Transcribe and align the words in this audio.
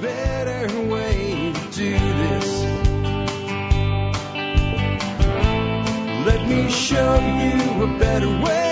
better 0.00 0.80
way 0.88 1.52
to 1.54 1.70
do 1.72 1.90
this. 1.92 2.62
Let 6.26 6.48
me 6.48 6.70
show 6.70 7.14
you 7.14 7.84
a 7.84 7.98
better 7.98 8.28
way. 8.28 8.66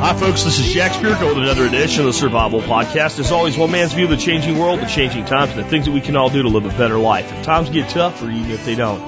Hi, 0.00 0.14
folks. 0.14 0.42
This 0.44 0.58
is 0.58 0.72
Jack 0.72 0.92
Spirko 0.92 1.28
with 1.28 1.38
another 1.38 1.66
edition 1.66 2.00
of 2.00 2.06
the 2.06 2.12
Survival 2.12 2.60
Podcast. 2.60 3.18
As 3.18 3.32
always, 3.32 3.56
one 3.56 3.70
man's 3.70 3.92
view 3.92 4.04
of 4.04 4.10
the 4.10 4.16
changing 4.16 4.58
world, 4.58 4.80
the 4.80 4.86
changing 4.86 5.24
times, 5.24 5.52
and 5.52 5.60
the 5.60 5.68
things 5.68 5.86
that 5.86 5.92
we 5.92 6.00
can 6.00 6.16
all 6.16 6.28
do 6.28 6.42
to 6.42 6.48
live 6.48 6.64
a 6.64 6.76
better 6.76 6.98
life. 6.98 7.32
If 7.32 7.44
times 7.44 7.70
get 7.70 7.88
tough, 7.88 8.22
or 8.22 8.30
even 8.30 8.50
if 8.50 8.64
they 8.64 8.74
don't. 8.74 9.00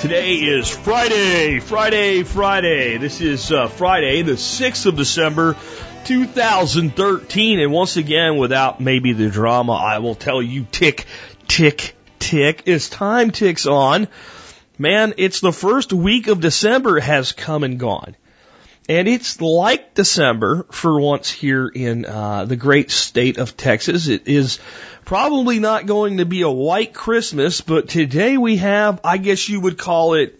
Today 0.00 0.36
is 0.36 0.66
Friday, 0.66 1.60
Friday, 1.60 2.22
Friday. 2.22 2.96
This 2.96 3.20
is 3.20 3.52
uh, 3.52 3.68
Friday, 3.68 4.22
the 4.22 4.32
6th 4.32 4.86
of 4.86 4.96
December, 4.96 5.56
2013. 6.04 7.60
And 7.60 7.72
once 7.72 7.96
again, 7.96 8.36
without 8.36 8.80
maybe 8.80 9.12
the 9.12 9.30
drama, 9.30 9.72
I 9.72 9.98
will 9.98 10.14
tell 10.14 10.42
you 10.42 10.66
tick, 10.70 11.06
tick, 11.48 11.94
tick. 12.18 12.68
As 12.68 12.88
time 12.88 13.30
ticks 13.30 13.66
on, 13.66 14.08
man, 14.78 15.14
it's 15.16 15.40
the 15.40 15.52
first 15.52 15.92
week 15.92 16.26
of 16.28 16.40
December 16.40 17.00
has 17.00 17.32
come 17.32 17.64
and 17.64 17.78
gone. 17.78 18.16
And 18.88 19.06
it's 19.06 19.40
like 19.40 19.94
December 19.94 20.66
for 20.72 21.00
once 21.00 21.30
here 21.30 21.68
in 21.68 22.04
uh, 22.06 22.44
the 22.44 22.56
great 22.56 22.90
state 22.90 23.38
of 23.38 23.56
Texas. 23.56 24.08
It 24.08 24.26
is 24.26 24.58
probably 25.04 25.60
not 25.60 25.86
going 25.86 26.16
to 26.16 26.24
be 26.24 26.42
a 26.42 26.50
white 26.50 26.92
Christmas, 26.92 27.60
but 27.60 27.88
today 27.88 28.36
we 28.36 28.56
have, 28.56 29.00
I 29.04 29.18
guess 29.18 29.48
you 29.48 29.60
would 29.60 29.78
call 29.78 30.14
it 30.14 30.39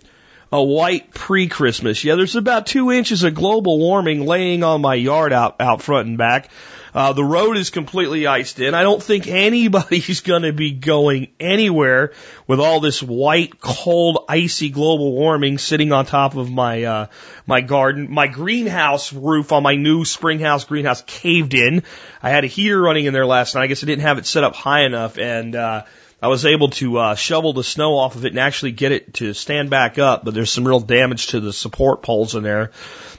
a 0.52 0.62
white 0.62 1.14
pre-Christmas. 1.14 2.02
Yeah, 2.02 2.16
there's 2.16 2.36
about 2.36 2.66
two 2.66 2.90
inches 2.90 3.22
of 3.22 3.34
global 3.34 3.78
warming 3.78 4.26
laying 4.26 4.64
on 4.64 4.80
my 4.80 4.94
yard 4.94 5.32
out, 5.32 5.60
out 5.60 5.82
front 5.82 6.08
and 6.08 6.18
back. 6.18 6.50
Uh, 6.92 7.12
the 7.12 7.24
road 7.24 7.56
is 7.56 7.70
completely 7.70 8.26
iced 8.26 8.58
in. 8.58 8.74
I 8.74 8.82
don't 8.82 9.00
think 9.00 9.26
anybody's 9.28 10.20
going 10.20 10.42
to 10.42 10.52
be 10.52 10.72
going 10.72 11.28
anywhere 11.38 12.12
with 12.48 12.58
all 12.58 12.80
this 12.80 13.00
white, 13.00 13.60
cold, 13.60 14.24
icy 14.28 14.70
global 14.70 15.12
warming 15.12 15.58
sitting 15.58 15.92
on 15.92 16.04
top 16.04 16.34
of 16.34 16.50
my 16.50 16.82
uh, 16.84 17.06
my 17.46 17.60
garden. 17.60 18.08
My 18.10 18.26
greenhouse 18.26 19.12
roof 19.12 19.52
on 19.52 19.62
my 19.62 19.76
new 19.76 20.04
spring 20.04 20.40
house 20.40 20.64
greenhouse 20.64 21.02
caved 21.06 21.54
in. 21.54 21.84
I 22.22 22.30
had 22.30 22.42
a 22.42 22.48
heater 22.48 22.80
running 22.80 23.04
in 23.04 23.12
there 23.12 23.26
last 23.26 23.54
night. 23.54 23.62
I 23.62 23.66
guess 23.68 23.84
I 23.84 23.86
didn't 23.86 24.02
have 24.02 24.18
it 24.18 24.26
set 24.26 24.42
up 24.42 24.56
high 24.56 24.82
enough, 24.82 25.16
and 25.16 25.54
uh, 25.54 25.84
I 26.22 26.28
was 26.28 26.44
able 26.44 26.68
to 26.70 26.98
uh, 26.98 27.14
shovel 27.14 27.52
the 27.52 27.64
snow 27.64 27.96
off 27.96 28.14
of 28.14 28.24
it 28.24 28.32
and 28.32 28.38
actually 28.38 28.72
get 28.72 28.92
it 28.92 29.14
to 29.14 29.32
stand 29.32 29.70
back 29.70 29.98
up. 29.98 30.24
But 30.24 30.34
there's 30.34 30.50
some 30.50 30.66
real 30.66 30.80
damage 30.80 31.28
to 31.28 31.40
the 31.40 31.52
support 31.52 32.02
poles 32.02 32.34
in 32.34 32.42
there. 32.42 32.72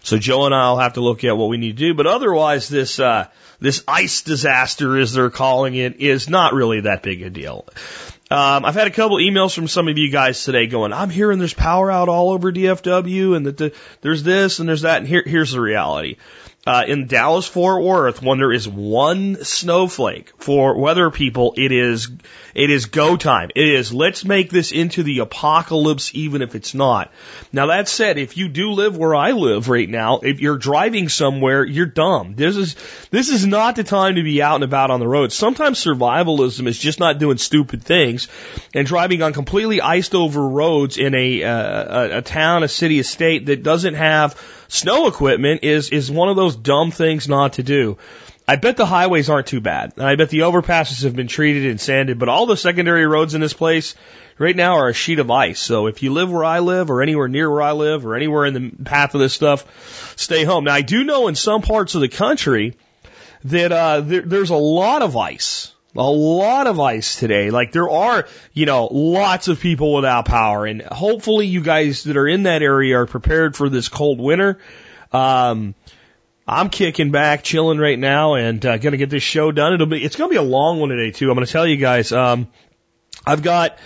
So 0.03 0.17
Joe 0.17 0.45
and 0.45 0.53
I'll 0.53 0.77
have 0.77 0.93
to 0.93 1.02
look 1.02 1.23
at 1.23 1.35
what 1.35 1.49
we 1.49 1.58
need 1.58 1.77
to 1.77 1.83
do. 1.88 1.93
But 1.93 2.08
otherwise, 2.08 2.69
this 2.69 2.99
uh, 2.99 3.27
this 3.59 3.83
ice 3.88 4.21
disaster, 4.21 4.97
as 4.97 5.13
they're 5.13 5.30
calling 5.30 5.75
it, 5.75 5.99
is 5.99 6.30
not 6.30 6.53
really 6.53 6.81
that 6.81 7.03
big 7.03 7.21
a 7.21 7.30
deal. 7.30 7.66
Um, 8.31 8.63
I've 8.63 8.75
had 8.75 8.88
a 8.88 8.91
couple 8.91 9.17
emails 9.17 9.53
from 9.53 9.67
some 9.67 9.89
of 9.89 9.97
you 9.97 10.09
guys 10.09 10.45
today 10.45 10.65
going, 10.65 10.93
I'm 10.93 11.09
hearing 11.09 11.38
there's 11.38 11.53
power 11.53 11.91
out 11.91 12.08
all 12.08 12.31
over 12.31 12.49
DFW 12.49 13.36
and 13.36 13.45
that 13.45 13.58
the, 13.58 13.73
there's 13.99 14.23
this 14.23 14.59
and 14.59 14.69
there's 14.69 14.83
that. 14.83 14.99
And 14.99 15.08
here, 15.08 15.21
here's 15.25 15.52
the 15.52 15.59
reality. 15.59 16.15
Uh, 16.66 16.84
in 16.88 17.08
Dallas 17.08 17.48
Fort 17.48 17.81
Worth, 17.81 18.22
when 18.22 18.38
there 18.38 18.52
is 18.52 18.67
one 18.67 19.44
snowflake 19.44 20.31
for 20.38 20.78
weather 20.78 21.09
people, 21.09 21.56
it 21.58 21.72
is 21.72 22.08
it 22.54 22.70
is 22.70 22.86
go 22.86 23.17
time. 23.17 23.50
It 23.56 23.67
is 23.67 23.92
let's 23.92 24.23
make 24.23 24.52
this 24.52 24.72
into 24.72 25.02
the 25.02 25.20
apocalypse, 25.20 26.12
even 26.14 26.44
if 26.44 26.54
it's 26.54 26.76
not. 26.76 27.12
Now 27.52 27.67
that 27.67 27.88
said, 27.88 28.20
if 28.20 28.38
you 28.38 28.48
do 28.48 28.73
live 28.73 28.95
where 28.95 29.16
I 29.16 29.32
live 29.32 29.70
right 29.70 29.89
now, 29.89 30.20
if 30.20 30.39
you're 30.39 30.59
driving 30.59 31.09
somewhere, 31.09 31.66
you're 31.66 31.88
dumb. 31.88 32.36
This 32.36 32.56
is 32.56 32.76
this 33.09 33.30
is 33.30 33.44
not 33.48 33.76
the 33.76 33.84
time 33.84 34.16
to 34.16 34.23
be 34.23 34.44
out 34.44 34.56
and 34.56 34.64
about 34.64 34.92
on 34.92 35.00
the 35.00 35.08
road. 35.08 35.32
Sometimes 35.32 35.84
survivalism 35.84 36.67
is 36.67 36.78
just 36.78 37.00
not 37.00 37.17
doing 37.17 37.38
stupid 37.38 37.82
things 37.82 38.28
and 38.76 38.86
driving 38.86 39.23
on 39.23 39.34
completely 39.34 39.82
iced 39.82 40.14
over 40.14 40.48
roads 40.48 41.00
in 41.00 41.16
a 41.16 41.44
uh, 41.44 42.02
a, 42.02 42.17
a 42.17 42.21
town, 42.21 42.61
a 42.61 42.67
city, 42.67 43.00
a 43.00 43.04
state 43.04 43.48
that 43.48 43.64
doesn't 43.64 43.95
have 43.95 44.39
snow 44.71 45.08
equipment 45.08 45.64
is 45.64 45.89
is 45.89 46.09
one 46.09 46.30
of 46.30 46.36
those 46.36 46.55
dumb 46.55 46.92
things 46.92 47.27
not 47.27 47.54
to 47.54 47.64
do. 47.64 47.98
I 48.48 48.55
bet 48.55 48.76
the 48.76 48.86
highways 48.86 49.30
aren't 49.30 49.48
too 49.48 49.61
bad. 49.61 49.93
And 49.95 50.05
I 50.05 50.15
bet 50.15 50.30
the 50.30 50.39
overpasses 50.39 51.04
have 51.04 51.15
been 51.15 51.27
treated 51.27 51.70
and 51.70 51.80
sanded, 51.80 52.17
but 52.17 52.30
all 52.30 52.45
the 52.45 52.58
secondary 52.58 53.05
roads 53.05 53.36
in 53.36 53.42
this 53.42 53.54
place 53.54 53.95
right 54.37 54.55
now 54.55 54.77
are 54.77 54.89
a 54.89 54.93
sheet 54.93 55.20
of 55.20 55.30
ice. 55.30 55.59
So 55.59 55.87
if 55.87 56.02
you 56.02 56.11
live 56.11 56.32
where 56.32 56.43
I 56.43 56.59
live 56.59 56.89
or 56.89 57.02
anywhere 57.02 57.27
near 57.27 57.49
where 57.49 57.61
I 57.61 57.73
live 57.73 58.05
or 58.05 58.15
anywhere 58.15 58.45
in 58.45 58.54
the 58.54 58.83
path 58.83 59.14
of 59.14 59.21
this 59.21 59.33
stuff, 59.33 60.17
stay 60.17 60.43
home. 60.43 60.64
Now 60.64 60.73
I 60.73 60.82
do 60.82 61.03
know 61.03 61.27
in 61.27 61.36
some 61.36 61.61
parts 61.61 61.95
of 61.95 62.02
the 62.02 62.09
country 62.09 62.76
that 63.45 63.71
uh, 63.71 64.02
there, 64.02 64.21
there's 64.21 64.49
a 64.49 64.55
lot 64.55 65.02
of 65.02 65.15
ice. 65.15 65.73
A 65.95 66.09
lot 66.09 66.67
of 66.67 66.79
ice 66.79 67.19
today. 67.19 67.49
Like 67.49 67.73
there 67.73 67.89
are, 67.89 68.27
you 68.53 68.65
know, 68.65 68.85
lots 68.85 69.49
of 69.49 69.59
people 69.59 69.93
without 69.93 70.25
power 70.25 70.65
and 70.65 70.81
hopefully 70.81 71.47
you 71.47 71.61
guys 71.61 72.05
that 72.05 72.15
are 72.15 72.27
in 72.27 72.43
that 72.43 72.61
area 72.61 72.99
are 72.99 73.05
prepared 73.05 73.57
for 73.57 73.67
this 73.67 73.89
cold 73.89 74.19
winter. 74.19 74.59
Um, 75.11 75.75
I'm 76.47 76.69
kicking 76.69 77.11
back, 77.11 77.43
chilling 77.43 77.77
right 77.77 77.99
now, 77.99 78.33
and 78.35 78.65
uh, 78.65 78.77
gonna 78.77 78.97
get 78.97 79.09
this 79.09 79.23
show 79.23 79.52
done. 79.52 79.73
It'll 79.73 79.87
be 79.87 80.03
it's 80.03 80.15
gonna 80.15 80.29
be 80.29 80.37
a 80.37 80.41
long 80.41 80.79
one 80.79 80.89
today 80.89 81.11
too. 81.11 81.29
I'm 81.29 81.35
gonna 81.35 81.45
tell 81.45 81.67
you 81.67 81.77
guys. 81.77 82.11
Um, 82.11 82.47
I've 83.25 83.43
got 83.43 83.77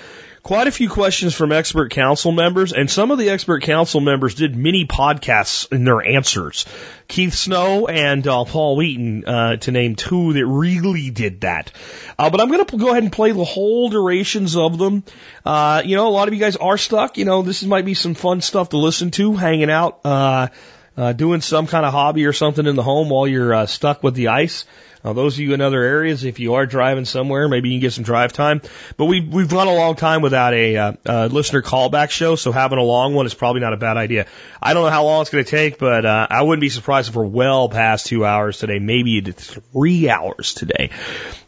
quite 0.45 0.67
a 0.67 0.71
few 0.71 0.87
questions 0.87 1.33
from 1.33 1.51
expert 1.51 1.89
council 1.89 2.31
members, 2.31 2.71
and 2.71 2.89
some 2.89 3.09
of 3.09 3.17
the 3.17 3.31
expert 3.31 3.63
council 3.63 3.99
members 3.99 4.35
did 4.35 4.55
mini 4.55 4.85
podcasts 4.85 5.71
in 5.71 5.85
their 5.85 6.05
answers. 6.05 6.67
Keith 7.07 7.33
Snow 7.33 7.87
and 7.87 8.25
uh, 8.27 8.45
Paul 8.45 8.75
Wheaton, 8.75 9.25
uh, 9.25 9.55
to 9.57 9.71
name 9.71 9.95
two 9.95 10.33
that 10.33 10.45
really 10.45 11.09
did 11.09 11.41
that. 11.41 11.71
Uh, 12.19 12.29
but 12.29 12.39
I'm 12.39 12.49
going 12.51 12.63
to 12.63 12.77
go 12.77 12.91
ahead 12.91 13.01
and 13.01 13.11
play 13.11 13.31
the 13.31 13.43
whole 13.43 13.89
durations 13.89 14.55
of 14.55 14.77
them. 14.77 15.03
Uh, 15.43 15.81
you 15.83 15.95
know, 15.95 16.07
a 16.07 16.13
lot 16.13 16.27
of 16.27 16.35
you 16.35 16.39
guys 16.39 16.57
are 16.57 16.77
stuck. 16.77 17.17
You 17.17 17.25
know, 17.25 17.41
this 17.41 17.63
might 17.63 17.85
be 17.85 17.95
some 17.95 18.13
fun 18.13 18.41
stuff 18.41 18.69
to 18.69 18.77
listen 18.77 19.09
to, 19.11 19.33
hanging 19.33 19.71
out. 19.71 20.01
Uh, 20.05 20.49
uh, 20.95 21.11
doing 21.11 21.41
some 21.41 21.65
kind 21.67 21.85
of 21.85 21.91
hobby 21.91 22.25
or 22.25 22.33
something 22.33 22.67
in 22.67 22.77
the 22.77 22.83
home 22.83 23.09
while 23.09 23.27
you're 23.27 23.67
stuck 23.67 24.01
with 24.01 24.13
the 24.13 24.29
ice. 24.29 24.63
Uh, 25.05 25.13
those 25.13 25.35
of 25.35 25.39
you 25.39 25.53
in 25.53 25.61
other 25.61 25.83
areas, 25.83 26.23
if 26.23 26.39
you 26.39 26.55
are 26.55 26.65
driving 26.65 27.05
somewhere, 27.05 27.47
maybe 27.47 27.69
you 27.69 27.75
can 27.75 27.81
get 27.81 27.93
some 27.93 28.03
drive 28.03 28.33
time. 28.33 28.59
But 28.97 29.05
we've 29.05 29.31
we've 29.31 29.47
gone 29.47 29.67
a 29.67 29.75
long 29.75 29.95
time 29.95 30.23
without 30.23 30.55
a 30.55 30.77
uh, 30.77 30.93
uh, 31.05 31.29
listener 31.31 31.61
callback 31.61 32.09
show, 32.09 32.35
so 32.35 32.51
having 32.51 32.79
a 32.79 32.83
long 32.83 33.13
one 33.13 33.27
is 33.27 33.35
probably 33.35 33.61
not 33.61 33.73
a 33.73 33.77
bad 33.77 33.97
idea. 33.97 34.25
I 34.59 34.73
don't 34.73 34.83
know 34.83 34.89
how 34.89 35.03
long 35.03 35.21
it's 35.21 35.29
going 35.29 35.45
to 35.45 35.51
take, 35.51 35.77
but 35.77 36.07
uh, 36.07 36.25
I 36.27 36.41
wouldn't 36.41 36.61
be 36.61 36.69
surprised 36.69 37.09
if 37.09 37.15
we're 37.15 37.23
well 37.23 37.69
past 37.69 38.07
two 38.07 38.25
hours 38.25 38.57
today, 38.57 38.79
maybe 38.79 39.21
three 39.21 40.09
hours 40.09 40.55
today. 40.55 40.89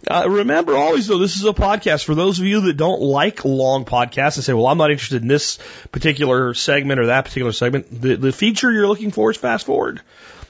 Uh, 0.07 0.25
remember 0.29 0.75
always 0.75 1.07
though, 1.07 1.17
this 1.17 1.35
is 1.35 1.43
a 1.43 1.53
podcast 1.53 2.05
for 2.05 2.13
those 2.13 2.39
of 2.39 2.45
you 2.45 2.61
that 2.61 2.77
don't 2.77 3.01
like 3.01 3.43
long 3.43 3.85
podcasts 3.85 4.35
and 4.35 4.43
say, 4.43 4.53
well, 4.53 4.67
I'm 4.67 4.77
not 4.77 4.91
interested 4.91 5.23
in 5.23 5.27
this 5.27 5.57
particular 5.91 6.53
segment 6.53 6.99
or 6.99 7.07
that 7.07 7.25
particular 7.25 7.53
segment. 7.53 7.87
The, 7.89 8.17
the 8.17 8.31
feature 8.31 8.71
you're 8.71 8.87
looking 8.87 9.09
for 9.09 9.31
is 9.31 9.37
fast 9.37 9.65
forward. 9.65 10.01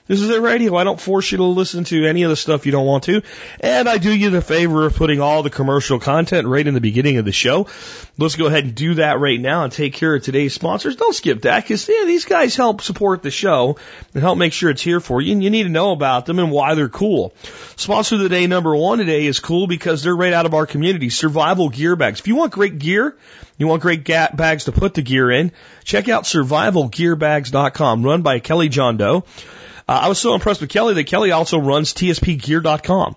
This 0.07 0.21
is 0.21 0.29
a 0.29 0.39
radio. 0.39 0.75
I 0.77 0.85
don't 0.85 0.99
force 0.99 1.31
you 1.31 1.39
to 1.39 1.43
listen 1.43 1.83
to 1.85 2.05
any 2.05 2.23
of 2.23 2.29
the 2.29 2.37
stuff 2.37 2.65
you 2.65 2.71
don't 2.71 2.85
want 2.85 3.03
to. 3.05 3.21
And 3.59 3.89
I 3.89 3.97
do 3.97 4.15
you 4.15 4.29
the 4.29 4.41
favor 4.41 4.85
of 4.85 4.95
putting 4.95 5.19
all 5.19 5.43
the 5.43 5.49
commercial 5.49 5.99
content 5.99 6.47
right 6.47 6.65
in 6.65 6.73
the 6.73 6.81
beginning 6.81 7.17
of 7.17 7.25
the 7.25 7.33
show. 7.33 7.67
Let's 8.17 8.37
go 8.37 8.45
ahead 8.45 8.63
and 8.63 8.73
do 8.73 8.93
that 8.95 9.19
right 9.19 9.39
now 9.39 9.63
and 9.63 9.71
take 9.71 9.93
care 9.93 10.15
of 10.15 10.23
today's 10.23 10.53
sponsors. 10.53 10.95
Don't 10.95 11.13
skip 11.13 11.41
that 11.41 11.63
because 11.63 11.87
yeah, 11.89 12.05
these 12.05 12.23
guys 12.23 12.55
help 12.55 12.81
support 12.81 13.21
the 13.21 13.31
show 13.31 13.77
and 14.13 14.23
help 14.23 14.37
make 14.37 14.53
sure 14.53 14.69
it's 14.69 14.81
here 14.81 15.01
for 15.01 15.21
you. 15.21 15.33
And 15.33 15.43
you 15.43 15.49
need 15.49 15.63
to 15.63 15.69
know 15.69 15.91
about 15.91 16.25
them 16.25 16.39
and 16.39 16.51
why 16.51 16.73
they're 16.75 16.87
cool. 16.87 17.33
Sponsor 17.75 18.15
of 18.15 18.21
the 18.21 18.29
day 18.29 18.47
number 18.47 18.73
one 18.75 18.99
today 18.99 19.25
is 19.25 19.41
cool 19.41 19.67
because 19.67 20.03
they're 20.03 20.15
right 20.15 20.33
out 20.33 20.45
of 20.45 20.53
our 20.53 20.65
community. 20.65 21.09
Survival 21.09 21.67
gear 21.67 21.97
bags. 21.97 22.21
If 22.21 22.27
you 22.27 22.37
want 22.37 22.53
great 22.53 22.79
gear, 22.79 23.17
you 23.57 23.67
want 23.67 23.81
great 23.81 24.05
bags 24.05 24.65
to 24.65 24.71
put 24.71 24.93
the 24.93 25.01
gear 25.01 25.29
in, 25.31 25.51
check 25.83 26.07
out 26.07 26.23
survivalgearbags.com 26.23 28.03
run 28.03 28.21
by 28.21 28.39
Kelly 28.39 28.69
John 28.69 28.95
Doe. 28.95 29.25
Uh, 29.87 30.01
I 30.03 30.09
was 30.09 30.19
so 30.19 30.33
impressed 30.33 30.61
with 30.61 30.69
Kelly 30.69 30.93
that 30.95 31.05
Kelly 31.05 31.31
also 31.31 31.57
runs 31.57 31.93
tspgear.com. 31.93 33.15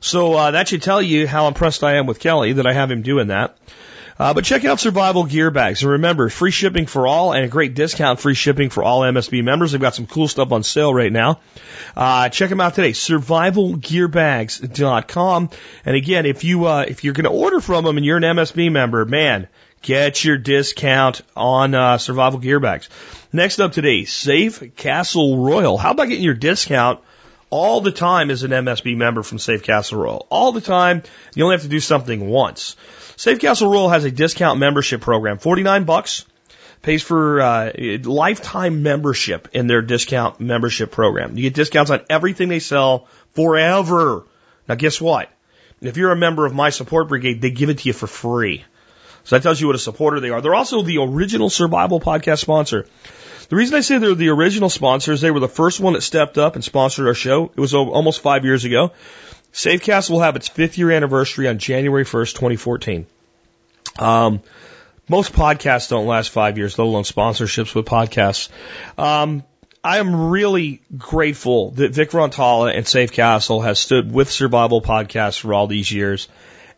So 0.00 0.34
uh, 0.34 0.50
that 0.52 0.68
should 0.68 0.82
tell 0.82 1.00
you 1.00 1.26
how 1.26 1.48
impressed 1.48 1.82
I 1.82 1.96
am 1.96 2.06
with 2.06 2.20
Kelly 2.20 2.54
that 2.54 2.66
I 2.66 2.72
have 2.72 2.90
him 2.90 3.02
doing 3.02 3.28
that. 3.28 3.56
Uh, 4.16 4.32
but 4.32 4.44
check 4.44 4.64
out 4.64 4.78
Survival 4.78 5.24
Gear 5.24 5.50
Bags. 5.50 5.82
And 5.82 5.90
remember, 5.92 6.28
free 6.28 6.52
shipping 6.52 6.86
for 6.86 7.04
all 7.06 7.32
and 7.32 7.44
a 7.44 7.48
great 7.48 7.74
discount 7.74 8.20
free 8.20 8.34
shipping 8.34 8.70
for 8.70 8.84
all 8.84 9.00
MSB 9.00 9.42
members. 9.42 9.72
They've 9.72 9.80
got 9.80 9.96
some 9.96 10.06
cool 10.06 10.28
stuff 10.28 10.52
on 10.52 10.62
sale 10.62 10.94
right 10.94 11.10
now. 11.10 11.40
Uh, 11.96 12.28
check 12.28 12.48
them 12.48 12.60
out 12.60 12.76
today. 12.76 12.92
Survivalgearbags.com. 12.92 15.50
And 15.84 15.96
again, 15.96 16.26
if 16.26 16.44
you, 16.44 16.66
uh, 16.66 16.84
if 16.86 17.02
you're 17.02 17.14
going 17.14 17.24
to 17.24 17.30
order 17.30 17.60
from 17.60 17.84
them 17.84 17.96
and 17.96 18.06
you're 18.06 18.18
an 18.18 18.22
MSB 18.22 18.70
member, 18.70 19.04
man, 19.04 19.48
get 19.84 20.24
your 20.24 20.36
discount 20.36 21.20
on, 21.36 21.74
uh, 21.74 21.98
Survival 21.98 22.40
Gear 22.40 22.58
Bags. 22.58 22.88
Next 23.32 23.60
up 23.60 23.72
today, 23.72 24.04
Safe 24.04 24.74
Castle 24.74 25.44
Royal. 25.44 25.78
How 25.78 25.92
about 25.92 26.08
getting 26.08 26.24
your 26.24 26.34
discount 26.34 27.00
all 27.50 27.80
the 27.80 27.92
time 27.92 28.30
as 28.30 28.42
an 28.42 28.50
MSB 28.50 28.96
member 28.96 29.22
from 29.22 29.38
Safe 29.38 29.62
Castle 29.62 30.00
Royal? 30.00 30.26
All 30.30 30.52
the 30.52 30.60
time. 30.60 31.02
You 31.34 31.44
only 31.44 31.54
have 31.54 31.62
to 31.62 31.68
do 31.68 31.80
something 31.80 32.28
once. 32.28 32.76
Safe 33.16 33.38
Castle 33.38 33.70
Royal 33.70 33.90
has 33.90 34.04
a 34.04 34.10
discount 34.10 34.58
membership 34.58 35.00
program. 35.00 35.38
49 35.38 35.84
bucks 35.84 36.24
pays 36.82 37.02
for 37.02 37.40
uh, 37.40 37.72
lifetime 38.04 38.82
membership 38.82 39.48
in 39.52 39.66
their 39.66 39.82
discount 39.82 40.40
membership 40.40 40.90
program. 40.90 41.36
You 41.36 41.42
get 41.44 41.54
discounts 41.54 41.90
on 41.90 42.00
everything 42.08 42.48
they 42.48 42.58
sell 42.58 43.06
forever. 43.32 44.24
Now 44.68 44.74
guess 44.76 45.00
what? 45.00 45.30
If 45.80 45.96
you're 45.96 46.12
a 46.12 46.16
member 46.16 46.46
of 46.46 46.54
my 46.54 46.70
support 46.70 47.08
brigade, 47.08 47.42
they 47.42 47.50
give 47.50 47.68
it 47.68 47.78
to 47.78 47.88
you 47.88 47.92
for 47.92 48.06
free. 48.06 48.64
So 49.24 49.36
that 49.36 49.42
tells 49.42 49.60
you 49.60 49.66
what 49.66 49.76
a 49.76 49.80
supporter 49.80 50.20
they 50.20 50.30
are. 50.30 50.40
They're 50.40 50.54
also 50.54 50.82
the 50.82 50.98
original 50.98 51.50
Survival 51.50 52.00
Podcast 52.00 52.40
sponsor. 52.40 52.86
The 53.48 53.56
reason 53.56 53.76
I 53.76 53.80
say 53.80 53.98
they're 53.98 54.14
the 54.14 54.30
original 54.30 54.70
sponsors, 54.70 55.20
they 55.20 55.30
were 55.30 55.40
the 55.40 55.48
first 55.48 55.80
one 55.80 55.94
that 55.94 56.02
stepped 56.02 56.38
up 56.38 56.54
and 56.54 56.64
sponsored 56.64 57.06
our 57.06 57.14
show. 57.14 57.50
It 57.54 57.60
was 57.60 57.74
almost 57.74 58.20
five 58.20 58.44
years 58.44 58.64
ago. 58.64 58.92
Safe 59.52 59.82
Castle 59.82 60.16
will 60.16 60.22
have 60.22 60.36
its 60.36 60.48
fifth 60.48 60.78
year 60.78 60.90
anniversary 60.90 61.48
on 61.48 61.58
January 61.58 62.04
1st, 62.04 62.34
2014. 62.34 63.06
Um, 63.98 64.42
most 65.08 65.32
podcasts 65.32 65.90
don't 65.90 66.06
last 66.06 66.30
five 66.30 66.58
years, 66.58 66.78
let 66.78 66.86
alone 66.86 67.04
sponsorships 67.04 67.74
with 67.74 67.86
podcasts. 67.86 68.48
Um, 68.98 69.44
I 69.82 69.98
am 69.98 70.30
really 70.30 70.80
grateful 70.96 71.72
that 71.72 71.94
Vic 71.94 72.10
Rantala 72.10 72.74
and 72.74 72.88
Safe 72.88 73.12
Castle 73.12 73.60
has 73.60 73.78
stood 73.78 74.10
with 74.10 74.30
Survival 74.30 74.80
Podcasts 74.80 75.38
for 75.38 75.52
all 75.52 75.66
these 75.66 75.92
years. 75.92 76.26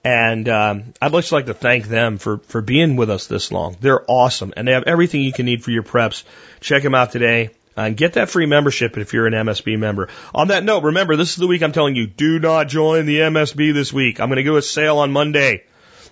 And 0.06 0.48
um, 0.48 0.94
I'd 1.02 1.10
just 1.10 1.32
like 1.32 1.46
to 1.46 1.54
thank 1.54 1.88
them 1.88 2.18
for, 2.18 2.38
for 2.38 2.62
being 2.62 2.94
with 2.94 3.10
us 3.10 3.26
this 3.26 3.50
long. 3.50 3.76
They're 3.80 4.08
awesome, 4.08 4.54
and 4.56 4.68
they 4.68 4.70
have 4.70 4.84
everything 4.84 5.22
you 5.22 5.32
can 5.32 5.46
need 5.46 5.64
for 5.64 5.72
your 5.72 5.82
preps. 5.82 6.22
Check 6.60 6.84
them 6.84 6.94
out 6.94 7.10
today 7.10 7.50
and 7.76 7.96
get 7.96 8.12
that 8.12 8.30
free 8.30 8.46
membership 8.46 8.96
if 8.98 9.12
you're 9.12 9.26
an 9.26 9.32
MSB 9.32 9.76
member. 9.76 10.08
On 10.32 10.46
that 10.48 10.62
note, 10.62 10.84
remember, 10.84 11.16
this 11.16 11.30
is 11.30 11.36
the 11.36 11.48
week 11.48 11.60
I'm 11.60 11.72
telling 11.72 11.96
you, 11.96 12.06
do 12.06 12.38
not 12.38 12.68
join 12.68 13.06
the 13.06 13.18
MSB 13.18 13.74
this 13.74 13.92
week. 13.92 14.20
I'm 14.20 14.28
going 14.28 14.36
to 14.36 14.44
do 14.44 14.56
a 14.56 14.62
sale 14.62 14.98
on 14.98 15.10
Monday. 15.10 15.64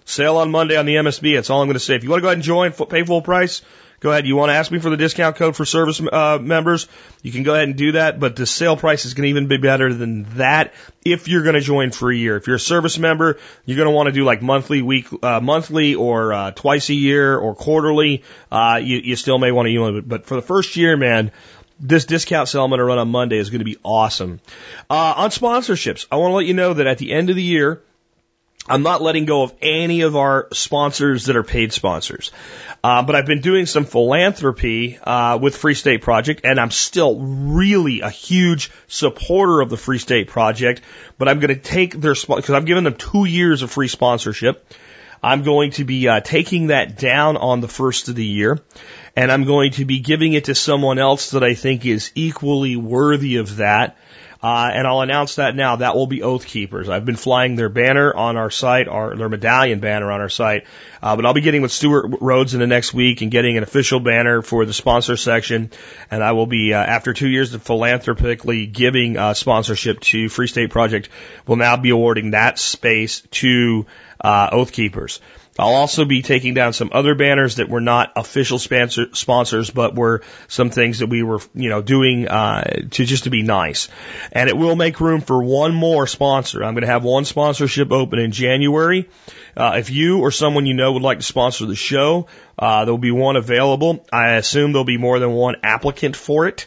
Sale 0.05 0.39
on 0.39 0.51
Monday 0.51 0.77
on 0.77 0.87
the 0.87 0.97
MSB. 0.97 1.37
That's 1.37 1.49
all 1.49 1.63
I'm 1.63 1.69
going 1.69 1.75
to 1.75 1.79
say. 1.79 1.95
If 1.95 2.03
you 2.03 2.11
want 2.11 2.19
to 2.19 2.23
go 2.23 2.29
ahead 2.31 2.39
and 2.39 2.45
join, 2.45 2.73
pay 2.73 3.05
full 3.05 3.23
price, 3.23 3.63
go 4.05 4.11
ahead. 4.11 4.27
You 4.27 4.37
want 4.37 4.51
to 4.51 4.55
ask 4.55 4.71
me 4.71 4.79
for 4.79 4.91
the 4.91 4.99
discount 4.99 5.37
code 5.37 5.57
for 5.57 5.65
service 5.65 5.99
uh, 5.99 6.39
members? 6.39 6.89
You 7.23 7.33
can 7.33 7.43
go 7.43 7.55
ahead 7.55 7.69
and 7.69 7.77
do 7.77 7.93
that. 7.93 8.21
But 8.21 8.37
the 8.37 8.45
sale 8.45 8.77
price 8.77 9.07
is 9.07 9.15
going 9.15 9.25
to 9.25 9.31
even 9.31 9.49
be 9.49 9.57
better 9.57 9.95
than 9.95 10.25
that 10.37 10.75
if 11.07 11.27
you're 11.27 11.43
going 11.43 11.55
to 11.55 11.63
join 11.63 11.91
for 11.91 12.13
a 12.13 12.15
year. 12.15 12.37
If 12.37 12.47
you're 12.47 12.57
a 12.57 12.61
service 12.61 12.99
member, 12.99 13.39
you're 13.65 13.79
going 13.79 13.89
to 13.89 13.95
want 13.95 14.09
to 14.09 14.13
do 14.13 14.25
like 14.25 14.43
monthly, 14.43 14.83
week, 14.83 15.07
uh, 15.23 15.41
monthly, 15.41 15.95
or 15.95 16.35
uh, 16.35 16.51
twice 16.51 16.91
a 16.91 16.95
year, 16.95 17.37
or 17.39 17.55
quarterly. 17.55 18.25
Uh, 18.53 18.79
you, 18.83 18.99
you 18.99 19.17
still 19.17 19.39
may 19.39 19.51
want 19.51 19.69
to 19.69 19.97
it. 19.97 20.07
But 20.07 20.27
for 20.27 20.35
the 20.35 20.43
first 20.43 20.77
year, 20.77 20.99
man, 20.99 21.33
this 21.81 22.05
discount 22.05 22.51
sale 22.51 22.63
I'm 22.65 22.71
going 22.71 22.81
to 22.81 22.85
run 22.85 22.99
on 22.99 23.09
Monday 23.09 23.39
is 23.39 23.49
going 23.49 23.61
to 23.61 23.65
be 23.65 23.79
awesome. 23.83 24.39
Uh, 24.91 25.15
on 25.17 25.31
sponsorships, 25.31 26.07
I 26.13 26.17
want 26.17 26.33
to 26.33 26.37
let 26.37 26.47
you 26.47 26.55
know 26.55 26.75
that 26.75 26.87
at 26.87 26.99
the 26.99 27.11
end 27.11 27.31
of 27.31 27.37
the 27.37 27.43
year, 27.43 27.83
I'm 28.67 28.83
not 28.83 29.03
letting 29.03 29.27
go 29.27 29.43
of 29.43 29.53
any 29.61 30.03
of 30.03 30.17
our 30.17 30.49
sponsors 30.53 31.27
that 31.27 31.37
are 31.37 31.43
paid 31.43 31.73
sponsors. 31.73 32.33
Uh, 32.83 33.03
but 33.03 33.15
I've 33.15 33.27
been 33.27 33.43
doing 33.43 33.67
some 33.67 33.85
philanthropy 33.85 34.99
uh, 34.99 35.39
with 35.41 35.57
Free 35.57 35.75
State 35.75 36.01
Project, 36.01 36.43
and 36.45 36.59
I'm 36.59 36.71
still 36.71 37.19
really 37.19 38.01
a 38.01 38.09
huge 38.09 38.71
supporter 38.89 39.61
of 39.61 39.69
the 39.69 39.77
Free 39.77 39.99
State 39.99 40.29
Project. 40.29 40.81
But 41.19 41.29
I'm 41.29 41.41
going 41.41 41.55
to 41.55 41.61
take 41.61 41.99
their 42.01 42.15
because 42.15 42.51
I've 42.51 42.65
given 42.65 42.85
them 42.85 42.95
two 42.95 43.27
years 43.27 43.63
of 43.63 43.71
free 43.71 43.89
sponsorship. 43.89 44.67
I'm 45.23 45.43
going 45.43 45.71
to 45.73 45.85
be 45.85 46.09
uh, 46.09 46.21
taking 46.21 46.67
that 46.67 46.99
down 46.99 47.39
on 47.39 47.61
the 47.61 47.69
first 47.69 48.09
of 48.09 48.15
the 48.15 48.25
year, 48.25 48.61
and 49.17 49.33
I'm 49.33 49.45
going 49.45 49.73
to 49.73 49.87
be 49.87 50.01
giving 50.01 50.35
it 50.35 50.45
to 50.45 50.55
someone 50.55 50.99
else 50.99 51.31
that 51.31 51.43
I 51.43 51.55
think 51.55 51.87
is 51.87 52.13
equally 52.15 52.77
worthy 52.77 53.37
of 53.37 53.57
that. 53.57 53.97
Uh, 54.45 54.71
and 54.75 54.87
I'll 54.87 55.01
announce 55.01 55.37
that 55.37 55.57
now. 55.57 55.77
That 55.77 55.97
will 55.97 56.07
be 56.07 56.23
Oath 56.23 56.45
Keepers. 56.45 56.91
I've 56.91 57.07
been 57.07 57.17
flying 57.17 57.57
their 57.57 57.71
banner 57.71 58.15
on 58.15 58.37
our 58.37 58.51
site, 58.51 58.89
our 58.89 59.17
their 59.17 59.31
medallion 59.31 59.81
banner 59.81 60.13
on 60.13 60.21
our 60.21 60.29
site. 60.29 60.67
Uh, 61.03 61.17
but 61.17 61.25
I'll 61.25 61.33
be 61.33 61.41
getting 61.41 61.63
with 61.63 61.73
Stewart 61.73 62.19
Rhodes 62.21 62.53
in 62.53 62.61
the 62.61 62.67
next 62.67 62.93
week 62.93 63.23
and 63.23 63.31
getting 63.31 63.57
an 63.57 63.63
official 63.63 64.01
banner 64.01 64.43
for 64.43 64.67
the 64.67 64.75
sponsor 64.75 65.17
section. 65.17 65.71
And 66.11 66.23
I 66.23 66.33
will 66.33 66.45
be, 66.45 66.75
uh, 66.75 66.79
after 66.79 67.15
two 67.15 67.29
years 67.29 67.55
of 67.55 67.63
philanthropically 67.63 68.67
giving 68.67 69.17
uh, 69.17 69.33
sponsorship 69.33 70.01
to 70.01 70.29
Free 70.29 70.47
State 70.47 70.69
Project, 70.69 71.09
will 71.47 71.57
now 71.57 71.79
be 71.79 71.89
awarding 71.89 72.33
that 72.33 72.59
space 72.59 73.23
to 73.31 73.87
uh, 74.21 74.51
Oath 74.53 74.73
Keepers. 74.73 75.23
I'll 75.59 75.75
also 75.75 76.05
be 76.05 76.23
taking 76.23 76.55
down 76.55 76.73
some 76.73 76.91
other 76.93 77.15
banners 77.15 77.57
that 77.57 77.69
were 77.69 77.81
not 77.81 78.13
official 78.17 78.59
sponsor, 78.59 79.07
sponsors, 79.13 79.71
but 79.71 79.95
were 79.95 80.23
some 80.49 80.71
things 80.71 80.99
that 80.99 81.07
we 81.07 81.23
were, 81.23 81.41
you 81.55 81.69
know, 81.69 81.81
doing 81.81 82.27
uh, 82.27 82.63
to 82.91 83.05
just 83.05 83.25
to 83.25 83.31
be 83.31 83.43
nice. 83.43 83.89
And 84.33 84.49
it 84.49 84.57
will 84.57 84.75
make 84.75 85.01
room 85.01 85.21
for 85.21 85.43
one 85.43 85.73
more 85.73 86.09
sponsor. 86.09 86.65
I'm 86.65 86.75
going 86.75 86.83
to 86.83 86.89
have 86.89 87.05
one 87.05 87.25
sponsorship 87.25 87.93
open 87.93 88.19
in 88.19 88.33
January. 88.33 89.09
Uh, 89.57 89.75
if 89.77 89.91
you 89.91 90.21
or 90.21 90.33
someone 90.33 90.67
you 90.67 90.75
know 90.75 90.93
would 90.93 91.03
like 91.03 91.19
to 91.19 91.25
sponsor 91.25 91.67
the 91.67 91.77
show, 91.77 92.27
uh, 92.59 92.85
there 92.85 92.93
will 92.93 92.99
be 92.99 93.13
one 93.13 93.37
available. 93.37 94.05
I 94.13 94.33
assume 94.33 94.73
there'll 94.73 94.85
be 94.85 94.99
more 94.99 95.21
than 95.21 95.31
one 95.31 95.57
applicant 95.63 96.17
for 96.17 96.49
it. 96.49 96.67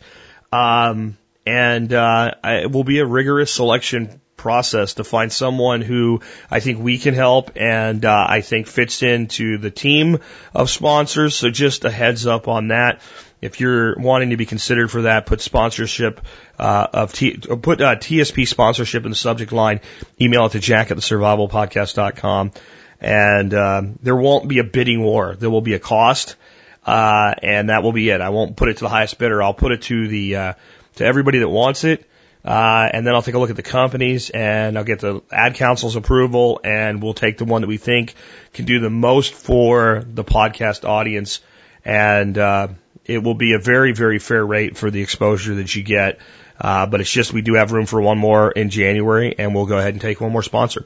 Um, 0.53 1.17
and 1.45 1.91
uh, 1.91 2.35
it 2.43 2.71
will 2.71 2.85
be 2.85 2.99
a 2.99 3.05
rigorous 3.05 3.51
selection 3.51 4.21
process 4.47 4.93
to 4.93 5.03
find 5.03 5.29
someone 5.29 5.81
who 5.81 6.21
I 6.49 6.61
think 6.61 6.79
we 6.79 6.97
can 6.99 7.13
help 7.13 7.51
and 7.57 8.05
uh, 8.05 8.25
I 8.29 8.39
think 8.39 8.67
fits 8.67 9.03
into 9.03 9.57
the 9.57 9.69
team 9.69 10.19
of 10.53 10.69
sponsors. 10.69 11.35
So 11.35 11.49
just 11.49 11.83
a 11.83 11.91
heads 11.91 12.25
up 12.25 12.47
on 12.47 12.69
that. 12.69 13.01
If 13.41 13.59
you're 13.59 13.99
wanting 13.99 14.29
to 14.29 14.37
be 14.37 14.45
considered 14.45 14.89
for 14.89 15.01
that, 15.01 15.25
put 15.25 15.41
sponsorship 15.41 16.21
uh, 16.57 16.87
of 16.93 17.11
T, 17.11 17.35
put 17.35 17.81
uh, 17.81 17.97
TSP 17.97 18.47
sponsorship 18.47 19.03
in 19.03 19.09
the 19.09 19.17
subject 19.17 19.51
line. 19.51 19.81
Email 20.21 20.45
it 20.45 20.53
to 20.53 20.59
Jack 20.61 20.91
at 20.91 20.95
the 20.95 21.03
survivalpodcast.com. 21.03 22.53
And 23.01 23.53
uh, 23.53 23.81
there 24.01 24.15
won't 24.15 24.47
be 24.47 24.59
a 24.59 24.63
bidding 24.63 25.03
war. 25.03 25.35
There 25.35 25.49
will 25.49 25.61
be 25.61 25.73
a 25.73 25.79
cost, 25.79 26.37
uh, 26.85 27.33
and 27.43 27.67
that 27.69 27.83
will 27.83 27.91
be 27.91 28.09
it. 28.11 28.21
I 28.21 28.29
won't 28.29 28.55
put 28.55 28.69
it 28.69 28.77
to 28.77 28.85
the 28.85 28.89
highest 28.89 29.19
bidder. 29.19 29.43
I'll 29.43 29.53
put 29.53 29.73
it 29.73 29.81
to 29.83 30.07
the 30.07 30.35
uh, 30.37 30.53
to 30.95 31.03
everybody 31.03 31.39
that 31.39 31.49
wants 31.49 31.83
it 31.83 32.09
uh, 32.47 32.89
and 32.93 33.05
then 33.05 33.13
I'll 33.13 33.21
take 33.21 33.35
a 33.35 33.39
look 33.39 33.49
at 33.49 33.57
the 33.57 33.61
companies 33.61 34.29
and 34.29 34.77
I'll 34.77 34.85
get 34.85 34.99
the 35.01 35.21
ad 35.29 35.55
council's 35.55 35.97
approval 35.97 36.61
and 36.63 37.03
we'll 37.03 37.13
take 37.13 37.37
the 37.37 37.43
one 37.43 37.61
that 37.61 37.67
we 37.67 37.75
think 37.75 38.15
can 38.53 38.63
do 38.63 38.79
the 38.79 38.89
most 38.89 39.33
for 39.33 40.05
the 40.07 40.23
podcast 40.23 40.87
audience. 40.87 41.41
And, 41.83 42.37
uh, 42.37 42.69
it 43.03 43.21
will 43.21 43.33
be 43.33 43.53
a 43.53 43.59
very, 43.59 43.91
very 43.91 44.19
fair 44.19 44.45
rate 44.45 44.77
for 44.77 44.89
the 44.89 45.01
exposure 45.01 45.55
that 45.55 45.75
you 45.75 45.83
get. 45.83 46.19
Uh, 46.59 46.85
but 46.85 47.01
it's 47.01 47.11
just 47.11 47.33
we 47.33 47.41
do 47.41 47.55
have 47.55 47.73
room 47.73 47.85
for 47.85 48.01
one 48.01 48.17
more 48.17 48.49
in 48.49 48.69
January 48.69 49.35
and 49.37 49.53
we'll 49.53 49.65
go 49.65 49.77
ahead 49.77 49.93
and 49.93 50.01
take 50.01 50.21
one 50.21 50.31
more 50.31 50.43
sponsor. 50.43 50.85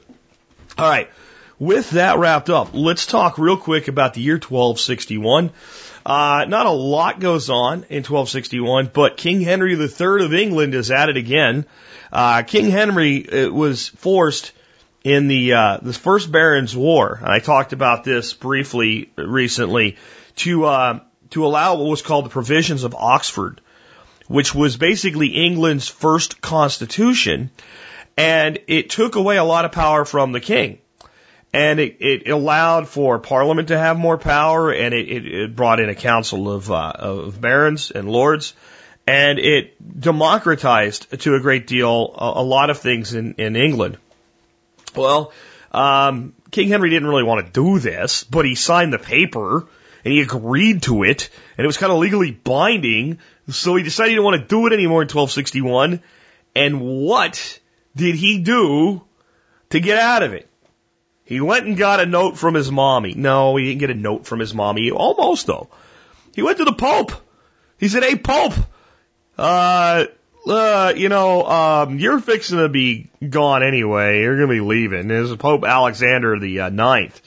All 0.76 0.88
right. 0.88 1.08
With 1.60 1.90
that 1.90 2.18
wrapped 2.18 2.50
up, 2.50 2.70
let's 2.72 3.06
talk 3.06 3.38
real 3.38 3.56
quick 3.56 3.86
about 3.86 4.14
the 4.14 4.20
year 4.20 4.34
1261. 4.34 5.52
Uh, 6.04 6.44
not 6.48 6.66
a 6.66 6.70
lot 6.70 7.20
goes 7.20 7.48
on 7.48 7.84
in 7.88 8.02
1261, 8.02 8.90
but 8.92 9.16
King 9.16 9.40
Henry 9.40 9.74
III 9.74 10.24
of 10.24 10.34
England 10.34 10.74
is 10.74 10.90
at 10.90 11.08
it 11.08 11.16
again. 11.16 11.64
Uh, 12.12 12.42
King 12.42 12.70
Henry 12.70 13.28
uh, 13.28 13.50
was 13.50 13.88
forced 13.88 14.52
in 15.04 15.28
the 15.28 15.52
uh, 15.54 15.78
the 15.80 15.92
First 15.92 16.30
Barons' 16.30 16.76
War, 16.76 17.18
and 17.20 17.28
I 17.28 17.38
talked 17.38 17.72
about 17.72 18.04
this 18.04 18.34
briefly 18.34 19.10
recently, 19.16 19.96
to 20.36 20.64
uh, 20.64 21.00
to 21.30 21.46
allow 21.46 21.76
what 21.76 21.88
was 21.88 22.02
called 22.02 22.24
the 22.24 22.30
Provisions 22.30 22.84
of 22.84 22.94
Oxford, 22.94 23.60
which 24.26 24.54
was 24.54 24.76
basically 24.76 25.28
England's 25.28 25.88
first 25.88 26.40
constitution, 26.40 27.50
and 28.16 28.58
it 28.66 28.90
took 28.90 29.14
away 29.14 29.36
a 29.36 29.44
lot 29.44 29.64
of 29.64 29.72
power 29.72 30.04
from 30.04 30.32
the 30.32 30.40
king 30.40 30.78
and 31.52 31.80
it, 31.80 31.96
it 32.00 32.28
allowed 32.30 32.88
for 32.88 33.18
Parliament 33.18 33.68
to 33.68 33.78
have 33.78 33.98
more 33.98 34.16
power, 34.16 34.72
and 34.72 34.94
it, 34.94 35.08
it, 35.08 35.26
it 35.26 35.56
brought 35.56 35.80
in 35.80 35.88
a 35.88 35.94
council 35.94 36.50
of 36.50 36.70
uh, 36.70 36.92
of 36.94 37.40
barons 37.40 37.90
and 37.90 38.08
lords, 38.08 38.54
and 39.06 39.38
it 39.38 40.00
democratized 40.00 41.20
to 41.20 41.34
a 41.34 41.40
great 41.40 41.66
deal 41.66 42.14
a, 42.16 42.40
a 42.40 42.44
lot 42.44 42.70
of 42.70 42.78
things 42.78 43.14
in 43.14 43.34
in 43.34 43.56
England. 43.56 43.98
Well, 44.94 45.32
um, 45.72 46.34
King 46.50 46.68
Henry 46.68 46.90
didn't 46.90 47.08
really 47.08 47.22
want 47.22 47.46
to 47.46 47.52
do 47.52 47.78
this, 47.78 48.24
but 48.24 48.44
he 48.44 48.54
signed 48.54 48.92
the 48.92 48.98
paper 48.98 49.66
and 50.04 50.12
he 50.12 50.20
agreed 50.20 50.82
to 50.82 51.04
it, 51.04 51.30
and 51.56 51.64
it 51.64 51.66
was 51.66 51.76
kind 51.76 51.92
of 51.92 51.98
legally 51.98 52.32
binding. 52.32 53.18
So 53.48 53.76
he 53.76 53.84
decided 53.84 54.10
he 54.10 54.14
didn't 54.16 54.24
want 54.24 54.40
to 54.40 54.48
do 54.48 54.66
it 54.66 54.72
anymore 54.72 55.02
in 55.02 55.08
1261. 55.08 56.02
And 56.54 56.80
what 56.80 57.60
did 57.94 58.16
he 58.16 58.40
do 58.40 59.02
to 59.70 59.80
get 59.80 59.98
out 59.98 60.22
of 60.22 60.32
it? 60.32 60.48
He 61.32 61.40
went 61.40 61.64
and 61.64 61.78
got 61.78 61.98
a 61.98 62.04
note 62.04 62.36
from 62.36 62.52
his 62.52 62.70
mommy. 62.70 63.14
No, 63.14 63.56
he 63.56 63.64
didn't 63.64 63.80
get 63.80 63.88
a 63.88 63.94
note 63.94 64.26
from 64.26 64.38
his 64.38 64.52
mommy. 64.52 64.90
Almost 64.90 65.46
though. 65.46 65.70
He 66.34 66.42
went 66.42 66.58
to 66.58 66.66
the 66.66 66.74
Pope. 66.74 67.10
He 67.78 67.88
said, 67.88 68.02
Hey, 68.02 68.16
Pope, 68.16 68.52
uh, 69.38 70.04
uh, 70.46 70.92
you 70.94 71.08
know, 71.08 71.42
um, 71.44 71.98
you're 71.98 72.20
fixing 72.20 72.58
to 72.58 72.68
be 72.68 73.08
gone 73.26 73.62
anyway. 73.62 74.20
You're 74.20 74.36
going 74.36 74.48
to 74.50 74.54
be 74.56 74.60
leaving. 74.60 75.08
There's 75.08 75.34
Pope 75.36 75.64
Alexander 75.64 76.38
the 76.38 76.60
uh, 76.60 76.68
Ninth, 76.68 77.18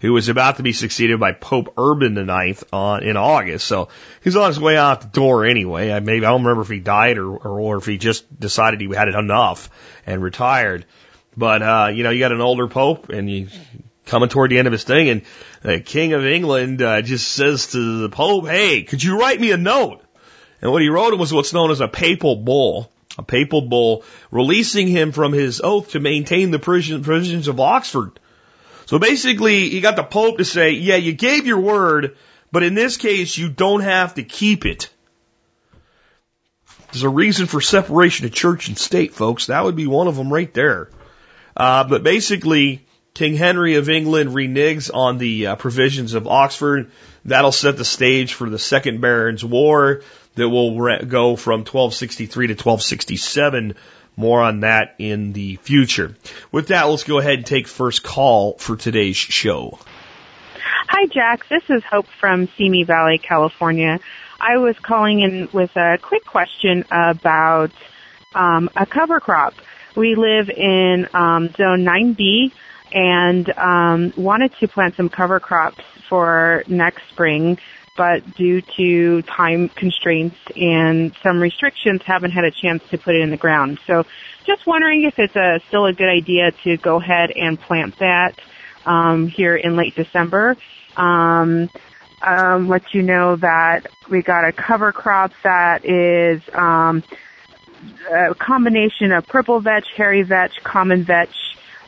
who 0.00 0.12
was 0.12 0.28
about 0.28 0.56
to 0.56 0.64
be 0.64 0.72
succeeded 0.72 1.20
by 1.20 1.30
Pope 1.30 1.72
Urban 1.78 2.14
the 2.14 2.24
Ninth 2.24 2.64
on 2.72 3.04
in 3.04 3.16
August. 3.16 3.64
So 3.64 3.90
he's 4.24 4.34
on 4.34 4.48
his 4.48 4.58
way 4.58 4.76
out 4.76 5.02
the 5.02 5.06
door 5.06 5.44
anyway. 5.44 5.92
I 5.92 6.00
maybe 6.00 6.26
I 6.26 6.30
don't 6.30 6.42
remember 6.42 6.62
if 6.62 6.68
he 6.68 6.80
died 6.80 7.18
or, 7.18 7.30
or 7.30 7.60
or 7.60 7.76
if 7.76 7.86
he 7.86 7.96
just 7.96 8.40
decided 8.40 8.80
he 8.80 8.92
had 8.92 9.06
enough 9.06 9.70
and 10.04 10.20
retired. 10.20 10.84
But, 11.36 11.62
uh, 11.62 11.90
you 11.94 12.02
know, 12.02 12.10
you 12.10 12.20
got 12.20 12.32
an 12.32 12.40
older 12.40 12.68
pope 12.68 13.08
and 13.08 13.30
you 13.30 13.48
coming 14.04 14.28
toward 14.28 14.50
the 14.50 14.58
end 14.58 14.66
of 14.66 14.72
his 14.72 14.84
thing 14.84 15.08
and 15.08 15.22
the 15.62 15.80
king 15.80 16.12
of 16.12 16.26
England, 16.26 16.82
uh, 16.82 17.02
just 17.02 17.28
says 17.28 17.68
to 17.68 18.00
the 18.00 18.08
pope, 18.08 18.46
Hey, 18.46 18.82
could 18.82 19.02
you 19.02 19.18
write 19.18 19.40
me 19.40 19.52
a 19.52 19.56
note? 19.56 20.02
And 20.60 20.70
what 20.70 20.82
he 20.82 20.88
wrote 20.88 21.16
was 21.18 21.32
what's 21.32 21.52
known 21.52 21.70
as 21.70 21.80
a 21.80 21.88
papal 21.88 22.36
bull. 22.36 22.90
a 23.18 23.22
papal 23.22 23.62
bull 23.62 24.04
releasing 24.30 24.86
him 24.88 25.12
from 25.12 25.32
his 25.32 25.60
oath 25.62 25.90
to 25.90 26.00
maintain 26.00 26.50
the 26.50 26.58
provisions 26.58 27.48
of 27.48 27.60
Oxford. 27.60 28.18
So 28.86 28.98
basically, 28.98 29.70
he 29.70 29.80
got 29.80 29.96
the 29.96 30.02
Pope 30.02 30.38
to 30.38 30.44
say, 30.44 30.70
yeah, 30.70 30.96
you 30.96 31.12
gave 31.12 31.46
your 31.46 31.60
word, 31.60 32.16
but 32.50 32.62
in 32.62 32.74
this 32.74 32.96
case, 32.96 33.36
you 33.36 33.48
don't 33.48 33.80
have 33.80 34.14
to 34.14 34.22
keep 34.22 34.66
it. 34.66 34.90
There's 36.90 37.04
a 37.04 37.08
reason 37.08 37.46
for 37.46 37.60
separation 37.60 38.26
of 38.26 38.32
church 38.32 38.68
and 38.68 38.76
state, 38.76 39.14
folks. 39.14 39.46
That 39.46 39.64
would 39.64 39.76
be 39.76 39.86
one 39.86 40.08
of 40.08 40.16
them 40.16 40.32
right 40.32 40.52
there. 40.52 40.90
Uh, 41.56 41.84
but 41.84 42.02
basically, 42.02 42.84
King 43.14 43.36
Henry 43.36 43.74
of 43.74 43.90
England 43.90 44.30
reneges 44.30 44.90
on 44.92 45.18
the 45.18 45.48
uh, 45.48 45.56
provisions 45.56 46.14
of 46.14 46.26
Oxford. 46.26 46.90
That'll 47.24 47.52
set 47.52 47.76
the 47.76 47.84
stage 47.84 48.34
for 48.34 48.48
the 48.48 48.58
Second 48.58 49.00
Barons' 49.00 49.44
War 49.44 50.02
that 50.34 50.48
will 50.48 50.80
re- 50.80 51.04
go 51.04 51.36
from 51.36 51.60
1263 51.60 52.48
to 52.48 52.52
1267. 52.52 53.74
More 54.16 54.42
on 54.42 54.60
that 54.60 54.96
in 54.98 55.32
the 55.32 55.56
future. 55.56 56.16
With 56.50 56.68
that, 56.68 56.84
let's 56.84 57.04
go 57.04 57.18
ahead 57.18 57.34
and 57.34 57.46
take 57.46 57.66
first 57.66 58.02
call 58.02 58.54
for 58.58 58.76
today's 58.76 59.16
show. 59.16 59.78
Hi, 60.88 61.06
Jack. 61.06 61.48
This 61.48 61.62
is 61.70 61.82
Hope 61.84 62.06
from 62.20 62.48
Simi 62.58 62.84
Valley, 62.84 63.18
California. 63.18 64.00
I 64.38 64.58
was 64.58 64.76
calling 64.78 65.20
in 65.20 65.48
with 65.52 65.74
a 65.76 65.98
quick 66.02 66.24
question 66.24 66.84
about 66.90 67.70
um, 68.34 68.68
a 68.76 68.84
cover 68.84 69.20
crop. 69.20 69.54
We 69.94 70.14
live 70.14 70.48
in 70.48 71.06
um, 71.12 71.48
Zone 71.50 71.84
9B 71.84 72.52
and 72.92 73.48
um, 73.58 74.12
wanted 74.16 74.52
to 74.60 74.68
plant 74.68 74.96
some 74.96 75.08
cover 75.08 75.40
crops 75.40 75.82
for 76.08 76.64
next 76.66 77.08
spring, 77.10 77.58
but 77.96 78.34
due 78.34 78.62
to 78.76 79.22
time 79.22 79.68
constraints 79.68 80.36
and 80.56 81.14
some 81.22 81.40
restrictions, 81.40 82.02
haven't 82.04 82.30
had 82.30 82.44
a 82.44 82.50
chance 82.50 82.82
to 82.90 82.98
put 82.98 83.14
it 83.14 83.20
in 83.20 83.30
the 83.30 83.36
ground. 83.36 83.78
So, 83.86 84.04
just 84.44 84.66
wondering 84.66 85.04
if 85.04 85.18
it's 85.18 85.36
a, 85.36 85.60
still 85.68 85.86
a 85.86 85.92
good 85.92 86.08
idea 86.08 86.50
to 86.64 86.76
go 86.76 87.00
ahead 87.00 87.30
and 87.30 87.60
plant 87.60 87.98
that 87.98 88.38
um, 88.84 89.28
here 89.28 89.54
in 89.54 89.76
late 89.76 89.94
December. 89.94 90.56
Um, 90.96 91.70
um, 92.22 92.68
let 92.68 92.94
you 92.94 93.02
know 93.02 93.36
that 93.36 93.86
we 94.08 94.22
got 94.22 94.46
a 94.46 94.52
cover 94.52 94.92
crop 94.92 95.32
that 95.42 95.84
is 95.84 96.42
um, 96.52 97.02
a 98.30 98.34
combination 98.34 99.12
of 99.12 99.26
purple 99.26 99.60
vetch, 99.60 99.86
hairy 99.96 100.22
vetch, 100.22 100.52
common 100.62 101.04
vetch, 101.04 101.34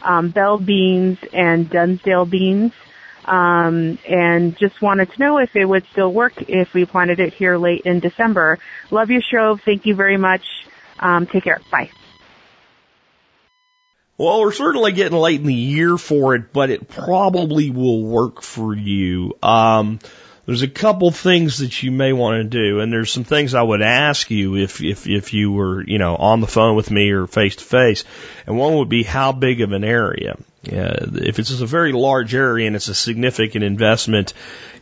um, 0.02 0.30
bell 0.30 0.58
beans, 0.58 1.18
and 1.32 1.68
Dunsdale 1.68 2.26
beans. 2.26 2.72
Um, 3.24 3.98
and 4.06 4.56
just 4.58 4.82
wanted 4.82 5.10
to 5.12 5.18
know 5.18 5.38
if 5.38 5.56
it 5.56 5.64
would 5.64 5.86
still 5.92 6.12
work 6.12 6.34
if 6.46 6.74
we 6.74 6.84
planted 6.84 7.20
it 7.20 7.32
here 7.32 7.56
late 7.56 7.82
in 7.86 8.00
December. 8.00 8.58
Love 8.90 9.10
your 9.10 9.22
show. 9.22 9.58
Thank 9.64 9.86
you 9.86 9.94
very 9.94 10.18
much. 10.18 10.42
Um, 10.98 11.26
take 11.26 11.44
care. 11.44 11.60
Bye. 11.70 11.90
Well, 14.16 14.42
we're 14.42 14.52
certainly 14.52 14.92
getting 14.92 15.18
late 15.18 15.40
in 15.40 15.46
the 15.46 15.54
year 15.54 15.96
for 15.96 16.36
it, 16.36 16.52
but 16.52 16.70
it 16.70 16.88
probably 16.88 17.70
will 17.70 18.04
work 18.04 18.42
for 18.42 18.74
you. 18.74 19.32
Um, 19.42 19.98
there's 20.46 20.62
a 20.62 20.68
couple 20.68 21.10
things 21.10 21.58
that 21.58 21.82
you 21.82 21.90
may 21.90 22.12
want 22.12 22.36
to 22.36 22.44
do, 22.44 22.80
and 22.80 22.92
there's 22.92 23.10
some 23.10 23.24
things 23.24 23.54
I 23.54 23.62
would 23.62 23.82
ask 23.82 24.30
you 24.30 24.56
if 24.56 24.82
if 24.82 25.06
if 25.06 25.32
you 25.32 25.52
were 25.52 25.82
you 25.82 25.98
know 25.98 26.16
on 26.16 26.40
the 26.40 26.46
phone 26.46 26.76
with 26.76 26.90
me 26.90 27.10
or 27.10 27.26
face 27.26 27.56
to 27.56 27.64
face. 27.64 28.04
And 28.46 28.58
one 28.58 28.76
would 28.76 28.88
be 28.88 29.02
how 29.02 29.32
big 29.32 29.62
of 29.62 29.72
an 29.72 29.84
area. 29.84 30.36
Uh, 30.66 31.06
if 31.14 31.38
it's 31.38 31.60
a 31.60 31.66
very 31.66 31.92
large 31.92 32.34
area 32.34 32.66
and 32.66 32.76
it's 32.76 32.88
a 32.88 32.94
significant 32.94 33.64
investment, 33.64 34.34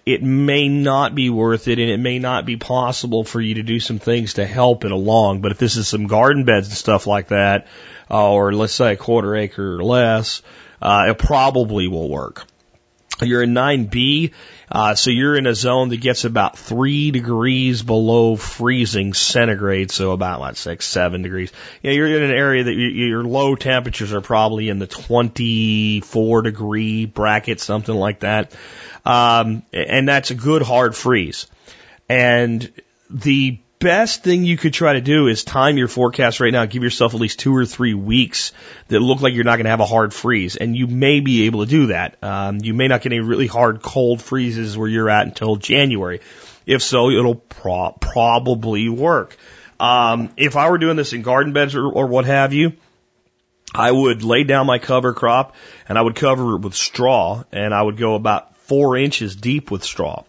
it 0.04 0.22
may 0.22 0.68
not 0.68 1.14
be 1.14 1.30
worth 1.30 1.68
it, 1.68 1.78
and 1.78 1.90
it 1.90 1.98
may 1.98 2.18
not 2.18 2.44
be 2.44 2.56
possible 2.56 3.24
for 3.24 3.40
you 3.40 3.54
to 3.54 3.62
do 3.62 3.78
some 3.78 3.98
things 3.98 4.34
to 4.34 4.46
help 4.46 4.84
it 4.84 4.92
along. 4.92 5.40
But 5.42 5.52
if 5.52 5.58
this 5.58 5.76
is 5.76 5.86
some 5.86 6.08
garden 6.08 6.44
beds 6.44 6.68
and 6.68 6.76
stuff 6.76 7.06
like 7.06 7.28
that, 7.28 7.68
uh, 8.10 8.32
or 8.32 8.52
let's 8.52 8.72
say 8.72 8.94
a 8.94 8.96
quarter 8.96 9.36
acre 9.36 9.76
or 9.76 9.82
less, 9.84 10.42
uh, 10.80 11.06
it 11.08 11.18
probably 11.18 11.86
will 11.86 12.08
work. 12.08 12.46
You're 13.20 13.42
in 13.42 13.54
9B, 13.54 14.32
uh, 14.72 14.94
so 14.94 15.10
you're 15.10 15.36
in 15.36 15.46
a 15.46 15.54
zone 15.54 15.90
that 15.90 15.98
gets 15.98 16.24
about 16.24 16.56
three 16.56 17.10
degrees 17.10 17.82
below 17.82 18.36
freezing 18.36 19.12
centigrade, 19.12 19.90
so 19.90 20.12
about 20.12 20.40
like 20.40 20.56
six, 20.56 20.86
seven 20.86 21.20
degrees. 21.20 21.52
Yeah, 21.82 21.92
you're 21.92 22.06
in 22.06 22.22
an 22.22 22.30
area 22.30 22.64
that 22.64 22.72
you, 22.72 22.88
your 22.88 23.22
low 23.22 23.54
temperatures 23.54 24.14
are 24.14 24.22
probably 24.22 24.70
in 24.70 24.78
the 24.78 24.86
24 24.86 26.40
degree 26.40 27.04
bracket, 27.04 27.60
something 27.60 27.94
like 27.94 28.20
that, 28.20 28.56
um, 29.04 29.62
and 29.74 30.08
that's 30.08 30.30
a 30.30 30.34
good 30.34 30.62
hard 30.62 30.96
freeze. 30.96 31.48
And 32.08 32.72
the 33.10 33.58
best 33.82 34.22
thing 34.22 34.44
you 34.44 34.56
could 34.56 34.72
try 34.72 34.94
to 34.94 35.00
do 35.00 35.26
is 35.26 35.44
time 35.44 35.76
your 35.76 35.88
forecast 35.88 36.40
right 36.40 36.52
now. 36.52 36.64
Give 36.66 36.82
yourself 36.82 37.14
at 37.14 37.20
least 37.20 37.40
two 37.40 37.54
or 37.54 37.66
three 37.66 37.94
weeks 37.94 38.52
that 38.88 39.00
look 39.00 39.20
like 39.20 39.34
you're 39.34 39.44
not 39.44 39.56
going 39.56 39.64
to 39.64 39.70
have 39.70 39.80
a 39.80 39.86
hard 39.86 40.14
freeze. 40.14 40.56
And 40.56 40.76
you 40.76 40.86
may 40.86 41.20
be 41.20 41.46
able 41.46 41.64
to 41.64 41.70
do 41.70 41.86
that. 41.86 42.22
Um, 42.22 42.58
you 42.62 42.74
may 42.74 42.88
not 42.88 43.02
get 43.02 43.12
any 43.12 43.20
really 43.20 43.46
hard 43.46 43.82
cold 43.82 44.22
freezes 44.22 44.78
where 44.78 44.88
you're 44.88 45.10
at 45.10 45.26
until 45.26 45.56
January. 45.56 46.20
If 46.64 46.82
so, 46.82 47.10
it'll 47.10 47.34
pro- 47.34 47.92
probably 48.00 48.88
work. 48.88 49.36
Um, 49.80 50.30
if 50.36 50.56
I 50.56 50.70
were 50.70 50.78
doing 50.78 50.96
this 50.96 51.12
in 51.12 51.22
garden 51.22 51.52
beds 51.52 51.74
or, 51.74 51.86
or 51.86 52.06
what 52.06 52.24
have 52.24 52.52
you, 52.52 52.74
I 53.74 53.90
would 53.90 54.22
lay 54.22 54.44
down 54.44 54.66
my 54.66 54.78
cover 54.78 55.12
crop 55.12 55.56
and 55.88 55.98
I 55.98 56.02
would 56.02 56.14
cover 56.14 56.56
it 56.56 56.60
with 56.60 56.74
straw 56.74 57.42
and 57.50 57.74
I 57.74 57.82
would 57.82 57.96
go 57.96 58.14
about 58.14 58.51
four 58.72 58.96
inches 58.96 59.36
deep 59.36 59.70
with 59.70 59.84
straw. 59.84 60.24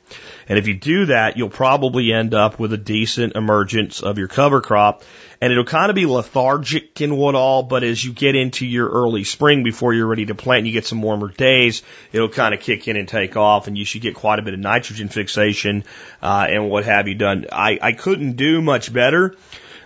And 0.49 0.59
if 0.59 0.67
you 0.67 0.73
do 0.73 1.05
that, 1.05 1.37
you'll 1.37 1.47
probably 1.47 2.11
end 2.11 2.33
up 2.33 2.59
with 2.59 2.73
a 2.73 2.77
decent 2.77 3.37
emergence 3.37 4.03
of 4.03 4.17
your 4.17 4.27
cover 4.27 4.59
crop. 4.59 5.03
And 5.39 5.53
it'll 5.53 5.63
kind 5.63 5.89
of 5.89 5.95
be 5.95 6.05
lethargic 6.05 6.99
and 6.99 7.17
what 7.17 7.35
all, 7.35 7.63
but 7.63 7.85
as 7.85 8.03
you 8.03 8.11
get 8.11 8.35
into 8.35 8.65
your 8.65 8.89
early 8.89 9.23
spring 9.23 9.63
before 9.63 9.93
you're 9.93 10.07
ready 10.07 10.25
to 10.25 10.35
plant 10.35 10.59
and 10.59 10.67
you 10.67 10.73
get 10.73 10.85
some 10.85 11.01
warmer 11.01 11.29
days, 11.29 11.83
it'll 12.11 12.27
kind 12.27 12.53
of 12.53 12.59
kick 12.59 12.85
in 12.89 12.97
and 12.97 13.07
take 13.07 13.37
off 13.37 13.67
and 13.67 13.77
you 13.77 13.85
should 13.85 14.01
get 14.01 14.13
quite 14.13 14.39
a 14.39 14.41
bit 14.41 14.53
of 14.53 14.59
nitrogen 14.59 15.07
fixation, 15.07 15.85
uh, 16.21 16.45
and 16.49 16.69
what 16.69 16.83
have 16.83 17.07
you 17.07 17.15
done. 17.15 17.45
I, 17.49 17.79
I 17.81 17.93
couldn't 17.93 18.33
do 18.33 18.61
much 18.61 18.91
better. 18.91 19.37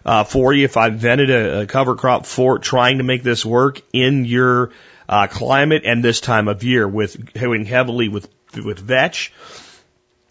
Uh, 0.04 0.24
for 0.24 0.52
you, 0.52 0.66
if 0.66 0.78
I 0.78 0.88
invented 0.88 1.30
a, 1.30 1.62
a 1.62 1.66
cover 1.68 1.96
crop 1.96 2.26
for 2.26 2.58
trying 2.58 2.98
to 2.98 3.04
make 3.04 3.22
this 3.22 3.46
work 3.46 3.82
in 3.94 4.26
your 4.26 4.72
uh, 5.10 5.28
climate 5.28 5.84
and 5.86 6.04
this 6.04 6.22
time 6.22 6.48
of 6.48 6.64
year, 6.64 6.88
with 6.88 7.34
going 7.34 7.66
heavily 7.66 8.10
with 8.10 8.30
with 8.64 8.80
vetch, 8.80 9.32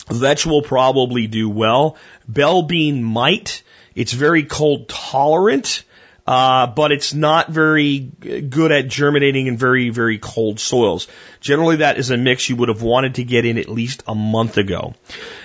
Vetch 0.09 0.47
will 0.47 0.63
probably 0.63 1.27
do 1.27 1.49
well. 1.49 1.97
Bell 2.29 2.63
bean 2.63 3.03
might. 3.03 3.63
It's 3.95 4.13
very 4.13 4.45
cold 4.45 4.89
tolerant, 4.89 5.83
uh, 6.27 6.69
but 6.69 6.93
it's 6.93 7.13
not 7.13 7.51
very 7.51 7.99
good 7.99 8.71
at 8.71 8.89
germinating 8.89 9.47
in 9.47 9.57
very, 9.57 9.89
very 9.89 10.19
cold 10.19 10.61
soils. 10.61 11.09
Generally, 11.41 11.77
that 11.77 11.99
is 11.99 12.11
a 12.11 12.17
mix 12.17 12.49
you 12.49 12.57
would 12.57 12.69
have 12.69 12.83
wanted 12.83 13.17
to 13.17 13.25
get 13.25 13.45
in 13.47 13.59
at 13.59 13.69
least 13.69 14.05
a 14.07 14.15
month 14.15 14.59
ago. 14.59 14.95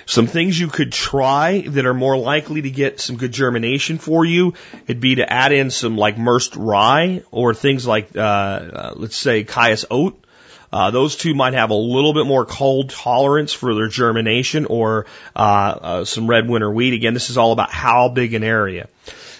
Some 0.05 0.27
things 0.27 0.59
you 0.59 0.67
could 0.67 0.91
try 0.91 1.61
that 1.61 1.85
are 1.85 1.93
more 1.93 2.17
likely 2.17 2.61
to 2.63 2.69
get 2.69 2.99
some 2.99 3.15
good 3.15 3.31
germination 3.31 3.97
for 3.97 4.25
you, 4.25 4.53
it'd 4.85 4.99
be 5.01 5.15
to 5.15 5.31
add 5.31 5.53
in 5.53 5.71
some 5.71 5.97
like 5.97 6.17
Merced 6.17 6.55
rye 6.55 7.23
or 7.31 7.53
things 7.53 7.87
like, 7.87 8.15
uh, 8.15 8.19
uh 8.19 8.93
let's 8.95 9.17
say 9.17 9.43
Cayuse 9.43 9.85
oat 9.89 10.23
uh, 10.73 10.91
those 10.91 11.15
two 11.17 11.33
might 11.33 11.53
have 11.53 11.69
a 11.69 11.75
little 11.75 12.13
bit 12.13 12.25
more 12.25 12.45
cold 12.45 12.89
tolerance 12.89 13.51
for 13.51 13.75
their 13.75 13.87
germination 13.87 14.65
or 14.65 15.05
uh, 15.35 15.39
uh, 15.39 16.05
some 16.05 16.27
red 16.27 16.47
winter 16.47 16.71
wheat. 16.71 16.93
Again, 16.93 17.13
this 17.13 17.29
is 17.29 17.37
all 17.37 17.51
about 17.51 17.71
how 17.71 18.09
big 18.09 18.33
an 18.33 18.43
area. 18.43 18.87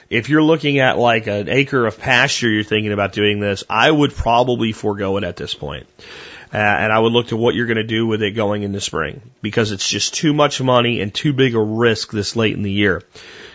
If 0.09 0.27
you're 0.27 0.43
looking 0.43 0.79
at 0.79 0.97
like 0.97 1.27
an 1.27 1.47
acre 1.47 1.85
of 1.85 1.97
pasture, 1.97 2.50
you're 2.50 2.65
thinking 2.65 2.91
about 2.91 3.13
doing 3.13 3.39
this, 3.39 3.63
I 3.69 3.89
would 3.89 4.13
probably 4.13 4.73
forego 4.73 5.15
it 5.17 5.23
at 5.23 5.38
this 5.38 5.53
point. 5.53 5.88
Uh, 6.53 6.57
and 6.57 6.91
I 6.91 7.00
would 7.00 7.13
look 7.13 7.27
to 7.27 7.38
what 7.38 7.55
you're 7.55 7.65
going 7.65 7.77
to 7.77 7.83
do 7.83 8.05
with 8.05 8.21
it 8.21 8.31
going 8.31 8.63
into 8.63 8.81
spring 8.81 9.21
because 9.41 9.71
it's 9.71 9.88
just 9.88 10.13
too 10.13 10.33
much 10.33 10.61
money 10.61 11.00
and 11.00 11.13
too 11.13 11.31
big 11.31 11.55
a 11.55 11.61
risk 11.61 12.11
this 12.11 12.35
late 12.35 12.53
in 12.53 12.63
the 12.63 12.71
year. 12.71 13.03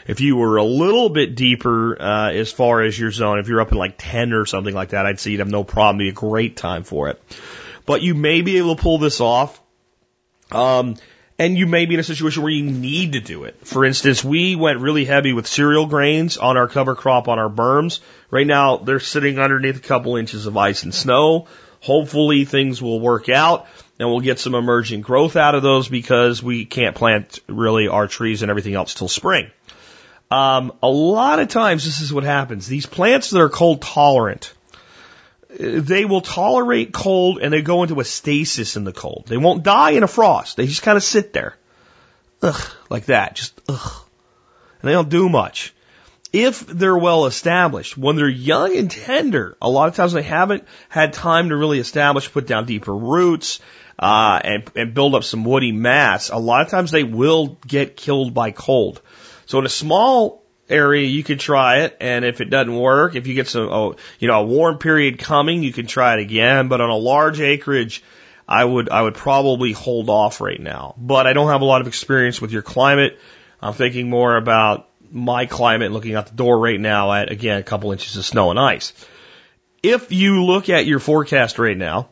If 0.06 0.22
you 0.22 0.36
were 0.36 0.56
a 0.56 0.64
little 0.64 1.10
bit 1.10 1.34
deeper 1.34 2.00
uh, 2.00 2.30
as 2.30 2.50
far 2.50 2.80
as 2.80 2.98
your 2.98 3.10
zone, 3.10 3.38
if 3.38 3.48
you're 3.48 3.60
up 3.60 3.72
in 3.72 3.76
like 3.76 3.96
10 3.98 4.32
or 4.32 4.46
something 4.46 4.74
like 4.74 4.90
that, 4.90 5.04
I'd 5.04 5.20
say 5.20 5.32
you'd 5.32 5.40
have 5.40 5.50
no 5.50 5.62
problem. 5.62 6.00
It'd 6.00 6.14
be 6.14 6.18
a 6.18 6.30
great 6.30 6.56
time 6.56 6.84
for 6.84 7.10
it 7.10 7.20
but 7.86 8.02
you 8.02 8.14
may 8.14 8.42
be 8.42 8.58
able 8.58 8.76
to 8.76 8.82
pull 8.82 8.98
this 8.98 9.20
off. 9.20 9.60
Um, 10.50 10.96
and 11.38 11.56
you 11.56 11.66
may 11.66 11.84
be 11.86 11.94
in 11.94 12.00
a 12.00 12.04
situation 12.04 12.42
where 12.42 12.52
you 12.52 12.64
need 12.64 13.12
to 13.12 13.20
do 13.20 13.44
it. 13.44 13.66
For 13.66 13.84
instance, 13.84 14.24
we 14.24 14.56
went 14.56 14.80
really 14.80 15.04
heavy 15.04 15.32
with 15.32 15.46
cereal 15.46 15.86
grains 15.86 16.38
on 16.38 16.56
our 16.56 16.66
cover 16.66 16.94
crop 16.94 17.28
on 17.28 17.38
our 17.38 17.50
berms. 17.50 18.00
Right 18.30 18.46
now, 18.46 18.78
they're 18.78 19.00
sitting 19.00 19.38
underneath 19.38 19.76
a 19.76 19.80
couple 19.80 20.16
inches 20.16 20.46
of 20.46 20.56
ice 20.56 20.82
and 20.82 20.94
snow. 20.94 21.46
Hopefully, 21.80 22.46
things 22.46 22.80
will 22.80 23.00
work 23.00 23.28
out 23.28 23.66
and 23.98 24.08
we'll 24.08 24.20
get 24.20 24.38
some 24.38 24.54
emerging 24.54 25.02
growth 25.02 25.36
out 25.36 25.54
of 25.54 25.62
those 25.62 25.88
because 25.88 26.42
we 26.42 26.64
can't 26.64 26.96
plant 26.96 27.38
really 27.48 27.88
our 27.88 28.06
trees 28.06 28.42
and 28.42 28.50
everything 28.50 28.74
else 28.74 28.94
till 28.94 29.08
spring. 29.08 29.50
Um, 30.30 30.72
a 30.82 30.88
lot 30.88 31.38
of 31.38 31.48
times, 31.48 31.84
this 31.84 32.00
is 32.00 32.12
what 32.12 32.24
happens. 32.24 32.66
These 32.66 32.86
plants 32.86 33.30
that 33.30 33.40
are 33.40 33.48
cold 33.48 33.82
tolerant, 33.82 34.52
they 35.58 36.04
will 36.04 36.20
tolerate 36.20 36.92
cold 36.92 37.38
and 37.40 37.52
they 37.52 37.62
go 37.62 37.82
into 37.82 38.00
a 38.00 38.04
stasis 38.04 38.76
in 38.76 38.84
the 38.84 38.92
cold. 38.92 39.24
They 39.26 39.36
won't 39.36 39.62
die 39.62 39.92
in 39.92 40.02
a 40.02 40.08
frost. 40.08 40.56
They 40.56 40.66
just 40.66 40.82
kind 40.82 40.96
of 40.96 41.02
sit 41.02 41.32
there. 41.32 41.56
Ugh, 42.42 42.70
like 42.90 43.06
that. 43.06 43.34
Just 43.34 43.60
ugh. 43.68 44.04
And 44.80 44.88
they 44.88 44.92
don't 44.92 45.08
do 45.08 45.28
much. 45.28 45.72
if 46.32 46.66
they're 46.66 46.96
well 46.96 47.26
established. 47.26 47.96
When 47.96 48.16
they're 48.16 48.28
young 48.28 48.76
and 48.76 48.90
tender, 48.90 49.56
a 49.62 49.70
lot 49.70 49.88
of 49.88 49.96
times 49.96 50.12
they 50.12 50.22
haven't 50.22 50.64
had 50.88 51.12
time 51.12 51.48
to 51.48 51.56
really 51.56 51.78
establish, 51.78 52.30
put 52.30 52.46
down 52.46 52.66
deeper 52.66 52.94
roots, 52.94 53.60
uh, 53.98 54.40
and, 54.44 54.70
and 54.74 54.94
build 54.94 55.14
up 55.14 55.24
some 55.24 55.44
woody 55.44 55.72
mass. 55.72 56.28
A 56.28 56.36
lot 56.36 56.62
of 56.62 56.68
times 56.68 56.90
they 56.90 57.04
will 57.04 57.58
get 57.66 57.96
killed 57.96 58.34
by 58.34 58.50
cold. 58.50 59.00
So 59.46 59.58
in 59.58 59.66
a 59.66 59.70
small 59.70 60.42
area, 60.68 61.06
you 61.06 61.22
could 61.22 61.40
try 61.40 61.80
it, 61.80 61.96
and 62.00 62.24
if 62.24 62.40
it 62.40 62.50
doesn't 62.50 62.74
work, 62.74 63.14
if 63.14 63.26
you 63.26 63.34
get 63.34 63.48
some, 63.48 63.68
oh, 63.68 63.96
you 64.18 64.28
know, 64.28 64.40
a 64.40 64.44
warm 64.44 64.78
period 64.78 65.18
coming, 65.18 65.62
you 65.62 65.72
can 65.72 65.86
try 65.86 66.14
it 66.14 66.20
again. 66.20 66.68
But 66.68 66.80
on 66.80 66.90
a 66.90 66.96
large 66.96 67.40
acreage, 67.40 68.02
I 68.48 68.64
would 68.64 68.88
I 68.90 69.02
would 69.02 69.14
probably 69.14 69.72
hold 69.72 70.08
off 70.08 70.40
right 70.40 70.60
now. 70.60 70.94
But 70.98 71.26
I 71.26 71.32
don't 71.32 71.48
have 71.48 71.62
a 71.62 71.64
lot 71.66 71.80
of 71.80 71.86
experience 71.86 72.40
with 72.40 72.52
your 72.52 72.62
climate. 72.62 73.18
I'm 73.60 73.74
thinking 73.74 74.08
more 74.08 74.36
about 74.36 74.88
my 75.10 75.46
climate, 75.46 75.92
looking 75.92 76.14
out 76.14 76.26
the 76.26 76.36
door 76.36 76.58
right 76.58 76.80
now 76.80 77.12
at 77.12 77.30
again 77.30 77.58
a 77.58 77.62
couple 77.62 77.92
inches 77.92 78.16
of 78.16 78.24
snow 78.24 78.50
and 78.50 78.58
ice. 78.58 78.92
If 79.82 80.10
you 80.12 80.44
look 80.44 80.68
at 80.68 80.86
your 80.86 80.98
forecast 80.98 81.58
right 81.58 81.76
now 81.76 82.08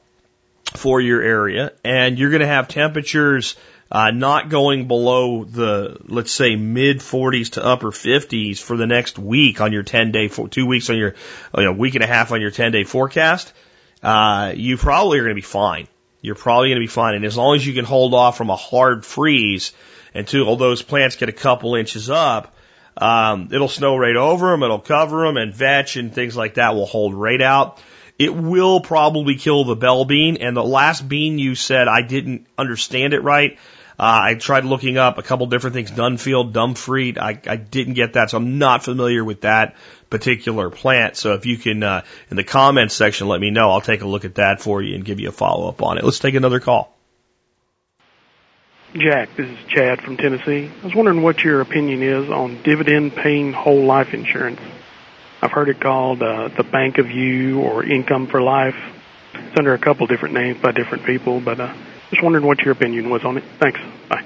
for 0.76 1.00
your 1.00 1.22
area, 1.22 1.72
and 1.84 2.18
you're 2.18 2.30
going 2.30 2.40
to 2.40 2.46
have 2.46 2.68
temperatures 2.68 3.56
uh, 3.90 4.10
not 4.10 4.48
going 4.48 4.88
below 4.88 5.44
the, 5.44 5.98
let's 6.06 6.32
say, 6.32 6.56
mid 6.56 6.98
40s 6.98 7.52
to 7.52 7.64
upper 7.64 7.90
50s 7.90 8.58
for 8.58 8.76
the 8.76 8.86
next 8.86 9.18
week 9.18 9.60
on 9.60 9.72
your 9.72 9.82
10 9.82 10.12
day, 10.12 10.28
two 10.28 10.66
weeks 10.66 10.90
on 10.90 10.96
your, 10.96 11.14
you 11.56 11.64
know, 11.64 11.72
week 11.72 11.94
and 11.94 12.04
a 12.04 12.06
half 12.06 12.32
on 12.32 12.40
your 12.40 12.50
10 12.50 12.72
day 12.72 12.84
forecast, 12.84 13.52
uh, 14.02 14.52
you 14.54 14.76
probably 14.76 15.18
are 15.18 15.22
going 15.22 15.34
to 15.34 15.40
be 15.40 15.42
fine. 15.42 15.88
You're 16.20 16.34
probably 16.34 16.70
going 16.70 16.80
to 16.80 16.84
be 16.84 16.86
fine. 16.86 17.14
And 17.14 17.24
as 17.24 17.36
long 17.36 17.56
as 17.56 17.66
you 17.66 17.74
can 17.74 17.84
hold 17.84 18.14
off 18.14 18.36
from 18.36 18.50
a 18.50 18.56
hard 18.56 19.04
freeze 19.04 19.72
until 20.14 20.48
all 20.48 20.56
those 20.56 20.82
plants 20.82 21.16
get 21.16 21.28
a 21.28 21.32
couple 21.32 21.74
inches 21.74 22.08
up, 22.08 22.56
um, 22.96 23.48
it'll 23.52 23.68
snow 23.68 23.96
right 23.96 24.16
over 24.16 24.50
them, 24.50 24.62
it'll 24.62 24.78
cover 24.78 25.26
them, 25.26 25.36
and 25.36 25.52
vetch 25.52 25.96
and 25.96 26.14
things 26.14 26.36
like 26.36 26.54
that 26.54 26.74
will 26.74 26.86
hold 26.86 27.14
right 27.14 27.42
out. 27.42 27.80
It 28.18 28.34
will 28.34 28.80
probably 28.80 29.36
kill 29.36 29.64
the 29.64 29.74
bell 29.74 30.04
bean. 30.04 30.36
And 30.38 30.56
the 30.56 30.64
last 30.64 31.08
bean 31.08 31.38
you 31.38 31.54
said, 31.54 31.88
I 31.88 32.02
didn't 32.02 32.46
understand 32.56 33.12
it 33.12 33.22
right. 33.22 33.58
Uh, 33.98 34.18
I 34.22 34.34
tried 34.34 34.64
looking 34.64 34.98
up 34.98 35.18
a 35.18 35.22
couple 35.22 35.46
different 35.46 35.74
things, 35.74 35.92
Dunfield, 35.92 36.52
Dumfried. 36.52 37.16
I, 37.16 37.40
I 37.48 37.56
didn't 37.56 37.94
get 37.94 38.14
that, 38.14 38.30
so 38.30 38.38
I'm 38.38 38.58
not 38.58 38.84
familiar 38.84 39.24
with 39.24 39.42
that 39.42 39.76
particular 40.10 40.68
plant. 40.70 41.16
So 41.16 41.34
if 41.34 41.46
you 41.46 41.56
can, 41.56 41.82
uh, 41.84 42.02
in 42.28 42.36
the 42.36 42.42
comments 42.42 42.94
section, 42.94 43.28
let 43.28 43.40
me 43.40 43.50
know. 43.50 43.70
I'll 43.70 43.80
take 43.80 44.02
a 44.02 44.06
look 44.06 44.24
at 44.24 44.36
that 44.36 44.60
for 44.60 44.82
you 44.82 44.96
and 44.96 45.04
give 45.04 45.20
you 45.20 45.28
a 45.28 45.32
follow 45.32 45.68
up 45.68 45.80
on 45.80 45.98
it. 45.98 46.04
Let's 46.04 46.18
take 46.18 46.34
another 46.34 46.58
call. 46.58 46.92
Jack, 48.96 49.30
this 49.36 49.48
is 49.48 49.58
Chad 49.68 50.02
from 50.02 50.16
Tennessee. 50.16 50.70
I 50.82 50.84
was 50.84 50.94
wondering 50.94 51.22
what 51.22 51.42
your 51.42 51.60
opinion 51.60 52.02
is 52.02 52.30
on 52.30 52.62
dividend 52.62 53.14
paying 53.14 53.52
whole 53.52 53.84
life 53.84 54.14
insurance. 54.14 54.60
I've 55.44 55.52
heard 55.52 55.68
it 55.68 55.78
called 55.78 56.22
uh, 56.22 56.48
the 56.48 56.62
Bank 56.62 56.96
of 56.96 57.10
You 57.10 57.60
or 57.60 57.84
Income 57.84 58.28
for 58.28 58.40
Life. 58.40 58.78
It's 59.34 59.58
under 59.58 59.74
a 59.74 59.78
couple 59.78 60.06
different 60.06 60.34
names 60.34 60.58
by 60.62 60.72
different 60.72 61.04
people, 61.04 61.38
but 61.38 61.60
uh, 61.60 61.74
just 62.08 62.22
wondering 62.22 62.46
what 62.46 62.60
your 62.60 62.72
opinion 62.72 63.10
was 63.10 63.26
on 63.26 63.36
it. 63.36 63.44
Thanks. 63.60 63.78
Bye. 64.08 64.24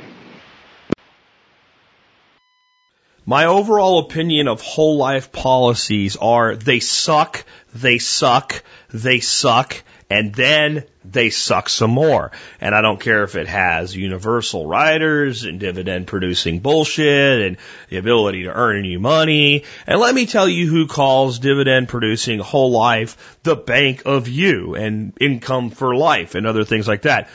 My 3.26 3.46
overall 3.46 3.98
opinion 3.98 4.46
of 4.46 4.60
whole 4.60 4.96
life 4.96 5.32
policies 5.32 6.14
are 6.14 6.54
they 6.54 6.78
suck, 6.78 7.44
they 7.74 7.98
suck, 7.98 8.62
they 8.90 9.18
suck, 9.18 9.82
and 10.10 10.34
then 10.34 10.84
they 11.04 11.30
suck 11.30 11.68
some 11.68 11.90
more. 11.90 12.32
And 12.60 12.74
I 12.74 12.80
don't 12.80 13.00
care 13.00 13.24
if 13.24 13.36
it 13.36 13.46
has 13.46 13.94
universal 13.94 14.66
riders 14.66 15.44
and 15.44 15.60
dividend 15.60 16.06
producing 16.06 16.60
bullshit 16.60 17.42
and 17.42 17.56
the 17.90 17.98
ability 17.98 18.44
to 18.44 18.52
earn 18.54 18.84
you 18.84 19.00
money. 19.00 19.64
And 19.86 20.00
let 20.00 20.14
me 20.14 20.26
tell 20.26 20.48
you 20.48 20.66
who 20.66 20.86
calls 20.86 21.38
dividend 21.38 21.88
producing 21.88 22.38
whole 22.38 22.70
life 22.70 23.38
the 23.42 23.56
bank 23.56 24.02
of 24.06 24.28
you 24.28 24.74
and 24.74 25.12
income 25.20 25.70
for 25.70 25.94
life 25.94 26.34
and 26.34 26.46
other 26.46 26.64
things 26.64 26.88
like 26.88 27.02
that 27.02 27.28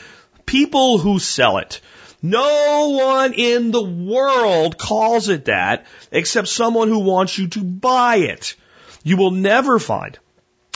people 0.46 0.98
who 0.98 1.18
sell 1.18 1.58
it. 1.58 1.80
No 2.22 2.90
one 2.90 3.34
in 3.34 3.70
the 3.70 3.82
world 3.82 4.78
calls 4.78 5.28
it 5.28 5.46
that 5.46 5.84
except 6.10 6.48
someone 6.48 6.88
who 6.88 7.00
wants 7.00 7.36
you 7.36 7.48
to 7.48 7.62
buy 7.62 8.16
it. 8.16 8.56
You 9.02 9.18
will 9.18 9.30
never 9.30 9.78
find, 9.78 10.18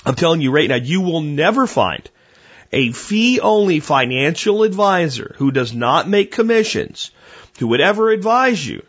I'm 0.04 0.14
telling 0.14 0.40
you 0.40 0.50
right 0.50 0.68
now, 0.68 0.76
you 0.76 1.00
will 1.00 1.20
never 1.20 1.66
find 1.66 2.08
a 2.72 2.92
fee 2.92 3.40
only 3.40 3.80
financial 3.80 4.62
advisor 4.62 5.34
who 5.38 5.50
does 5.50 5.74
not 5.74 6.08
make 6.08 6.32
commissions 6.32 7.11
who 7.58 7.68
would 7.68 7.80
ever 7.80 8.11
advise 8.11 8.66
you 8.66 8.84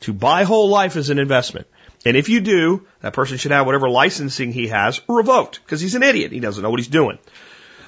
to 0.00 0.12
buy 0.12 0.44
whole 0.44 0.68
life 0.68 0.96
as 0.96 1.10
an 1.10 1.18
investment. 1.18 1.66
And 2.04 2.16
if 2.16 2.28
you 2.28 2.40
do, 2.40 2.86
that 3.00 3.12
person 3.12 3.36
should 3.36 3.52
have 3.52 3.66
whatever 3.66 3.88
licensing 3.88 4.52
he 4.52 4.68
has 4.68 5.00
revoked 5.08 5.60
because 5.62 5.80
he's 5.80 5.94
an 5.94 6.02
idiot. 6.02 6.32
He 6.32 6.40
doesn't 6.40 6.62
know 6.62 6.70
what 6.70 6.80
he's 6.80 6.88
doing. 6.88 7.18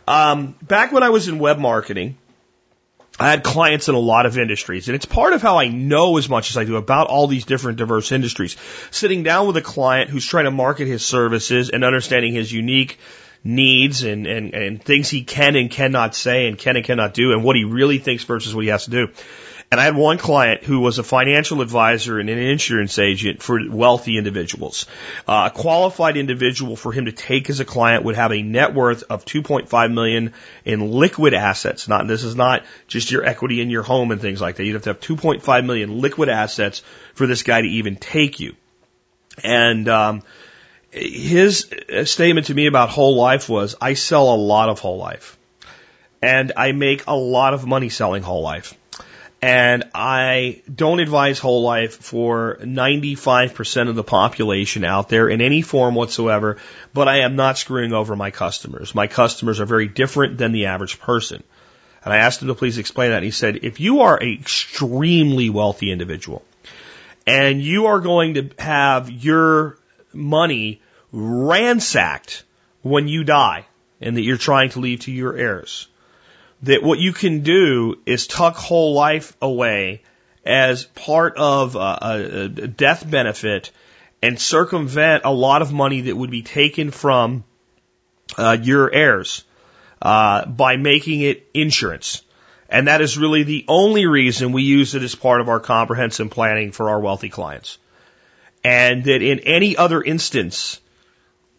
Um, 0.06 0.54
back 0.62 0.92
when 0.92 1.02
I 1.02 1.10
was 1.10 1.28
in 1.28 1.38
web 1.38 1.58
marketing, 1.58 2.18
I 3.22 3.30
had 3.30 3.42
clients 3.42 3.88
in 3.88 3.94
a 3.94 3.98
lot 4.00 4.26
of 4.26 4.38
industries, 4.38 4.88
and 4.88 4.96
it's 4.96 5.06
part 5.06 5.32
of 5.32 5.42
how 5.42 5.58
I 5.58 5.68
know 5.68 6.16
as 6.18 6.28
much 6.28 6.50
as 6.50 6.56
I 6.56 6.64
do 6.64 6.76
about 6.76 7.08
all 7.08 7.26
these 7.26 7.44
different 7.44 7.78
diverse 7.78 8.12
industries. 8.12 8.56
Sitting 8.90 9.22
down 9.22 9.46
with 9.46 9.56
a 9.56 9.62
client 9.62 10.10
who's 10.10 10.26
trying 10.26 10.44
to 10.44 10.50
market 10.50 10.86
his 10.86 11.04
services 11.04 11.70
and 11.70 11.84
understanding 11.84 12.32
his 12.32 12.52
unique 12.52 12.98
needs 13.44 14.02
and, 14.02 14.26
and, 14.26 14.54
and 14.54 14.82
things 14.82 15.08
he 15.08 15.24
can 15.24 15.56
and 15.56 15.70
cannot 15.70 16.14
say 16.14 16.46
and 16.46 16.58
can 16.58 16.76
and 16.76 16.84
cannot 16.84 17.14
do 17.14 17.32
and 17.32 17.42
what 17.42 17.56
he 17.56 17.64
really 17.64 17.98
thinks 17.98 18.24
versus 18.24 18.54
what 18.54 18.64
he 18.64 18.70
has 18.70 18.84
to 18.84 18.90
do. 18.90 19.08
And 19.72 19.80
I 19.80 19.84
had 19.84 19.96
one 19.96 20.18
client 20.18 20.64
who 20.64 20.80
was 20.80 20.98
a 20.98 21.02
financial 21.02 21.62
advisor 21.62 22.18
and 22.18 22.28
an 22.28 22.36
insurance 22.36 22.98
agent 22.98 23.42
for 23.42 23.58
wealthy 23.70 24.18
individuals. 24.18 24.84
Uh, 25.26 25.48
a 25.50 25.58
qualified 25.58 26.18
individual 26.18 26.76
for 26.76 26.92
him 26.92 27.06
to 27.06 27.12
take 27.12 27.48
as 27.48 27.58
a 27.58 27.64
client 27.64 28.04
would 28.04 28.14
have 28.14 28.32
a 28.32 28.42
net 28.42 28.74
worth 28.74 29.04
of 29.04 29.24
2.5 29.24 29.94
million 29.94 30.34
in 30.66 30.90
liquid 30.90 31.32
assets. 31.32 31.88
Not 31.88 32.06
this 32.06 32.22
is 32.22 32.36
not 32.36 32.66
just 32.86 33.10
your 33.10 33.24
equity 33.24 33.62
in 33.62 33.70
your 33.70 33.82
home 33.82 34.10
and 34.10 34.20
things 34.20 34.42
like 34.42 34.56
that. 34.56 34.64
You'd 34.64 34.74
have 34.74 34.82
to 34.82 34.90
have 34.90 35.00
2.5 35.00 35.64
million 35.64 36.02
liquid 36.02 36.28
assets 36.28 36.82
for 37.14 37.26
this 37.26 37.42
guy 37.42 37.62
to 37.62 37.68
even 37.68 37.96
take 37.96 38.40
you. 38.40 38.54
And 39.42 39.88
um, 39.88 40.22
his 40.90 41.66
statement 42.04 42.48
to 42.48 42.54
me 42.54 42.66
about 42.66 42.90
whole 42.90 43.16
life 43.16 43.48
was, 43.48 43.74
"I 43.80 43.94
sell 43.94 44.34
a 44.34 44.36
lot 44.36 44.68
of 44.68 44.80
whole 44.80 44.98
life, 44.98 45.38
and 46.20 46.52
I 46.58 46.72
make 46.72 47.04
a 47.06 47.16
lot 47.16 47.54
of 47.54 47.64
money 47.64 47.88
selling 47.88 48.22
whole 48.22 48.42
life." 48.42 48.76
And 49.44 49.90
I 49.92 50.62
don't 50.72 51.00
advise 51.00 51.40
whole 51.40 51.62
life 51.62 51.96
for 51.96 52.58
95% 52.60 53.88
of 53.88 53.96
the 53.96 54.04
population 54.04 54.84
out 54.84 55.08
there 55.08 55.28
in 55.28 55.40
any 55.40 55.62
form 55.62 55.96
whatsoever, 55.96 56.58
but 56.94 57.08
I 57.08 57.22
am 57.22 57.34
not 57.34 57.58
screwing 57.58 57.92
over 57.92 58.14
my 58.14 58.30
customers. 58.30 58.94
My 58.94 59.08
customers 59.08 59.58
are 59.58 59.66
very 59.66 59.88
different 59.88 60.38
than 60.38 60.52
the 60.52 60.66
average 60.66 61.00
person. 61.00 61.42
And 62.04 62.14
I 62.14 62.18
asked 62.18 62.40
him 62.40 62.48
to 62.48 62.54
please 62.54 62.78
explain 62.78 63.10
that. 63.10 63.16
And 63.16 63.24
he 63.24 63.32
said, 63.32 63.64
if 63.64 63.80
you 63.80 64.02
are 64.02 64.16
an 64.16 64.32
extremely 64.32 65.50
wealthy 65.50 65.90
individual 65.90 66.44
and 67.26 67.60
you 67.60 67.86
are 67.86 67.98
going 67.98 68.34
to 68.34 68.50
have 68.60 69.10
your 69.10 69.76
money 70.12 70.80
ransacked 71.10 72.44
when 72.82 73.08
you 73.08 73.24
die 73.24 73.66
and 74.00 74.16
that 74.16 74.22
you're 74.22 74.36
trying 74.36 74.70
to 74.70 74.80
leave 74.80 75.00
to 75.00 75.12
your 75.12 75.36
heirs, 75.36 75.88
that 76.62 76.82
what 76.82 76.98
you 76.98 77.12
can 77.12 77.40
do 77.40 77.96
is 78.06 78.26
tuck 78.26 78.56
whole 78.56 78.94
life 78.94 79.36
away 79.42 80.02
as 80.44 80.84
part 80.84 81.36
of 81.36 81.76
a, 81.76 81.98
a, 82.02 82.48
death 82.48 83.08
benefit 83.08 83.70
and 84.22 84.40
circumvent 84.40 85.24
a 85.24 85.32
lot 85.32 85.62
of 85.62 85.72
money 85.72 86.02
that 86.02 86.16
would 86.16 86.30
be 86.30 86.42
taken 86.42 86.90
from 86.90 87.44
uh, 88.36 88.56
your 88.60 88.92
heirs 88.92 89.44
uh, 90.00 90.46
by 90.46 90.76
making 90.76 91.20
it 91.20 91.48
insurance. 91.54 92.22
And 92.68 92.88
that 92.88 93.00
is 93.00 93.18
really 93.18 93.42
the 93.42 93.64
only 93.68 94.06
reason 94.06 94.52
we 94.52 94.62
use 94.62 94.94
it 94.94 95.02
as 95.02 95.14
part 95.14 95.40
of 95.40 95.48
our 95.48 95.60
comprehensive 95.60 96.30
planning 96.30 96.72
for 96.72 96.88
our 96.88 97.00
wealthy 97.00 97.28
clients. 97.28 97.78
And 98.64 99.04
that 99.04 99.22
in 99.22 99.40
any 99.40 99.76
other 99.76 100.02
instance, 100.02 100.80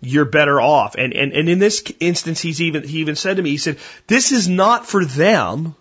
you're 0.03 0.25
better 0.25 0.59
off. 0.59 0.95
And, 0.95 1.13
and, 1.13 1.33
and 1.33 1.49
in 1.49 1.59
this 1.59 1.83
instance, 1.99 2.41
he's 2.41 2.61
even, 2.61 2.87
he 2.87 2.99
even 2.99 3.15
said 3.15 3.37
to 3.37 3.43
me, 3.43 3.51
he 3.51 3.57
said, 3.57 3.77
this 4.07 4.31
is 4.31 4.47
not 4.47 4.85
for 4.85 5.05
them. 5.05 5.75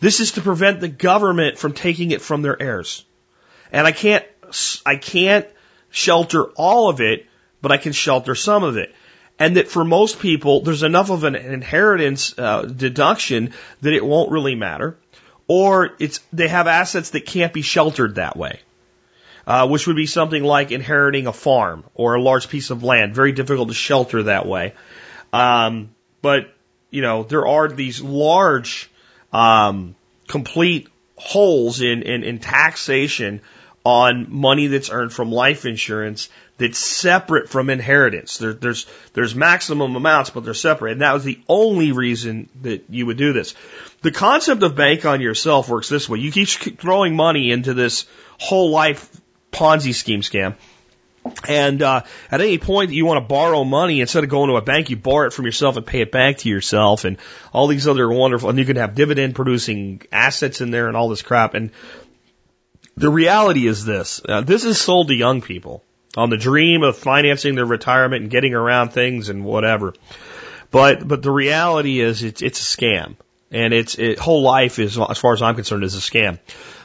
This 0.00 0.20
is 0.20 0.32
to 0.32 0.40
prevent 0.40 0.80
the 0.80 0.88
government 0.88 1.58
from 1.58 1.72
taking 1.72 2.10
it 2.10 2.22
from 2.22 2.42
their 2.42 2.60
heirs. 2.60 3.04
And 3.70 3.86
I 3.86 3.92
can't, 3.92 4.24
I 4.84 4.96
can't 4.96 5.46
shelter 5.90 6.44
all 6.56 6.88
of 6.88 7.00
it, 7.00 7.26
but 7.60 7.72
I 7.72 7.76
can 7.76 7.92
shelter 7.92 8.34
some 8.34 8.64
of 8.64 8.76
it. 8.76 8.94
And 9.38 9.56
that 9.56 9.68
for 9.68 9.84
most 9.84 10.20
people, 10.20 10.60
there's 10.60 10.82
enough 10.82 11.10
of 11.10 11.24
an 11.24 11.36
inheritance 11.36 12.38
uh, 12.38 12.62
deduction 12.62 13.52
that 13.80 13.92
it 13.92 14.04
won't 14.04 14.30
really 14.30 14.54
matter. 14.54 14.98
Or 15.48 15.90
it's, 15.98 16.20
they 16.32 16.48
have 16.48 16.66
assets 16.66 17.10
that 17.10 17.26
can't 17.26 17.52
be 17.52 17.62
sheltered 17.62 18.16
that 18.16 18.36
way 18.36 18.60
uh, 19.46 19.68
which 19.68 19.86
would 19.86 19.96
be 19.96 20.06
something 20.06 20.42
like 20.42 20.70
inheriting 20.70 21.26
a 21.26 21.32
farm 21.32 21.84
or 21.94 22.14
a 22.14 22.22
large 22.22 22.48
piece 22.48 22.70
of 22.70 22.82
land. 22.82 23.14
Very 23.14 23.32
difficult 23.32 23.68
to 23.68 23.74
shelter 23.74 24.24
that 24.24 24.46
way. 24.46 24.74
Um, 25.32 25.94
but, 26.20 26.52
you 26.90 27.02
know, 27.02 27.22
there 27.22 27.46
are 27.46 27.68
these 27.68 28.00
large, 28.00 28.90
um, 29.32 29.94
complete 30.28 30.88
holes 31.16 31.80
in, 31.80 32.02
in, 32.02 32.22
in 32.24 32.38
taxation 32.38 33.40
on 33.84 34.26
money 34.30 34.68
that's 34.68 34.90
earned 34.90 35.12
from 35.12 35.32
life 35.32 35.66
insurance 35.66 36.28
that's 36.58 36.78
separate 36.78 37.48
from 37.48 37.70
inheritance. 37.70 38.38
There, 38.38 38.52
there's 38.52 38.86
there's 39.14 39.34
maximum 39.34 39.96
amounts, 39.96 40.30
but 40.30 40.44
they're 40.44 40.54
separate, 40.54 40.92
and 40.92 41.00
that 41.00 41.14
was 41.14 41.24
the 41.24 41.40
only 41.48 41.90
reason 41.90 42.48
that 42.62 42.84
you 42.88 43.06
would 43.06 43.16
do 43.16 43.32
this. 43.32 43.54
The 44.02 44.12
concept 44.12 44.62
of 44.62 44.76
bank 44.76 45.04
on 45.04 45.20
yourself 45.20 45.68
works 45.68 45.88
this 45.88 46.08
way: 46.08 46.20
you 46.20 46.30
keep 46.30 46.78
throwing 46.78 47.16
money 47.16 47.50
into 47.50 47.74
this 47.74 48.06
whole 48.38 48.70
life 48.70 49.10
Ponzi 49.52 49.94
scheme 49.94 50.22
scam. 50.22 50.54
And 51.46 51.82
uh, 51.82 52.02
at 52.30 52.40
any 52.40 52.58
point 52.58 52.88
that 52.90 52.96
you 52.96 53.06
want 53.06 53.18
to 53.18 53.28
borrow 53.28 53.62
money, 53.62 54.00
instead 54.00 54.24
of 54.24 54.30
going 54.30 54.48
to 54.48 54.56
a 54.56 54.62
bank, 54.62 54.90
you 54.90 54.96
borrow 54.96 55.28
it 55.28 55.32
from 55.32 55.44
yourself 55.44 55.76
and 55.76 55.86
pay 55.86 56.00
it 56.00 56.10
back 56.10 56.38
to 56.38 56.48
yourself, 56.48 57.04
and 57.04 57.16
all 57.52 57.68
these 57.68 57.86
other 57.86 58.10
wonderful. 58.10 58.50
And 58.50 58.58
you 58.58 58.64
can 58.64 58.76
have 58.76 58.96
dividend 58.96 59.36
producing 59.36 60.02
assets 60.10 60.60
in 60.60 60.72
there 60.72 60.88
and 60.88 60.96
all 60.96 61.08
this 61.08 61.22
crap. 61.22 61.54
And 61.54 61.70
the 62.96 63.10
reality 63.10 63.68
is 63.68 63.84
this: 63.84 64.20
uh, 64.28 64.40
this 64.40 64.64
is 64.64 64.80
sold 64.80 65.08
to 65.08 65.14
young 65.14 65.42
people 65.42 65.84
on 66.16 66.30
the 66.30 66.36
dream 66.36 66.82
of 66.82 66.96
financing 66.96 67.54
their 67.54 67.64
retirement 67.64 68.22
and 68.22 68.30
getting 68.30 68.54
around 68.54 68.90
things 68.90 69.28
and 69.28 69.44
whatever. 69.44 69.94
But 70.72 71.06
but 71.06 71.22
the 71.22 71.30
reality 71.30 72.00
is 72.00 72.24
it's 72.24 72.42
it's 72.42 72.60
a 72.60 72.76
scam, 72.76 73.16
and 73.50 73.72
its 73.72 73.96
it, 73.96 74.18
whole 74.18 74.42
life 74.42 74.78
is, 74.78 74.98
as 74.98 75.18
far 75.18 75.34
as 75.34 75.42
I'm 75.42 75.54
concerned, 75.54 75.84
is 75.84 75.94
a 75.94 76.00
scam. 76.00 76.38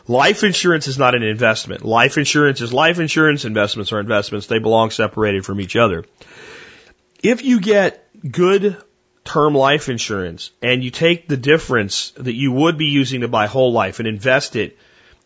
Life 0.07 0.43
insurance 0.43 0.87
is 0.87 0.97
not 0.97 1.15
an 1.15 1.23
investment. 1.23 1.83
Life 1.83 2.17
insurance 2.17 2.61
is 2.61 2.71
life 2.71 2.99
insurance. 2.99 3.43
Investments 3.43 3.91
are 3.91 3.99
investments. 3.99 4.47
They 4.47 4.59
belong 4.59 4.89
separated 4.89 5.45
from 5.45 5.59
each 5.59 5.75
other. 5.75 6.05
If 7.21 7.43
you 7.43 7.59
get 7.59 8.07
good 8.31 8.77
term 9.25 9.53
life 9.53 9.89
insurance 9.89 10.51
and 10.61 10.83
you 10.83 10.91
take 10.91 11.27
the 11.27 11.35
difference 11.35 12.11
that 12.11 12.33
you 12.33 12.53
would 12.53 12.77
be 12.77 12.85
using 12.85 13.21
to 13.21 13.27
buy 13.27 13.47
whole 13.47 13.73
life 13.73 13.99
and 13.99 14.07
invest 14.07 14.55
it 14.55 14.77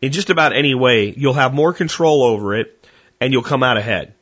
in 0.01 0.11
just 0.11 0.31
about 0.31 0.55
any 0.55 0.73
way, 0.73 1.13
you'll 1.15 1.33
have 1.33 1.53
more 1.53 1.73
control 1.73 2.23
over 2.23 2.55
it 2.55 2.87
and 3.19 3.31
you'll 3.31 3.43
come 3.43 3.61
out 3.61 3.77
ahead. 3.77 4.15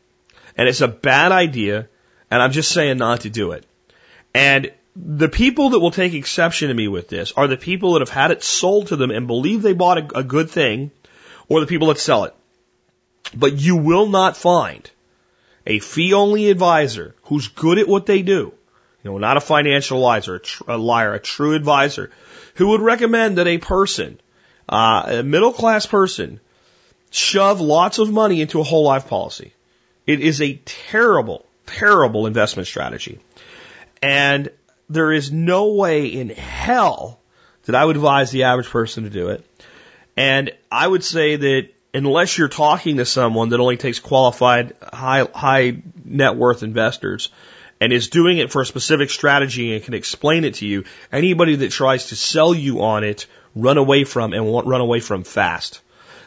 And 0.58 0.68
it's 0.68 0.82
a 0.82 0.90
bad 0.90 1.32
idea, 1.32 1.88
and 2.30 2.42
I'm 2.42 2.52
just 2.52 2.74
saying 2.74 2.98
not 2.98 3.22
to 3.22 3.30
do 3.30 3.54
it. 3.54 3.66
And 4.34 4.74
the 5.02 5.30
people 5.30 5.70
that 5.72 5.80
will 5.80 5.92
take 5.92 6.14
exception 6.14 6.68
to 6.68 6.74
me 6.74 6.88
with 6.88 7.08
this 7.08 7.32
are 7.32 7.48
the 7.48 7.58
people 7.58 7.94
that 7.94 8.02
have 8.02 8.10
had 8.10 8.32
it 8.32 8.44
sold 8.44 8.88
to 8.88 8.98
them 8.98 9.12
and 9.12 9.28
believe 9.28 9.62
they 9.62 9.74
bought 9.74 9.98
a, 9.98 10.20
a 10.20 10.24
good 10.24 10.50
thing, 10.50 10.92
or 11.48 11.62
the 11.62 11.68
people 11.68 11.88
that 11.88 11.98
sell 11.98 12.26
it. 12.26 12.36
But 13.34 13.54
you 13.54 13.78
will 13.78 14.08
not 14.08 14.36
find 14.36 14.90
a 15.66 15.80
fee 15.80 16.14
only 16.14 16.50
advisor 16.50 17.16
who's 17.24 17.48
good 17.48 17.78
at 17.78 17.88
what 17.88 18.08
they 18.08 18.24
do, 18.24 18.54
you 19.04 19.12
know, 19.12 19.18
not 19.18 19.38
a 19.38 19.42
financial 19.42 20.00
liar, 20.00 20.36
a, 20.36 20.40
tr- 20.40 20.64
a 20.68 20.78
liar, 20.78 21.14
a 21.14 21.20
true 21.20 21.54
advisor, 21.54 22.12
who 22.56 22.70
would 22.70 22.82
recommend 22.82 23.38
that 23.38 23.48
a 23.48 23.58
person, 23.58 24.20
uh, 24.68 25.04
a 25.08 25.24
middle 25.24 25.54
class 25.54 25.86
person, 25.86 26.40
shove 27.10 27.62
lots 27.62 28.00
of 28.00 28.12
money 28.12 28.42
into 28.42 28.60
a 28.60 28.64
whole 28.64 28.84
life 28.84 29.08
policy. 29.08 29.54
It 30.06 30.20
is 30.20 30.42
a 30.42 30.60
terrible, 30.66 31.46
terrible 31.66 32.26
investment 32.26 32.68
strategy. 32.68 33.20
And 34.02 34.50
there 34.90 35.12
is 35.12 35.32
no 35.32 35.74
way 35.74 36.08
in 36.08 36.30
hell 36.30 37.20
that 37.66 37.76
I 37.76 37.86
would 37.86 37.96
advise 37.96 38.32
the 38.32 38.44
average 38.44 38.70
person 38.70 39.04
to 39.04 39.10
do 39.10 39.30
it. 39.30 39.46
And 40.18 40.52
I 40.72 40.88
would 40.88 41.04
say 41.04 41.36
that 41.36 41.70
unless 41.94 42.38
you're 42.38 42.48
talking 42.48 42.98
to 42.98 43.06
someone 43.06 43.50
that 43.50 43.60
only 43.60 43.78
takes 43.78 44.00
qualified 44.00 44.76
high, 44.82 45.28
high 45.34 45.82
net 46.04 46.36
worth 46.36 46.64
investors 46.64 47.30
and 47.80 47.94
is 47.94 48.10
doing 48.10 48.38
it 48.38 48.52
for 48.52 48.62
a 48.62 48.66
specific 48.66 49.10
strategy 49.10 49.74
and 49.74 49.84
can 49.84 49.94
explain 49.94 50.44
it 50.44 50.56
to 50.56 50.66
you, 50.66 50.84
anybody 51.12 51.56
that 51.58 51.72
tries 51.72 52.08
to 52.08 52.16
sell 52.16 52.54
you 52.54 52.82
on 52.82 53.04
it, 53.04 53.28
run 53.56 53.78
away 53.78 54.04
from 54.04 54.34
and 54.34 54.52
run 54.68 54.82
away 54.82 55.00
from 55.00 55.24
fast 55.24 55.82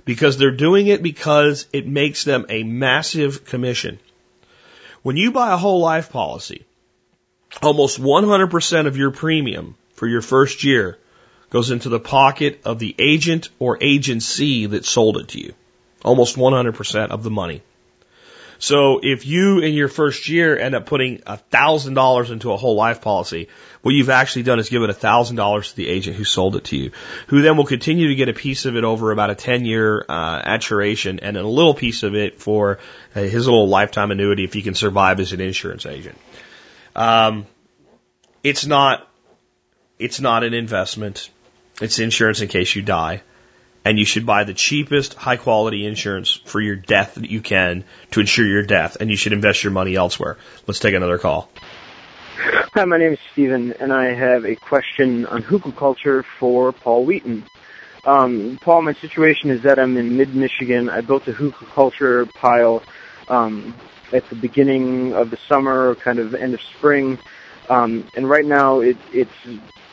because 0.05 0.39
they're 0.39 0.51
doing 0.51 0.87
it 0.87 1.03
because 1.03 1.67
it 1.73 1.87
makes 1.87 2.25
them 2.25 2.47
a 2.49 2.63
massive 2.63 3.45
commission. 3.45 3.99
When 5.03 5.17
you 5.17 5.33
buy 5.33 5.53
a 5.53 5.57
whole 5.57 5.81
life 5.81 6.11
policy, 6.11 6.65
almost 7.61 8.01
100% 8.01 8.87
of 8.87 8.97
your 8.97 9.11
premium 9.11 9.75
for 9.95 10.07
your 10.07 10.23
first 10.23 10.65
year 10.65 10.99
goes 11.51 11.71
into 11.71 11.89
the 11.89 12.01
pocket 12.01 12.61
of 12.65 12.79
the 12.79 12.95
agent 12.99 13.51
or 13.59 13.79
agency 13.81 14.67
that 14.67 14.87
sold 14.87 15.19
it 15.19 15.29
to 15.29 15.41
you. 15.41 15.55
Almost 16.03 16.37
100% 16.37 17.11
of 17.11 17.23
the 17.23 17.31
money. 17.31 17.63
So 18.63 19.01
if 19.03 19.27
you 19.27 19.59
in 19.59 19.75
your 19.75 19.89
first 19.89 20.29
year 20.29 20.57
end 20.57 20.77
up 20.77 20.87
putting 20.87 21.19
$1,000 21.19 22.31
into 22.31 22.53
a 22.53 22.57
whole 22.57 22.77
life 22.77 23.01
policy, 23.01 23.49
what 23.83 23.91
you've 23.91 24.09
actually 24.09 24.45
done 24.45 24.61
is 24.61 24.69
given 24.69 24.89
$1,000 24.89 25.71
to 25.71 25.77
the 25.77 25.89
agent 25.89 26.17
who 26.17 26.23
sold 26.23 26.55
it 26.55 26.65
to 26.67 26.77
you, 26.77 26.93
who 27.27 27.43
then 27.43 27.57
will 27.57 27.67
continue 27.67 28.07
to 28.09 28.15
get 28.15 28.29
a 28.29 28.33
piece 28.33 28.65
of 28.65 28.77
it 28.77 28.85
over 28.85 29.11
about 29.11 29.31
a 29.31 29.35
10 29.35 29.65
year 29.65 30.05
uh, 30.09 30.43
maturation 30.47 31.19
and 31.19 31.37
a 31.37 31.43
little 31.43 31.75
piece 31.75 32.05
of 32.05 32.15
it 32.15 32.41
for 32.41 32.79
uh, 33.17 33.21
his 33.21 33.47
little 33.47 33.67
lifetime 33.67 34.13
annuity 34.13 34.45
if 34.45 34.53
he 34.53 34.63
can 34.63 34.75
survive 34.75 35.19
as 35.19 35.33
an 35.33 35.41
insurance 35.41 35.85
agent. 35.85 36.17
Um, 36.95 37.47
it's 38.43 38.67
not, 38.67 39.09
it's 39.99 40.21
not 40.21 40.45
an 40.45 40.55
investment. 40.55 41.31
It's 41.81 41.99
insurance 41.99 42.41
in 42.41 42.49
case 42.49 42.75
you 42.75 42.83
die 42.83 43.23
and 43.85 43.99
you 43.99 44.05
should 44.05 44.27
buy 44.27 44.45
the 44.45 44.55
cheapest 44.55 45.15
high 45.15 45.37
quality 45.37 45.87
insurance 45.87 46.41
for 46.45 46.61
your 46.61 46.77
death 46.77 47.15
that 47.15 47.31
you 47.31 47.41
can 47.41 47.85
to 48.13 48.21
insure 48.21 48.47
your 48.47 48.63
death, 48.63 48.97
and 49.01 49.11
you 49.11 49.17
should 49.17 49.33
invest 49.33 49.65
your 49.65 49.73
money 49.73 49.97
elsewhere. 49.97 50.39
Let's 50.67 50.79
take 50.79 50.95
another 50.95 51.19
call. 51.19 51.49
Hi, 52.75 52.85
my 52.85 52.99
name 52.99 53.13
is 53.13 53.19
Stephen, 53.33 53.73
and 53.73 53.93
I 53.93 54.15
have 54.15 54.45
a 54.45 54.57
question 54.57 55.27
on 55.27 55.43
hugelkultur 55.43 56.25
for 56.39 56.73
Paul 56.73 57.05
Wheaton. 57.05 57.45
Um, 58.05 58.59
Paul, 58.61 58.83
my 58.83 58.95
situation 58.95 59.51
is 59.51 59.63
that 59.63 59.79
I'm 59.79 59.97
in 59.97 60.17
mid-Michigan. 60.17 60.89
I 60.89 61.03
built 61.03 61.29
a 61.29 61.33
hugelkultur 61.33 62.33
pile 62.33 62.83
um, 63.29 63.75
at 64.13 64.29
the 64.29 64.37
beginning 64.37 65.15
of 65.15 65.31
the 65.31 65.39
summer, 65.49 65.95
kind 65.97 66.19
of 66.19 66.35
end 66.35 66.55
of 66.55 66.61
spring, 66.61 67.19
um, 67.69 68.07
and 68.15 68.29
right 68.29 68.45
now 68.45 68.81
it, 68.81 68.97
it's 69.13 69.33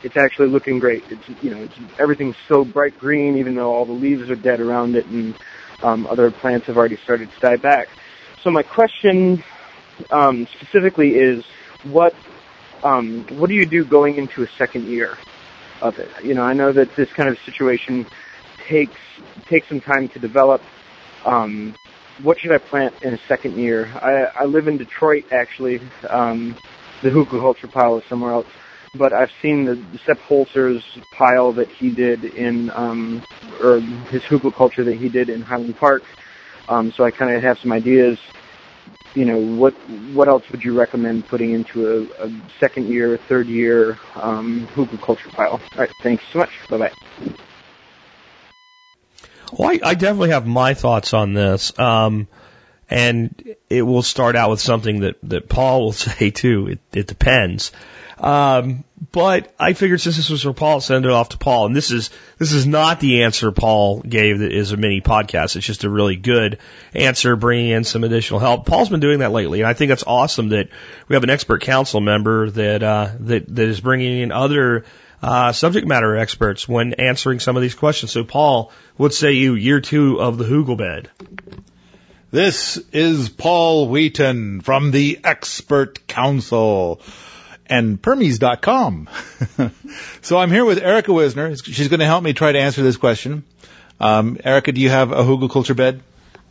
it's 0.02 0.16
actually 0.16 0.48
looking 0.48 0.78
great. 0.78 1.04
It's 1.10 1.42
you 1.42 1.50
know 1.50 1.62
it's, 1.62 1.74
everything's 1.98 2.36
so 2.48 2.64
bright 2.64 2.98
green, 2.98 3.38
even 3.38 3.54
though 3.54 3.72
all 3.72 3.84
the 3.84 3.92
leaves 3.92 4.30
are 4.30 4.36
dead 4.36 4.60
around 4.60 4.96
it, 4.96 5.06
and 5.06 5.34
um, 5.82 6.06
other 6.06 6.30
plants 6.30 6.66
have 6.66 6.76
already 6.76 6.96
started 6.96 7.30
to 7.32 7.40
die 7.40 7.56
back. 7.56 7.88
So 8.42 8.50
my 8.50 8.62
question 8.62 9.42
um, 10.10 10.46
specifically 10.46 11.16
is, 11.16 11.44
what 11.84 12.14
um, 12.82 13.26
what 13.38 13.48
do 13.48 13.54
you 13.54 13.66
do 13.66 13.84
going 13.84 14.16
into 14.16 14.42
a 14.42 14.48
second 14.58 14.86
year 14.86 15.16
of 15.80 15.98
it? 15.98 16.10
You 16.22 16.34
know, 16.34 16.42
I 16.42 16.52
know 16.52 16.72
that 16.72 16.94
this 16.96 17.12
kind 17.12 17.28
of 17.28 17.38
situation 17.40 18.06
takes 18.66 19.00
takes 19.46 19.68
some 19.68 19.80
time 19.80 20.08
to 20.08 20.18
develop. 20.18 20.62
Um, 21.24 21.74
what 22.22 22.38
should 22.40 22.52
I 22.52 22.58
plant 22.58 22.94
in 23.02 23.14
a 23.14 23.18
second 23.28 23.58
year? 23.58 23.86
I, 23.86 24.42
I 24.42 24.46
live 24.46 24.68
in 24.68 24.76
Detroit, 24.78 25.24
actually. 25.32 25.80
Um, 26.08 26.56
the 27.02 27.08
hugelkultur 27.08 27.70
pile 27.72 27.98
is 27.98 28.04
somewhere 28.08 28.32
else 28.32 28.46
but 28.94 29.12
I've 29.12 29.30
seen 29.40 29.64
the, 29.66 29.74
the 29.74 29.98
Sepp 30.04 30.18
Holzer's 30.28 30.84
pile 31.12 31.52
that 31.52 31.68
he 31.68 31.90
did 31.90 32.24
in, 32.24 32.70
um, 32.70 33.22
or 33.62 33.80
his 34.10 34.22
hugelkultur 34.22 34.84
that 34.84 34.96
he 34.96 35.08
did 35.08 35.28
in 35.28 35.42
Highland 35.42 35.76
Park. 35.76 36.02
Um, 36.68 36.92
so 36.92 37.04
I 37.04 37.10
kind 37.10 37.36
of 37.36 37.42
have 37.42 37.58
some 37.58 37.72
ideas. 37.72 38.18
You 39.14 39.24
know, 39.24 39.38
what 39.38 39.74
what 40.14 40.28
else 40.28 40.44
would 40.52 40.62
you 40.62 40.72
recommend 40.72 41.26
putting 41.26 41.52
into 41.52 42.08
a, 42.20 42.26
a 42.26 42.30
second 42.60 42.88
year, 42.88 43.18
third 43.28 43.48
year 43.48 43.98
um, 44.14 44.68
hugelkultur 44.74 45.32
pile? 45.32 45.52
All 45.54 45.60
right, 45.76 45.90
thanks 46.02 46.22
so 46.32 46.38
much. 46.38 46.50
Bye 46.68 46.78
bye. 46.78 46.92
Well, 49.52 49.70
I, 49.70 49.80
I 49.82 49.94
definitely 49.94 50.30
have 50.30 50.46
my 50.46 50.74
thoughts 50.74 51.14
on 51.14 51.34
this. 51.34 51.78
Um, 51.78 52.28
and 52.88 53.54
it 53.68 53.82
will 53.82 54.02
start 54.02 54.34
out 54.34 54.50
with 54.50 54.60
something 54.60 55.00
that, 55.00 55.16
that 55.24 55.48
Paul 55.48 55.84
will 55.84 55.92
say 55.92 56.30
too. 56.30 56.68
It, 56.68 56.78
it 56.92 57.06
depends. 57.06 57.72
Um, 58.18 58.84
but 59.12 59.54
I 59.58 59.72
figured 59.72 60.00
since 60.00 60.16
this 60.16 60.28
was 60.28 60.42
for 60.42 60.52
Paul, 60.52 60.82
send 60.82 61.06
it 61.06 61.10
off 61.10 61.30
to 61.30 61.38
Paul. 61.38 61.66
And 61.66 61.74
this 61.74 61.90
is 61.90 62.10
this 62.36 62.52
is 62.52 62.66
not 62.66 63.00
the 63.00 63.22
answer 63.22 63.50
Paul 63.50 64.00
gave 64.00 64.40
that 64.40 64.52
is 64.52 64.72
a 64.72 64.76
mini 64.76 65.00
podcast. 65.00 65.56
It's 65.56 65.66
just 65.66 65.84
a 65.84 65.90
really 65.90 66.16
good 66.16 66.58
answer, 66.92 67.34
bringing 67.34 67.70
in 67.70 67.84
some 67.84 68.04
additional 68.04 68.38
help. 68.38 68.66
Paul's 68.66 68.90
been 68.90 69.00
doing 69.00 69.20
that 69.20 69.32
lately, 69.32 69.60
and 69.60 69.68
I 69.68 69.72
think 69.72 69.88
that's 69.88 70.04
awesome 70.06 70.50
that 70.50 70.68
we 71.08 71.16
have 71.16 71.24
an 71.24 71.30
expert 71.30 71.62
council 71.62 72.02
member 72.02 72.50
that 72.50 72.82
uh, 72.82 73.10
that 73.20 73.54
that 73.54 73.68
is 73.68 73.80
bringing 73.80 74.20
in 74.20 74.32
other 74.32 74.84
uh, 75.22 75.52
subject 75.52 75.86
matter 75.86 76.16
experts 76.16 76.68
when 76.68 76.94
answering 76.94 77.40
some 77.40 77.56
of 77.56 77.62
these 77.62 77.74
questions. 77.74 78.10
So, 78.12 78.24
Paul, 78.24 78.72
what 78.96 79.12
say 79.14 79.32
you? 79.32 79.54
Year 79.54 79.80
two 79.80 80.20
of 80.20 80.38
the 80.38 80.44
Hugel 80.44 80.76
bed. 80.76 81.10
This 82.30 82.76
is 82.92 83.28
Paul 83.28 83.88
Wheaton 83.88 84.60
from 84.60 84.92
the 84.92 85.18
Expert 85.24 86.06
Council 86.06 87.00
and 87.66 88.00
Permies.com. 88.00 89.08
so 90.22 90.38
I'm 90.38 90.50
here 90.50 90.64
with 90.64 90.78
Erica 90.78 91.12
Wisner. 91.12 91.56
She's 91.56 91.88
going 91.88 92.00
to 92.00 92.06
help 92.06 92.22
me 92.22 92.32
try 92.32 92.52
to 92.52 92.58
answer 92.58 92.82
this 92.82 92.96
question. 92.96 93.44
Um, 93.98 94.38
Erica, 94.44 94.72
do 94.72 94.80
you 94.80 94.90
have 94.90 95.12
a 95.12 95.22
hugelkultur 95.22 95.76
bed? 95.76 96.02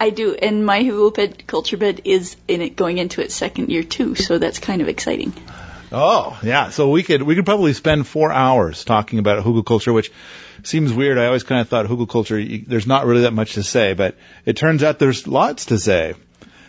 I 0.01 0.11
do, 0.11 0.33
and 0.33 0.65
my 0.65 0.81
hugelkultur 0.81 1.77
bed 1.77 2.01
is 2.05 2.37
in 2.47 2.61
it 2.61 2.75
going 2.75 2.99
into 2.99 3.21
its 3.21 3.35
second 3.35 3.69
year 3.69 3.83
too, 3.83 4.15
so 4.15 4.37
that's 4.37 4.59
kind 4.59 4.81
of 4.81 4.87
exciting. 4.87 5.33
Oh, 5.91 6.39
yeah. 6.43 6.69
So 6.69 6.89
we 6.89 7.03
could 7.03 7.23
we 7.23 7.35
could 7.35 7.45
probably 7.45 7.73
spend 7.73 8.07
four 8.07 8.31
hours 8.31 8.83
talking 8.83 9.19
about 9.19 9.43
hugelkultur, 9.43 9.93
which 9.93 10.11
seems 10.63 10.93
weird. 10.93 11.17
I 11.17 11.25
always 11.25 11.43
kind 11.43 11.61
of 11.61 11.69
thought 11.69 11.87
hugelkultur 11.87 12.37
y- 12.37 12.63
there's 12.67 12.85
not 12.85 13.05
really 13.05 13.21
that 13.21 13.33
much 13.33 13.53
to 13.53 13.63
say, 13.63 13.93
but 13.93 14.15
it 14.45 14.55
turns 14.55 14.83
out 14.83 14.99
there's 14.99 15.27
lots 15.27 15.65
to 15.67 15.79
say. 15.79 16.13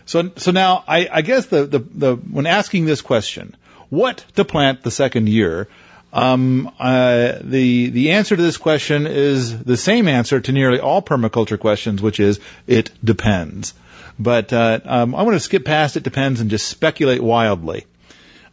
So 0.07 0.31
so 0.37 0.53
now 0.53 0.85
I, 0.89 1.09
I 1.13 1.23
guess 1.23 1.47
the, 1.47 1.67
the 1.67 1.79
the 1.79 2.17
when 2.17 2.47
asking 2.47 2.87
this 2.87 3.03
question, 3.03 3.57
what 3.91 4.25
to 4.37 4.45
plant 4.45 4.83
the 4.83 4.91
second 4.91 5.29
year, 5.29 5.69
um, 6.15 6.73
uh, 6.79 7.35
the 7.43 7.91
the 7.91 8.13
answer 8.13 8.37
to 8.37 8.43
this 8.43 8.57
question 8.57 9.07
is 9.07 9.63
the 9.63 9.77
same 9.77 10.09
answer 10.09 10.41
to 10.41 10.53
nearly 10.53 10.81
all 10.81 11.03
permaculture 11.03 11.59
questions, 11.61 12.01
which 12.01 12.21
is 12.21 12.41
it 12.67 12.91
depends. 13.05 13.75
But 14.19 14.53
uh, 14.53 14.81
um, 14.85 15.15
I 15.15 15.23
want 15.23 15.35
to 15.37 15.41
skip 15.41 15.65
past 15.65 15.97
it 15.97 16.03
depends 16.05 16.41
and 16.41 16.49
just 16.51 16.69
speculate 16.69 17.23
wildly. 17.23 17.85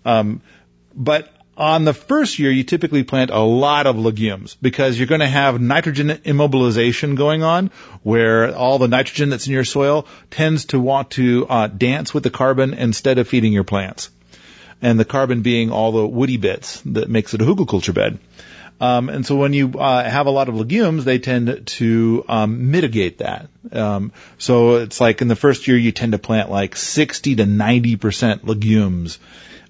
Um, 0.05 0.41
but 0.97 1.29
on 1.55 1.85
the 1.85 1.93
first 1.93 2.37
year, 2.37 2.51
you 2.51 2.63
typically 2.63 3.03
plant 3.03 3.31
a 3.31 3.39
lot 3.39 3.87
of 3.87 3.97
legumes 3.97 4.55
because 4.61 4.97
you're 4.97 5.07
going 5.07 5.21
to 5.21 5.27
have 5.27 5.59
nitrogen 5.59 6.09
immobilization 6.09 7.15
going 7.15 7.41
on, 7.41 7.71
where 8.03 8.55
all 8.55 8.77
the 8.77 8.87
nitrogen 8.87 9.29
that's 9.29 9.47
in 9.47 9.53
your 9.53 9.63
soil 9.63 10.05
tends 10.29 10.65
to 10.65 10.79
want 10.79 11.11
to 11.11 11.47
uh, 11.47 11.67
dance 11.67 12.13
with 12.13 12.23
the 12.23 12.29
carbon 12.29 12.73
instead 12.75 13.17
of 13.17 13.27
feeding 13.27 13.53
your 13.53 13.63
plants, 13.63 14.11
and 14.81 14.99
the 14.99 15.05
carbon 15.05 15.41
being 15.41 15.71
all 15.71 15.91
the 15.91 16.05
woody 16.05 16.37
bits 16.37 16.81
that 16.81 17.09
makes 17.09 17.33
it 17.33 17.41
a 17.41 17.45
hugelkultur 17.45 17.93
bed. 17.93 18.19
Um, 18.79 19.09
and 19.09 19.25
so 19.25 19.35
when 19.35 19.53
you 19.53 19.71
uh, 19.71 20.07
have 20.07 20.27
a 20.27 20.31
lot 20.31 20.49
of 20.49 20.55
legumes, 20.55 21.03
they 21.03 21.17
tend 21.19 21.65
to 21.65 22.25
um, 22.29 22.69
mitigate 22.71 23.19
that. 23.19 23.49
Um, 23.71 24.11
so 24.37 24.75
it's 24.75 25.01
like 25.01 25.21
in 25.21 25.27
the 25.27 25.35
first 25.35 25.67
year, 25.67 25.77
you 25.77 25.91
tend 25.91 26.11
to 26.11 26.19
plant 26.19 26.51
like 26.51 26.75
60 26.75 27.37
to 27.37 27.45
90 27.45 27.95
percent 27.95 28.45
legumes. 28.45 29.19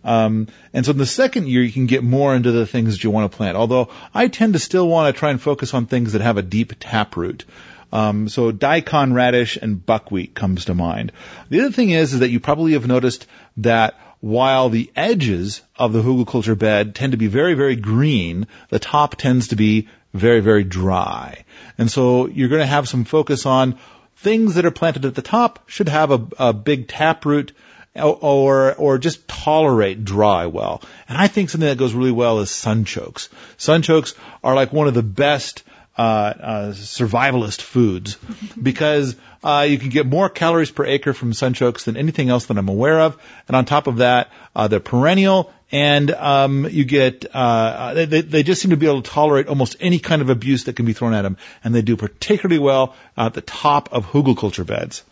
Um, 0.03 0.47
and 0.73 0.85
so 0.85 0.91
in 0.91 0.97
the 0.97 1.05
second 1.05 1.47
year, 1.47 1.61
you 1.61 1.71
can 1.71 1.85
get 1.85 2.03
more 2.03 2.35
into 2.35 2.51
the 2.51 2.65
things 2.65 2.93
that 2.93 3.03
you 3.03 3.11
want 3.11 3.31
to 3.31 3.35
plant. 3.35 3.57
Although 3.57 3.89
I 4.13 4.27
tend 4.27 4.53
to 4.53 4.59
still 4.59 4.87
want 4.87 5.13
to 5.13 5.19
try 5.19 5.31
and 5.31 5.41
focus 5.41 5.73
on 5.73 5.85
things 5.85 6.13
that 6.13 6.21
have 6.21 6.37
a 6.37 6.41
deep 6.41 6.73
taproot. 6.79 7.45
Um, 7.91 8.27
so 8.27 8.51
daikon 8.51 9.13
radish 9.13 9.57
and 9.57 9.85
buckwheat 9.85 10.35
comes 10.35 10.65
to 10.65 10.73
mind. 10.73 11.13
The 11.49 11.61
other 11.61 11.71
thing 11.71 11.89
is, 11.89 12.13
is 12.13 12.19
that 12.19 12.29
you 12.29 12.39
probably 12.39 12.73
have 12.73 12.87
noticed 12.87 13.27
that 13.57 13.95
while 14.19 14.69
the 14.69 14.91
edges 14.95 15.61
of 15.75 15.93
the 15.93 16.01
hugelkultur 16.01 16.57
bed 16.57 16.95
tend 16.95 17.11
to 17.11 17.17
be 17.17 17.27
very, 17.27 17.53
very 17.53 17.75
green, 17.75 18.47
the 18.69 18.79
top 18.79 19.15
tends 19.15 19.49
to 19.49 19.55
be 19.55 19.87
very, 20.13 20.39
very 20.39 20.63
dry. 20.63 21.45
And 21.77 21.91
so 21.91 22.27
you're 22.27 22.49
going 22.49 22.61
to 22.61 22.65
have 22.65 22.89
some 22.89 23.05
focus 23.05 23.45
on 23.45 23.77
things 24.17 24.55
that 24.55 24.65
are 24.65 24.71
planted 24.71 25.05
at 25.05 25.15
the 25.15 25.21
top 25.21 25.69
should 25.69 25.89
have 25.89 26.11
a, 26.11 26.27
a 26.39 26.53
big 26.53 26.87
taproot 26.87 27.51
or 27.95 28.75
or 28.75 28.97
just 28.97 29.27
tolerate 29.27 30.03
dry 30.03 30.45
well. 30.45 30.81
And 31.09 31.17
I 31.17 31.27
think 31.27 31.49
something 31.49 31.67
that 31.67 31.77
goes 31.77 31.93
really 31.93 32.11
well 32.11 32.39
is 32.39 32.49
sunchokes. 32.49 33.29
Sunchokes 33.57 34.13
are 34.43 34.55
like 34.55 34.71
one 34.71 34.87
of 34.87 34.93
the 34.93 35.03
best 35.03 35.63
uh, 35.97 36.01
uh, 36.01 36.71
survivalist 36.71 37.61
foods 37.61 38.17
because 38.61 39.15
uh, 39.43 39.65
you 39.67 39.79
can 39.79 39.89
get 39.89 40.05
more 40.05 40.29
calories 40.29 40.71
per 40.71 40.85
acre 40.85 41.13
from 41.13 41.31
sunchokes 41.31 41.85
than 41.85 41.97
anything 41.97 42.29
else 42.29 42.45
that 42.45 42.57
I'm 42.57 42.69
aware 42.69 42.99
of. 43.01 43.17
And 43.47 43.55
on 43.55 43.65
top 43.65 43.87
of 43.87 43.97
that, 43.97 44.29
uh, 44.55 44.67
they're 44.67 44.79
perennial 44.79 45.51
and 45.71 46.11
um, 46.11 46.67
you 46.69 46.85
get 46.85 47.25
uh, 47.33 47.93
they, 47.93 48.21
they 48.21 48.43
just 48.43 48.61
seem 48.61 48.71
to 48.71 48.77
be 48.77 48.87
able 48.87 49.01
to 49.01 49.11
tolerate 49.11 49.47
almost 49.47 49.75
any 49.79 49.99
kind 49.99 50.21
of 50.21 50.29
abuse 50.29 50.65
that 50.65 50.75
can 50.75 50.85
be 50.85 50.93
thrown 50.93 51.13
at 51.13 51.23
them, 51.23 51.37
and 51.63 51.75
they 51.75 51.81
do 51.81 51.97
particularly 51.97 52.59
well 52.59 52.95
at 53.17 53.33
the 53.33 53.41
top 53.41 53.91
of 53.91 54.05
hugelkultur 54.05 54.65
beds. 54.65 55.03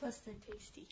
Plus 0.00 0.18
they're 0.18 0.34
tasty. 0.50 0.86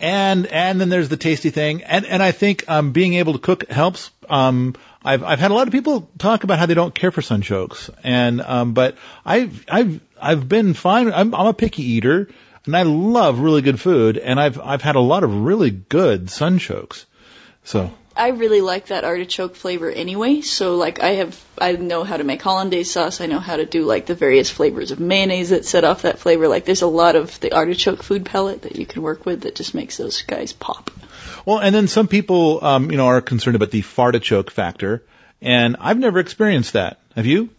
And 0.00 0.46
and 0.46 0.80
then 0.80 0.88
there's 0.88 1.08
the 1.08 1.16
tasty 1.16 1.50
thing, 1.50 1.84
and 1.84 2.04
and 2.06 2.22
I 2.22 2.32
think 2.32 2.68
um, 2.68 2.92
being 2.92 3.14
able 3.14 3.34
to 3.34 3.38
cook 3.38 3.68
helps. 3.68 4.10
Um, 4.28 4.74
I've 5.04 5.22
I've 5.22 5.38
had 5.38 5.50
a 5.50 5.54
lot 5.54 5.66
of 5.66 5.72
people 5.72 6.08
talk 6.18 6.44
about 6.44 6.58
how 6.58 6.66
they 6.66 6.74
don't 6.74 6.94
care 6.94 7.10
for 7.10 7.20
sunchokes, 7.20 7.90
and 8.02 8.40
um, 8.40 8.72
but 8.72 8.96
I've 9.24 9.64
I've 9.68 10.00
I've 10.20 10.48
been 10.48 10.74
fine. 10.74 11.12
I'm 11.12 11.34
I'm 11.34 11.46
a 11.46 11.52
picky 11.52 11.82
eater, 11.82 12.28
and 12.64 12.76
I 12.76 12.82
love 12.82 13.38
really 13.38 13.62
good 13.62 13.80
food, 13.80 14.16
and 14.16 14.40
I've 14.40 14.58
I've 14.58 14.82
had 14.82 14.96
a 14.96 15.00
lot 15.00 15.24
of 15.24 15.34
really 15.34 15.70
good 15.70 16.26
sunchokes. 16.26 17.04
So 17.64 17.92
I 18.16 18.28
really 18.28 18.60
like 18.60 18.86
that 18.86 19.04
artichoke 19.04 19.56
flavor 19.56 19.90
anyway. 19.90 20.40
So 20.40 20.76
like 20.76 21.00
I 21.00 21.14
have, 21.14 21.42
I 21.58 21.72
know 21.72 22.04
how 22.04 22.16
to 22.16 22.24
make 22.24 22.40
hollandaise 22.40 22.90
sauce. 22.90 23.20
I 23.20 23.26
know 23.26 23.40
how 23.40 23.56
to 23.56 23.66
do 23.66 23.84
like 23.84 24.06
the 24.06 24.14
various 24.14 24.50
flavors 24.50 24.92
of 24.92 25.00
mayonnaise 25.00 25.50
that 25.50 25.64
set 25.64 25.84
off 25.84 26.02
that 26.02 26.20
flavor. 26.20 26.46
Like 26.46 26.64
there's 26.64 26.82
a 26.82 26.86
lot 26.86 27.16
of 27.16 27.40
the 27.40 27.52
artichoke 27.52 28.02
food 28.02 28.24
pellet 28.24 28.62
that 28.62 28.76
you 28.76 28.86
can 28.86 29.02
work 29.02 29.26
with 29.26 29.42
that 29.42 29.56
just 29.56 29.74
makes 29.74 29.96
those 29.96 30.22
guys 30.22 30.52
pop. 30.52 30.90
Well, 31.44 31.58
and 31.58 31.74
then 31.74 31.88
some 31.88 32.08
people 32.08 32.64
um, 32.64 32.90
you 32.90 32.96
know 32.96 33.06
are 33.06 33.20
concerned 33.20 33.56
about 33.56 33.70
the 33.70 33.82
fartichoke 33.82 34.50
factor, 34.50 35.02
and 35.40 35.76
I've 35.80 35.98
never 35.98 36.18
experienced 36.18 36.72
that. 36.74 36.98
Have 37.16 37.26
you? 37.26 37.50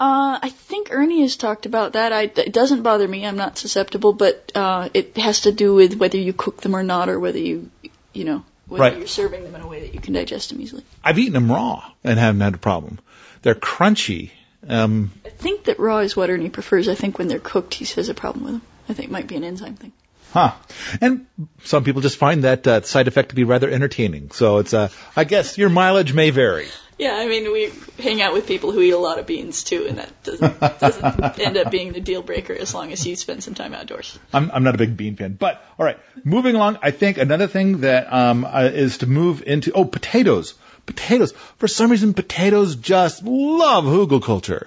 Uh, 0.00 0.38
I 0.42 0.48
think 0.50 0.88
Ernie 0.90 1.22
has 1.22 1.36
talked 1.36 1.66
about 1.66 1.92
that. 1.92 2.12
I, 2.12 2.22
it 2.22 2.52
doesn't 2.52 2.82
bother 2.82 3.06
me. 3.06 3.24
I'm 3.24 3.36
not 3.36 3.56
susceptible, 3.56 4.12
but 4.12 4.50
uh, 4.54 4.88
it 4.92 5.16
has 5.16 5.42
to 5.42 5.52
do 5.52 5.74
with 5.74 5.94
whether 5.96 6.18
you 6.18 6.32
cook 6.32 6.60
them 6.60 6.74
or 6.74 6.82
not, 6.82 7.08
or 7.08 7.20
whether 7.20 7.38
you, 7.38 7.70
you 8.12 8.24
know, 8.24 8.44
whether 8.66 8.82
Right. 8.82 8.98
you're 8.98 9.06
serving 9.06 9.44
them 9.44 9.54
in 9.54 9.60
a 9.60 9.68
way 9.68 9.80
that 9.80 9.94
you 9.94 10.00
can 10.00 10.12
digest 10.12 10.50
them 10.50 10.60
easily. 10.60 10.84
I've 11.02 11.18
eaten 11.18 11.32
them 11.34 11.50
raw 11.50 11.84
and 12.02 12.18
haven't 12.18 12.40
had 12.40 12.54
a 12.54 12.58
problem. 12.58 12.98
They're 13.42 13.54
crunchy. 13.54 14.30
Um, 14.68 15.12
I 15.24 15.28
think 15.28 15.64
that 15.64 15.78
raw 15.78 15.98
is 15.98 16.16
what 16.16 16.28
Ernie 16.28 16.50
prefers. 16.50 16.88
I 16.88 16.94
think 16.96 17.18
when 17.18 17.28
they're 17.28 17.38
cooked, 17.38 17.74
he 17.74 17.84
has 17.84 18.08
a 18.08 18.14
problem 18.14 18.44
with 18.44 18.52
them. 18.54 18.62
I 18.88 18.94
think 18.94 19.08
it 19.10 19.12
might 19.12 19.28
be 19.28 19.36
an 19.36 19.44
enzyme 19.44 19.76
thing. 19.76 19.92
Huh. 20.34 20.52
And 21.00 21.26
some 21.62 21.84
people 21.84 22.02
just 22.02 22.16
find 22.16 22.42
that 22.42 22.66
uh, 22.66 22.80
side 22.80 23.06
effect 23.06 23.28
to 23.28 23.36
be 23.36 23.44
rather 23.44 23.70
entertaining. 23.70 24.32
So 24.32 24.58
it's, 24.58 24.74
uh, 24.74 24.88
I 25.14 25.22
guess 25.22 25.56
your 25.56 25.68
mileage 25.68 26.12
may 26.12 26.30
vary. 26.30 26.66
Yeah, 26.98 27.14
I 27.14 27.28
mean, 27.28 27.52
we 27.52 27.72
hang 28.02 28.20
out 28.20 28.32
with 28.32 28.48
people 28.48 28.72
who 28.72 28.80
eat 28.80 28.90
a 28.90 28.98
lot 28.98 29.20
of 29.20 29.26
beans 29.26 29.62
too, 29.62 29.86
and 29.88 29.98
that 29.98 30.24
doesn't, 30.24 30.58
doesn't 30.80 31.38
end 31.38 31.56
up 31.56 31.70
being 31.70 31.92
the 31.92 32.00
deal 32.00 32.20
breaker 32.20 32.52
as 32.52 32.74
long 32.74 32.90
as 32.90 33.06
you 33.06 33.14
spend 33.14 33.44
some 33.44 33.54
time 33.54 33.74
outdoors. 33.74 34.18
I'm, 34.32 34.50
I'm 34.50 34.64
not 34.64 34.74
a 34.74 34.78
big 34.78 34.96
bean 34.96 35.14
fan, 35.14 35.34
but 35.34 35.64
all 35.78 35.86
right. 35.86 36.00
Moving 36.24 36.56
along, 36.56 36.78
I 36.82 36.90
think 36.90 37.18
another 37.18 37.46
thing 37.46 37.82
that 37.82 38.12
um, 38.12 38.44
uh, 38.44 38.70
is 38.72 38.98
to 38.98 39.06
move 39.06 39.40
into 39.46 39.70
oh 39.72 39.84
potatoes. 39.84 40.54
Potatoes. 40.84 41.32
For 41.58 41.68
some 41.68 41.92
reason, 41.92 42.12
potatoes 42.12 42.74
just 42.74 43.22
love 43.22 43.84
hugelkultur, 43.84 44.66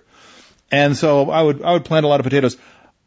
and 0.72 0.96
so 0.96 1.30
I 1.30 1.42
would 1.42 1.62
I 1.62 1.74
would 1.74 1.86
plant 1.86 2.06
a 2.06 2.10
lot 2.10 2.20
of 2.22 2.24
potatoes. 2.24 2.58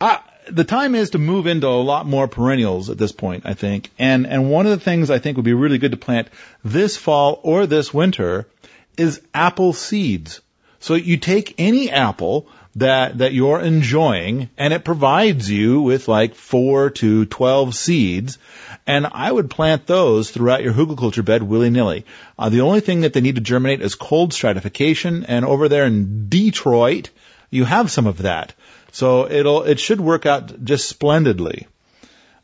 Uh, 0.00 0.18
the 0.50 0.64
time 0.64 0.94
is 0.94 1.10
to 1.10 1.18
move 1.18 1.46
into 1.46 1.66
a 1.66 1.82
lot 1.82 2.06
more 2.06 2.28
perennials 2.28 2.90
at 2.90 2.98
this 2.98 3.12
point, 3.12 3.44
I 3.46 3.54
think. 3.54 3.90
And 3.98 4.26
and 4.26 4.50
one 4.50 4.66
of 4.66 4.72
the 4.72 4.84
things 4.84 5.10
I 5.10 5.18
think 5.18 5.36
would 5.36 5.44
be 5.44 5.54
really 5.54 5.78
good 5.78 5.92
to 5.92 5.96
plant 5.96 6.28
this 6.64 6.96
fall 6.96 7.40
or 7.42 7.66
this 7.66 7.92
winter 7.94 8.46
is 8.96 9.20
apple 9.34 9.72
seeds. 9.72 10.40
So 10.80 10.94
you 10.94 11.16
take 11.16 11.54
any 11.58 11.90
apple 11.90 12.48
that 12.76 13.18
that 13.18 13.32
you're 13.32 13.60
enjoying 13.60 14.48
and 14.56 14.72
it 14.72 14.84
provides 14.84 15.50
you 15.50 15.82
with 15.82 16.06
like 16.06 16.34
4 16.34 16.90
to 16.90 17.24
12 17.24 17.74
seeds 17.74 18.38
and 18.86 19.06
I 19.10 19.30
would 19.30 19.50
plant 19.50 19.86
those 19.86 20.30
throughout 20.30 20.62
your 20.62 20.72
hugelkultur 20.72 21.24
bed 21.24 21.42
willy-nilly. 21.42 22.04
Uh, 22.38 22.48
the 22.48 22.60
only 22.60 22.80
thing 22.80 23.00
that 23.00 23.12
they 23.12 23.20
need 23.20 23.34
to 23.34 23.40
germinate 23.40 23.82
is 23.82 23.96
cold 23.96 24.32
stratification 24.32 25.24
and 25.24 25.44
over 25.44 25.68
there 25.68 25.84
in 25.84 26.28
Detroit 26.28 27.10
you 27.50 27.64
have 27.64 27.90
some 27.90 28.06
of 28.06 28.18
that. 28.18 28.54
So 28.92 29.30
it'll 29.30 29.62
it 29.62 29.80
should 29.80 30.00
work 30.00 30.26
out 30.26 30.64
just 30.64 30.88
splendidly. 30.88 31.66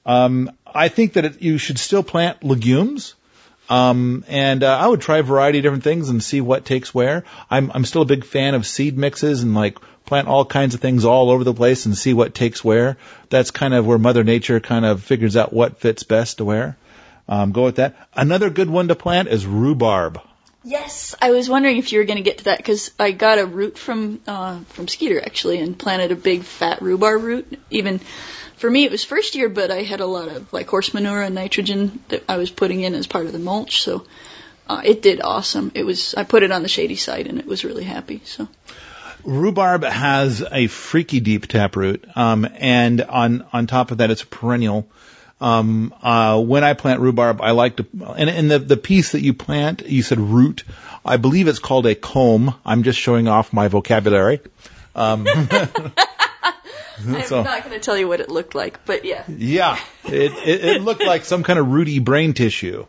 Um, 0.04 0.52
I 0.66 0.88
think 0.88 1.14
that 1.14 1.24
it, 1.24 1.42
you 1.42 1.58
should 1.58 1.78
still 1.78 2.02
plant 2.02 2.44
legumes. 2.44 3.14
Um, 3.68 4.24
and 4.28 4.62
uh, 4.62 4.78
I 4.78 4.86
would 4.86 5.00
try 5.00 5.18
a 5.18 5.22
variety 5.24 5.58
of 5.58 5.64
different 5.64 5.82
things 5.82 6.08
and 6.08 6.22
see 6.22 6.40
what 6.40 6.64
takes 6.64 6.94
where. 6.94 7.24
I'm 7.50 7.72
I'm 7.74 7.84
still 7.84 8.02
a 8.02 8.06
big 8.06 8.24
fan 8.24 8.54
of 8.54 8.66
seed 8.66 8.96
mixes 8.96 9.42
and 9.42 9.54
like 9.54 9.78
plant 10.04 10.28
all 10.28 10.44
kinds 10.44 10.74
of 10.74 10.80
things 10.80 11.04
all 11.04 11.30
over 11.30 11.42
the 11.42 11.52
place 11.52 11.84
and 11.84 11.98
see 11.98 12.14
what 12.14 12.34
takes 12.34 12.64
where. 12.64 12.96
That's 13.28 13.50
kind 13.50 13.74
of 13.74 13.84
where 13.84 13.98
Mother 13.98 14.22
Nature 14.22 14.60
kind 14.60 14.84
of 14.84 15.02
figures 15.02 15.36
out 15.36 15.52
what 15.52 15.80
fits 15.80 16.04
best 16.04 16.38
to 16.38 16.44
where. 16.44 16.76
Um, 17.28 17.50
go 17.50 17.64
with 17.64 17.76
that. 17.76 17.96
Another 18.14 18.50
good 18.50 18.70
one 18.70 18.86
to 18.86 18.94
plant 18.94 19.28
is 19.28 19.46
rhubarb. 19.46 20.20
Yes, 20.68 21.14
I 21.22 21.30
was 21.30 21.48
wondering 21.48 21.76
if 21.76 21.92
you 21.92 22.00
were 22.00 22.04
going 22.06 22.16
to 22.16 22.24
get 22.24 22.38
to 22.38 22.44
that 22.44 22.56
because 22.56 22.90
I 22.98 23.12
got 23.12 23.38
a 23.38 23.46
root 23.46 23.78
from 23.78 24.20
uh, 24.26 24.58
from 24.70 24.88
Skeeter 24.88 25.22
actually 25.24 25.60
and 25.60 25.78
planted 25.78 26.10
a 26.10 26.16
big 26.16 26.42
fat 26.42 26.82
rhubarb 26.82 27.22
root. 27.22 27.60
Even 27.70 28.00
for 28.56 28.68
me, 28.68 28.82
it 28.82 28.90
was 28.90 29.04
first 29.04 29.36
year, 29.36 29.48
but 29.48 29.70
I 29.70 29.82
had 29.82 30.00
a 30.00 30.06
lot 30.06 30.26
of 30.26 30.52
like 30.52 30.66
horse 30.66 30.92
manure 30.92 31.22
and 31.22 31.36
nitrogen 31.36 32.02
that 32.08 32.24
I 32.28 32.38
was 32.38 32.50
putting 32.50 32.80
in 32.80 32.96
as 32.96 33.06
part 33.06 33.26
of 33.26 33.32
the 33.32 33.38
mulch, 33.38 33.80
so 33.80 34.06
uh, 34.68 34.82
it 34.84 35.02
did 35.02 35.20
awesome. 35.20 35.70
It 35.76 35.84
was 35.84 36.14
I 36.14 36.24
put 36.24 36.42
it 36.42 36.50
on 36.50 36.64
the 36.64 36.68
shady 36.68 36.96
side 36.96 37.28
and 37.28 37.38
it 37.38 37.46
was 37.46 37.64
really 37.64 37.84
happy. 37.84 38.22
So 38.24 38.48
Rhubarb 39.22 39.84
has 39.84 40.42
a 40.50 40.66
freaky 40.66 41.20
deep 41.20 41.46
taproot, 41.46 42.04
um, 42.16 42.44
and 42.56 43.02
on 43.02 43.46
on 43.52 43.68
top 43.68 43.92
of 43.92 43.98
that, 43.98 44.10
it's 44.10 44.24
a 44.24 44.26
perennial. 44.26 44.88
Um, 45.40 45.94
uh, 46.02 46.40
when 46.40 46.64
I 46.64 46.72
plant 46.72 47.00
rhubarb, 47.00 47.42
I 47.42 47.50
like 47.50 47.76
to, 47.76 47.86
and, 48.16 48.30
and 48.30 48.50
the 48.50 48.58
the 48.58 48.76
piece 48.78 49.12
that 49.12 49.20
you 49.20 49.34
plant, 49.34 49.86
you 49.86 50.02
said 50.02 50.18
root. 50.18 50.64
I 51.04 51.18
believe 51.18 51.46
it's 51.46 51.58
called 51.58 51.86
a 51.86 51.94
comb. 51.94 52.54
I'm 52.64 52.82
just 52.82 52.98
showing 52.98 53.28
off 53.28 53.52
my 53.52 53.68
vocabulary. 53.68 54.40
Um, 54.94 55.26
I'm 57.06 57.22
So- 57.24 57.42
not 57.42 57.64
going 57.64 57.74
to 57.74 57.80
tell 57.80 57.96
you 57.98 58.08
what 58.08 58.20
it 58.20 58.30
looked 58.30 58.54
like, 58.54 58.84
but 58.86 59.04
yeah. 59.04 59.24
yeah, 59.28 59.78
it, 60.04 60.32
it, 60.32 60.64
it 60.64 60.82
looked 60.82 61.04
like 61.04 61.24
some 61.26 61.42
kind 61.42 61.58
of 61.58 61.68
rooty 61.68 61.98
brain 61.98 62.32
tissue. 62.32 62.86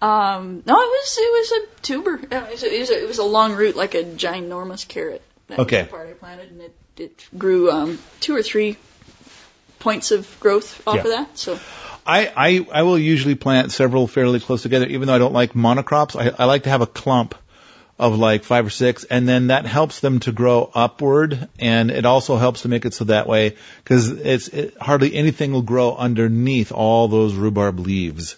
Um, 0.00 0.62
no, 0.64 0.74
it 0.74 0.88
was 0.88 1.18
it 1.20 1.32
was 1.32 1.52
a 1.52 1.80
tuber. 1.82 2.20
It 2.30 2.50
was 2.50 2.62
a, 2.62 2.74
it 2.74 2.80
was 2.80 2.90
a, 2.90 3.02
it 3.02 3.08
was 3.08 3.18
a 3.18 3.24
long 3.24 3.54
root, 3.54 3.76
like 3.76 3.94
a 3.94 4.04
ginormous 4.04 4.86
carrot. 4.86 5.22
That 5.48 5.58
Okay. 5.58 5.78
was 5.82 5.86
the 5.86 5.90
part 5.90 6.08
I 6.08 6.12
planted, 6.12 6.50
and 6.52 6.60
it 6.62 6.74
it 6.96 7.28
grew 7.36 7.70
um, 7.70 7.98
two 8.20 8.34
or 8.34 8.42
three 8.42 8.76
points 9.78 10.10
of 10.10 10.38
growth 10.40 10.86
off 10.86 10.94
Yeah. 10.96 11.00
of 11.02 11.08
that. 11.08 11.36
So 11.38 11.58
I, 12.06 12.32
I, 12.36 12.66
I 12.72 12.82
will 12.82 12.98
usually 12.98 13.34
plant 13.34 13.72
several 13.72 14.06
fairly 14.06 14.40
close 14.40 14.62
together, 14.62 14.86
even 14.86 15.06
though 15.06 15.14
I 15.14 15.18
don't 15.18 15.32
like 15.32 15.52
monocrops. 15.52 16.16
I, 16.16 16.34
I 16.38 16.46
like 16.46 16.64
to 16.64 16.70
have 16.70 16.80
a 16.80 16.86
clump 16.86 17.34
of 17.98 18.18
like 18.18 18.44
five 18.44 18.66
or 18.66 18.70
six, 18.70 19.04
and 19.04 19.28
then 19.28 19.48
that 19.48 19.66
helps 19.66 20.00
them 20.00 20.20
to 20.20 20.32
grow 20.32 20.70
upward, 20.74 21.48
and 21.58 21.90
it 21.90 22.06
also 22.06 22.38
helps 22.38 22.62
to 22.62 22.68
make 22.68 22.86
it 22.86 22.94
so 22.94 23.04
that 23.04 23.26
way, 23.26 23.56
because 23.84 24.08
it's 24.10 24.48
it, 24.48 24.76
hardly 24.78 25.14
anything 25.14 25.52
will 25.52 25.60
grow 25.60 25.94
underneath 25.94 26.72
all 26.72 27.08
those 27.08 27.34
rhubarb 27.34 27.78
leaves, 27.78 28.36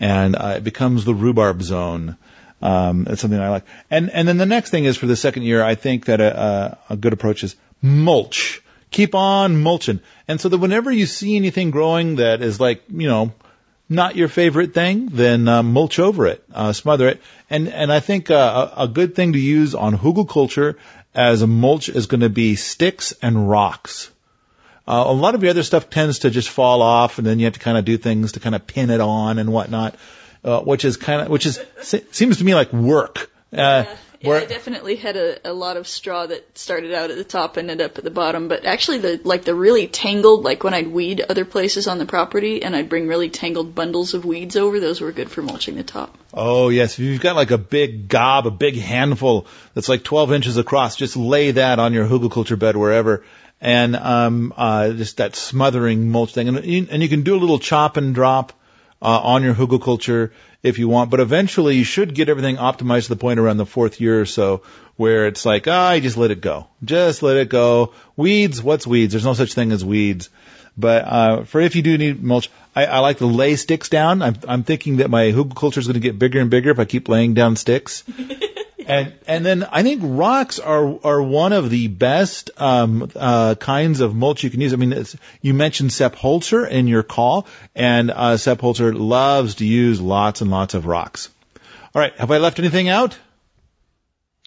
and 0.00 0.34
uh, 0.34 0.54
it 0.56 0.64
becomes 0.64 1.04
the 1.04 1.14
rhubarb 1.14 1.62
zone. 1.62 2.16
Um, 2.62 3.06
it's 3.10 3.20
something 3.20 3.38
I 3.38 3.50
like. 3.50 3.64
And 3.90 4.10
and 4.10 4.26
then 4.26 4.38
the 4.38 4.46
next 4.46 4.70
thing 4.70 4.86
is 4.86 4.96
for 4.96 5.06
the 5.06 5.16
second 5.16 5.42
year, 5.42 5.62
I 5.62 5.74
think 5.74 6.06
that 6.06 6.22
a, 6.22 6.78
a, 6.88 6.94
a 6.94 6.96
good 6.96 7.12
approach 7.12 7.44
is 7.44 7.56
mulch. 7.82 8.62
Keep 8.94 9.16
on 9.16 9.60
mulching, 9.60 9.98
and 10.28 10.40
so 10.40 10.48
that 10.48 10.58
whenever 10.58 10.88
you 10.92 11.06
see 11.06 11.34
anything 11.34 11.72
growing 11.72 12.16
that 12.16 12.42
is 12.42 12.60
like 12.60 12.84
you 12.88 13.08
know 13.08 13.32
not 13.88 14.14
your 14.14 14.28
favorite 14.28 14.72
thing, 14.72 15.06
then 15.06 15.48
uh, 15.48 15.64
mulch 15.64 15.98
over 15.98 16.28
it, 16.28 16.44
uh, 16.54 16.72
smother 16.72 17.08
it, 17.08 17.20
and 17.50 17.66
and 17.66 17.92
I 17.92 17.98
think 17.98 18.30
uh, 18.30 18.70
a, 18.76 18.84
a 18.84 18.86
good 18.86 19.16
thing 19.16 19.32
to 19.32 19.40
use 19.40 19.74
on 19.74 19.98
hugelkultur 19.98 20.76
as 21.12 21.42
a 21.42 21.48
mulch 21.48 21.88
is 21.88 22.06
going 22.06 22.20
to 22.20 22.28
be 22.28 22.54
sticks 22.54 23.12
and 23.20 23.50
rocks. 23.50 24.12
Uh, 24.86 25.02
a 25.08 25.12
lot 25.12 25.34
of 25.34 25.40
the 25.40 25.48
other 25.48 25.64
stuff 25.64 25.90
tends 25.90 26.20
to 26.20 26.30
just 26.30 26.48
fall 26.48 26.80
off, 26.80 27.18
and 27.18 27.26
then 27.26 27.40
you 27.40 27.46
have 27.46 27.54
to 27.54 27.60
kind 27.60 27.76
of 27.76 27.84
do 27.84 27.96
things 27.96 28.32
to 28.32 28.40
kind 28.40 28.54
of 28.54 28.64
pin 28.64 28.90
it 28.90 29.00
on 29.00 29.40
and 29.40 29.52
whatnot, 29.52 29.96
uh, 30.44 30.60
which 30.60 30.84
is 30.84 30.96
kind 30.96 31.22
of 31.22 31.30
which 31.30 31.46
is 31.46 31.60
se- 31.80 32.04
seems 32.12 32.38
to 32.38 32.44
me 32.44 32.54
like 32.54 32.72
work. 32.72 33.28
Uh, 33.52 33.56
yeah, 33.86 33.96
where- 34.28 34.40
I 34.40 34.44
definitely 34.46 34.96
had 34.96 35.16
a, 35.16 35.50
a 35.50 35.52
lot 35.52 35.76
of 35.76 35.86
straw 35.88 36.26
that 36.26 36.56
started 36.58 36.92
out 36.92 37.10
at 37.10 37.16
the 37.16 37.24
top 37.24 37.56
and 37.56 37.70
ended 37.70 37.84
up 37.86 37.98
at 37.98 38.04
the 38.04 38.10
bottom. 38.10 38.48
But 38.48 38.64
actually, 38.64 38.98
the 38.98 39.20
like 39.24 39.44
the 39.44 39.54
really 39.54 39.86
tangled, 39.86 40.44
like 40.44 40.64
when 40.64 40.74
I'd 40.74 40.88
weed 40.88 41.20
other 41.28 41.44
places 41.44 41.86
on 41.86 41.98
the 41.98 42.06
property, 42.06 42.62
and 42.62 42.74
I'd 42.74 42.88
bring 42.88 43.06
really 43.08 43.30
tangled 43.30 43.74
bundles 43.74 44.14
of 44.14 44.24
weeds 44.24 44.56
over, 44.56 44.80
those 44.80 45.00
were 45.00 45.12
good 45.12 45.30
for 45.30 45.42
mulching 45.42 45.76
the 45.76 45.84
top. 45.84 46.16
Oh 46.32 46.68
yes, 46.68 46.94
if 46.94 47.00
you've 47.00 47.20
got 47.20 47.36
like 47.36 47.50
a 47.50 47.58
big 47.58 48.08
gob, 48.08 48.46
a 48.46 48.50
big 48.50 48.76
handful 48.76 49.46
that's 49.74 49.88
like 49.88 50.02
12 50.04 50.32
inches 50.32 50.56
across, 50.56 50.96
just 50.96 51.16
lay 51.16 51.52
that 51.52 51.78
on 51.78 51.92
your 51.92 52.06
hugelkultur 52.06 52.58
bed 52.58 52.76
wherever, 52.76 53.24
and 53.60 53.94
um, 53.96 54.52
uh, 54.56 54.90
just 54.92 55.18
that 55.18 55.36
smothering 55.36 56.10
mulch 56.10 56.32
thing, 56.34 56.48
and 56.48 56.64
you, 56.64 56.86
and 56.90 57.02
you 57.02 57.08
can 57.08 57.22
do 57.22 57.36
a 57.36 57.40
little 57.40 57.58
chop 57.58 57.96
and 57.96 58.14
drop 58.14 58.52
uh, 59.00 59.20
on 59.20 59.42
your 59.42 59.54
hugelkultur 59.54 60.30
if 60.64 60.78
you 60.78 60.88
want, 60.88 61.10
but 61.10 61.20
eventually 61.20 61.76
you 61.76 61.84
should 61.84 62.14
get 62.14 62.30
everything 62.30 62.56
optimized 62.56 63.04
to 63.04 63.08
the 63.10 63.16
point 63.16 63.38
around 63.38 63.58
the 63.58 63.66
fourth 63.66 64.00
year 64.00 64.20
or 64.20 64.26
so 64.26 64.62
where 64.96 65.26
it's 65.26 65.44
like, 65.44 65.68
ah, 65.68 65.88
I 65.88 66.00
just 66.00 66.16
let 66.16 66.30
it 66.30 66.40
go, 66.40 66.66
just 66.82 67.22
let 67.22 67.36
it 67.36 67.50
go. 67.50 67.92
Weeds, 68.16 68.62
what's 68.62 68.86
weeds? 68.86 69.12
There's 69.12 69.26
no 69.26 69.34
such 69.34 69.52
thing 69.52 69.72
as 69.72 69.84
weeds. 69.84 70.30
But 70.76 71.04
uh, 71.04 71.44
for 71.44 71.60
if 71.60 71.76
you 71.76 71.82
do 71.82 71.98
need 71.98 72.22
mulch, 72.22 72.50
I, 72.74 72.86
I 72.86 72.98
like 73.00 73.18
to 73.18 73.26
lay 73.26 73.56
sticks 73.56 73.90
down. 73.90 74.22
I'm, 74.22 74.36
I'm 74.48 74.62
thinking 74.64 74.96
that 74.96 75.10
my 75.10 75.24
hugelkultur 75.24 75.78
is 75.78 75.86
going 75.86 75.94
to 75.94 76.00
get 76.00 76.18
bigger 76.18 76.40
and 76.40 76.50
bigger 76.50 76.70
if 76.70 76.78
I 76.78 76.86
keep 76.86 77.08
laying 77.08 77.34
down 77.34 77.56
sticks. 77.56 78.02
And 78.86 79.12
and 79.26 79.46
then 79.46 79.64
I 79.64 79.82
think 79.82 80.02
rocks 80.04 80.58
are 80.58 80.98
are 81.04 81.22
one 81.22 81.52
of 81.52 81.70
the 81.70 81.88
best 81.88 82.50
um, 82.56 83.10
uh, 83.14 83.54
kinds 83.54 84.00
of 84.00 84.14
mulch 84.14 84.44
you 84.44 84.50
can 84.50 84.60
use. 84.60 84.72
I 84.72 84.76
mean, 84.76 84.92
it's, 84.92 85.16
you 85.40 85.54
mentioned 85.54 85.92
Sepp 85.92 86.16
Holzer 86.16 86.68
in 86.68 86.86
your 86.86 87.02
call, 87.02 87.46
and 87.74 88.10
uh, 88.10 88.36
Sepp 88.36 88.58
Holzer 88.58 88.92
loves 88.96 89.56
to 89.56 89.66
use 89.66 90.00
lots 90.00 90.40
and 90.40 90.50
lots 90.50 90.74
of 90.74 90.86
rocks. 90.86 91.30
All 91.94 92.00
right, 92.00 92.14
have 92.16 92.30
I 92.30 92.38
left 92.38 92.58
anything 92.58 92.88
out? 92.88 93.16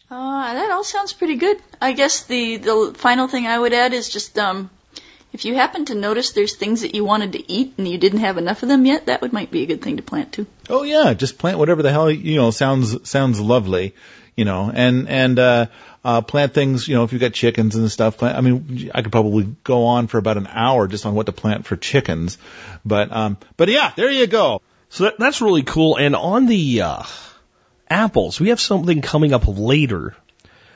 Uh, 0.10 0.54
that 0.54 0.72
all 0.72 0.84
sounds 0.84 1.14
pretty 1.14 1.36
good. 1.36 1.58
I 1.82 1.94
guess 1.94 2.24
the 2.24 2.58
the 2.58 2.96
final 2.98 3.28
thing 3.28 3.46
I 3.46 3.60
would 3.60 3.74
add 3.74 3.94
is 3.94 4.10
just 4.10 4.38
um, 4.38 4.70
if 5.34 5.46
you 5.46 5.56
happen 5.56 5.86
to 5.86 5.96
notice 5.96 6.32
there's 6.32 6.56
things 6.56 6.82
that 6.82 6.96
you 6.96 7.04
wanted 7.04 7.34
to 7.34 7.52
eat 7.52 7.74
and 7.78 7.88
you 7.88 7.98
didn't 7.98 8.20
have 8.20 8.38
enough 8.38 8.64
of 8.64 8.70
them 8.70 8.86
yet, 8.86 9.08
that 9.08 9.22
would 9.22 9.34
might 9.34 9.52
be 9.52 9.64
a 9.64 9.66
good 9.66 9.82
thing 9.82 9.98
to 9.98 10.04
plant 10.04 10.32
too. 10.32 10.48
Oh 10.70 10.84
yeah, 10.84 11.14
just 11.14 11.38
plant 11.38 11.58
whatever 11.58 11.84
the 11.84 11.92
hell 11.92 12.10
you 12.10 12.38
know 12.38 12.52
sounds 12.52 13.10
sounds 13.10 13.40
lovely, 13.40 13.94
you 14.38 14.46
know, 14.46 14.72
and 14.74 15.10
and 15.10 15.38
uh, 15.38 15.66
uh, 16.06 16.22
plant 16.22 16.54
things. 16.54 16.88
You 16.88 16.96
know, 16.96 17.04
if 17.04 17.12
you've 17.12 17.20
got 17.20 17.34
chickens 17.34 17.76
and 17.76 17.92
stuff, 17.92 18.18
plant. 18.18 18.38
I 18.38 18.42
mean, 18.42 18.92
I 18.96 19.02
could 19.02 19.12
probably 19.12 19.54
go 19.66 19.86
on 19.86 20.08
for 20.08 20.20
about 20.20 20.38
an 20.38 20.48
hour 20.48 20.88
just 20.88 21.06
on 21.06 21.16
what 21.16 21.26
to 21.26 21.34
plant 21.34 21.66
for 21.66 21.76
chickens, 21.76 22.38
but 22.86 23.12
um, 23.12 23.38
but 23.58 23.68
yeah, 23.68 23.92
there 23.98 24.10
you 24.10 24.28
go. 24.28 24.62
So 24.90 25.06
that, 25.06 25.20
that's 25.20 25.42
really 25.42 25.64
cool. 25.64 25.98
And 25.98 26.16
on 26.16 26.46
the 26.46 26.82
uh, 26.84 27.04
apples, 27.90 28.40
we 28.40 28.50
have 28.50 28.62
something 28.62 29.02
coming 29.02 29.34
up 29.34 29.44
later 29.48 30.16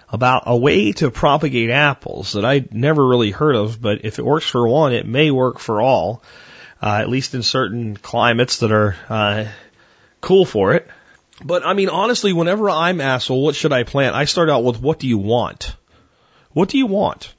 about 0.09 0.43
a 0.47 0.57
way 0.57 0.91
to 0.91 1.09
propagate 1.09 1.69
apples 1.69 2.33
that 2.33 2.43
I 2.43 2.65
never 2.71 3.07
really 3.07 3.31
heard 3.31 3.55
of, 3.55 3.81
but 3.81 4.03
if 4.03 4.19
it 4.19 4.25
works 4.25 4.45
for 4.45 4.67
one, 4.67 4.91
it 4.91 5.07
may 5.07 5.31
work 5.31 5.59
for 5.59 5.81
all, 5.81 6.21
uh, 6.81 6.97
at 6.99 7.09
least 7.09 7.33
in 7.33 7.43
certain 7.43 7.95
climates 7.95 8.57
that 8.57 8.73
are 8.73 8.95
uh, 9.07 9.45
cool 10.19 10.43
for 10.43 10.73
it. 10.73 10.89
But 11.43 11.65
I 11.65 11.73
mean, 11.73 11.89
honestly, 11.89 12.33
whenever 12.33 12.69
I'm 12.69 13.01
asked, 13.01 13.29
well, 13.29 13.41
what 13.41 13.55
should 13.55 13.73
I 13.73 13.83
plant? 13.83 14.15
I 14.15 14.25
start 14.25 14.49
out 14.49 14.63
with, 14.63 14.79
what 14.79 14.99
do 14.99 15.07
you 15.07 15.17
want? 15.17 15.75
What 16.51 16.69
do 16.69 16.77
you 16.77 16.87
want? 16.87 17.33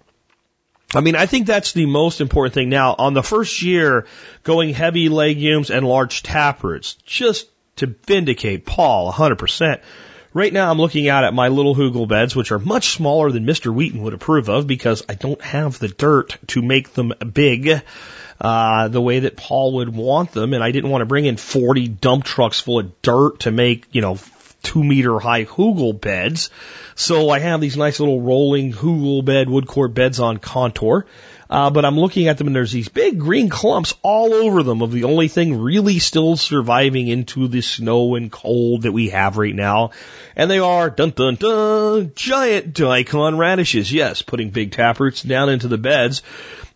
I 0.95 1.01
mean, 1.01 1.17
I 1.17 1.27
think 1.27 1.47
that's 1.47 1.73
the 1.73 1.87
most 1.87 2.21
important 2.21 2.55
thing. 2.55 2.69
Now, 2.69 2.95
on 2.99 3.15
the 3.15 3.23
first 3.23 3.62
year, 3.62 4.07
going 4.43 4.75
heavy 4.75 5.09
legumes 5.09 5.71
and 5.71 5.87
large 5.87 6.23
taproots, 6.23 6.95
just 7.07 7.49
to 7.77 7.95
vindicate 8.07 8.67
Paul 8.67 9.11
100%. 9.12 9.81
Right 10.35 10.53
now, 10.53 10.71
I'm 10.71 10.79
looking 10.79 11.09
out 11.09 11.25
at 11.25 11.35
my 11.35 11.49
little 11.49 11.75
hugel 11.75 12.09
beds, 12.09 12.35
which 12.35 12.53
are 12.53 12.59
much 12.59 12.88
smaller 12.88 13.31
than 13.31 13.47
Mr. 13.47 13.73
Wheaton 13.73 14.03
would 14.03 14.15
approve 14.15 14.49
of 14.49 14.67
because 14.67 15.03
I 15.09 15.15
don't 15.15 15.41
have 15.43 15.79
the 15.79 15.88
dirt 15.88 16.38
to 16.49 16.62
make 16.62 16.95
them 16.95 17.12
big 17.33 17.83
uh, 18.43 18.89
the 18.89 19.01
way 19.01 19.21
that 19.21 19.37
Paul 19.37 19.75
would 19.75 19.95
want 19.95 20.33
them, 20.33 20.53
and 20.53 20.65
I 20.65 20.73
didn't 20.73 20.91
want 20.91 21.03
to 21.03 21.07
bring 21.07 21.27
in 21.27 21.37
40 21.37 21.87
dump 21.87 22.25
trucks 22.25 22.59
full 22.59 22.81
of 22.81 23.01
dirt 23.01 23.41
to 23.41 23.53
make, 23.53 23.87
you 23.93 24.01
know, 24.01 24.19
two 24.65 24.83
meter 24.83 25.21
high 25.21 25.45
hugel 25.45 25.99
beds. 25.99 26.51
So 26.97 27.31
I 27.31 27.39
have 27.39 27.61
these 27.61 27.77
nice 27.77 28.01
little 28.01 28.21
rolling 28.21 28.73
hugel 28.73 29.25
bed, 29.25 29.49
wood 29.49 29.69
core 29.69 29.87
beds 29.87 30.19
on 30.19 30.39
contour. 30.39 31.07
Uh, 31.49 31.71
but 31.71 31.85
I'm 31.85 31.99
looking 31.99 32.29
at 32.29 32.39
them 32.39 32.47
and 32.47 32.57
there's 32.57 32.73
these 32.73 32.89
big 32.89 33.19
green 33.19 33.49
clumps 33.51 33.95
all 34.03 34.33
over 34.33 34.63
them 34.63 34.81
of 34.81 34.91
the 34.91 35.05
only 35.05 35.29
thing 35.29 35.61
really 35.61 35.99
still 35.99 36.37
surviving 36.37 37.09
into 37.09 37.47
the 37.47 37.61
snow 37.61 38.15
and 38.15 38.33
cold 38.33 38.83
that 38.83 38.93
we 38.93 39.11
have 39.11 39.37
right 39.37 39.55
now. 39.55 39.91
And 40.35 40.51
they 40.51 40.61
are, 40.61 40.89
dun 40.89 41.11
dun 41.11 41.35
dun, 41.37 42.13
giant 42.17 42.73
daikon 42.73 43.37
radishes. 43.37 43.93
Yes, 43.93 44.23
putting 44.23 44.51
big 44.51 44.73
taproots 44.73 45.23
down 45.23 45.51
into 45.51 45.69
the 45.69 45.79
beds. 45.79 46.23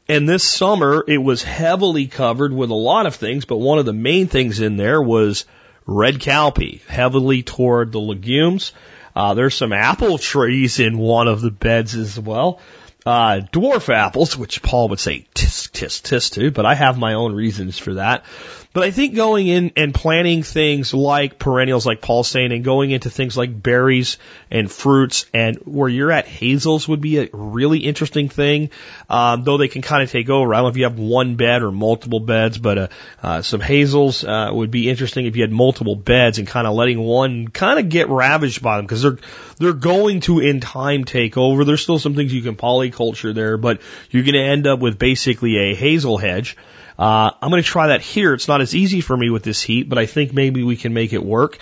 And 0.08 0.28
this 0.28 0.44
summer 0.44 1.04
it 1.06 1.18
was 1.18 1.42
heavily 1.42 2.06
covered 2.06 2.52
with 2.52 2.70
a 2.70 2.74
lot 2.74 3.06
of 3.06 3.16
things, 3.16 3.44
but 3.44 3.56
one 3.56 3.78
of 3.78 3.86
the 3.86 3.92
main 3.92 4.28
things 4.28 4.60
in 4.60 4.76
there 4.76 5.02
was 5.02 5.44
red 5.84 6.20
cowpea, 6.20 6.80
heavily 6.86 7.42
toward 7.42 7.92
the 7.92 8.00
legumes. 8.00 8.72
Uh, 9.14 9.34
there's 9.34 9.54
some 9.54 9.72
apple 9.72 10.18
trees 10.18 10.78
in 10.78 10.98
one 10.98 11.26
of 11.26 11.40
the 11.40 11.50
beds 11.50 11.94
as 11.94 12.20
well. 12.20 12.60
Uh, 13.06 13.38
dwarf 13.52 13.88
apples, 13.88 14.36
which 14.36 14.62
Paul 14.62 14.88
would 14.88 14.98
say 14.98 15.26
tisk, 15.32 15.70
tisk, 15.70 16.02
tisk 16.02 16.32
to, 16.32 16.50
but 16.50 16.66
I 16.66 16.74
have 16.74 16.98
my 16.98 17.14
own 17.14 17.36
reasons 17.36 17.78
for 17.78 17.94
that. 17.94 18.24
But 18.72 18.82
I 18.82 18.90
think 18.90 19.14
going 19.14 19.46
in 19.46 19.72
and 19.76 19.94
planting 19.94 20.42
things 20.42 20.92
like 20.92 21.38
perennials, 21.38 21.86
like 21.86 22.02
Paul's 22.02 22.28
saying, 22.28 22.52
and 22.52 22.64
going 22.64 22.90
into 22.90 23.08
things 23.08 23.36
like 23.36 23.62
berries 23.62 24.18
and 24.50 24.70
fruits 24.70 25.24
and 25.32 25.56
where 25.64 25.88
you're 25.88 26.10
at 26.10 26.26
hazels 26.26 26.88
would 26.88 27.00
be 27.00 27.20
a 27.20 27.28
really 27.32 27.78
interesting 27.78 28.28
thing. 28.28 28.70
Um, 29.08 29.44
though 29.44 29.56
they 29.56 29.68
can 29.68 29.82
kind 29.82 30.02
of 30.02 30.10
take 30.10 30.28
over. 30.28 30.52
I 30.52 30.58
don't 30.58 30.64
know 30.64 30.70
if 30.70 30.76
you 30.76 30.84
have 30.84 30.98
one 30.98 31.36
bed 31.36 31.62
or 31.62 31.70
multiple 31.70 32.20
beds, 32.20 32.58
but, 32.58 32.76
uh, 32.76 32.88
uh, 33.22 33.42
some 33.42 33.60
hazels, 33.60 34.24
uh, 34.24 34.50
would 34.52 34.72
be 34.72 34.90
interesting 34.90 35.26
if 35.26 35.36
you 35.36 35.42
had 35.42 35.52
multiple 35.52 35.96
beds 35.96 36.38
and 36.38 36.46
kind 36.48 36.66
of 36.66 36.74
letting 36.74 36.98
one 36.98 37.48
kind 37.48 37.78
of 37.78 37.88
get 37.88 38.08
ravaged 38.08 38.62
by 38.62 38.76
them 38.76 38.84
because 38.84 39.02
they're, 39.02 39.18
they're 39.58 39.72
going 39.72 40.20
to 40.20 40.40
in 40.40 40.60
time 40.60 41.04
take 41.04 41.36
over. 41.36 41.64
There's 41.64 41.82
still 41.82 41.98
some 41.98 42.14
things 42.14 42.32
you 42.32 42.42
can 42.42 42.56
polyculture 42.56 43.34
there, 43.34 43.56
but 43.56 43.80
you're 44.10 44.22
going 44.22 44.34
to 44.34 44.42
end 44.42 44.66
up 44.66 44.80
with 44.80 44.98
basically 44.98 45.56
a 45.56 45.74
hazel 45.74 46.18
hedge. 46.18 46.56
Uh, 46.98 47.30
I'm 47.40 47.50
going 47.50 47.62
to 47.62 47.68
try 47.68 47.88
that 47.88 48.00
here. 48.00 48.32
It's 48.32 48.48
not 48.48 48.60
as 48.60 48.74
easy 48.74 49.00
for 49.00 49.16
me 49.16 49.28
with 49.30 49.42
this 49.42 49.62
heat, 49.62 49.88
but 49.88 49.98
I 49.98 50.06
think 50.06 50.32
maybe 50.32 50.62
we 50.62 50.76
can 50.76 50.94
make 50.94 51.12
it 51.12 51.22
work. 51.22 51.58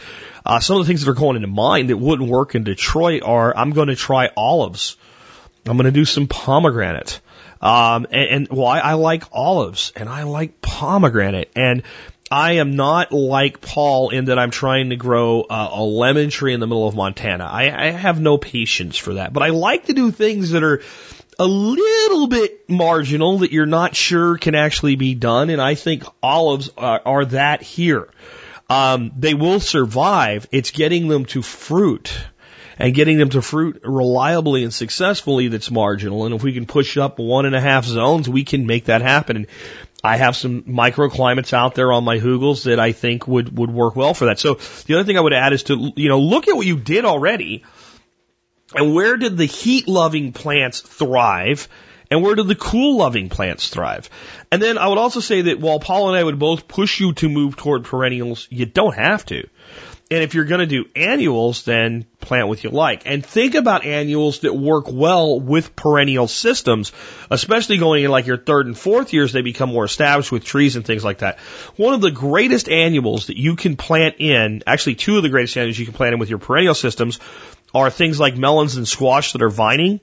Uh, 0.47 0.61
some 0.61 0.77
of 0.77 0.85
the 0.85 0.87
things 0.87 1.05
that 1.05 1.11
are 1.11 1.15
going 1.15 1.37
into 1.37 1.49
mind 1.49 1.91
that 1.91 1.97
wouldn't 1.97 2.29
work 2.29 2.55
in 2.55 2.65
Detroit 2.65 3.23
are 3.25 3.57
I'm 3.57 3.71
going 3.71 3.89
to 3.89 3.97
try 3.97 4.31
olives. 4.37 4.97
I'm 5.67 5.77
going 5.77 5.87
to 5.87 5.91
do 5.91 6.05
some 6.05 6.27
pomegranate. 6.27 7.21
Um, 7.61 8.07
and, 8.11 8.29
and 8.31 8.49
well, 8.51 8.67
I, 8.67 8.81
I 8.81 8.93
like 8.95 9.25
olives 9.33 9.93
and 9.97 10.09
I 10.09 10.25
like 10.25 10.61
pomegranate 10.61 11.51
and 11.57 11.83
I 12.31 12.53
am 12.53 12.75
not 12.75 13.13
like 13.13 13.61
Paul 13.61 14.11
in 14.11 14.27
that 14.27 14.39
I'm 14.39 14.51
trying 14.51 14.91
to 14.91 14.97
grow 14.97 15.43
uh, 15.43 15.69
a 15.73 15.83
lemon 15.83 16.31
tree 16.31 16.55
in 16.55 16.61
the 16.61 16.67
middle 16.67 16.89
of 16.89 16.95
Montana. 16.95 17.45
I, 17.45 17.89
I 17.89 17.91
have 17.91 18.21
no 18.21 18.39
patience 18.39 18.97
for 18.97 19.15
that, 19.15 19.33
but 19.33 19.43
I 19.43 19.51
like 19.51 19.87
to 19.87 19.93
do 19.93 20.11
things 20.11 20.51
that 20.51 20.63
are 20.63 20.83
a 21.39 21.47
little 21.47 22.27
bit 22.29 22.69
marginal 22.71 23.39
that 23.39 23.53
you're 23.53 23.67
not 23.67 23.95
sure 23.95 24.39
can 24.39 24.55
actually 24.55 24.97
be 24.97 25.15
done. 25.15 25.51
And 25.51 25.61
I 25.61 25.75
think 25.75 26.05
olives 26.23 26.71
are, 26.77 27.03
are 27.05 27.25
that 27.27 27.63
here. 27.63 28.09
Um, 28.71 29.13
they 29.17 29.35
will 29.35 29.61
survive. 29.61 30.49
It's 30.51 30.71
getting 30.71 31.09
them 31.09 31.27
to 31.27 31.43
fruit 31.43 32.13
and 32.79 32.95
getting 32.95 33.19
them 33.19 33.29
to 33.31 33.43
fruit 33.43 33.83
reliably 33.85 34.65
and 34.65 34.73
successfully 34.73 35.49
that's 35.49 35.71
marginal. 35.71 36.25
And 36.25 36.35
if 36.35 36.43
we 36.43 36.53
can 36.53 36.67
push 36.67 36.97
up 36.97 37.19
one 37.19 37.47
and 37.47 37.55
a 37.55 37.61
half 37.61 37.85
zones, 37.85 38.29
we 38.29 38.45
can 38.45 38.67
make 38.67 38.87
that 38.87 39.03
happen. 39.03 39.37
And 39.37 39.47
I 40.05 40.19
have 40.19 40.37
some 40.37 40.63
microclimates 40.65 41.55
out 41.55 41.75
there 41.75 41.91
on 41.91 42.05
my 42.05 42.19
hugels 42.19 42.65
that 42.65 42.79
I 42.79 42.93
think 42.93 43.27
would, 43.27 43.57
would 43.57 43.71
work 43.71 43.97
well 43.97 44.13
for 44.13 44.27
that. 44.27 44.39
So 44.39 44.59
the 44.87 44.97
other 44.97 45.05
thing 45.05 45.17
I 45.17 45.21
would 45.21 45.33
add 45.33 45.55
is 45.55 45.63
to, 45.65 45.93
you 45.97 46.11
know, 46.11 46.21
look 46.21 46.47
at 46.47 46.55
what 46.55 46.67
you 46.67 46.77
did 46.77 47.07
already 47.07 47.65
and 48.75 48.95
where 48.95 49.17
did 49.17 49.39
the 49.39 49.47
heat 49.47 49.89
loving 49.89 50.33
plants 50.33 50.83
thrive 50.83 51.69
and 52.11 52.23
where 52.23 52.35
do 52.35 52.43
the 52.43 52.55
cool 52.55 52.99
loving 52.99 53.31
plants 53.31 53.71
thrive? 53.71 54.11
And 54.53 54.61
then 54.61 54.77
I 54.77 54.89
would 54.89 54.99
also 54.99 55.21
say 55.21 55.43
that 55.43 55.59
while 55.59 55.81
Paul 55.81 56.11
and 56.11 56.19
I 56.19 56.23
would 56.23 56.39
both 56.39 56.69
push 56.69 57.01
you 57.01 57.15
to 57.15 57.29
move 57.31 57.57
toward 57.57 57.85
perennials, 57.85 58.47
you 58.51 58.67
don't 58.67 58.95
have 58.95 59.25
to. 59.27 59.49
And 60.15 60.23
if 60.23 60.33
you're 60.33 60.45
going 60.45 60.61
to 60.61 60.67
do 60.67 60.85
annuals, 60.95 61.65
then 61.65 62.07
plant 62.21 62.47
what 62.47 62.63
you 62.63 62.71
like. 62.71 63.03
And 63.05 63.27
think 63.27 63.57
about 63.57 63.85
annuals 63.85 64.39
that 64.41 64.55
work 64.55 64.85
well 64.89 65.41
with 65.41 65.75
perennial 65.75 66.29
systems, 66.29 66.93
especially 67.33 67.79
going 67.79 68.05
in 68.05 68.13
like 68.13 68.29
your 68.29 68.37
third 68.37 68.67
and 68.67 68.79
fourth 68.79 69.13
years, 69.13 69.33
they 69.33 69.43
become 69.43 69.71
more 69.71 69.85
established 69.85 70.31
with 70.31 70.45
trees 70.45 70.77
and 70.77 70.87
things 70.87 71.03
like 71.03 71.19
that. 71.19 71.41
One 71.75 71.95
of 71.95 72.01
the 72.01 72.13
greatest 72.13 72.69
annuals 72.69 73.27
that 73.27 73.37
you 73.37 73.57
can 73.57 73.77
plant 73.77 74.21
in, 74.21 74.63
actually 74.69 74.95
two 74.95 75.17
of 75.17 75.25
the 75.25 75.31
greatest 75.31 75.57
annuals 75.57 75.81
you 75.81 75.85
can 75.85 75.95
plant 75.95 76.13
in 76.13 76.21
with 76.21 76.31
your 76.31 76.39
perennial 76.39 76.77
systems 76.77 77.19
are 77.75 77.91
things 77.91 78.21
like 78.21 78.37
melons 78.37 78.77
and 78.77 78.87
squash 78.87 79.33
that 79.33 79.43
are 79.43 79.51
vining 79.51 79.99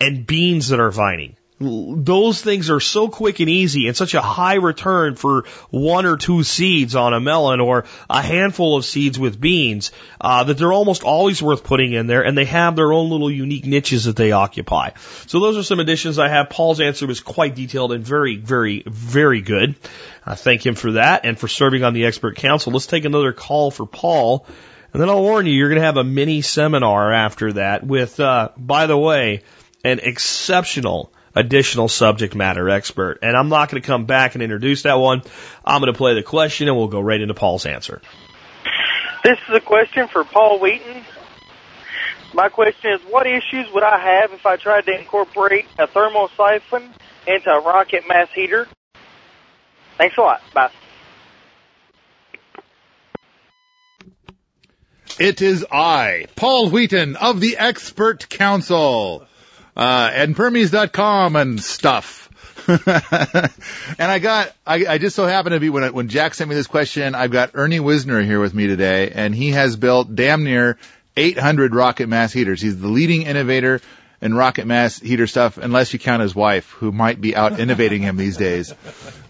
and 0.00 0.26
beans 0.26 0.70
that 0.70 0.80
are 0.80 0.90
vining 0.90 1.36
those 1.62 2.42
things 2.42 2.70
are 2.70 2.80
so 2.80 3.08
quick 3.08 3.40
and 3.40 3.48
easy 3.48 3.86
and 3.86 3.96
such 3.96 4.14
a 4.14 4.20
high 4.20 4.54
return 4.54 5.14
for 5.14 5.44
one 5.70 6.06
or 6.06 6.16
two 6.16 6.42
seeds 6.42 6.94
on 6.94 7.14
a 7.14 7.20
melon 7.20 7.60
or 7.60 7.84
a 8.10 8.22
handful 8.22 8.76
of 8.76 8.84
seeds 8.84 9.18
with 9.18 9.40
beans 9.40 9.92
uh, 10.20 10.44
that 10.44 10.58
they're 10.58 10.72
almost 10.72 11.02
always 11.02 11.42
worth 11.42 11.64
putting 11.64 11.92
in 11.92 12.06
there 12.06 12.24
and 12.24 12.36
they 12.36 12.44
have 12.44 12.76
their 12.76 12.92
own 12.92 13.10
little 13.10 13.30
unique 13.30 13.66
niches 13.66 14.04
that 14.04 14.16
they 14.16 14.32
occupy. 14.32 14.90
So 15.26 15.40
those 15.40 15.56
are 15.56 15.62
some 15.62 15.80
additions 15.80 16.18
I 16.18 16.28
have. 16.28 16.50
Paul's 16.50 16.80
answer 16.80 17.06
was 17.06 17.20
quite 17.20 17.54
detailed 17.54 17.92
and 17.92 18.04
very, 18.04 18.36
very, 18.36 18.82
very 18.86 19.40
good. 19.40 19.76
I 20.24 20.34
thank 20.34 20.64
him 20.64 20.74
for 20.74 20.92
that 20.92 21.24
and 21.24 21.38
for 21.38 21.48
serving 21.48 21.84
on 21.84 21.94
the 21.94 22.06
expert 22.06 22.36
council. 22.36 22.72
Let's 22.72 22.86
take 22.86 23.04
another 23.04 23.32
call 23.32 23.70
for 23.70 23.86
Paul. 23.86 24.46
And 24.92 25.00
then 25.00 25.08
I'll 25.08 25.22
warn 25.22 25.46
you, 25.46 25.52
you're 25.52 25.70
going 25.70 25.80
to 25.80 25.86
have 25.86 25.96
a 25.96 26.04
mini 26.04 26.42
seminar 26.42 27.12
after 27.12 27.54
that 27.54 27.84
with, 27.84 28.20
uh, 28.20 28.50
by 28.58 28.86
the 28.86 28.96
way, 28.96 29.42
an 29.84 30.00
exceptional 30.00 31.12
additional 31.34 31.88
subject 31.88 32.34
matter 32.34 32.68
expert. 32.68 33.18
And 33.22 33.36
I'm 33.36 33.48
not 33.48 33.70
going 33.70 33.82
to 33.82 33.86
come 33.86 34.04
back 34.06 34.34
and 34.34 34.42
introduce 34.42 34.82
that 34.82 34.94
one. 34.94 35.22
I'm 35.64 35.80
going 35.80 35.92
to 35.92 35.96
play 35.96 36.14
the 36.14 36.22
question 36.22 36.68
and 36.68 36.76
we'll 36.76 36.88
go 36.88 37.00
right 37.00 37.20
into 37.20 37.34
Paul's 37.34 37.66
answer. 37.66 38.00
This 39.24 39.38
is 39.48 39.54
a 39.54 39.60
question 39.60 40.08
for 40.08 40.24
Paul 40.24 40.58
Wheaton. 40.58 41.04
My 42.34 42.48
question 42.48 42.92
is, 42.92 43.00
what 43.08 43.26
issues 43.26 43.66
would 43.72 43.82
I 43.82 43.98
have 43.98 44.32
if 44.32 44.46
I 44.46 44.56
tried 44.56 44.86
to 44.86 44.98
incorporate 44.98 45.66
a 45.78 45.86
thermal 45.86 46.28
siphon 46.36 46.90
into 47.26 47.50
a 47.50 47.60
rocket 47.60 48.04
mass 48.08 48.28
heater? 48.34 48.66
Thanks 49.98 50.16
a 50.16 50.20
lot. 50.22 50.40
Bye. 50.54 50.70
It 55.18 55.42
is 55.42 55.66
I, 55.70 56.26
Paul 56.36 56.70
Wheaton 56.70 57.16
of 57.16 57.38
the 57.38 57.58
Expert 57.58 58.30
Council 58.30 59.26
uh, 59.76 60.10
and 60.12 60.36
Permies.com 60.36 61.36
and 61.36 61.60
stuff. 61.60 62.28
and 62.68 62.80
I 63.98 64.18
got, 64.20 64.52
I, 64.66 64.86
I 64.86 64.98
just 64.98 65.16
so 65.16 65.26
happened 65.26 65.54
to 65.54 65.60
be 65.60 65.68
when 65.68 65.84
I, 65.84 65.90
when 65.90 66.08
Jack 66.08 66.34
sent 66.34 66.48
me 66.48 66.54
this 66.54 66.66
question, 66.66 67.14
I've 67.14 67.32
got 67.32 67.50
Ernie 67.54 67.80
Wisner 67.80 68.22
here 68.22 68.40
with 68.40 68.54
me 68.54 68.66
today, 68.68 69.10
and 69.10 69.34
he 69.34 69.50
has 69.50 69.76
built 69.76 70.14
damn 70.14 70.44
near 70.44 70.78
800 71.16 71.74
rocket 71.74 72.08
mass 72.08 72.32
heaters. 72.32 72.60
He's 72.60 72.78
the 72.80 72.88
leading 72.88 73.22
innovator 73.22 73.80
in 74.20 74.34
rocket 74.34 74.66
mass 74.66 75.00
heater 75.00 75.26
stuff, 75.26 75.58
unless 75.58 75.92
you 75.92 75.98
count 75.98 76.22
his 76.22 76.34
wife, 76.34 76.70
who 76.70 76.92
might 76.92 77.20
be 77.20 77.34
out 77.34 77.58
innovating 77.58 78.02
him 78.02 78.16
these 78.16 78.36
days. 78.36 78.72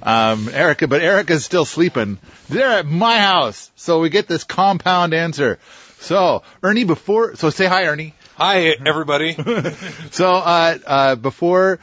Um, 0.03 0.51
Erica, 0.53 0.87
but 0.87 1.01
Erica's 1.01 1.45
still 1.45 1.65
sleeping. 1.65 2.19
They're 2.51 2.81
at 2.81 2.87
my 2.87 3.19
house, 3.19 3.71
so 3.77 4.01
we 4.01 4.11
get 4.11 4.29
this 4.29 4.45
compound 4.45 5.15
answer. 5.15 5.59
So, 6.01 6.43
Ernie, 6.63 6.85
before, 6.85 7.37
so 7.37 7.49
say 7.49 7.67
hi, 7.67 7.87
Ernie. 7.87 8.15
Hi, 8.45 8.75
everybody. 8.87 9.35
so, 10.11 10.29
uh, 10.29 10.79
uh, 10.85 11.15
before, 11.15 11.79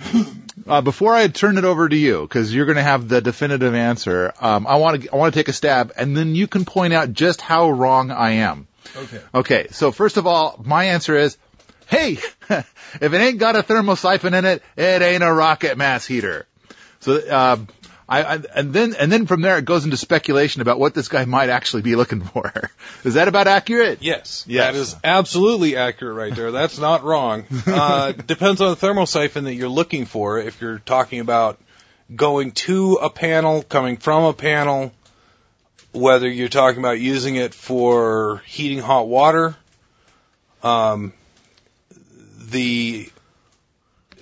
uh, 0.68 0.82
before 0.82 1.14
I 1.16 1.30
turn 1.30 1.58
it 1.58 1.64
over 1.64 1.88
to 1.88 1.96
you, 1.96 2.24
because 2.24 2.54
you're 2.54 2.66
going 2.66 2.76
to 2.76 2.84
have 2.84 3.08
the 3.08 3.22
definitive 3.22 3.74
answer, 3.74 4.34
um, 4.42 4.68
I 4.68 4.76
want 4.76 5.02
to, 5.02 5.10
I 5.14 5.16
want 5.16 5.34
to 5.34 5.40
take 5.40 5.48
a 5.48 5.54
stab, 5.54 5.94
and 5.96 6.18
then 6.18 6.36
you 6.36 6.48
can 6.48 6.66
point 6.66 6.92
out 6.92 7.14
just 7.14 7.40
how 7.40 7.72
wrong 7.72 8.12
I 8.12 8.32
am. 8.32 8.68
Okay. 8.94 9.22
Okay. 9.34 9.68
So 9.72 9.94
first 9.94 10.18
of 10.18 10.28
all, 10.28 10.62
my 10.66 10.88
answer 10.88 11.16
is, 11.16 11.38
hey, 11.88 12.18
if 12.50 12.66
it 13.02 13.14
ain't 13.14 13.38
got 13.38 13.56
a 13.56 13.64
thermosiphon 13.64 14.38
in 14.38 14.44
it, 14.44 14.62
it 14.76 15.02
ain't 15.02 15.24
a 15.24 15.32
rocket 15.32 15.78
mass 15.78 16.06
heater. 16.06 16.46
So, 17.00 17.26
uh, 17.26 17.60
I, 18.10 18.24
I, 18.24 18.40
and 18.56 18.74
then 18.74 18.96
and 18.96 19.12
then 19.12 19.28
from 19.28 19.42
there 19.42 19.60
it 19.60 19.66
goes 19.66 19.86
into 19.86 19.96
speculation 19.96 20.64
about 20.64 20.80
what 20.80 20.96
this 20.96 21.08
guy 21.08 21.26
might 21.26 21.50
actually 21.50 21.84
be 21.84 21.96
looking 21.96 22.22
for. 22.22 22.72
Is 23.04 23.14
that 23.14 23.28
about 23.28 23.46
accurate? 23.48 24.00
Yes, 24.02 24.44
Yes. 24.48 24.66
that 24.66 24.76
is 24.76 24.96
absolutely 25.04 25.76
accurate 25.76 26.16
right 26.16 26.36
there. 26.36 26.52
That's 26.52 26.80
not 26.80 27.04
wrong. 27.04 27.46
Uh, 27.68 28.12
depends 28.14 28.62
on 28.62 28.72
the 28.72 28.76
thermosiphon 28.76 29.44
that 29.44 29.54
you're 29.54 29.70
looking 29.70 30.06
for. 30.06 30.40
If 30.40 30.60
you're 30.60 30.80
talking 30.80 31.20
about 31.20 31.60
going 32.14 32.52
to 32.52 32.96
a 32.96 33.10
panel, 33.12 33.62
coming 33.62 33.98
from 33.98 34.24
a 34.24 34.34
panel, 34.34 34.92
whether 35.92 36.28
you're 36.28 36.50
talking 36.50 36.80
about 36.80 37.00
using 37.00 37.36
it 37.36 37.54
for 37.54 38.42
heating 38.48 38.80
hot 38.80 39.08
water, 39.08 39.56
um, 40.64 41.14
the 42.50 43.10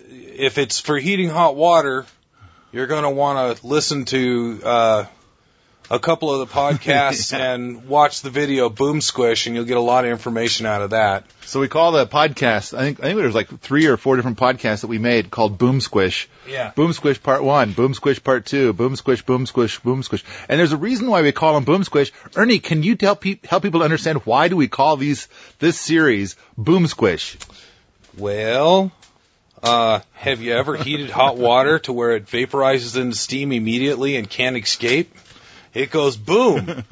if 0.09 0.57
it's 0.57 0.79
for 0.79 0.97
heating 0.97 1.29
hot 1.29 1.55
water, 1.55 2.05
you're 2.71 2.87
going 2.87 3.03
to 3.03 3.09
want 3.09 3.57
to 3.57 3.67
listen 3.67 4.05
to 4.05 4.61
uh, 4.63 5.05
a 5.89 5.99
couple 5.99 6.33
of 6.33 6.47
the 6.47 6.53
podcasts 6.53 7.33
and 7.37 7.87
watch 7.87 8.21
the 8.21 8.29
video 8.29 8.69
Boom 8.69 9.01
Squish, 9.01 9.47
and 9.47 9.55
you'll 9.55 9.65
get 9.65 9.77
a 9.77 9.81
lot 9.81 10.05
of 10.05 10.11
information 10.11 10.65
out 10.65 10.81
of 10.81 10.89
that. 10.91 11.25
So 11.41 11.59
we 11.59 11.67
call 11.67 11.93
the 11.93 12.05
podcast. 12.05 12.77
I 12.77 12.81
think 12.81 12.99
I 12.99 13.03
think 13.03 13.17
there 13.17 13.25
was 13.25 13.35
like 13.35 13.59
three 13.59 13.87
or 13.87 13.97
four 13.97 14.15
different 14.15 14.37
podcasts 14.37 14.81
that 14.81 14.87
we 14.87 14.97
made 14.97 15.31
called 15.31 15.57
Boom 15.57 15.79
Squish. 15.79 16.27
Yeah. 16.47 16.71
Boom 16.75 16.93
Squish 16.93 17.21
Part 17.21 17.43
One, 17.43 17.71
Boom 17.71 17.93
Squish 17.93 18.23
Part 18.23 18.45
Two, 18.45 18.73
Boom 18.73 18.95
Squish, 18.95 19.25
Boom 19.25 19.45
Squish, 19.45 19.79
Boom 19.79 20.03
Squish. 20.03 20.23
And 20.49 20.59
there's 20.59 20.73
a 20.73 20.77
reason 20.77 21.07
why 21.07 21.21
we 21.21 21.31
call 21.31 21.53
them 21.53 21.63
Boom 21.63 21.83
Squish. 21.83 22.11
Ernie, 22.35 22.59
can 22.59 22.83
you 22.83 22.95
tell 22.95 23.15
pe- 23.15 23.39
help 23.45 23.63
people 23.63 23.83
understand 23.83 24.25
why 24.25 24.49
do 24.49 24.57
we 24.57 24.67
call 24.67 24.97
these 24.97 25.27
this 25.59 25.79
series 25.79 26.35
Boom 26.57 26.87
Squish? 26.87 27.37
Well, 28.17 28.91
uh, 29.63 30.01
have 30.13 30.41
you 30.41 30.53
ever 30.53 30.75
heated 30.75 31.09
hot 31.09 31.37
water 31.37 31.79
to 31.79 31.93
where 31.93 32.11
it 32.11 32.25
vaporizes 32.25 32.99
into 32.99 33.15
steam 33.15 33.51
immediately 33.51 34.15
and 34.15 34.29
can't 34.29 34.57
escape? 34.57 35.15
It 35.73 35.91
goes 35.91 36.17
boom. 36.17 36.83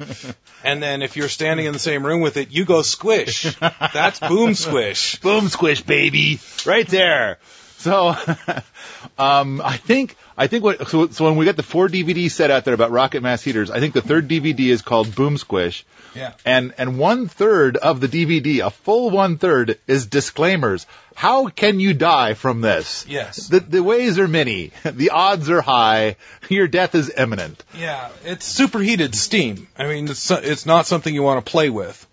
and 0.64 0.82
then 0.82 1.02
if 1.02 1.16
you're 1.16 1.28
standing 1.28 1.66
in 1.66 1.72
the 1.72 1.78
same 1.78 2.06
room 2.06 2.20
with 2.20 2.36
it, 2.36 2.50
you 2.50 2.64
go 2.64 2.82
squish. 2.82 3.56
That's 3.60 4.20
boom 4.20 4.54
squish. 4.54 5.20
Boom 5.20 5.48
Squish, 5.48 5.82
baby, 5.82 6.40
right 6.64 6.86
there. 6.86 7.38
So, 7.86 8.08
um, 9.18 9.62
I 9.64 9.76
think 9.76 10.16
I 10.36 10.48
think 10.48 10.64
what 10.64 10.88
so, 10.88 11.06
so 11.06 11.24
when 11.24 11.36
we 11.36 11.44
got 11.44 11.54
the 11.54 11.62
four 11.62 11.88
DVD 11.88 12.28
set 12.28 12.50
out 12.50 12.64
there 12.64 12.74
about 12.74 12.90
rocket 12.90 13.22
mass 13.22 13.44
heaters, 13.44 13.70
I 13.70 13.78
think 13.78 13.94
the 13.94 14.02
third 14.02 14.26
DVD 14.26 14.70
is 14.70 14.82
called 14.82 15.14
Boom 15.14 15.38
Squish. 15.38 15.86
Yeah. 16.12 16.32
And 16.44 16.74
and 16.78 16.98
one 16.98 17.28
third 17.28 17.76
of 17.76 18.00
the 18.00 18.08
DVD, 18.08 18.66
a 18.66 18.70
full 18.70 19.10
one 19.10 19.38
third, 19.38 19.78
is 19.86 20.06
disclaimers. 20.06 20.84
How 21.14 21.46
can 21.46 21.78
you 21.78 21.94
die 21.94 22.34
from 22.34 22.60
this? 22.60 23.06
Yes. 23.08 23.46
The 23.46 23.60
the 23.60 23.84
ways 23.84 24.18
are 24.18 24.26
many. 24.26 24.72
The 24.82 25.10
odds 25.10 25.48
are 25.48 25.60
high. 25.60 26.16
Your 26.48 26.66
death 26.66 26.96
is 26.96 27.12
imminent. 27.16 27.62
Yeah, 27.78 28.08
it's 28.24 28.46
superheated 28.46 29.14
steam. 29.14 29.68
I 29.78 29.86
mean, 29.86 30.08
it's 30.08 30.28
it's 30.32 30.66
not 30.66 30.86
something 30.86 31.14
you 31.14 31.22
want 31.22 31.44
to 31.44 31.48
play 31.48 31.70
with. 31.70 32.04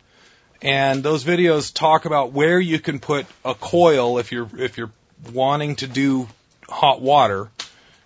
And 0.62 1.02
those 1.02 1.24
videos 1.24 1.74
talk 1.74 2.06
about 2.06 2.32
where 2.32 2.60
you 2.60 2.78
can 2.78 3.00
put 3.00 3.26
a 3.44 3.56
coil 3.56 4.20
if 4.20 4.32
you're 4.32 4.50
if 4.60 4.78
you're 4.78 4.92
wanting 5.32 5.76
to 5.78 5.88
do 5.88 6.28
hot 6.68 7.02
water, 7.02 7.50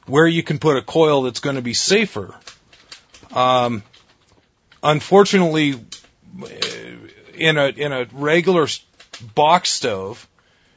where 0.06 0.28
you 0.28 0.44
can 0.44 0.60
put 0.60 0.78
a 0.78 0.82
coil 0.82 1.24
that's 1.24 1.40
going 1.40 1.56
to 1.56 1.62
be 1.62 1.74
safer. 1.74 2.36
Um, 3.34 3.84
unfortunately, 4.84 5.76
in 7.34 7.58
a 7.58 7.68
in 7.68 7.92
a 7.92 8.08
regular 8.14 8.68
box 9.36 9.70
stove, 9.70 10.28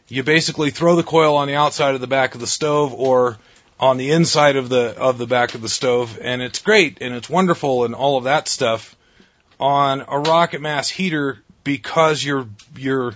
you 0.08 0.22
basically 0.22 0.70
throw 0.70 0.96
the 0.96 1.02
coil 1.02 1.36
on 1.36 1.48
the 1.48 1.54
outside 1.54 1.94
of 1.94 2.00
the 2.00 2.06
back 2.06 2.34
of 2.34 2.40
the 2.40 2.46
stove 2.46 2.92
or 2.92 3.38
on 3.78 3.96
the 3.96 4.10
inside 4.12 4.56
of 4.56 4.68
the 4.68 4.96
of 4.98 5.18
the 5.18 5.26
back 5.26 5.54
of 5.54 5.62
the 5.62 5.68
stove, 5.68 6.18
and 6.20 6.42
it's 6.42 6.60
great 6.60 6.98
and 7.00 7.14
it's 7.14 7.30
wonderful 7.30 7.84
and 7.84 7.94
all 7.94 8.18
of 8.18 8.24
that 8.24 8.48
stuff. 8.48 8.96
On 9.58 10.02
a 10.08 10.18
rocket 10.18 10.62
mass 10.62 10.88
heater, 10.88 11.42
because 11.64 12.24
you're 12.24 12.46
you're 12.76 13.14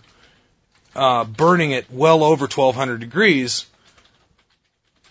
uh, 0.94 1.24
burning 1.24 1.72
it 1.72 1.86
well 1.90 2.22
over 2.24 2.44
1200 2.44 3.00
degrees, 3.00 3.66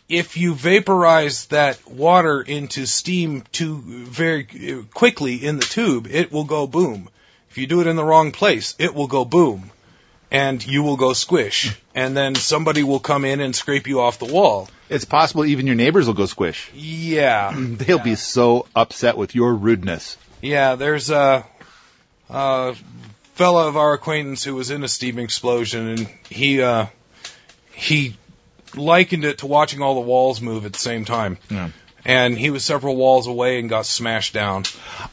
if 0.10 0.38
you 0.38 0.54
vaporize 0.54 1.46
that 1.48 1.88
water 1.90 2.42
into 2.42 2.86
steam 2.86 3.44
too 3.52 3.78
very 3.78 4.44
uh, 4.44 4.84
quickly 4.94 5.36
in 5.36 5.58
the 5.58 5.66
tube, 5.66 6.08
it 6.10 6.32
will 6.32 6.44
go 6.44 6.68
boom. 6.68 7.10
If 7.50 7.58
you 7.58 7.68
do 7.68 7.82
it 7.82 7.88
in 7.88 7.96
the 7.96 8.04
wrong 8.04 8.32
place, 8.32 8.76
it 8.80 8.94
will 8.94 9.08
go 9.08 9.26
boom. 9.26 9.72
And 10.32 10.66
you 10.66 10.82
will 10.82 10.98
go 10.98 11.14
squish. 11.14 11.78
And 11.96 12.18
then 12.18 12.34
somebody 12.34 12.82
will 12.82 13.00
come 13.00 13.24
in 13.24 13.40
and 13.40 13.56
scrape 13.56 13.86
you 13.86 14.02
off 14.02 14.18
the 14.18 14.26
wall. 14.26 14.68
It's 14.90 15.06
possible 15.06 15.46
even 15.46 15.68
your 15.68 15.76
neighbors 15.76 16.08
will 16.08 16.16
go 16.16 16.26
squish. 16.26 16.72
Yeah. 16.74 17.54
They'll 17.56 18.00
be 18.00 18.16
so 18.16 18.66
upset 18.76 19.16
with 19.16 19.36
your 19.36 19.54
rudeness. 19.54 20.18
Yeah, 20.42 20.74
there's 20.74 21.12
a, 21.12 21.46
a 22.32 22.76
fellow 23.34 23.68
of 23.68 23.78
our 23.78 23.94
acquaintance 23.94 24.44
who 24.44 24.56
was 24.56 24.72
in 24.72 24.84
a 24.84 24.88
steam 24.88 25.20
explosion, 25.20 25.88
and 25.88 26.08
he 26.30 26.62
uh, 26.62 26.88
he 27.74 28.16
likened 28.76 29.26
it 29.26 29.40
to 29.40 29.48
watching 29.48 29.82
all 29.82 29.96
the 29.96 30.02
walls 30.02 30.42
move 30.42 30.66
at 30.66 30.74
the 30.74 30.80
same 30.80 31.06
time. 31.06 31.38
Yeah. 31.50 31.70
And 32.06 32.38
he 32.38 32.50
was 32.50 32.64
several 32.66 32.96
walls 32.96 33.28
away 33.28 33.60
and 33.60 33.70
got 33.70 33.86
smashed 33.86 34.34
down. 34.34 34.64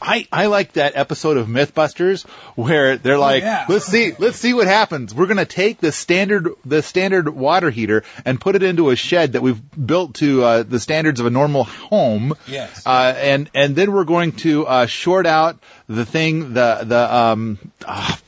I, 0.01 0.27
I 0.31 0.47
like 0.47 0.73
that 0.73 0.95
episode 0.95 1.37
of 1.37 1.47
Mythbusters 1.47 2.23
where 2.55 2.97
they're 2.97 3.17
like, 3.17 3.43
yeah. 3.43 3.65
let's 3.69 3.85
see, 3.85 4.13
let's 4.19 4.37
see 4.37 4.53
what 4.53 4.67
happens. 4.67 5.13
We're 5.13 5.27
gonna 5.27 5.45
take 5.45 5.79
the 5.79 5.91
standard, 5.91 6.49
the 6.65 6.81
standard 6.81 7.29
water 7.29 7.69
heater 7.69 8.03
and 8.25 8.39
put 8.39 8.55
it 8.55 8.63
into 8.63 8.89
a 8.89 8.95
shed 8.95 9.33
that 9.33 9.41
we've 9.41 9.61
built 9.85 10.15
to 10.15 10.43
uh, 10.43 10.63
the 10.63 10.79
standards 10.79 11.19
of 11.19 11.25
a 11.25 11.29
normal 11.29 11.63
home. 11.63 12.33
Yes. 12.47 12.85
Uh, 12.85 13.13
and 13.17 13.49
and 13.53 13.75
then 13.75 13.91
we're 13.91 14.03
going 14.03 14.33
to 14.33 14.67
uh, 14.67 14.85
short 14.85 15.25
out 15.25 15.57
the 15.87 16.05
thing, 16.05 16.53
the 16.53 16.81
the 16.83 17.15
um, 17.15 17.71
ah, 17.85 18.19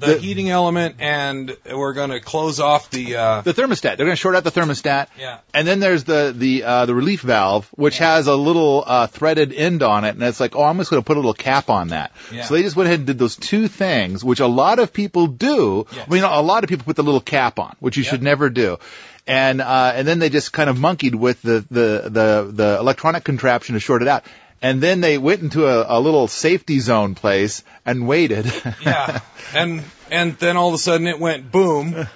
bah, 0.00 0.06
The, 0.06 0.18
heating 0.18 0.50
element, 0.50 0.96
and 0.98 1.56
we're 1.70 1.92
going 1.92 2.10
to 2.10 2.20
close 2.20 2.60
off 2.60 2.90
the. 2.90 3.16
Uh, 3.16 3.40
the 3.42 3.54
thermostat. 3.54 3.96
They're 3.96 4.06
going 4.06 4.10
to 4.10 4.16
short 4.16 4.34
out 4.34 4.44
the 4.44 4.50
thermostat. 4.50 5.08
Yeah. 5.18 5.38
And 5.54 5.66
then 5.66 5.80
there's 5.80 6.04
the 6.04 6.34
the 6.36 6.64
uh, 6.64 6.86
the 6.86 6.94
relief 6.94 7.20
valve, 7.20 7.68
which 7.76 7.98
has 7.98 8.26
a 8.26 8.34
little 8.34 8.82
uh, 8.86 9.06
threaded 9.06 9.52
end 9.52 9.82
on 9.82 10.04
it, 10.04 10.14
and 10.14 10.22
it's 10.22 10.40
like, 10.40 10.56
oh, 10.56 10.62
I'm 10.64 10.78
just 10.78 10.90
going 10.90 11.02
to 11.02 11.06
put 11.06 11.16
a 11.16 11.20
little 11.20 11.34
cap 11.34 11.70
on 11.70 11.88
that. 11.88 12.12
Yeah. 12.32 12.44
So 12.44 12.54
they 12.54 12.62
just 12.62 12.76
went 12.76 12.88
ahead 12.88 13.00
and 13.00 13.06
did 13.06 13.18
those 13.18 13.36
two 13.36 13.68
things, 13.68 14.24
which 14.24 14.40
a 14.40 14.46
lot 14.46 14.78
of 14.78 14.92
people 14.92 15.26
do. 15.26 15.86
Yes. 15.92 16.06
I 16.08 16.12
mean, 16.12 16.24
a 16.24 16.40
lot 16.40 16.64
of 16.64 16.68
people 16.70 16.84
put 16.84 16.96
the 16.96 17.02
little 17.02 17.20
cap 17.20 17.58
on, 17.58 17.76
which 17.80 17.96
you 17.96 18.02
should 18.02 18.22
never 18.22 18.50
do. 18.50 18.78
And 19.26 19.60
uh, 19.60 19.92
and 19.94 20.08
then 20.08 20.18
they 20.18 20.28
just 20.30 20.52
kind 20.52 20.70
of 20.70 20.78
monkeyed 20.78 21.14
with 21.14 21.42
the 21.42 21.64
the 21.70 22.08
the 22.10 22.50
the 22.52 22.76
electronic 22.80 23.22
contraption 23.22 23.74
to 23.74 23.80
short 23.80 24.02
it 24.02 24.08
out. 24.08 24.24
And 24.62 24.82
then 24.82 25.00
they 25.00 25.16
went 25.16 25.40
into 25.40 25.66
a, 25.66 25.98
a 25.98 26.00
little 26.00 26.28
safety 26.28 26.80
zone 26.80 27.14
place 27.14 27.64
and 27.86 28.06
waited. 28.06 28.52
yeah. 28.82 29.20
And 29.54 29.82
and 30.10 30.36
then 30.36 30.56
all 30.56 30.68
of 30.68 30.74
a 30.74 30.78
sudden 30.78 31.06
it 31.06 31.18
went 31.18 31.50
boom, 31.50 32.06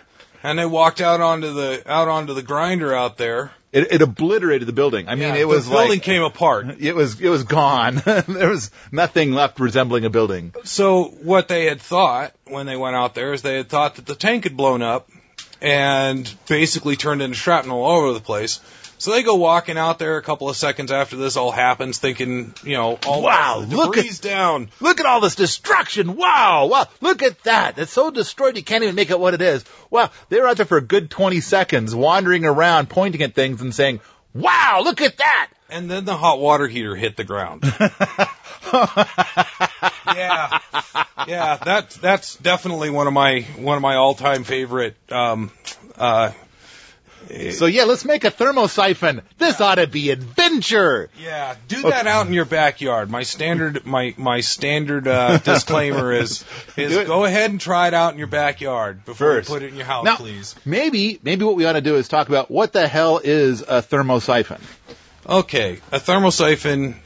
and 0.42 0.58
they 0.58 0.66
walked 0.66 1.00
out 1.00 1.20
onto 1.20 1.52
the 1.52 1.82
out 1.86 2.08
onto 2.08 2.34
the 2.34 2.42
grinder 2.42 2.94
out 2.94 3.16
there. 3.16 3.52
It, 3.72 3.92
it 3.92 4.02
obliterated 4.02 4.68
the 4.68 4.72
building. 4.72 5.08
I 5.08 5.16
mean, 5.16 5.34
Yeah, 5.34 5.40
it 5.40 5.48
was 5.48 5.64
the 5.64 5.72
building 5.72 5.90
like 5.90 6.02
came 6.02 6.22
apart. 6.22 6.66
it 6.78 6.94
was 6.94 7.20
it 7.20 7.28
was 7.28 7.44
gone. 7.44 7.96
there 8.04 8.50
was 8.50 8.70
nothing 8.92 9.32
left 9.32 9.58
resembling 9.58 10.04
a 10.04 10.10
building. 10.10 10.54
So 10.64 11.04
what 11.04 11.48
they 11.48 11.64
had 11.64 11.80
thought 11.80 12.34
when 12.44 12.66
they 12.66 12.76
went 12.76 12.94
out 12.94 13.14
there 13.14 13.32
is 13.32 13.42
they 13.42 13.56
had 13.56 13.68
thought 13.68 13.96
that 13.96 14.06
the 14.06 14.14
tank 14.14 14.44
had 14.44 14.56
blown 14.56 14.82
up 14.82 15.08
and 15.60 16.32
basically 16.46 16.94
turned 16.94 17.22
into 17.22 17.36
shrapnel 17.36 17.82
all 17.82 18.02
over 18.02 18.12
the 18.12 18.20
place. 18.20 18.60
So 18.98 19.10
they 19.12 19.22
go 19.22 19.34
walking 19.34 19.76
out 19.76 19.98
there 19.98 20.16
a 20.16 20.22
couple 20.22 20.48
of 20.48 20.56
seconds 20.56 20.92
after 20.92 21.16
this 21.16 21.36
all 21.36 21.50
happens, 21.50 21.98
thinking, 21.98 22.54
you 22.62 22.76
know, 22.76 22.98
all 23.06 23.22
Wow, 23.22 23.64
the 23.66 23.76
look 23.76 23.94
debris 23.94 24.16
down. 24.20 24.70
Look 24.80 25.00
at 25.00 25.06
all 25.06 25.20
this 25.20 25.34
destruction! 25.34 26.16
Wow, 26.16 26.66
wow! 26.70 26.86
Look 27.00 27.22
at 27.22 27.42
that! 27.44 27.78
It's 27.78 27.92
so 27.92 28.10
destroyed 28.10 28.56
you 28.56 28.62
can't 28.62 28.82
even 28.84 28.94
make 28.94 29.10
it 29.10 29.18
what 29.20 29.34
it 29.34 29.42
is. 29.42 29.64
Wow, 29.90 30.10
they're 30.28 30.46
out 30.46 30.56
there 30.56 30.66
for 30.66 30.78
a 30.78 30.82
good 30.82 31.10
twenty 31.10 31.40
seconds, 31.40 31.94
wandering 31.94 32.44
around, 32.44 32.88
pointing 32.88 33.22
at 33.22 33.34
things 33.34 33.60
and 33.60 33.74
saying, 33.74 34.00
"Wow, 34.32 34.80
look 34.84 35.00
at 35.00 35.18
that!" 35.18 35.50
And 35.70 35.90
then 35.90 36.04
the 36.04 36.16
hot 36.16 36.38
water 36.38 36.68
heater 36.68 36.94
hit 36.94 37.16
the 37.16 37.24
ground. 37.24 37.64
yeah, 40.06 40.58
yeah, 41.26 41.56
that's 41.56 41.96
that's 41.96 42.36
definitely 42.36 42.90
one 42.90 43.06
of 43.06 43.12
my 43.12 43.40
one 43.56 43.76
of 43.76 43.82
my 43.82 43.96
all 43.96 44.14
time 44.14 44.44
favorite. 44.44 44.96
Um, 45.10 45.50
uh, 45.96 46.32
So 47.52 47.66
yeah, 47.66 47.84
let's 47.84 48.04
make 48.04 48.24
a 48.24 48.30
thermosiphon. 48.30 49.22
This 49.38 49.60
ought 49.60 49.76
to 49.76 49.86
be 49.86 50.10
adventure. 50.10 51.10
Yeah, 51.20 51.56
do 51.68 51.82
that 51.82 52.06
out 52.06 52.26
in 52.26 52.32
your 52.32 52.44
backyard. 52.44 53.10
My 53.10 53.22
standard, 53.22 53.84
my 53.86 54.14
my 54.16 54.40
standard 54.40 55.06
uh, 55.08 55.38
disclaimer 55.44 56.12
is 56.12 56.44
is 56.76 56.94
it. 56.94 57.06
go 57.06 57.24
ahead 57.24 57.50
and 57.50 57.60
try 57.60 57.88
it 57.88 57.94
out 57.94 58.12
in 58.12 58.18
your 58.18 58.28
backyard 58.28 59.04
before 59.04 59.34
First. 59.34 59.48
you 59.48 59.54
put 59.54 59.62
it 59.62 59.68
in 59.68 59.76
your 59.76 59.86
house, 59.86 60.04
Now, 60.04 60.16
please. 60.16 60.54
maybe 60.64 61.18
maybe 61.22 61.44
what 61.44 61.56
we 61.56 61.64
ought 61.66 61.72
to 61.72 61.80
do 61.80 61.96
is 61.96 62.08
talk 62.08 62.28
about 62.28 62.50
what 62.50 62.72
the 62.72 62.86
hell 62.88 63.20
is 63.22 63.62
a 63.62 63.82
thermosiphon. 63.82 64.60
Okay, 65.26 65.80
a 65.90 65.98
thermosiphon 65.98 66.96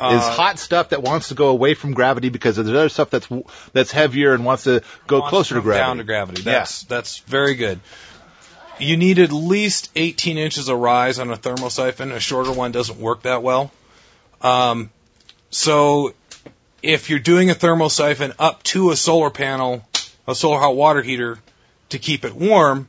uh, 0.00 0.14
is 0.16 0.22
hot 0.36 0.58
stuff 0.58 0.90
that 0.90 1.02
wants 1.02 1.28
to 1.28 1.34
go 1.34 1.48
away 1.48 1.74
from 1.74 1.92
gravity 1.92 2.28
because 2.28 2.56
there's 2.56 2.68
other 2.68 2.88
stuff 2.88 3.10
that's 3.10 3.28
that's 3.72 3.90
heavier 3.90 4.32
and 4.32 4.44
wants 4.44 4.64
to 4.64 4.82
go 5.06 5.18
wants 5.20 5.30
closer 5.30 5.54
to 5.56 5.60
come 5.60 5.64
gravity. 5.64 5.84
Down 5.86 5.96
to 5.98 6.04
gravity. 6.04 6.42
That's 6.42 6.82
that's 6.84 7.18
very 7.20 7.54
good. 7.54 7.80
You 8.78 8.96
need 8.96 9.18
at 9.18 9.32
least 9.32 9.90
18 9.96 10.38
inches 10.38 10.68
of 10.68 10.78
rise 10.78 11.18
on 11.18 11.30
a 11.30 11.36
thermosiphon. 11.36 12.12
A 12.12 12.20
shorter 12.20 12.52
one 12.52 12.72
doesn't 12.72 12.98
work 12.98 13.22
that 13.22 13.42
well. 13.42 13.72
Um, 14.40 14.90
so 15.50 16.14
if 16.82 17.10
you're 17.10 17.18
doing 17.18 17.50
a 17.50 17.54
thermosiphon 17.54 18.34
up 18.38 18.62
to 18.64 18.90
a 18.90 18.96
solar 18.96 19.30
panel, 19.30 19.86
a 20.26 20.34
solar 20.34 20.58
hot 20.58 20.76
water 20.76 21.02
heater 21.02 21.38
to 21.90 21.98
keep 21.98 22.24
it 22.24 22.34
warm, 22.34 22.88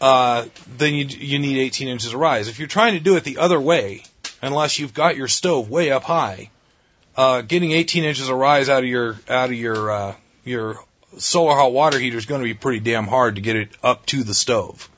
uh, 0.00 0.46
then 0.76 0.94
you 0.94 1.04
you 1.04 1.38
need 1.38 1.58
18 1.58 1.88
inches 1.88 2.12
of 2.12 2.20
rise. 2.20 2.48
If 2.48 2.58
you're 2.58 2.68
trying 2.68 2.94
to 2.94 3.00
do 3.00 3.16
it 3.16 3.24
the 3.24 3.38
other 3.38 3.60
way, 3.60 4.02
unless 4.42 4.78
you've 4.78 4.94
got 4.94 5.16
your 5.16 5.28
stove 5.28 5.70
way 5.70 5.90
up 5.90 6.04
high, 6.04 6.50
uh, 7.16 7.42
getting 7.42 7.72
18 7.72 8.04
inches 8.04 8.28
of 8.28 8.36
rise 8.36 8.68
out 8.68 8.82
of 8.82 8.88
your 8.88 9.18
out 9.28 9.50
of 9.50 9.54
your 9.54 9.90
uh, 9.90 10.14
your 10.44 10.82
solar 11.18 11.54
hot 11.54 11.72
water 11.72 11.98
heater 11.98 12.16
is 12.16 12.26
going 12.26 12.40
to 12.40 12.44
be 12.44 12.54
pretty 12.54 12.80
damn 12.80 13.06
hard 13.06 13.36
to 13.36 13.40
get 13.40 13.56
it 13.56 13.68
up 13.82 14.06
to 14.06 14.22
the 14.22 14.34
stove. 14.34 14.88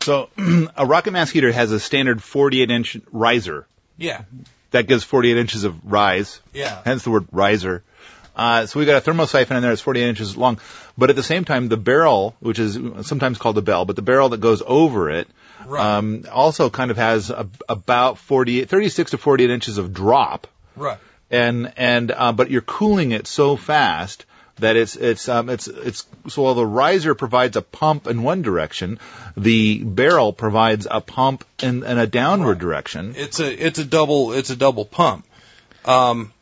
So 0.00 0.28
a 0.76 0.84
rocket 0.86 1.12
mass 1.12 1.30
heater 1.30 1.52
has 1.52 1.70
a 1.72 1.80
standard 1.80 2.22
48 2.22 2.70
inch 2.70 2.96
riser 3.12 3.66
Yeah, 3.96 4.22
that 4.72 4.86
gives 4.86 5.04
48 5.04 5.36
inches 5.36 5.64
of 5.64 5.90
rise. 5.92 6.40
yeah, 6.52 6.80
Hence 6.84 7.04
the 7.04 7.10
word 7.10 7.26
riser. 7.32 7.82
Uh, 8.34 8.64
so 8.66 8.80
we 8.80 8.86
got 8.86 9.06
a 9.06 9.10
thermosiphon 9.10 9.56
in 9.56 9.62
there. 9.62 9.72
It's 9.72 9.82
48 9.82 10.08
inches 10.08 10.36
long, 10.38 10.58
but 10.96 11.10
at 11.10 11.16
the 11.16 11.22
same 11.22 11.44
time, 11.44 11.68
the 11.68 11.76
barrel, 11.76 12.34
which 12.40 12.58
is 12.58 12.78
sometimes 13.06 13.36
called 13.36 13.56
the 13.56 13.62
bell, 13.62 13.84
but 13.84 13.94
the 13.94 14.00
barrel 14.02 14.30
that 14.30 14.40
goes 14.40 14.62
over 14.66 15.10
it, 15.10 15.28
Right. 15.66 15.96
um, 15.98 16.24
also 16.32 16.70
kind 16.70 16.90
of 16.90 16.96
has 16.96 17.28
a, 17.30 17.46
about 17.68 18.18
48, 18.18 18.68
36 18.68 19.10
to 19.12 19.18
48 19.18 19.50
inches 19.50 19.78
of 19.78 19.92
drop. 19.92 20.46
right. 20.76 20.98
and 21.30 21.72
and 21.76 22.10
uh, 22.10 22.32
but 22.32 22.50
you're 22.50 22.62
cooling 22.62 23.12
it 23.12 23.26
so 23.28 23.54
fast 23.56 24.24
that 24.62 24.76
it's 24.76 24.96
it's 24.96 25.28
um 25.28 25.48
it's 25.48 25.66
it's 25.66 26.06
so 26.28 26.42
while 26.42 26.54
the 26.54 26.66
riser 26.66 27.14
provides 27.14 27.56
a 27.56 27.62
pump 27.62 28.06
in 28.06 28.22
one 28.22 28.42
direction, 28.42 28.98
the 29.36 29.82
barrel 29.82 30.32
provides 30.32 30.86
a 30.90 31.00
pump 31.00 31.44
in, 31.62 31.84
in 31.84 31.98
a 31.98 32.06
downward 32.06 32.58
direction. 32.58 33.14
It's 33.16 33.40
a 33.40 33.66
it's 33.66 33.78
a 33.78 33.84
double 33.84 34.32
it's 34.32 34.50
a 34.50 34.56
double 34.56 34.84
pump. 34.84 35.26
Um, 35.84 36.32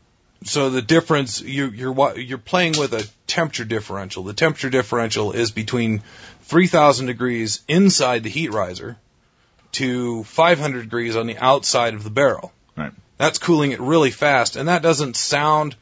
so 0.44 0.70
the 0.70 0.82
difference 0.82 1.40
you 1.40 1.68
you're 1.70 2.18
you're 2.18 2.38
playing 2.38 2.74
with 2.78 2.92
a 2.94 3.08
temperature 3.26 3.64
differential. 3.64 4.24
The 4.24 4.32
temperature 4.32 4.70
differential 4.70 5.32
is 5.32 5.50
between 5.50 6.02
3,000 6.42 7.06
degrees 7.06 7.62
inside 7.68 8.22
the 8.22 8.30
heat 8.30 8.52
riser 8.52 8.96
to 9.72 10.24
500 10.24 10.82
degrees 10.82 11.16
on 11.16 11.26
the 11.26 11.38
outside 11.38 11.94
of 11.94 12.04
the 12.04 12.10
barrel. 12.10 12.52
Right. 12.76 12.92
That's 13.18 13.38
cooling 13.38 13.72
it 13.72 13.80
really 13.80 14.10
fast, 14.10 14.56
and 14.56 14.68
that 14.68 14.82
doesn't 14.82 15.16
sound 15.16 15.76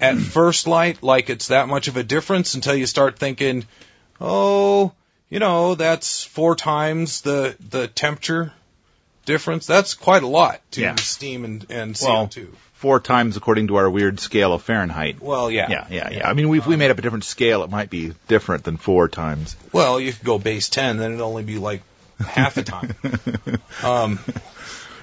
at 0.00 0.16
first 0.16 0.66
light 0.66 1.02
like 1.02 1.30
it's 1.30 1.48
that 1.48 1.68
much 1.68 1.88
of 1.88 1.96
a 1.96 2.02
difference 2.02 2.54
until 2.54 2.74
you 2.74 2.86
start 2.86 3.18
thinking, 3.18 3.66
oh, 4.20 4.92
you 5.30 5.38
know, 5.38 5.74
that's 5.74 6.24
four 6.24 6.54
times 6.56 7.20
the 7.22 7.56
the 7.70 7.88
temperature 7.88 8.52
difference. 9.24 9.66
That's 9.66 9.94
quite 9.94 10.22
a 10.22 10.26
lot 10.26 10.60
to 10.72 10.80
Yeah. 10.80 10.94
steam 10.96 11.44
and, 11.44 11.66
and 11.70 11.94
CO2. 11.94 12.48
Four 12.74 13.00
times 13.00 13.36
according 13.36 13.66
to 13.68 13.76
our 13.76 13.90
weird 13.90 14.20
scale 14.20 14.52
of 14.52 14.62
Fahrenheit. 14.62 15.20
Well, 15.20 15.50
yeah. 15.50 15.68
Yeah, 15.68 15.86
yeah, 15.90 16.10
yeah. 16.10 16.28
I 16.30 16.32
mean, 16.34 16.54
if 16.54 16.66
we 16.66 16.76
made 16.76 16.90
up 16.92 16.98
a 16.98 17.02
different 17.02 17.24
scale, 17.24 17.64
it 17.64 17.70
might 17.70 17.90
be 17.90 18.14
different 18.28 18.62
than 18.64 18.76
four 18.76 19.08
times. 19.08 19.56
Well, 19.72 19.98
you 20.00 20.12
could 20.12 20.24
go 20.24 20.38
base 20.38 20.68
10, 20.68 20.96
then 20.96 21.10
it'd 21.10 21.20
only 21.20 21.42
be 21.42 21.58
like 21.58 21.82
half 22.24 22.56
a 22.56 22.62
time. 22.62 22.94
Um, 23.82 24.18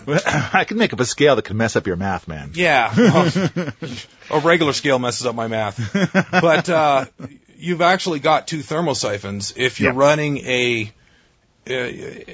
I 0.54 0.66
can 0.68 0.78
make 0.78 0.94
up 0.94 1.00
a 1.00 1.06
scale 1.06 1.36
that 1.36 1.46
can 1.46 1.58
mess 1.58 1.76
up 1.76 1.88
your 1.88 1.96
math, 1.96 2.28
man. 2.28 2.52
Yeah. 2.54 2.94
well, 2.98 3.72
a 4.32 4.40
regular 4.40 4.74
scale 4.74 5.00
messes 5.00 5.26
up 5.26 5.36
my 5.36 5.48
math. 5.48 5.78
But 6.32 6.70
uh, 6.70 7.06
you've 7.58 7.82
actually 7.82 8.20
got 8.20 8.48
two 8.48 8.60
thermosiphons. 8.60 9.54
If 9.58 9.80
you're 9.80 9.94
Yeah. 9.94 10.00
running 10.00 10.38
a. 10.40 10.92
Uh, 11.68 12.34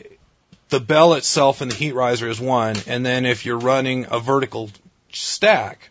the 0.70 0.80
bell 0.80 1.14
itself 1.16 1.62
and 1.62 1.70
the 1.72 1.76
heat 1.76 1.94
riser 1.94 2.30
is 2.30 2.40
one, 2.40 2.76
and 2.88 3.06
then 3.06 3.26
if 3.26 3.46
you're 3.46 3.58
running 3.60 4.08
a 4.10 4.20
vertical 4.20 4.70
stack, 5.12 5.90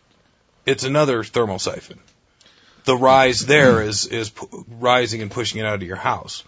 it's 0.65 0.83
another 0.83 1.23
thermosiphon. 1.23 1.97
the 2.85 2.95
rise 2.95 3.45
there 3.45 3.83
is 3.83 4.07
is 4.07 4.31
rising 4.67 5.21
and 5.21 5.29
pushing 5.29 5.59
it 5.61 5.65
out 5.67 5.75
of 5.75 5.83
your 5.83 5.95
house, 5.97 6.43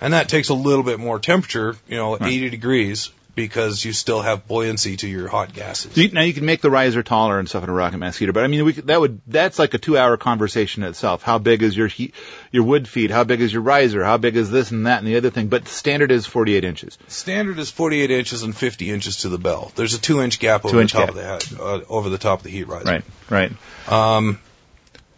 and 0.00 0.14
that 0.14 0.28
takes 0.28 0.48
a 0.48 0.54
little 0.54 0.82
bit 0.82 0.98
more 0.98 1.20
temperature, 1.20 1.76
you 1.88 1.96
know, 1.96 2.16
80 2.20 2.50
degrees, 2.50 3.10
because 3.36 3.84
you 3.84 3.92
still 3.92 4.22
have 4.22 4.48
buoyancy 4.48 4.96
to 4.96 5.06
your 5.06 5.28
hot 5.28 5.52
gases. 5.52 6.12
Now 6.12 6.22
you 6.22 6.32
can 6.32 6.44
make 6.44 6.62
the 6.62 6.70
riser 6.70 7.04
taller 7.04 7.38
and 7.38 7.48
stuff 7.48 7.62
in 7.62 7.68
a 7.70 7.72
rocket 7.72 7.98
mass 7.98 8.16
heater, 8.16 8.32
but 8.32 8.42
I 8.42 8.48
mean, 8.48 8.64
we 8.64 8.72
could, 8.72 8.88
that 8.88 8.98
would 8.98 9.20
that's 9.26 9.58
like 9.60 9.74
a 9.74 9.78
two-hour 9.78 10.16
conversation 10.16 10.82
itself. 10.82 11.22
How 11.22 11.38
big 11.38 11.62
is 11.62 11.76
your 11.76 11.86
heat, 11.86 12.14
your 12.50 12.64
wood 12.64 12.88
feed? 12.88 13.10
How 13.12 13.22
big 13.22 13.40
is 13.42 13.52
your 13.52 13.62
riser? 13.62 14.02
How 14.02 14.16
big 14.16 14.36
is 14.36 14.50
this 14.50 14.72
and 14.72 14.86
that 14.86 14.98
and 14.98 15.06
the 15.06 15.16
other 15.16 15.30
thing? 15.30 15.48
But 15.48 15.68
standard 15.68 16.10
is 16.10 16.26
48 16.26 16.64
inches. 16.64 16.98
Standard 17.06 17.58
is 17.58 17.70
48 17.70 18.10
inches 18.10 18.42
and 18.42 18.56
50 18.56 18.90
inches 18.90 19.18
to 19.18 19.28
the 19.28 19.38
bell. 19.38 19.70
There's 19.76 19.94
a 19.94 20.00
two 20.00 20.22
inch 20.22 20.40
gap 20.40 20.64
over 20.64 20.72
Two-inch 20.72 20.92
the 20.92 20.98
top 20.98 21.14
gap. 21.14 21.16
of 21.16 21.50
the 21.50 21.56
head, 21.56 21.60
uh, 21.60 21.84
over 21.88 22.08
the 22.08 22.18
top 22.18 22.40
of 22.40 22.44
the 22.44 22.50
heat 22.50 22.66
riser. 22.66 22.86
Right, 22.86 23.04
right. 23.30 23.52
Um, 23.92 24.40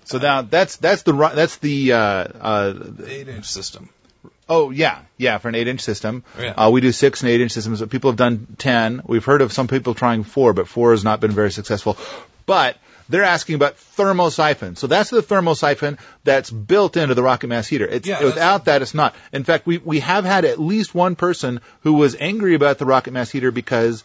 So 0.05 0.19
now 0.19 0.43
that's 0.43 0.77
that's 0.77 1.03
the 1.03 1.13
that's 1.13 1.57
the 1.59 1.93
uh, 1.93 1.99
uh, 1.99 2.75
eight 3.07 3.29
inch 3.29 3.47
system. 3.47 3.91
Oh 4.49 4.71
yeah, 4.71 5.01
yeah, 5.17 5.39
for 5.39 5.49
an 5.49 5.55
eight-inch 5.55 5.81
system. 5.81 6.25
Yeah. 6.39 6.53
Uh, 6.53 6.71
we 6.71 6.81
do 6.81 6.93
six 6.93 7.23
and 7.23 7.31
eight-inch 7.31 7.53
systems. 7.53 7.83
People 7.87 8.11
have 8.11 8.17
done 8.17 8.47
ten. 8.59 9.03
We've 9.05 9.25
heard 9.25 9.43
of 9.43 9.53
some 9.53 9.69
people 9.69 9.95
trying 9.95 10.25
four, 10.25 10.53
but 10.53 10.69
four 10.69 10.93
has 10.93 11.05
not 11.05 11.21
been 11.21 11.33
very 11.33 11.51
successful. 11.51 11.99
But 12.47 12.77
they're 13.09 13.25
asking 13.25 13.55
about 13.57 13.77
thermosiphon. 13.77 14.77
So 14.77 14.87
that's 14.87 15.11
the 15.11 15.23
thermosiphon 15.23 15.99
that's 16.25 16.51
built 16.51 16.97
into 16.97 17.15
the 17.15 17.23
rocket 17.23 17.49
mass 17.49 17.67
heater. 17.67 17.87
It's, 17.87 18.07
Yeah, 18.07 18.23
without 18.23 18.67
that, 18.67 18.83
it's 18.83 18.95
not. 18.95 19.15
In 19.33 19.45
fact, 19.45 19.67
we 19.67 19.79
we 19.79 20.01
have 20.01 20.25
had 20.25 20.45
at 20.45 20.61
least 20.61 20.95
one 20.95 21.17
person 21.17 21.61
who 21.83 21.95
was 21.95 22.17
angry 22.19 22.55
about 22.55 22.79
the 22.79 22.87
rocket 22.87 23.13
mass 23.13 23.31
heater 23.31 23.51
because 23.51 24.05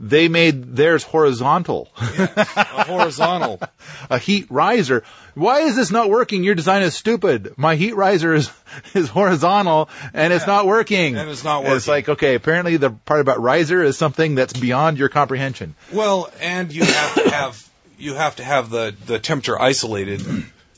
they 0.00 0.28
made 0.28 0.74
theirs 0.74 1.04
horizontal. 1.04 1.88
A 1.98 2.84
horizontal. 2.84 3.60
a 4.10 4.18
heat 4.18 4.46
riser. 4.48 5.04
Why 5.34 5.60
is 5.60 5.76
this 5.76 5.90
not 5.90 6.08
working? 6.08 6.42
Your 6.42 6.54
design 6.54 6.82
is 6.82 6.94
stupid. 6.94 7.52
My 7.58 7.76
heat 7.76 7.94
riser 7.94 8.34
is 8.34 8.50
is 8.94 9.10
horizontal 9.10 9.90
and 10.14 10.32
it's 10.32 10.46
not 10.46 10.66
working. 10.66 11.16
And 11.16 11.28
it's 11.28 11.44
not 11.44 11.62
working. 11.62 11.76
It's 11.76 11.86
like 11.86 12.08
okay, 12.08 12.34
apparently 12.34 12.78
the 12.78 12.90
part 12.90 13.20
about 13.20 13.40
riser 13.40 13.82
is 13.84 13.98
something 13.98 14.34
that's 14.34 14.54
beyond 14.54 14.96
your 14.96 15.10
comprehension. 15.10 15.74
Well, 15.92 16.32
and 16.40 16.72
you 16.72 16.84
have 16.84 17.14
to 17.14 17.30
have 17.30 17.70
you 17.98 18.14
have 18.14 18.36
to 18.36 18.44
have 18.44 18.70
the 18.70 18.94
the 19.04 19.18
temperature 19.18 19.60
isolated 19.60 20.22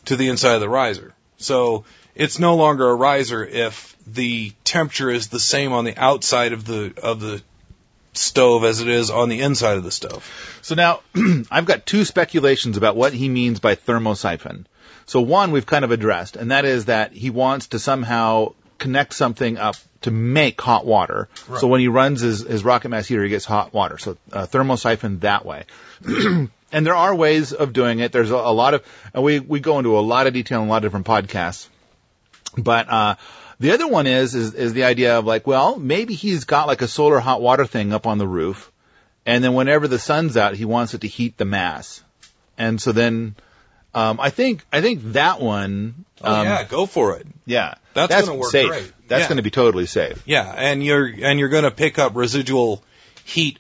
to 0.07 0.17
the 0.17 0.29
inside 0.29 0.55
of 0.55 0.61
the 0.61 0.69
riser. 0.69 1.15
So 1.37 1.85
it's 2.17 2.41
no 2.41 2.57
longer 2.57 2.89
a 2.89 2.95
riser 2.95 3.45
if 3.45 3.97
the 4.05 4.53
temperature 4.65 5.11
is 5.11 5.29
the 5.29 5.41
same 5.41 5.73
on 5.73 5.85
the 5.85 5.97
outside 5.97 6.53
of 6.53 6.65
the 6.65 6.93
of 7.01 7.21
the 7.21 7.41
stove 8.13 8.65
as 8.65 8.81
it 8.81 8.89
is 8.89 9.11
on 9.11 9.29
the 9.29 9.41
inside 9.41 9.77
of 9.77 9.85
the 9.85 9.91
stove. 9.91 10.29
So 10.63 10.75
now 10.75 11.01
I've 11.51 11.67
got 11.67 11.87
two 11.87 12.05
speculations 12.05 12.77
about 12.77 12.97
what 12.97 13.13
he 13.13 13.29
means 13.29 13.61
by 13.61 13.75
thermosiphon. 13.75 14.65
So 15.07 15.21
one 15.21 15.51
we've 15.51 15.67
kind 15.67 15.85
of 15.85 15.91
addressed, 15.91 16.37
and 16.37 16.51
that 16.51 16.65
is 16.65 16.87
that 16.87 17.13
he 17.13 17.31
wants 17.31 17.69
to 17.69 17.79
somehow 17.79 18.55
connect 18.79 19.15
something 19.15 19.59
up 19.59 19.77
to 20.03 20.11
make 20.11 20.61
hot 20.61 20.85
water. 20.85 21.29
So 21.59 21.69
when 21.69 21.81
he 21.81 21.89
runs 21.89 22.21
his, 22.21 22.41
his 22.41 22.65
rocket 22.65 22.89
mass 22.89 23.07
heater, 23.07 23.23
he 23.23 23.31
gets 23.31 23.45
hot 23.45 23.73
water. 23.73 23.99
So 23.99 24.17
uh, 24.33 24.47
thermosiphon 24.47 25.21
that 25.21 25.47
way. 25.47 25.65
and 26.05 26.87
there 26.87 26.97
are 26.97 27.15
ways 27.15 27.53
of 27.53 27.73
doing 27.73 28.01
it. 28.01 28.11
There's 28.11 28.31
a, 28.31 28.37
a 28.37 28.53
lot 28.53 28.75
of, 28.75 28.85
and 29.15 29.23
we, 29.23 29.39
we 29.39 29.61
go 29.61 29.79
into 29.79 29.97
a 29.97 30.01
lot 30.01 30.27
of 30.27 30.35
detail 30.35 30.63
in 30.63 30.69
a 30.69 30.71
lot 30.71 30.79
of 30.79 30.83
different 30.83 31.07
podcasts. 31.07 31.69
But 32.57 32.89
uh, 32.89 33.15
the 33.63 33.73
other 33.73 33.89
one 33.89 34.07
is, 34.07 34.35
is 34.35 34.55
is 34.55 34.73
the 34.75 34.85
idea 34.85 35.19
of 35.19 35.25
like, 35.25 35.47
well, 35.47 35.79
maybe 35.79 36.15
he's 36.15 36.45
got 36.45 36.67
like 36.67 36.83
a 36.83 36.89
solar 36.89 37.19
hot 37.21 37.41
water 37.41 37.65
thing 37.65 37.93
up 37.93 38.07
on 38.07 38.19
the 38.19 38.27
roof, 38.29 38.71
and 39.25 39.43
then 39.43 39.55
whenever 39.55 39.89
the 39.89 39.99
sun's 39.99 40.37
out, 40.37 40.55
he 40.55 40.65
wants 40.67 40.93
it 40.95 41.01
to 41.03 41.09
heat 41.09 41.37
the 41.39 41.45
mass, 41.47 42.03
and 42.59 42.81
so 42.81 42.93
then. 42.93 43.35
Um, 43.95 44.19
I 44.21 44.31
think 44.31 44.65
I 44.73 44.81
think 44.81 45.13
that 45.13 45.39
one. 45.39 46.07
Oh 46.25 46.35
um, 46.35 46.47
yeah, 46.47 46.65
go 46.65 46.87
for 46.87 47.19
it. 47.19 47.27
yeah, 47.45 47.75
That's 47.93 48.25
gonna 48.25 48.39
work 48.39 48.51
safe. 48.51 48.69
great. 48.69 48.91
That's 49.07 49.25
Yeah. 49.25 49.29
going 49.29 49.37
to 49.37 49.43
be 49.43 49.51
totally 49.51 49.85
safe. 49.85 50.23
Yeah, 50.25 50.51
and 50.51 50.83
you're 50.83 51.05
and 51.05 51.39
you're 51.39 51.51
going 51.51 51.65
to 51.65 51.71
pick 51.71 51.99
up 51.99 52.17
residual 52.17 52.83
heat 53.27 53.59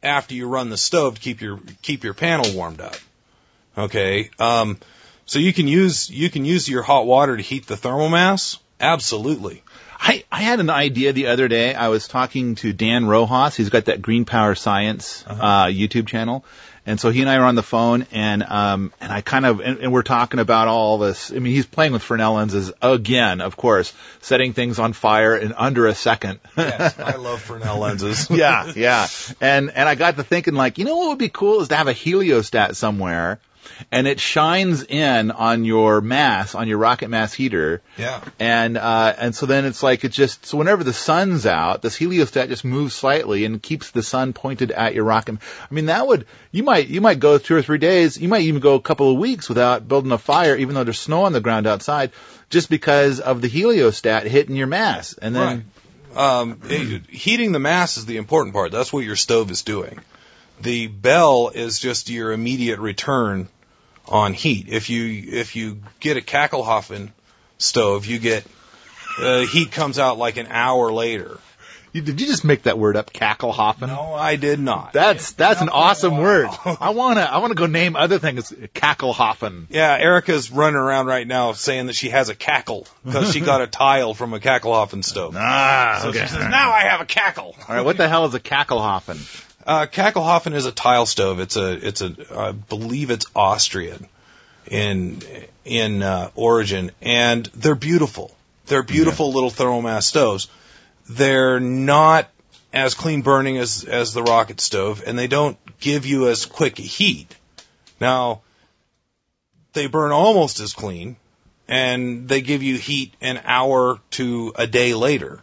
after 0.00 0.36
you 0.36 0.46
run 0.46 0.70
the 0.70 0.76
stove 0.76 1.16
to 1.16 1.20
keep 1.20 1.40
your 1.40 1.58
keep 1.82 2.04
your 2.04 2.14
panel 2.14 2.46
warmed 2.54 2.80
up. 2.80 2.94
Okay, 3.76 4.30
um, 4.38 4.78
so 5.26 5.40
you 5.40 5.52
can 5.52 5.66
use 5.66 6.08
you 6.08 6.30
can 6.30 6.44
use 6.44 6.68
your 6.68 6.82
hot 6.82 7.04
water 7.04 7.36
to 7.36 7.42
heat 7.42 7.66
the 7.66 7.76
thermal 7.76 8.08
mass. 8.08 8.58
Absolutely. 8.82 9.62
I, 9.98 10.24
I 10.32 10.42
had 10.42 10.58
an 10.58 10.68
idea 10.68 11.12
the 11.12 11.28
other 11.28 11.46
day. 11.46 11.74
I 11.74 11.88
was 11.88 12.08
talking 12.08 12.56
to 12.56 12.72
Dan 12.72 13.06
Rojas. 13.06 13.56
He's 13.56 13.70
got 13.70 13.84
that 13.84 14.02
Green 14.02 14.24
Power 14.24 14.56
Science 14.56 15.24
uh 15.28 15.66
YouTube 15.66 16.08
channel, 16.08 16.44
and 16.84 16.98
so 16.98 17.10
he 17.10 17.20
and 17.20 17.30
I 17.30 17.36
are 17.36 17.44
on 17.44 17.54
the 17.54 17.62
phone, 17.62 18.06
and 18.10 18.42
um, 18.42 18.92
and 19.00 19.12
I 19.12 19.20
kind 19.20 19.46
of 19.46 19.60
and, 19.60 19.78
and 19.78 19.92
we're 19.92 20.02
talking 20.02 20.40
about 20.40 20.66
all 20.66 20.98
this. 20.98 21.30
I 21.30 21.36
mean, 21.36 21.52
he's 21.52 21.66
playing 21.66 21.92
with 21.92 22.02
Fresnel 22.02 22.34
lenses 22.34 22.72
again, 22.82 23.40
of 23.40 23.56
course, 23.56 23.92
setting 24.20 24.52
things 24.52 24.80
on 24.80 24.92
fire 24.92 25.36
in 25.36 25.52
under 25.52 25.86
a 25.86 25.94
second. 25.94 26.40
Yes, 26.56 26.98
I 26.98 27.14
love 27.14 27.40
Fresnel 27.40 27.78
lenses. 27.78 28.28
yeah, 28.30 28.72
yeah. 28.74 29.06
And 29.40 29.70
and 29.70 29.88
I 29.88 29.94
got 29.94 30.16
to 30.16 30.24
thinking 30.24 30.54
like, 30.54 30.78
you 30.78 30.84
know 30.84 30.96
what 30.96 31.10
would 31.10 31.18
be 31.18 31.28
cool 31.28 31.60
is 31.60 31.68
to 31.68 31.76
have 31.76 31.86
a 31.86 31.94
heliostat 31.94 32.74
somewhere 32.74 33.38
and 33.90 34.06
it 34.06 34.20
shines 34.20 34.82
in 34.84 35.30
on 35.30 35.64
your 35.64 36.00
mass, 36.00 36.54
on 36.54 36.68
your 36.68 36.78
rocket 36.78 37.08
mass 37.08 37.32
heater. 37.32 37.82
Yeah. 37.96 38.20
And 38.38 38.76
uh 38.76 39.14
and 39.18 39.34
so 39.34 39.46
then 39.46 39.64
it's 39.64 39.82
like 39.82 40.04
it 40.04 40.12
just 40.12 40.46
so 40.46 40.58
whenever 40.58 40.84
the 40.84 40.92
sun's 40.92 41.46
out, 41.46 41.82
this 41.82 41.98
heliostat 41.98 42.48
just 42.48 42.64
moves 42.64 42.94
slightly 42.94 43.44
and 43.44 43.62
keeps 43.62 43.90
the 43.90 44.02
sun 44.02 44.32
pointed 44.32 44.70
at 44.70 44.94
your 44.94 45.04
rocket. 45.04 45.38
I 45.70 45.74
mean 45.74 45.86
that 45.86 46.06
would 46.06 46.26
you 46.50 46.62
might 46.62 46.88
you 46.88 47.00
might 47.00 47.20
go 47.20 47.38
two 47.38 47.54
or 47.54 47.62
three 47.62 47.78
days, 47.78 48.18
you 48.20 48.28
might 48.28 48.42
even 48.42 48.60
go 48.60 48.74
a 48.74 48.80
couple 48.80 49.10
of 49.10 49.18
weeks 49.18 49.48
without 49.48 49.86
building 49.88 50.12
a 50.12 50.18
fire 50.18 50.56
even 50.56 50.74
though 50.74 50.84
there's 50.84 51.00
snow 51.00 51.24
on 51.24 51.32
the 51.32 51.40
ground 51.40 51.66
outside 51.66 52.12
just 52.50 52.68
because 52.70 53.20
of 53.20 53.40
the 53.40 53.48
heliostat 53.48 54.24
hitting 54.24 54.56
your 54.56 54.66
mass. 54.66 55.14
And 55.14 55.34
then 55.34 55.42
Right. 55.42 55.62
Um, 56.14 56.60
it- 56.68 57.08
heating 57.08 57.52
the 57.52 57.58
mass 57.58 57.96
is 57.96 58.04
the 58.04 58.18
important 58.18 58.52
part. 58.54 58.70
That's 58.70 58.92
what 58.92 59.02
your 59.04 59.16
stove 59.16 59.50
is 59.50 59.62
doing. 59.62 59.98
The 60.60 60.86
bell 60.86 61.50
is 61.54 61.78
just 61.78 62.08
your 62.10 62.32
immediate 62.32 62.78
return 62.78 63.48
on 64.06 64.32
heat. 64.34 64.66
If 64.68 64.90
you 64.90 65.38
if 65.38 65.56
you 65.56 65.80
get 66.00 66.16
a 66.16 66.20
Kakelhofen 66.20 67.10
stove, 67.58 68.06
you 68.06 68.18
get 68.18 68.44
uh, 69.20 69.40
heat 69.46 69.72
comes 69.72 69.98
out 69.98 70.18
like 70.18 70.36
an 70.36 70.46
hour 70.48 70.90
later. 70.92 71.38
you, 71.92 72.00
did 72.00 72.20
you 72.20 72.26
just 72.26 72.44
make 72.44 72.62
that 72.62 72.78
word 72.78 72.96
up, 72.96 73.12
Kakelhofen? 73.12 73.88
No, 73.88 74.14
I 74.14 74.36
did 74.36 74.58
not. 74.60 74.92
That's 74.92 75.32
that's 75.32 75.60
an 75.60 75.68
awesome 75.68 76.16
word. 76.16 76.48
I 76.64 76.90
wanna 76.90 77.20
I 77.22 77.38
wanna 77.38 77.54
go 77.54 77.66
name 77.66 77.96
other 77.96 78.18
things 78.18 78.50
Kakelhofen. 78.74 79.66
yeah, 79.70 79.96
Erica's 79.98 80.50
running 80.50 80.76
around 80.76 81.06
right 81.06 81.26
now 81.26 81.52
saying 81.52 81.86
that 81.86 81.94
she 81.94 82.08
has 82.10 82.28
a 82.28 82.34
cackle 82.34 82.86
because 83.04 83.32
she 83.32 83.40
got 83.40 83.60
a 83.62 83.66
tile 83.82 84.14
from 84.14 84.32
a 84.32 84.38
Kakelhofen 84.40 85.04
stove. 85.04 85.34
Ah, 85.36 85.98
So 86.02 86.08
okay. 86.10 86.20
she 86.22 86.26
says, 86.28 86.38
now 86.48 86.70
I 86.72 86.82
have 86.84 87.00
a 87.00 87.06
cackle. 87.06 87.54
All 87.68 87.74
right, 87.74 87.84
what 87.84 87.96
the 87.96 88.08
hell 88.08 88.24
is 88.26 88.34
a 88.34 88.40
Kakelhofen? 88.40 89.48
Uh, 89.64 89.86
Kakelhofen 89.86 90.54
is 90.54 90.66
a 90.66 90.72
tile 90.72 91.06
stove. 91.06 91.40
It's 91.40 91.56
a, 91.56 91.72
it's 91.72 92.02
a, 92.02 92.16
I 92.34 92.52
believe 92.52 93.10
it's 93.10 93.26
Austrian 93.34 94.08
in, 94.66 95.20
in, 95.64 96.02
uh, 96.02 96.30
origin. 96.34 96.90
And 97.00 97.46
they're 97.46 97.74
beautiful. 97.74 98.34
They're 98.66 98.82
beautiful 98.82 99.32
little 99.32 99.50
thermal 99.50 99.82
mass 99.82 100.06
stoves. 100.06 100.48
They're 101.08 101.60
not 101.60 102.28
as 102.72 102.94
clean 102.94 103.22
burning 103.22 103.58
as, 103.58 103.84
as 103.84 104.14
the 104.14 104.22
rocket 104.22 104.60
stove, 104.60 105.02
and 105.06 105.18
they 105.18 105.26
don't 105.26 105.58
give 105.78 106.06
you 106.06 106.28
as 106.28 106.46
quick 106.46 106.78
heat. 106.78 107.34
Now, 108.00 108.42
they 109.74 109.86
burn 109.86 110.12
almost 110.12 110.60
as 110.60 110.72
clean, 110.72 111.16
and 111.68 112.28
they 112.28 112.40
give 112.40 112.62
you 112.62 112.76
heat 112.76 113.14
an 113.20 113.40
hour 113.44 114.00
to 114.12 114.52
a 114.56 114.66
day 114.66 114.94
later 114.94 115.42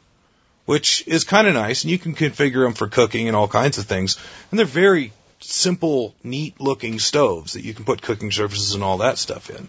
which 0.69 1.03
is 1.07 1.23
kind 1.23 1.47
of 1.47 1.55
nice, 1.55 1.83
and 1.83 1.89
you 1.89 1.97
can 1.97 2.13
configure 2.13 2.63
them 2.63 2.75
for 2.75 2.87
cooking 2.87 3.27
and 3.27 3.35
all 3.35 3.47
kinds 3.47 3.79
of 3.79 3.85
things. 3.85 4.19
And 4.51 4.59
they're 4.59 4.67
very 4.67 5.11
simple, 5.39 6.13
neat 6.23 6.61
looking 6.61 6.99
stoves 6.99 7.53
that 7.53 7.63
you 7.63 7.73
can 7.73 7.85
put 7.85 8.03
cooking 8.03 8.31
surfaces 8.31 8.75
and 8.75 8.83
all 8.83 8.99
that 8.99 9.17
stuff 9.17 9.49
in. 9.49 9.67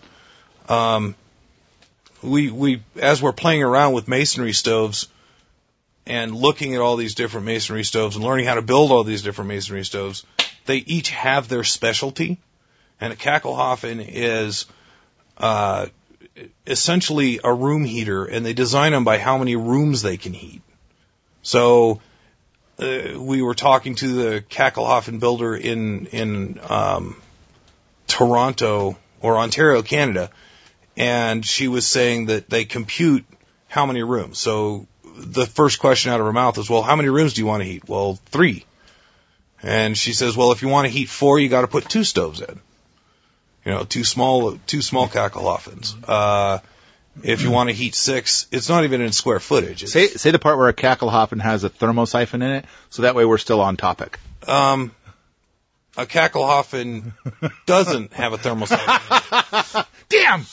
Um, 0.69 1.15
we 2.23 2.51
we 2.51 2.83
as 3.01 3.23
we're 3.23 3.33
playing 3.33 3.63
around 3.63 3.95
with 3.95 4.09
masonry 4.09 4.53
stoves 4.53 5.09
and 6.05 6.35
looking 6.35 6.75
at 6.75 6.83
all 6.83 6.97
these 6.97 7.15
different 7.15 7.47
masonry 7.47 7.85
stoves 7.85 8.17
and 8.17 8.23
learning 8.23 8.45
how 8.45 8.57
to 8.57 8.63
build 8.63 8.93
all 8.93 9.03
these 9.03 9.23
different 9.23 9.49
masonry 9.49 9.87
stoves, 9.87 10.27
they 10.67 10.77
each 10.77 11.09
have 11.09 11.49
their 11.49 11.65
specialty. 11.65 12.37
And 13.01 13.11
a 13.11 13.17
Kakelhofen 13.17 14.05
is 14.07 14.67
uh, 15.39 15.87
essentially 16.67 17.41
a 17.43 17.55
room 17.55 17.85
heater, 17.85 18.27
and 18.27 18.45
they 18.45 18.53
design 18.53 18.93
them 18.93 19.05
by 19.05 19.17
how 19.17 19.39
many 19.39 19.57
rooms 19.57 20.03
they 20.03 20.19
can 20.19 20.35
heat. 20.35 20.61
So 21.43 22.01
uh, 22.79 23.19
we 23.19 23.43
were 23.43 23.55
talking 23.55 23.95
to 23.97 24.09
the 24.09 24.41
Kakelhofen 24.43 25.21
builder 25.21 25.57
in 25.57 26.07
in 26.07 26.61
um, 26.69 27.21
Toronto 28.07 28.97
or 29.21 29.39
Ontario, 29.39 29.83
Canada, 29.83 30.31
and 30.97 31.45
she 31.45 31.69
was 31.69 31.87
saying 31.87 32.27
that 32.27 32.49
they 32.49 32.65
compute 32.65 33.25
how 33.69 33.87
many 33.87 34.03
rooms. 34.03 34.39
So 34.39 34.87
the 35.17 35.47
first 35.47 35.79
question 35.79 36.13
out 36.13 36.21
of 36.21 36.27
her 36.27 36.33
mouth 36.33 36.59
is, 36.59 36.69
"Well, 36.69 36.83
how 36.83 36.97
many 36.97 37.09
rooms 37.09 37.35
do 37.35 37.41
you 37.41 37.47
want 37.47 37.63
to 37.63 37.69
heat?" 37.69 37.89
Well, 37.89 38.19
three. 38.27 38.65
And 39.63 39.97
she 39.97 40.15
says, 40.15 40.37
"Well, 40.37 40.53
if 40.53 40.63
you 40.63 40.69
want 40.69 40.87
to 40.87 40.93
heat 40.93 41.11
four, 41.11 41.39
you 41.39 41.49
got 41.49 41.63
to 41.63 41.69
put 41.69 41.89
two 41.89 42.05
stoves 42.05 42.41
in." 42.41 42.61
You 43.65 43.73
know, 43.73 43.85
two 43.85 44.05
small 44.05 44.59
two 44.67 44.81
small 44.81 45.07
Kakelhoffens. 45.07 45.95
Uh, 46.09 46.61
if 47.23 47.43
you 47.43 47.51
want 47.51 47.69
to 47.71 47.75
heat 47.75 47.95
six, 47.95 48.47
it's 48.53 48.69
not 48.69 48.85
even 48.85 49.01
in 49.01 49.13
square 49.13 49.41
footage. 49.41 49.83
It's, 49.83 49.93
Say 49.93 50.07
say 50.09 50.31
the 50.31 50.39
part 50.39 50.59
where 50.59 50.69
a 50.69 50.75
Kakelhoffen 50.75 51.41
has 51.41 51.65
a 51.65 51.71
thermosiphon 51.71 52.35
in 52.35 52.43
it, 52.51 52.65
so 52.91 53.03
that 53.03 53.15
way 53.15 53.25
we're 53.25 53.39
still 53.39 53.61
on 53.61 53.77
topic. 53.77 54.19
um, 54.47 54.93
a 55.97 56.07
Kakelhoffen 56.07 57.13
doesn't 57.67 58.13
have 58.13 58.33
a 58.33 58.39
thermosiphon. 58.39 59.87
Damn. 60.09 60.45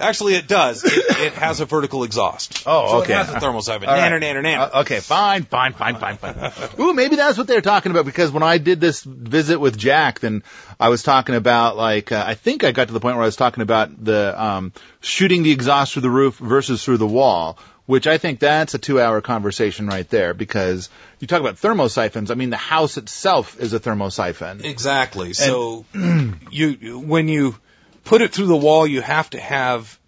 Actually, 0.00 0.34
it 0.34 0.48
does. 0.48 0.84
It, 0.84 0.92
it 0.92 1.32
has 1.34 1.60
a 1.60 1.66
vertical 1.66 2.02
exhaust. 2.02 2.64
Oh, 2.66 2.88
so 2.88 2.96
okay. 2.98 3.12
It 3.12 3.16
has 3.16 3.30
a 3.30 3.40
thermal 3.40 3.62
siphon. 3.62 3.88
All 3.88 3.94
right. 3.94 4.10
Nanner, 4.10 4.20
nanner, 4.20 4.42
nanner. 4.44 4.74
Uh, 4.74 4.80
okay, 4.80 5.00
fine, 5.00 5.44
fine, 5.44 5.72
fine, 5.72 5.96
fine, 5.96 6.16
fine. 6.16 6.52
Ooh, 6.80 6.92
maybe 6.94 7.16
that's 7.16 7.38
what 7.38 7.46
they're 7.46 7.60
talking 7.60 7.90
about 7.92 8.04
because 8.04 8.32
when 8.32 8.42
I 8.42 8.58
did 8.58 8.80
this 8.80 9.02
visit 9.02 9.60
with 9.60 9.78
Jack, 9.78 10.20
then 10.20 10.42
I 10.80 10.88
was 10.88 11.02
talking 11.02 11.36
about 11.36 11.76
like 11.76 12.10
uh, 12.10 12.24
I 12.26 12.34
think 12.34 12.64
I 12.64 12.72
got 12.72 12.88
to 12.88 12.92
the 12.92 13.00
point 13.00 13.16
where 13.16 13.22
I 13.22 13.26
was 13.26 13.36
talking 13.36 13.62
about 13.62 14.04
the 14.04 14.42
um, 14.42 14.72
shooting 15.00 15.42
the 15.42 15.52
exhaust 15.52 15.92
through 15.92 16.02
the 16.02 16.10
roof 16.10 16.38
versus 16.38 16.84
through 16.84 16.98
the 16.98 17.06
wall, 17.06 17.58
which 17.86 18.06
I 18.06 18.18
think 18.18 18.40
that's 18.40 18.74
a 18.74 18.78
two-hour 18.78 19.20
conversation 19.20 19.86
right 19.86 20.08
there 20.08 20.34
because 20.34 20.90
you 21.20 21.26
talk 21.26 21.40
about 21.40 21.56
thermosiphons. 21.56 22.30
I 22.30 22.34
mean, 22.34 22.50
the 22.50 22.56
house 22.56 22.96
itself 22.96 23.60
is 23.60 23.72
a 23.72 23.80
thermosiphon. 23.80 24.64
Exactly. 24.64 25.34
So 25.34 25.84
you 26.50 26.98
when 26.98 27.28
you 27.28 27.56
put 28.04 28.20
it 28.22 28.32
through 28.32 28.46
the 28.46 28.56
wall, 28.56 28.86
you 28.86 29.00
have 29.02 29.30
to 29.30 29.40
have 29.40 29.98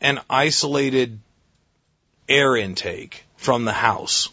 an 0.00 0.20
isolated 0.28 1.18
air 2.28 2.56
intake 2.56 3.24
from 3.36 3.64
the 3.64 3.72
house 3.72 4.28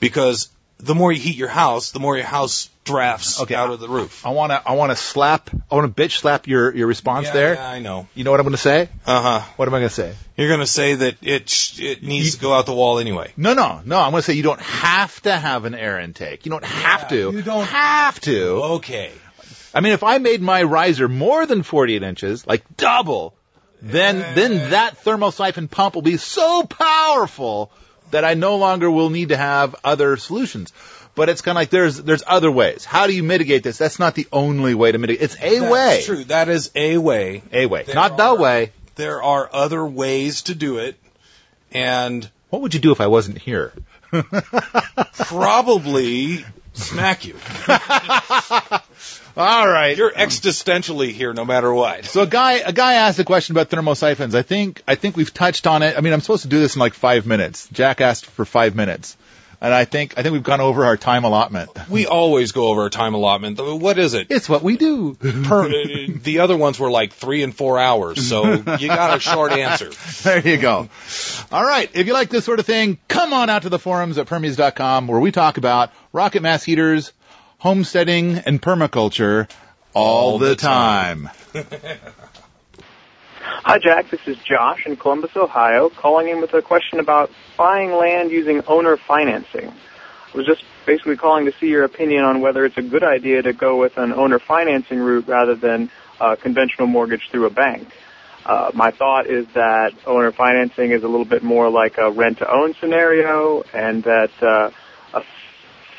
because 0.00 0.48
the 0.78 0.94
more 0.94 1.12
you 1.12 1.20
heat 1.20 1.36
your 1.36 1.48
house, 1.48 1.92
the 1.92 2.00
more 2.00 2.16
your 2.16 2.26
house 2.26 2.68
drafts 2.84 3.40
Okay. 3.40 3.54
out 3.54 3.70
of 3.70 3.80
the 3.80 3.88
roof. 3.88 4.26
I 4.26 4.30
want 4.30 4.50
to, 4.52 4.60
I 4.66 4.72
want 4.72 4.92
to 4.92 4.96
slap, 4.96 5.48
I 5.70 5.74
want 5.74 5.94
to 5.96 6.02
bitch 6.02 6.18
slap 6.18 6.46
your 6.46 6.74
your 6.74 6.86
response 6.86 7.28
Yeah, 7.28 7.32
there. 7.32 7.54
yeah, 7.54 7.68
I 7.70 7.78
know. 7.78 8.06
You 8.14 8.24
know 8.24 8.30
what 8.30 8.40
I'm 8.40 8.44
going 8.44 8.52
to 8.56 8.58
say? 8.60 8.88
Uh 9.06 9.22
huh. 9.22 9.40
What 9.56 9.68
am 9.68 9.74
I 9.74 9.78
going 9.78 9.88
to 9.88 9.94
say? 9.94 10.14
You're 10.36 10.48
going 10.48 10.60
to 10.60 10.66
say 10.66 10.94
that 10.96 11.16
it 11.22 11.48
sh- 11.48 11.80
it 11.80 12.02
needs 12.02 12.34
to 12.34 12.40
go 12.40 12.52
out 12.52 12.66
the 12.66 12.74
wall 12.74 12.98
anyway. 12.98 13.32
No, 13.36 13.54
no, 13.54 13.80
no. 13.84 13.98
I'm 13.98 14.10
going 14.10 14.20
to 14.20 14.26
say 14.26 14.34
you 14.34 14.42
don't 14.42 14.60
have 14.60 15.18
to 15.22 15.32
have 15.34 15.64
an 15.64 15.74
air 15.74 15.98
intake. 16.00 16.44
You 16.44 16.50
don't 16.50 16.64
have 16.64 17.08
to. 17.08 17.16
you 17.32 17.42
don't- 17.42 17.64
have 17.66 18.20
to. 18.22 18.40
Okay. 18.76 19.10
I 19.74 19.80
mean, 19.80 19.92
if 19.92 20.02
I 20.04 20.18
made 20.18 20.40
my 20.40 20.62
riser 20.62 21.08
more 21.08 21.46
than 21.46 21.62
48 21.62 22.02
inches, 22.02 22.46
like 22.46 22.62
double, 22.76 23.34
then 23.82 24.18
then 24.34 24.70
that 24.70 25.02
thermosiphon 25.04 25.70
pump 25.70 25.94
will 25.94 26.02
be 26.02 26.16
so 26.16 26.62
powerful 26.64 27.70
that 28.10 28.24
I 28.24 28.34
no 28.34 28.56
longer 28.56 28.90
will 28.90 29.10
need 29.10 29.30
to 29.30 29.36
have 29.36 29.74
other 29.84 30.16
solutions. 30.16 30.72
But 31.16 31.28
it's 31.28 31.42
kind 31.42 31.56
of 31.56 31.60
like 31.60 31.70
there's 31.70 32.00
there's 32.02 32.22
other 32.26 32.50
ways. 32.50 32.84
How 32.84 33.06
do 33.06 33.14
you 33.14 33.22
mitigate 33.22 33.62
this? 33.62 33.78
That's 33.78 33.98
not 33.98 34.14
the 34.14 34.26
only 34.32 34.74
way 34.74 34.92
to 34.92 34.98
mitigate. 34.98 35.22
It's 35.22 35.36
a 35.40 35.58
That's 35.60 35.72
way. 35.72 36.02
true. 36.04 36.24
That 36.24 36.48
is 36.48 36.70
a 36.74 36.98
way. 36.98 37.42
A 37.52 37.66
way, 37.66 37.82
There 37.84 37.94
not 37.94 38.16
the 38.16 38.34
way. 38.34 38.72
There 38.96 39.22
are 39.22 39.48
other 39.52 39.84
ways 39.84 40.42
to 40.42 40.54
do 40.54 40.78
it, 40.78 40.96
and 41.72 42.28
What 42.50 42.62
would 42.62 42.74
you 42.74 42.80
do 42.80 42.92
if 42.92 43.00
I 43.00 43.08
wasn't 43.08 43.38
here? 43.38 43.72
probably 45.18 46.44
smack 46.74 47.24
you. 47.24 47.36
All 49.36 49.68
right. 49.68 49.96
You're 49.96 50.12
existentially 50.12 51.10
here 51.10 51.32
no 51.32 51.44
matter 51.44 51.72
what. 51.72 52.04
So 52.04 52.22
a 52.22 52.26
guy 52.26 52.54
a 52.54 52.72
guy 52.72 52.94
asked 52.94 53.18
a 53.18 53.24
question 53.24 53.56
about 53.56 53.70
thermosiphons. 53.70 54.34
I 54.34 54.42
think 54.42 54.82
I 54.86 54.94
think 54.94 55.16
we've 55.16 55.34
touched 55.34 55.66
on 55.66 55.82
it. 55.82 55.96
I 55.96 56.00
mean, 56.00 56.12
I'm 56.12 56.20
supposed 56.20 56.42
to 56.42 56.48
do 56.48 56.60
this 56.60 56.76
in 56.76 56.80
like 56.80 56.94
five 56.94 57.26
minutes. 57.26 57.68
Jack 57.72 58.00
asked 58.00 58.26
for 58.26 58.44
five 58.44 58.76
minutes, 58.76 59.16
and 59.64 59.72
I 59.72 59.86
think 59.86 60.18
I 60.18 60.22
think 60.22 60.34
we've 60.34 60.42
gone 60.42 60.60
over 60.60 60.84
our 60.84 60.98
time 60.98 61.24
allotment. 61.24 61.70
We 61.88 62.06
always 62.06 62.52
go 62.52 62.68
over 62.68 62.82
our 62.82 62.90
time 62.90 63.14
allotment. 63.14 63.58
What 63.58 63.98
is 63.98 64.12
it? 64.12 64.26
It's 64.28 64.46
what 64.46 64.62
we 64.62 64.76
do. 64.76 65.14
Per, 65.14 65.68
the 65.68 66.40
other 66.40 66.54
ones 66.54 66.78
were 66.78 66.90
like 66.90 67.14
three 67.14 67.42
and 67.42 67.56
four 67.56 67.78
hours, 67.78 68.28
so 68.28 68.44
you 68.52 68.88
got 68.88 69.16
a 69.16 69.20
short 69.20 69.52
answer. 69.52 69.90
There 70.24 70.46
you 70.46 70.56
go. 70.56 70.88
All 71.52 71.64
right. 71.64 71.90
If 71.92 72.06
you 72.06 72.12
like 72.12 72.30
this 72.30 72.44
sort 72.44 72.58
of 72.58 72.66
thing, 72.66 72.98
come 73.08 73.32
on 73.32 73.50
out 73.50 73.62
to 73.62 73.68
the 73.68 73.78
forums 73.78 74.16
at 74.16 74.26
Permies.com 74.26 75.06
where 75.06 75.20
we 75.20 75.32
talk 75.32 75.58
about 75.58 75.92
rocket 76.12 76.40
mass 76.42 76.62
heaters, 76.62 77.12
homesteading, 77.58 78.38
and 78.38 78.60
permaculture 78.60 79.50
all, 79.92 80.32
All 80.32 80.38
the, 80.38 80.48
the 80.48 80.56
time. 80.56 81.30
Hi, 83.46 83.78
Jack. 83.78 84.08
This 84.08 84.26
is 84.26 84.38
Josh 84.38 84.86
in 84.86 84.96
Columbus, 84.96 85.36
Ohio, 85.36 85.90
calling 85.90 86.28
in 86.28 86.40
with 86.40 86.54
a 86.54 86.62
question 86.62 86.98
about 86.98 87.30
buying 87.58 87.92
land 87.92 88.30
using 88.30 88.62
owner 88.66 88.96
financing. 88.96 89.68
I 89.68 90.36
was 90.36 90.46
just 90.46 90.64
basically 90.86 91.16
calling 91.16 91.44
to 91.44 91.52
see 91.60 91.66
your 91.66 91.84
opinion 91.84 92.24
on 92.24 92.40
whether 92.40 92.64
it's 92.64 92.78
a 92.78 92.82
good 92.82 93.04
idea 93.04 93.42
to 93.42 93.52
go 93.52 93.76
with 93.78 93.98
an 93.98 94.14
owner 94.14 94.38
financing 94.38 94.98
route 94.98 95.28
rather 95.28 95.54
than 95.54 95.90
a 96.20 96.38
conventional 96.38 96.86
mortgage 96.86 97.28
through 97.30 97.44
a 97.44 97.50
bank. 97.50 97.86
Uh, 98.46 98.70
my 98.72 98.90
thought 98.90 99.26
is 99.26 99.46
that 99.52 99.92
owner 100.06 100.32
financing 100.32 100.92
is 100.92 101.02
a 101.02 101.08
little 101.08 101.26
bit 101.26 101.42
more 101.42 101.68
like 101.68 101.98
a 101.98 102.10
rent-to-own 102.10 102.74
scenario, 102.80 103.62
and 103.74 104.04
that 104.04 104.30
uh, 104.42 104.70
a 105.12 105.22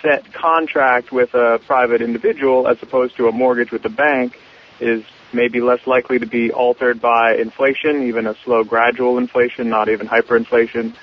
set 0.02 0.34
contract 0.34 1.12
with 1.12 1.36
a 1.36 1.60
private 1.68 2.02
individual 2.02 2.68
as 2.68 2.82
opposed 2.82 3.18
to 3.18 3.28
a 3.28 3.32
mortgage 3.32 3.72
with 3.72 3.86
a 3.86 3.90
bank 3.90 4.36
is 4.80 5.04
maybe 5.36 5.62
less 5.62 5.86
likely 5.86 6.20
to 6.20 6.26
be 6.26 6.52
altered 6.52 7.02
by 7.02 7.36
inflation, 7.36 8.08
even 8.08 8.28
a 8.28 8.36
slow 8.44 8.64
gradual 8.64 9.18
inflation, 9.18 9.70
not 9.70 9.90
even 9.90 10.08
hyperinflation, 10.08 10.96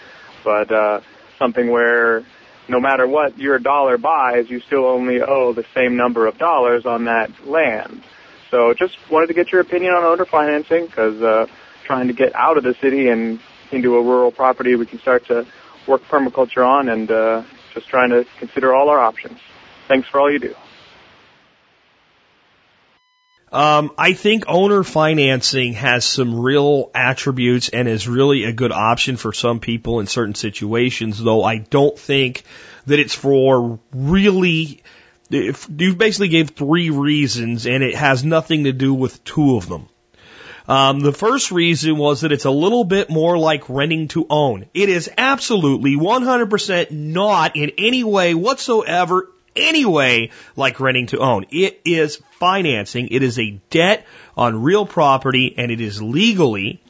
but 0.45 0.73
uh, 0.73 1.01
something 1.39 1.71
where 1.71 2.25
no 2.69 2.81
matter 2.81 3.07
what 3.07 3.39
your 3.39 3.59
dollar 3.59 3.99
buys, 3.99 4.49
you 4.49 4.61
still 4.61 4.87
only 4.87 5.21
owe 5.21 5.53
the 5.53 5.65
same 5.75 5.97
number 5.97 6.27
of 6.27 6.39
dollars 6.39 6.87
on 6.87 7.05
that 7.05 7.47
land. 7.47 8.03
So 8.51 8.75
just 8.75 8.97
wanted 9.11 9.29
to 9.29 9.35
get 9.35 9.51
your 9.51 9.61
opinion 9.61 9.93
on 9.95 10.05
owner 10.05 10.25
financing 10.25 10.87
because 10.87 11.21
uh, 11.23 11.47
trying 11.85 12.09
to 12.09 12.15
get 12.15 12.35
out 12.35 12.57
of 12.57 12.65
the 12.65 12.75
city 12.81 13.09
and 13.09 13.41
into 13.71 13.97
a 13.97 14.03
rural 14.03 14.31
property 14.31 14.77
we 14.77 14.87
can 14.87 14.99
start 14.99 15.27
to 15.27 15.47
work 15.87 16.03
permaculture 16.03 16.67
on 16.67 16.89
and 16.89 17.11
uh, 17.11 17.43
just 17.75 17.89
trying 17.89 18.11
to 18.11 18.27
consider 18.39 18.75
all 18.75 18.89
our 18.89 19.01
options. 19.01 19.39
Thanks 19.89 20.09
for 20.09 20.21
all 20.21 20.31
you 20.31 20.39
do. 20.39 20.55
Um, 23.53 23.93
I 23.99 24.15
think 24.15 24.45
owner 24.49 24.83
financing 24.83 25.75
has 25.75 26.07
some 26.07 26.41
real 26.41 26.91
attributes 26.95 27.69
and 27.69 27.87
is 27.87 28.09
really 28.09 28.45
a 28.45 28.53
good 28.53 28.73
option 28.73 29.19
for 29.19 29.35
some 29.35 29.61
people 29.61 30.01
in 30.01 30.07
certain 30.07 30.35
situations, 30.35 31.23
though 31.23 31.45
I 31.45 31.59
don't 31.59 31.99
think 31.99 32.45
that 32.87 32.99
it's 32.99 33.15
for 33.15 33.79
really, 33.93 34.83
if 35.31 35.69
you 35.69 35.95
basically 35.95 36.29
gave 36.29 36.51
three 36.51 36.89
reasons 36.89 37.67
and 37.67 37.83
it 37.85 37.95
has 37.95 38.25
nothing 38.25 38.65
to 38.65 38.73
do 38.73 38.95
with 38.95 39.23
two 39.23 39.57
of 39.59 39.69
them. 39.69 39.87
Um, 40.67 41.01
the 41.01 41.13
first 41.13 41.51
reason 41.51 41.99
was 41.99 42.23
that 42.23 42.33
it's 42.33 42.47
a 42.47 42.51
little 42.51 42.85
bit 42.85 43.11
more 43.11 43.37
like 43.37 43.69
renting 43.69 44.09
to 44.09 44.27
own. 44.31 44.67
It 44.73 44.89
is 44.89 45.11
absolutely 45.19 45.97
100% 45.97 46.91
not 46.91 47.57
in 47.57 47.73
any 47.77 48.03
way 48.05 48.35
whatsoever 48.35 49.29
anyway 49.57 50.31
like 50.57 50.81
renting 50.81 51.07
to 51.09 51.19
own. 51.19 51.47
It 51.51 51.81
is 51.85 52.21
financing. 52.39 53.09
It 53.09 53.23
is 53.23 53.39
a 53.39 53.61
debt 53.71 54.07
on 54.37 54.63
real 54.63 54.87
property 54.87 55.55
and 55.57 55.71
it 55.71 55.81
is 55.81 56.03
legally, 56.03 56.83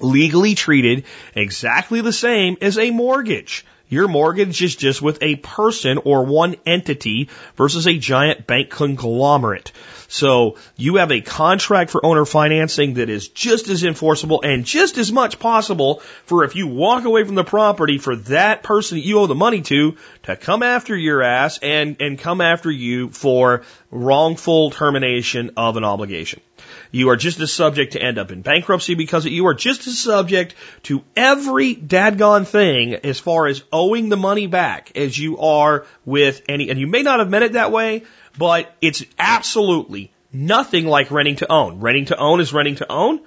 legally 0.00 0.54
treated 0.54 1.04
exactly 1.34 2.00
the 2.00 2.12
same 2.12 2.56
as 2.60 2.78
a 2.78 2.90
mortgage. 2.90 3.64
Your 3.88 4.08
mortgage 4.08 4.62
is 4.62 4.74
just 4.74 5.02
with 5.02 5.22
a 5.22 5.36
person 5.36 5.98
or 5.98 6.24
one 6.24 6.56
entity 6.64 7.28
versus 7.56 7.86
a 7.86 7.98
giant 7.98 8.46
bank 8.46 8.70
conglomerate. 8.70 9.72
So 10.12 10.58
you 10.76 10.96
have 10.96 11.10
a 11.10 11.22
contract 11.22 11.90
for 11.90 12.04
owner 12.04 12.26
financing 12.26 12.94
that 12.94 13.08
is 13.08 13.28
just 13.28 13.68
as 13.68 13.82
enforceable 13.82 14.42
and 14.42 14.66
just 14.66 14.98
as 14.98 15.10
much 15.10 15.38
possible 15.38 16.00
for 16.26 16.44
if 16.44 16.54
you 16.54 16.66
walk 16.66 17.06
away 17.06 17.24
from 17.24 17.34
the 17.34 17.44
property 17.44 17.96
for 17.96 18.16
that 18.16 18.62
person 18.62 18.98
that 18.98 19.06
you 19.06 19.20
owe 19.20 19.26
the 19.26 19.34
money 19.34 19.62
to 19.62 19.96
to 20.24 20.36
come 20.36 20.62
after 20.62 20.94
your 20.94 21.22
ass 21.22 21.58
and, 21.62 21.96
and 22.00 22.18
come 22.18 22.42
after 22.42 22.70
you 22.70 23.08
for 23.08 23.62
wrongful 23.90 24.70
termination 24.70 25.52
of 25.56 25.78
an 25.78 25.84
obligation. 25.84 26.42
You 26.90 27.08
are 27.08 27.16
just 27.16 27.40
as 27.40 27.50
subject 27.50 27.94
to 27.94 28.02
end 28.02 28.18
up 28.18 28.30
in 28.30 28.42
bankruptcy 28.42 28.94
because 28.94 29.24
you 29.24 29.46
are 29.46 29.54
just 29.54 29.86
as 29.86 29.98
subject 29.98 30.54
to 30.84 31.02
every 31.16 31.74
dadgone 31.74 32.46
thing 32.46 32.96
as 32.96 33.18
far 33.18 33.46
as 33.46 33.64
owing 33.72 34.10
the 34.10 34.18
money 34.18 34.46
back 34.46 34.92
as 34.94 35.18
you 35.18 35.38
are 35.38 35.86
with 36.04 36.42
any, 36.50 36.68
and 36.68 36.78
you 36.78 36.86
may 36.86 37.02
not 37.02 37.20
have 37.20 37.30
meant 37.30 37.44
it 37.44 37.52
that 37.54 37.72
way, 37.72 38.02
but 38.36 38.74
it's 38.80 39.04
absolutely 39.18 40.12
nothing 40.32 40.86
like 40.86 41.10
renting 41.10 41.36
to 41.36 41.50
own. 41.50 41.80
Renting 41.80 42.06
to 42.06 42.16
own 42.16 42.40
is 42.40 42.52
renting 42.52 42.76
to 42.76 42.90
own. 42.90 43.20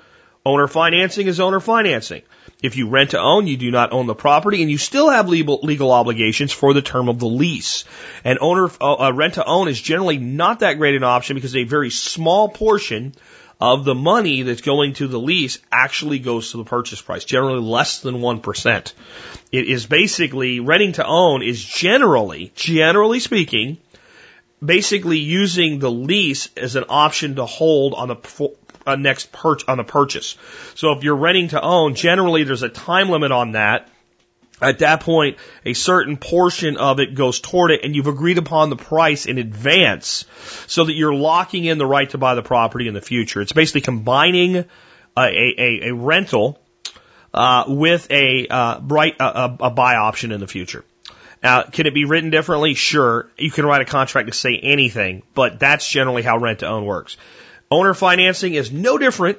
Owner 0.46 0.68
financing 0.68 1.26
is 1.26 1.40
owner 1.40 1.60
financing. 1.60 2.22
If 2.62 2.78
you 2.78 2.90
rent 2.90 3.12
to 3.12 3.20
own, 3.20 3.48
you 3.48 3.58
do 3.58 3.72
not 3.72 3.94
own 3.94 4.06
the 4.06 4.16
property 4.16 4.62
and 4.62 4.70
you 4.70 4.78
still 4.78 5.10
have 5.10 5.28
legal, 5.28 5.60
legal 5.64 5.92
obligations 5.92 6.52
for 6.52 6.74
the 6.74 6.84
term 6.84 7.10
of 7.10 7.20
the 7.20 7.28
lease. 7.28 7.84
And 8.24 8.38
owner, 8.40 8.70
uh, 8.80 9.12
rent 9.14 9.36
to 9.36 9.46
own 9.46 9.68
is 9.68 9.82
generally 9.82 10.18
not 10.18 10.60
that 10.60 10.78
great 10.78 10.96
an 10.96 11.04
option 11.04 11.36
because 11.36 11.56
a 11.56 11.64
very 11.64 11.90
small 11.90 12.50
portion 12.50 13.16
of 13.60 13.86
the 13.86 13.96
money 13.96 14.42
that's 14.42 14.62
going 14.62 14.94
to 14.94 15.08
the 15.08 15.20
lease 15.20 15.60
actually 15.72 16.20
goes 16.20 16.52
to 16.52 16.58
the 16.58 16.64
purchase 16.64 17.02
price, 17.02 17.26
generally 17.26 17.62
less 17.62 18.02
than 18.02 18.16
1%. 18.16 18.94
It 19.52 19.68
is 19.68 19.86
basically, 19.86 20.60
renting 20.60 20.94
to 20.94 21.06
own 21.06 21.42
is 21.42 21.64
generally, 21.64 22.52
generally 22.56 23.20
speaking, 23.20 23.78
basically 24.66 25.20
using 25.20 25.80
the 25.80 25.92
lease 25.92 26.50
as 26.58 26.76
an 26.76 26.86
option 26.90 27.36
to 27.36 27.46
hold 27.46 27.94
on 27.94 28.08
the 28.10 28.50
uh, 28.86 28.96
next 28.96 29.32
perch 29.32 29.64
on 29.68 29.78
the 29.78 29.84
purchase. 29.84 30.38
So 30.76 30.94
if 30.94 31.04
you're 31.04 31.16
renting 31.16 31.50
to 31.50 31.62
own, 31.62 31.96
generally 31.96 32.44
there's 32.44 32.64
a 32.64 32.70
time 32.70 33.10
limit 33.10 33.32
on 33.32 33.54
that. 33.54 33.90
At 34.62 34.80
that 34.80 35.02
point, 35.02 35.38
a 35.66 35.74
certain 35.74 36.16
portion 36.16 36.78
of 36.78 37.02
it 37.02 37.14
goes 37.14 37.42
toward 37.42 37.72
it, 37.72 37.82
and 37.84 37.94
you've 37.94 38.08
agreed 38.08 38.38
upon 38.38 38.70
the 38.70 38.78
price 38.78 39.26
in 39.26 39.38
advance 39.38 40.24
so 40.68 40.86
that 40.86 40.94
you're 40.94 41.14
locking 41.14 41.66
in 41.66 41.78
the 41.78 41.86
right 41.86 42.10
to 42.12 42.18
buy 42.18 42.36
the 42.36 42.42
property 42.42 42.88
in 42.88 42.94
the 42.94 43.02
future. 43.02 43.42
It's 43.42 43.52
basically 43.52 43.82
combining 43.82 44.56
a, 44.56 44.66
a, 45.18 45.80
a 45.90 45.94
rental 45.94 46.58
uh, 47.34 47.66
with 47.68 48.10
a 48.12 48.48
uh, 48.48 48.80
right 48.82 49.16
a, 49.20 49.58
a 49.60 49.70
buy 49.72 49.96
option 49.96 50.32
in 50.32 50.40
the 50.40 50.48
future. 50.48 50.86
Now, 51.46 51.62
can 51.62 51.86
it 51.86 51.94
be 51.94 52.06
written 52.06 52.32
differently? 52.32 52.74
Sure. 52.74 53.30
You 53.38 53.52
can 53.52 53.68
write 53.68 53.82
a 53.82 53.86
contract 53.86 54.30
to 54.30 54.34
say 54.34 54.58
anything, 54.58 55.22
but 55.36 55.60
that's 55.60 55.88
generally 55.88 56.24
how 56.24 56.40
rent 56.40 56.62
to 56.62 56.68
own 56.68 56.86
works. 56.86 57.18
Owner 57.70 57.94
financing 57.94 58.56
is 58.56 58.72
no 58.72 58.98
different, 58.98 59.38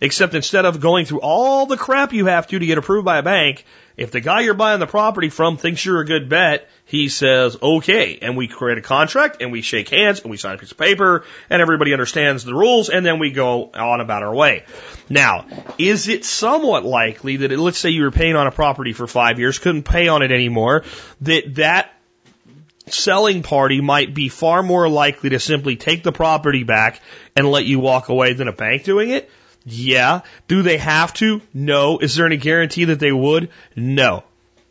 except 0.00 0.34
instead 0.34 0.64
of 0.64 0.80
going 0.80 1.04
through 1.04 1.20
all 1.20 1.66
the 1.66 1.76
crap 1.76 2.12
you 2.12 2.26
have 2.26 2.46
to 2.46 2.58
to 2.58 2.66
get 2.66 2.78
approved 2.78 3.04
by 3.04 3.18
a 3.18 3.22
bank, 3.22 3.64
if 3.96 4.12
the 4.12 4.20
guy 4.20 4.42
you're 4.42 4.54
buying 4.54 4.78
the 4.78 4.86
property 4.86 5.28
from 5.28 5.56
thinks 5.56 5.84
you're 5.84 6.00
a 6.00 6.06
good 6.06 6.28
bet, 6.28 6.68
he 6.84 7.08
says, 7.08 7.56
okay. 7.60 8.18
And 8.22 8.36
we 8.36 8.46
create 8.46 8.78
a 8.78 8.80
contract 8.80 9.38
and 9.42 9.50
we 9.50 9.60
shake 9.60 9.88
hands 9.88 10.20
and 10.20 10.30
we 10.30 10.36
sign 10.36 10.54
a 10.54 10.58
piece 10.58 10.70
of 10.70 10.78
paper 10.78 11.24
and 11.50 11.60
everybody 11.60 11.92
understands 11.92 12.44
the 12.44 12.54
rules 12.54 12.90
and 12.90 13.04
then 13.04 13.18
we 13.18 13.32
go 13.32 13.70
on 13.74 14.00
about 14.00 14.22
our 14.22 14.32
way. 14.32 14.64
Now, 15.08 15.46
is 15.78 16.06
it 16.06 16.24
somewhat 16.24 16.84
likely 16.84 17.38
that, 17.38 17.50
it, 17.50 17.58
let's 17.58 17.78
say 17.78 17.90
you 17.90 18.04
were 18.04 18.12
paying 18.12 18.36
on 18.36 18.46
a 18.46 18.52
property 18.52 18.92
for 18.92 19.08
five 19.08 19.40
years, 19.40 19.58
couldn't 19.58 19.82
pay 19.82 20.06
on 20.06 20.22
it 20.22 20.30
anymore, 20.30 20.84
that 21.22 21.56
that 21.56 21.92
selling 22.86 23.42
party 23.42 23.80
might 23.80 24.14
be 24.14 24.28
far 24.28 24.62
more 24.62 24.88
likely 24.88 25.30
to 25.30 25.40
simply 25.40 25.76
take 25.76 26.04
the 26.04 26.12
property 26.12 26.62
back 26.62 27.00
and 27.36 27.50
let 27.50 27.64
you 27.64 27.80
walk 27.80 28.08
away 28.08 28.32
than 28.32 28.46
a 28.46 28.52
bank 28.52 28.84
doing 28.84 29.10
it? 29.10 29.28
Yeah. 29.70 30.22
Do 30.46 30.62
they 30.62 30.78
have 30.78 31.12
to? 31.14 31.40
No. 31.52 31.98
Is 31.98 32.16
there 32.16 32.26
any 32.26 32.36
guarantee 32.36 32.86
that 32.86 33.00
they 33.00 33.12
would? 33.12 33.50
No. 33.76 34.24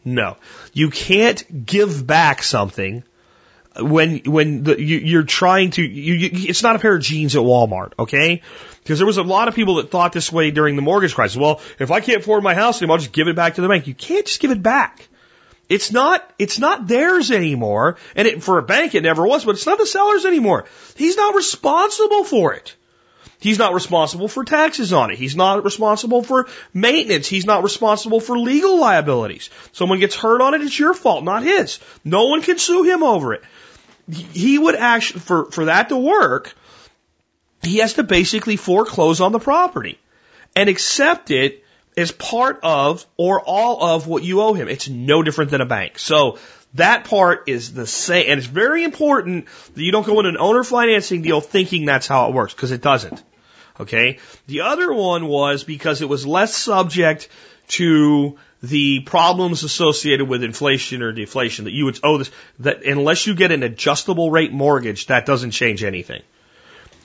No. 0.04 0.38
You 0.74 0.90
can't 0.90 1.66
give 1.66 2.06
back 2.06 2.44
something 2.44 3.04
when 3.80 4.20
when 4.20 4.64
the, 4.64 4.82
you, 4.82 4.98
you're 4.98 5.24
trying 5.24 5.72
to. 5.72 5.82
You, 5.84 6.14
you, 6.14 6.50
it's 6.50 6.64
not 6.64 6.76
a 6.76 6.80
pair 6.80 6.96
of 6.96 7.02
jeans 7.02 7.36
at 7.36 7.42
Walmart, 7.42 7.94
okay? 8.00 8.42
Because 8.82 9.00
there 9.00 9.06
was 9.06 9.18
a 9.18 9.24
lot 9.24 9.48
of 9.48 9.56
people 9.56 9.76
that 9.76 9.92
thought 9.92 10.14
this 10.14 10.32
way 10.32 10.52
during 10.52 10.76
the 10.76 10.82
mortgage 10.82 11.14
crisis. 11.14 11.38
Well, 11.38 11.62
if 11.78 11.92
I 11.92 12.00
can't 12.00 12.22
afford 12.22 12.44
my 12.44 12.54
house 12.54 12.82
anymore, 12.82 12.96
I'll 12.96 13.02
just 13.02 13.12
give 13.12 13.28
it 13.28 13.36
back 13.36 13.56
to 13.56 13.62
the 13.62 13.68
bank. 13.68 13.88
You 13.88 13.94
can't 13.94 14.26
just 14.26 14.40
give 14.40 14.52
it 14.52 14.64
back. 14.64 15.08
It's 15.70 15.92
not, 15.92 16.28
it's 16.40 16.60
not 16.60 16.88
theirs 16.88 17.30
anymore. 17.30 17.98
And 18.16 18.28
it, 18.28 18.44
for 18.44 18.58
a 18.58 18.64
bank, 18.64 18.96
it 18.96 19.04
never 19.04 19.28
was, 19.28 19.44
but 19.44 19.56
it's 19.56 19.66
not 19.66 19.78
the 19.78 19.86
seller's 19.86 20.26
anymore. 20.26 20.66
He's 20.96 21.18
not 21.18 21.36
responsible 21.36 22.24
for 22.24 22.54
it. 22.54 22.76
He's 23.40 23.60
not 23.60 23.74
responsible 23.74 24.28
for 24.28 24.44
taxes 24.44 24.94
on 24.94 25.12
it. 25.12 25.18
He's 25.18 25.36
not 25.36 25.64
responsible 25.64 26.24
for 26.24 26.48
maintenance. 26.74 27.28
He's 27.28 27.46
not 27.46 27.64
responsible 27.64 28.20
for 28.20 28.38
legal 28.38 28.80
liabilities. 28.80 29.50
Someone 29.74 30.00
gets 30.00 30.16
hurt 30.16 30.42
on 30.42 30.56
it, 30.56 30.62
it's 30.62 30.78
your 30.78 30.94
fault, 30.94 31.24
not 31.24 31.44
his. 31.44 31.80
No 32.04 32.26
one 32.26 32.42
can 32.42 32.58
sue 32.58 32.84
him 32.84 33.04
over 33.04 33.34
it. 33.34 33.44
He 34.10 34.58
would 34.58 34.76
actually, 34.76 35.20
for, 35.20 35.52
for 35.52 35.66
that 35.66 35.90
to 35.90 35.98
work, 35.98 36.56
he 37.62 37.78
has 37.78 37.94
to 37.96 38.04
basically 38.04 38.56
foreclose 38.56 39.22
on 39.22 39.32
the 39.32 39.40
property 39.40 40.00
and 40.56 40.70
accept 40.70 41.30
it 41.30 41.64
as 41.96 42.12
part 42.12 42.60
of 42.64 43.06
or 43.18 43.42
all 43.42 43.84
of 43.84 44.08
what 44.08 44.24
you 44.24 44.42
owe 44.42 44.54
him. 44.54 44.68
It's 44.68 44.88
no 44.88 45.24
different 45.24 45.52
than 45.52 45.62
a 45.62 45.66
bank. 45.66 46.00
So 46.00 46.38
that 46.78 47.06
part 47.06 47.48
is 47.48 47.74
the 47.74 47.86
same. 47.86 48.26
And 48.30 48.38
it's 48.40 48.48
very 48.48 48.84
important 48.84 49.48
that 49.76 49.84
you 49.84 49.92
don't 49.92 50.06
go 50.06 50.20
in 50.20 50.26
an 50.26 50.38
owner 50.38 50.64
financing 50.64 51.22
deal 51.22 51.42
thinking 51.42 51.86
that's 51.86 52.08
how 52.08 52.30
it 52.30 52.34
works, 52.34 52.54
because 52.54 52.72
it 52.72 52.82
doesn't. 52.82 53.24
Okay? 53.80 54.20
The 54.48 54.62
other 54.62 54.92
one 54.92 55.28
was 55.28 55.64
because 55.64 56.02
it 56.02 56.10
was 56.10 56.26
less 56.26 56.56
subject 56.56 57.30
to 57.70 58.38
the 58.64 59.02
problems 59.02 59.64
associated 59.64 60.28
with 60.28 60.44
inflation 60.44 61.04
or 61.04 61.12
deflation 61.12 61.66
that 61.66 61.74
you 61.74 61.86
would 61.86 62.00
owe 62.04 62.18
this, 62.18 62.32
that 62.60 62.84
unless 62.84 63.28
you 63.28 63.36
get 63.36 63.52
an 63.52 63.62
adjustable 63.62 64.32
rate 64.32 64.52
mortgage, 64.52 65.08
that 65.08 65.26
doesn't 65.26 65.52
change 65.52 65.84
anything. 65.84 66.24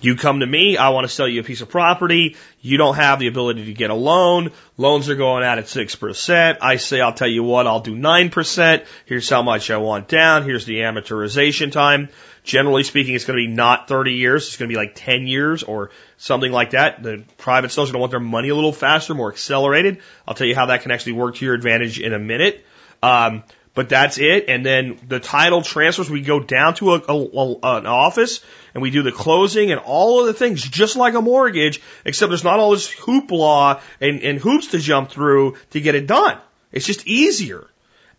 You 0.03 0.17
come 0.17 0.41
to 0.41 0.47
me, 0.47 0.77
I 0.77 0.89
want 0.89 1.07
to 1.07 1.13
sell 1.13 1.29
you 1.29 1.41
a 1.41 1.45
piece 1.45 1.61
of 1.61 1.69
property. 1.69 2.37
You 2.61 2.77
don't 2.77 2.97
have 2.97 3.21
the 3.21 3.29
ability 3.29 3.67
to 3.67 3.73
get 3.73 3.91
a 3.91 3.95
loan. 3.95 4.51
Loans 4.77 5.09
are 5.09 5.15
going 5.15 5.45
out 5.45 5.59
at 5.59 5.67
6%. 5.67 6.59
I 6.61 6.77
say, 6.77 7.01
I'll 7.01 7.15
tell 7.15 7.29
you 7.29 7.45
what, 7.45 7.69
I'll 7.69 7.81
do 7.81 7.95
9%. 7.95 8.85
Here's 9.07 9.31
how 9.31 9.43
much 9.43 9.71
I 9.71 9.77
want 9.77 10.09
down. 10.09 10.43
Here's 10.43 10.67
the 10.67 10.79
amortization 10.79 11.71
time. 11.71 12.09
Generally 12.43 12.83
speaking, 12.83 13.15
it's 13.15 13.25
going 13.25 13.39
to 13.39 13.47
be 13.47 13.55
not 13.55 13.87
30 13.87 14.15
years. 14.15 14.49
It's 14.49 14.57
going 14.57 14.69
to 14.69 14.73
be 14.73 14.77
like 14.77 14.97
10 14.97 15.29
years 15.29 15.63
or 15.63 15.91
something 16.17 16.51
like 16.51 16.71
that. 16.71 17.01
The 17.01 17.23
private 17.39 17.71
sellers 17.71 17.91
are 17.91 17.93
going 17.93 18.01
to 18.01 18.03
want 18.03 18.11
their 18.11 18.21
money 18.21 18.49
a 18.49 18.57
little 18.57 18.73
faster, 18.73 19.15
more 19.15 19.31
accelerated. 19.31 20.01
I'll 20.27 20.35
tell 20.35 20.49
you 20.49 20.57
how 20.57 20.67
that 20.67 20.83
can 20.83 20.91
actually 20.91 21.13
work 21.13 21.37
to 21.37 21.45
your 21.45 21.55
advantage 21.55 22.01
in 22.01 22.13
a 22.13 22.19
minute. 22.19 22.67
Um, 23.05 23.45
but 23.75 23.89
that's 23.89 24.19
it. 24.19 24.49
And 24.49 24.65
then 24.65 24.99
the 25.09 25.21
title 25.21 25.63
transfers, 25.63 26.11
we 26.11 26.21
go 26.21 26.41
down 26.41 26.75
to 26.75 26.95
a, 26.95 27.03
a, 27.09 27.79
an 27.79 27.87
office 27.87 28.45
and 28.75 28.83
we 28.83 28.91
do 28.91 29.03
the 29.03 29.13
closing 29.13 29.71
and 29.71 29.81
all 29.81 30.21
of 30.21 30.27
the 30.27 30.35
things 30.35 30.63
just 30.63 30.97
like 30.97 31.15
a 31.15 31.23
mortgage, 31.23 31.81
except 32.05 32.31
there's 32.31 32.45
not 32.45 32.59
all 32.59 32.73
this 32.73 32.93
hoopla 32.95 33.81
and, 34.01 34.21
and 34.21 34.39
hoops 34.39 34.69
to 34.69 34.79
jump 34.79 35.11
through 35.11 35.57
to 35.71 35.81
get 35.81 35.95
it 35.95 36.07
done. 36.07 36.39
It's 36.71 36.87
just 36.87 37.07
easier. 37.07 37.67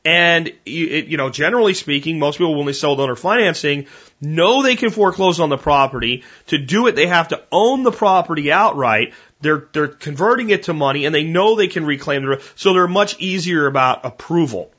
And, 0.06 0.48
it, 0.66 1.06
you 1.06 1.16
know, 1.16 1.30
generally 1.30 1.74
speaking, 1.74 2.20
most 2.20 2.38
people, 2.38 2.56
when 2.56 2.66
they 2.66 2.74
sell 2.74 3.00
owner 3.00 3.16
financing, 3.16 3.88
know 4.20 4.62
they 4.62 4.76
can 4.76 4.90
foreclose 4.90 5.40
on 5.40 5.48
the 5.48 5.58
property. 5.58 6.24
To 6.48 6.58
do 6.58 6.88
it, 6.88 6.96
they 6.96 7.08
have 7.08 7.30
to 7.30 7.42
own 7.52 7.84
the 7.84 7.92
property 7.92 8.52
outright. 8.52 9.14
They're, 9.40 9.68
they're 9.72 9.88
converting 9.88 10.50
it 10.50 10.64
to 10.64 10.74
money 10.74 11.06
and 11.06 11.16
they 11.16 11.24
know 11.24 11.56
they 11.56 11.68
can 11.68 11.86
reclaim 11.86 12.26
the, 12.26 12.44
so 12.56 12.74
they're 12.74 12.88
much 12.88 13.18
easier 13.20 13.66
about 13.66 14.06
approval. 14.06 14.73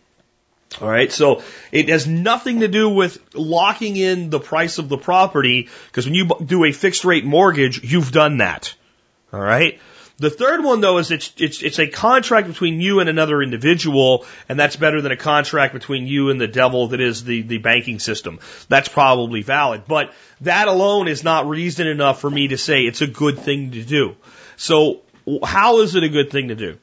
All 0.81 0.89
right. 0.89 1.11
So 1.13 1.43
it 1.71 1.89
has 1.89 2.07
nothing 2.07 2.61
to 2.61 2.69
do 2.69 2.89
with 2.89 3.19
locking 3.35 3.97
in 3.97 4.31
the 4.31 4.41
price 4.41 4.79
of 4.79 4.89
the 4.89 4.99
property 4.99 5.69
because 5.87 6.07
when 6.07 6.15
you 6.15 6.29
do 6.45 6.65
a 6.65 6.73
fixed 6.73 7.05
rate 7.05 7.25
mortgage, 7.25 7.83
you've 7.85 8.11
done 8.11 8.39
that. 8.39 8.75
All 9.33 9.41
right. 9.41 9.81
The 10.17 10.31
third 10.31 10.63
one 10.63 10.81
though 10.81 10.99
is 10.99 11.11
it's, 11.11 11.33
it's, 11.39 11.63
it's 11.63 11.79
a 11.79 11.89
contract 11.89 12.47
between 12.47 12.81
you 12.81 13.01
and 13.01 13.09
another 13.09 13.43
individual, 13.43 14.27
and 14.49 14.59
that's 14.59 14.77
better 14.77 15.01
than 15.01 15.11
a 15.11 15.17
contract 15.17 15.75
between 15.75 16.07
you 16.07 16.31
and 16.31 16.41
the 16.41 16.47
devil 16.47 16.89
that 16.89 17.01
is 17.01 17.25
the, 17.25 17.43
the 17.43 17.59
banking 17.59 17.99
system. 17.99 18.39
That's 18.69 18.89
probably 18.89 19.43
valid. 19.43 19.83
But 19.89 20.13
that 20.43 20.69
alone 20.69 21.09
is 21.09 21.25
not 21.25 21.49
reason 21.49 21.89
enough 21.89 22.21
for 22.21 22.31
me 22.31 22.49
to 22.49 22.59
say 22.59 22.83
it's 22.83 23.01
a 23.01 23.09
good 23.09 23.41
thing 23.41 23.73
to 23.73 23.83
do. 23.83 24.15
So 24.57 25.03
how 25.43 25.81
is 25.81 25.97
it 25.97 26.05
a 26.05 26.09
good 26.09 26.31
thing 26.31 26.49
to 26.49 26.55
do? 26.55 26.79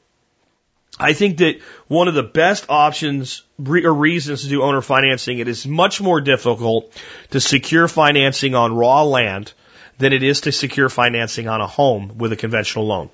I 1.02 1.14
think 1.14 1.38
that 1.38 1.60
one 1.88 2.08
of 2.08 2.14
the 2.14 2.22
best 2.22 2.66
options 2.68 3.42
or 3.58 3.92
reasons 3.92 4.42
to 4.42 4.48
do 4.48 4.62
owner 4.62 4.82
financing, 4.82 5.38
it 5.38 5.48
is 5.48 5.66
much 5.66 6.00
more 6.00 6.20
difficult 6.20 6.96
to 7.30 7.40
secure 7.40 7.88
financing 7.88 8.54
on 8.54 8.74
raw 8.74 9.02
land 9.02 9.52
than 9.98 10.12
it 10.12 10.22
is 10.22 10.42
to 10.42 10.52
secure 10.52 10.88
financing 10.88 11.48
on 11.48 11.60
a 11.60 11.66
home 11.66 12.18
with 12.18 12.32
a 12.32 12.36
conventional 12.36 12.86
loan. 12.86 13.10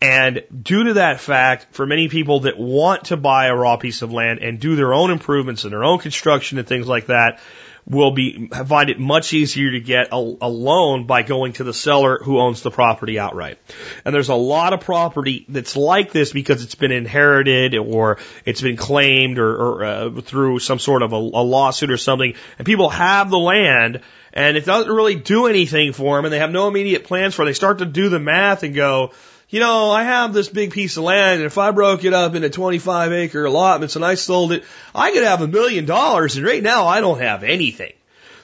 And 0.00 0.42
due 0.62 0.84
to 0.84 0.94
that 0.94 1.20
fact, 1.20 1.68
for 1.74 1.86
many 1.86 2.08
people 2.08 2.40
that 2.40 2.58
want 2.58 3.04
to 3.06 3.16
buy 3.16 3.46
a 3.46 3.54
raw 3.54 3.76
piece 3.76 4.02
of 4.02 4.12
land 4.12 4.40
and 4.40 4.58
do 4.58 4.74
their 4.74 4.92
own 4.92 5.12
improvements 5.12 5.62
and 5.62 5.72
their 5.72 5.84
own 5.84 6.00
construction 6.00 6.58
and 6.58 6.66
things 6.66 6.88
like 6.88 7.06
that, 7.06 7.38
will 7.86 8.12
be 8.12 8.46
find 8.48 8.90
it 8.90 8.98
much 8.98 9.32
easier 9.32 9.72
to 9.72 9.80
get 9.80 10.08
a, 10.12 10.16
a, 10.16 10.48
loan 10.48 11.06
by 11.06 11.22
going 11.22 11.52
to 11.54 11.64
the 11.64 11.74
seller 11.74 12.18
who 12.22 12.38
owns 12.38 12.62
the 12.62 12.70
property 12.70 13.18
outright. 13.18 13.58
And 14.04 14.14
there's 14.14 14.28
a 14.28 14.34
lot 14.34 14.72
of 14.72 14.80
property 14.80 15.44
that's 15.48 15.76
like 15.76 16.12
this 16.12 16.32
because 16.32 16.62
it's 16.62 16.76
been 16.76 16.92
inherited 16.92 17.74
or 17.74 18.18
it's 18.44 18.60
been 18.60 18.76
claimed 18.76 19.38
or, 19.38 19.54
or 19.54 19.84
uh, 19.84 20.20
through 20.20 20.60
some 20.60 20.78
sort 20.78 21.02
of 21.02 21.12
a, 21.12 21.16
a 21.16 21.44
lawsuit 21.44 21.90
or 21.90 21.96
something, 21.96 22.34
and 22.58 22.66
people 22.66 22.88
have 22.88 23.30
the 23.30 23.38
land. 23.38 24.00
And 24.34 24.56
it 24.56 24.64
doesn't 24.64 24.90
really 24.90 25.16
do 25.16 25.46
anything 25.46 25.92
for 25.92 26.16
them, 26.16 26.24
and 26.24 26.32
they 26.32 26.38
have 26.38 26.50
no 26.50 26.66
immediate 26.66 27.04
plans 27.04 27.34
for 27.34 27.42
it. 27.42 27.46
They 27.46 27.52
start 27.52 27.80
to 27.80 27.84
do 27.84 28.08
the 28.08 28.18
math 28.18 28.62
and 28.62 28.74
go, 28.74 29.12
you 29.52 29.60
know, 29.60 29.90
I 29.90 30.04
have 30.04 30.32
this 30.32 30.48
big 30.48 30.72
piece 30.72 30.96
of 30.96 31.04
land, 31.04 31.42
and 31.42 31.44
if 31.46 31.58
I 31.58 31.72
broke 31.72 32.04
it 32.04 32.14
up 32.14 32.34
into 32.34 32.48
25 32.48 33.12
acre 33.12 33.44
allotments 33.44 33.96
and 33.96 34.04
I 34.04 34.14
sold 34.14 34.50
it, 34.50 34.64
I 34.94 35.12
could 35.12 35.24
have 35.24 35.42
a 35.42 35.46
million 35.46 35.84
dollars, 35.84 36.38
and 36.38 36.46
right 36.46 36.62
now 36.62 36.86
I 36.86 37.02
don't 37.02 37.20
have 37.20 37.44
anything. 37.44 37.92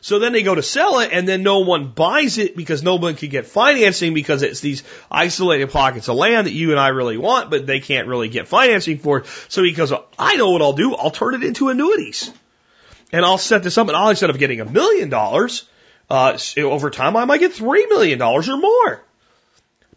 So 0.02 0.18
then 0.18 0.34
they 0.34 0.42
go 0.42 0.54
to 0.54 0.62
sell 0.62 1.00
it, 1.00 1.09
and 1.11 1.26
then 1.26 1.42
no 1.42 1.61
one 1.61 1.88
buys 1.88 2.36
it 2.36 2.54
because 2.54 2.82
no 2.82 2.96
one 2.96 3.14
can 3.14 3.30
get 3.30 3.46
financing 3.46 4.12
because 4.12 4.42
it's 4.42 4.61
these 4.61 4.82
isolated 5.11 5.70
pockets 5.70 6.11
of 6.11 6.16
land 6.16 6.46
that 6.46 6.52
you 6.52 6.72
and 6.72 6.78
I 6.78 6.88
really 6.88 7.16
want, 7.16 7.48
but 7.48 7.66
they 7.66 7.80
can't 7.80 8.06
really 8.06 8.28
get 8.28 8.46
financing 8.46 8.98
for. 8.98 9.24
So 9.48 9.62
he 9.62 9.72
goes, 9.72 9.94
I 10.18 10.36
know 10.36 10.50
what 10.50 10.61
I'll 10.61 10.74
do. 10.74 10.94
I'll 10.94 11.11
turn 11.11 11.34
it 11.34 11.42
into 11.42 11.70
annuities. 11.70 12.30
And 13.12 13.24
I'll 13.24 13.38
set 13.38 13.62
this 13.62 13.78
up, 13.78 13.88
and 13.88 13.96
I'll, 13.96 14.11
instead 14.11 14.28
of 14.28 14.38
getting 14.38 14.61
a 14.61 14.66
million 14.66 15.09
dollars, 15.09 15.66
uh, 16.11 16.36
over 16.59 16.90
time, 16.90 17.16
I 17.16 17.24
might 17.24 17.40
get 17.40 17.54
three 17.54 17.86
million 17.86 18.18
dollars 18.18 18.50
or 18.50 18.59
more 18.59 19.02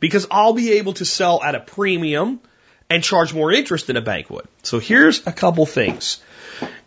because 0.02 0.28
I'll 0.30 0.52
be 0.52 0.74
able 0.74 0.93
to 0.93 1.06
sell 1.06 1.41
at 1.41 1.56
a 1.56 1.62
premium 1.62 2.41
and 2.89 3.02
charge 3.02 3.34
more 3.34 3.54
interest 3.54 3.88
than 3.88 3.95
a 3.95 4.02
bank 4.02 4.30
would. 4.30 4.45
So 4.64 4.80
here's 4.80 5.26
a 5.26 5.32
couple 5.32 5.66
things. 5.66 6.22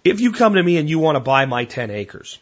If 0.05 0.21
you 0.21 0.33
come 0.33 0.55
to 0.55 0.63
me 0.63 0.77
and 0.77 0.91
you 0.91 0.99
want 0.99 1.17
to 1.17 1.21
buy 1.21 1.47
my 1.47 1.65
10 1.65 1.91
acres 1.91 2.39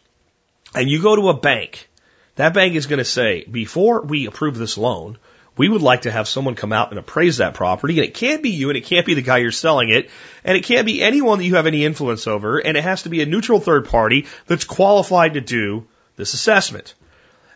and 0.75 0.89
you 0.89 1.01
go 1.01 1.15
to 1.15 1.29
a 1.29 1.33
bank, 1.33 1.87
that 2.35 2.53
bank 2.53 2.75
is 2.75 2.87
going 2.87 2.97
to 2.97 3.05
say, 3.05 3.45
before 3.45 4.01
we 4.01 4.25
approve 4.25 4.57
this 4.57 4.77
loan, 4.77 5.17
we 5.55 5.69
would 5.69 5.83
like 5.83 6.01
to 6.01 6.11
have 6.11 6.27
someone 6.27 6.55
come 6.55 6.73
out 6.73 6.89
and 6.89 6.99
appraise 6.99 7.37
that 7.37 7.53
property. 7.53 7.99
And 7.99 8.07
it 8.07 8.15
can't 8.15 8.41
be 8.41 8.49
you 8.49 8.69
and 8.69 8.77
it 8.77 8.85
can't 8.85 9.05
be 9.05 9.13
the 9.13 9.21
guy 9.21 9.37
you're 9.37 9.51
selling 9.51 9.89
it. 9.89 10.09
And 10.43 10.57
it 10.57 10.65
can't 10.65 10.87
be 10.87 11.03
anyone 11.03 11.37
that 11.37 11.45
you 11.45 11.55
have 11.55 11.67
any 11.67 11.85
influence 11.85 12.25
over. 12.25 12.57
And 12.57 12.75
it 12.75 12.83
has 12.83 13.03
to 13.03 13.09
be 13.09 13.21
a 13.21 13.27
neutral 13.27 13.59
third 13.59 13.87
party 13.87 14.25
that's 14.47 14.65
qualified 14.65 15.35
to 15.35 15.41
do 15.41 15.85
this 16.15 16.33
assessment. 16.33 16.95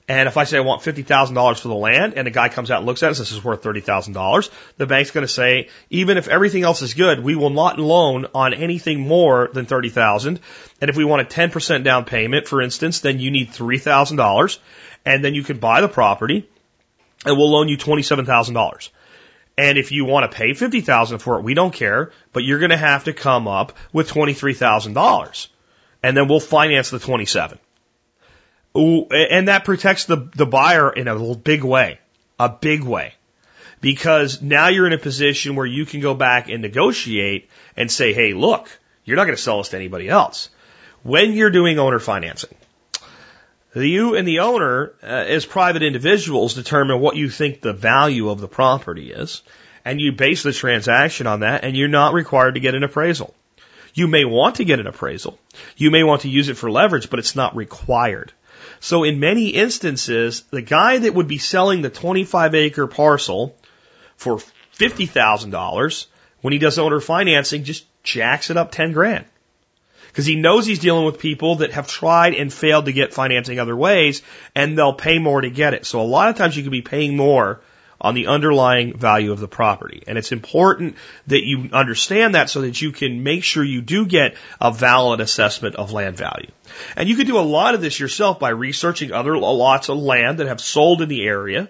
And 0.10 0.30
if 0.30 0.38
I 0.38 0.46
say 0.46 0.58
I 0.58 0.62
want 0.62 0.84
$50,000 0.84 1.60
for 1.60 1.68
the 1.68 1.76
land 1.76 2.14
and 2.14 2.30
a 2.30 2.32
guy 2.32 2.48
comes 2.48 2.72
out 2.72 2.78
and 2.78 2.86
looks 2.86 3.04
at 3.04 3.08
it 3.08 3.10
and 3.10 3.18
says 3.18 3.30
this 3.30 3.38
is 3.38 3.44
worth 3.44 3.62
$30,000, 3.62 4.50
the 4.78 4.86
bank's 4.86 5.12
going 5.12 5.26
to 5.26 5.32
say, 5.32 5.68
even 5.90 6.18
if 6.18 6.30
everything 6.30 6.64
else 6.64 6.82
is 6.82 6.94
good, 6.94 7.22
we 7.22 7.36
will 7.36 7.50
not 7.50 7.78
loan 7.78 8.26
on 8.34 8.54
anything 8.54 9.02
more 9.02 9.50
than 9.52 9.66
30,000. 9.66 10.40
And 10.80 10.90
if 10.90 10.96
we 10.96 11.04
want 11.04 11.24
a 11.24 11.26
10% 11.26 11.84
down 11.84 12.06
payment, 12.06 12.48
for 12.48 12.62
instance, 12.62 13.02
then 13.02 13.20
you 13.20 13.32
need 13.32 13.50
$3,000 13.50 14.60
and 15.06 15.26
then 15.26 15.36
you 15.36 15.44
can 15.44 15.60
buy 15.60 15.82
the 15.82 15.90
property 15.90 16.50
and 17.26 17.38
we'll 17.38 17.52
loan 17.52 17.68
you 17.68 17.78
$27,000. 17.78 18.90
And 19.58 19.78
if 19.78 19.92
you 19.92 20.06
want 20.06 20.32
to 20.32 20.38
pay 20.38 20.54
50,000 20.54 21.18
for 21.18 21.38
it, 21.38 21.44
we 21.44 21.54
don't 21.54 21.74
care, 21.74 22.12
but 22.32 22.44
you're 22.44 22.60
going 22.60 22.72
to 22.72 22.78
have 22.78 23.06
to 23.06 23.14
come 23.14 23.50
up 23.50 23.74
with 23.92 24.10
$23,000 24.10 25.48
and 26.02 26.16
then 26.16 26.30
we'll 26.30 26.40
finance 26.40 26.92
the 26.92 27.00
27. 27.00 27.60
And 28.78 29.48
that 29.48 29.66
protects 29.66 30.06
the, 30.06 30.30
the 30.36 30.46
buyer 30.46 30.92
in 30.92 31.08
a 31.08 31.36
big 31.36 31.64
way, 31.64 32.00
a 32.40 32.50
big 32.50 32.84
way. 32.84 33.14
Because 33.82 34.42
now 34.42 34.68
you're 34.68 34.88
in 34.88 34.94
a 34.94 35.00
position 35.00 35.56
where 35.56 35.66
you 35.66 35.86
can 35.86 36.00
go 36.00 36.14
back 36.14 36.50
and 36.50 36.62
negotiate 36.62 37.50
and 37.76 37.92
say, 37.92 38.14
hey, 38.14 38.34
look, 38.34 38.70
you're 39.04 39.18
not 39.18 39.26
going 39.26 39.36
to 39.36 39.42
sell 39.42 39.60
this 39.60 39.70
to 39.70 39.78
anybody 39.78 40.10
else. 40.10 40.50
When 41.04 41.34
you're 41.34 41.52
doing 41.52 41.80
owner 41.80 42.00
financing, 42.00 42.56
you 43.76 44.16
and 44.16 44.28
the 44.28 44.40
owner, 44.40 44.94
uh, 45.04 45.06
as 45.06 45.46
private 45.46 45.84
individuals, 45.84 46.56
determine 46.56 47.00
what 47.00 47.16
you 47.16 47.30
think 47.30 47.62
the 47.62 47.74
value 47.74 48.30
of 48.30 48.40
the 48.40 48.48
property 48.48 49.12
is, 49.12 49.44
and 49.86 50.02
you 50.02 50.12
base 50.12 50.44
the 50.44 50.52
transaction 50.52 51.28
on 51.28 51.42
that, 51.42 51.64
and 51.64 51.78
you're 51.78 51.88
not 51.88 52.14
required 52.14 52.56
to 52.56 52.60
get 52.60 52.76
an 52.76 52.84
appraisal. 52.84 53.34
You 53.94 54.08
may 54.08 54.26
want 54.26 54.56
to 54.56 54.66
get 54.66 54.80
an 54.80 54.88
appraisal. 54.88 55.40
You 55.76 55.92
may 55.92 56.04
want 56.04 56.22
to 56.22 56.30
use 56.30 56.50
it 56.50 56.58
for 56.58 56.70
leverage, 56.70 57.10
but 57.10 57.20
it's 57.20 57.36
not 57.36 57.56
required. 57.56 58.32
So 58.80 59.04
in 59.04 59.20
many 59.20 59.50
instances, 59.50 60.44
the 60.52 60.62
guy 60.62 61.00
that 61.00 61.14
would 61.14 61.28
be 61.28 61.38
selling 61.38 61.82
the 61.82 61.90
25 61.90 62.56
acre 62.56 62.88
parcel 62.88 63.56
for 64.16 64.38
$50,000 64.78 66.06
when 66.42 66.54
he 66.54 66.60
does 66.60 66.78
owner 66.78 67.00
financing 67.00 67.64
just 67.64 67.86
jacks 68.04 68.50
it 68.50 68.58
up 68.58 68.72
10 68.72 68.94
grand. 68.94 69.26
Because 70.08 70.26
he 70.26 70.36
knows 70.36 70.66
he's 70.66 70.80
dealing 70.80 71.06
with 71.06 71.20
people 71.20 71.58
that 71.58 71.72
have 71.72 71.88
tried 71.88 72.34
and 72.34 72.52
failed 72.52 72.86
to 72.86 72.94
get 72.94 73.14
financing 73.14 73.60
other 73.60 73.76
ways 73.76 74.24
and 74.56 74.78
they'll 74.78 74.94
pay 74.94 75.20
more 75.20 75.42
to 75.42 75.50
get 75.50 75.74
it. 75.74 75.86
So 75.86 76.02
a 76.02 76.04
lot 76.04 76.30
of 76.30 76.38
times 76.38 76.56
you 76.58 76.64
could 76.64 76.72
be 76.72 76.82
paying 76.82 77.16
more 77.16 77.62
on 78.00 78.14
the 78.14 78.28
underlying 78.28 78.96
value 78.96 79.32
of 79.32 79.40
the 79.40 79.48
property. 79.48 80.04
And 80.08 80.18
it's 80.18 80.32
important 80.32 80.96
that 81.28 81.44
you 81.44 81.70
understand 81.74 82.36
that 82.36 82.50
so 82.50 82.62
that 82.62 82.82
you 82.82 82.92
can 82.92 83.24
make 83.24 83.44
sure 83.44 83.64
you 83.64 83.82
do 83.82 84.06
get 84.06 84.36
a 84.62 84.72
valid 84.72 85.20
assessment 85.20 85.76
of 85.76 85.92
land 85.92 86.16
value. 86.16 86.52
And 86.96 87.10
you 87.10 87.16
can 87.16 87.26
do 87.26 87.40
a 87.40 87.42
lot 87.42 87.74
of 87.74 87.82
this 87.82 88.00
yourself 88.00 88.40
by 88.40 88.50
researching 88.50 89.12
other 89.12 89.38
lots 89.38 89.90
of 89.90 89.98
land 89.98 90.40
that 90.40 90.48
have 90.48 90.62
sold 90.62 91.02
in 91.02 91.10
the 91.10 91.26
area 91.26 91.70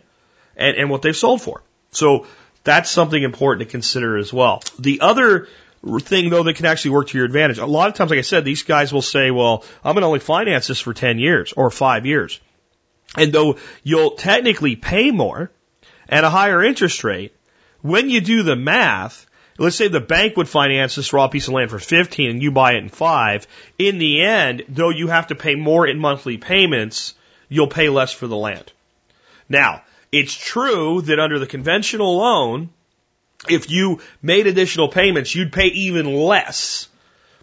and, 0.58 0.76
and 0.76 0.90
what 0.90 1.02
they've 1.02 1.16
sold 1.16 1.42
for. 1.42 1.62
So 1.92 2.28
that's 2.64 2.90
something 2.90 3.22
important 3.22 3.68
to 3.68 3.72
consider 3.72 4.18
as 4.18 4.34
well. 4.34 4.62
The 4.78 5.00
other 5.02 5.48
thing 6.00 6.30
though 6.30 6.44
that 6.44 6.56
can 6.56 6.66
actually 6.66 6.92
work 6.92 7.08
to 7.10 7.18
your 7.18 7.26
advantage. 7.26 7.60
A 7.60 7.66
lot 7.66 7.88
of 7.88 7.96
times, 7.96 8.10
like 8.10 8.20
I 8.20 8.24
said, 8.24 8.44
these 8.44 8.64
guys 8.64 8.92
will 8.92 9.02
say, 9.02 9.32
well, 9.32 9.64
I'm 9.84 9.94
going 9.94 10.02
to 10.02 10.08
only 10.08 10.20
finance 10.20 10.68
this 10.68 10.80
for 10.80 10.94
10 10.94 11.20
years 11.20 11.54
or 11.54 11.70
five 11.70 12.06
years. 12.06 12.40
And 13.16 13.32
though 13.32 13.58
you'll 13.84 14.12
technically 14.12 14.76
pay 14.76 15.12
more 15.12 15.52
at 16.10 16.24
a 16.24 16.30
higher 16.30 16.64
interest 16.64 17.04
rate, 17.04 17.36
when 17.82 18.10
you 18.10 18.22
do 18.22 18.44
the 18.44 18.56
math, 18.56 19.26
let's 19.58 19.76
say 19.76 19.88
the 19.88 20.00
bank 20.00 20.38
would 20.38 20.50
finance 20.50 20.96
this 20.96 21.14
raw 21.14 21.28
piece 21.28 21.48
of 21.48 21.54
land 21.54 21.70
for 21.70 21.80
15 21.80 22.30
and 22.30 22.42
you 22.42 22.52
buy 22.52 22.74
it 22.74 22.84
in 22.84 22.90
five. 22.90 23.48
In 23.78 23.98
the 23.98 24.22
end, 24.22 24.64
though 24.70 24.90
you 24.90 25.08
have 25.08 25.28
to 25.28 25.36
pay 25.36 25.56
more 25.56 25.88
in 25.88 26.00
monthly 26.00 26.38
payments, 26.38 27.14
you'll 27.50 27.68
pay 27.68 27.90
less 27.90 28.12
for 28.12 28.28
the 28.28 28.36
land. 28.36 28.72
Now, 29.50 29.84
it's 30.12 30.34
true 30.34 31.02
that 31.02 31.20
under 31.20 31.40
the 31.40 31.48
conventional 31.48 32.18
loan, 32.18 32.70
if 33.50 33.70
you 33.70 34.02
made 34.22 34.48
additional 34.48 34.88
payments, 34.88 35.36
you'd 35.36 35.54
pay 35.54 35.68
even 35.68 36.14
less. 36.14 36.88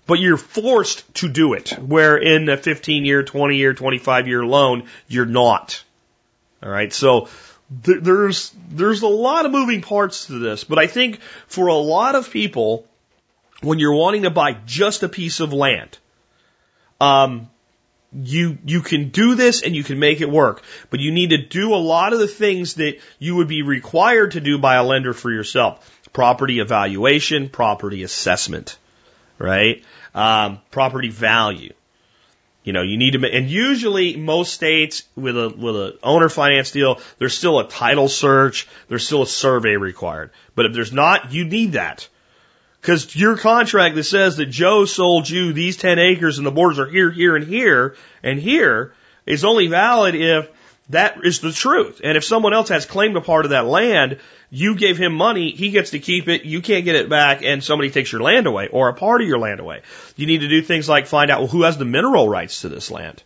But 0.07 0.19
you're 0.19 0.37
forced 0.37 1.15
to 1.15 1.31
do 1.31 1.55
it, 1.55 1.71
where 1.79 2.19
in 2.19 2.49
a 2.51 2.59
15 2.59 3.07
year, 3.07 3.23
20 3.23 3.57
year, 3.57 3.73
25 3.73 4.29
year 4.29 4.45
loan, 4.45 4.85
you're 5.09 5.25
not. 5.25 5.83
All 6.63 6.69
right. 6.69 6.93
So 6.93 7.29
th- 7.83 8.03
there's, 8.03 8.55
there's 8.71 9.03
a 9.03 9.09
lot 9.09 9.47
of 9.47 9.53
moving 9.53 9.83
parts 9.83 10.27
to 10.27 10.39
this, 10.39 10.65
but 10.65 10.79
I 10.79 10.87
think 10.87 11.21
for 11.47 11.69
a 11.69 11.75
lot 11.75 12.15
of 12.15 12.31
people, 12.31 12.87
when 13.63 13.79
you're 13.79 13.95
wanting 13.95 14.23
to 14.23 14.31
buy 14.31 14.57
just 14.67 15.03
a 15.03 15.09
piece 15.09 15.41
of 15.41 15.53
land, 15.53 15.99
um, 17.01 17.51
you 18.23 18.59
you 18.65 18.81
can 18.81 19.09
do 19.09 19.35
this 19.35 19.63
and 19.63 19.75
you 19.75 19.83
can 19.83 19.99
make 19.99 20.21
it 20.21 20.31
work, 20.31 20.63
but 20.91 21.01
you 21.01 21.11
need 21.11 21.31
to 21.31 21.39
do 21.39 21.75
a 21.75 21.77
lot 21.77 22.13
of 22.13 22.19
the 22.19 22.29
things 22.29 22.75
that 22.75 22.99
you 23.19 23.37
would 23.37 23.49
be 23.49 23.63
required 23.63 24.33
to 24.33 24.41
do 24.41 24.59
by 24.59 24.77
a 24.77 24.85
lender 24.85 25.13
for 25.13 25.31
yourself. 25.31 25.91
Property 26.13 26.61
evaluation, 26.61 27.49
property 27.49 28.05
assessment, 28.05 28.79
right? 29.39 29.83
Um, 30.15 30.61
property 30.71 31.09
value. 31.09 31.73
You 32.65 32.73
know, 32.73 32.83
you 32.83 32.97
need 32.97 33.13
to, 33.13 33.31
and 33.31 33.49
usually 33.49 34.17
most 34.17 34.55
states 34.55 35.03
with 35.15 35.37
a, 35.37 35.51
with 35.51 35.77
a 35.77 35.99
owner 36.03 36.31
finance 36.31 36.71
deal, 36.71 36.99
there's 37.19 37.37
still 37.37 37.61
a 37.61 37.69
title 37.69 38.09
search, 38.09 38.67
there's 38.89 39.07
still 39.07 39.23
a 39.23 39.27
survey 39.27 39.77
required. 39.77 40.31
But 40.55 40.67
if 40.67 40.73
there's 40.73 40.93
not, 40.93 41.33
you 41.33 41.45
need 41.45 41.73
that. 41.73 42.09
Because 42.81 43.15
your 43.15 43.37
contract 43.37 43.97
that 43.97 44.05
says 44.05 44.39
that 44.39 44.47
Joe 44.47 44.87
sold 44.87 45.29
you 45.29 45.53
these 45.53 45.77
10 45.77 45.99
acres 45.99 46.39
and 46.39 46.47
the 46.47 46.51
borders 46.51 46.79
are 46.79 46.89
here, 46.89 47.11
here, 47.11 47.37
and 47.37 47.47
here, 47.47 47.97
and 48.23 48.39
here 48.39 48.95
is 49.27 49.45
only 49.45 49.67
valid 49.67 50.15
if 50.15 50.51
that 50.91 51.19
is 51.23 51.41
the 51.41 51.53
truth. 51.53 52.01
And 52.03 52.17
if 52.17 52.25
someone 52.25 52.55
else 52.55 52.69
has 52.71 52.87
claimed 52.87 53.17
a 53.17 53.23
part 53.23 53.45
of 53.45 53.51
that 53.51 53.67
land, 53.67 54.19
you 54.55 54.77
gave 54.77 54.97
him 54.97 55.13
money, 55.13 55.51
he 55.51 55.71
gets 55.71 55.91
to 55.91 55.99
keep 55.99 56.29
it, 56.29 56.45
you 56.45 56.63
can't 56.63 56.85
get 56.85 56.95
it 56.95 57.09
back, 57.09 57.43
and 57.43 57.63
somebody 57.63 57.91
takes 57.91 58.13
your 58.13 58.23
land 58.23 58.47
away 58.47 58.69
or 58.69 58.89
a 58.89 58.95
part 58.95 59.21
of 59.21 59.27
your 59.27 59.39
land 59.39 59.59
away. 59.59 59.83
You 60.15 60.27
need 60.27 60.43
to 60.43 60.49
do 60.49 60.63
things 60.63 60.89
like 60.89 61.09
find 61.09 61.29
out 61.29 61.41
well, 61.41 61.49
who 61.49 61.65
has 61.65 61.77
the 61.77 61.85
mineral 61.85 62.29
rights 62.29 62.61
to 62.61 62.69
this 62.69 62.89
land. 62.89 63.21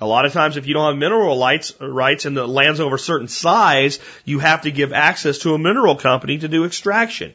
A 0.00 0.06
lot 0.06 0.24
of 0.24 0.32
times, 0.32 0.56
if 0.56 0.68
you 0.68 0.74
don't 0.74 0.86
have 0.86 0.96
mineral 0.96 1.38
rights, 1.40 1.74
rights 1.80 2.26
and 2.26 2.36
the 2.36 2.46
land's 2.46 2.78
over 2.78 2.94
a 2.94 2.98
certain 2.98 3.26
size, 3.26 3.98
you 4.24 4.38
have 4.38 4.62
to 4.62 4.70
give 4.70 4.92
access 4.92 5.38
to 5.38 5.54
a 5.54 5.58
mineral 5.58 5.96
company 5.96 6.38
to 6.38 6.46
do 6.46 6.64
extraction. 6.64 7.34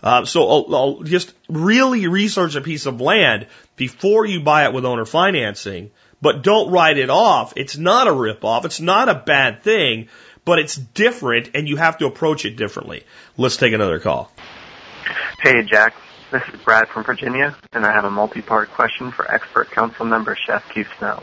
Uh, 0.00 0.24
so 0.24 0.48
I'll, 0.48 0.74
I'll 0.76 1.02
just 1.02 1.34
really 1.48 2.06
research 2.06 2.54
a 2.54 2.60
piece 2.60 2.86
of 2.86 3.00
land 3.00 3.48
before 3.74 4.26
you 4.26 4.40
buy 4.40 4.64
it 4.64 4.72
with 4.72 4.84
owner 4.84 5.04
financing, 5.04 5.90
but 6.22 6.42
don't 6.42 6.70
write 6.70 6.98
it 6.98 7.10
off. 7.10 7.54
It's 7.56 7.76
not 7.76 8.06
a 8.06 8.12
rip 8.12 8.44
off. 8.44 8.64
It's 8.64 8.80
not 8.80 9.08
a 9.08 9.14
bad 9.14 9.64
thing, 9.64 10.08
but 10.48 10.58
it's 10.58 10.76
different 10.76 11.50
and 11.54 11.68
you 11.68 11.76
have 11.76 11.98
to 11.98 12.06
approach 12.06 12.46
it 12.46 12.56
differently. 12.56 13.04
Let's 13.36 13.58
take 13.58 13.74
another 13.74 13.98
call. 13.98 14.32
Hey, 15.42 15.62
Jack. 15.62 15.94
This 16.32 16.40
is 16.54 16.58
Brad 16.62 16.88
from 16.88 17.04
Virginia, 17.04 17.54
and 17.74 17.84
I 17.84 17.92
have 17.92 18.06
a 18.06 18.10
multi-part 18.10 18.70
question 18.70 19.12
for 19.12 19.30
expert 19.30 19.70
council 19.70 20.06
member 20.06 20.34
Chef 20.46 20.66
Keith 20.72 20.86
Snow. 20.98 21.22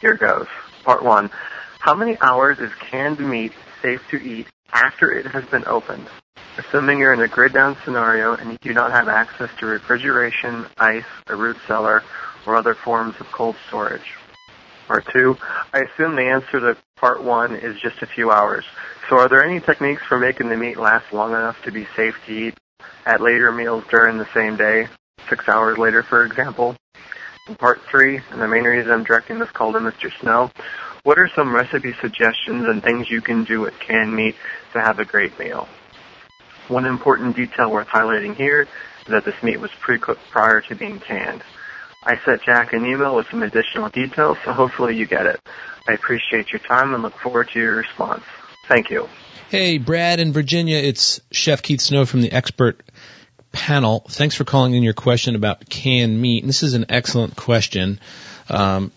Here 0.00 0.14
goes. 0.14 0.48
Part 0.82 1.04
one. 1.04 1.30
How 1.78 1.94
many 1.94 2.18
hours 2.20 2.58
is 2.58 2.72
canned 2.90 3.20
meat 3.20 3.52
safe 3.82 4.02
to 4.10 4.16
eat 4.20 4.48
after 4.72 5.12
it 5.12 5.26
has 5.26 5.44
been 5.44 5.64
opened? 5.66 6.08
assuming 6.58 6.98
you're 6.98 7.12
in 7.12 7.20
a 7.20 7.28
grid 7.28 7.52
down 7.52 7.76
scenario 7.84 8.34
and 8.34 8.50
you 8.50 8.56
do 8.62 8.72
not 8.72 8.90
have 8.90 9.08
access 9.08 9.50
to 9.58 9.66
refrigeration, 9.66 10.64
ice, 10.78 11.04
a 11.26 11.36
root 11.36 11.58
cellar, 11.66 12.02
or 12.46 12.56
other 12.56 12.74
forms 12.74 13.14
of 13.20 13.30
cold 13.30 13.54
storage. 13.68 14.14
Part 14.86 15.04
two, 15.12 15.36
I 15.72 15.80
assume 15.80 16.14
the 16.14 16.22
answer 16.22 16.60
to 16.60 16.76
part 16.96 17.22
one 17.22 17.56
is 17.56 17.80
just 17.80 18.02
a 18.02 18.06
few 18.06 18.30
hours. 18.30 18.64
So 19.08 19.18
are 19.18 19.28
there 19.28 19.44
any 19.44 19.60
techniques 19.60 20.02
for 20.08 20.18
making 20.18 20.48
the 20.48 20.56
meat 20.56 20.76
last 20.76 21.12
long 21.12 21.32
enough 21.32 21.60
to 21.64 21.72
be 21.72 21.86
safe 21.96 22.14
to 22.26 22.32
eat 22.32 22.54
at 23.04 23.20
later 23.20 23.50
meals 23.50 23.84
during 23.90 24.18
the 24.18 24.28
same 24.32 24.56
day, 24.56 24.86
six 25.28 25.48
hours 25.48 25.76
later, 25.76 26.04
for 26.04 26.24
example? 26.24 26.76
In 27.48 27.56
part 27.56 27.80
three, 27.90 28.20
and 28.30 28.40
the 28.40 28.48
main 28.48 28.64
reason 28.64 28.92
I'm 28.92 29.04
directing 29.04 29.38
this 29.40 29.50
call 29.50 29.72
to 29.72 29.78
Mr. 29.80 30.10
Snow, 30.20 30.50
what 31.02 31.18
are 31.18 31.30
some 31.34 31.54
recipe 31.54 31.92
suggestions 32.00 32.66
and 32.66 32.82
things 32.82 33.10
you 33.10 33.20
can 33.20 33.44
do 33.44 33.60
with 33.60 33.78
canned 33.78 34.14
meat 34.14 34.36
to 34.72 34.80
have 34.80 34.98
a 34.98 35.04
great 35.04 35.36
meal? 35.38 35.68
One 36.68 36.84
important 36.84 37.36
detail 37.36 37.70
worth 37.70 37.88
highlighting 37.88 38.34
here 38.36 38.62
is 38.62 38.68
that 39.08 39.24
this 39.24 39.40
meat 39.42 39.60
was 39.60 39.70
pre-cooked 39.80 40.30
prior 40.30 40.60
to 40.62 40.74
being 40.74 40.98
canned. 40.98 41.42
I 42.06 42.18
sent 42.24 42.42
Jack 42.42 42.72
an 42.72 42.86
email 42.86 43.16
with 43.16 43.26
some 43.30 43.42
additional 43.42 43.88
details, 43.88 44.38
so 44.44 44.52
hopefully 44.52 44.96
you 44.96 45.06
get 45.06 45.26
it. 45.26 45.40
I 45.88 45.92
appreciate 45.92 46.52
your 46.52 46.60
time 46.60 46.94
and 46.94 47.02
look 47.02 47.18
forward 47.18 47.48
to 47.50 47.58
your 47.58 47.74
response. 47.74 48.22
Thank 48.68 48.90
you. 48.90 49.08
Hey, 49.50 49.78
Brad 49.78 50.20
in 50.20 50.32
Virginia, 50.32 50.76
it's 50.76 51.20
Chef 51.32 51.62
Keith 51.62 51.80
Snow 51.80 52.06
from 52.06 52.20
the 52.20 52.30
expert 52.30 52.80
panel. 53.50 54.06
Thanks 54.08 54.36
for 54.36 54.44
calling 54.44 54.74
in 54.74 54.84
your 54.84 54.92
question 54.92 55.34
about 55.34 55.68
canned 55.68 56.20
meat. 56.20 56.44
And 56.44 56.48
this 56.48 56.62
is 56.62 56.74
an 56.74 56.86
excellent 56.90 57.34
question. 57.34 57.98
Um, 58.48 58.92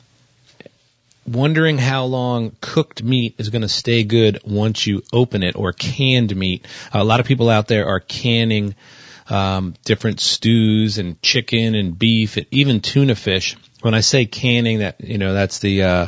wondering 1.26 1.80
how 1.80 2.06
long 2.06 2.56
cooked 2.62 3.02
meat 3.04 3.36
is 3.40 3.50
going 3.50 3.62
to 3.64 3.70
stay 3.70 4.04
good 4.04 4.40
once 4.46 4.86
you 4.86 5.04
open 5.12 5.42
it, 5.42 5.56
or 5.56 5.74
canned 5.74 6.36
meat. 6.36 6.68
A 6.94 7.04
lot 7.04 7.20
of 7.20 7.26
people 7.26 7.50
out 7.50 7.68
there 7.68 7.88
are 7.88 8.00
canning 8.00 8.76
um, 9.30 9.76
different 9.86 10.20
stews 10.20 10.98
and 10.98 11.22
chicken 11.22 11.76
and 11.76 11.98
beef, 11.98 12.38
and 12.38 12.46
even 12.52 12.82
tuna 12.82 13.16
fish. 13.16 13.56
When 13.82 13.94
I 13.94 14.02
say 14.02 14.26
canning, 14.26 14.80
that 14.80 15.02
you 15.02 15.18
know 15.18 15.34
that's 15.34 15.60
the 15.60 15.84
uh, 15.84 16.08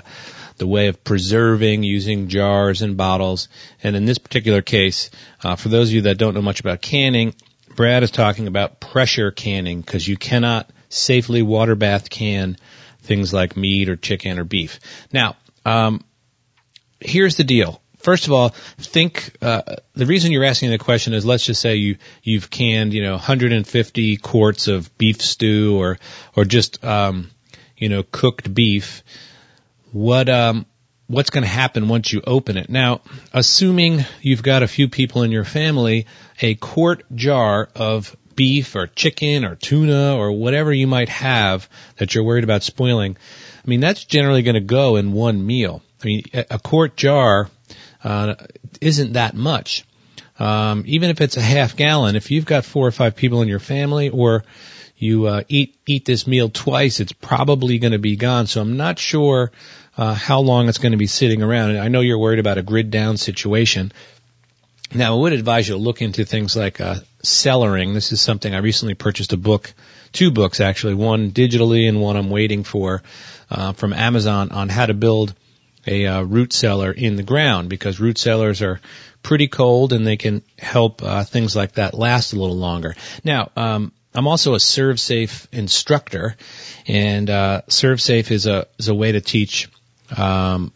the 0.57 0.67
way 0.67 0.87
of 0.87 1.03
preserving 1.03 1.83
using 1.83 2.27
jars 2.27 2.81
and 2.81 2.97
bottles. 2.97 3.47
And 3.81 3.95
in 3.95 4.05
this 4.05 4.17
particular 4.17 4.61
case, 4.61 5.09
uh, 5.43 5.55
for 5.55 5.69
those 5.69 5.89
of 5.89 5.95
you 5.95 6.01
that 6.03 6.17
don't 6.17 6.33
know 6.33 6.41
much 6.41 6.59
about 6.59 6.81
canning, 6.81 7.33
Brad 7.75 8.03
is 8.03 8.11
talking 8.11 8.47
about 8.47 8.79
pressure 8.79 9.31
canning 9.31 9.81
because 9.81 10.07
you 10.07 10.17
cannot 10.17 10.69
safely 10.89 11.41
water 11.41 11.75
bath 11.75 12.09
can 12.09 12.57
things 13.01 13.33
like 13.33 13.57
meat 13.57 13.89
or 13.89 13.95
chicken 13.95 14.37
or 14.37 14.43
beef. 14.43 14.79
Now, 15.11 15.35
um, 15.65 16.03
here's 16.99 17.37
the 17.37 17.43
deal. 17.43 17.80
First 18.01 18.27
of 18.27 18.33
all, 18.33 18.49
think 18.77 19.35
uh, 19.41 19.75
the 19.93 20.05
reason 20.05 20.31
you're 20.31 20.43
asking 20.43 20.71
the 20.71 20.77
question 20.77 21.13
is 21.13 21.25
let's 21.25 21.45
just 21.45 21.61
say 21.61 21.75
you 21.75 21.97
you've 22.23 22.49
canned 22.49 22.93
you 22.93 23.03
know 23.03 23.13
150 23.13 24.17
quarts 24.17 24.67
of 24.67 24.97
beef 24.97 25.21
stew 25.21 25.77
or 25.79 25.99
or 26.35 26.45
just 26.45 26.83
um, 26.83 27.29
you 27.77 27.89
know 27.89 28.03
cooked 28.03 28.53
beef. 28.53 29.03
What 29.91 30.29
um, 30.29 30.65
what's 31.07 31.29
going 31.29 31.43
to 31.43 31.49
happen 31.49 31.87
once 31.89 32.11
you 32.11 32.21
open 32.25 32.57
it? 32.57 32.69
Now, 32.69 33.01
assuming 33.33 34.05
you've 34.21 34.43
got 34.43 34.63
a 34.63 34.67
few 34.67 34.87
people 34.87 35.23
in 35.23 35.31
your 35.31 35.43
family, 35.43 36.07
a 36.41 36.55
quart 36.55 37.03
jar 37.13 37.69
of 37.75 38.15
beef 38.35 38.75
or 38.75 38.87
chicken 38.87 39.45
or 39.45 39.55
tuna 39.55 40.15
or 40.15 40.31
whatever 40.31 40.71
you 40.71 40.87
might 40.87 41.09
have 41.09 41.69
that 41.97 42.15
you're 42.15 42.23
worried 42.23 42.45
about 42.45 42.63
spoiling, 42.63 43.17
I 43.63 43.69
mean, 43.69 43.81
that's 43.81 44.05
generally 44.05 44.41
going 44.41 44.55
to 44.55 44.61
go 44.61 44.95
in 44.95 45.11
one 45.11 45.45
meal. 45.45 45.81
I 46.01 46.05
mean, 46.05 46.23
a 46.33 46.57
quart 46.57 46.95
jar 46.95 47.49
uh, 48.03 48.35
isn't 48.79 49.13
that 49.13 49.35
much. 49.35 49.85
Um, 50.39 50.83
even 50.87 51.09
if 51.09 51.21
it's 51.21 51.37
a 51.37 51.41
half 51.41 51.75
gallon, 51.75 52.15
if 52.15 52.31
you've 52.31 52.45
got 52.45 52.65
four 52.65 52.87
or 52.87 52.91
five 52.91 53.15
people 53.15 53.41
in 53.41 53.47
your 53.47 53.59
family, 53.59 54.09
or 54.09 54.43
you 54.97 55.25
uh, 55.27 55.43
eat 55.47 55.75
eat 55.85 56.05
this 56.05 56.25
meal 56.25 56.49
twice, 56.49 56.99
it's 56.99 57.11
probably 57.11 57.79
going 57.79 57.93
to 57.93 57.99
be 57.99 58.15
gone. 58.15 58.47
So 58.47 58.61
I'm 58.61 58.77
not 58.77 58.97
sure 58.97 59.51
uh, 59.97 60.13
how 60.13 60.39
long 60.39 60.69
it's 60.69 60.77
going 60.77 60.93
to 60.93 60.97
be 60.97 61.07
sitting 61.07 61.43
around. 61.43 61.77
I 61.77 61.89
know 61.89 62.01
you're 62.01 62.17
worried 62.17 62.39
about 62.39 62.57
a 62.57 62.63
grid 62.63 62.91
down 62.91 63.17
situation. 63.17 63.91
Now, 64.93 65.15
I 65.15 65.19
would 65.19 65.33
advise 65.33 65.69
you 65.69 65.75
to 65.75 65.81
look 65.81 66.01
into 66.01 66.25
things 66.25 66.55
like 66.55 66.81
uh, 66.81 66.95
cellaring. 67.23 67.93
This 67.93 68.11
is 68.11 68.19
something 68.19 68.53
I 68.53 68.57
recently 68.59 68.93
purchased 68.93 69.31
a 69.31 69.37
book, 69.37 69.73
two 70.11 70.31
books 70.31 70.59
actually, 70.59 70.95
one 70.95 71.31
digitally 71.31 71.87
and 71.87 72.01
one 72.01 72.17
I'm 72.17 72.29
waiting 72.29 72.63
for 72.63 73.01
uh, 73.49 73.73
from 73.73 73.93
Amazon 73.93 74.51
on 74.51 74.69
how 74.69 74.85
to 74.85 74.93
build 74.93 75.33
a 75.85 76.05
uh, 76.05 76.21
root 76.21 76.53
cellar 76.53 76.91
in 76.91 77.15
the 77.15 77.23
ground 77.23 77.69
because 77.69 77.99
root 77.99 78.17
cellars 78.17 78.61
are 78.61 78.79
pretty 79.23 79.47
cold 79.47 79.93
and 79.93 80.05
they 80.05 80.17
can 80.17 80.41
help 80.57 81.03
uh, 81.03 81.23
things 81.23 81.55
like 81.55 81.73
that 81.73 81.93
last 81.93 82.33
a 82.33 82.39
little 82.39 82.57
longer. 82.57 82.95
Now, 83.23 83.51
um, 83.55 83.91
I'm 84.13 84.27
also 84.27 84.53
a 84.53 84.57
ServSafe 84.57 85.47
instructor, 85.53 86.35
and 86.85 87.29
uh, 87.29 87.61
ServSafe 87.67 88.29
is 88.31 88.45
a 88.45 88.67
is 88.77 88.89
a 88.89 88.95
way 88.95 89.13
to 89.13 89.21
teach 89.21 89.69
um, 90.15 90.73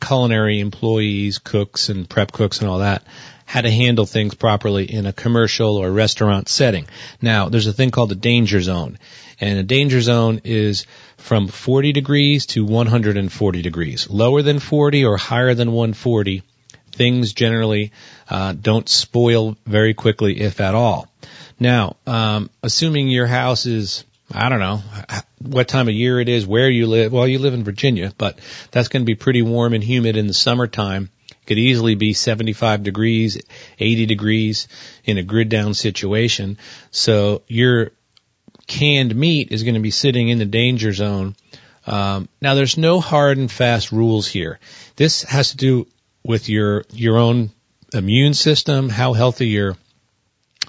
culinary 0.00 0.60
employees, 0.60 1.38
cooks, 1.38 1.90
and 1.90 2.08
prep 2.08 2.32
cooks 2.32 2.60
and 2.60 2.70
all 2.70 2.78
that 2.78 3.04
how 3.48 3.62
to 3.62 3.70
handle 3.70 4.04
things 4.04 4.34
properly 4.34 4.84
in 4.84 5.06
a 5.06 5.12
commercial 5.12 5.78
or 5.78 5.90
restaurant 5.90 6.50
setting. 6.50 6.86
Now, 7.22 7.48
there's 7.48 7.66
a 7.66 7.72
thing 7.72 7.90
called 7.90 8.12
a 8.12 8.14
danger 8.14 8.60
zone. 8.60 8.98
And 9.40 9.58
a 9.58 9.62
danger 9.62 10.02
zone 10.02 10.42
is 10.44 10.84
from 11.18 11.48
40 11.48 11.92
degrees 11.92 12.46
to 12.46 12.64
140 12.64 13.62
degrees. 13.62 14.08
Lower 14.08 14.42
than 14.42 14.58
40 14.58 15.04
or 15.04 15.16
higher 15.16 15.54
than 15.54 15.72
140, 15.72 16.42
things 16.92 17.32
generally 17.32 17.92
uh, 18.30 18.52
don't 18.52 18.88
spoil 18.88 19.56
very 19.66 19.94
quickly, 19.94 20.40
if 20.40 20.60
at 20.60 20.74
all. 20.74 21.06
Now, 21.60 21.96
um, 22.06 22.50
assuming 22.62 23.08
your 23.08 23.26
house 23.26 23.66
is 23.66 24.04
I 24.32 24.48
don't 24.48 24.60
know 24.60 24.82
what 25.38 25.68
time 25.68 25.88
of 25.88 25.94
year 25.94 26.20
it 26.20 26.28
is, 26.28 26.46
where 26.46 26.68
you 26.68 26.86
live. 26.86 27.12
Well, 27.12 27.26
you 27.26 27.38
live 27.38 27.54
in 27.54 27.64
Virginia, 27.64 28.12
but 28.18 28.38
that's 28.70 28.88
going 28.88 29.02
to 29.02 29.06
be 29.06 29.14
pretty 29.14 29.42
warm 29.42 29.72
and 29.72 29.82
humid 29.82 30.16
in 30.16 30.26
the 30.26 30.34
summertime 30.34 31.10
could 31.48 31.58
easily 31.58 31.94
be 31.94 32.12
75 32.12 32.82
degrees, 32.82 33.40
80 33.78 34.04
degrees 34.04 34.68
in 35.04 35.16
a 35.16 35.22
grid 35.22 35.48
down 35.48 35.72
situation. 35.72 36.58
So 36.90 37.40
your 37.48 37.92
canned 38.68 39.16
meat 39.16 39.50
is 39.50 39.64
going 39.64 39.74
to 39.74 39.80
be 39.80 39.90
sitting 39.90 40.28
in 40.28 40.38
the 40.38 40.44
danger 40.44 40.92
zone. 40.92 41.34
Um, 41.86 42.28
now 42.40 42.54
there's 42.54 42.78
no 42.78 43.00
hard 43.00 43.38
and 43.38 43.50
fast 43.50 43.90
rules 43.90 44.28
here. 44.28 44.60
This 44.94 45.22
has 45.24 45.50
to 45.50 45.56
do 45.56 45.86
with 46.22 46.48
your 46.48 46.84
your 46.92 47.16
own 47.16 47.50
immune 47.92 48.34
system, 48.34 48.88
how 48.88 49.14
healthy 49.14 49.48
your 49.48 49.76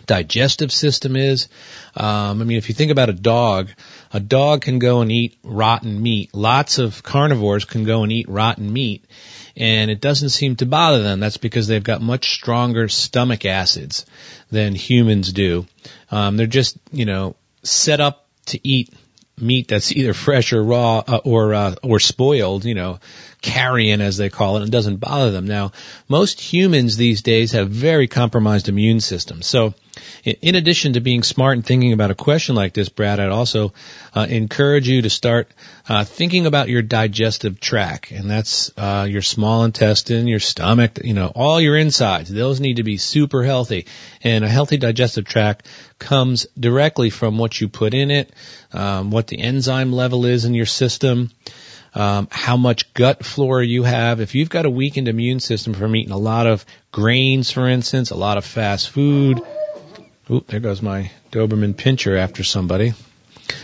digestive 0.06 0.72
system 0.72 1.16
is. 1.16 1.50
Um, 1.96 2.42
I 2.42 2.46
mean, 2.46 2.58
if 2.58 2.70
you 2.70 2.76
think 2.76 2.92
about 2.92 3.10
a 3.10 3.14
dog, 3.14 3.70
a 4.12 4.20
dog 4.20 4.62
can 4.62 4.80
go 4.80 5.02
and 5.02 5.12
eat 5.12 5.38
rotten 5.44 6.02
meat. 6.02 6.34
Lots 6.34 6.80
of 6.80 7.04
carnivores 7.04 7.66
can 7.66 7.84
go 7.84 8.04
and 8.04 8.12
eat 8.12 8.30
rotten 8.30 8.72
meat, 8.72 9.06
and 9.56 9.92
it 9.92 10.02
doesn't 10.02 10.30
seem 10.30 10.56
to 10.58 10.66
bother 10.66 11.04
them. 11.04 11.20
That's 11.20 11.38
because 11.38 11.68
they've 11.68 11.84
got 11.84 12.02
much 12.02 12.32
stronger 12.32 12.88
stomach 12.88 13.46
acids 13.46 14.06
than 14.50 14.74
humans 14.74 15.32
do. 15.32 15.68
Um, 16.10 16.38
they're 16.38 16.48
just, 16.48 16.78
you 16.92 17.06
know, 17.06 17.36
set 17.70 18.02
up 18.02 18.28
to 18.48 18.60
eat 18.68 18.94
meat 19.38 19.68
that's 19.68 19.92
either 19.92 20.14
fresh 20.14 20.54
or 20.54 20.64
raw 20.64 21.00
uh, 21.00 21.22
or 21.24 21.54
uh, 21.54 21.76
or 21.84 22.00
spoiled, 22.00 22.66
you 22.66 22.76
know, 22.76 23.00
carrion 23.42 24.02
as 24.02 24.18
they 24.18 24.30
call 24.30 24.58
it, 24.58 24.64
and 24.64 24.72
doesn't 24.72 24.98
bother 24.98 25.32
them. 25.32 25.48
Now, 25.48 25.72
most 26.08 26.42
humans 26.42 26.98
these 26.98 27.22
days 27.22 27.54
have 27.54 27.70
very 27.70 28.08
compromised 28.08 28.70
immune 28.70 29.00
systems. 29.00 29.48
So, 29.48 29.74
in 30.24 30.56
addition 30.56 30.94
to 30.94 31.00
being 31.00 31.24
smart 31.24 31.58
and 31.58 31.66
thinking 31.66 31.94
about 31.94 32.12
a 32.12 32.16
question 32.16 32.56
like 32.56 32.74
this, 32.74 32.90
Brad, 32.90 33.20
I'd 33.20 33.32
also 33.32 33.74
uh, 34.14 34.28
encourage 34.30 34.88
you 34.88 35.02
to 35.02 35.10
start 35.10 35.50
uh, 35.88 36.04
thinking 36.04 36.46
about 36.46 36.70
your 36.70 36.82
digestive 36.82 37.60
tract, 37.60 38.12
and 38.12 38.30
that's 38.30 38.72
uh, 38.78 39.08
your 39.10 39.22
small 39.22 39.64
intestine, 39.64 40.28
your 40.28 40.40
stomach, 40.40 41.00
you 41.04 41.14
know, 41.14 41.32
all 41.34 41.60
your 41.60 41.78
insides. 41.78 42.30
Those 42.30 42.60
need 42.60 42.76
to 42.76 42.84
be 42.84 42.98
super 42.98 43.44
healthy, 43.44 43.88
and 44.24 44.44
a 44.44 44.50
healthy 44.50 44.78
digestive 44.78 45.26
tract 45.26 45.68
comes 45.98 46.48
directly 46.58 47.10
from 47.10 47.38
what 47.38 47.60
you 47.60 47.68
put 47.68 47.94
in 47.94 48.12
it, 48.12 48.32
um, 48.74 49.12
what 49.12 49.28
the 49.28 49.40
enzyme 49.40 49.92
level 49.92 50.26
is 50.26 50.46
in 50.46 50.54
your 50.54 50.66
system. 50.66 51.32
Um, 52.00 52.30
how 52.32 52.56
much 52.56 52.94
gut 52.94 53.26
flora 53.26 53.66
you 53.66 53.84
have. 53.84 54.22
If 54.22 54.34
you've 54.34 54.50
got 54.50 54.66
a 54.66 54.70
weakened 54.70 55.10
immune 55.10 55.42
system 55.42 55.74
from 55.74 55.94
eating 55.98 56.14
a 56.14 56.18
lot 56.18 56.48
of 56.48 56.66
grains, 56.94 57.52
for 57.52 57.68
instance, 57.68 58.12
a 58.12 58.16
lot 58.16 58.38
of 58.38 58.46
fast 58.46 58.90
food, 58.90 59.42
Oop, 60.32 60.48
there 60.48 60.62
goes 60.62 60.82
my 60.82 61.12
Doberman 61.30 61.74
pinscher 61.74 62.18
after 62.18 62.42
somebody. 62.46 62.94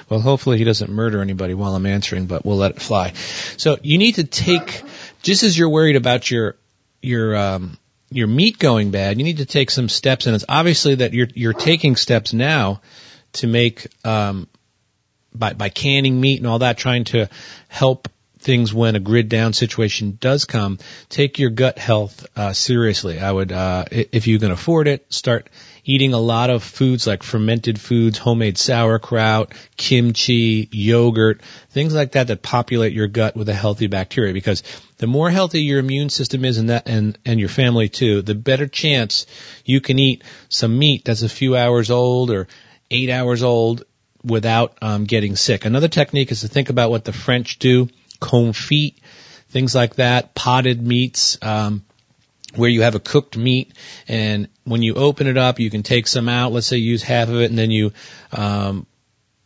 Well, 0.09 0.19
hopefully 0.19 0.57
he 0.57 0.65
doesn't 0.65 0.91
murder 0.91 1.21
anybody 1.21 1.53
while 1.53 1.75
I'm 1.75 1.85
answering, 1.85 2.25
but 2.25 2.45
we'll 2.45 2.57
let 2.57 2.71
it 2.71 2.81
fly. 2.81 3.13
So 3.55 3.77
you 3.83 3.97
need 3.97 4.15
to 4.15 4.25
take, 4.25 4.81
just 5.21 5.43
as 5.43 5.57
you're 5.57 5.69
worried 5.69 5.95
about 5.95 6.29
your, 6.29 6.57
your, 7.01 7.37
um, 7.37 7.77
your 8.09 8.27
meat 8.27 8.59
going 8.59 8.91
bad, 8.91 9.17
you 9.17 9.23
need 9.23 9.37
to 9.37 9.45
take 9.45 9.71
some 9.71 9.87
steps, 9.87 10.25
and 10.25 10.35
it's 10.35 10.45
obviously 10.49 10.95
that 10.95 11.13
you're, 11.13 11.29
you're 11.35 11.53
taking 11.53 11.95
steps 11.95 12.33
now 12.33 12.81
to 13.33 13.47
make, 13.47 13.87
um, 14.05 14.49
by, 15.33 15.53
by 15.53 15.69
canning 15.69 16.19
meat 16.19 16.39
and 16.39 16.47
all 16.47 16.59
that, 16.59 16.77
trying 16.77 17.05
to 17.05 17.29
help 17.69 18.09
things 18.45 18.73
when 18.73 18.95
a 18.95 18.99
grid 18.99 19.27
down 19.27 19.51
situation 19.51 20.17
does 20.21 20.45
come, 20.45 20.77
take 21.09 21.39
your 21.39 21.49
gut 21.49 21.77
health 21.77 22.25
uh, 22.37 22.53
seriously. 22.53 23.19
I 23.19 23.31
would, 23.31 23.51
uh, 23.51 23.85
if 23.91 24.27
you 24.27 24.39
can 24.39 24.51
afford 24.51 24.87
it, 24.87 25.11
start 25.11 25.49
eating 25.83 26.13
a 26.13 26.19
lot 26.19 26.49
of 26.49 26.63
foods 26.63 27.05
like 27.05 27.23
fermented 27.23 27.81
foods, 27.81 28.17
homemade 28.17 28.57
sauerkraut, 28.57 29.53
kimchi, 29.77 30.69
yogurt, 30.71 31.41
things 31.71 31.93
like 31.93 32.13
that 32.13 32.27
that 32.27 32.41
populate 32.41 32.93
your 32.93 33.07
gut 33.07 33.35
with 33.35 33.49
a 33.49 33.53
healthy 33.53 33.87
bacteria. 33.87 34.33
Because 34.33 34.63
the 34.97 35.07
more 35.07 35.29
healthy 35.29 35.61
your 35.61 35.79
immune 35.79 36.09
system 36.09 36.45
is 36.45 36.57
and 36.57 36.69
that 36.69 36.87
and, 36.87 37.17
and 37.25 37.39
your 37.39 37.49
family 37.49 37.89
too, 37.89 38.21
the 38.21 38.35
better 38.35 38.67
chance 38.67 39.25
you 39.65 39.81
can 39.81 39.99
eat 39.99 40.23
some 40.49 40.77
meat 40.77 41.03
that's 41.05 41.23
a 41.23 41.29
few 41.29 41.55
hours 41.55 41.91
old 41.91 42.31
or 42.31 42.47
eight 42.91 43.09
hours 43.09 43.43
old 43.43 43.83
without 44.23 44.77
um, 44.81 45.03
getting 45.03 45.35
sick. 45.35 45.65
Another 45.65 45.87
technique 45.87 46.31
is 46.31 46.41
to 46.41 46.47
think 46.47 46.69
about 46.69 46.89
what 46.89 47.05
the 47.05 47.13
French 47.13 47.59
do 47.59 47.89
confit, 48.19 48.95
things 49.49 49.75
like 49.75 49.95
that, 49.95 50.35
potted 50.35 50.85
meats, 50.85 51.37
um, 51.41 51.83
where 52.55 52.69
you 52.69 52.83
have 52.83 52.95
a 52.95 52.99
cooked 52.99 53.35
meat 53.37 53.73
and 54.07 54.47
when 54.63 54.81
you 54.81 54.95
open 54.95 55.27
it 55.27 55.37
up, 55.37 55.59
you 55.59 55.69
can 55.69 55.83
take 55.83 56.07
some 56.07 56.29
out. 56.29 56.51
Let's 56.51 56.67
say 56.67 56.77
use 56.77 57.03
half 57.03 57.29
of 57.29 57.35
it 57.35 57.49
and 57.49 57.59
then 57.59 57.71
you, 57.71 57.91
um, 58.31 58.87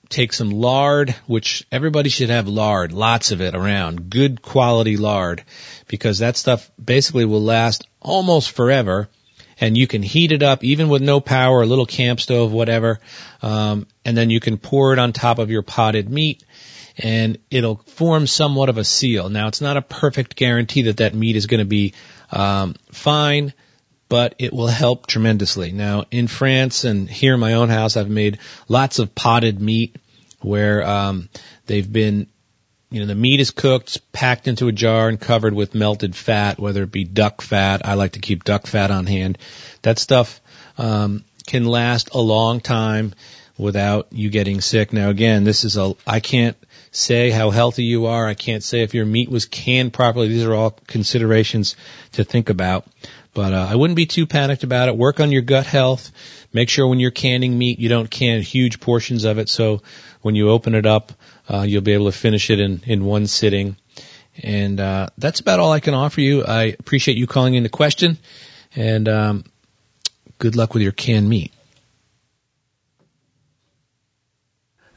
take 0.10 0.34
some 0.34 0.50
lard, 0.50 1.16
which 1.28 1.66
everybody 1.72 2.10
should 2.10 2.30
have 2.30 2.48
lard, 2.48 2.92
lots 2.92 3.32
of 3.32 3.42
it 3.42 3.56
around, 3.56 4.10
good 4.10 4.42
quality 4.42 4.98
lard, 4.98 5.44
because 5.88 6.20
that 6.20 6.36
stuff 6.36 6.70
basically 6.84 7.26
will 7.26 7.44
last 7.44 7.88
almost 8.02 8.52
forever. 8.52 9.08
And 9.62 9.78
you 9.78 9.88
can 9.88 10.02
heat 10.02 10.32
it 10.32 10.42
up 10.42 10.64
even 10.64 10.88
with 10.88 11.02
no 11.02 11.20
power, 11.20 11.62
a 11.62 11.66
little 11.66 11.86
camp 11.86 12.22
stove, 12.22 12.54
whatever. 12.54 13.00
Um, 13.42 13.88
and 14.06 14.18
then 14.18 14.30
you 14.30 14.40
can 14.40 14.58
pour 14.58 14.94
it 14.94 15.00
on 15.00 15.12
top 15.12 15.38
of 15.38 15.52
your 15.52 15.64
potted 15.64 16.10
meat 16.10 16.44
and 17.00 17.38
it'll 17.50 17.78
form 17.78 18.28
somewhat 18.28 18.70
of 18.70 18.78
a 18.78 18.84
seal. 18.84 19.30
Now, 19.30 19.48
it's 19.48 19.62
not 19.62 19.78
a 19.78 19.82
perfect 19.82 20.36
guarantee 20.36 20.84
that 20.84 20.98
that 20.98 21.16
meat 21.16 21.38
is 21.38 21.48
going 21.48 21.60
to 21.60 21.66
be 21.66 21.94
um, 22.32 22.76
fine, 22.92 23.54
but 24.10 24.36
it 24.38 24.52
will 24.52 24.68
help 24.68 25.08
tremendously. 25.08 25.72
Now, 25.72 26.06
in 26.12 26.28
France 26.28 26.84
and 26.84 27.10
here 27.10 27.36
in 27.36 27.40
my 27.40 27.54
own 27.54 27.70
house, 27.70 27.96
I've 27.96 28.10
made 28.10 28.40
lots 28.68 29.00
of 29.00 29.16
potted 29.16 29.62
meat 29.62 29.96
where 30.42 30.86
um, 30.86 31.30
they've 31.68 31.92
been 31.92 32.28
you 32.92 33.02
know, 33.02 33.06
the 33.06 33.16
meat 33.16 33.40
is 33.40 33.52
cooked, 33.52 34.12
packed 34.12 34.48
into 34.48 34.68
a 34.68 34.72
jar 34.72 35.10
and 35.10 35.22
covered 35.22 35.54
with 35.54 35.76
melted 35.76 36.16
fat, 36.16 36.60
whether 36.60 36.84
it 36.84 36.92
be 36.92 37.04
duck 37.04 37.42
fat. 37.42 37.86
I 37.86 37.94
like 37.94 38.14
to 38.14 38.20
keep 38.20 38.44
duck 38.44 38.66
fat 38.66 38.90
on 38.90 39.06
hand. 39.06 39.38
That 39.84 40.00
stuff 40.00 40.42
um, 40.76 41.24
can 41.46 41.66
last 41.66 42.10
a 42.16 42.20
long 42.20 42.62
time 42.62 43.14
without 43.60 44.08
you 44.12 44.32
getting 44.32 44.60
sick. 44.60 44.92
Now 44.92 45.10
again, 45.10 45.44
this 45.44 45.66
is 45.66 45.78
a, 45.78 45.94
I 46.08 46.20
can't 46.20 46.58
say 46.92 47.30
how 47.30 47.50
healthy 47.50 47.84
you 47.84 48.08
are. 48.08 48.28
I 48.28 48.34
can't 48.34 48.64
say 48.64 48.82
if 48.82 48.94
your 48.94 49.06
meat 49.06 49.30
was 49.30 49.46
canned 49.46 49.94
properly. 49.94 50.28
These 50.28 50.46
are 50.46 50.54
all 50.54 50.72
considerations 50.72 51.76
to 52.14 52.24
think 52.24 52.50
about. 52.50 52.86
But 53.34 53.54
uh, 53.54 53.68
I 53.70 53.76
wouldn't 53.76 53.98
be 53.98 54.06
too 54.06 54.26
panicked 54.26 54.64
about 54.64 54.90
it. 54.90 54.98
Work 54.98 55.20
on 55.20 55.32
your 55.32 55.44
gut 55.44 55.66
health. 55.66 56.12
Make 56.52 56.70
sure 56.70 56.88
when 56.88 57.00
you're 57.00 57.12
canning 57.12 57.58
meat, 57.58 57.80
you 57.80 57.90
don't 57.90 58.10
can 58.10 58.42
huge 58.42 58.80
portions 58.80 59.24
of 59.24 59.38
it. 59.38 59.50
So 59.50 59.82
when 60.22 60.36
you 60.36 60.50
open 60.50 60.74
it 60.74 60.86
up, 60.86 61.12
uh, 61.48 61.62
you'll 61.62 61.82
be 61.82 61.94
able 61.94 62.12
to 62.12 62.18
finish 62.18 62.50
it 62.50 62.60
in, 62.60 62.82
in 62.86 63.06
one 63.06 63.28
sitting. 63.28 63.76
And 64.42 64.80
uh, 64.80 65.10
that's 65.18 65.42
about 65.42 65.60
all 65.60 65.72
I 65.72 65.80
can 65.80 65.94
offer 65.94 66.22
you. 66.22 66.44
I 66.44 66.76
appreciate 66.80 67.18
you 67.18 67.28
calling 67.28 67.54
in 67.54 67.64
the 67.64 67.70
question. 67.70 68.18
And 68.76 69.08
um, 69.08 69.44
good 70.40 70.56
luck 70.56 70.74
with 70.74 70.82
your 70.82 70.92
canned 70.92 71.30
meat. 71.30 71.54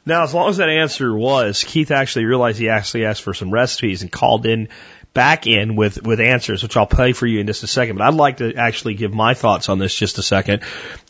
Now, 0.05 0.23
as 0.23 0.33
long 0.33 0.49
as 0.49 0.57
that 0.57 0.69
answer 0.69 1.15
was, 1.15 1.63
Keith 1.63 1.91
actually 1.91 2.25
realized 2.25 2.59
he 2.59 2.69
actually 2.69 3.05
asked 3.05 3.21
for 3.21 3.33
some 3.33 3.51
recipes 3.51 4.01
and 4.01 4.11
called 4.11 4.45
in 4.45 4.67
back 5.13 5.47
in 5.47 5.75
with, 5.75 6.03
with 6.03 6.19
answers, 6.19 6.63
which 6.63 6.75
I'll 6.75 6.87
play 6.87 7.13
for 7.13 7.25
you 7.25 7.39
in 7.39 7.47
just 7.47 7.63
a 7.63 7.67
second. 7.67 7.97
But 7.97 8.07
I'd 8.07 8.13
like 8.15 8.37
to 8.37 8.55
actually 8.55 8.95
give 8.95 9.13
my 9.13 9.33
thoughts 9.33 9.69
on 9.69 9.79
this 9.79 9.95
just 9.95 10.17
a 10.17 10.23
second. 10.23 10.63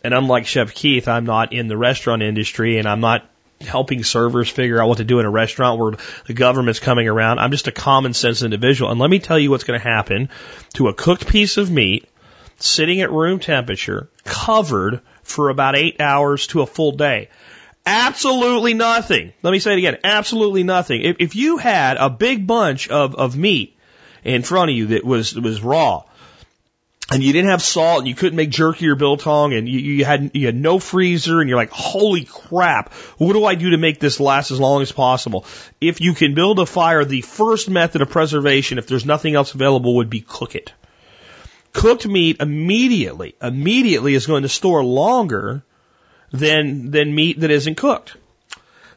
And 0.04 0.14
unlike 0.14 0.46
Chef 0.46 0.74
Keith, 0.74 1.08
I'm 1.08 1.26
not 1.26 1.54
in 1.54 1.68
the 1.68 1.78
restaurant 1.78 2.22
industry 2.22 2.78
and 2.78 2.88
I'm 2.88 3.00
not 3.00 3.28
helping 3.62 4.04
servers 4.04 4.50
figure 4.50 4.82
out 4.82 4.90
what 4.90 4.98
to 4.98 5.06
do 5.06 5.20
in 5.20 5.26
a 5.26 5.32
restaurant 5.32 5.80
where 5.80 5.94
the 6.28 6.34
government's 6.34 6.80
coming 6.80 7.08
around. 7.08 7.40
I'm 7.40 7.52
just 7.52 7.68
a 7.68 7.72
common 7.72 8.14
sense 8.14 8.44
individual. 8.44 8.92
And 8.92 9.00
let 9.00 9.10
me 9.10 9.20
tell 9.20 9.40
you 9.40 9.50
what's 9.50 9.64
going 9.64 9.80
to 9.80 9.88
happen 9.88 10.30
to 10.74 10.90
a 10.90 10.94
cooked 10.94 11.28
piece 11.28 11.58
of 11.58 11.72
meat 11.72 12.08
sitting 12.58 13.02
at 13.02 13.12
room 13.12 13.40
temperature, 13.40 14.10
covered 14.24 15.02
for 15.24 15.50
about 15.50 15.76
eight 15.76 16.00
hours 16.00 16.48
to 16.48 16.62
a 16.62 16.68
full 16.68 16.92
day. 16.92 17.30
Absolutely 17.86 18.74
nothing. 18.74 19.34
Let 19.42 19.52
me 19.52 19.60
say 19.60 19.74
it 19.74 19.78
again. 19.80 19.98
Absolutely 20.04 20.64
nothing. 20.64 21.02
If, 21.02 21.18
if 21.20 21.36
you 21.36 21.58
had 21.58 21.98
a 21.98 22.10
big 22.10 22.48
bunch 22.48 22.88
of, 22.88 23.16
of 23.16 23.36
meat 23.36 23.78
in 24.24 24.44
front 24.44 24.72
of 24.72 24.78
you 24.78 24.88
that 24.88 25.04
was, 25.04 25.36
was 25.36 25.62
raw, 25.62 26.04
and 27.12 27.22
you 27.24 27.34
didn't 27.34 27.50
have 27.50 27.62
salt 27.62 28.00
and 28.00 28.08
you 28.08 28.16
couldn't 28.16 28.38
make 28.38 28.50
jerky 28.50 28.88
or 28.88 28.96
biltong 28.96 29.54
and 29.54 29.68
you, 29.68 29.80
you 29.80 30.06
had 30.06 30.32
you 30.34 30.46
had 30.46 30.56
no 30.56 30.80
freezer 30.80 31.42
and 31.42 31.50
you're 31.50 31.58
like 31.58 31.70
holy 31.70 32.24
crap 32.24 32.94
what 33.18 33.34
do 33.34 33.46
i 33.46 33.56
do 33.56 33.72
to 33.72 33.78
make 33.78 34.00
this 34.00 34.20
last 34.20 34.52
as 34.52 34.60
long 34.60 34.82
as 34.82 34.92
possible 34.92 35.46
if 35.82 36.00
you 36.00 36.14
can 36.14 36.34
build 36.34 36.60
a 36.60 36.66
fire 36.66 37.04
the 37.04 37.22
first 37.22 37.70
method 37.70 38.02
of 38.02 38.10
preservation 38.10 38.78
if 38.78 38.88
there's 38.88 39.06
nothing 39.06 39.36
else 39.36 39.54
available 39.54 39.98
would 39.98 40.10
be 40.10 40.22
cook 40.22 40.56
it 40.56 40.74
cooked 41.74 42.08
meat 42.08 42.38
immediately 42.40 43.36
immediately 43.42 44.14
is 44.14 44.26
going 44.26 44.44
to 44.44 44.50
store 44.50 44.84
longer 44.84 45.64
than 46.34 46.92
than 46.92 47.16
meat 47.16 47.40
that 47.40 47.52
isn't 47.52 47.76
cooked. 47.76 48.18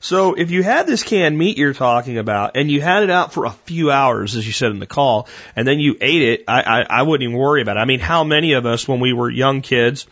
So 0.00 0.34
if 0.34 0.50
you 0.50 0.62
had 0.62 0.86
this 0.86 1.02
canned 1.02 1.36
meat 1.38 1.56
you're 1.56 1.74
talking 1.74 2.18
about 2.18 2.56
and 2.56 2.70
you 2.70 2.80
had 2.80 3.02
it 3.02 3.10
out 3.10 3.32
for 3.32 3.44
a 3.44 3.50
few 3.50 3.90
hours, 3.90 4.36
as 4.36 4.46
you 4.46 4.52
said 4.52 4.70
in 4.70 4.78
the 4.78 4.86
call, 4.86 5.28
and 5.54 5.66
then 5.66 5.78
you 5.78 5.96
ate 6.00 6.22
it, 6.22 6.44
I, 6.48 6.62
I, 6.62 6.86
I 6.88 7.02
wouldn't 7.02 7.28
even 7.28 7.36
worry 7.36 7.62
about 7.62 7.76
it. 7.76 7.80
I 7.80 7.84
mean, 7.84 8.00
how 8.00 8.24
many 8.24 8.52
of 8.52 8.66
us 8.66 8.86
when 8.86 9.00
we 9.00 9.12
were 9.12 9.30
young 9.30 9.62
kids 9.62 10.06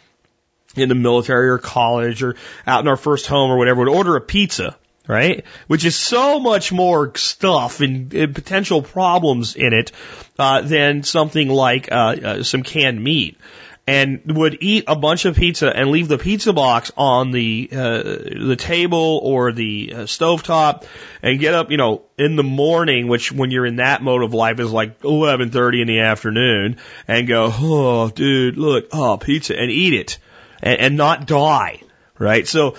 in 0.75 0.89
the 0.89 0.95
military 0.95 1.49
or 1.49 1.59
college 1.59 2.23
or 2.23 2.37
out 2.67 2.81
in 2.81 2.89
our 2.89 2.97
first 2.97 3.27
home 3.27 3.51
or 3.51 3.59
whatever 3.59 3.81
would 3.81 3.89
order 3.89 4.17
a 4.17 4.21
pizza, 4.21 4.77
right? 5.07 5.45
Which 5.67 5.85
is 5.85 5.95
so 5.95 6.41
much 6.41 6.73
more 6.73 7.15
stuff 7.17 7.81
and, 7.81 8.13
and 8.15 8.35
potential 8.35 8.83
problems 8.83 9.55
in 9.55 9.73
it 9.73 9.93
uh, 10.39 10.63
than 10.63 11.03
something 11.05 11.49
like 11.49 11.93
uh, 11.93 12.17
uh, 12.25 12.43
some 12.43 12.63
canned 12.63 13.03
meat 13.03 13.39
and 13.87 14.23
would 14.25 14.59
eat 14.61 14.85
a 14.87 14.97
bunch 14.97 15.27
of 15.27 15.37
pizza 15.37 15.75
and 15.75 15.91
leave 15.91 16.09
the 16.09 16.17
pizza 16.17 16.53
box 16.53 16.91
on 16.97 17.33
the 17.33 17.69
uh, 17.71 18.03
the 18.03 18.57
table 18.59 19.21
or 19.23 19.53
the 19.53 19.93
uh, 19.95 19.99
stovetop 20.01 20.87
and 21.23 21.39
get 21.39 21.55
up, 21.55 21.71
you 21.71 21.77
know, 21.77 22.03
in 22.17 22.37
the 22.37 22.43
morning, 22.43 23.09
which 23.09 23.31
when 23.31 23.51
you're 23.51 23.67
in 23.67 23.77
that 23.77 24.03
mode 24.03 24.23
of 24.23 24.33
life 24.33 24.59
is 24.59 24.71
like 24.71 25.01
11:30 25.01 25.83
in 25.83 25.87
the 25.87 26.01
afternoon, 26.01 26.79
and 27.07 27.29
go, 27.29 27.53
oh, 27.53 28.09
dude, 28.09 28.57
look, 28.57 28.89
oh, 28.93 29.19
pizza, 29.19 29.59
and 29.59 29.71
eat 29.71 29.93
it, 29.93 30.19
and, 30.63 30.81
and 30.81 30.97
not 30.97 31.27
die, 31.27 31.83
right? 32.19 32.47
So 32.49 32.77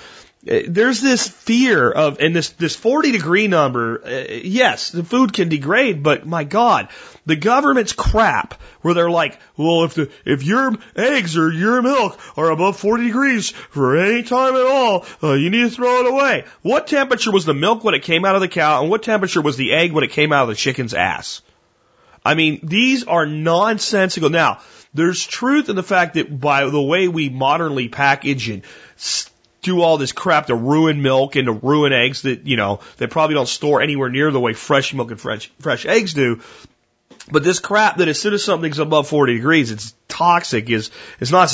uh, 0.50 0.60
there's 0.68 1.02
this 1.02 1.28
fear 1.28 1.90
of, 1.92 2.20
and 2.20 2.36
this, 2.36 2.50
this 2.52 2.76
40 2.76 3.12
degree 3.12 3.48
number, 3.48 4.04
uh, 4.06 4.26
yes, 4.30 4.92
the 4.92 5.04
food 5.04 5.34
can 5.34 5.50
degrade, 5.50 6.04
but 6.04 6.26
my 6.26 6.44
God, 6.44 6.90
the 7.26 7.36
government's 7.36 7.94
crap 7.94 8.54
where 8.82 8.94
they're 8.94 9.10
like, 9.10 9.40
well, 9.58 9.84
if 9.84 9.96
the, 9.96 10.12
if 10.26 10.44
your 10.44 10.74
eggs 10.96 11.38
or 11.38 11.52
your 11.52 11.82
milk 11.82 12.20
are 12.38 12.52
above 12.52 12.78
40 12.78 13.06
degrees 13.06 13.50
for 13.50 13.98
any 13.98 14.24
time 14.24 14.56
at 14.56 14.66
all, 14.66 15.06
uh, 15.24 15.34
you 15.34 15.50
need 15.50 15.64
to 15.64 15.70
throw 15.70 16.02
it 16.02 16.12
away. 16.12 16.46
What 16.62 16.88
temperature 16.88 17.32
was 17.32 17.46
the 17.46 17.54
milk 17.54 17.84
when 17.84 17.96
it 17.96 18.04
came 18.04 18.26
out 18.26 18.36
of 18.36 18.42
the 18.42 18.48
cow 18.48 18.82
and 18.82 18.90
what 18.90 19.04
temperature 19.04 19.42
was 19.42 19.58
the 19.58 19.74
egg 19.74 19.92
when 19.92 20.04
it 20.04 20.12
came 20.12 20.32
out 20.32 20.44
of 20.44 20.50
the 20.50 20.56
chicken's 20.56 20.94
ass? 20.94 21.42
I 22.24 22.34
mean, 22.34 22.60
these 22.64 23.04
are 23.04 23.26
nonsensical. 23.26 24.30
Now, 24.30 24.60
there's 24.94 25.26
truth 25.26 25.70
in 25.70 25.76
the 25.76 25.84
fact 25.84 26.16
that 26.16 26.40
by 26.40 26.66
the 26.66 26.82
way 26.82 27.08
we 27.08 27.30
modernly 27.30 27.90
package 27.90 28.50
and 28.50 28.64
do 29.62 29.82
all 29.82 29.98
this 29.98 30.12
crap 30.12 30.48
to 30.48 30.56
ruin 30.56 31.02
milk 31.02 31.36
and 31.36 31.48
to 31.48 31.52
ruin 31.52 31.92
eggs 31.92 32.22
that, 32.22 32.46
you 32.48 32.56
know, 32.56 32.80
they 32.98 33.08
probably 33.08 33.34
don't 33.34 33.48
store 33.48 33.82
anywhere 33.82 34.10
near 34.10 34.32
the 34.32 34.40
way 34.40 34.54
fresh 34.54 34.94
milk 34.94 35.12
and 35.12 35.20
fresh, 35.20 35.52
fresh 35.60 35.86
eggs 35.86 36.14
do. 36.14 36.42
But 37.32 37.44
this 37.44 37.60
crap 37.60 37.98
that 37.98 38.08
as 38.08 38.20
soon 38.20 38.34
as 38.34 38.44
something's 38.44 38.80
above 38.80 39.08
40 39.08 39.36
degrees, 39.36 39.72
it's 39.72 39.96
toxic 40.08 40.70
is, 40.70 40.92
is 41.20 41.32
not, 41.32 41.50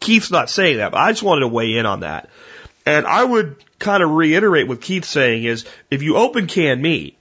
Keith's 0.00 0.30
not 0.30 0.50
saying 0.50 0.76
that, 0.76 0.92
but 0.92 0.98
I 0.98 1.10
just 1.10 1.22
wanted 1.22 1.40
to 1.40 1.48
weigh 1.48 1.76
in 1.76 1.86
on 1.86 2.00
that. 2.00 2.28
And 2.84 3.06
I 3.06 3.24
would 3.24 3.56
kind 3.80 4.02
of 4.02 4.10
reiterate 4.10 4.68
what 4.68 4.80
Keith's 4.80 5.08
saying 5.08 5.44
is 5.44 5.66
if 5.90 6.02
you 6.02 6.16
open 6.16 6.46
canned 6.46 6.80
meat, 6.80 7.18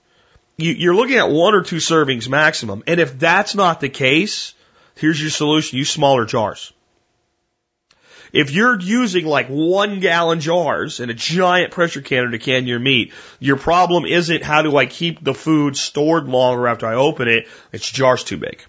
you, 0.58 0.72
you're 0.72 0.96
looking 0.96 1.18
at 1.18 1.30
one 1.30 1.56
or 1.56 1.64
two 1.64 1.78
servings 1.78 2.30
maximum. 2.30 2.84
And 2.86 3.00
if 3.00 3.18
that's 3.18 3.56
not 3.56 3.80
the 3.80 3.90
case, 3.90 4.54
here's 4.96 5.20
your 5.20 5.32
solution. 5.32 5.80
Use 5.80 5.90
smaller 5.90 6.26
jars. 6.26 6.72
If 8.34 8.52
you're 8.52 8.80
using 8.80 9.26
like 9.26 9.48
one 9.48 10.00
gallon 10.00 10.40
jars 10.40 11.00
and 11.00 11.12
a 11.12 11.14
giant 11.14 11.72
pressure 11.72 12.02
canner 12.02 12.32
to 12.32 12.40
can 12.40 12.68
your 12.68 12.80
meat, 12.80 13.14
your 13.40 13.58
problem 13.58 14.06
isn't 14.06 14.44
how 14.44 14.62
do 14.62 14.76
I 14.78 14.86
keep 14.86 15.24
the 15.24 15.34
food 15.34 15.78
stored 15.78 16.28
longer 16.28 16.68
after 16.68 16.88
I 16.88 16.96
open 16.96 17.28
it? 17.28 17.48
It's 17.72 17.90
jars 17.90 18.24
too 18.24 18.38
big. 18.38 18.64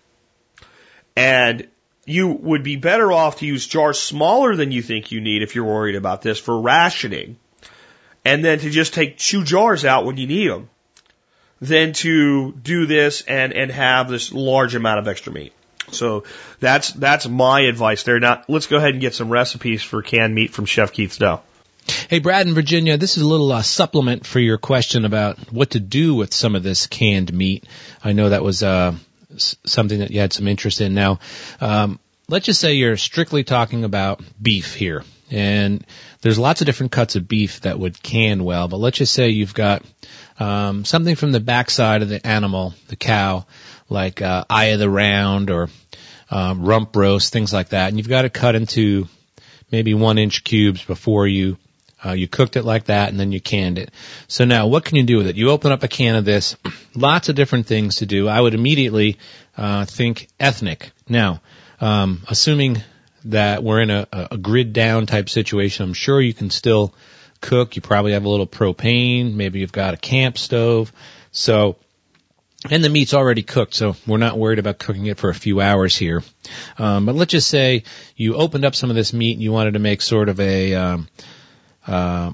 And 1.17 1.69
you 2.05 2.29
would 2.29 2.63
be 2.63 2.77
better 2.77 3.11
off 3.11 3.39
to 3.39 3.47
use 3.47 3.67
jars 3.67 3.99
smaller 3.99 4.55
than 4.55 4.71
you 4.71 4.83
think 4.83 5.11
you 5.11 5.21
need 5.21 5.43
if 5.43 5.55
you're 5.55 5.65
worried 5.65 5.97
about 5.97 6.23
this 6.23 6.39
for 6.39 6.61
rationing. 6.61 7.37
And 8.25 8.45
then 8.45 8.59
to 8.61 8.71
just 8.71 8.95
take 8.95 9.19
two 9.19 9.45
jars 9.45 9.85
out 9.85 10.05
when 10.05 10.17
you 10.17 10.27
need 10.27 10.51
them 10.51 10.69
than 11.61 11.93
to 11.95 12.53
do 12.53 12.87
this 12.87 13.23
and, 13.23 13.53
and 13.53 13.71
have 13.71 14.09
this 14.09 14.33
large 14.33 14.75
amount 14.75 15.01
of 15.01 15.09
extra 15.09 15.33
meat. 15.33 15.53
So 15.91 16.25
that's 16.61 16.93
that's 16.93 17.29
my 17.29 17.61
advice 17.61 18.03
there. 18.03 18.19
Now 18.19 18.43
let's 18.49 18.67
go 18.67 18.77
ahead 18.77 18.91
and 18.91 19.01
get 19.01 19.15
some 19.15 19.31
recipes 19.31 19.83
for 19.83 20.03
canned 20.03 20.35
meat 20.35 20.51
from 20.51 20.67
Chef 20.67 20.93
Keith 20.93 21.13
Snow. 21.13 21.41
Hey, 22.09 22.19
Brad 22.19 22.47
in 22.47 22.55
Virginia, 22.55 22.97
this 22.97 23.17
is 23.17 23.23
a 23.23 23.29
little 23.29 23.53
uh, 23.53 23.63
supplement 23.63 24.27
for 24.27 24.41
your 24.41 24.59
question 24.59 25.05
about 25.05 25.53
what 25.53 25.71
to 25.71 25.81
do 25.81 26.17
with 26.17 26.35
some 26.35 26.57
of 26.57 26.65
this 26.65 26.89
canned 26.89 27.33
meat. 27.33 27.65
I 28.03 28.13
know 28.13 28.29
that 28.29 28.43
was 28.43 28.63
uh, 28.65 28.95
something 29.37 30.01
that 30.01 30.11
you 30.11 30.21
had 30.21 30.33
some 30.33 30.49
interest 30.49 30.81
in. 30.81 30.95
Now, 30.95 31.21
um, 31.61 32.01
let's 32.29 32.47
just 32.47 32.61
say 32.61 32.75
you're 32.75 32.97
strictly 32.97 33.45
talking 33.45 33.85
about 33.85 34.21
beef 34.41 34.75
here, 34.75 35.05
and 35.31 35.87
there's 36.23 36.39
lots 36.41 36.61
of 36.61 36.67
different 36.67 36.93
cuts 36.93 37.15
of 37.15 37.29
beef 37.29 37.61
that 37.61 37.79
would 37.79 38.03
can 38.03 38.43
well. 38.45 38.67
But 38.67 38.79
let's 38.79 38.99
just 38.99 39.15
say 39.15 39.29
you've 39.29 39.55
got 39.55 39.85
um, 40.41 40.85
something 40.85 41.15
from 41.15 41.31
the 41.31 41.41
backside 41.41 42.03
of 42.03 42.09
the 42.09 42.25
animal, 42.27 42.75
the 42.89 42.97
cow, 42.97 43.47
like 43.89 44.23
uh, 44.23 44.45
eye 44.49 44.67
of 44.67 44.79
the 44.79 44.91
round 44.91 45.51
or 45.51 45.69
um, 46.31 46.65
rump 46.65 46.95
roast, 46.97 47.33
things 47.33 47.53
like 47.53 47.71
that. 47.71 47.89
And 47.89 47.99
you've 47.99 48.09
got 48.09 48.23
to 48.23 48.31
cut 48.31 48.55
into 48.55 49.09
maybe 49.71 49.95
one 49.95 50.19
inch 50.19 50.45
cubes 50.45 50.85
before 50.85 51.27
you 51.27 51.57
uh, 52.05 52.13
you 52.13 52.29
cooked 52.29 52.57
it 52.57 52.63
like 52.63 52.85
that 52.85 53.09
and 53.09 53.19
then 53.19 53.33
you 53.33 53.41
canned 53.41 53.79
it. 53.79 53.91
So 54.29 54.45
now 54.45 54.67
what 54.67 54.85
can 54.85 54.97
you 54.97 55.03
do 55.03 55.17
with 55.17 55.29
it? 55.29 55.37
You 55.37 55.51
open 55.51 55.73
up 55.73 55.83
a 55.83 55.89
can 55.89 56.15
of 56.15 56.25
this, 56.25 56.57
lots 56.95 57.29
of 57.29 57.35
different 57.35 57.67
things 57.67 57.97
to 57.97 58.07
do. 58.07 58.29
I 58.29 58.41
would 58.41 58.55
immediately 58.55 59.19
uh, 59.57 59.87
think 59.87 60.29
ethnic. 60.39 60.93
Now, 61.09 61.41
um, 61.81 62.23
assuming 62.29 62.83
that 63.25 63.65
we're 63.65 63.81
in 63.81 63.91
a, 63.91 64.07
a 64.13 64.37
grid 64.37 64.73
down 64.73 65.07
type 65.07 65.29
situation, 65.29 65.85
I'm 65.85 65.95
sure 65.95 66.21
you 66.21 66.35
can 66.35 66.51
still 66.51 66.95
cook. 67.41 67.77
You 67.77 67.83
probably 67.83 68.13
have 68.13 68.25
a 68.25 68.29
little 68.29 68.47
propane. 68.47 69.35
Maybe 69.35 69.61
you've 69.61 69.73
got 69.73 69.95
a 69.95 69.97
camp 69.97 70.39
stove. 70.39 70.93
So, 71.33 71.77
and 72.71 72.85
the 72.85 72.89
meat's 72.89 73.15
already 73.15 73.43
cooked, 73.43 73.75
so 73.75 73.97
we're 74.07 74.19
not 74.19 74.39
worried 74.39 74.59
about 74.59 74.79
cooking 74.79 75.07
it 75.07 75.19
for 75.19 75.31
a 75.31 75.35
few 75.35 75.61
hours 75.61 75.97
here. 75.97 76.23
Um, 76.79 77.07
but 77.07 77.15
let's 77.15 77.33
just 77.33 77.49
say 77.49 77.85
you 78.17 78.35
opened 78.35 78.65
up 78.65 78.75
some 78.75 78.91
of 78.91 78.97
this 78.97 79.13
meat 79.13 79.33
and 79.33 79.43
you 79.43 79.53
wanted 79.53 79.75
to 79.75 79.79
make 79.79 80.03
sort 80.03 80.29
of 80.29 80.41
a 80.41 80.75
um, 80.75 81.09
uh, 81.87 82.33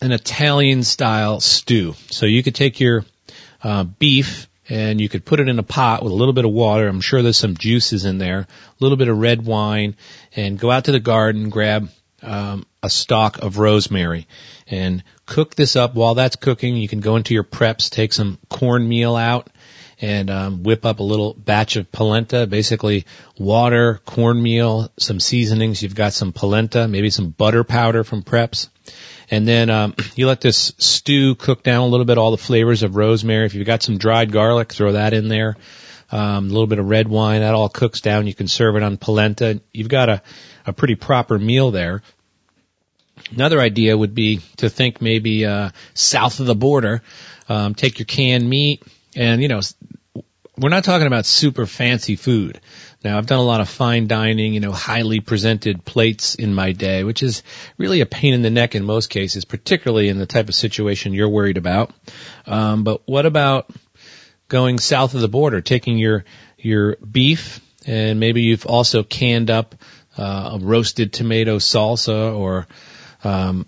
an 0.00 0.12
Italian 0.12 0.82
style 0.82 1.40
stew. 1.40 1.94
So 2.10 2.26
you 2.26 2.42
could 2.42 2.54
take 2.54 2.80
your 2.80 3.04
uh, 3.62 3.84
beef 3.84 4.48
and 4.68 5.00
you 5.00 5.08
could 5.08 5.24
put 5.24 5.40
it 5.40 5.48
in 5.48 5.58
a 5.58 5.62
pot 5.62 6.02
with 6.02 6.12
a 6.12 6.16
little 6.16 6.34
bit 6.34 6.44
of 6.44 6.50
water. 6.50 6.88
I'm 6.88 7.00
sure 7.00 7.22
there's 7.22 7.38
some 7.38 7.56
juices 7.56 8.04
in 8.04 8.18
there, 8.18 8.40
a 8.40 8.46
little 8.80 8.96
bit 8.96 9.08
of 9.08 9.18
red 9.18 9.44
wine, 9.44 9.96
and 10.34 10.58
go 10.58 10.70
out 10.70 10.84
to 10.84 10.92
the 10.92 11.00
garden, 11.00 11.50
grab 11.50 11.88
um, 12.22 12.66
a 12.82 12.90
stalk 12.90 13.38
of 13.38 13.58
rosemary, 13.58 14.26
and 14.66 15.04
cook 15.24 15.54
this 15.54 15.76
up. 15.76 15.94
While 15.94 16.14
that's 16.14 16.36
cooking, 16.36 16.76
you 16.76 16.88
can 16.88 17.00
go 17.00 17.16
into 17.16 17.34
your 17.34 17.44
preps, 17.44 17.90
take 17.90 18.12
some 18.12 18.38
cornmeal 18.48 19.14
out, 19.14 19.48
and 20.00 20.30
um, 20.30 20.62
whip 20.62 20.84
up 20.84 21.00
a 21.00 21.02
little 21.02 21.34
batch 21.34 21.76
of 21.76 21.90
polenta, 21.90 22.46
basically 22.46 23.06
water, 23.38 24.00
cornmeal, 24.04 24.90
some 24.98 25.20
seasonings. 25.20 25.82
You've 25.82 25.94
got 25.94 26.12
some 26.12 26.32
polenta, 26.32 26.86
maybe 26.86 27.10
some 27.10 27.30
butter 27.30 27.64
powder 27.64 28.04
from 28.04 28.22
preps. 28.22 28.68
And 29.30 29.46
then 29.48 29.70
um, 29.70 29.94
you 30.14 30.26
let 30.26 30.40
this 30.40 30.72
stew 30.78 31.34
cook 31.34 31.62
down 31.62 31.82
a 31.82 31.86
little 31.86 32.06
bit, 32.06 32.18
all 32.18 32.30
the 32.30 32.36
flavors 32.36 32.82
of 32.82 32.96
rosemary. 32.96 33.46
If 33.46 33.54
you've 33.54 33.66
got 33.66 33.82
some 33.82 33.98
dried 33.98 34.32
garlic, 34.32 34.72
throw 34.72 34.92
that 34.92 35.14
in 35.14 35.28
there. 35.28 35.56
Um, 36.10 36.44
a 36.44 36.48
little 36.48 36.68
bit 36.68 36.78
of 36.78 36.88
red 36.88 37.08
wine, 37.08 37.40
that 37.40 37.54
all 37.54 37.68
cooks 37.68 38.00
down. 38.00 38.28
You 38.28 38.34
can 38.34 38.46
serve 38.46 38.76
it 38.76 38.82
on 38.82 38.96
polenta. 38.96 39.60
You've 39.72 39.88
got 39.88 40.08
a, 40.08 40.22
a 40.64 40.72
pretty 40.72 40.94
proper 40.94 41.36
meal 41.36 41.72
there. 41.72 42.02
Another 43.32 43.60
idea 43.60 43.96
would 43.96 44.14
be 44.14 44.40
to 44.58 44.68
think 44.68 45.00
maybe 45.00 45.44
uh, 45.46 45.70
south 45.94 46.38
of 46.38 46.46
the 46.46 46.54
border. 46.54 47.02
Um, 47.48 47.74
take 47.74 47.98
your 47.98 48.06
canned 48.06 48.48
meat, 48.48 48.84
and 49.16 49.42
you 49.42 49.48
know, 49.48 49.60
we're 50.58 50.70
not 50.70 50.84
talking 50.84 51.06
about 51.06 51.26
super 51.26 51.66
fancy 51.66 52.16
food. 52.16 52.60
Now, 53.04 53.18
I've 53.18 53.26
done 53.26 53.38
a 53.38 53.44
lot 53.44 53.60
of 53.60 53.68
fine 53.68 54.06
dining, 54.06 54.54
you 54.54 54.60
know, 54.60 54.72
highly 54.72 55.20
presented 55.20 55.84
plates 55.84 56.34
in 56.34 56.54
my 56.54 56.72
day, 56.72 57.04
which 57.04 57.22
is 57.22 57.42
really 57.76 58.00
a 58.00 58.06
pain 58.06 58.32
in 58.32 58.42
the 58.42 58.50
neck 58.50 58.74
in 58.74 58.84
most 58.84 59.10
cases, 59.10 59.44
particularly 59.44 60.08
in 60.08 60.18
the 60.18 60.26
type 60.26 60.48
of 60.48 60.54
situation 60.54 61.12
you're 61.12 61.28
worried 61.28 61.58
about. 61.58 61.92
Um, 62.46 62.84
but 62.84 63.02
what 63.06 63.26
about 63.26 63.70
going 64.48 64.78
south 64.78 65.14
of 65.14 65.20
the 65.20 65.28
border, 65.28 65.60
taking 65.60 65.98
your 65.98 66.24
your 66.58 66.96
beef, 66.96 67.60
and 67.86 68.18
maybe 68.18 68.42
you've 68.42 68.66
also 68.66 69.02
canned 69.02 69.50
up 69.50 69.74
uh, 70.16 70.52
a 70.54 70.58
roasted 70.60 71.12
tomato 71.12 71.58
salsa 71.58 72.34
or 72.34 72.66
um, 73.22 73.66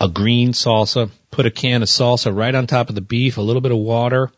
a 0.00 0.08
green 0.08 0.52
salsa. 0.52 1.10
Put 1.30 1.46
a 1.46 1.50
can 1.50 1.82
of 1.82 1.88
salsa 1.88 2.34
right 2.34 2.54
on 2.54 2.66
top 2.66 2.88
of 2.88 2.94
the 2.94 3.00
beef, 3.00 3.36
a 3.36 3.42
little 3.42 3.60
bit 3.60 3.72
of 3.72 3.78
water, 3.78 4.32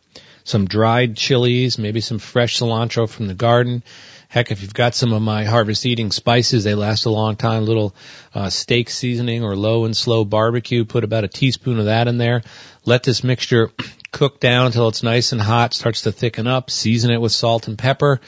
some 0.44 0.66
dried 0.66 1.16
chilies, 1.16 1.78
maybe 1.78 2.00
some 2.00 2.18
fresh 2.18 2.58
cilantro 2.58 3.08
from 3.08 3.26
the 3.26 3.34
garden. 3.34 3.82
Heck, 4.28 4.50
if 4.50 4.62
you've 4.62 4.72
got 4.72 4.94
some 4.94 5.12
of 5.12 5.20
my 5.20 5.44
harvest 5.44 5.84
eating 5.84 6.10
spices, 6.10 6.64
they 6.64 6.74
last 6.74 7.04
a 7.04 7.10
long 7.10 7.36
time. 7.36 7.66
Little 7.66 7.94
uh, 8.34 8.48
steak 8.48 8.88
seasoning 8.88 9.44
or 9.44 9.54
low 9.56 9.84
and 9.84 9.94
slow 9.94 10.24
barbecue. 10.24 10.86
Put 10.86 11.04
about 11.04 11.24
a 11.24 11.28
teaspoon 11.28 11.78
of 11.78 11.84
that 11.84 12.08
in 12.08 12.16
there. 12.16 12.42
Let 12.86 13.02
this 13.02 13.22
mixture 13.22 13.70
cook 14.10 14.40
down 14.40 14.66
until 14.66 14.88
it's 14.88 15.02
nice 15.02 15.32
and 15.32 15.40
hot, 15.40 15.74
starts 15.74 16.02
to 16.02 16.12
thicken 16.12 16.46
up. 16.46 16.70
Season 16.70 17.10
it 17.10 17.20
with 17.20 17.32
salt 17.32 17.68
and 17.68 17.76
pepper, 17.76 18.22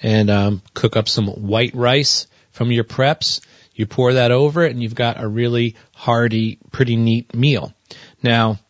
and 0.00 0.30
um, 0.30 0.62
cook 0.74 0.96
up 0.96 1.08
some 1.08 1.26
white 1.26 1.74
rice 1.74 2.28
from 2.52 2.70
your 2.70 2.84
preps. 2.84 3.40
You 3.74 3.86
pour 3.86 4.12
that 4.12 4.30
over 4.30 4.62
it, 4.62 4.70
and 4.70 4.80
you've 4.80 4.94
got 4.94 5.20
a 5.20 5.26
really 5.26 5.74
hearty, 5.92 6.58
pretty 6.70 6.94
neat 6.94 7.34
meal. 7.34 7.72
Now, 8.22 8.60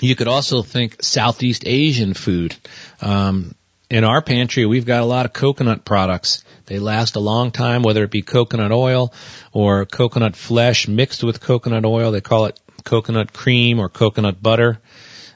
you 0.00 0.14
could 0.14 0.28
also 0.28 0.62
think 0.62 1.02
Southeast 1.02 1.64
Asian 1.66 2.14
food. 2.14 2.56
Um, 3.00 3.54
in 3.90 4.04
our 4.04 4.20
pantry, 4.20 4.66
we've 4.66 4.84
got 4.84 5.00
a 5.00 5.06
lot 5.06 5.24
of 5.24 5.32
coconut 5.32 5.84
products. 5.84 6.44
They 6.66 6.78
last 6.78 7.16
a 7.16 7.20
long 7.20 7.50
time, 7.50 7.82
whether 7.82 8.04
it 8.04 8.10
be 8.10 8.20
coconut 8.20 8.70
oil 8.70 9.14
or 9.52 9.86
coconut 9.86 10.36
flesh 10.36 10.86
mixed 10.86 11.24
with 11.24 11.40
coconut 11.40 11.86
oil. 11.86 12.10
They 12.10 12.20
call 12.20 12.46
it 12.46 12.60
coconut 12.84 13.32
cream 13.32 13.80
or 13.80 13.88
coconut 13.88 14.42
butter. 14.42 14.78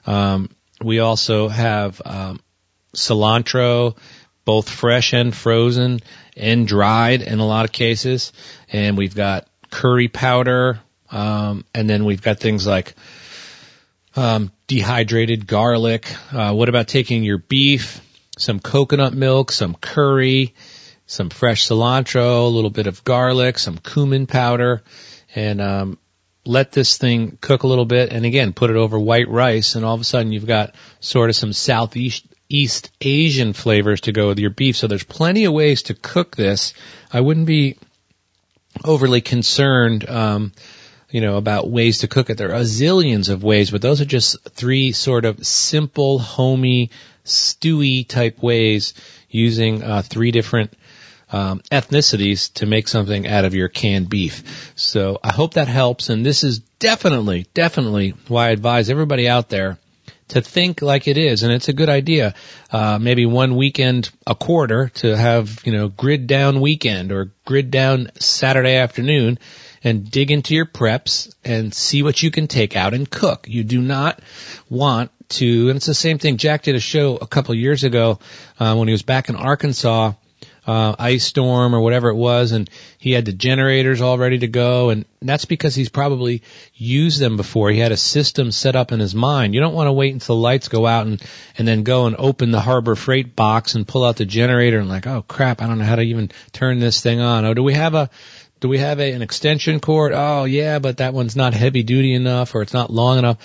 Um, 0.06 0.50
we 0.82 0.98
also 0.98 1.48
have 1.48 2.02
um, 2.04 2.40
cilantro, 2.94 3.96
both 4.44 4.68
fresh 4.68 5.14
and 5.14 5.34
frozen 5.34 6.00
and 6.36 6.66
dried 6.66 7.22
in 7.22 7.38
a 7.38 7.46
lot 7.46 7.64
of 7.64 7.72
cases. 7.72 8.32
And 8.70 8.98
we've 8.98 9.14
got 9.14 9.48
curry 9.70 10.08
powder, 10.08 10.80
um, 11.10 11.64
and 11.74 11.88
then 11.88 12.04
we've 12.04 12.22
got 12.22 12.38
things 12.38 12.66
like 12.66 12.94
um, 14.16 14.52
dehydrated 14.66 15.46
garlic. 15.46 16.14
Uh, 16.32 16.52
what 16.52 16.68
about 16.68 16.88
taking 16.88 17.22
your 17.22 17.38
beef, 17.38 18.00
some 18.38 18.60
coconut 18.60 19.14
milk, 19.14 19.52
some 19.52 19.74
curry, 19.74 20.54
some 21.06 21.30
fresh 21.30 21.66
cilantro, 21.68 22.44
a 22.44 22.48
little 22.48 22.70
bit 22.70 22.86
of 22.86 23.04
garlic, 23.04 23.58
some 23.58 23.78
cumin 23.78 24.26
powder, 24.26 24.82
and 25.34 25.60
um, 25.60 25.98
let 26.44 26.72
this 26.72 26.98
thing 26.98 27.38
cook 27.40 27.62
a 27.62 27.66
little 27.66 27.84
bit. 27.84 28.12
And 28.12 28.24
again, 28.24 28.52
put 28.52 28.70
it 28.70 28.76
over 28.76 28.98
white 28.98 29.28
rice, 29.28 29.74
and 29.74 29.84
all 29.84 29.94
of 29.94 30.00
a 30.00 30.04
sudden 30.04 30.32
you've 30.32 30.46
got 30.46 30.74
sort 31.00 31.30
of 31.30 31.36
some 31.36 31.52
Southeast 31.52 32.26
East 32.48 32.90
Asian 33.00 33.54
flavors 33.54 34.02
to 34.02 34.12
go 34.12 34.28
with 34.28 34.38
your 34.38 34.50
beef. 34.50 34.76
So 34.76 34.86
there's 34.86 35.04
plenty 35.04 35.46
of 35.46 35.54
ways 35.54 35.84
to 35.84 35.94
cook 35.94 36.36
this. 36.36 36.74
I 37.10 37.20
wouldn't 37.20 37.46
be 37.46 37.78
overly 38.84 39.22
concerned. 39.22 40.08
Um, 40.08 40.52
you 41.12 41.20
know, 41.20 41.36
about 41.36 41.70
ways 41.70 41.98
to 41.98 42.08
cook 42.08 42.30
it. 42.30 42.38
There 42.38 42.54
are 42.54 42.62
zillions 42.62 43.28
of 43.28 43.44
ways, 43.44 43.70
but 43.70 43.82
those 43.82 44.00
are 44.00 44.06
just 44.06 44.42
three 44.48 44.92
sort 44.92 45.26
of 45.26 45.46
simple, 45.46 46.18
homey, 46.18 46.90
stewy 47.24 48.08
type 48.08 48.42
ways 48.42 48.94
using 49.28 49.82
uh, 49.82 50.02
three 50.02 50.30
different 50.30 50.72
um, 51.30 51.60
ethnicities 51.70 52.52
to 52.54 52.66
make 52.66 52.88
something 52.88 53.26
out 53.28 53.44
of 53.44 53.54
your 53.54 53.68
canned 53.68 54.08
beef. 54.08 54.72
So 54.74 55.18
I 55.22 55.32
hope 55.32 55.54
that 55.54 55.68
helps. 55.68 56.08
And 56.08 56.24
this 56.24 56.44
is 56.44 56.58
definitely, 56.58 57.46
definitely 57.52 58.14
why 58.28 58.48
I 58.48 58.50
advise 58.50 58.88
everybody 58.88 59.28
out 59.28 59.50
there 59.50 59.78
to 60.28 60.40
think 60.40 60.80
like 60.80 61.08
it 61.08 61.18
is, 61.18 61.42
and 61.42 61.52
it's 61.52 61.68
a 61.68 61.74
good 61.74 61.90
idea. 61.90 62.34
Uh, 62.70 62.98
maybe 62.98 63.26
one 63.26 63.54
weekend 63.54 64.10
a 64.26 64.34
quarter 64.34 64.88
to 64.94 65.14
have 65.14 65.60
you 65.64 65.72
know 65.72 65.88
grid 65.88 66.26
down 66.26 66.62
weekend 66.62 67.12
or 67.12 67.32
grid 67.44 67.70
down 67.70 68.10
Saturday 68.18 68.76
afternoon 68.76 69.38
and 69.84 70.10
dig 70.10 70.30
into 70.30 70.54
your 70.54 70.66
preps 70.66 71.34
and 71.44 71.74
see 71.74 72.02
what 72.02 72.22
you 72.22 72.30
can 72.30 72.46
take 72.46 72.76
out 72.76 72.94
and 72.94 73.10
cook. 73.10 73.46
You 73.48 73.64
do 73.64 73.80
not 73.80 74.20
want 74.68 75.10
to, 75.30 75.68
and 75.68 75.76
it's 75.76 75.86
the 75.86 75.94
same 75.94 76.18
thing. 76.18 76.36
Jack 76.36 76.62
did 76.62 76.74
a 76.74 76.80
show 76.80 77.16
a 77.16 77.26
couple 77.26 77.54
years 77.54 77.84
ago 77.84 78.18
uh, 78.60 78.74
when 78.76 78.88
he 78.88 78.92
was 78.92 79.02
back 79.02 79.28
in 79.28 79.36
Arkansas, 79.36 80.12
uh, 80.64 80.94
ice 80.96 81.24
storm 81.24 81.74
or 81.74 81.80
whatever 81.80 82.08
it 82.08 82.14
was, 82.14 82.52
and 82.52 82.70
he 82.98 83.10
had 83.10 83.24
the 83.24 83.32
generators 83.32 84.00
all 84.00 84.16
ready 84.16 84.38
to 84.38 84.46
go, 84.46 84.90
and 84.90 85.04
that's 85.20 85.44
because 85.44 85.74
he's 85.74 85.88
probably 85.88 86.42
used 86.74 87.20
them 87.20 87.36
before. 87.36 87.70
He 87.70 87.80
had 87.80 87.90
a 87.90 87.96
system 87.96 88.52
set 88.52 88.76
up 88.76 88.92
in 88.92 89.00
his 89.00 89.14
mind. 89.14 89.54
You 89.54 89.60
don't 89.60 89.74
want 89.74 89.88
to 89.88 89.92
wait 89.92 90.12
until 90.12 90.36
the 90.36 90.42
lights 90.42 90.68
go 90.68 90.86
out 90.86 91.06
and 91.06 91.20
and 91.58 91.66
then 91.66 91.82
go 91.82 92.06
and 92.06 92.14
open 92.16 92.52
the 92.52 92.60
Harbor 92.60 92.94
Freight 92.94 93.34
box 93.34 93.74
and 93.74 93.88
pull 93.88 94.04
out 94.04 94.16
the 94.16 94.24
generator 94.24 94.78
and 94.78 94.88
like, 94.88 95.06
oh 95.06 95.22
crap, 95.26 95.62
I 95.62 95.66
don't 95.66 95.78
know 95.78 95.84
how 95.84 95.96
to 95.96 96.02
even 96.02 96.30
turn 96.52 96.78
this 96.78 97.00
thing 97.00 97.20
on. 97.20 97.44
Oh, 97.44 97.54
do 97.54 97.62
we 97.64 97.74
have 97.74 97.94
a 97.94 98.10
do 98.62 98.68
we 98.68 98.78
have 98.78 99.00
a, 99.00 99.12
an 99.12 99.22
extension 99.22 99.80
cord? 99.80 100.12
Oh 100.14 100.44
yeah, 100.44 100.78
but 100.78 100.98
that 100.98 101.12
one's 101.12 101.36
not 101.36 101.52
heavy 101.52 101.82
duty 101.82 102.14
enough 102.14 102.54
or 102.54 102.62
it's 102.62 102.72
not 102.72 102.90
long 102.90 103.18
enough. 103.18 103.38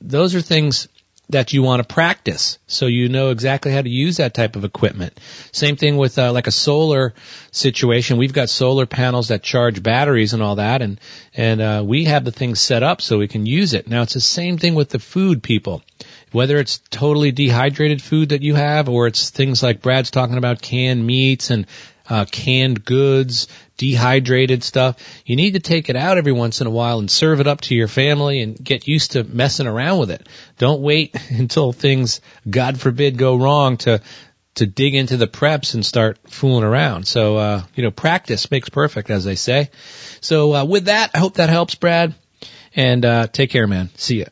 Those 0.00 0.34
are 0.36 0.40
things 0.40 0.88
that 1.28 1.52
you 1.52 1.62
want 1.62 1.80
to 1.80 1.94
practice 1.94 2.58
so 2.66 2.86
you 2.86 3.08
know 3.08 3.30
exactly 3.30 3.70
how 3.70 3.82
to 3.82 3.88
use 3.88 4.16
that 4.16 4.32
type 4.32 4.56
of 4.56 4.64
equipment. 4.64 5.18
Same 5.52 5.76
thing 5.76 5.96
with 5.96 6.18
uh, 6.18 6.32
like 6.32 6.46
a 6.46 6.52
solar 6.52 7.14
situation. 7.50 8.16
We've 8.16 8.32
got 8.32 8.48
solar 8.48 8.86
panels 8.86 9.28
that 9.28 9.42
charge 9.42 9.82
batteries 9.82 10.34
and 10.34 10.42
all 10.42 10.56
that 10.56 10.82
and 10.82 11.00
and 11.34 11.60
uh, 11.60 11.82
we 11.84 12.04
have 12.04 12.24
the 12.24 12.32
thing 12.32 12.54
set 12.54 12.84
up 12.84 13.00
so 13.00 13.18
we 13.18 13.28
can 13.28 13.46
use 13.46 13.74
it. 13.74 13.88
Now 13.88 14.02
it's 14.02 14.14
the 14.14 14.20
same 14.20 14.56
thing 14.56 14.76
with 14.76 14.90
the 14.90 14.98
food 15.00 15.42
people. 15.42 15.82
Whether 16.30 16.58
it's 16.58 16.78
totally 16.90 17.32
dehydrated 17.32 18.00
food 18.00 18.28
that 18.28 18.42
you 18.42 18.54
have 18.54 18.88
or 18.88 19.08
it's 19.08 19.30
things 19.30 19.64
like 19.64 19.82
Brad's 19.82 20.12
talking 20.12 20.36
about 20.36 20.62
canned 20.62 21.04
meats 21.04 21.50
and 21.50 21.66
uh, 22.10 22.26
canned 22.30 22.84
goods, 22.84 23.46
dehydrated 23.78 24.62
stuff. 24.62 24.96
You 25.24 25.36
need 25.36 25.52
to 25.52 25.60
take 25.60 25.88
it 25.88 25.96
out 25.96 26.18
every 26.18 26.32
once 26.32 26.60
in 26.60 26.66
a 26.66 26.70
while 26.70 26.98
and 26.98 27.10
serve 27.10 27.40
it 27.40 27.46
up 27.46 27.62
to 27.62 27.74
your 27.74 27.88
family 27.88 28.42
and 28.42 28.62
get 28.62 28.88
used 28.88 29.12
to 29.12 29.24
messing 29.24 29.66
around 29.66 29.98
with 29.98 30.10
it. 30.10 30.28
Don't 30.58 30.82
wait 30.82 31.16
until 31.30 31.72
things, 31.72 32.20
God 32.48 32.78
forbid, 32.78 33.16
go 33.16 33.36
wrong 33.36 33.78
to 33.78 34.02
to 34.56 34.66
dig 34.66 34.96
into 34.96 35.16
the 35.16 35.28
preps 35.28 35.74
and 35.74 35.86
start 35.86 36.18
fooling 36.28 36.64
around. 36.64 37.06
So, 37.06 37.36
uh, 37.36 37.62
you 37.76 37.84
know, 37.84 37.92
practice 37.92 38.50
makes 38.50 38.68
perfect, 38.68 39.08
as 39.08 39.24
they 39.24 39.36
say. 39.36 39.70
So, 40.20 40.52
uh, 40.52 40.64
with 40.64 40.86
that, 40.86 41.12
I 41.14 41.18
hope 41.18 41.34
that 41.34 41.48
helps, 41.48 41.76
Brad. 41.76 42.14
And 42.74 43.04
uh, 43.04 43.28
take 43.28 43.50
care, 43.50 43.68
man. 43.68 43.90
See 43.94 44.18
ya. 44.18 44.26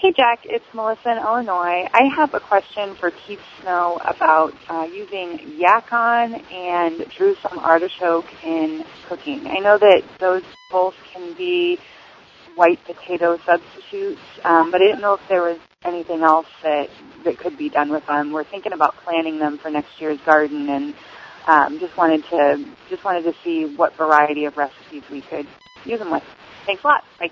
Hey 0.00 0.14
Jack, 0.16 0.40
it's 0.44 0.64
Melissa 0.72 1.10
in 1.10 1.18
Illinois. 1.18 1.86
I 1.92 2.04
have 2.16 2.32
a 2.32 2.40
question 2.40 2.94
for 2.94 3.10
Keith 3.10 3.42
Snow 3.60 4.00
about 4.02 4.54
uh, 4.70 4.84
using 4.84 5.60
yacon 5.60 6.42
and 6.50 7.04
Jerusalem 7.10 7.58
artichoke 7.58 8.24
in 8.42 8.82
cooking. 9.10 9.46
I 9.46 9.58
know 9.58 9.76
that 9.76 10.02
those 10.18 10.42
both 10.72 10.94
can 11.12 11.34
be 11.34 11.78
white 12.54 12.82
potato 12.86 13.38
substitutes, 13.44 14.22
um, 14.42 14.70
but 14.70 14.80
I 14.80 14.86
didn't 14.86 15.02
know 15.02 15.12
if 15.16 15.28
there 15.28 15.42
was 15.42 15.58
anything 15.84 16.22
else 16.22 16.46
that 16.62 16.88
that 17.26 17.36
could 17.36 17.58
be 17.58 17.68
done 17.68 17.90
with 17.90 18.06
them. 18.06 18.32
We're 18.32 18.44
thinking 18.44 18.72
about 18.72 18.96
planting 19.04 19.38
them 19.38 19.58
for 19.58 19.70
next 19.70 20.00
year's 20.00 20.18
garden, 20.24 20.70
and 20.70 20.94
um, 21.46 21.78
just 21.78 21.94
wanted 21.98 22.24
to 22.30 22.64
just 22.88 23.04
wanted 23.04 23.24
to 23.24 23.34
see 23.44 23.66
what 23.76 23.94
variety 23.98 24.46
of 24.46 24.56
recipes 24.56 25.02
we 25.10 25.20
could 25.20 25.46
use 25.84 25.98
them 25.98 26.10
with. 26.10 26.24
Thanks 26.64 26.82
a 26.84 26.86
lot. 26.86 27.04
Bye. 27.18 27.30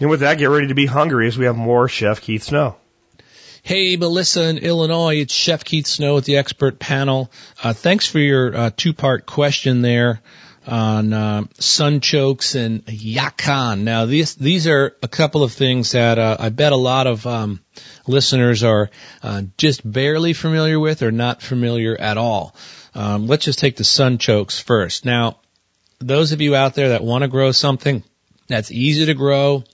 And 0.00 0.10
with 0.10 0.20
that, 0.20 0.38
get 0.38 0.46
ready 0.46 0.68
to 0.68 0.74
be 0.74 0.86
hungry 0.86 1.28
as 1.28 1.38
we 1.38 1.44
have 1.44 1.56
more 1.56 1.88
Chef 1.88 2.20
Keith 2.20 2.42
Snow. 2.42 2.76
Hey, 3.62 3.96
Melissa 3.96 4.48
in 4.48 4.58
Illinois. 4.58 5.20
It's 5.20 5.32
Chef 5.32 5.64
Keith 5.64 5.86
Snow 5.86 6.16
with 6.16 6.24
the 6.24 6.36
expert 6.36 6.80
panel. 6.80 7.30
Uh, 7.62 7.72
thanks 7.72 8.06
for 8.06 8.18
your 8.18 8.54
uh, 8.54 8.70
two-part 8.76 9.24
question 9.24 9.82
there 9.82 10.20
on 10.66 11.12
uh, 11.12 11.42
sunchokes 11.58 12.56
and 12.56 12.84
yacon. 12.86 13.82
Now, 13.82 14.06
these 14.06 14.34
these 14.34 14.66
are 14.66 14.96
a 15.02 15.08
couple 15.08 15.44
of 15.44 15.52
things 15.52 15.92
that 15.92 16.18
uh, 16.18 16.36
I 16.40 16.48
bet 16.48 16.72
a 16.72 16.76
lot 16.76 17.06
of 17.06 17.26
um, 17.26 17.60
listeners 18.06 18.64
are 18.64 18.90
uh, 19.22 19.42
just 19.56 19.88
barely 19.90 20.32
familiar 20.32 20.80
with 20.80 21.02
or 21.02 21.12
not 21.12 21.40
familiar 21.40 21.96
at 21.96 22.18
all. 22.18 22.56
Um, 22.94 23.28
let's 23.28 23.44
just 23.44 23.60
take 23.60 23.76
the 23.76 23.84
sunchokes 23.84 24.60
first. 24.60 25.04
Now, 25.04 25.38
those 26.00 26.32
of 26.32 26.40
you 26.40 26.56
out 26.56 26.74
there 26.74 26.90
that 26.90 27.04
want 27.04 27.22
to 27.22 27.28
grow 27.28 27.52
something 27.52 28.02
that's 28.48 28.70
easy 28.72 29.06
to 29.06 29.14
grow, 29.14 29.64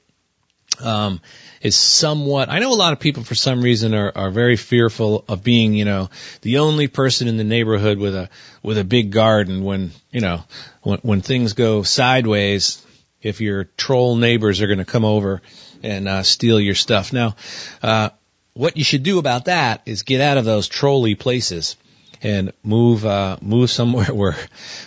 um, 0.82 1.20
is 1.60 1.76
somewhat. 1.76 2.48
I 2.48 2.58
know 2.58 2.72
a 2.72 2.74
lot 2.74 2.92
of 2.92 3.00
people 3.00 3.22
for 3.22 3.34
some 3.34 3.62
reason 3.62 3.94
are, 3.94 4.12
are 4.14 4.30
very 4.30 4.56
fearful 4.56 5.24
of 5.28 5.44
being, 5.44 5.74
you 5.74 5.84
know, 5.84 6.10
the 6.42 6.58
only 6.58 6.88
person 6.88 7.28
in 7.28 7.36
the 7.36 7.44
neighborhood 7.44 7.98
with 7.98 8.14
a 8.14 8.28
with 8.62 8.78
a 8.78 8.84
big 8.84 9.10
garden. 9.10 9.64
When 9.64 9.92
you 10.10 10.20
know, 10.20 10.44
when 10.82 10.98
when 11.02 11.20
things 11.20 11.52
go 11.52 11.82
sideways, 11.82 12.84
if 13.22 13.40
your 13.40 13.64
troll 13.76 14.16
neighbors 14.16 14.60
are 14.60 14.66
going 14.66 14.78
to 14.78 14.84
come 14.84 15.04
over 15.04 15.42
and 15.82 16.08
uh, 16.08 16.22
steal 16.22 16.60
your 16.60 16.74
stuff. 16.74 17.12
Now, 17.12 17.36
uh, 17.82 18.10
what 18.54 18.76
you 18.76 18.84
should 18.84 19.02
do 19.02 19.18
about 19.18 19.46
that 19.46 19.82
is 19.86 20.02
get 20.02 20.20
out 20.20 20.36
of 20.36 20.44
those 20.44 20.68
trolley 20.68 21.14
places 21.14 21.76
and 22.22 22.52
move 22.62 23.06
uh, 23.06 23.36
move 23.40 23.70
somewhere 23.70 24.06
where 24.14 24.36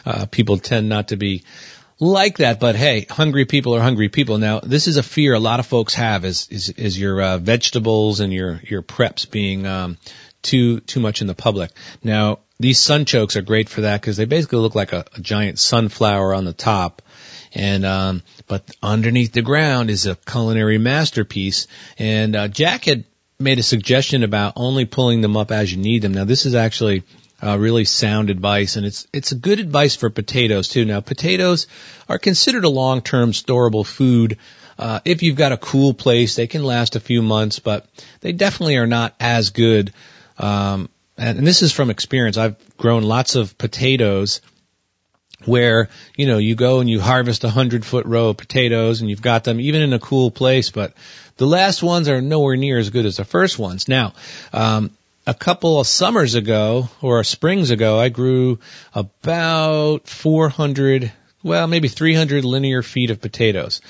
uh, 0.06 0.26
people 0.28 0.58
tend 0.58 0.90
not 0.90 1.10
to 1.10 1.18
be 1.18 1.44
like 2.04 2.38
that. 2.38 2.60
But 2.60 2.76
hey, 2.76 3.06
hungry 3.10 3.46
people 3.46 3.76
are 3.76 3.82
hungry 3.82 4.10
people. 4.10 4.38
Now, 4.38 4.60
this 4.60 4.88
is 4.88 4.98
a 4.98 5.04
fear 5.04 5.34
a 5.34 5.40
lot 5.40 5.60
of 5.60 5.66
folks 5.66 5.94
have 5.96 6.26
is 6.26 6.48
is, 6.50 6.70
is 6.70 7.00
your 7.00 7.22
uh, 7.22 7.38
vegetables 7.38 8.20
and 8.20 8.34
your 8.34 8.60
your 8.64 8.82
preps 8.82 9.30
being 9.30 9.66
um, 9.66 9.98
too 10.42 10.82
too 10.82 11.00
much 11.00 11.22
in 11.22 11.28
the 11.28 11.34
public. 11.34 11.72
Now, 12.04 12.40
these 12.60 12.80
sunchokes 12.80 13.36
are 13.36 13.42
great 13.42 13.70
for 13.70 13.82
that 13.82 14.02
because 14.02 14.18
they 14.18 14.26
basically 14.26 14.60
look 14.60 14.76
like 14.76 14.94
a, 14.94 15.06
a 15.16 15.22
giant 15.22 15.60
sunflower 15.60 16.34
on 16.34 16.46
the 16.46 16.54
top. 16.54 17.02
And 17.54 17.86
um, 17.86 18.24
but 18.48 18.70
underneath 18.82 19.32
the 19.32 19.42
ground 19.42 19.90
is 19.90 20.06
a 20.06 20.16
culinary 20.16 20.78
masterpiece. 20.78 21.68
And 21.98 22.36
uh, 22.36 22.48
Jack 22.48 22.86
had 22.86 23.06
made 23.40 23.60
a 23.60 23.64
suggestion 23.64 24.24
about 24.24 24.54
only 24.56 24.86
pulling 24.86 25.22
them 25.22 25.38
up 25.38 25.52
as 25.52 25.72
you 25.72 25.78
need 25.78 26.02
them. 26.02 26.14
Now 26.14 26.26
this 26.26 26.46
is 26.46 26.56
actually 26.56 27.04
uh, 27.44 27.58
really 27.58 27.86
sound 27.86 28.30
advice, 28.30 28.76
and 28.78 28.86
it's 28.86 29.08
it's 29.12 29.32
a 29.32 29.36
good 29.36 29.60
advice 29.60 29.96
for 29.96 30.10
potatoes 30.10 30.70
too. 30.70 30.86
Now, 30.86 31.02
potatoes 31.02 31.68
are 32.08 32.18
considered 32.18 32.64
a 32.64 32.70
long-term 32.70 33.32
storable 33.32 33.86
food. 33.86 34.38
Uh, 34.78 35.00
if 35.06 35.22
you've 35.22 35.36
got 35.36 35.52
a 35.52 35.58
cool 35.58 35.94
place, 35.94 36.36
they 36.36 36.48
can 36.48 36.64
last 36.64 36.96
a 36.96 37.00
few 37.00 37.22
months, 37.22 37.60
but 37.60 37.86
they 38.22 38.32
definitely 38.32 38.78
are 38.78 38.88
not 38.88 39.14
as 39.20 39.50
good. 39.52 39.94
Um, 40.38 40.90
and, 41.18 41.38
and 41.38 41.46
this 41.46 41.62
is 41.62 41.72
from 41.72 41.90
experience. 41.90 42.38
I've 42.38 42.56
grown 42.78 43.04
lots 43.04 43.36
of 43.36 43.58
potatoes 43.58 44.42
where 45.46 45.90
you 46.16 46.26
know 46.26 46.38
you 46.38 46.56
go 46.56 46.80
and 46.80 46.90
you 46.90 47.02
harvest 47.02 47.44
a 47.44 47.50
hundred 47.50 47.86
foot 47.86 48.06
row 48.06 48.30
of 48.30 48.38
potatoes 48.38 49.02
and 49.02 49.10
you've 49.10 49.22
got 49.22 49.44
them 49.44 49.60
even 49.60 49.82
in 49.82 49.94
a 49.94 50.00
cool 50.00 50.32
place, 50.32 50.72
but 50.72 50.94
the 51.38 51.48
last 51.48 51.84
ones 51.84 52.08
are 52.08 52.22
nowhere 52.22 52.56
near 52.56 52.78
as 52.78 52.90
good 52.90 53.06
as 53.06 53.18
the 53.18 53.26
first 53.26 53.60
ones. 53.60 53.88
Now, 53.88 54.14
um, 54.54 54.92
a 55.26 55.34
couple 55.34 55.80
of 55.80 55.88
summers 55.88 56.36
ago 56.36 56.90
or 57.02 57.24
springs 57.24 57.72
ago, 57.72 58.00
I 58.00 58.10
grew 58.10 58.60
about 58.94 60.08
400, 60.08 61.12
well, 61.44 61.68
maybe 61.68 61.88
300 61.88 62.44
linear 62.44 62.82
feet 62.82 63.10
of 63.10 63.22
potatoes. 63.22 63.82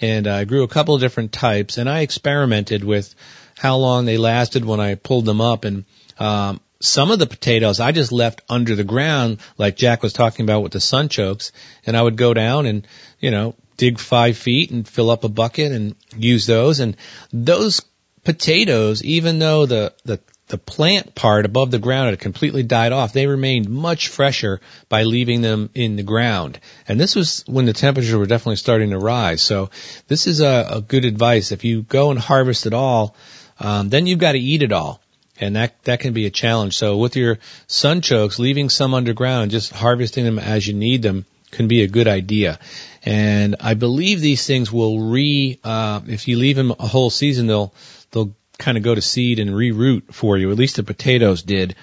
And 0.00 0.26
I 0.26 0.44
grew 0.44 0.64
a 0.64 0.68
couple 0.68 0.94
of 0.94 1.00
different 1.00 1.32
types 1.32 1.78
and 1.78 1.88
I 1.88 2.00
experimented 2.00 2.82
with 2.82 3.14
how 3.56 3.76
long 3.76 4.04
they 4.04 4.18
lasted 4.18 4.64
when 4.64 4.80
I 4.80 4.94
pulled 4.96 5.26
them 5.26 5.40
up 5.40 5.64
and, 5.64 5.84
um, 6.18 6.60
some 6.82 7.10
of 7.10 7.18
the 7.18 7.26
potatoes 7.26 7.78
I 7.78 7.92
just 7.92 8.10
left 8.10 8.40
under 8.48 8.74
the 8.74 8.84
ground, 8.84 9.40
like 9.58 9.76
Jack 9.76 10.02
was 10.02 10.14
talking 10.14 10.44
about 10.44 10.62
with 10.62 10.72
the 10.72 10.78
sunchokes, 10.78 11.52
and 11.84 11.94
I 11.94 12.00
would 12.00 12.16
go 12.16 12.32
down 12.32 12.64
and, 12.64 12.86
you 13.18 13.30
know, 13.30 13.54
dig 13.76 13.98
five 13.98 14.38
feet 14.38 14.70
and 14.70 14.88
fill 14.88 15.10
up 15.10 15.22
a 15.22 15.28
bucket 15.28 15.72
and 15.72 15.94
use 16.16 16.46
those. 16.46 16.80
And 16.80 16.96
those 17.34 17.82
potatoes, 18.24 19.02
even 19.04 19.38
though 19.38 19.66
the, 19.66 19.92
the 20.04 20.20
the 20.50 20.58
plant 20.58 21.14
part 21.14 21.46
above 21.46 21.70
the 21.70 21.78
ground 21.78 22.10
had 22.10 22.18
completely 22.18 22.62
died 22.62 22.92
off. 22.92 23.12
They 23.12 23.26
remained 23.26 23.68
much 23.68 24.08
fresher 24.08 24.60
by 24.88 25.04
leaving 25.04 25.42
them 25.42 25.70
in 25.74 25.96
the 25.96 26.02
ground. 26.02 26.58
And 26.86 27.00
this 27.00 27.14
was 27.14 27.44
when 27.46 27.66
the 27.66 27.72
temperatures 27.72 28.14
were 28.14 28.26
definitely 28.26 28.56
starting 28.56 28.90
to 28.90 28.98
rise. 28.98 29.42
So 29.42 29.70
this 30.08 30.26
is 30.26 30.40
a, 30.40 30.66
a 30.72 30.80
good 30.80 31.04
advice. 31.04 31.52
If 31.52 31.64
you 31.64 31.82
go 31.82 32.10
and 32.10 32.18
harvest 32.18 32.66
it 32.66 32.74
all, 32.74 33.14
um, 33.60 33.88
then 33.88 34.06
you've 34.06 34.18
got 34.18 34.32
to 34.32 34.38
eat 34.38 34.62
it 34.62 34.72
all. 34.72 35.00
And 35.38 35.56
that, 35.56 35.82
that 35.84 36.00
can 36.00 36.12
be 36.12 36.26
a 36.26 36.30
challenge. 36.30 36.76
So 36.76 36.98
with 36.98 37.16
your 37.16 37.38
sunchokes, 37.68 38.38
leaving 38.38 38.68
some 38.68 38.92
underground, 38.92 39.52
just 39.52 39.72
harvesting 39.72 40.24
them 40.24 40.38
as 40.38 40.66
you 40.66 40.74
need 40.74 41.02
them 41.02 41.24
can 41.52 41.68
be 41.68 41.82
a 41.82 41.88
good 41.88 42.08
idea. 42.08 42.58
And 43.04 43.56
I 43.60 43.74
believe 43.74 44.20
these 44.20 44.46
things 44.46 44.70
will 44.70 45.00
re, 45.00 45.58
uh, 45.64 46.00
if 46.06 46.28
you 46.28 46.38
leave 46.38 46.56
them 46.56 46.72
a 46.72 46.86
whole 46.86 47.10
season, 47.10 47.46
they'll, 47.46 47.72
they'll 48.10 48.34
kind 48.60 48.78
of 48.78 48.84
go 48.84 48.94
to 48.94 49.02
seed 49.02 49.40
and 49.40 49.50
reroot 49.50 50.14
for 50.14 50.38
you. 50.38 50.50
At 50.50 50.58
least 50.58 50.76
the 50.76 50.84
potatoes 50.84 51.42
did, 51.42 51.74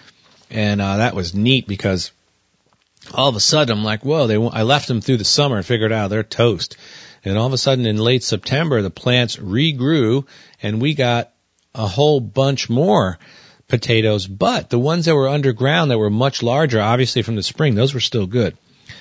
and 0.50 0.82
uh, 0.82 0.98
that 0.98 1.16
was 1.16 1.36
neat 1.36 1.68
because 1.68 2.12
all 3.14 3.28
of 3.28 3.36
a 3.36 3.42
sudden 3.42 3.78
I'm 3.78 3.84
like, 3.84 4.06
whoa! 4.06 4.28
They 4.28 4.36
I 4.36 4.64
left 4.64 4.88
them 4.88 5.02
through 5.02 5.18
the 5.18 5.26
summer 5.26 5.58
and 5.58 5.66
figured 5.66 5.92
out 5.92 6.10
they're 6.10 6.24
toast, 6.24 6.78
and 7.26 7.38
all 7.38 7.48
of 7.48 7.54
a 7.54 7.58
sudden 7.58 7.86
in 7.86 7.98
late 7.98 8.24
September 8.24 8.82
the 8.82 8.90
plants 8.90 9.36
regrew 9.36 10.26
and 10.62 10.82
we 10.82 10.94
got 10.94 11.34
a 11.76 11.88
whole 11.88 12.20
bunch 12.20 12.70
more 12.70 13.20
potatoes. 13.68 14.28
But 14.28 14.70
the 14.70 14.80
ones 14.80 15.06
that 15.06 15.16
were 15.16 15.30
underground 15.30 15.92
that 15.92 15.98
were 15.98 16.10
much 16.10 16.42
larger, 16.42 16.82
obviously 16.82 17.22
from 17.22 17.36
the 17.36 17.44
spring, 17.44 17.76
those 17.76 17.94
were 17.94 18.00
still 18.00 18.28
good. 18.28 18.58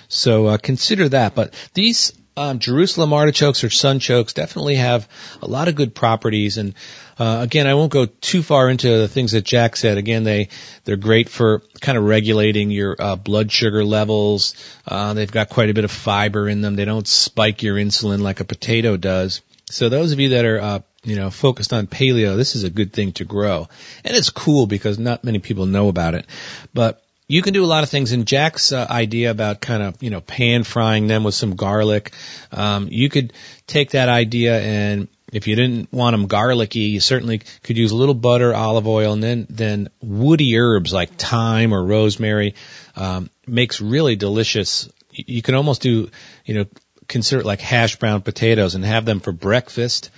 So 0.08 0.46
uh, 0.46 0.58
consider 0.58 1.08
that. 1.10 1.34
But 1.34 1.54
these 1.74 2.12
um, 2.36 2.58
Jerusalem 2.58 3.12
artichokes 3.12 3.64
or 3.64 3.68
sunchokes 3.68 4.34
definitely 4.34 4.76
have 4.76 5.08
a 5.40 5.46
lot 5.46 5.68
of 5.68 5.74
good 5.74 5.94
properties. 5.94 6.58
And 6.58 6.74
uh, 7.18 7.38
again, 7.42 7.66
I 7.66 7.74
won't 7.74 7.92
go 7.92 8.06
too 8.06 8.42
far 8.42 8.68
into 8.68 8.88
the 8.98 9.08
things 9.08 9.32
that 9.32 9.44
Jack 9.44 9.76
said. 9.76 9.96
Again, 9.96 10.24
they 10.24 10.48
they're 10.84 10.96
great 10.96 11.28
for 11.28 11.62
kind 11.80 11.96
of 11.96 12.04
regulating 12.04 12.70
your 12.70 12.94
uh, 12.98 13.16
blood 13.16 13.50
sugar 13.50 13.84
levels. 13.84 14.54
Uh, 14.86 15.14
they've 15.14 15.30
got 15.30 15.48
quite 15.48 15.70
a 15.70 15.74
bit 15.74 15.84
of 15.84 15.90
fiber 15.90 16.48
in 16.48 16.60
them. 16.60 16.76
They 16.76 16.84
don't 16.84 17.08
spike 17.08 17.62
your 17.62 17.76
insulin 17.76 18.20
like 18.20 18.40
a 18.40 18.44
potato 18.44 18.96
does. 18.96 19.40
So 19.70 19.88
those 19.88 20.12
of 20.12 20.20
you 20.20 20.30
that 20.30 20.44
are 20.44 20.60
uh, 20.60 20.78
you 21.04 21.16
know 21.16 21.30
focused 21.30 21.72
on 21.72 21.86
paleo, 21.86 22.36
this 22.36 22.54
is 22.54 22.64
a 22.64 22.70
good 22.70 22.92
thing 22.92 23.12
to 23.12 23.24
grow, 23.24 23.68
and 24.04 24.16
it's 24.16 24.30
cool 24.30 24.66
because 24.66 24.98
not 24.98 25.24
many 25.24 25.38
people 25.38 25.64
know 25.64 25.88
about 25.88 26.14
it. 26.14 26.26
But 26.74 27.02
you 27.28 27.42
can 27.42 27.54
do 27.54 27.64
a 27.64 27.66
lot 27.66 27.82
of 27.82 27.88
things. 27.88 28.12
And 28.12 28.26
Jack's 28.26 28.72
uh, 28.72 28.86
idea 28.88 29.30
about 29.30 29.60
kind 29.62 29.82
of 29.82 30.02
you 30.02 30.10
know 30.10 30.20
pan 30.20 30.64
frying 30.64 31.06
them 31.06 31.24
with 31.24 31.34
some 31.34 31.56
garlic, 31.56 32.12
um, 32.52 32.88
you 32.90 33.08
could 33.08 33.32
take 33.66 33.92
that 33.92 34.10
idea 34.10 34.60
and 34.60 35.08
if 35.32 35.48
you 35.48 35.56
didn't 35.56 35.92
want 35.92 36.14
them 36.14 36.26
garlicky, 36.26 36.80
you 36.80 37.00
certainly 37.00 37.42
could 37.62 37.76
use 37.76 37.90
a 37.90 37.96
little 37.96 38.14
butter, 38.14 38.54
olive 38.54 38.86
oil, 38.86 39.12
and 39.12 39.22
then 39.22 39.46
then 39.50 39.88
woody 40.00 40.56
herbs 40.58 40.92
like 40.92 41.16
thyme 41.16 41.72
or 41.72 41.84
rosemary 41.84 42.54
um, 42.94 43.30
makes 43.46 43.80
really 43.80 44.16
delicious. 44.16 44.88
You 45.10 45.42
can 45.42 45.54
almost 45.54 45.82
do 45.82 46.10
you 46.44 46.54
know 46.54 46.66
consider 47.08 47.40
it 47.40 47.46
like 47.46 47.60
hash 47.60 47.96
brown 47.96 48.22
potatoes 48.22 48.74
and 48.74 48.84
have 48.84 49.04
them 49.04 49.20
for 49.20 49.32
breakfast. 49.32 50.10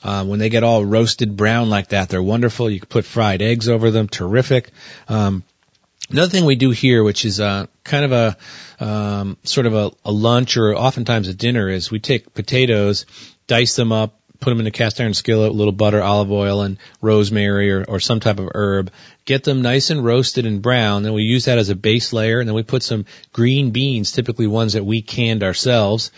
Uh, 0.00 0.24
when 0.24 0.38
they 0.38 0.48
get 0.48 0.62
all 0.62 0.84
roasted 0.84 1.36
brown 1.36 1.70
like 1.70 1.88
that, 1.88 2.08
they're 2.08 2.22
wonderful. 2.22 2.70
You 2.70 2.78
can 2.78 2.88
put 2.88 3.04
fried 3.04 3.42
eggs 3.42 3.68
over 3.68 3.90
them, 3.90 4.08
terrific. 4.08 4.70
Um, 5.08 5.42
Another 6.10 6.30
thing 6.30 6.46
we 6.46 6.56
do 6.56 6.70
here, 6.70 7.04
which 7.04 7.26
is 7.26 7.38
uh, 7.38 7.66
kind 7.84 8.04
of 8.06 8.12
a 8.12 8.82
um, 8.82 9.36
sort 9.42 9.66
of 9.66 9.74
a, 9.74 9.90
a 10.06 10.12
lunch 10.12 10.56
or 10.56 10.74
oftentimes 10.74 11.28
a 11.28 11.34
dinner, 11.34 11.68
is 11.68 11.90
we 11.90 11.98
take 11.98 12.32
potatoes, 12.32 13.04
dice 13.46 13.76
them 13.76 13.92
up, 13.92 14.17
put 14.40 14.50
them 14.50 14.60
in 14.60 14.66
a 14.66 14.70
cast 14.70 15.00
iron 15.00 15.14
skillet, 15.14 15.50
a 15.50 15.54
little 15.54 15.72
butter, 15.72 16.02
olive 16.02 16.30
oil, 16.30 16.62
and 16.62 16.78
rosemary 17.00 17.72
or, 17.72 17.84
or 17.84 18.00
some 18.00 18.20
type 18.20 18.38
of 18.38 18.50
herb. 18.54 18.90
Get 19.24 19.44
them 19.44 19.62
nice 19.62 19.90
and 19.90 20.04
roasted 20.04 20.46
and 20.46 20.62
brown. 20.62 21.02
Then 21.02 21.12
we 21.12 21.24
use 21.24 21.46
that 21.46 21.58
as 21.58 21.70
a 21.70 21.74
base 21.74 22.12
layer, 22.12 22.38
and 22.38 22.48
then 22.48 22.54
we 22.54 22.62
put 22.62 22.82
some 22.82 23.04
green 23.32 23.70
beans, 23.70 24.12
typically 24.12 24.46
ones 24.46 24.74
that 24.74 24.86
we 24.86 25.02
canned 25.02 25.42
ourselves. 25.42 26.12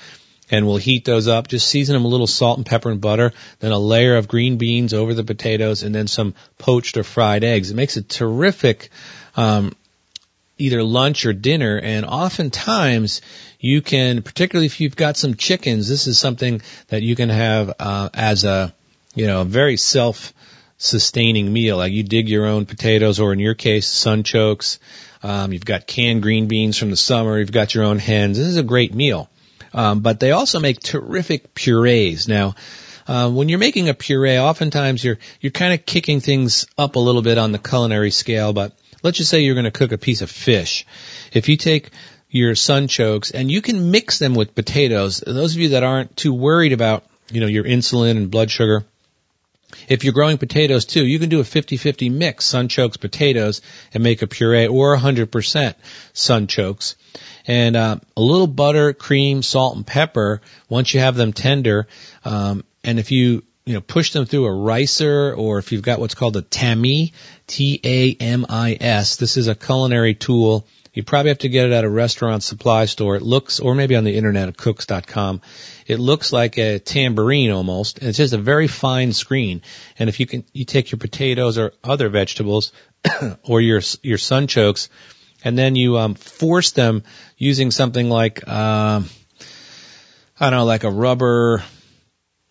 and 0.51 0.67
we'll 0.67 0.77
heat 0.77 1.05
those 1.05 1.29
up. 1.29 1.49
Just 1.49 1.69
season 1.69 1.95
them 1.95 2.05
a 2.05 2.09
little 2.09 2.27
salt 2.27 2.59
and 2.59 2.67
pepper 2.67 2.91
and 2.91 3.01
butter, 3.01 3.33
then 3.61 3.73
a 3.73 3.79
layer 3.79 4.17
of 4.17 4.29
green 4.29 4.57
beans 4.57 4.93
over 4.93 5.15
the 5.15 5.25
potatoes, 5.25 5.83
and 5.83 5.95
then 5.95 6.09
some 6.09 6.35
poached 6.59 6.97
or 6.97 7.05
fried 7.05 7.45
eggs. 7.45 7.71
It 7.71 7.77
makes 7.77 7.97
a 7.97 8.03
terrific 8.03 8.91
um, 9.37 9.77
either 10.59 10.83
lunch 10.83 11.25
or 11.25 11.33
dinner, 11.33 11.79
and 11.79 12.05
oftentimes 12.05 13.23
you 13.61 13.83
can, 13.83 14.23
particularly 14.23 14.67
if 14.67 14.81
you've 14.81 14.97
got 14.97 15.17
some 15.17 15.35
chickens, 15.35 15.89
this 15.89 16.07
is 16.07 16.19
something 16.19 16.63
that 16.89 17.03
you 17.03 17.15
can 17.15 17.29
have 17.29 17.75
uh, 17.79 18.09
as 18.15 18.45
a 18.45 18.75
you 19.15 19.27
know 19.27 19.43
a 19.43 19.45
very 19.45 19.77
self 19.77 20.33
sustaining 20.79 21.53
meal. 21.53 21.77
Like 21.77 21.93
you 21.93 22.03
dig 22.03 22.29
your 22.29 22.47
own 22.47 22.67
potatoes, 22.67 23.21
or 23.21 23.33
in 23.33 23.39
your 23.39 23.55
case, 23.55 23.87
sunchokes. 23.89 24.79
Um, 25.23 25.53
you've 25.53 25.67
got 25.67 25.87
canned 25.87 26.23
green 26.23 26.49
beans 26.49 26.79
from 26.79 26.91
the 26.91 26.97
summer. 26.97 27.39
You've 27.39 27.53
got 27.53 27.75
your 27.75 27.85
own 27.85 27.99
hens. 27.99 28.39
This 28.39 28.47
is 28.47 28.57
a 28.57 28.63
great 28.63 28.95
meal. 28.95 29.29
Um, 29.75 30.01
but 30.01 30.19
they 30.19 30.33
also 30.33 30.59
make 30.59 30.81
terrific 30.81 31.55
purees. 31.55 32.27
Now, 32.27 32.55
uh, 33.07 33.31
when 33.31 33.49
you're 33.49 33.59
making 33.59 33.89
a 33.89 33.95
puree, 33.95 34.39
oftentimes 34.39 35.05
you're 35.05 35.19
you're 35.41 35.53
kind 35.53 35.75
of 35.75 35.85
kicking 35.85 36.21
things 36.21 36.67
up 36.79 36.97
a 36.97 36.99
little 36.99 37.23
bit 37.23 37.37
on 37.37 37.53
the 37.53 37.59
culinary 37.59 38.11
scale. 38.11 38.55
But 38.55 38.73
let's 39.03 39.19
just 39.19 39.31
say 39.31 39.41
you're 39.41 39.55
going 39.55 39.65
to 39.65 39.71
cook 39.71 39.93
a 39.93 39.99
piece 39.99 40.23
of 40.23 40.31
fish. 40.31 40.87
If 41.33 41.49
you 41.49 41.57
take 41.57 41.91
your 42.31 42.55
sunchokes 42.55 43.33
and 43.35 43.51
you 43.51 43.61
can 43.61 43.91
mix 43.91 44.19
them 44.19 44.35
with 44.35 44.55
potatoes, 44.55 45.23
those 45.27 45.55
of 45.55 45.61
you 45.61 45.71
that 45.71 45.83
aren't 45.83 46.17
too 46.17 46.33
worried 46.33 46.73
about 46.73 47.05
you 47.31 47.41
know 47.41 47.47
your 47.47 47.65
insulin 47.65 48.17
and 48.17 48.31
blood 48.31 48.51
sugar, 48.51 48.85
if 49.89 50.05
you're 50.05 50.13
growing 50.13 50.39
potatoes 50.39 50.85
too, 50.85 51.05
you 51.05 51.19
can 51.19 51.29
do 51.29 51.41
a 51.41 51.45
50-50 51.45 52.11
mix, 52.11 52.51
sunchokes, 52.51 53.01
potatoes, 53.01 53.63
and 53.95 54.03
make 54.03 54.23
a 54.23 54.27
puree, 54.27 54.67
or 54.67 54.97
100% 54.97 55.75
sunchokes. 56.15 56.95
And 57.47 57.77
uh, 57.77 57.97
a 58.17 58.21
little 58.21 58.47
butter, 58.47 58.93
cream, 58.93 59.43
salt, 59.43 59.77
and 59.77 59.87
pepper. 59.87 60.41
Once 60.69 60.93
you 60.95 61.01
have 61.01 61.17
them 61.17 61.33
tender, 61.33 61.89
um, 62.25 62.65
and 62.85 62.99
if 62.99 63.11
you 63.11 63.43
you 63.65 63.75
know 63.75 63.81
push 63.81 64.13
them 64.13 64.27
through 64.27 64.47
a 64.47 64.53
ricer, 64.53 65.35
or 65.35 65.59
if 65.59 65.73
you've 65.73 65.83
got 65.83 65.99
what's 65.99 66.15
called 66.15 66.37
a 66.37 66.43
tamis, 66.43 67.13
T-A-M-I-S. 67.47 69.17
This 69.17 69.37
is 69.37 69.49
a 69.49 69.55
culinary 69.55 70.15
tool. 70.15 70.67
You 71.01 71.05
probably 71.05 71.31
have 71.31 71.39
to 71.39 71.49
get 71.49 71.65
it 71.65 71.73
at 71.73 71.85
a 71.85 71.89
restaurant 71.89 72.43
supply 72.43 72.85
store. 72.85 73.17
It 73.17 73.23
looks, 73.23 73.59
or 73.59 73.75
maybe 73.75 73.97
on 73.97 74.05
the 74.05 74.15
internet 74.15 74.49
at 74.49 74.57
cooks.com. 74.59 75.41
It 75.87 75.99
looks 75.99 76.31
like 76.31 76.59
a 76.59 76.79
tambourine 76.79 77.51
almost. 77.53 78.01
And 78.01 78.09
it's 78.09 78.19
just 78.19 78.35
a 78.35 78.39
very 78.39 78.69
fine 78.69 79.15
screen. 79.15 79.63
And 79.99 80.11
if 80.11 80.21
you 80.21 80.27
can, 80.27 80.45
you 80.53 80.67
take 80.67 80.93
your 80.93 80.99
potatoes 80.99 81.57
or 81.57 81.73
other 81.83 82.11
vegetables 82.11 82.73
or 83.45 83.63
your, 83.63 83.81
your 84.03 84.19
sunchokes 84.19 84.91
and 85.43 85.57
then 85.57 85.75
you, 85.75 85.97
um, 85.97 86.17
force 86.17 86.73
them 86.73 87.03
using 87.39 87.71
something 87.71 88.11
like, 88.11 88.47
um, 88.47 89.09
I 90.39 90.51
don't 90.51 90.59
know, 90.59 90.65
like 90.67 90.85
a 90.85 90.91
rubber 90.91 91.63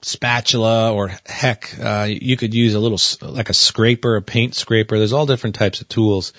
spatula 0.01 0.91
or 0.91 1.11
heck, 1.23 1.77
uh, 1.79 2.07
you 2.09 2.35
could 2.35 2.55
use 2.55 2.73
a 2.73 2.79
little, 2.79 2.99
like 3.31 3.51
a 3.51 3.53
scraper, 3.53 4.15
a 4.15 4.23
paint 4.23 4.55
scraper. 4.55 4.97
There's 4.97 5.13
all 5.13 5.27
different 5.27 5.55
types 5.55 5.81
of 5.81 5.87
tools. 5.87 6.33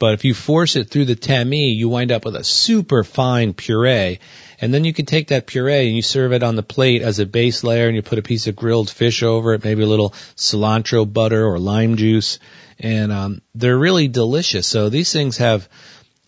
But 0.00 0.14
if 0.14 0.24
you 0.24 0.32
force 0.32 0.76
it 0.76 0.88
through 0.88 1.04
the 1.04 1.14
tamis, 1.14 1.76
you 1.76 1.90
wind 1.90 2.10
up 2.10 2.24
with 2.24 2.34
a 2.34 2.42
super 2.42 3.04
fine 3.04 3.52
puree. 3.52 4.18
And 4.58 4.72
then 4.72 4.84
you 4.84 4.94
can 4.94 5.04
take 5.04 5.28
that 5.28 5.46
puree 5.46 5.86
and 5.86 5.94
you 5.94 6.00
serve 6.00 6.32
it 6.32 6.42
on 6.42 6.56
the 6.56 6.62
plate 6.62 7.02
as 7.02 7.18
a 7.18 7.26
base 7.26 7.62
layer 7.62 7.86
and 7.86 7.94
you 7.94 8.00
put 8.00 8.18
a 8.18 8.22
piece 8.22 8.46
of 8.46 8.56
grilled 8.56 8.88
fish 8.88 9.22
over 9.22 9.52
it, 9.52 9.62
maybe 9.62 9.82
a 9.82 9.86
little 9.86 10.10
cilantro 10.36 11.10
butter 11.10 11.44
or 11.44 11.58
lime 11.58 11.96
juice. 11.96 12.38
And, 12.78 13.12
um, 13.12 13.42
they're 13.54 13.78
really 13.78 14.08
delicious. 14.08 14.66
So 14.66 14.88
these 14.88 15.12
things 15.12 15.36
have 15.36 15.68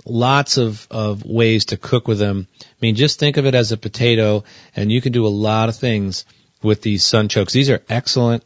lots 0.05 0.59
of, 0.59 0.87
of 0.91 1.25
ways 1.25 1.67
to 1.67 1.79
cook 1.79 2.07
with 2.07 2.19
them. 2.19 2.47
I 2.61 2.67
mean, 2.83 2.95
just 2.95 3.19
think 3.19 3.39
of 3.39 3.47
it 3.47 3.55
as 3.55 3.73
a 3.73 3.79
potato 3.79 4.45
and 4.77 4.93
you 4.93 5.01
can 5.01 5.13
do 5.13 5.27
a 5.27 5.29
lot 5.29 5.71
of 5.71 5.77
things 5.77 6.27
with 6.63 6.83
these 6.83 7.05
sunchokes. 7.05 7.53
These 7.53 7.71
are 7.71 7.83
excellent. 7.89 8.45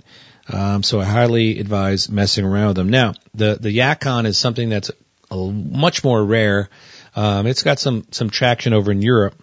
Um, 0.49 0.85
so 0.85 1.01
I 1.01 1.05
highly 1.05 1.59
advise 1.59 2.09
messing 2.09 2.45
around 2.45 2.69
with 2.69 2.77
them. 2.77 2.91
Now, 2.91 3.15
the, 3.35 3.59
the 3.61 3.77
yacon 3.77 4.27
is 4.27 4.39
something 4.39 4.69
that's 4.69 4.93
much 5.31 6.05
more 6.05 6.25
rare. 6.25 6.69
Um, 7.15 7.47
it's 7.47 7.63
got 7.63 7.79
some, 7.79 8.07
some 8.11 8.31
traction 8.31 8.73
over 8.73 8.91
in 8.93 9.03
Europe. 9.03 9.35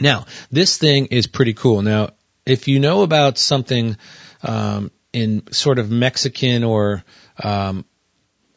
Now, 0.00 0.26
this 0.50 0.78
thing 0.78 1.06
is 1.06 1.26
pretty 1.26 1.54
cool. 1.54 1.82
Now, 1.82 2.10
if 2.46 2.68
you 2.68 2.80
know 2.80 3.02
about 3.02 3.38
something, 3.38 3.96
um, 4.42 4.90
in 5.12 5.52
sort 5.52 5.78
of 5.78 5.90
Mexican 5.90 6.64
or, 6.64 7.04
um, 7.42 7.84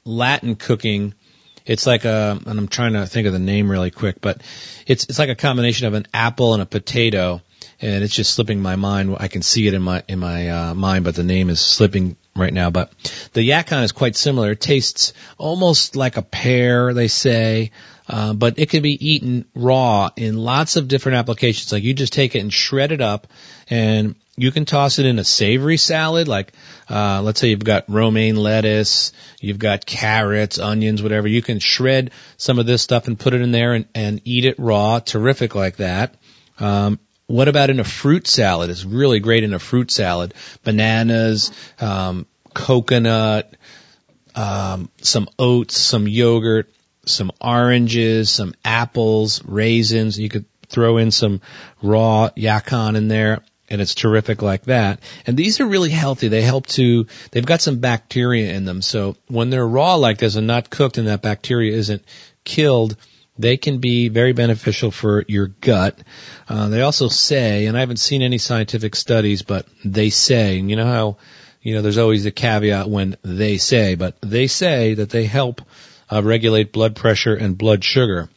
Latin 0.03 0.55
cooking, 0.55 1.13
it's 1.65 1.85
like 1.85 2.05
a, 2.05 2.39
and 2.45 2.59
I'm 2.59 2.67
trying 2.67 2.93
to 2.93 3.05
think 3.05 3.27
of 3.27 3.33
the 3.33 3.39
name 3.39 3.69
really 3.69 3.91
quick, 3.91 4.19
but 4.21 4.41
it's, 4.87 5.05
it's 5.05 5.19
like 5.19 5.29
a 5.29 5.35
combination 5.35 5.87
of 5.87 5.93
an 5.93 6.07
apple 6.13 6.53
and 6.53 6.61
a 6.61 6.65
potato 6.65 7.41
and 7.81 8.03
it's 8.03 8.15
just 8.15 8.33
slipping 8.33 8.61
my 8.61 8.75
mind. 8.75 9.15
I 9.19 9.27
can 9.27 9.41
see 9.41 9.67
it 9.67 9.73
in 9.73 9.81
my 9.81 10.03
in 10.07 10.19
my 10.19 10.49
uh, 10.49 10.73
mind, 10.73 11.03
but 11.03 11.15
the 11.15 11.23
name 11.23 11.49
is 11.49 11.59
slipping 11.59 12.15
right 12.35 12.53
now. 12.53 12.69
But 12.69 12.91
the 13.33 13.47
yacon 13.47 13.83
is 13.83 13.91
quite 13.91 14.15
similar. 14.15 14.51
It 14.51 14.61
tastes 14.61 15.13
almost 15.37 15.95
like 15.95 16.17
a 16.17 16.21
pear, 16.21 16.93
they 16.93 17.07
say, 17.07 17.71
uh, 18.07 18.33
but 18.33 18.59
it 18.59 18.69
can 18.69 18.81
be 18.81 19.13
eaten 19.13 19.45
raw 19.55 20.09
in 20.15 20.37
lots 20.37 20.75
of 20.75 20.87
different 20.87 21.17
applications. 21.17 21.71
Like 21.71 21.83
you 21.83 21.93
just 21.93 22.13
take 22.13 22.35
it 22.35 22.39
and 22.39 22.51
shred 22.51 22.91
it 22.91 23.01
up, 23.01 23.27
and 23.69 24.15
you 24.35 24.51
can 24.51 24.65
toss 24.65 24.99
it 24.99 25.05
in 25.05 25.19
a 25.19 25.23
savory 25.23 25.77
salad. 25.77 26.27
Like 26.27 26.53
uh, 26.89 27.21
let's 27.21 27.39
say 27.39 27.49
you've 27.49 27.63
got 27.63 27.89
romaine 27.89 28.35
lettuce, 28.35 29.13
you've 29.39 29.59
got 29.59 29.85
carrots, 29.85 30.59
onions, 30.59 31.01
whatever. 31.01 31.27
You 31.27 31.41
can 31.41 31.59
shred 31.59 32.11
some 32.37 32.59
of 32.59 32.65
this 32.65 32.81
stuff 32.81 33.07
and 33.07 33.19
put 33.19 33.33
it 33.33 33.41
in 33.41 33.51
there 33.51 33.73
and, 33.73 33.85
and 33.95 34.21
eat 34.25 34.45
it 34.45 34.55
raw. 34.57 34.99
Terrific 34.99 35.55
like 35.55 35.77
that. 35.77 36.15
Um, 36.59 36.99
what 37.31 37.47
about 37.47 37.69
in 37.69 37.79
a 37.79 37.83
fruit 37.83 38.27
salad? 38.27 38.69
It's 38.69 38.85
really 38.85 39.19
great 39.19 39.43
in 39.43 39.53
a 39.53 39.59
fruit 39.59 39.91
salad. 39.91 40.33
Bananas, 40.63 41.51
um, 41.79 42.25
coconut, 42.53 43.55
um, 44.35 44.89
some 45.01 45.29
oats, 45.39 45.77
some 45.77 46.07
yogurt, 46.07 46.69
some 47.05 47.31
oranges, 47.39 48.29
some 48.29 48.53
apples, 48.63 49.43
raisins. 49.43 50.19
You 50.19 50.29
could 50.29 50.45
throw 50.67 50.97
in 50.97 51.11
some 51.11 51.41
raw 51.81 52.29
yacon 52.35 52.95
in 52.95 53.07
there 53.07 53.41
and 53.71 53.79
it's 53.79 53.95
terrific 53.95 54.41
like 54.41 54.63
that. 54.63 54.99
And 55.25 55.37
these 55.37 55.61
are 55.61 55.65
really 55.65 55.89
healthy. 55.89 56.27
They 56.27 56.41
help 56.41 56.67
to, 56.67 57.07
they've 57.31 57.45
got 57.45 57.61
some 57.61 57.79
bacteria 57.79 58.51
in 58.51 58.65
them. 58.65 58.81
So 58.81 59.15
when 59.27 59.49
they're 59.49 59.65
raw 59.65 59.95
like 59.95 60.17
this 60.17 60.35
and 60.35 60.45
not 60.45 60.69
cooked 60.69 60.97
and 60.97 61.07
that 61.07 61.21
bacteria 61.21 61.73
isn't 61.73 62.03
killed, 62.43 62.97
they 63.37 63.57
can 63.57 63.79
be 63.79 64.09
very 64.09 64.33
beneficial 64.33 64.91
for 64.91 65.23
your 65.27 65.47
gut. 65.47 65.97
Uh, 66.47 66.69
they 66.69 66.81
also 66.81 67.07
say, 67.07 67.65
and 67.65 67.77
I 67.77 67.79
haven't 67.79 67.97
seen 67.97 68.21
any 68.21 68.37
scientific 68.37 68.95
studies, 68.95 69.41
but 69.41 69.65
they 69.83 70.09
say, 70.09 70.59
and 70.59 70.69
you 70.69 70.75
know 70.75 70.85
how, 70.85 71.17
you 71.61 71.75
know, 71.75 71.81
there's 71.81 71.97
always 71.97 72.25
a 72.25 72.31
caveat 72.31 72.89
when 72.89 73.17
they 73.23 73.57
say, 73.57 73.95
but 73.95 74.15
they 74.21 74.47
say 74.47 74.95
that 74.95 75.09
they 75.09 75.25
help 75.25 75.61
uh, 76.11 76.21
regulate 76.21 76.71
blood 76.71 76.95
pressure 76.95 77.35
and 77.35 77.57
blood 77.57 77.83
sugar. 77.83 78.29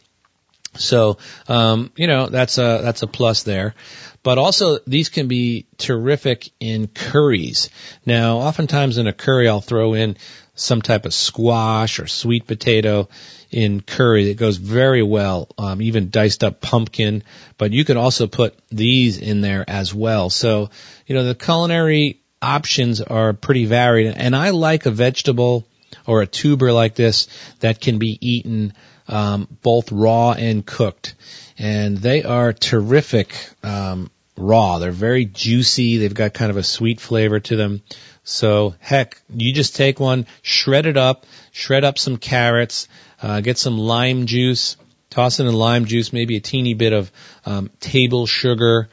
So, 0.77 1.17
um, 1.47 1.91
you 1.95 2.07
know, 2.07 2.27
that's 2.27 2.57
a, 2.57 2.79
that's 2.81 3.01
a 3.01 3.07
plus 3.07 3.43
there. 3.43 3.75
But 4.23 4.37
also, 4.39 4.79
these 4.87 5.09
can 5.09 5.27
be 5.27 5.67
terrific 5.77 6.49
in 6.59 6.87
curries. 6.87 7.69
Now, 8.05 8.37
oftentimes 8.37 8.97
in 8.97 9.07
a 9.07 9.13
curry, 9.13 9.47
I'll 9.47 9.61
throw 9.61 9.93
in 9.93 10.17
some 10.55 10.81
type 10.81 11.05
of 11.05 11.13
squash 11.13 11.99
or 11.99 12.07
sweet 12.07 12.47
potato 12.47 13.07
in 13.55 13.79
curry 13.79 14.25
that 14.25 14.37
goes 14.37 14.57
very 14.57 15.01
well, 15.01 15.47
um, 15.57 15.81
even 15.81 16.09
diced 16.09 16.43
up 16.43 16.59
pumpkin, 16.59 17.23
but 17.57 17.71
you 17.71 17.85
could 17.85 17.95
also 17.95 18.27
put 18.27 18.53
these 18.69 19.17
in 19.17 19.39
there 19.39 19.63
as 19.65 19.93
well. 19.93 20.29
So, 20.29 20.69
you 21.07 21.15
know, 21.15 21.23
the 21.23 21.35
culinary 21.35 22.19
options 22.41 22.99
are 22.99 23.31
pretty 23.31 23.63
varied 23.63 24.13
and 24.17 24.35
I 24.35 24.49
like 24.49 24.85
a 24.85 24.91
vegetable 24.91 25.65
or 26.05 26.21
a 26.21 26.27
tuber 26.27 26.73
like 26.73 26.95
this 26.95 27.29
that 27.61 27.79
can 27.79 27.97
be 27.97 28.17
eaten 28.19 28.73
um, 29.07 29.47
both 29.61 29.89
raw 29.89 30.33
and 30.33 30.65
cooked. 30.65 31.15
And 31.57 31.97
they 31.97 32.23
are 32.23 32.51
terrific 32.51 33.33
um, 33.63 34.11
raw. 34.35 34.79
They're 34.79 34.91
very 34.91 35.23
juicy. 35.23 35.95
They've 35.95 36.13
got 36.13 36.33
kind 36.33 36.51
of 36.51 36.57
a 36.57 36.63
sweet 36.63 36.99
flavor 36.99 37.39
to 37.39 37.55
them. 37.55 37.83
So 38.25 38.75
heck, 38.79 39.21
you 39.29 39.53
just 39.53 39.75
take 39.75 39.99
one, 39.99 40.25
shred 40.41 40.87
it 40.87 40.97
up, 40.97 41.25
shred 41.51 41.85
up 41.85 41.97
some 41.97 42.17
carrots, 42.17 42.89
uh, 43.21 43.41
get 43.41 43.57
some 43.57 43.77
lime 43.77 44.25
juice, 44.25 44.77
toss 45.09 45.39
in 45.39 45.51
lime 45.51 45.85
juice, 45.85 46.11
maybe 46.11 46.35
a 46.37 46.41
teeny 46.41 46.73
bit 46.73 46.93
of 46.93 47.11
um, 47.45 47.69
table 47.79 48.25
sugar, 48.25 48.89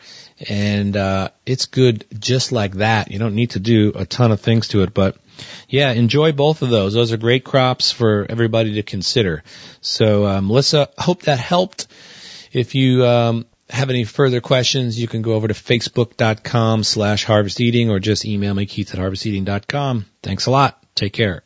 and 0.48 0.96
uh, 0.96 1.30
it's 1.46 1.66
good 1.66 2.04
just 2.18 2.52
like 2.52 2.74
that. 2.74 3.10
You 3.10 3.18
don't 3.18 3.34
need 3.34 3.50
to 3.50 3.60
do 3.60 3.92
a 3.94 4.06
ton 4.06 4.32
of 4.32 4.40
things 4.40 4.68
to 4.68 4.82
it, 4.82 4.94
but 4.94 5.16
yeah, 5.68 5.92
enjoy 5.92 6.32
both 6.32 6.62
of 6.62 6.70
those. 6.70 6.94
Those 6.94 7.12
are 7.12 7.16
great 7.16 7.44
crops 7.44 7.90
for 7.90 8.26
everybody 8.28 8.74
to 8.74 8.82
consider. 8.82 9.42
So, 9.80 10.26
um, 10.26 10.48
Melissa, 10.48 10.90
hope 10.98 11.22
that 11.22 11.38
helped. 11.38 11.86
If 12.52 12.74
you 12.74 13.06
um, 13.06 13.46
have 13.70 13.90
any 13.90 14.04
further 14.04 14.40
questions, 14.40 15.00
you 15.00 15.08
can 15.08 15.22
go 15.22 15.32
over 15.32 15.48
to 15.48 15.54
facebook.com 15.54 16.84
slash 16.84 17.24
harvesteating 17.24 17.90
or 17.90 17.98
just 17.98 18.24
email 18.24 18.54
me, 18.54 18.66
keith 18.66 18.92
at 18.92 19.00
harvesteating.com. 19.00 20.06
Thanks 20.22 20.46
a 20.46 20.50
lot. 20.50 20.78
Take 20.94 21.14
care. 21.14 21.42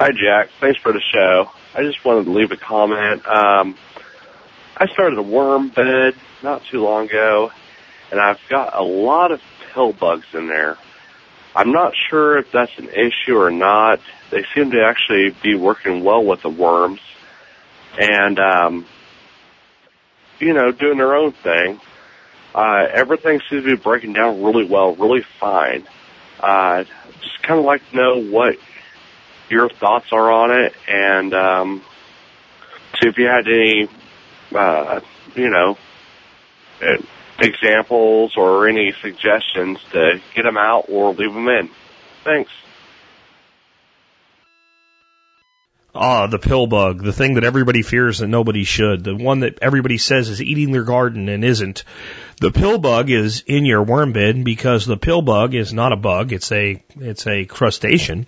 Hi, 0.00 0.08
Jack. 0.10 0.48
Thanks 0.60 0.80
for 0.80 0.92
the 0.92 1.00
show. 1.00 1.50
I 1.72 1.82
just 1.82 2.04
wanted 2.04 2.24
to 2.24 2.32
leave 2.32 2.50
a 2.50 2.56
comment. 2.56 3.24
Um, 3.28 3.76
I 4.76 4.88
started 4.88 5.16
a 5.20 5.22
worm 5.22 5.68
bed 5.68 6.14
not 6.42 6.62
too 6.68 6.82
long 6.82 7.06
ago, 7.06 7.52
and 8.10 8.20
I've 8.20 8.40
got 8.50 8.76
a 8.76 8.82
lot 8.82 9.30
of 9.30 9.40
pill 9.72 9.92
bugs 9.92 10.26
in 10.34 10.48
there. 10.48 10.76
I'm 11.54 11.70
not 11.70 11.92
sure 12.10 12.38
if 12.38 12.50
that's 12.50 12.76
an 12.76 12.88
issue 12.88 13.36
or 13.36 13.52
not. 13.52 14.00
They 14.32 14.44
seem 14.52 14.72
to 14.72 14.84
actually 14.84 15.30
be 15.44 15.54
working 15.54 16.02
well 16.02 16.24
with 16.24 16.42
the 16.42 16.50
worms, 16.50 17.00
and 17.96 18.40
um, 18.40 18.86
you 20.40 20.54
know, 20.54 20.72
doing 20.72 20.98
their 20.98 21.14
own 21.14 21.30
thing. 21.30 21.80
Uh, 22.52 22.86
everything 22.92 23.40
seems 23.48 23.62
to 23.62 23.76
be 23.76 23.80
breaking 23.80 24.14
down 24.14 24.42
really 24.42 24.66
well, 24.66 24.96
really 24.96 25.24
fine. 25.38 25.86
Uh, 26.40 26.82
just 27.22 27.42
kind 27.42 27.60
of 27.60 27.64
like 27.64 27.88
to 27.90 27.96
know 27.96 28.20
what 28.20 28.56
your 29.54 29.68
thoughts 29.68 30.06
are 30.12 30.32
on 30.32 30.50
it, 30.50 30.74
and 30.88 31.32
um, 31.32 31.82
see 33.00 33.08
if 33.08 33.16
you 33.16 33.26
had 33.26 33.46
any, 33.46 33.88
uh, 34.52 35.00
you 35.36 35.48
know, 35.48 35.78
uh, 36.82 36.96
examples 37.38 38.36
or 38.36 38.68
any 38.68 38.92
suggestions 39.00 39.78
to 39.92 40.20
get 40.34 40.42
them 40.42 40.56
out 40.56 40.86
or 40.88 41.14
leave 41.14 41.32
them 41.32 41.48
in. 41.48 41.70
Thanks. 42.24 42.50
Ah, 45.96 46.26
the 46.26 46.40
pill 46.40 46.66
bug, 46.66 47.04
the 47.04 47.12
thing 47.12 47.34
that 47.34 47.44
everybody 47.44 47.82
fears 47.82 48.18
that 48.18 48.26
nobody 48.26 48.64
should, 48.64 49.04
the 49.04 49.14
one 49.14 49.40
that 49.40 49.60
everybody 49.62 49.96
says 49.96 50.28
is 50.28 50.42
eating 50.42 50.72
their 50.72 50.82
garden 50.82 51.28
and 51.28 51.44
isn't. 51.44 51.84
The 52.40 52.50
pill 52.50 52.78
bug 52.78 53.10
is 53.10 53.44
in 53.46 53.64
your 53.64 53.84
worm 53.84 54.12
bin 54.12 54.42
because 54.42 54.86
the 54.86 54.96
pill 54.96 55.22
bug 55.22 55.54
is 55.54 55.72
not 55.72 55.92
a 55.92 55.96
bug, 55.96 56.32
it's 56.32 56.50
a, 56.50 56.82
it's 56.96 57.28
a 57.28 57.44
crustacean. 57.44 58.26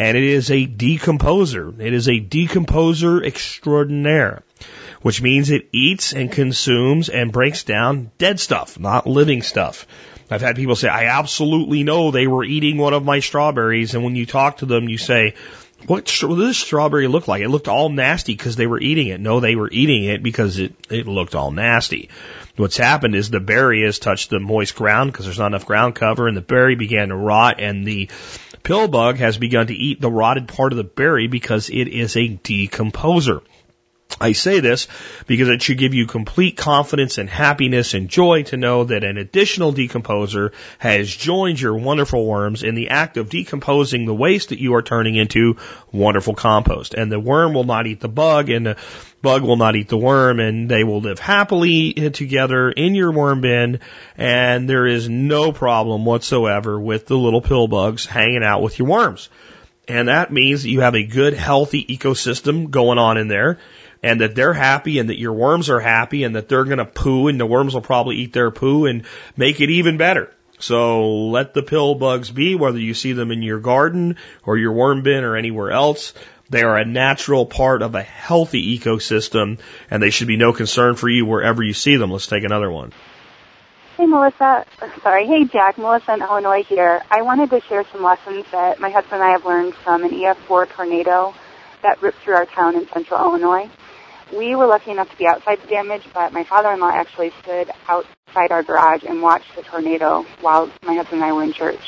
And 0.00 0.16
it 0.16 0.24
is 0.24 0.50
a 0.50 0.66
decomposer. 0.66 1.78
It 1.78 1.92
is 1.92 2.08
a 2.08 2.20
decomposer 2.20 3.22
extraordinaire, 3.22 4.42
which 5.02 5.20
means 5.20 5.50
it 5.50 5.68
eats 5.72 6.14
and 6.14 6.32
consumes 6.32 7.10
and 7.10 7.30
breaks 7.30 7.64
down 7.64 8.10
dead 8.16 8.40
stuff, 8.40 8.80
not 8.80 9.06
living 9.06 9.42
stuff. 9.42 9.86
I've 10.30 10.40
had 10.40 10.56
people 10.56 10.74
say, 10.74 10.88
I 10.88 11.18
absolutely 11.18 11.82
know 11.82 12.10
they 12.10 12.26
were 12.26 12.44
eating 12.44 12.78
one 12.78 12.94
of 12.94 13.04
my 13.04 13.20
strawberries. 13.20 13.94
And 13.94 14.02
when 14.02 14.16
you 14.16 14.24
talk 14.24 14.58
to 14.58 14.66
them, 14.66 14.88
you 14.88 14.96
say, 14.96 15.34
what, 15.86 16.10
what 16.22 16.36
does 16.36 16.38
this 16.38 16.58
strawberry 16.58 17.06
look 17.06 17.28
like? 17.28 17.42
It 17.42 17.50
looked 17.50 17.68
all 17.68 17.90
nasty 17.90 18.32
because 18.32 18.56
they 18.56 18.66
were 18.66 18.80
eating 18.80 19.08
it. 19.08 19.20
No, 19.20 19.40
they 19.40 19.54
were 19.54 19.70
eating 19.70 20.04
it 20.04 20.22
because 20.22 20.58
it, 20.58 20.74
it 20.88 21.06
looked 21.08 21.34
all 21.34 21.50
nasty. 21.50 22.08
What's 22.56 22.78
happened 22.78 23.14
is 23.14 23.28
the 23.28 23.40
berry 23.40 23.82
has 23.84 23.98
touched 23.98 24.30
the 24.30 24.40
moist 24.40 24.76
ground 24.76 25.12
because 25.12 25.26
there's 25.26 25.38
not 25.38 25.48
enough 25.48 25.66
ground 25.66 25.94
cover 25.94 26.26
and 26.26 26.36
the 26.36 26.42
berry 26.42 26.74
began 26.74 27.08
to 27.08 27.16
rot 27.16 27.60
and 27.60 27.86
the 27.86 28.08
pill 28.62 28.88
bug 28.88 29.16
has 29.16 29.38
begun 29.38 29.66
to 29.66 29.74
eat 29.74 30.00
the 30.00 30.10
rotted 30.10 30.48
part 30.48 30.72
of 30.72 30.76
the 30.76 30.84
berry 30.84 31.26
because 31.26 31.70
it 31.70 31.88
is 31.88 32.16
a 32.16 32.28
decomposer. 32.28 33.42
I 34.20 34.32
say 34.32 34.60
this 34.60 34.88
because 35.26 35.48
it 35.48 35.62
should 35.62 35.78
give 35.78 35.94
you 35.94 36.06
complete 36.06 36.56
confidence 36.56 37.18
and 37.18 37.28
happiness 37.28 37.94
and 37.94 38.08
joy 38.08 38.42
to 38.44 38.56
know 38.56 38.84
that 38.84 39.04
an 39.04 39.18
additional 39.18 39.72
decomposer 39.72 40.52
has 40.78 41.14
joined 41.14 41.60
your 41.60 41.76
wonderful 41.76 42.26
worms 42.26 42.62
in 42.62 42.74
the 42.74 42.90
act 42.90 43.16
of 43.16 43.28
decomposing 43.28 44.06
the 44.06 44.14
waste 44.14 44.50
that 44.50 44.60
you 44.60 44.74
are 44.74 44.82
turning 44.82 45.16
into 45.16 45.56
wonderful 45.92 46.34
compost. 46.34 46.94
And 46.94 47.10
the 47.10 47.20
worm 47.20 47.54
will 47.54 47.64
not 47.64 47.86
eat 47.86 48.00
the 48.00 48.08
bug 48.08 48.50
and 48.50 48.66
the 48.66 48.76
bug 49.22 49.42
will 49.42 49.56
not 49.56 49.76
eat 49.76 49.88
the 49.88 49.98
worm 49.98 50.40
and 50.40 50.68
they 50.68 50.84
will 50.84 51.00
live 51.00 51.18
happily 51.18 51.92
together 51.92 52.70
in 52.70 52.94
your 52.94 53.12
worm 53.12 53.42
bin 53.42 53.80
and 54.16 54.68
there 54.68 54.86
is 54.86 55.08
no 55.08 55.52
problem 55.52 56.04
whatsoever 56.04 56.80
with 56.80 57.06
the 57.06 57.16
little 57.16 57.42
pill 57.42 57.68
bugs 57.68 58.06
hanging 58.06 58.42
out 58.42 58.62
with 58.62 58.78
your 58.78 58.88
worms. 58.88 59.28
And 59.88 60.08
that 60.08 60.32
means 60.32 60.62
that 60.62 60.70
you 60.70 60.82
have 60.82 60.94
a 60.94 61.02
good, 61.02 61.34
healthy 61.34 61.84
ecosystem 61.84 62.70
going 62.70 62.98
on 62.98 63.16
in 63.16 63.28
there 63.28 63.58
and 64.02 64.20
that 64.20 64.34
they're 64.34 64.54
happy 64.54 64.98
and 64.98 65.10
that 65.10 65.18
your 65.18 65.32
worms 65.32 65.68
are 65.70 65.80
happy 65.80 66.24
and 66.24 66.36
that 66.36 66.48
they're 66.48 66.64
going 66.64 66.78
to 66.78 66.84
poo 66.84 67.28
and 67.28 67.38
the 67.38 67.46
worms 67.46 67.74
will 67.74 67.82
probably 67.82 68.16
eat 68.16 68.32
their 68.32 68.50
poo 68.50 68.86
and 68.86 69.04
make 69.36 69.60
it 69.60 69.70
even 69.70 69.96
better. 69.96 70.32
So 70.58 71.28
let 71.28 71.54
the 71.54 71.62
pill 71.62 71.94
bugs 71.94 72.30
be, 72.30 72.54
whether 72.54 72.78
you 72.78 72.94
see 72.94 73.12
them 73.12 73.30
in 73.30 73.42
your 73.42 73.60
garden 73.60 74.16
or 74.44 74.58
your 74.58 74.72
worm 74.72 75.02
bin 75.02 75.24
or 75.24 75.36
anywhere 75.36 75.70
else. 75.70 76.12
They 76.50 76.62
are 76.62 76.76
a 76.76 76.84
natural 76.84 77.46
part 77.46 77.82
of 77.82 77.94
a 77.94 78.02
healthy 78.02 78.78
ecosystem 78.78 79.58
and 79.90 80.02
they 80.02 80.10
should 80.10 80.28
be 80.28 80.36
no 80.36 80.52
concern 80.52 80.96
for 80.96 81.08
you 81.08 81.24
wherever 81.24 81.62
you 81.62 81.72
see 81.72 81.96
them. 81.96 82.10
Let's 82.10 82.26
take 82.26 82.44
another 82.44 82.70
one. 82.70 82.92
Hey, 83.96 84.06
Melissa. 84.06 84.64
Sorry. 85.02 85.26
Hey, 85.26 85.44
Jack. 85.44 85.78
Melissa 85.78 86.14
in 86.14 86.22
Illinois 86.22 86.64
here. 86.64 87.02
I 87.10 87.22
wanted 87.22 87.50
to 87.50 87.60
share 87.60 87.84
some 87.92 88.02
lessons 88.02 88.46
that 88.50 88.80
my 88.80 88.90
husband 88.90 89.20
and 89.20 89.22
I 89.22 89.32
have 89.32 89.44
learned 89.44 89.74
from 89.74 90.04
an 90.04 90.10
EF4 90.10 90.70
tornado 90.70 91.34
that 91.82 92.02
ripped 92.02 92.18
through 92.18 92.34
our 92.34 92.46
town 92.46 92.76
in 92.76 92.88
central 92.88 93.20
Illinois. 93.20 93.70
We 94.36 94.54
were 94.54 94.66
lucky 94.66 94.92
enough 94.92 95.10
to 95.10 95.16
be 95.16 95.26
outside 95.26 95.60
the 95.60 95.66
damage, 95.66 96.02
but 96.14 96.32
my 96.32 96.44
father-in-law 96.44 96.90
actually 96.92 97.32
stood 97.42 97.70
outside 97.88 98.52
our 98.52 98.62
garage 98.62 99.02
and 99.02 99.22
watched 99.22 99.56
the 99.56 99.62
tornado 99.62 100.24
while 100.40 100.70
my 100.82 100.94
husband 100.94 101.22
and 101.22 101.24
I 101.24 101.32
were 101.32 101.42
in 101.42 101.52
church. 101.52 101.80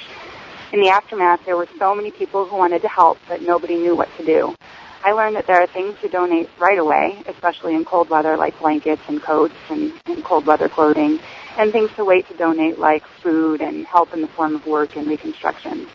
In 0.72 0.80
the 0.80 0.88
aftermath, 0.88 1.44
there 1.46 1.56
were 1.56 1.68
so 1.78 1.94
many 1.94 2.10
people 2.10 2.46
who 2.46 2.56
wanted 2.56 2.82
to 2.82 2.88
help, 2.88 3.18
but 3.28 3.42
nobody 3.42 3.76
knew 3.76 3.94
what 3.94 4.08
to 4.16 4.24
do. 4.24 4.56
I 5.04 5.12
learned 5.12 5.36
that 5.36 5.46
there 5.46 5.60
are 5.60 5.66
things 5.68 5.96
to 6.00 6.08
donate 6.08 6.48
right 6.58 6.78
away, 6.78 7.22
especially 7.26 7.74
in 7.74 7.84
cold 7.84 8.08
weather 8.08 8.36
like 8.36 8.58
blankets 8.58 9.02
and 9.08 9.22
coats 9.22 9.54
and, 9.68 9.92
and 10.06 10.24
cold 10.24 10.46
weather 10.46 10.68
clothing, 10.68 11.20
and 11.58 11.70
things 11.70 11.90
to 11.96 12.04
wait 12.04 12.26
to 12.28 12.36
donate 12.36 12.78
like 12.78 13.04
food 13.22 13.60
and 13.60 13.86
help 13.86 14.14
in 14.14 14.20
the 14.20 14.28
form 14.28 14.56
of 14.56 14.66
work 14.66 14.96
and 14.96 15.06
reconstruction. 15.06 15.86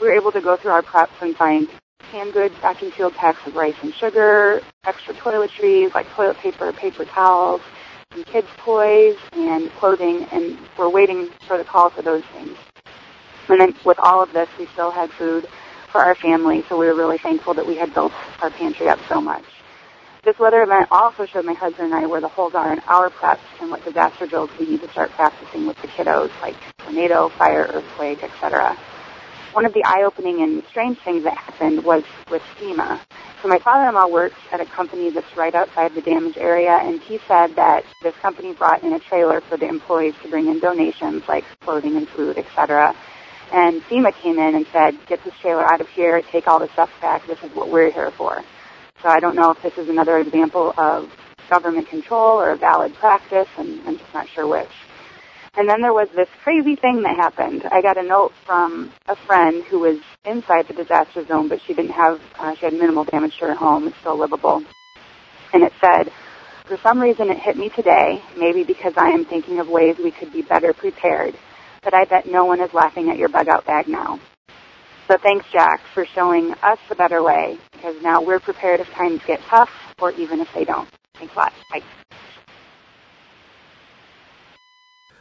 We 0.00 0.08
were 0.08 0.14
able 0.14 0.32
to 0.32 0.40
go 0.40 0.56
through 0.56 0.72
our 0.72 0.82
preps 0.82 1.20
and 1.20 1.36
find 1.36 1.68
canned 2.16 2.32
goods, 2.32 2.54
vacuum 2.60 2.92
sealed 2.96 3.14
packs 3.14 3.46
of 3.46 3.54
rice 3.54 3.74
and 3.82 3.92
sugar, 3.94 4.62
extra 4.86 5.14
toiletries 5.14 5.92
like 5.94 6.08
toilet 6.10 6.36
paper, 6.38 6.72
paper 6.72 7.04
towels, 7.04 7.60
some 8.12 8.24
kids' 8.24 8.48
toys, 8.58 9.16
and 9.32 9.70
clothing, 9.72 10.24
and 10.32 10.58
we're 10.78 10.88
waiting 10.88 11.28
for 11.46 11.58
the 11.58 11.64
call 11.64 11.90
for 11.90 12.02
those 12.02 12.24
things. 12.32 12.56
And 13.48 13.60
then 13.60 13.74
with 13.84 13.98
all 13.98 14.22
of 14.22 14.32
this, 14.32 14.48
we 14.58 14.66
still 14.66 14.90
had 14.90 15.10
food 15.10 15.46
for 15.92 16.00
our 16.00 16.14
family, 16.14 16.64
so 16.68 16.78
we 16.78 16.86
were 16.86 16.94
really 16.94 17.18
thankful 17.18 17.54
that 17.54 17.66
we 17.66 17.76
had 17.76 17.92
built 17.92 18.12
our 18.40 18.50
pantry 18.50 18.88
up 18.88 18.98
so 19.08 19.20
much. 19.20 19.44
This 20.24 20.38
weather 20.38 20.62
event 20.62 20.88
also 20.90 21.26
showed 21.26 21.44
my 21.44 21.52
husband 21.52 21.92
and 21.92 22.02
I 22.02 22.06
where 22.06 22.20
the 22.20 22.28
holes 22.28 22.54
are 22.54 22.72
in 22.72 22.80
our 22.88 23.10
preps 23.10 23.38
and 23.60 23.70
what 23.70 23.84
disaster 23.84 24.26
drills 24.26 24.50
we 24.58 24.66
need 24.66 24.80
to 24.80 24.88
start 24.88 25.10
practicing 25.12 25.66
with 25.66 25.80
the 25.82 25.88
kiddos, 25.88 26.30
like 26.40 26.56
tornado, 26.78 27.28
fire, 27.28 27.70
earthquake, 27.72 28.24
etc 28.24 28.76
one 29.56 29.64
of 29.64 29.72
the 29.72 29.82
eye-opening 29.86 30.42
and 30.42 30.62
strange 30.68 30.98
things 30.98 31.24
that 31.24 31.34
happened 31.34 31.82
was 31.82 32.04
with 32.30 32.42
FEMA. 32.60 33.00
So 33.40 33.48
my 33.48 33.58
father-in-law 33.58 34.08
works 34.08 34.36
at 34.52 34.60
a 34.60 34.66
company 34.66 35.08
that's 35.08 35.34
right 35.34 35.54
outside 35.54 35.94
the 35.94 36.02
damage 36.02 36.36
area, 36.36 36.78
and 36.78 37.00
he 37.00 37.18
said 37.26 37.56
that 37.56 37.86
this 38.02 38.14
company 38.16 38.52
brought 38.52 38.84
in 38.84 38.92
a 38.92 38.98
trailer 38.98 39.40
for 39.40 39.56
the 39.56 39.66
employees 39.66 40.14
to 40.22 40.28
bring 40.28 40.48
in 40.48 40.60
donations 40.60 41.22
like 41.26 41.46
clothing 41.60 41.96
and 41.96 42.06
food, 42.06 42.36
etc. 42.36 42.94
And 43.50 43.80
FEMA 43.84 44.12
came 44.20 44.38
in 44.38 44.56
and 44.56 44.66
said, 44.74 44.94
get 45.06 45.24
this 45.24 45.32
trailer 45.40 45.64
out 45.64 45.80
of 45.80 45.88
here, 45.88 46.20
take 46.20 46.46
all 46.48 46.58
the 46.58 46.68
stuff 46.74 46.90
back, 47.00 47.26
this 47.26 47.42
is 47.42 47.50
what 47.54 47.70
we're 47.70 47.90
here 47.90 48.10
for. 48.10 48.42
So 49.02 49.08
I 49.08 49.20
don't 49.20 49.36
know 49.36 49.52
if 49.52 49.62
this 49.62 49.78
is 49.78 49.88
another 49.88 50.18
example 50.18 50.74
of 50.76 51.10
government 51.48 51.88
control 51.88 52.38
or 52.38 52.50
a 52.50 52.56
valid 52.58 52.94
practice, 52.96 53.48
and 53.56 53.80
I'm 53.86 53.96
just 53.96 54.12
not 54.12 54.28
sure 54.28 54.46
which. 54.46 54.68
And 55.56 55.68
then 55.68 55.80
there 55.80 55.94
was 55.94 56.08
this 56.14 56.28
crazy 56.42 56.76
thing 56.76 57.02
that 57.02 57.16
happened. 57.16 57.64
I 57.70 57.80
got 57.80 57.96
a 57.96 58.02
note 58.02 58.32
from 58.44 58.92
a 59.08 59.16
friend 59.16 59.64
who 59.64 59.78
was 59.78 59.98
inside 60.26 60.68
the 60.68 60.74
disaster 60.74 61.24
zone, 61.24 61.48
but 61.48 61.60
she 61.62 61.72
didn't 61.72 61.92
have, 61.92 62.20
uh, 62.38 62.54
she 62.54 62.66
had 62.66 62.74
minimal 62.74 63.04
damage 63.04 63.38
to 63.38 63.46
her 63.46 63.54
home. 63.54 63.88
It's 63.88 63.96
still 63.98 64.18
livable. 64.18 64.62
And 65.54 65.62
it 65.62 65.72
said, 65.80 66.12
for 66.66 66.76
some 66.78 67.00
reason 67.00 67.30
it 67.30 67.38
hit 67.38 67.56
me 67.56 67.70
today, 67.70 68.22
maybe 68.36 68.64
because 68.64 68.94
I 68.96 69.10
am 69.10 69.24
thinking 69.24 69.58
of 69.58 69.68
ways 69.68 69.96
we 69.96 70.10
could 70.10 70.32
be 70.32 70.42
better 70.42 70.74
prepared, 70.74 71.34
but 71.82 71.94
I 71.94 72.04
bet 72.04 72.26
no 72.26 72.44
one 72.44 72.60
is 72.60 72.74
laughing 72.74 73.08
at 73.08 73.16
your 73.16 73.28
bug 73.28 73.48
out 73.48 73.64
bag 73.64 73.88
now. 73.88 74.20
So 75.08 75.16
thanks, 75.16 75.46
Jack, 75.52 75.80
for 75.94 76.04
showing 76.04 76.52
us 76.62 76.78
the 76.88 76.96
better 76.96 77.22
way, 77.22 77.58
because 77.72 78.02
now 78.02 78.20
we're 78.20 78.40
prepared 78.40 78.80
if 78.80 78.90
times 78.90 79.22
get 79.26 79.40
tough, 79.42 79.70
or 80.02 80.10
even 80.12 80.40
if 80.40 80.52
they 80.52 80.64
don't. 80.64 80.88
Thanks 81.14 81.34
a 81.34 81.38
lot. 81.38 81.52
Bye. 81.70 81.82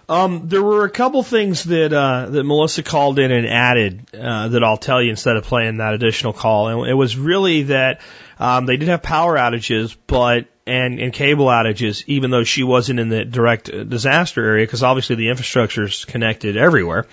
Um, 0.08 0.48
there 0.48 0.62
were 0.62 0.86
a 0.86 0.90
couple 0.90 1.24
things 1.24 1.64
that 1.64 1.92
uh, 1.92 2.28
that 2.30 2.44
Melissa 2.44 2.84
called 2.84 3.18
in 3.18 3.32
and 3.32 3.48
added 3.48 4.08
uh, 4.14 4.50
that 4.50 4.64
I'll 4.64 4.78
tell 4.78 5.02
you 5.02 5.10
instead 5.10 5.36
of 5.36 5.46
playing 5.46 5.78
that 5.78 5.94
additional 5.94 6.34
call. 6.34 6.68
And 6.68 6.90
it 6.90 6.94
was 6.94 7.18
really 7.18 7.64
that 7.64 8.02
um, 8.38 8.66
they 8.66 8.78
did 8.78 8.90
have 8.90 9.02
power 9.02 9.36
outages, 9.36 9.96
but 10.08 10.48
and, 10.68 11.00
and 11.00 11.14
cable 11.14 11.46
outages, 11.46 12.04
even 12.08 12.32
though 12.32 12.44
she 12.44 12.64
wasn't 12.64 13.00
in 13.00 13.10
the 13.10 13.24
direct 13.24 13.66
disaster 13.66 14.44
area, 14.44 14.66
because 14.66 14.82
obviously 14.82 15.16
the 15.16 15.30
infrastructure 15.30 15.84
is 15.84 16.06
connected 16.06 16.58
everywhere. 16.58 17.06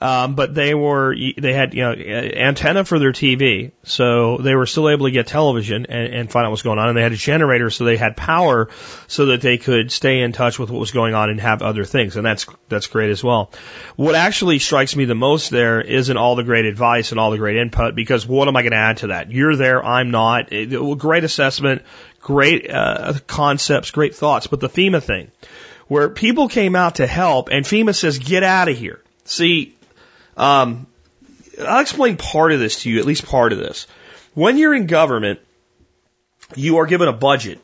Um, 0.00 0.34
but 0.34 0.54
they 0.54 0.74
were, 0.74 1.14
they 1.36 1.52
had, 1.52 1.74
you 1.74 1.82
know, 1.82 1.92
antenna 1.92 2.84
for 2.84 2.98
their 2.98 3.12
TV, 3.12 3.72
so 3.82 4.38
they 4.38 4.54
were 4.54 4.66
still 4.66 4.88
able 4.88 5.06
to 5.06 5.10
get 5.10 5.26
television 5.26 5.86
and, 5.86 6.14
and 6.14 6.30
find 6.30 6.46
out 6.46 6.50
what's 6.50 6.62
going 6.62 6.78
on. 6.78 6.88
And 6.88 6.96
they 6.96 7.02
had 7.02 7.12
a 7.12 7.16
generator, 7.16 7.70
so 7.70 7.84
they 7.84 7.96
had 7.96 8.16
power, 8.16 8.68
so 9.08 9.26
that 9.26 9.42
they 9.42 9.58
could 9.58 9.92
stay 9.92 10.20
in 10.20 10.32
touch 10.32 10.58
with 10.58 10.70
what 10.70 10.78
was 10.78 10.90
going 10.90 11.14
on 11.14 11.28
and 11.28 11.40
have 11.40 11.62
other 11.62 11.84
things. 11.84 12.16
And 12.16 12.24
that's 12.24 12.46
that's 12.68 12.86
great 12.86 13.10
as 13.10 13.22
well. 13.22 13.50
What 13.96 14.14
actually 14.14 14.58
strikes 14.58 14.96
me 14.96 15.04
the 15.04 15.14
most 15.14 15.50
there 15.50 15.80
isn't 15.80 16.16
all 16.16 16.36
the 16.36 16.44
great 16.44 16.64
advice 16.64 17.10
and 17.10 17.20
all 17.20 17.30
the 17.30 17.38
great 17.38 17.56
input, 17.56 17.94
because 17.94 18.26
what 18.26 18.48
am 18.48 18.56
I 18.56 18.62
going 18.62 18.72
to 18.72 18.78
add 18.78 18.98
to 18.98 19.06
that? 19.08 19.30
You're 19.30 19.56
there, 19.56 19.84
I'm 19.84 20.10
not. 20.10 20.48
Great 20.50 21.24
assessment, 21.24 21.82
great 22.26 22.68
uh, 22.68 23.14
concepts, 23.28 23.92
great 23.92 24.16
thoughts. 24.16 24.48
But 24.48 24.58
the 24.58 24.68
FEMA 24.68 25.00
thing, 25.00 25.30
where 25.86 26.08
people 26.08 26.48
came 26.48 26.74
out 26.74 26.96
to 26.96 27.06
help, 27.06 27.50
and 27.52 27.64
FEMA 27.64 27.94
says, 27.94 28.18
"Get 28.18 28.42
out 28.42 28.68
of 28.68 28.76
here." 28.76 29.00
See, 29.26 29.76
um, 30.36 30.88
I'll 31.64 31.80
explain 31.80 32.16
part 32.16 32.50
of 32.50 32.58
this 32.58 32.82
to 32.82 32.90
you, 32.90 32.98
at 32.98 33.04
least 33.04 33.26
part 33.26 33.52
of 33.52 33.58
this. 33.58 33.86
When 34.34 34.58
you're 34.58 34.74
in 34.74 34.88
government, 34.88 35.38
you 36.56 36.78
are 36.78 36.86
given 36.86 37.06
a 37.06 37.12
budget, 37.12 37.60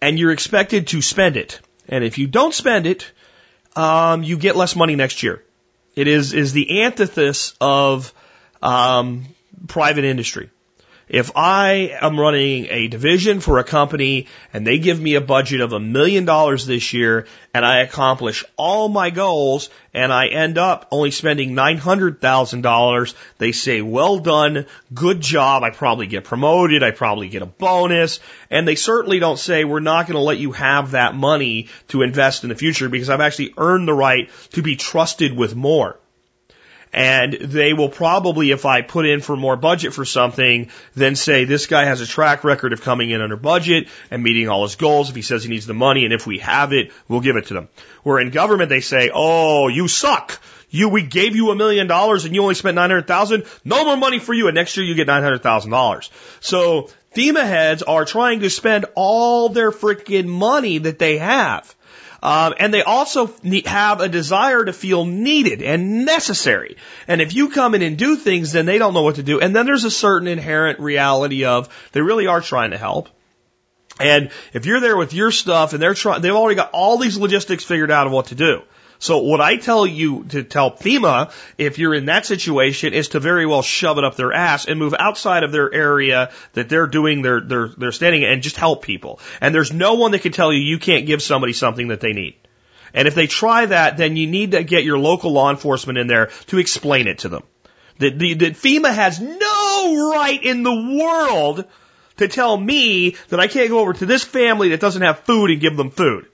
and 0.00 0.18
you're 0.18 0.32
expected 0.32 0.86
to 0.88 1.02
spend 1.02 1.36
it. 1.36 1.60
And 1.86 2.02
if 2.02 2.16
you 2.16 2.26
don't 2.26 2.54
spend 2.54 2.86
it, 2.86 3.12
um, 3.76 4.22
you 4.22 4.38
get 4.38 4.56
less 4.56 4.74
money 4.74 4.96
next 4.96 5.22
year. 5.22 5.44
It 5.94 6.08
is 6.08 6.32
is 6.32 6.54
the 6.54 6.82
antithesis 6.82 7.54
of 7.60 8.14
um, 8.62 9.26
private 9.68 10.04
industry. 10.04 10.48
If 11.12 11.32
I 11.36 11.94
am 12.00 12.18
running 12.18 12.68
a 12.70 12.88
division 12.88 13.40
for 13.40 13.58
a 13.58 13.64
company 13.64 14.28
and 14.54 14.66
they 14.66 14.78
give 14.78 14.98
me 14.98 15.14
a 15.14 15.20
budget 15.20 15.60
of 15.60 15.74
a 15.74 15.78
million 15.78 16.24
dollars 16.24 16.64
this 16.64 16.94
year 16.94 17.26
and 17.52 17.66
I 17.66 17.80
accomplish 17.80 18.46
all 18.56 18.88
my 18.88 19.10
goals 19.10 19.68
and 19.92 20.10
I 20.10 20.28
end 20.28 20.56
up 20.56 20.88
only 20.90 21.10
spending 21.10 21.50
$900,000, 21.50 23.14
they 23.36 23.52
say, 23.52 23.82
well 23.82 24.20
done, 24.20 24.64
good 24.94 25.20
job, 25.20 25.62
I 25.62 25.68
probably 25.68 26.06
get 26.06 26.24
promoted, 26.24 26.82
I 26.82 26.92
probably 26.92 27.28
get 27.28 27.42
a 27.42 27.46
bonus, 27.46 28.18
and 28.48 28.66
they 28.66 28.74
certainly 28.74 29.18
don't 29.18 29.38
say, 29.38 29.64
we're 29.64 29.80
not 29.80 30.06
going 30.06 30.16
to 30.16 30.24
let 30.24 30.38
you 30.38 30.52
have 30.52 30.92
that 30.92 31.14
money 31.14 31.68
to 31.88 32.00
invest 32.00 32.42
in 32.42 32.48
the 32.48 32.54
future 32.54 32.88
because 32.88 33.10
I've 33.10 33.20
actually 33.20 33.52
earned 33.58 33.86
the 33.86 33.92
right 33.92 34.30
to 34.52 34.62
be 34.62 34.76
trusted 34.76 35.36
with 35.36 35.54
more. 35.54 35.98
And 36.92 37.32
they 37.32 37.72
will 37.72 37.88
probably, 37.88 38.50
if 38.50 38.66
I 38.66 38.82
put 38.82 39.06
in 39.06 39.20
for 39.22 39.34
more 39.34 39.56
budget 39.56 39.94
for 39.94 40.04
something, 40.04 40.68
then 40.94 41.16
say 41.16 41.44
this 41.44 41.66
guy 41.66 41.84
has 41.84 42.02
a 42.02 42.06
track 42.06 42.44
record 42.44 42.74
of 42.74 42.82
coming 42.82 43.08
in 43.10 43.22
under 43.22 43.36
budget 43.36 43.88
and 44.10 44.22
meeting 44.22 44.48
all 44.48 44.64
his 44.64 44.76
goals. 44.76 45.08
If 45.08 45.16
he 45.16 45.22
says 45.22 45.42
he 45.42 45.48
needs 45.48 45.66
the 45.66 45.72
money 45.72 46.04
and 46.04 46.12
if 46.12 46.26
we 46.26 46.38
have 46.40 46.74
it, 46.74 46.92
we'll 47.08 47.20
give 47.20 47.36
it 47.36 47.46
to 47.46 47.54
them. 47.54 47.68
Where 48.02 48.18
in 48.18 48.30
government 48.30 48.68
they 48.68 48.80
say, 48.80 49.10
oh, 49.12 49.68
you 49.68 49.88
suck. 49.88 50.38
You, 50.68 50.88
we 50.88 51.02
gave 51.02 51.36
you 51.36 51.50
a 51.50 51.54
million 51.54 51.86
dollars 51.86 52.24
and 52.24 52.34
you 52.34 52.42
only 52.42 52.54
spent 52.54 52.74
900,000. 52.74 53.44
No 53.64 53.84
more 53.84 53.96
money 53.96 54.18
for 54.18 54.34
you. 54.34 54.48
And 54.48 54.54
next 54.54 54.76
year 54.76 54.84
you 54.84 54.94
get 54.94 55.08
$900,000. 55.08 56.08
So 56.40 56.90
FEMA 57.14 57.42
heads 57.42 57.82
are 57.82 58.04
trying 58.04 58.40
to 58.40 58.50
spend 58.50 58.86
all 58.94 59.50
their 59.50 59.70
freaking 59.70 60.26
money 60.26 60.78
that 60.78 60.98
they 60.98 61.18
have. 61.18 61.74
Um, 62.22 62.54
and 62.58 62.72
they 62.72 62.82
also 62.82 63.34
need, 63.42 63.66
have 63.66 64.00
a 64.00 64.08
desire 64.08 64.64
to 64.64 64.72
feel 64.72 65.04
needed 65.04 65.60
and 65.60 66.04
necessary. 66.04 66.76
And 67.08 67.20
if 67.20 67.34
you 67.34 67.48
come 67.48 67.74
in 67.74 67.82
and 67.82 67.98
do 67.98 68.14
things, 68.14 68.52
then 68.52 68.64
they 68.64 68.78
don't 68.78 68.94
know 68.94 69.02
what 69.02 69.16
to 69.16 69.24
do. 69.24 69.40
And 69.40 69.56
then 69.56 69.66
there's 69.66 69.84
a 69.84 69.90
certain 69.90 70.28
inherent 70.28 70.78
reality 70.78 71.44
of 71.44 71.68
they 71.90 72.00
really 72.00 72.28
are 72.28 72.40
trying 72.40 72.70
to 72.70 72.78
help. 72.78 73.08
And 73.98 74.30
if 74.52 74.66
you're 74.66 74.80
there 74.80 74.96
with 74.96 75.12
your 75.12 75.32
stuff 75.32 75.72
and 75.72 75.82
they're 75.82 75.94
trying, 75.94 76.22
they've 76.22 76.32
already 76.32 76.56
got 76.56 76.70
all 76.72 76.96
these 76.96 77.18
logistics 77.18 77.64
figured 77.64 77.90
out 77.90 78.06
of 78.06 78.12
what 78.12 78.26
to 78.26 78.36
do. 78.36 78.62
So 79.02 79.18
what 79.18 79.40
I 79.40 79.56
tell 79.56 79.84
you 79.84 80.22
to 80.28 80.44
tell 80.44 80.70
FEMA, 80.70 81.32
if 81.58 81.80
you're 81.80 81.92
in 81.92 82.04
that 82.04 82.24
situation, 82.24 82.94
is 82.94 83.08
to 83.08 83.18
very 83.18 83.46
well 83.46 83.60
shove 83.62 83.98
it 83.98 84.04
up 84.04 84.14
their 84.14 84.32
ass 84.32 84.66
and 84.66 84.78
move 84.78 84.94
outside 84.96 85.42
of 85.42 85.50
their 85.50 85.74
area 85.74 86.30
that 86.52 86.68
they're 86.68 86.86
doing 86.86 87.20
their, 87.20 87.40
their, 87.40 87.66
their 87.66 87.90
standing 87.90 88.24
and 88.24 88.42
just 88.42 88.54
help 88.54 88.84
people. 88.84 89.18
And 89.40 89.52
there's 89.52 89.72
no 89.72 89.94
one 89.94 90.12
that 90.12 90.22
can 90.22 90.30
tell 90.30 90.52
you 90.52 90.60
you 90.60 90.78
can't 90.78 91.04
give 91.04 91.20
somebody 91.20 91.52
something 91.52 91.88
that 91.88 91.98
they 91.98 92.12
need. 92.12 92.36
And 92.94 93.08
if 93.08 93.16
they 93.16 93.26
try 93.26 93.66
that, 93.66 93.96
then 93.96 94.14
you 94.14 94.28
need 94.28 94.52
to 94.52 94.62
get 94.62 94.84
your 94.84 94.98
local 94.98 95.32
law 95.32 95.50
enforcement 95.50 95.98
in 95.98 96.06
there 96.06 96.26
to 96.46 96.58
explain 96.58 97.08
it 97.08 97.18
to 97.18 97.28
them. 97.28 97.42
That, 97.98 98.16
the, 98.20 98.34
that 98.34 98.52
FEMA 98.52 98.94
has 98.94 99.18
no 99.18 100.12
right 100.12 100.40
in 100.40 100.62
the 100.62 100.96
world 100.96 101.64
to 102.18 102.28
tell 102.28 102.56
me 102.56 103.16
that 103.30 103.40
I 103.40 103.48
can't 103.48 103.68
go 103.68 103.80
over 103.80 103.94
to 103.94 104.06
this 104.06 104.22
family 104.22 104.68
that 104.68 104.80
doesn't 104.80 105.02
have 105.02 105.18
food 105.24 105.50
and 105.50 105.60
give 105.60 105.76
them 105.76 105.90
food. 105.90 106.28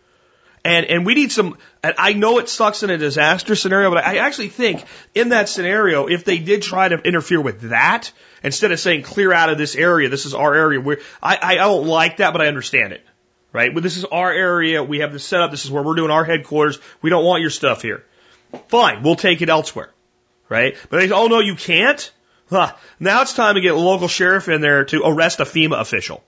And, 0.65 0.87
and 0.87 1.07
we 1.07 1.15
need 1.15 1.33
some, 1.33 1.57
and 1.83 1.95
I 1.99 2.13
know 2.13 2.39
it 2.39 2.49
sucks 2.49 2.83
in 2.83 2.91
a 2.91 2.99
disaster 2.99 3.55
scenario, 3.55 3.91
but 3.91 4.05
I 4.05 4.19
actually 4.19 4.49
think 4.49 4.85
in 5.15 5.31
that 5.31 5.49
scenario, 5.49 6.07
if 6.07 6.25
they 6.25 6.39
did 6.39 6.63
try 6.63 6.89
to 6.89 6.97
interfere 6.97 7.41
with 7.41 7.71
that, 7.71 8.11
instead 8.43 8.73
of 8.73 8.81
saying 8.81 9.03
clear 9.03 9.33
out 9.33 9.51
of 9.51 9.59
this 9.59 9.77
area, 9.77 10.09
this 10.09 10.27
is 10.27 10.35
our 10.35 10.55
area, 10.55 10.81
where 10.81 10.99
I, 11.23 11.39
I 11.41 11.55
don't 11.55 11.87
like 11.87 12.19
that, 12.19 12.33
but 12.33 12.43
I 12.43 12.49
understand 12.49 12.93
it. 12.93 13.05
Right? 13.53 13.73
But 13.73 13.83
this 13.83 13.97
is 13.97 14.05
our 14.05 14.31
area, 14.31 14.83
we 14.83 14.99
have 14.99 15.13
the 15.13 15.19
setup, 15.19 15.51
this 15.51 15.65
is 15.65 15.71
where 15.71 15.83
we're 15.83 15.95
doing 15.95 16.11
our 16.11 16.25
headquarters, 16.25 16.79
we 17.01 17.09
don't 17.09 17.25
want 17.25 17.41
your 17.41 17.51
stuff 17.51 17.81
here. 17.81 18.05
Fine, 18.69 19.03
we'll 19.03 19.17
take 19.17 19.41
it 19.41 19.49
elsewhere. 19.49 19.91
Right? 20.49 20.77
But 20.91 20.99
they 20.99 21.09
say, 21.09 21.15
oh 21.15 21.29
no, 21.29 21.41
you 21.41 21.55
can't? 21.55 22.13
Huh. 22.51 22.75
Now 22.99 23.23
it's 23.23 23.35
time 23.35 23.55
to 23.55 23.61
get 23.61 23.75
a 23.75 23.79
local 23.79 24.09
sheriff 24.09 24.49
in 24.49 24.61
there 24.61 24.85
to 24.87 25.03
arrest 25.05 25.41
a 25.41 25.45
FEMA 25.45 25.81
official. 25.81 26.25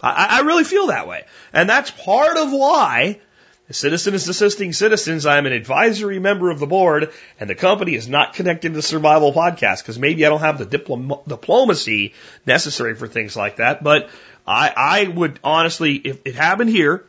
I, 0.00 0.38
I 0.38 0.40
really 0.40 0.64
feel 0.64 0.88
that 0.88 1.08
way. 1.08 1.24
And 1.52 1.68
that's 1.68 1.90
part 1.90 2.36
of 2.36 2.52
why 2.52 3.20
Citizens 3.70 4.28
Assisting 4.28 4.74
Citizens, 4.74 5.24
I'm 5.24 5.46
an 5.46 5.52
advisory 5.52 6.18
member 6.18 6.50
of 6.50 6.58
the 6.58 6.66
board, 6.66 7.12
and 7.40 7.48
the 7.48 7.54
company 7.54 7.94
is 7.94 8.08
not 8.08 8.34
connected 8.34 8.74
to 8.74 8.82
Survival 8.82 9.32
Podcast 9.32 9.78
because 9.78 9.98
maybe 9.98 10.26
I 10.26 10.28
don't 10.28 10.40
have 10.40 10.58
the 10.58 10.66
diplom- 10.66 11.26
diplomacy 11.26 12.12
necessary 12.44 12.94
for 12.94 13.08
things 13.08 13.36
like 13.36 13.56
that. 13.56 13.82
But 13.82 14.10
I, 14.46 14.72
I 14.76 15.08
would 15.08 15.40
honestly, 15.42 15.94
if 15.94 16.20
it 16.26 16.34
happened 16.34 16.70
here, 16.70 17.06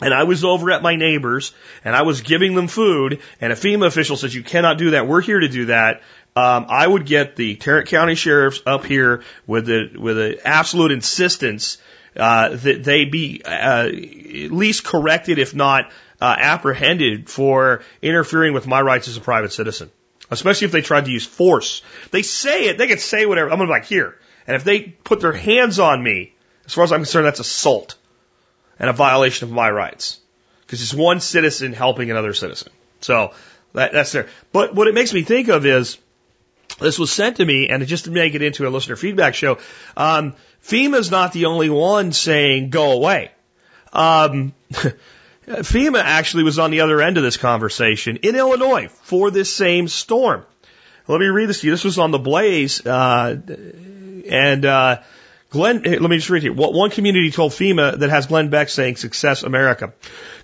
and 0.00 0.12
I 0.12 0.24
was 0.24 0.44
over 0.44 0.72
at 0.72 0.82
my 0.82 0.96
neighbors, 0.96 1.54
and 1.84 1.94
I 1.94 2.02
was 2.02 2.20
giving 2.20 2.56
them 2.56 2.66
food, 2.66 3.20
and 3.40 3.52
a 3.52 3.56
FEMA 3.56 3.86
official 3.86 4.16
says, 4.16 4.34
you 4.34 4.42
cannot 4.42 4.78
do 4.78 4.90
that, 4.90 5.06
we're 5.06 5.20
here 5.20 5.38
to 5.38 5.48
do 5.48 5.66
that, 5.66 6.02
um, 6.34 6.66
I 6.68 6.86
would 6.86 7.06
get 7.06 7.34
the 7.36 7.54
Tarrant 7.56 7.88
County 7.88 8.14
sheriffs 8.14 8.60
up 8.66 8.84
here 8.84 9.22
with 9.46 9.66
the 9.66 9.92
with 9.96 10.18
an 10.18 10.36
absolute 10.44 10.92
insistence 10.92 11.78
uh, 12.16 12.50
that 12.50 12.84
they 12.84 13.04
be 13.04 13.42
uh, 13.44 13.86
at 13.88 13.92
least 13.92 14.84
corrected, 14.84 15.38
if 15.38 15.54
not 15.54 15.90
uh, 16.20 16.34
apprehended, 16.38 17.28
for 17.28 17.82
interfering 18.02 18.52
with 18.54 18.66
my 18.66 18.80
rights 18.80 19.08
as 19.08 19.16
a 19.16 19.20
private 19.20 19.52
citizen. 19.52 19.90
Especially 20.30 20.64
if 20.64 20.72
they 20.72 20.82
tried 20.82 21.04
to 21.04 21.10
use 21.10 21.26
force. 21.26 21.82
They 22.10 22.22
say 22.22 22.64
it, 22.64 22.78
they 22.78 22.88
can 22.88 22.98
say 22.98 23.26
whatever. 23.26 23.50
I'm 23.50 23.58
gonna 23.58 23.68
be 23.68 23.72
like, 23.72 23.84
here. 23.84 24.16
And 24.46 24.56
if 24.56 24.64
they 24.64 24.80
put 24.80 25.20
their 25.20 25.32
hands 25.32 25.78
on 25.78 26.02
me, 26.02 26.34
as 26.64 26.74
far 26.74 26.84
as 26.84 26.92
I'm 26.92 27.00
concerned, 27.00 27.26
that's 27.26 27.40
assault 27.40 27.96
and 28.78 28.90
a 28.90 28.92
violation 28.92 29.48
of 29.48 29.54
my 29.54 29.70
rights. 29.70 30.20
Because 30.60 30.82
it's 30.82 30.94
one 30.94 31.20
citizen 31.20 31.72
helping 31.72 32.10
another 32.10 32.34
citizen. 32.34 32.72
So 33.00 33.32
that, 33.72 33.92
that's 33.92 34.12
there. 34.12 34.28
But 34.52 34.74
what 34.74 34.88
it 34.88 34.94
makes 34.94 35.12
me 35.14 35.22
think 35.22 35.48
of 35.48 35.64
is 35.64 35.98
this 36.80 36.98
was 36.98 37.12
sent 37.12 37.36
to 37.36 37.44
me, 37.44 37.68
and 37.68 37.82
it 37.82 37.86
just 37.86 38.06
to 38.06 38.10
make 38.10 38.34
it 38.34 38.42
into 38.42 38.66
a 38.66 38.70
listener 38.70 38.96
feedback 38.96 39.34
show, 39.34 39.58
um, 39.96 40.34
FEMA's 40.62 41.10
not 41.10 41.32
the 41.32 41.46
only 41.46 41.70
one 41.70 42.12
saying 42.12 42.70
go 42.70 42.92
away. 42.92 43.30
Um, 43.92 44.54
FEMA 45.46 46.00
actually 46.02 46.42
was 46.42 46.58
on 46.58 46.70
the 46.70 46.80
other 46.80 47.00
end 47.00 47.18
of 47.18 47.22
this 47.22 47.36
conversation 47.36 48.16
in 48.16 48.34
Illinois 48.34 48.88
for 48.88 49.30
this 49.30 49.52
same 49.52 49.86
storm. 49.86 50.44
Let 51.08 51.20
me 51.20 51.26
read 51.26 51.48
this 51.48 51.60
to 51.60 51.68
you. 51.68 51.72
This 51.72 51.84
was 51.84 51.98
on 51.98 52.10
the 52.10 52.18
Blaze, 52.18 52.84
uh, 52.84 53.36
and 54.28 54.64
uh, 54.64 55.02
Glenn. 55.50 55.82
Let 55.82 56.02
me 56.02 56.16
just 56.16 56.30
read 56.30 56.42
here. 56.42 56.52
What 56.52 56.74
one 56.74 56.90
community 56.90 57.30
told 57.30 57.52
FEMA 57.52 58.00
that 58.00 58.10
has 58.10 58.26
Glenn 58.26 58.50
Beck 58.50 58.68
saying 58.68 58.96
"Success 58.96 59.44
America." 59.44 59.92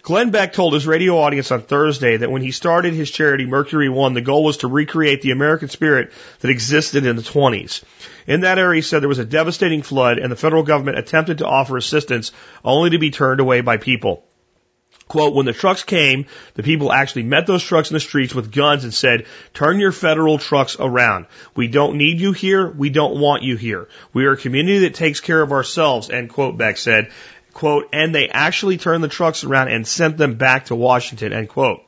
Glenn 0.03 0.31
Beck 0.31 0.53
told 0.53 0.75
his 0.75 0.87
radio 0.87 1.19
audience 1.19 1.51
on 1.51 1.63
Thursday 1.63 2.17
that 2.17 2.31
when 2.31 2.43
he 2.43 2.53
started 2.53 2.95
his 2.95 3.11
charity 3.11 3.45
Mercury 3.45 3.89
One, 3.89 4.15
the 4.15 4.21
goal 4.21 4.45
was 4.45 4.59
to 4.59 4.69
recreate 4.69 5.23
the 5.23 5.33
American 5.33 5.69
spirit 5.69 6.13
that 6.41 6.51
existed 6.51 7.07
in 7.07 7.17
the 7.17 7.23
20s. 7.23 7.83
In 8.27 8.41
that 8.41 8.59
area, 8.59 8.79
he 8.79 8.83
said 8.83 9.03
there 9.03 9.09
was 9.09 9.19
a 9.19 9.25
devastating 9.25 9.83
flood 9.83 10.19
and 10.19 10.31
the 10.31 10.37
federal 10.37 10.63
government 10.63 10.99
attempted 10.99 11.39
to 11.39 11.47
offer 11.47 11.77
assistance 11.77 12.33
only 12.65 12.91
to 12.91 12.99
be 12.99 13.11
turned 13.11 13.41
away 13.41 13.61
by 13.61 13.77
people. 13.77 14.25
Quote, 15.09 15.35
when 15.35 15.47
the 15.47 15.53
trucks 15.53 15.83
came, 15.83 16.27
the 16.55 16.63
people 16.63 16.93
actually 16.93 17.25
met 17.25 17.47
those 17.47 17.63
trucks 17.63 17.91
in 17.91 17.95
the 17.95 18.01
streets 18.01 18.35
with 18.35 18.53
guns 18.53 18.85
and 18.85 18.95
said, 18.95 19.27
turn 19.53 19.79
your 19.79 19.93
federal 19.93 20.39
trucks 20.39 20.77
around. 20.79 21.27
We 21.55 21.69
don't 21.69 21.97
need 21.97 22.21
you 22.21 22.33
here. 22.33 22.67
We 22.71 22.89
don't 22.89 23.21
want 23.21 23.43
you 23.43 23.57
here. 23.57 23.89
We 24.15 24.25
are 24.25 24.33
a 24.33 24.37
community 24.39 24.81
that 24.81 24.95
takes 24.95 25.21
care 25.21 25.43
of 25.43 25.53
ourselves, 25.53 26.09
end 26.09 26.31
quote, 26.31 26.57
Beck 26.57 26.79
said 26.79 27.11
quote, 27.53 27.89
and 27.93 28.15
they 28.15 28.29
actually 28.29 28.79
turned 28.79 29.05
the 29.05 29.09
trucks 29.09 29.45
around 29.45 29.69
and 29.69 29.87
sent 29.87 30.17
them 30.17 30.35
back 30.35 30.67
to 30.67 30.75
Washington, 30.75 31.33
end 31.33 31.49
quote. 31.49 31.83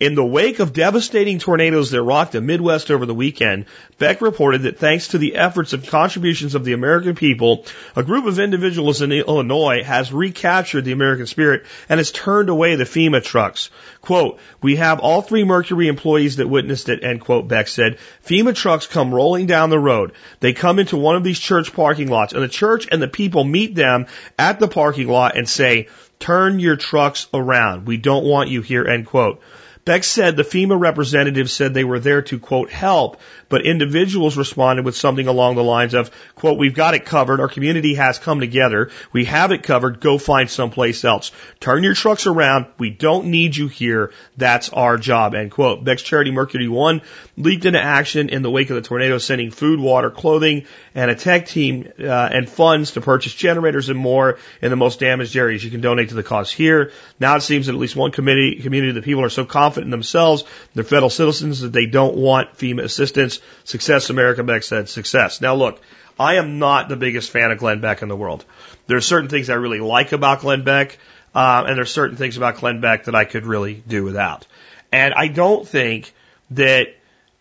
In 0.00 0.14
the 0.14 0.24
wake 0.24 0.60
of 0.60 0.72
devastating 0.72 1.40
tornadoes 1.40 1.90
that 1.90 2.00
rocked 2.00 2.30
the 2.30 2.40
Midwest 2.40 2.92
over 2.92 3.04
the 3.04 3.14
weekend, 3.14 3.64
Beck 3.98 4.20
reported 4.20 4.62
that 4.62 4.78
thanks 4.78 5.08
to 5.08 5.18
the 5.18 5.34
efforts 5.34 5.72
and 5.72 5.84
contributions 5.84 6.54
of 6.54 6.64
the 6.64 6.72
American 6.72 7.16
people, 7.16 7.64
a 7.96 8.04
group 8.04 8.24
of 8.24 8.38
individuals 8.38 9.02
in 9.02 9.10
Illinois 9.10 9.82
has 9.82 10.12
recaptured 10.12 10.84
the 10.84 10.92
American 10.92 11.26
spirit 11.26 11.64
and 11.88 11.98
has 11.98 12.12
turned 12.12 12.48
away 12.48 12.76
the 12.76 12.84
FEMA 12.84 13.24
trucks. 13.24 13.70
Quote, 14.00 14.38
we 14.62 14.76
have 14.76 15.00
all 15.00 15.20
three 15.20 15.42
Mercury 15.42 15.88
employees 15.88 16.36
that 16.36 16.48
witnessed 16.48 16.88
it, 16.88 17.02
end 17.02 17.20
quote, 17.20 17.48
Beck 17.48 17.66
said. 17.66 17.98
FEMA 18.24 18.54
trucks 18.54 18.86
come 18.86 19.12
rolling 19.12 19.46
down 19.46 19.68
the 19.68 19.80
road. 19.80 20.12
They 20.38 20.52
come 20.52 20.78
into 20.78 20.96
one 20.96 21.16
of 21.16 21.24
these 21.24 21.40
church 21.40 21.72
parking 21.72 22.06
lots 22.06 22.32
and 22.32 22.42
the 22.44 22.48
church 22.48 22.86
and 22.92 23.02
the 23.02 23.08
people 23.08 23.42
meet 23.42 23.74
them 23.74 24.06
at 24.38 24.60
the 24.60 24.68
parking 24.68 25.08
lot 25.08 25.36
and 25.36 25.48
say, 25.48 25.88
turn 26.20 26.60
your 26.60 26.76
trucks 26.76 27.26
around. 27.34 27.88
We 27.88 27.96
don't 27.96 28.24
want 28.24 28.48
you 28.48 28.62
here, 28.62 28.86
end 28.86 29.06
quote. 29.06 29.42
Beck 29.88 30.04
said 30.04 30.36
the 30.36 30.42
FEMA 30.42 30.78
representative 30.78 31.50
said 31.50 31.72
they 31.72 31.82
were 31.82 31.98
there 31.98 32.20
to, 32.20 32.38
quote, 32.38 32.68
help, 32.68 33.18
but 33.48 33.64
individuals 33.64 34.36
responded 34.36 34.84
with 34.84 34.96
something 34.96 35.26
along 35.26 35.56
the 35.56 35.64
lines 35.64 35.94
of, 35.94 36.10
quote, 36.34 36.58
we've 36.58 36.74
got 36.74 36.94
it 36.94 37.04
covered. 37.04 37.40
Our 37.40 37.48
community 37.48 37.94
has 37.94 38.18
come 38.18 38.40
together. 38.40 38.90
We 39.12 39.24
have 39.26 39.52
it 39.52 39.62
covered. 39.62 40.00
Go 40.00 40.18
find 40.18 40.50
someplace 40.50 41.04
else. 41.04 41.32
Turn 41.60 41.84
your 41.84 41.94
trucks 41.94 42.26
around. 42.26 42.66
We 42.78 42.90
don't 42.90 43.26
need 43.26 43.56
you 43.56 43.68
here. 43.68 44.12
That's 44.36 44.68
our 44.70 44.96
job, 44.96 45.34
end 45.34 45.50
quote. 45.50 45.84
Beck's 45.84 46.02
charity 46.02 46.30
Mercury 46.30 46.68
One 46.68 47.02
leaped 47.36 47.64
into 47.64 47.80
action 47.80 48.28
in 48.28 48.42
the 48.42 48.50
wake 48.50 48.70
of 48.70 48.76
the 48.76 48.82
tornado, 48.82 49.18
sending 49.18 49.50
food, 49.50 49.80
water, 49.80 50.10
clothing, 50.10 50.64
and 50.94 51.10
a 51.10 51.14
tech 51.14 51.46
team 51.46 51.90
uh, 52.00 52.04
and 52.04 52.48
funds 52.48 52.92
to 52.92 53.00
purchase 53.00 53.32
generators 53.32 53.88
and 53.88 53.98
more 53.98 54.38
in 54.60 54.70
the 54.70 54.76
most 54.76 55.00
damaged 55.00 55.36
areas. 55.36 55.64
You 55.64 55.70
can 55.70 55.80
donate 55.80 56.10
to 56.10 56.14
the 56.14 56.22
cause 56.22 56.50
here. 56.50 56.92
Now 57.20 57.36
it 57.36 57.42
seems 57.42 57.66
that 57.66 57.74
at 57.74 57.78
least 57.78 57.96
one 57.96 58.10
committee, 58.10 58.60
community 58.60 58.92
the 58.92 59.02
people 59.02 59.24
are 59.24 59.30
so 59.30 59.44
confident 59.44 59.86
in 59.86 59.90
themselves, 59.90 60.44
their 60.74 60.84
federal 60.84 61.10
citizens, 61.10 61.60
that 61.60 61.72
they 61.72 61.86
don't 61.86 62.16
want 62.16 62.54
FEMA 62.54 62.82
assistance. 62.82 63.37
Success, 63.64 64.10
America 64.10 64.42
Beck 64.42 64.62
said, 64.62 64.88
success. 64.88 65.40
Now 65.40 65.54
look, 65.54 65.80
I 66.18 66.34
am 66.34 66.58
not 66.58 66.88
the 66.88 66.96
biggest 66.96 67.30
fan 67.30 67.50
of 67.50 67.58
Glenn 67.58 67.80
Beck 67.80 68.02
in 68.02 68.08
the 68.08 68.16
world. 68.16 68.44
There 68.86 68.96
are 68.96 69.02
certain 69.02 69.28
things 69.28 69.50
I 69.50 69.54
really 69.54 69.80
like 69.80 70.12
about 70.12 70.40
Glenn 70.40 70.64
Beck, 70.64 70.98
uh, 71.34 71.64
and 71.66 71.76
there 71.76 71.82
are 71.82 71.86
certain 71.86 72.16
things 72.16 72.36
about 72.36 72.56
Glenn 72.56 72.80
Beck 72.80 73.04
that 73.04 73.14
I 73.14 73.24
could 73.24 73.46
really 73.46 73.74
do 73.86 74.04
without. 74.04 74.46
And 74.90 75.14
I 75.14 75.28
don't 75.28 75.66
think 75.66 76.12
that 76.50 76.88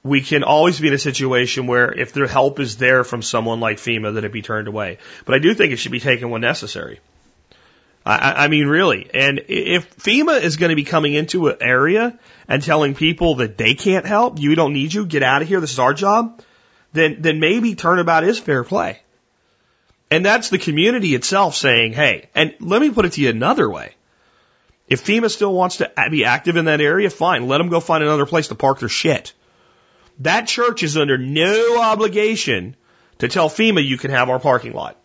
we 0.03 0.21
can 0.21 0.43
always 0.43 0.79
be 0.79 0.87
in 0.87 0.93
a 0.93 0.99
situation 0.99 1.67
where 1.67 1.91
if 1.91 2.13
the 2.13 2.27
help 2.27 2.59
is 2.59 2.77
there 2.77 3.03
from 3.03 3.21
someone 3.21 3.59
like 3.59 3.77
FEMA, 3.77 4.13
that 4.13 4.23
it 4.23 4.31
be 4.31 4.41
turned 4.41 4.67
away. 4.67 4.99
But 5.25 5.35
I 5.35 5.39
do 5.39 5.53
think 5.53 5.73
it 5.73 5.77
should 5.77 5.91
be 5.91 5.99
taken 5.99 6.29
when 6.29 6.41
necessary. 6.41 6.99
I, 8.07 8.45
I 8.45 8.47
mean, 8.47 8.67
really. 8.67 9.09
And 9.13 9.43
if 9.49 9.97
FEMA 9.97 10.41
is 10.41 10.55
going 10.55 10.69
to 10.69 10.77
be 10.77 10.85
coming 10.85 11.13
into 11.13 11.49
an 11.49 11.57
area 11.59 12.17
and 12.47 12.63
telling 12.63 12.95
people 12.95 13.35
that 13.35 13.57
they 13.57 13.73
can't 13.73 14.05
help, 14.05 14.39
you 14.39 14.55
don't 14.55 14.71
need 14.71 14.93
you, 14.93 15.05
get 15.05 15.23
out 15.23 15.41
of 15.41 15.47
here, 15.49 15.59
this 15.59 15.73
is 15.73 15.79
our 15.79 15.93
job, 15.93 16.41
then, 16.93 17.17
then 17.19 17.41
maybe 17.41 17.75
turnabout 17.75 18.23
is 18.23 18.39
fair 18.39 18.63
play. 18.63 19.01
And 20.09 20.25
that's 20.25 20.49
the 20.49 20.57
community 20.57 21.15
itself 21.15 21.55
saying, 21.55 21.91
hey, 21.91 22.29
and 22.33 22.55
let 22.61 22.79
me 22.79 22.91
put 22.91 23.03
it 23.03 23.11
to 23.13 23.21
you 23.21 23.29
another 23.29 23.69
way. 23.69 23.93
If 24.87 25.03
FEMA 25.03 25.29
still 25.29 25.53
wants 25.53 25.77
to 25.77 25.91
be 26.09 26.23
active 26.23 26.55
in 26.55 26.65
that 26.65 26.79
area, 26.79 27.09
fine, 27.09 27.49
let 27.49 27.57
them 27.57 27.67
go 27.67 27.81
find 27.81 28.03
another 28.03 28.25
place 28.25 28.47
to 28.47 28.55
park 28.55 28.79
their 28.79 28.87
shit. 28.87 29.33
That 30.19 30.47
church 30.47 30.81
is 30.81 30.95
under 30.95 31.17
no 31.17 31.81
obligation 31.81 32.77
to 33.19 33.27
tell 33.27 33.49
FEMA 33.49 33.85
you 33.85 33.97
can 33.97 34.11
have 34.11 34.29
our 34.29 34.39
parking 34.39 34.71
lot. 34.71 34.97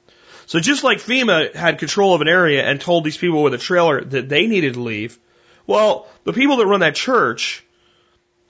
So 0.53 0.61
just 0.61 0.85
like 0.85 0.99
FEMA 0.99 1.55
had 1.55 1.79
control 1.79 2.15
of 2.15 2.20
an 2.20 2.29
area 2.29 2.62
and 2.62 2.79
told 2.79 3.05
these 3.05 3.16
people 3.16 3.43
with 3.43 3.55
a 3.55 3.59
trailer 3.59 4.05
that 4.05 4.29
they 4.29 4.47
needed 4.47 4.74
to 4.74 4.83
leave, 4.83 5.19
well, 5.66 6.07
the 6.24 6.35
people 6.35 6.59
that 6.59 6.66
run 6.66 6.81
that 6.81 6.95
church 6.95 7.65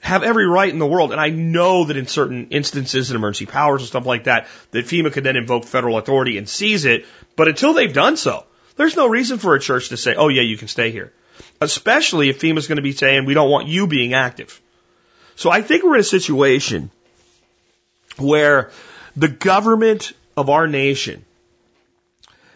have 0.01 0.25
every 0.25 0.45
right 0.45 0.69
in 0.69 0.81
the 0.81 0.87
world. 0.87 1.13
And 1.13 1.21
I 1.21 1.29
know 1.29 1.85
that 1.85 1.97
in 1.97 2.09
certain 2.09 2.49
instances 2.49 3.11
and 3.11 3.17
emergency 3.17 3.47
powers 3.47 3.83
and 3.83 3.89
stuff 3.89 4.05
like 4.05 4.25
that, 4.25 4.49
that 4.73 4.87
FEMA 4.87 5.13
could 5.13 5.23
then 5.23 5.37
invoke 5.37 5.65
federal 5.65 5.97
authority 5.97 6.39
and 6.39 6.49
seize 6.49 6.87
it. 6.87 7.07
But 7.37 7.47
until 7.47 7.73
they've 7.73 7.95
done 7.95 8.17
so, 8.17 8.47
there's 8.75 8.97
no 8.97 9.07
reason 9.07 9.39
for 9.39 9.55
a 9.55 9.61
church 9.61 9.91
to 9.91 9.97
say, 9.97 10.17
oh 10.17 10.27
yeah, 10.27 10.43
you 10.43 10.57
can 10.57 10.67
stay 10.67 10.91
here. 10.91 11.13
Especially 11.61 12.31
if 12.31 12.41
FEMA's 12.41 12.67
going 12.67 12.79
to 12.79 12.83
be 12.83 12.91
saying, 12.91 13.27
we 13.27 13.35
don't 13.35 13.49
want 13.49 13.69
you 13.69 13.87
being 13.87 14.13
active. 14.13 14.61
So 15.37 15.53
I 15.53 15.63
think 15.63 15.85
we're 15.85 15.95
in 15.95 16.01
a 16.01 16.03
situation 16.19 16.91
where 18.17 18.73
the 19.15 19.29
government 19.29 20.15
of 20.37 20.51
our 20.51 20.67
nation 20.67 21.25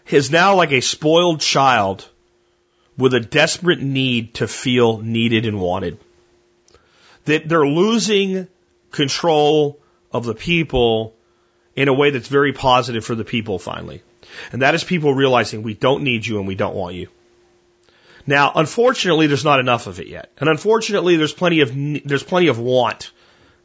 is 0.08 0.30
now 0.30 0.54
like 0.54 0.72
a 0.72 0.80
spoiled 0.80 1.40
child 1.40 2.08
with 2.96 3.14
a 3.14 3.20
desperate 3.20 3.80
need 3.80 4.34
to 4.34 4.48
feel 4.48 4.98
needed 4.98 5.46
and 5.46 5.60
wanted. 5.60 5.98
That 7.24 7.48
they're 7.48 7.66
losing 7.66 8.48
control 8.90 9.78
of 10.12 10.24
the 10.24 10.34
people 10.34 11.14
in 11.74 11.88
a 11.88 11.94
way 11.94 12.10
that's 12.10 12.28
very 12.28 12.52
positive 12.52 13.04
for 13.04 13.14
the 13.14 13.24
people 13.24 13.58
finally. 13.58 14.02
And 14.52 14.62
that 14.62 14.74
is 14.74 14.82
people 14.82 15.12
realizing 15.12 15.62
we 15.62 15.74
don't 15.74 16.02
need 16.02 16.26
you 16.26 16.38
and 16.38 16.48
we 16.48 16.54
don't 16.54 16.74
want 16.74 16.94
you. 16.94 17.08
Now, 18.26 18.52
unfortunately, 18.54 19.28
there's 19.28 19.44
not 19.44 19.60
enough 19.60 19.86
of 19.86 20.00
it 20.00 20.08
yet. 20.08 20.32
And 20.38 20.48
unfortunately, 20.48 21.16
there's 21.16 21.32
plenty 21.32 21.60
of, 21.60 21.72
there's 22.04 22.24
plenty 22.24 22.48
of 22.48 22.58
want. 22.58 23.12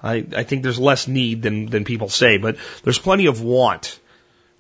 I, 0.04 0.26
I 0.36 0.44
think 0.44 0.64
there's 0.64 0.80
less 0.80 1.08
need 1.08 1.42
than, 1.42 1.68
than 1.68 1.84
people 1.84 2.10
say, 2.10 2.38
but 2.38 2.58
there's 2.84 3.00
plenty 3.00 3.28
of 3.28 3.42
want. 3.42 4.00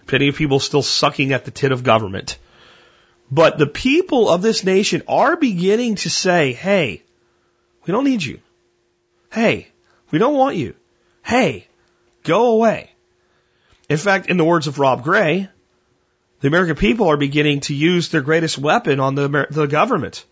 Plenty 0.07 0.29
of 0.29 0.35
people 0.35 0.59
still 0.59 0.81
sucking 0.81 1.33
at 1.33 1.45
the 1.45 1.51
tit 1.51 1.71
of 1.71 1.83
government. 1.83 2.37
But 3.29 3.57
the 3.57 3.67
people 3.67 4.29
of 4.29 4.41
this 4.41 4.63
nation 4.63 5.03
are 5.07 5.37
beginning 5.37 5.95
to 5.95 6.09
say, 6.09 6.53
hey, 6.53 7.01
we 7.85 7.91
don't 7.91 8.03
need 8.03 8.23
you. 8.23 8.39
Hey, 9.31 9.69
we 10.11 10.19
don't 10.19 10.35
want 10.35 10.57
you. 10.57 10.75
Hey, 11.23 11.67
go 12.23 12.51
away. 12.51 12.91
In 13.87 13.97
fact, 13.97 14.29
in 14.29 14.37
the 14.37 14.43
words 14.43 14.67
of 14.67 14.79
Rob 14.79 15.03
Gray, 15.03 15.47
the 16.41 16.47
American 16.47 16.75
people 16.75 17.07
are 17.07 17.17
beginning 17.17 17.61
to 17.61 17.73
use 17.73 18.09
their 18.09 18.21
greatest 18.21 18.57
weapon 18.57 18.99
on 18.99 19.15
the, 19.15 19.47
the 19.49 19.67
government. 19.67 20.25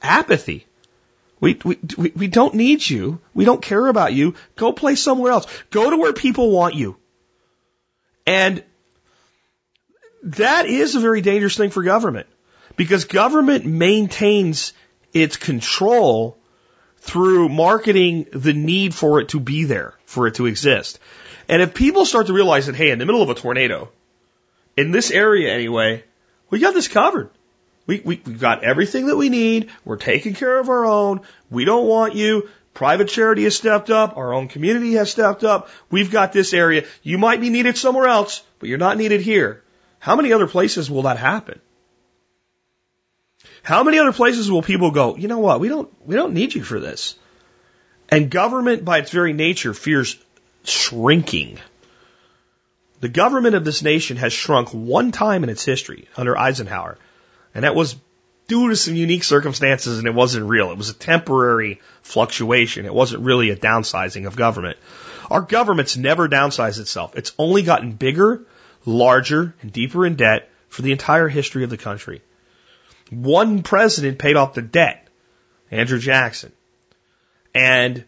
Apathy. 0.00 0.66
We, 1.40 1.58
we, 1.64 1.78
we 2.14 2.26
don't 2.28 2.54
need 2.54 2.88
you. 2.88 3.20
We 3.34 3.44
don't 3.44 3.60
care 3.60 3.86
about 3.86 4.12
you. 4.12 4.34
Go 4.56 4.72
play 4.72 4.94
somewhere 4.94 5.32
else. 5.32 5.46
Go 5.70 5.90
to 5.90 5.96
where 5.96 6.12
people 6.12 6.50
want 6.50 6.74
you. 6.74 6.96
And 8.26 8.62
that 10.24 10.66
is 10.66 10.94
a 10.94 11.00
very 11.00 11.20
dangerous 11.20 11.56
thing 11.56 11.70
for 11.70 11.82
government 11.82 12.26
because 12.76 13.04
government 13.04 13.64
maintains 13.64 14.72
its 15.12 15.36
control 15.36 16.36
through 16.98 17.48
marketing 17.50 18.26
the 18.32 18.54
need 18.54 18.94
for 18.94 19.20
it 19.20 19.28
to 19.30 19.40
be 19.40 19.64
there, 19.64 19.94
for 20.06 20.26
it 20.26 20.36
to 20.36 20.46
exist. 20.46 20.98
And 21.48 21.60
if 21.60 21.74
people 21.74 22.06
start 22.06 22.28
to 22.28 22.32
realize 22.32 22.66
that, 22.66 22.74
hey, 22.74 22.90
in 22.90 22.98
the 22.98 23.04
middle 23.04 23.22
of 23.22 23.28
a 23.28 23.34
tornado, 23.34 23.90
in 24.76 24.90
this 24.90 25.10
area 25.10 25.52
anyway, 25.52 26.02
we 26.48 26.58
got 26.58 26.72
this 26.72 26.88
covered. 26.88 27.28
We, 27.86 28.00
we, 28.02 28.22
we 28.24 28.32
got 28.32 28.64
everything 28.64 29.06
that 29.06 29.16
we 29.16 29.28
need. 29.28 29.70
We're 29.84 29.96
taking 29.96 30.32
care 30.32 30.58
of 30.58 30.70
our 30.70 30.86
own. 30.86 31.20
We 31.50 31.66
don't 31.66 31.86
want 31.86 32.14
you. 32.14 32.48
Private 32.72 33.08
charity 33.08 33.44
has 33.44 33.54
stepped 33.54 33.90
up. 33.90 34.16
Our 34.16 34.32
own 34.32 34.48
community 34.48 34.94
has 34.94 35.10
stepped 35.10 35.44
up. 35.44 35.68
We've 35.90 36.10
got 36.10 36.32
this 36.32 36.54
area. 36.54 36.86
You 37.02 37.18
might 37.18 37.42
be 37.42 37.50
needed 37.50 37.76
somewhere 37.76 38.08
else, 38.08 38.42
but 38.58 38.70
you're 38.70 38.78
not 38.78 38.96
needed 38.96 39.20
here. 39.20 39.62
How 40.04 40.16
many 40.16 40.34
other 40.34 40.46
places 40.46 40.90
will 40.90 41.04
that 41.04 41.16
happen? 41.16 41.60
How 43.62 43.82
many 43.84 43.98
other 43.98 44.12
places 44.12 44.50
will 44.50 44.60
people 44.60 44.90
go, 44.90 45.16
you 45.16 45.28
know 45.28 45.38
what, 45.38 45.60
we 45.60 45.68
don't, 45.68 45.90
we 46.06 46.14
don't 46.14 46.34
need 46.34 46.54
you 46.54 46.62
for 46.62 46.78
this. 46.78 47.14
And 48.10 48.30
government 48.30 48.84
by 48.84 48.98
its 48.98 49.10
very 49.10 49.32
nature 49.32 49.72
fears 49.72 50.22
shrinking. 50.64 51.58
The 53.00 53.08
government 53.08 53.54
of 53.54 53.64
this 53.64 53.82
nation 53.82 54.18
has 54.18 54.34
shrunk 54.34 54.74
one 54.74 55.10
time 55.10 55.42
in 55.42 55.48
its 55.48 55.64
history 55.64 56.06
under 56.18 56.36
Eisenhower. 56.36 56.98
And 57.54 57.64
that 57.64 57.74
was 57.74 57.96
due 58.46 58.68
to 58.68 58.76
some 58.76 58.96
unique 58.96 59.24
circumstances 59.24 59.96
and 59.96 60.06
it 60.06 60.14
wasn't 60.14 60.50
real. 60.50 60.70
It 60.70 60.76
was 60.76 60.90
a 60.90 60.94
temporary 60.94 61.80
fluctuation. 62.02 62.84
It 62.84 62.92
wasn't 62.92 63.22
really 63.22 63.48
a 63.48 63.56
downsizing 63.56 64.26
of 64.26 64.36
government. 64.36 64.76
Our 65.30 65.40
government's 65.40 65.96
never 65.96 66.28
downsized 66.28 66.78
itself. 66.78 67.16
It's 67.16 67.32
only 67.38 67.62
gotten 67.62 67.92
bigger 67.92 68.44
larger 68.84 69.54
and 69.62 69.72
deeper 69.72 70.06
in 70.06 70.16
debt 70.16 70.48
for 70.68 70.82
the 70.82 70.92
entire 70.92 71.28
history 71.28 71.64
of 71.64 71.70
the 71.70 71.76
country. 71.76 72.22
One 73.10 73.62
president 73.62 74.18
paid 74.18 74.36
off 74.36 74.54
the 74.54 74.62
debt, 74.62 75.08
Andrew 75.70 75.98
Jackson. 75.98 76.52
And 77.54 78.04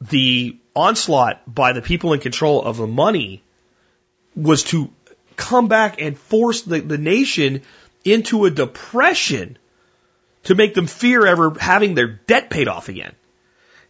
the 0.00 0.56
onslaught 0.74 1.42
by 1.52 1.72
the 1.72 1.82
people 1.82 2.12
in 2.12 2.20
control 2.20 2.62
of 2.62 2.76
the 2.76 2.86
money 2.86 3.42
was 4.34 4.64
to 4.64 4.90
come 5.36 5.68
back 5.68 6.00
and 6.00 6.18
force 6.18 6.62
the, 6.62 6.80
the 6.80 6.98
nation 6.98 7.62
into 8.04 8.44
a 8.44 8.50
depression 8.50 9.58
to 10.44 10.54
make 10.54 10.74
them 10.74 10.86
fear 10.86 11.26
ever 11.26 11.54
having 11.58 11.94
their 11.94 12.08
debt 12.08 12.50
paid 12.50 12.68
off 12.68 12.88
again. 12.88 13.14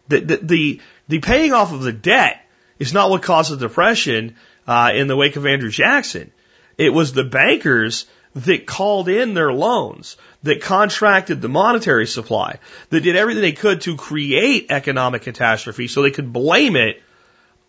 The, 0.07 0.19
the, 0.21 0.37
the, 0.37 0.81
the 1.07 1.19
paying 1.19 1.53
off 1.53 1.73
of 1.73 1.81
the 1.81 1.93
debt 1.93 2.41
is 2.79 2.93
not 2.93 3.09
what 3.09 3.21
caused 3.21 3.51
the 3.51 3.57
depression 3.57 4.35
uh, 4.67 4.91
in 4.93 5.07
the 5.07 5.15
wake 5.15 5.35
of 5.35 5.45
Andrew 5.45 5.69
Jackson. 5.71 6.31
It 6.77 6.93
was 6.93 7.13
the 7.13 7.23
bankers 7.23 8.05
that 8.35 8.67
called 8.67 9.09
in 9.09 9.33
their 9.33 9.51
loans, 9.51 10.17
that 10.43 10.61
contracted 10.61 11.41
the 11.41 11.49
monetary 11.49 12.05
supply, 12.05 12.59
that 12.89 13.01
did 13.01 13.15
everything 13.15 13.41
they 13.41 13.51
could 13.51 13.81
to 13.81 13.95
create 13.95 14.67
economic 14.69 15.23
catastrophe 15.23 15.87
so 15.87 16.01
they 16.01 16.11
could 16.11 16.31
blame 16.31 16.75
it 16.75 17.01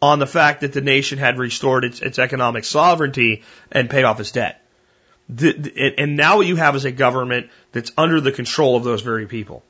on 0.03 0.19
the 0.19 0.27
fact 0.27 0.61
that 0.61 0.73
the 0.73 0.81
nation 0.81 1.19
had 1.19 1.39
restored 1.39 1.85
its, 1.85 2.01
its 2.01 2.19
economic 2.19 2.65
sovereignty 2.65 3.43
and 3.73 3.89
paid 3.89 4.05
off 4.05 4.20
its 4.20 4.33
debt. 4.33 4.62
The, 5.29 5.53
the, 5.53 5.95
and 5.99 6.16
now 6.16 6.37
what 6.37 6.47
you 6.47 6.57
have 6.57 6.77
is 6.77 6.85
a 6.85 6.93
government 6.93 7.51
that's 7.73 7.93
under 7.97 8.20
the 8.20 8.33
control 8.33 8.77
of 8.77 8.85
those 8.85 9.03
very 9.03 9.27
people. 9.27 9.62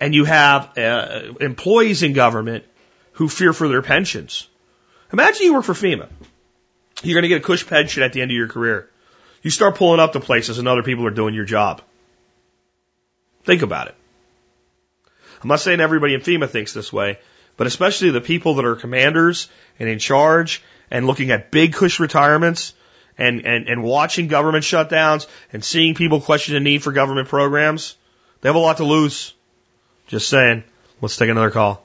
And 0.00 0.14
you 0.14 0.24
have 0.24 0.76
uh, 0.78 1.34
employees 1.40 2.02
in 2.02 2.12
government 2.12 2.64
who 3.12 3.28
fear 3.28 3.52
for 3.52 3.68
their 3.68 3.82
pensions. 3.82 4.48
Imagine 5.12 5.46
you 5.46 5.54
work 5.54 5.64
for 5.64 5.74
FEMA. 5.74 6.08
You're 7.02 7.14
going 7.14 7.22
to 7.22 7.28
get 7.28 7.42
a 7.42 7.44
cush 7.44 7.66
pension 7.66 8.02
at 8.02 8.12
the 8.12 8.22
end 8.22 8.30
of 8.30 8.36
your 8.36 8.48
career. 8.48 8.88
You 9.42 9.50
start 9.50 9.76
pulling 9.76 10.00
up 10.00 10.12
to 10.12 10.20
places 10.20 10.58
and 10.58 10.68
other 10.68 10.82
people 10.82 11.06
are 11.06 11.10
doing 11.10 11.34
your 11.34 11.44
job. 11.44 11.82
Think 13.44 13.62
about 13.62 13.88
it. 13.88 13.94
I'm 15.42 15.48
not 15.48 15.60
saying 15.60 15.80
everybody 15.80 16.14
in 16.14 16.20
FEMA 16.20 16.48
thinks 16.48 16.72
this 16.72 16.92
way, 16.92 17.18
but 17.56 17.66
especially 17.66 18.10
the 18.10 18.20
people 18.20 18.54
that 18.54 18.64
are 18.64 18.76
commanders 18.76 19.48
and 19.80 19.88
in 19.88 19.98
charge 19.98 20.62
and 20.90 21.06
looking 21.06 21.32
at 21.32 21.50
big 21.50 21.72
cush 21.72 21.98
retirements 21.98 22.74
and, 23.18 23.44
and, 23.44 23.68
and 23.68 23.82
watching 23.82 24.28
government 24.28 24.64
shutdowns 24.64 25.26
and 25.52 25.64
seeing 25.64 25.94
people 25.94 26.20
question 26.20 26.54
the 26.54 26.60
need 26.60 26.84
for 26.84 26.92
government 26.92 27.28
programs, 27.28 27.96
they 28.40 28.48
have 28.48 28.56
a 28.56 28.60
lot 28.60 28.76
to 28.76 28.84
lose. 28.84 29.34
Just 30.06 30.28
saying. 30.28 30.62
Let's 31.00 31.16
take 31.16 31.30
another 31.30 31.50
call. 31.50 31.84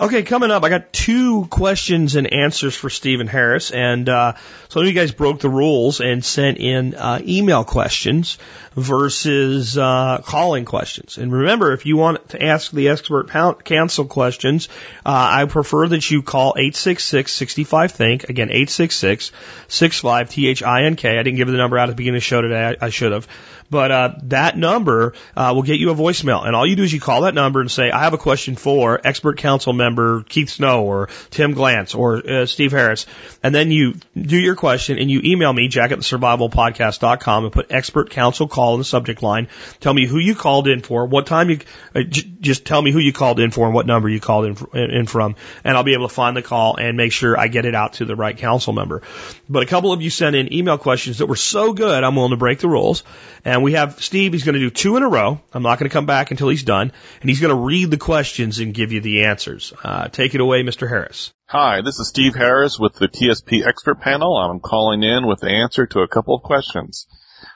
Okay, 0.00 0.22
coming 0.22 0.50
up, 0.50 0.64
I 0.64 0.70
got 0.70 0.94
two 0.94 1.44
questions 1.50 2.16
and 2.16 2.32
answers 2.32 2.74
for 2.74 2.88
Stephen 2.88 3.26
Harris, 3.26 3.70
and 3.70 4.08
uh, 4.08 4.32
some 4.70 4.80
of 4.80 4.88
you 4.88 4.94
guys 4.94 5.12
broke 5.12 5.40
the 5.40 5.50
rules 5.50 6.00
and 6.00 6.24
sent 6.24 6.56
in 6.56 6.94
uh, 6.94 7.20
email 7.22 7.64
questions 7.64 8.38
versus 8.74 9.76
uh, 9.76 10.22
calling 10.24 10.64
questions. 10.64 11.18
And 11.18 11.30
remember, 11.30 11.74
if 11.74 11.84
you 11.84 11.98
want 11.98 12.30
to 12.30 12.42
ask 12.42 12.72
the 12.72 12.88
expert 12.88 13.28
council 13.62 14.06
questions, 14.06 14.70
uh, 15.04 15.28
I 15.32 15.44
prefer 15.44 15.86
that 15.88 16.10
you 16.10 16.22
call 16.22 16.54
866-65-THINK. 16.54 18.30
Again, 18.30 18.48
866-65-T-H-I-N-K. 18.48 21.18
I 21.18 21.22
didn't 21.22 21.36
give 21.36 21.48
the 21.48 21.58
number 21.58 21.76
out 21.76 21.90
at 21.90 21.92
the 21.92 21.96
beginning 21.96 22.16
of 22.16 22.22
the 22.22 22.24
show 22.24 22.40
today. 22.40 22.74
I, 22.80 22.86
I 22.86 22.88
should 22.88 23.12
have. 23.12 23.28
But 23.70 23.90
uh, 23.92 24.14
that 24.24 24.56
number 24.58 25.14
uh, 25.36 25.52
will 25.54 25.62
get 25.62 25.78
you 25.78 25.90
a 25.90 25.94
voicemail, 25.94 26.44
and 26.44 26.56
all 26.56 26.66
you 26.66 26.76
do 26.76 26.82
is 26.82 26.92
you 26.92 27.00
call 27.00 27.22
that 27.22 27.34
number 27.34 27.60
and 27.60 27.70
say, 27.70 27.90
"I 27.90 28.02
have 28.02 28.14
a 28.14 28.18
question 28.18 28.56
for 28.56 29.00
expert 29.02 29.38
council 29.38 29.72
member 29.72 30.22
Keith 30.22 30.50
Snow 30.50 30.84
or 30.84 31.08
Tim 31.30 31.54
Glantz 31.54 31.96
or 31.96 32.16
uh, 32.16 32.46
Steve 32.46 32.72
Harris," 32.72 33.06
and 33.42 33.54
then 33.54 33.70
you 33.70 33.94
do 34.20 34.36
your 34.36 34.56
question 34.56 34.98
and 34.98 35.10
you 35.10 35.20
email 35.24 35.52
me 35.52 35.68
Jack 35.68 35.92
at 35.92 35.98
the 35.98 36.04
survivalpodcast.com 36.04 37.44
and 37.44 37.52
put 37.52 37.70
expert 37.70 38.10
council 38.10 38.48
call 38.48 38.74
in 38.74 38.80
the 38.80 38.84
subject 38.84 39.22
line. 39.22 39.48
Tell 39.78 39.94
me 39.94 40.06
who 40.06 40.18
you 40.18 40.34
called 40.34 40.66
in 40.66 40.80
for, 40.80 41.06
what 41.06 41.26
time 41.26 41.50
you 41.50 41.60
uh, 41.94 42.02
j- 42.02 42.30
just 42.40 42.64
tell 42.64 42.82
me 42.82 42.90
who 42.90 42.98
you 42.98 43.12
called 43.12 43.38
in 43.38 43.50
for 43.50 43.66
and 43.66 43.74
what 43.74 43.86
number 43.86 44.08
you 44.08 44.18
called 44.18 44.46
in, 44.46 44.80
in 44.80 45.06
from, 45.06 45.36
and 45.62 45.76
I'll 45.76 45.84
be 45.84 45.94
able 45.94 46.08
to 46.08 46.14
find 46.14 46.36
the 46.36 46.42
call 46.42 46.76
and 46.76 46.96
make 46.96 47.12
sure 47.12 47.38
I 47.38 47.48
get 47.48 47.66
it 47.66 47.74
out 47.74 47.94
to 47.94 48.04
the 48.04 48.16
right 48.16 48.36
council 48.36 48.72
member. 48.72 49.02
But 49.48 49.62
a 49.62 49.66
couple 49.66 49.92
of 49.92 50.02
you 50.02 50.10
sent 50.10 50.34
in 50.34 50.52
email 50.52 50.78
questions 50.78 51.18
that 51.18 51.26
were 51.26 51.36
so 51.36 51.72
good, 51.72 52.02
I'm 52.02 52.16
willing 52.16 52.30
to 52.30 52.36
break 52.36 52.58
the 52.58 52.68
rules. 52.68 53.04
And 53.44 53.59
we 53.62 53.72
have 53.72 54.02
Steve, 54.02 54.32
he's 54.32 54.44
going 54.44 54.54
to 54.54 54.60
do 54.60 54.70
two 54.70 54.96
in 54.96 55.02
a 55.02 55.08
row. 55.08 55.40
I'm 55.52 55.62
not 55.62 55.78
going 55.78 55.88
to 55.88 55.92
come 55.92 56.06
back 56.06 56.30
until 56.30 56.48
he's 56.48 56.64
done. 56.64 56.92
And 57.20 57.30
he's 57.30 57.40
going 57.40 57.54
to 57.54 57.60
read 57.60 57.90
the 57.90 57.96
questions 57.96 58.58
and 58.58 58.74
give 58.74 58.92
you 58.92 59.00
the 59.00 59.24
answers. 59.24 59.72
Uh, 59.82 60.08
take 60.08 60.34
it 60.34 60.40
away, 60.40 60.62
Mr. 60.62 60.88
Harris. 60.88 61.32
Hi, 61.46 61.80
this 61.82 61.98
is 61.98 62.08
Steve 62.08 62.34
Harris 62.34 62.78
with 62.78 62.94
the 62.94 63.08
TSP 63.08 63.66
Expert 63.66 64.00
Panel. 64.00 64.36
I'm 64.36 64.60
calling 64.60 65.02
in 65.02 65.26
with 65.26 65.40
the 65.40 65.50
answer 65.50 65.86
to 65.86 66.00
a 66.00 66.08
couple 66.08 66.34
of 66.34 66.42
questions. 66.42 67.06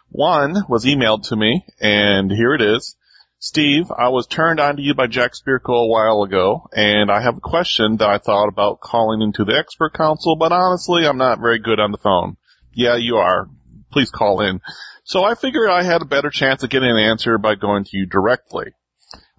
One 0.09 0.57
was 0.69 0.85
emailed 0.85 1.29
to 1.29 1.37
me, 1.37 1.65
and 1.81 2.31
here 2.31 2.55
it 2.55 2.63
is. 2.63 2.97
Steve, 3.39 3.91
I 3.91 4.09
was 4.09 4.27
turned 4.27 4.59
on 4.59 4.77
to 4.77 4.83
you 4.83 4.95
by 4.95 5.07
Jack 5.07 5.33
Spirko 5.33 5.85
a 5.85 5.87
while 5.87 6.23
ago, 6.23 6.67
and 6.73 7.11
I 7.11 7.21
have 7.21 7.37
a 7.37 7.41
question 7.41 7.99
that 7.99 8.09
I 8.09 8.17
thought 8.17 8.49
about 8.49 8.81
calling 8.81 9.21
into 9.21 9.45
the 9.45 9.55
expert 9.55 9.93
council, 9.93 10.37
but 10.37 10.51
honestly, 10.51 11.07
I'm 11.07 11.19
not 11.19 11.41
very 11.41 11.59
good 11.59 11.79
on 11.79 11.93
the 11.93 11.99
phone. 11.99 12.37
Yeah, 12.73 12.97
you 12.97 13.17
are. 13.17 13.49
Please 13.93 14.11
call 14.11 14.41
in. 14.41 14.61
So 15.05 15.23
I 15.23 15.35
figured 15.35 15.69
I 15.69 15.83
had 15.83 16.01
a 16.01 16.07
better 16.07 16.31
chance 16.31 16.63
of 16.63 16.71
getting 16.71 16.91
an 16.91 16.99
answer 16.99 17.37
by 17.37 17.57
going 17.57 17.85
to 17.85 17.97
you 17.97 18.07
directly. 18.07 18.73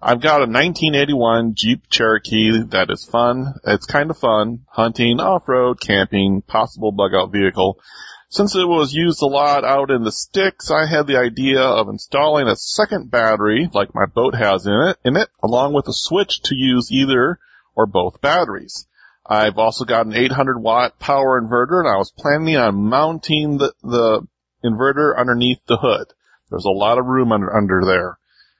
I've 0.00 0.20
got 0.20 0.42
a 0.42 0.46
1981 0.46 1.54
Jeep 1.56 1.88
Cherokee 1.90 2.62
that 2.68 2.88
is 2.90 3.04
fun. 3.04 3.54
It's 3.64 3.86
kind 3.86 4.10
of 4.10 4.16
fun. 4.16 4.60
Hunting, 4.68 5.18
off-road, 5.18 5.80
camping, 5.80 6.42
possible 6.42 6.92
bug-out 6.92 7.32
vehicle. 7.32 7.80
Since 8.28 8.54
it 8.54 8.68
was 8.68 8.92
used 8.92 9.22
a 9.22 9.26
lot 9.26 9.64
out 9.64 9.90
in 9.90 10.04
the 10.04 10.12
sticks, 10.12 10.70
I 10.70 10.86
had 10.86 11.08
the 11.08 11.18
idea 11.18 11.60
of 11.60 11.88
installing 11.88 12.46
a 12.46 12.54
second 12.54 13.10
battery, 13.10 13.68
like 13.72 13.94
my 13.94 14.06
boat 14.06 14.36
has 14.36 14.66
in 14.66 14.72
it, 14.72 14.98
in 15.04 15.16
it, 15.16 15.30
along 15.42 15.72
with 15.72 15.88
a 15.88 15.92
switch 15.92 16.42
to 16.42 16.54
use 16.54 16.92
either 16.92 17.40
or 17.74 17.86
both 17.86 18.20
batteries. 18.20 18.86
I've 19.28 19.58
also 19.58 19.84
got 19.84 20.06
an 20.06 20.14
800 20.14 20.60
watt 20.60 21.00
power 21.00 21.40
inverter 21.40 21.80
and 21.80 21.88
I 21.88 21.96
was 21.96 22.12
planning 22.12 22.56
on 22.56 22.76
mounting 22.76 23.58
the, 23.58 23.72
the 23.82 24.26
inverter 24.66 25.16
underneath 25.16 25.60
the 25.66 25.78
hood. 25.78 26.08
There's 26.50 26.64
a 26.64 26.70
lot 26.70 26.98
of 26.98 27.06
room 27.06 27.32
under, 27.32 27.54
under 27.54 27.82
there. 27.84 28.18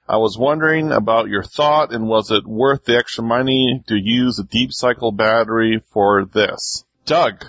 I 0.09 0.17
was 0.17 0.37
wondering 0.37 0.91
about 0.91 1.27
your 1.27 1.43
thought 1.43 1.93
and 1.93 2.07
was 2.07 2.31
it 2.31 2.47
worth 2.47 2.85
the 2.85 2.97
extra 2.97 3.23
money 3.23 3.83
to 3.87 3.95
use 3.95 4.39
a 4.39 4.43
deep 4.43 4.71
cycle 4.71 5.11
battery 5.11 5.83
for 5.91 6.25
this? 6.25 6.85
Doug, 7.05 7.45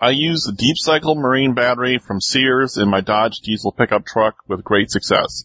I 0.00 0.10
use 0.10 0.46
a 0.46 0.52
deep 0.52 0.76
cycle 0.76 1.14
marine 1.14 1.54
battery 1.54 1.98
from 1.98 2.20
Sears 2.20 2.76
in 2.76 2.88
my 2.88 3.00
Dodge 3.00 3.40
diesel 3.40 3.72
pickup 3.72 4.04
truck 4.04 4.36
with 4.48 4.64
great 4.64 4.90
success. 4.90 5.44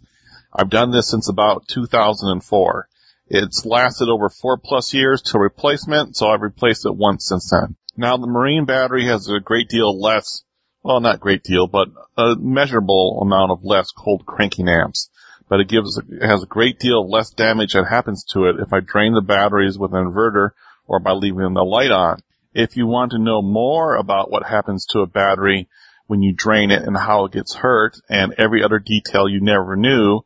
I've 0.53 0.69
done 0.69 0.91
this 0.91 1.09
since 1.09 1.29
about 1.29 1.67
2004. 1.67 2.89
It's 3.27 3.65
lasted 3.65 4.09
over 4.09 4.29
four 4.29 4.57
plus 4.57 4.93
years 4.93 5.21
to 5.23 5.39
replacement, 5.39 6.17
so 6.17 6.27
I've 6.27 6.41
replaced 6.41 6.85
it 6.85 6.95
once 6.95 7.27
since 7.27 7.49
then. 7.51 7.75
Now 7.95 8.17
the 8.17 8.27
marine 8.27 8.65
battery 8.65 9.05
has 9.05 9.29
a 9.29 9.39
great 9.39 9.69
deal 9.69 9.99
less 9.99 10.43
well, 10.83 11.01
not 11.01 11.19
great 11.19 11.43
deal, 11.43 11.67
but 11.67 11.89
a 12.17 12.35
measurable 12.37 13.19
amount 13.21 13.51
of 13.51 13.63
less 13.63 13.91
cold 13.91 14.25
cranking 14.25 14.69
amps. 14.69 15.09
But 15.49 15.59
it 15.59 15.67
gives, 15.67 15.97
it 15.97 16.25
has 16.25 16.43
a 16.43 16.47
great 16.47 16.79
deal 16.79 17.09
less 17.09 17.31
damage 17.31 17.73
that 17.73 17.87
happens 17.87 18.23
to 18.31 18.45
it 18.45 18.55
if 18.59 18.71
I 18.73 18.79
drain 18.79 19.13
the 19.13 19.21
batteries 19.21 19.77
with 19.77 19.93
an 19.93 20.05
inverter 20.05 20.51
or 20.87 20.99
by 20.99 21.11
leaving 21.11 21.53
the 21.53 21.63
light 21.63 21.91
on. 21.91 22.21
If 22.53 22.77
you 22.77 22.87
want 22.87 23.11
to 23.11 23.19
know 23.19 23.41
more 23.41 23.95
about 23.95 24.31
what 24.31 24.45
happens 24.45 24.85
to 24.87 24.99
a 24.99 25.07
battery 25.07 25.67
when 26.07 26.21
you 26.21 26.33
drain 26.33 26.71
it 26.71 26.83
and 26.83 26.97
how 26.97 27.25
it 27.25 27.33
gets 27.33 27.53
hurt 27.53 27.97
and 28.09 28.33
every 28.37 28.63
other 28.63 28.79
detail 28.79 29.27
you 29.27 29.41
never 29.41 29.75
knew, 29.75 30.21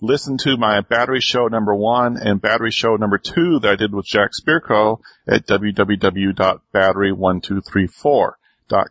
listen 0.00 0.38
to 0.38 0.56
my 0.56 0.80
battery 0.80 1.20
show 1.20 1.48
number 1.48 1.74
one 1.74 2.16
and 2.16 2.40
battery 2.40 2.70
show 2.70 2.94
number 2.96 3.18
two 3.18 3.58
that 3.60 3.72
I 3.72 3.76
did 3.76 3.92
with 3.92 4.06
Jack 4.06 4.30
Spirko 4.32 5.00
at 5.26 5.46
www.battery1234 5.46 8.32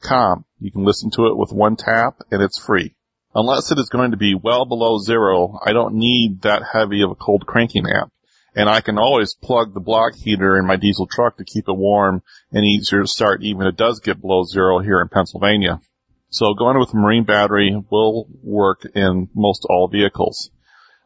com. 0.01 0.45
You 0.59 0.71
can 0.71 0.85
listen 0.85 1.11
to 1.11 1.27
it 1.27 1.37
with 1.37 1.51
one 1.51 1.75
tap 1.75 2.21
and 2.31 2.41
it's 2.41 2.57
free. 2.57 2.95
Unless 3.35 3.71
it 3.71 3.79
is 3.79 3.89
going 3.89 4.11
to 4.11 4.17
be 4.17 4.35
well 4.35 4.65
below 4.65 4.99
zero, 4.99 5.59
I 5.65 5.73
don't 5.73 5.95
need 5.95 6.43
that 6.43 6.63
heavy 6.71 7.01
of 7.01 7.11
a 7.11 7.15
cold 7.15 7.45
cranking 7.45 7.85
amp. 7.87 8.11
And 8.55 8.69
I 8.69 8.81
can 8.81 8.99
always 8.99 9.33
plug 9.33 9.73
the 9.73 9.79
block 9.79 10.13
heater 10.13 10.57
in 10.57 10.67
my 10.67 10.75
diesel 10.75 11.07
truck 11.07 11.37
to 11.37 11.45
keep 11.45 11.67
it 11.67 11.75
warm 11.75 12.21
and 12.51 12.63
easier 12.63 13.01
to 13.01 13.07
start 13.07 13.41
even 13.41 13.63
if 13.63 13.73
it 13.73 13.77
does 13.77 13.99
get 13.99 14.21
below 14.21 14.43
zero 14.43 14.79
here 14.79 15.01
in 15.01 15.09
Pennsylvania. 15.09 15.81
So 16.29 16.53
going 16.53 16.79
with 16.79 16.93
a 16.93 16.97
marine 16.97 17.25
battery 17.25 17.75
will 17.91 18.27
work 18.43 18.85
in 18.95 19.29
most 19.33 19.65
all 19.69 19.87
vehicles. 19.87 20.51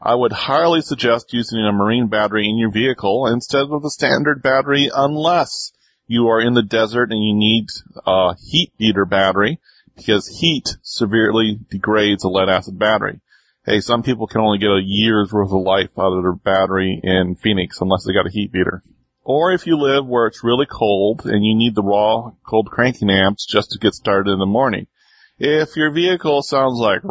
I 0.02 0.14
would 0.14 0.32
highly 0.32 0.82
suggest 0.82 1.34
using 1.34 1.60
a 1.60 1.72
marine 1.72 2.08
battery 2.08 2.48
in 2.48 2.58
your 2.58 2.72
vehicle 2.72 3.28
instead 3.28 3.68
of 3.72 3.82
the 3.82 3.90
standard 3.90 4.44
battery 4.44 4.91
unless 4.94 5.72
you 6.07 6.29
are 6.29 6.41
in 6.41 6.53
the 6.53 6.63
desert 6.63 7.11
and 7.11 7.23
you 7.23 7.35
need 7.35 7.67
a 8.05 8.35
heat 8.35 8.71
beater 8.77 9.05
battery 9.05 9.59
because 9.95 10.27
heat 10.27 10.67
severely 10.81 11.59
degrades 11.69 12.23
a 12.23 12.29
lead 12.29 12.49
acid 12.49 12.79
battery. 12.79 13.19
Hey, 13.65 13.81
some 13.81 14.03
people 14.03 14.27
can 14.27 14.41
only 14.41 14.59
get 14.59 14.69
a 14.69 14.81
year's 14.81 15.34
worth 15.34 15.51
of 15.51 15.61
life 15.61 15.89
out 15.99 16.13
of 16.13 16.23
their 16.23 16.34
battery 16.34 17.01
in 17.03 17.35
Phoenix 17.35 17.81
unless 17.81 18.05
they 18.05 18.13
got 18.13 18.27
a 18.27 18.31
heat 18.31 18.51
beater. 18.51 18.81
Or 19.23 19.51
if 19.51 19.67
you 19.67 19.77
live 19.77 20.07
where 20.07 20.27
it's 20.27 20.43
really 20.43 20.65
cold 20.65 21.25
and 21.25 21.43
you 21.43 21.53
need 21.53 21.75
the 21.75 21.84
raw 21.84 22.31
cold 22.47 22.69
cranking 22.71 23.09
amps 23.09 23.45
just 23.45 23.71
to 23.71 23.79
get 23.79 23.93
started 23.93 24.31
in 24.31 24.39
the 24.39 24.45
morning. 24.45 24.88
If 25.38 25.75
your 25.75 25.91
vehicle 25.91 26.41
sounds 26.43 26.79
like 26.79 27.03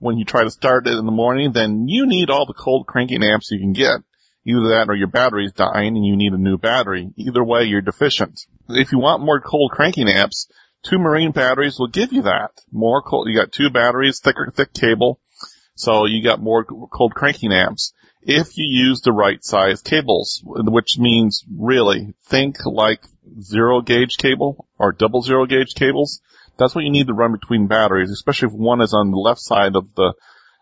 when 0.00 0.18
you 0.18 0.24
try 0.24 0.42
to 0.42 0.50
start 0.50 0.88
it 0.88 0.98
in 0.98 1.06
the 1.06 1.12
morning, 1.12 1.52
then 1.52 1.86
you 1.86 2.06
need 2.06 2.30
all 2.30 2.46
the 2.46 2.52
cold 2.52 2.88
cranking 2.88 3.22
amps 3.22 3.52
you 3.52 3.60
can 3.60 3.72
get. 3.72 4.00
Either 4.48 4.68
that 4.68 4.86
or 4.88 4.94
your 4.94 5.08
battery's 5.08 5.52
dying 5.52 5.96
and 5.96 6.06
you 6.06 6.16
need 6.16 6.32
a 6.32 6.38
new 6.38 6.56
battery. 6.56 7.10
Either 7.16 7.44
way, 7.44 7.64
you're 7.64 7.82
deficient. 7.82 8.40
If 8.68 8.92
you 8.92 8.98
want 8.98 9.22
more 9.22 9.40
cold 9.40 9.72
cranking 9.72 10.08
amps, 10.08 10.48
two 10.82 10.98
marine 10.98 11.32
batteries 11.32 11.78
will 11.78 11.88
give 11.88 12.12
you 12.12 12.22
that. 12.22 12.52
More 12.72 13.02
cold, 13.02 13.28
you 13.28 13.36
got 13.36 13.52
two 13.52 13.68
batteries, 13.68 14.20
thicker, 14.20 14.50
thick 14.54 14.72
cable. 14.72 15.20
So 15.74 16.06
you 16.06 16.22
got 16.22 16.40
more 16.40 16.64
cold 16.64 17.14
cranking 17.14 17.52
amps. 17.52 17.92
If 18.22 18.56
you 18.56 18.66
use 18.66 19.02
the 19.02 19.12
right 19.12 19.44
size 19.44 19.82
cables, 19.82 20.42
which 20.44 20.98
means 20.98 21.44
really 21.54 22.14
think 22.24 22.64
like 22.64 23.02
zero 23.40 23.80
gauge 23.80 24.16
cable 24.16 24.66
or 24.78 24.92
double 24.92 25.22
zero 25.22 25.46
gauge 25.46 25.74
cables. 25.74 26.20
That's 26.56 26.74
what 26.74 26.84
you 26.84 26.90
need 26.90 27.06
to 27.06 27.14
run 27.14 27.32
between 27.32 27.68
batteries, 27.68 28.10
especially 28.10 28.48
if 28.48 28.54
one 28.54 28.80
is 28.80 28.94
on 28.94 29.10
the 29.10 29.16
left 29.16 29.40
side 29.40 29.76
of 29.76 29.94
the 29.94 30.14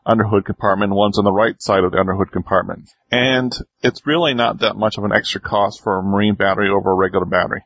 underhood 0.06 0.44
compartment, 0.44 0.94
one's 0.94 1.18
on 1.18 1.24
the 1.24 1.32
right 1.32 1.60
side 1.60 1.84
of 1.84 1.92
the 1.92 1.98
underhood 1.98 2.30
compartment. 2.32 2.88
And 3.10 3.52
it's 3.82 4.06
really 4.06 4.34
not 4.34 4.60
that 4.60 4.76
much 4.76 4.96
of 4.96 5.04
an 5.04 5.12
extra 5.12 5.40
cost 5.40 5.82
for 5.82 5.98
a 5.98 6.02
marine 6.02 6.36
battery 6.36 6.70
over 6.70 6.92
a 6.92 6.94
regular 6.94 7.26
battery. 7.26 7.62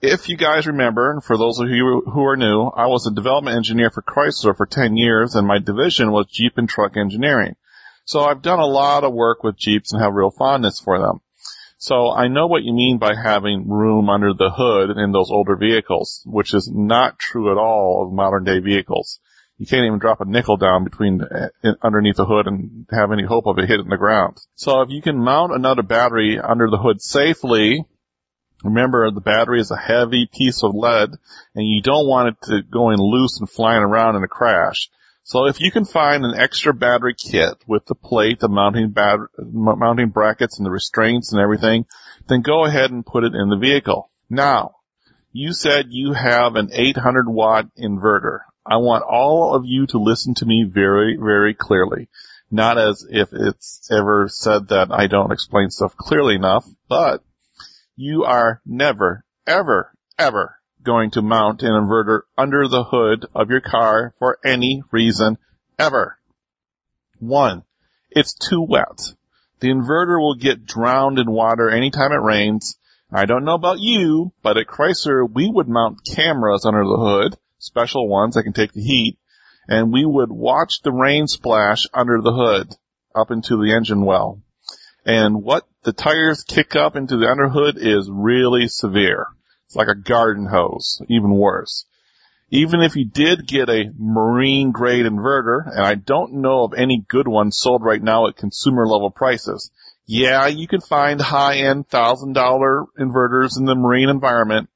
If 0.00 0.28
you 0.28 0.36
guys 0.36 0.66
remember, 0.66 1.10
and 1.10 1.22
for 1.22 1.36
those 1.36 1.58
of 1.58 1.68
you 1.68 2.02
who 2.06 2.24
are 2.24 2.36
new, 2.36 2.62
I 2.66 2.86
was 2.86 3.06
a 3.06 3.14
development 3.14 3.56
engineer 3.56 3.90
for 3.90 4.02
Chrysler 4.02 4.56
for 4.56 4.64
10 4.64 4.96
years 4.96 5.34
and 5.34 5.46
my 5.46 5.58
division 5.58 6.12
was 6.12 6.26
Jeep 6.30 6.56
and 6.56 6.68
truck 6.68 6.96
engineering. 6.96 7.56
So 8.04 8.20
I've 8.20 8.40
done 8.40 8.60
a 8.60 8.66
lot 8.66 9.04
of 9.04 9.12
work 9.12 9.42
with 9.42 9.58
Jeeps 9.58 9.92
and 9.92 10.00
have 10.00 10.14
real 10.14 10.30
fondness 10.30 10.80
for 10.80 10.98
them. 10.98 11.20
So 11.78 12.10
I 12.10 12.28
know 12.28 12.46
what 12.46 12.62
you 12.62 12.72
mean 12.72 12.98
by 12.98 13.14
having 13.14 13.68
room 13.68 14.08
under 14.08 14.32
the 14.32 14.50
hood 14.50 14.96
in 14.96 15.12
those 15.12 15.30
older 15.30 15.56
vehicles, 15.56 16.22
which 16.24 16.54
is 16.54 16.70
not 16.72 17.18
true 17.18 17.52
at 17.52 17.58
all 17.58 18.04
of 18.06 18.12
modern 18.12 18.44
day 18.44 18.60
vehicles 18.60 19.20
you 19.58 19.66
can't 19.66 19.84
even 19.84 19.98
drop 19.98 20.20
a 20.20 20.24
nickel 20.24 20.56
down 20.56 20.84
between 20.84 21.20
uh, 21.20 21.48
underneath 21.82 22.16
the 22.16 22.24
hood 22.24 22.46
and 22.46 22.86
have 22.90 23.10
any 23.12 23.24
hope 23.24 23.46
of 23.46 23.58
it 23.58 23.68
hitting 23.68 23.88
the 23.88 23.96
ground. 23.96 24.38
So 24.54 24.82
if 24.82 24.90
you 24.90 25.02
can 25.02 25.18
mount 25.18 25.52
another 25.52 25.82
battery 25.82 26.38
under 26.38 26.70
the 26.70 26.78
hood 26.78 27.02
safely, 27.02 27.84
remember 28.62 29.10
the 29.10 29.20
battery 29.20 29.60
is 29.60 29.72
a 29.72 29.76
heavy 29.76 30.28
piece 30.32 30.62
of 30.62 30.74
lead 30.74 31.10
and 31.56 31.66
you 31.66 31.82
don't 31.82 32.08
want 32.08 32.28
it 32.28 32.46
to 32.46 32.62
going 32.62 32.98
loose 32.98 33.40
and 33.40 33.50
flying 33.50 33.82
around 33.82 34.14
in 34.14 34.22
a 34.22 34.28
crash. 34.28 34.88
So 35.24 35.46
if 35.46 35.60
you 35.60 35.70
can 35.72 35.84
find 35.84 36.24
an 36.24 36.38
extra 36.38 36.72
battery 36.72 37.14
kit 37.14 37.62
with 37.66 37.84
the 37.84 37.96
plate, 37.96 38.38
the 38.38 38.48
mounting 38.48 38.92
bat- 38.92 39.28
mounting 39.38 40.08
brackets 40.08 40.58
and 40.58 40.64
the 40.64 40.70
restraints 40.70 41.32
and 41.32 41.42
everything, 41.42 41.84
then 42.28 42.42
go 42.42 42.64
ahead 42.64 42.92
and 42.92 43.04
put 43.04 43.24
it 43.24 43.34
in 43.34 43.50
the 43.50 43.58
vehicle. 43.58 44.10
Now, 44.30 44.76
you 45.32 45.52
said 45.52 45.86
you 45.90 46.12
have 46.12 46.54
an 46.54 46.70
800 46.72 47.28
watt 47.28 47.66
inverter. 47.76 48.38
I 48.70 48.76
want 48.76 49.02
all 49.02 49.54
of 49.54 49.64
you 49.64 49.86
to 49.86 49.98
listen 49.98 50.34
to 50.34 50.46
me 50.46 50.66
very, 50.70 51.16
very 51.16 51.54
clearly. 51.54 52.08
Not 52.50 52.76
as 52.76 53.06
if 53.08 53.30
it's 53.32 53.88
ever 53.90 54.28
said 54.28 54.68
that 54.68 54.88
I 54.90 55.06
don't 55.06 55.32
explain 55.32 55.70
stuff 55.70 55.96
clearly 55.96 56.34
enough, 56.34 56.66
but 56.86 57.24
you 57.96 58.24
are 58.24 58.60
never, 58.66 59.24
ever, 59.46 59.92
ever 60.18 60.56
going 60.82 61.12
to 61.12 61.22
mount 61.22 61.62
an 61.62 61.70
inverter 61.70 62.20
under 62.36 62.68
the 62.68 62.84
hood 62.84 63.24
of 63.34 63.48
your 63.48 63.62
car 63.62 64.14
for 64.18 64.38
any 64.44 64.82
reason 64.90 65.38
ever. 65.78 66.18
One, 67.20 67.64
it's 68.10 68.34
too 68.34 68.60
wet. 68.60 69.14
The 69.60 69.68
inverter 69.68 70.20
will 70.20 70.34
get 70.34 70.66
drowned 70.66 71.18
in 71.18 71.30
water 71.30 71.70
anytime 71.70 72.12
it 72.12 72.22
rains. 72.22 72.76
I 73.10 73.24
don't 73.24 73.44
know 73.44 73.54
about 73.54 73.80
you, 73.80 74.32
but 74.42 74.58
at 74.58 74.66
Chrysler 74.66 75.26
we 75.26 75.50
would 75.50 75.68
mount 75.68 76.04
cameras 76.04 76.66
under 76.66 76.84
the 76.84 76.98
hood 76.98 77.38
special 77.58 78.08
ones 78.08 78.34
that 78.34 78.44
can 78.44 78.52
take 78.52 78.72
the 78.72 78.82
heat, 78.82 79.18
and 79.68 79.92
we 79.92 80.04
would 80.04 80.30
watch 80.30 80.80
the 80.82 80.92
rain 80.92 81.26
splash 81.26 81.86
under 81.92 82.20
the 82.20 82.32
hood 82.32 82.74
up 83.14 83.30
into 83.30 83.56
the 83.56 83.74
engine 83.74 84.04
well. 84.04 84.40
And 85.04 85.42
what 85.42 85.66
the 85.84 85.92
tires 85.92 86.42
kick 86.42 86.76
up 86.76 86.96
into 86.96 87.16
the 87.16 87.30
underhood 87.30 87.76
is 87.78 88.10
really 88.10 88.68
severe. 88.68 89.26
It's 89.66 89.76
like 89.76 89.88
a 89.88 89.94
garden 89.94 90.46
hose, 90.46 91.00
even 91.08 91.30
worse. 91.30 91.84
Even 92.50 92.80
if 92.80 92.96
you 92.96 93.04
did 93.04 93.46
get 93.46 93.68
a 93.68 93.92
marine 93.98 94.72
grade 94.72 95.04
inverter, 95.04 95.66
and 95.66 95.84
I 95.84 95.94
don't 95.94 96.40
know 96.40 96.64
of 96.64 96.72
any 96.72 97.04
good 97.06 97.28
ones 97.28 97.58
sold 97.58 97.82
right 97.82 98.02
now 98.02 98.26
at 98.26 98.36
consumer 98.36 98.86
level 98.86 99.10
prices. 99.10 99.70
Yeah, 100.06 100.46
you 100.46 100.66
can 100.66 100.80
find 100.80 101.20
high 101.20 101.58
end 101.58 101.88
thousand 101.88 102.32
dollar 102.32 102.86
inverters 102.98 103.58
in 103.58 103.66
the 103.66 103.74
marine 103.74 104.08
environment, 104.08 104.70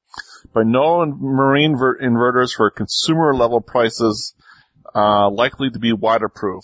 but 0.53 0.65
no 0.65 1.05
marine 1.05 1.77
ver- 1.77 1.99
inverters 1.99 2.53
for 2.53 2.69
consumer 2.69 3.33
level 3.33 3.61
prices 3.61 4.33
uh, 4.95 5.29
likely 5.29 5.69
to 5.69 5.79
be 5.79 5.93
waterproof. 5.93 6.63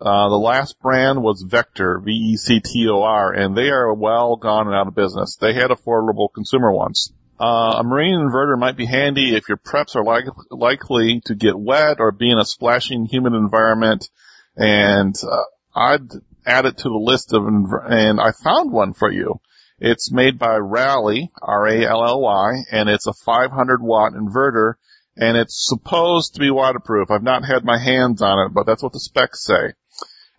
Uh, 0.00 0.28
the 0.28 0.36
last 0.36 0.78
brand 0.80 1.22
was 1.22 1.42
Vector, 1.42 2.00
V-E-C-T-O-R, 2.00 3.32
and 3.32 3.56
they 3.56 3.70
are 3.70 3.94
well 3.94 4.36
gone 4.36 4.66
and 4.66 4.76
out 4.76 4.88
of 4.88 4.94
business. 4.94 5.36
They 5.36 5.54
had 5.54 5.70
affordable 5.70 6.28
consumer 6.32 6.70
ones. 6.70 7.12
Uh, 7.40 7.76
a 7.78 7.84
marine 7.84 8.14
inverter 8.14 8.58
might 8.58 8.76
be 8.76 8.86
handy 8.86 9.34
if 9.34 9.48
your 9.48 9.58
preps 9.58 9.94
are 9.96 10.04
like, 10.04 10.24
likely 10.50 11.20
to 11.26 11.34
get 11.34 11.58
wet 11.58 11.96
or 11.98 12.12
be 12.12 12.30
in 12.30 12.38
a 12.38 12.44
splashing 12.44 13.06
humid 13.06 13.34
environment. 13.34 14.08
And 14.54 15.14
uh, 15.22 15.44
I'd 15.74 16.08
add 16.46 16.66
it 16.66 16.78
to 16.78 16.88
the 16.88 17.02
list 17.02 17.32
of, 17.32 17.42
inver- 17.42 17.90
and 17.90 18.20
I 18.20 18.32
found 18.32 18.72
one 18.72 18.94
for 18.94 19.10
you. 19.10 19.40
It's 19.78 20.10
made 20.10 20.38
by 20.38 20.56
Rally, 20.56 21.30
R-A-L-L-Y, 21.42 22.64
and 22.70 22.88
it's 22.88 23.06
a 23.06 23.12
500 23.12 23.82
watt 23.82 24.14
inverter, 24.14 24.74
and 25.16 25.36
it's 25.36 25.66
supposed 25.66 26.32
to 26.34 26.40
be 26.40 26.50
waterproof. 26.50 27.10
I've 27.10 27.22
not 27.22 27.44
had 27.44 27.64
my 27.64 27.78
hands 27.78 28.22
on 28.22 28.46
it, 28.46 28.54
but 28.54 28.64
that's 28.64 28.82
what 28.82 28.92
the 28.92 29.00
specs 29.00 29.44
say. 29.44 29.74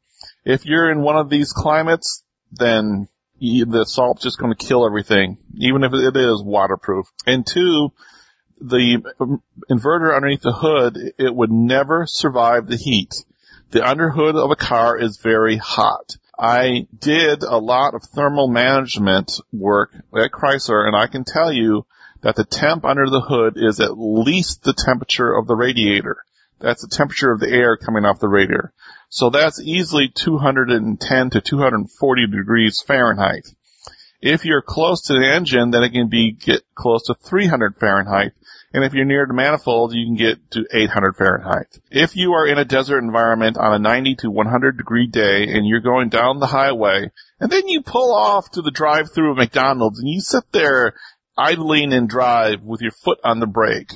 If 0.44 0.64
you're 0.64 0.90
in 0.90 1.02
one 1.02 1.16
of 1.16 1.30
these 1.30 1.52
climates, 1.52 2.22
then 2.52 3.08
the 3.40 3.84
salt's 3.86 4.22
just 4.22 4.38
going 4.38 4.54
to 4.54 4.66
kill 4.66 4.86
everything, 4.86 5.38
even 5.54 5.84
if 5.84 5.92
it 5.92 6.16
is 6.16 6.42
waterproof. 6.42 7.06
And 7.26 7.46
two, 7.46 7.92
the 8.60 9.02
inverter 9.70 10.14
underneath 10.14 10.42
the 10.42 10.52
hood, 10.52 10.96
it 11.18 11.34
would 11.34 11.50
never 11.50 12.06
survive 12.06 12.66
the 12.66 12.76
heat. 12.76 13.14
The 13.70 13.86
underhood 13.86 14.36
of 14.36 14.50
a 14.50 14.56
car 14.56 14.98
is 14.98 15.18
very 15.18 15.56
hot. 15.56 16.16
I 16.38 16.86
did 16.96 17.42
a 17.42 17.58
lot 17.58 17.94
of 17.94 18.02
thermal 18.04 18.48
management 18.48 19.40
work 19.52 19.94
at 20.14 20.30
Chrysler 20.30 20.86
and 20.86 20.94
I 20.94 21.06
can 21.06 21.24
tell 21.24 21.52
you 21.52 21.86
that 22.26 22.34
the 22.34 22.44
temp 22.44 22.84
under 22.84 23.08
the 23.08 23.20
hood 23.20 23.52
is 23.54 23.78
at 23.78 23.96
least 23.96 24.64
the 24.64 24.72
temperature 24.72 25.32
of 25.32 25.46
the 25.46 25.54
radiator. 25.54 26.16
That's 26.58 26.82
the 26.82 26.88
temperature 26.88 27.30
of 27.30 27.38
the 27.38 27.48
air 27.48 27.76
coming 27.76 28.04
off 28.04 28.18
the 28.18 28.26
radiator. 28.26 28.72
So 29.10 29.30
that's 29.30 29.62
easily 29.62 30.08
210 30.12 31.30
to 31.30 31.40
240 31.40 32.26
degrees 32.26 32.82
Fahrenheit. 32.84 33.46
If 34.20 34.44
you're 34.44 34.60
close 34.60 35.02
to 35.02 35.12
the 35.12 35.34
engine, 35.36 35.70
then 35.70 35.84
it 35.84 35.90
can 35.90 36.08
be 36.08 36.32
get 36.32 36.62
close 36.74 37.04
to 37.04 37.14
300 37.14 37.76
Fahrenheit. 37.76 38.32
And 38.72 38.82
if 38.82 38.92
you're 38.92 39.04
near 39.04 39.24
the 39.24 39.32
manifold, 39.32 39.94
you 39.94 40.04
can 40.04 40.16
get 40.16 40.50
to 40.50 40.66
800 40.74 41.14
Fahrenheit. 41.14 41.78
If 41.92 42.16
you 42.16 42.32
are 42.32 42.48
in 42.48 42.58
a 42.58 42.64
desert 42.64 42.98
environment 42.98 43.56
on 43.56 43.72
a 43.72 43.78
90 43.78 44.16
to 44.16 44.30
100 44.32 44.76
degree 44.76 45.06
day 45.06 45.44
and 45.44 45.64
you're 45.64 45.78
going 45.78 46.08
down 46.08 46.40
the 46.40 46.48
highway, 46.48 47.12
and 47.38 47.52
then 47.52 47.68
you 47.68 47.82
pull 47.82 48.12
off 48.12 48.50
to 48.50 48.62
the 48.62 48.72
drive 48.72 49.12
through 49.12 49.30
of 49.30 49.36
McDonald's 49.36 50.00
and 50.00 50.08
you 50.08 50.20
sit 50.20 50.42
there 50.50 50.94
idling 51.36 51.92
and 51.92 52.08
drive 52.08 52.62
with 52.62 52.80
your 52.80 52.92
foot 52.92 53.18
on 53.24 53.40
the 53.40 53.46
brake, 53.46 53.92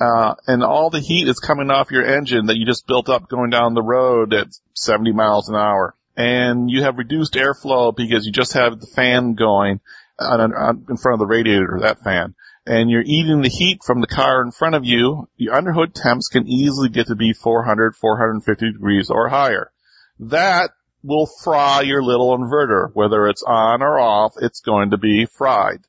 uh, 0.00 0.34
and 0.46 0.62
all 0.62 0.90
the 0.90 1.00
heat 1.00 1.28
is 1.28 1.38
coming 1.38 1.70
off 1.70 1.90
your 1.90 2.04
engine 2.04 2.46
that 2.46 2.56
you 2.56 2.64
just 2.64 2.86
built 2.86 3.08
up 3.08 3.28
going 3.28 3.50
down 3.50 3.74
the 3.74 3.82
road 3.82 4.32
at 4.32 4.48
70 4.74 5.12
miles 5.12 5.48
an 5.48 5.54
hour. 5.54 5.94
And 6.16 6.70
you 6.70 6.82
have 6.82 6.98
reduced 6.98 7.34
airflow 7.34 7.94
because 7.94 8.26
you 8.26 8.32
just 8.32 8.54
have 8.54 8.80
the 8.80 8.86
fan 8.86 9.34
going 9.34 9.80
on, 10.18 10.52
on, 10.52 10.86
in 10.88 10.96
front 10.96 11.14
of 11.14 11.18
the 11.20 11.26
radiator, 11.26 11.78
that 11.82 12.02
fan. 12.02 12.34
And 12.64 12.90
you're 12.90 13.02
eating 13.04 13.42
the 13.42 13.48
heat 13.48 13.82
from 13.84 14.00
the 14.00 14.06
car 14.06 14.42
in 14.42 14.50
front 14.50 14.74
of 14.74 14.84
you. 14.84 15.28
The 15.36 15.50
underhood 15.50 15.94
temps 15.94 16.28
can 16.28 16.46
easily 16.46 16.88
get 16.88 17.08
to 17.08 17.16
be 17.16 17.32
400, 17.32 17.96
450 17.96 18.72
degrees 18.72 19.10
or 19.10 19.28
higher. 19.28 19.72
That 20.20 20.70
will 21.02 21.26
fry 21.42 21.80
your 21.80 22.02
little 22.02 22.36
inverter. 22.36 22.90
Whether 22.92 23.26
it's 23.26 23.42
on 23.42 23.82
or 23.82 23.98
off, 23.98 24.34
it's 24.40 24.60
going 24.60 24.90
to 24.90 24.98
be 24.98 25.26
fried. 25.26 25.80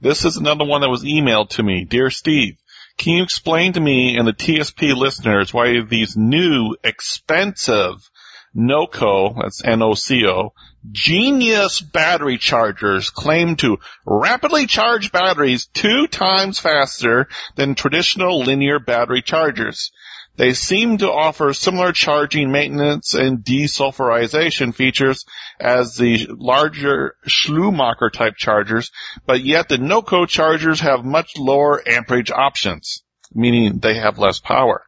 This 0.00 0.24
is 0.24 0.36
another 0.36 0.64
one 0.64 0.80
that 0.80 0.88
was 0.88 1.04
emailed 1.04 1.50
to 1.50 1.62
me. 1.62 1.84
Dear 1.84 2.08
Steve, 2.08 2.56
can 2.96 3.14
you 3.16 3.22
explain 3.22 3.74
to 3.74 3.80
me 3.80 4.16
and 4.16 4.26
the 4.26 4.32
TSP 4.32 4.96
listeners 4.96 5.52
why 5.52 5.80
these 5.82 6.16
new, 6.16 6.74
expensive 6.82 8.10
NOCO, 8.54 9.34
that's 9.40 9.62
N-O-C-O, 9.62 10.54
Genius 10.90 11.82
battery 11.82 12.38
chargers 12.38 13.10
claim 13.10 13.56
to 13.56 13.78
rapidly 14.06 14.66
charge 14.66 15.12
batteries 15.12 15.66
two 15.66 16.06
times 16.06 16.58
faster 16.58 17.28
than 17.56 17.74
traditional 17.74 18.40
linear 18.40 18.78
battery 18.78 19.20
chargers. 19.20 19.92
They 20.36 20.54
seem 20.54 20.98
to 20.98 21.10
offer 21.10 21.52
similar 21.52 21.92
charging 21.92 22.50
maintenance 22.50 23.14
and 23.14 23.44
desulfurization 23.44 24.74
features 24.74 25.24
as 25.58 25.96
the 25.96 26.28
larger 26.30 27.16
Schlumacher 27.28 28.10
type 28.10 28.36
chargers, 28.36 28.90
but 29.26 29.42
yet 29.42 29.68
the 29.68 29.78
NOCO 29.78 30.26
chargers 30.26 30.80
have 30.80 31.04
much 31.04 31.36
lower 31.36 31.82
amperage 31.86 32.30
options, 32.30 33.02
meaning 33.34 33.78
they 33.80 33.94
have 33.94 34.18
less 34.18 34.40
power. 34.40 34.84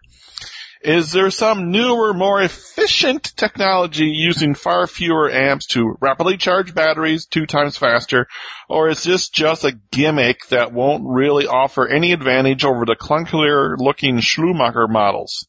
Is 0.84 1.12
there 1.12 1.30
some 1.30 1.70
newer, 1.70 2.12
more 2.12 2.42
efficient 2.42 3.36
technology 3.36 4.06
using 4.06 4.56
far 4.56 4.88
fewer 4.88 5.30
amps 5.30 5.66
to 5.68 5.96
rapidly 6.00 6.36
charge 6.36 6.74
batteries 6.74 7.26
two 7.26 7.46
times 7.46 7.76
faster? 7.76 8.26
Or 8.68 8.88
is 8.88 9.04
this 9.04 9.28
just 9.28 9.64
a 9.64 9.78
gimmick 9.92 10.48
that 10.48 10.72
won't 10.72 11.04
really 11.06 11.46
offer 11.46 11.86
any 11.86 12.12
advantage 12.12 12.64
over 12.64 12.84
the 12.84 12.96
clunkier 12.96 13.76
looking 13.78 14.18
Schlumacher 14.18 14.88
models? 14.88 15.46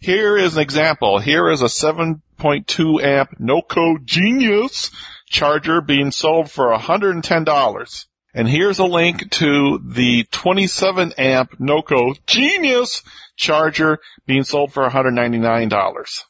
Here 0.00 0.36
is 0.36 0.56
an 0.56 0.62
example. 0.62 1.18
Here 1.18 1.50
is 1.50 1.62
a 1.62 1.66
7.2 1.66 3.02
amp 3.02 3.30
NOCO 3.40 4.04
Genius 4.04 4.90
charger 5.30 5.80
being 5.80 6.10
sold 6.10 6.50
for 6.50 6.76
$110. 6.76 8.06
And 8.34 8.46
here's 8.46 8.78
a 8.78 8.84
link 8.84 9.30
to 9.32 9.80
the 9.82 10.24
27 10.30 11.14
amp 11.16 11.58
NOCO 11.58 12.14
Genius 12.26 13.02
charger 13.38 13.98
being 14.26 14.44
sold 14.44 14.72
for 14.72 14.86
$199. 14.86 16.20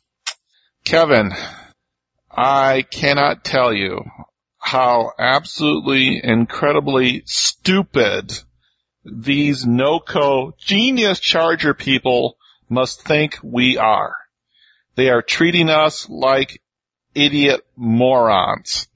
Kevin, 0.85 1.33
I 2.31 2.83
cannot 2.83 3.43
tell 3.43 3.75
you 3.75 4.05
how 4.59 5.13
absolutely 5.19 6.21
incredibly 6.23 7.23
stupid 7.27 8.33
these 9.05 9.67
NOCO 9.67 10.53
Genius 10.59 11.19
charger 11.19 11.75
people 11.75 12.37
must 12.69 13.03
think 13.03 13.39
we 13.43 13.79
are. 13.79 14.15
They 14.95 15.09
are 15.09 15.23
treating 15.23 15.71
us 15.71 16.09
like 16.09 16.63
idiot 17.15 17.67
morons 17.75 18.89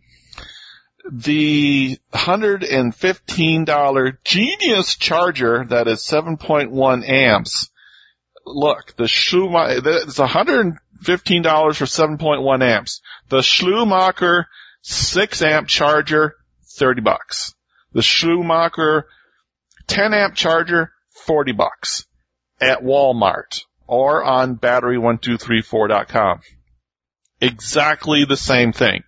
the 1.11 1.99
$115 2.13 4.17
Genius 4.25 4.97
charger 4.97 5.65
that 5.69 5.89
is 5.89 6.01
7.1 6.01 7.09
amps. 7.09 7.71
Look, 8.45 8.97
the 8.97 9.09
Schumacher, 9.09 9.81
it's 9.85 10.19
$115 10.19 10.77
for 11.05 11.85
7.1 11.85 12.63
amps. 12.63 13.01
The 13.29 13.39
Schlumacher 13.39 14.47
6 14.83 15.43
amp 15.43 15.69
charger, 15.69 16.37
30 16.77 17.03
bucks. 17.03 17.55
The 17.93 18.01
Schlumacher 18.01 19.05
10 19.87 20.15
amp 20.15 20.35
charger, 20.35 20.93
40 21.27 21.53
bucks 21.53 22.07
at 22.61 22.83
Walmart 22.83 23.63
or 23.87 24.25
on 24.25 24.57
battery1234.com. 24.57 26.41
Exactly 27.41 28.25
the 28.25 28.37
same 28.37 28.73
thing. 28.73 29.03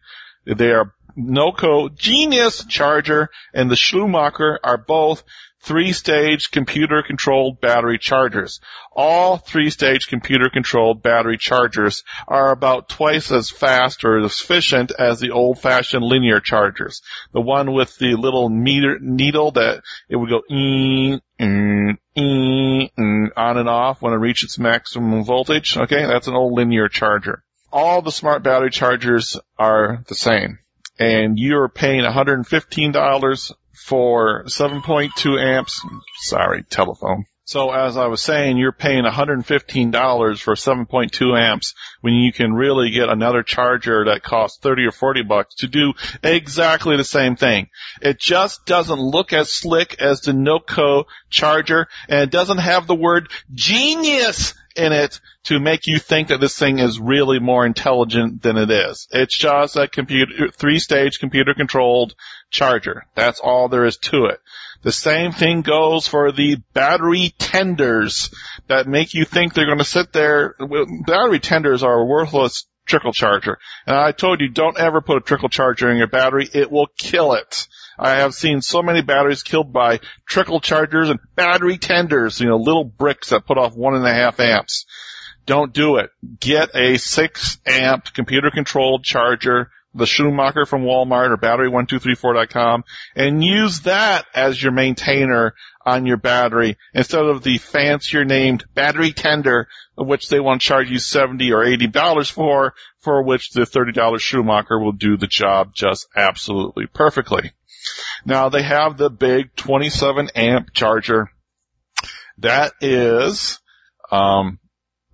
They 0.44 0.72
are 0.72 0.92
NOCO 1.16 1.88
Genius 1.96 2.64
charger 2.64 3.30
and 3.52 3.70
the 3.70 3.76
Schlumacher 3.76 4.58
are 4.62 4.76
both 4.76 5.22
three-stage 5.64 6.50
computer-controlled 6.50 7.60
battery 7.60 7.98
chargers. 7.98 8.60
All 8.92 9.38
three-stage 9.38 10.06
computer-controlled 10.08 11.02
battery 11.02 11.38
chargers 11.38 12.04
are 12.28 12.50
about 12.50 12.88
twice 12.88 13.32
as 13.32 13.50
fast 13.50 14.04
or 14.04 14.18
as 14.18 14.40
efficient 14.40 14.92
as 14.98 15.20
the 15.20 15.30
old-fashioned 15.30 16.04
linear 16.04 16.40
chargers. 16.40 17.00
The 17.32 17.40
one 17.40 17.72
with 17.72 17.96
the 17.96 18.14
little 18.14 18.48
meter, 18.48 18.98
needle 19.00 19.52
that 19.52 19.82
it 20.08 20.16
would 20.16 20.28
go 20.28 20.42
ee, 20.50 21.18
mm, 21.40 21.96
ee, 22.16 22.90
mm, 22.98 23.28
on 23.36 23.56
and 23.56 23.68
off 23.68 24.02
when 24.02 24.12
it 24.12 24.18
reaches 24.18 24.50
its 24.50 24.58
maximum 24.58 25.24
voltage. 25.24 25.76
Okay, 25.76 26.06
that's 26.06 26.28
an 26.28 26.34
old 26.34 26.52
linear 26.52 26.88
charger. 26.88 27.42
All 27.72 28.02
the 28.02 28.12
smart 28.12 28.42
battery 28.42 28.70
chargers 28.70 29.38
are 29.58 30.04
the 30.08 30.14
same 30.14 30.58
and 30.98 31.38
you're 31.38 31.68
paying 31.68 32.04
$115 32.04 33.52
for 33.74 34.44
7.2 34.44 35.40
amps. 35.40 35.80
Sorry, 36.20 36.62
telephone. 36.64 37.26
So 37.46 37.72
as 37.72 37.98
I 37.98 38.06
was 38.06 38.22
saying, 38.22 38.56
you're 38.56 38.72
paying 38.72 39.04
$115 39.04 40.40
for 40.40 40.54
7.2 40.54 41.38
amps 41.38 41.74
when 42.00 42.14
you 42.14 42.32
can 42.32 42.54
really 42.54 42.90
get 42.90 43.10
another 43.10 43.42
charger 43.42 44.06
that 44.06 44.22
costs 44.22 44.58
30 44.62 44.86
or 44.86 44.92
40 44.92 45.22
bucks 45.24 45.56
to 45.56 45.68
do 45.68 45.92
exactly 46.22 46.96
the 46.96 47.04
same 47.04 47.36
thing. 47.36 47.68
It 48.00 48.18
just 48.18 48.64
doesn't 48.64 48.98
look 48.98 49.34
as 49.34 49.52
slick 49.52 50.00
as 50.00 50.22
the 50.22 50.32
NOCO 50.32 51.04
charger 51.28 51.86
and 52.08 52.22
it 52.22 52.30
doesn't 52.30 52.58
have 52.58 52.86
the 52.86 52.94
word 52.94 53.28
genius 53.52 54.54
in 54.74 54.92
it 54.92 55.20
to 55.44 55.60
make 55.60 55.86
you 55.86 55.98
think 55.98 56.28
that 56.28 56.40
this 56.40 56.58
thing 56.58 56.78
is 56.78 56.98
really 56.98 57.38
more 57.38 57.66
intelligent 57.66 58.42
than 58.42 58.56
it 58.56 58.70
is. 58.70 59.06
It's 59.12 59.36
just 59.36 59.76
a 59.76 59.86
computer, 59.86 60.50
three 60.50 60.78
stage 60.78 61.18
computer 61.20 61.54
controlled 61.54 62.14
charger. 62.54 63.04
That's 63.14 63.40
all 63.40 63.68
there 63.68 63.84
is 63.84 63.98
to 63.98 64.26
it. 64.26 64.40
The 64.82 64.92
same 64.92 65.32
thing 65.32 65.62
goes 65.62 66.06
for 66.06 66.30
the 66.30 66.56
battery 66.72 67.34
tenders 67.38 68.34
that 68.68 68.86
make 68.86 69.14
you 69.14 69.24
think 69.24 69.52
they're 69.52 69.66
going 69.66 69.78
to 69.78 69.84
sit 69.84 70.12
there. 70.12 70.54
Battery 71.06 71.40
tenders 71.40 71.82
are 71.82 72.00
a 72.00 72.04
worthless 72.04 72.66
trickle 72.86 73.12
charger. 73.12 73.58
And 73.86 73.96
I 73.96 74.12
told 74.12 74.40
you 74.40 74.48
don't 74.48 74.78
ever 74.78 75.00
put 75.00 75.16
a 75.16 75.20
trickle 75.20 75.48
charger 75.48 75.90
in 75.90 75.96
your 75.96 76.06
battery. 76.06 76.48
It 76.52 76.70
will 76.70 76.88
kill 76.98 77.32
it. 77.32 77.66
I 77.98 78.16
have 78.16 78.34
seen 78.34 78.60
so 78.60 78.82
many 78.82 79.02
batteries 79.02 79.42
killed 79.42 79.72
by 79.72 80.00
trickle 80.26 80.60
chargers 80.60 81.10
and 81.10 81.20
battery 81.34 81.78
tenders, 81.78 82.40
you 82.40 82.48
know, 82.48 82.56
little 82.56 82.84
bricks 82.84 83.30
that 83.30 83.46
put 83.46 83.58
off 83.58 83.74
one 83.74 83.94
and 83.94 84.06
a 84.06 84.12
half 84.12 84.40
amps. 84.40 84.84
Don't 85.46 85.72
do 85.72 85.96
it. 85.96 86.10
Get 86.40 86.74
a 86.74 86.96
six 86.96 87.58
amp 87.66 88.12
computer 88.12 88.50
controlled 88.50 89.04
charger, 89.04 89.70
the 89.94 90.06
Schumacher 90.06 90.66
from 90.66 90.82
Walmart 90.82 91.30
or 91.30 91.36
battery1234.com 91.36 92.84
and 93.14 93.44
use 93.44 93.80
that 93.82 94.26
as 94.34 94.60
your 94.60 94.72
maintainer 94.72 95.54
on 95.86 96.06
your 96.06 96.16
battery 96.16 96.76
instead 96.92 97.24
of 97.24 97.42
the 97.42 97.58
fancier 97.58 98.24
named 98.24 98.64
battery 98.74 99.12
tender, 99.12 99.68
which 99.96 100.28
they 100.28 100.40
want 100.40 100.60
to 100.60 100.66
charge 100.66 100.90
you 100.90 100.98
70 100.98 101.52
or 101.52 101.64
$80 101.64 102.30
for, 102.30 102.74
for 103.00 103.22
which 103.22 103.50
the 103.50 103.62
$30 103.62 104.20
Schumacher 104.20 104.78
will 104.78 104.92
do 104.92 105.16
the 105.16 105.26
job 105.26 105.74
just 105.74 106.08
absolutely 106.16 106.86
perfectly. 106.86 107.52
Now 108.24 108.48
they 108.48 108.62
have 108.62 108.96
the 108.96 109.10
big 109.10 109.54
27 109.56 110.30
amp 110.34 110.72
charger. 110.72 111.30
That 112.38 112.72
is, 112.80 113.60
um, 114.10 114.58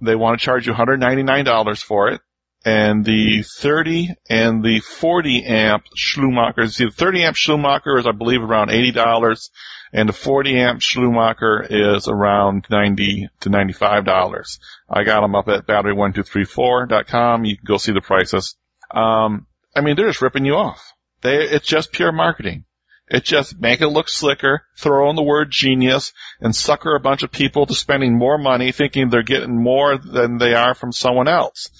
they 0.00 0.14
want 0.14 0.38
to 0.38 0.44
charge 0.44 0.66
you 0.66 0.72
$199 0.72 1.82
for 1.82 2.08
it. 2.08 2.20
And 2.64 3.04
the 3.04 3.42
30 3.42 4.10
and 4.28 4.62
the 4.62 4.80
40 4.80 5.44
amp 5.46 5.84
Schlumacher, 5.96 6.70
see 6.70 6.84
the 6.84 6.90
30 6.90 7.24
amp 7.24 7.36
Schlumacher 7.36 7.98
is 7.98 8.06
I 8.06 8.12
believe 8.12 8.42
around 8.42 8.68
$80 8.68 9.48
and 9.92 10.08
the 10.08 10.12
40 10.12 10.58
amp 10.58 10.80
Schlumacher 10.80 11.66
is 11.70 12.06
around 12.06 12.66
90 12.70 13.28
to 13.40 13.48
$95. 13.48 14.58
I 14.88 15.04
got 15.04 15.22
them 15.22 15.34
up 15.34 15.48
at 15.48 15.66
battery1234.com. 15.66 17.44
You 17.44 17.56
can 17.56 17.64
go 17.64 17.78
see 17.78 17.92
the 17.92 18.00
prices. 18.00 18.56
Um, 18.90 19.46
I 19.74 19.80
mean, 19.80 19.96
they're 19.96 20.08
just 20.08 20.22
ripping 20.22 20.44
you 20.44 20.54
off. 20.54 20.92
They, 21.22 21.36
it's 21.36 21.66
just 21.66 21.92
pure 21.92 22.12
marketing. 22.12 22.64
It 23.08 23.24
just 23.24 23.58
make 23.58 23.80
it 23.80 23.88
look 23.88 24.08
slicker, 24.08 24.62
throw 24.78 25.10
in 25.10 25.16
the 25.16 25.22
word 25.22 25.48
genius, 25.50 26.12
and 26.40 26.54
sucker 26.54 26.94
a 26.94 27.00
bunch 27.00 27.24
of 27.24 27.32
people 27.32 27.66
to 27.66 27.74
spending 27.74 28.16
more 28.16 28.38
money 28.38 28.70
thinking 28.70 29.08
they're 29.08 29.24
getting 29.24 29.60
more 29.60 29.98
than 29.98 30.38
they 30.38 30.54
are 30.54 30.74
from 30.74 30.92
someone 30.92 31.26
else. 31.26 31.70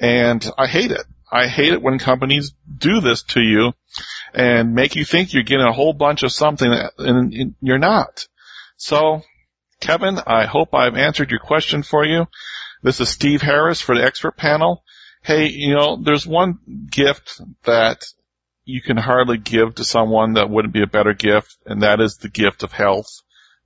And 0.00 0.44
I 0.56 0.66
hate 0.66 0.90
it. 0.90 1.04
I 1.30 1.46
hate 1.46 1.72
it 1.72 1.82
when 1.82 1.98
companies 1.98 2.52
do 2.76 3.00
this 3.00 3.22
to 3.22 3.40
you 3.40 3.72
and 4.34 4.74
make 4.74 4.96
you 4.96 5.04
think 5.04 5.32
you're 5.32 5.42
getting 5.44 5.66
a 5.66 5.72
whole 5.72 5.92
bunch 5.92 6.22
of 6.22 6.32
something 6.32 6.72
and 6.98 7.54
you're 7.60 7.78
not. 7.78 8.26
So, 8.76 9.22
Kevin, 9.80 10.18
I 10.26 10.46
hope 10.46 10.74
I've 10.74 10.96
answered 10.96 11.30
your 11.30 11.40
question 11.40 11.82
for 11.82 12.04
you. 12.04 12.26
This 12.82 13.00
is 13.00 13.10
Steve 13.10 13.42
Harris 13.42 13.80
for 13.80 13.94
the 13.94 14.04
expert 14.04 14.36
panel. 14.36 14.82
Hey, 15.22 15.48
you 15.48 15.74
know, 15.74 15.98
there's 16.02 16.26
one 16.26 16.58
gift 16.90 17.40
that 17.64 18.02
you 18.64 18.80
can 18.80 18.96
hardly 18.96 19.36
give 19.36 19.74
to 19.74 19.84
someone 19.84 20.34
that 20.34 20.48
wouldn't 20.48 20.74
be 20.74 20.82
a 20.82 20.86
better 20.86 21.12
gift, 21.12 21.56
and 21.66 21.82
that 21.82 22.00
is 22.00 22.16
the 22.16 22.30
gift 22.30 22.62
of 22.62 22.72
health. 22.72 23.08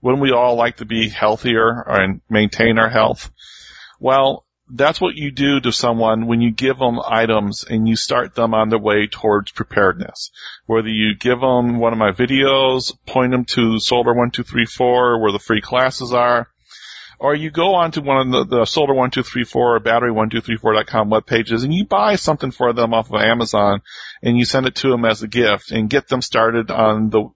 Wouldn't 0.03 0.23
we 0.23 0.33
all 0.33 0.57
like 0.57 0.79
to 0.79 0.85
be 0.85 1.09
healthier 1.09 1.85
and 1.87 2.21
maintain 2.29 2.79
our 2.79 2.91
health? 2.91 3.31
Well, 4.01 4.45
that's 4.71 5.01
what 5.01 5.15
you 5.15 5.31
do 5.31 5.61
to 5.61 5.73
someone 5.73 6.27
when 6.27 6.41
you 6.41 6.51
give 6.51 6.79
them 6.79 6.99
items 7.05 7.65
and 7.65 7.87
you 7.87 7.97
start 7.97 8.35
them 8.35 8.55
on 8.55 8.71
their 8.71 8.79
way 8.79 9.07
towards 9.07 9.53
preparedness. 9.53 10.31
Whether 10.67 10.89
you 10.89 11.15
give 11.15 11.41
them 11.41 11.79
one 11.79 11.93
of 11.93 11.99
my 11.99 12.13
videos, 12.13 12.97
point 13.07 13.33
them 13.33 13.45
to 13.47 13.79
Solar 13.79 14.15
1234 14.15 15.21
where 15.21 15.33
the 15.33 15.39
free 15.39 15.61
classes 15.61 16.13
are, 16.13 16.49
Or 17.19 17.35
you 17.35 17.51
go 17.51 17.75
onto 17.75 18.03
one 18.03 18.35
of 18.35 18.49
the, 18.49 18.57
the 18.57 18.63
solar1234 18.63 19.57
or 19.57 19.81
battery1234.com 19.81 21.11
web 21.11 21.27
pages 21.27 21.65
and 21.65 21.73
you 21.73 21.85
buy 21.85 22.17
something 22.17 22.51
for 22.51 22.73
them 22.73 22.93
off 22.93 23.13
of 23.13 23.21
Amazon 23.21 23.83
and 24.23 24.37
you 24.37 24.45
send 24.45 24.67
it 24.67 24.75
to 24.77 24.91
them 24.91 25.05
as 25.05 25.23
a 25.23 25.29
gift 25.29 25.71
and 25.71 25.91
get 25.91 26.09
them 26.09 26.23
started 26.23 26.71
on 26.71 27.11
the, 27.11 27.29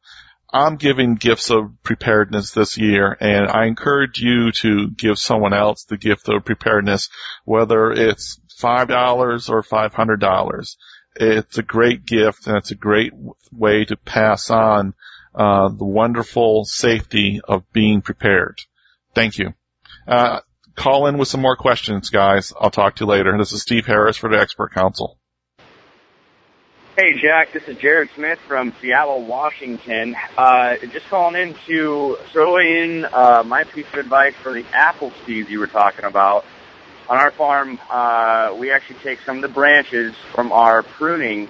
I'm 0.51 0.77
giving 0.77 1.15
gifts 1.15 1.49
of 1.49 1.71
preparedness 1.83 2.51
this 2.51 2.77
year 2.77 3.15
and 3.19 3.49
I 3.49 3.65
encourage 3.65 4.19
you 4.19 4.51
to 4.61 4.89
give 4.89 5.19
someone 5.19 5.53
else 5.53 5.85
the 5.85 5.97
gift 5.97 6.29
of 6.29 6.45
preparedness, 6.45 7.09
whether 7.45 7.91
it's 7.91 8.39
$5 8.61 9.49
or 9.49 9.63
$500. 9.63 10.75
It's 11.15 11.57
a 11.57 11.63
great 11.63 12.05
gift 12.05 12.47
and 12.47 12.57
it's 12.57 12.71
a 12.71 12.75
great 12.75 13.13
way 13.51 13.85
to 13.85 13.97
pass 13.97 14.49
on 14.49 14.93
uh, 15.35 15.69
the 15.69 15.85
wonderful 15.85 16.65
safety 16.65 17.41
of 17.43 17.71
being 17.71 18.01
prepared. 18.01 18.59
Thank 19.13 19.37
you. 19.37 19.53
Uh, 20.07 20.41
call 20.75 21.07
in 21.07 21.17
with 21.17 21.27
some 21.27 21.41
more 21.41 21.55
questions, 21.55 22.09
guys. 22.09 22.53
I'll 22.59 22.71
talk 22.71 22.95
to 22.95 23.05
you 23.05 23.09
later. 23.09 23.37
This 23.37 23.51
is 23.51 23.61
Steve 23.61 23.85
Harris 23.85 24.17
for 24.17 24.29
the 24.29 24.39
Expert 24.39 24.73
Council. 24.73 25.17
Hey, 26.97 27.13
Jack. 27.21 27.53
This 27.53 27.63
is 27.67 27.77
Jared 27.77 28.09
Smith 28.15 28.39
from 28.45 28.73
Seattle, 28.81 29.23
Washington. 29.23 30.17
Uh, 30.37 30.75
just 30.91 31.07
calling 31.07 31.41
in 31.41 31.55
to 31.65 32.17
throw 32.33 32.57
in 32.57 33.05
uh, 33.05 33.43
my 33.45 33.63
piece 33.63 33.87
of 33.93 33.99
advice 33.99 34.33
for 34.43 34.51
the 34.51 34.65
apple 34.73 35.13
seeds 35.25 35.49
you 35.49 35.59
were 35.59 35.67
talking 35.67 36.03
about 36.03 36.43
on 37.09 37.17
our 37.17 37.31
farm, 37.31 37.79
uh, 37.89 38.55
we 38.55 38.71
actually 38.71 38.99
take 38.99 39.19
some 39.25 39.37
of 39.37 39.41
the 39.41 39.47
branches 39.47 40.15
from 40.31 40.51
our 40.51 40.83
pruning 40.83 41.49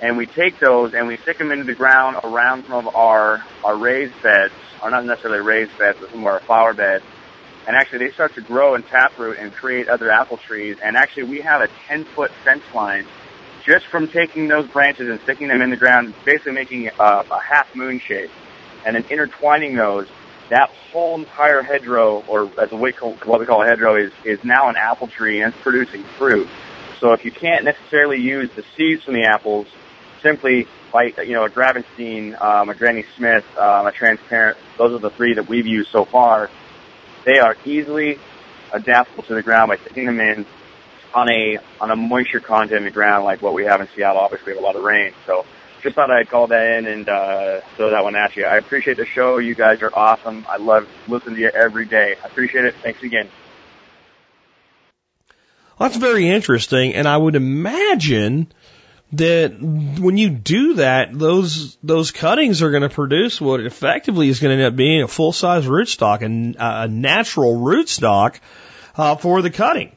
and 0.00 0.16
we 0.16 0.26
take 0.26 0.60
those 0.60 0.94
and 0.94 1.08
we 1.08 1.16
stick 1.16 1.38
them 1.38 1.50
into 1.50 1.64
the 1.64 1.74
ground 1.74 2.18
around 2.22 2.64
some 2.66 2.86
of 2.86 2.94
our, 2.94 3.44
our 3.64 3.76
raised 3.76 4.14
beds, 4.22 4.54
or 4.80 4.90
not 4.90 5.04
necessarily 5.04 5.40
raised 5.40 5.76
beds, 5.76 5.98
but 6.00 6.10
some 6.10 6.20
of 6.20 6.26
our 6.26 6.40
flower 6.40 6.72
beds. 6.72 7.04
And 7.66 7.76
actually 7.76 8.06
they 8.06 8.12
start 8.12 8.34
to 8.36 8.40
grow 8.40 8.74
and 8.76 8.86
taproot 8.86 9.38
and 9.38 9.52
create 9.52 9.88
other 9.88 10.10
apple 10.10 10.36
trees. 10.36 10.76
And 10.82 10.96
actually 10.96 11.24
we 11.24 11.40
have 11.40 11.62
a 11.62 11.68
10 11.88 12.04
foot 12.04 12.30
fence 12.44 12.64
line 12.72 13.04
just 13.64 13.86
from 13.86 14.08
taking 14.08 14.46
those 14.46 14.68
branches 14.68 15.08
and 15.08 15.20
sticking 15.22 15.48
them 15.48 15.62
in 15.62 15.70
the 15.70 15.76
ground, 15.76 16.14
basically 16.24 16.52
making 16.52 16.88
a, 16.88 16.92
a 16.98 17.40
half 17.40 17.74
moon 17.74 17.98
shape 17.98 18.30
and 18.84 18.94
then 18.96 19.04
intertwining 19.10 19.74
those 19.74 20.08
that 20.50 20.70
whole 20.92 21.18
entire 21.18 21.62
hedgerow, 21.62 22.22
or 22.28 22.50
as 22.60 22.70
we 22.70 22.92
call, 22.92 23.14
what 23.24 23.40
we 23.40 23.46
call 23.46 23.62
a 23.62 23.66
hedgerow, 23.66 23.96
is, 23.96 24.12
is 24.24 24.44
now 24.44 24.68
an 24.68 24.76
apple 24.76 25.08
tree 25.08 25.40
and 25.40 25.52
it's 25.52 25.62
producing 25.62 26.02
fruit. 26.04 26.48
So 27.00 27.12
if 27.12 27.24
you 27.24 27.32
can't 27.32 27.64
necessarily 27.64 28.20
use 28.20 28.50
the 28.54 28.64
seeds 28.76 29.02
from 29.04 29.14
the 29.14 29.24
apples, 29.24 29.66
simply 30.22 30.68
by, 30.92 31.12
you 31.24 31.32
know, 31.32 31.44
a 31.44 31.50
Gravenstein, 31.50 32.40
um, 32.40 32.68
a 32.68 32.74
Granny 32.74 33.04
Smith, 33.16 33.44
um, 33.58 33.86
a 33.86 33.92
transparent, 33.92 34.56
those 34.78 34.92
are 34.92 34.98
the 34.98 35.10
three 35.10 35.34
that 35.34 35.48
we've 35.48 35.66
used 35.66 35.90
so 35.90 36.04
far. 36.04 36.50
They 37.24 37.38
are 37.38 37.56
easily 37.64 38.18
adaptable 38.72 39.24
to 39.24 39.34
the 39.34 39.42
ground 39.42 39.70
by 39.70 39.76
sticking 39.78 40.06
them 40.06 40.20
in 40.20 40.46
on 41.14 41.28
a, 41.30 41.58
on 41.80 41.90
a 41.90 41.96
moisture 41.96 42.40
content 42.40 42.78
in 42.78 42.84
the 42.84 42.90
ground 42.90 43.24
like 43.24 43.42
what 43.42 43.54
we 43.54 43.64
have 43.64 43.80
in 43.80 43.88
Seattle. 43.94 44.20
Obviously 44.20 44.52
we 44.52 44.56
have 44.56 44.62
a 44.62 44.66
lot 44.66 44.76
of 44.76 44.82
rain. 44.82 45.12
So 45.26 45.44
just 45.82 45.96
thought 45.96 46.10
I'd 46.10 46.28
call 46.28 46.46
that 46.48 46.78
in 46.78 46.86
and 46.86 47.08
uh, 47.08 47.60
throw 47.76 47.90
that 47.90 48.04
one 48.04 48.14
at 48.14 48.36
you. 48.36 48.44
I 48.44 48.56
appreciate 48.56 48.96
the 48.96 49.06
show. 49.06 49.38
You 49.38 49.54
guys 49.54 49.82
are 49.82 49.90
awesome. 49.92 50.46
I 50.48 50.56
love 50.56 50.88
listening 51.08 51.36
to 51.36 51.40
you 51.42 51.50
every 51.50 51.86
day. 51.86 52.16
I 52.22 52.26
appreciate 52.26 52.64
it. 52.64 52.74
Thanks 52.82 53.02
again. 53.02 53.28
Well, 55.78 55.88
that's 55.88 55.96
very 55.96 56.28
interesting, 56.28 56.94
and 56.94 57.08
I 57.08 57.16
would 57.16 57.34
imagine 57.34 58.52
that 59.14 59.60
when 59.60 60.16
you 60.16 60.30
do 60.30 60.74
that, 60.74 61.12
those 61.12 61.76
those 61.82 62.12
cuttings 62.12 62.62
are 62.62 62.70
going 62.70 62.82
to 62.82 62.88
produce 62.88 63.40
what 63.40 63.60
effectively 63.60 64.28
is 64.28 64.40
going 64.40 64.56
to 64.56 64.64
end 64.64 64.72
up 64.72 64.76
being 64.76 65.02
a 65.02 65.08
full 65.08 65.32
size 65.32 65.66
rootstock 65.66 66.22
and 66.22 66.56
a 66.58 66.88
natural 66.88 67.58
rootstock 67.58 68.40
uh, 68.96 69.16
for 69.16 69.42
the 69.42 69.50
cutting. 69.50 69.96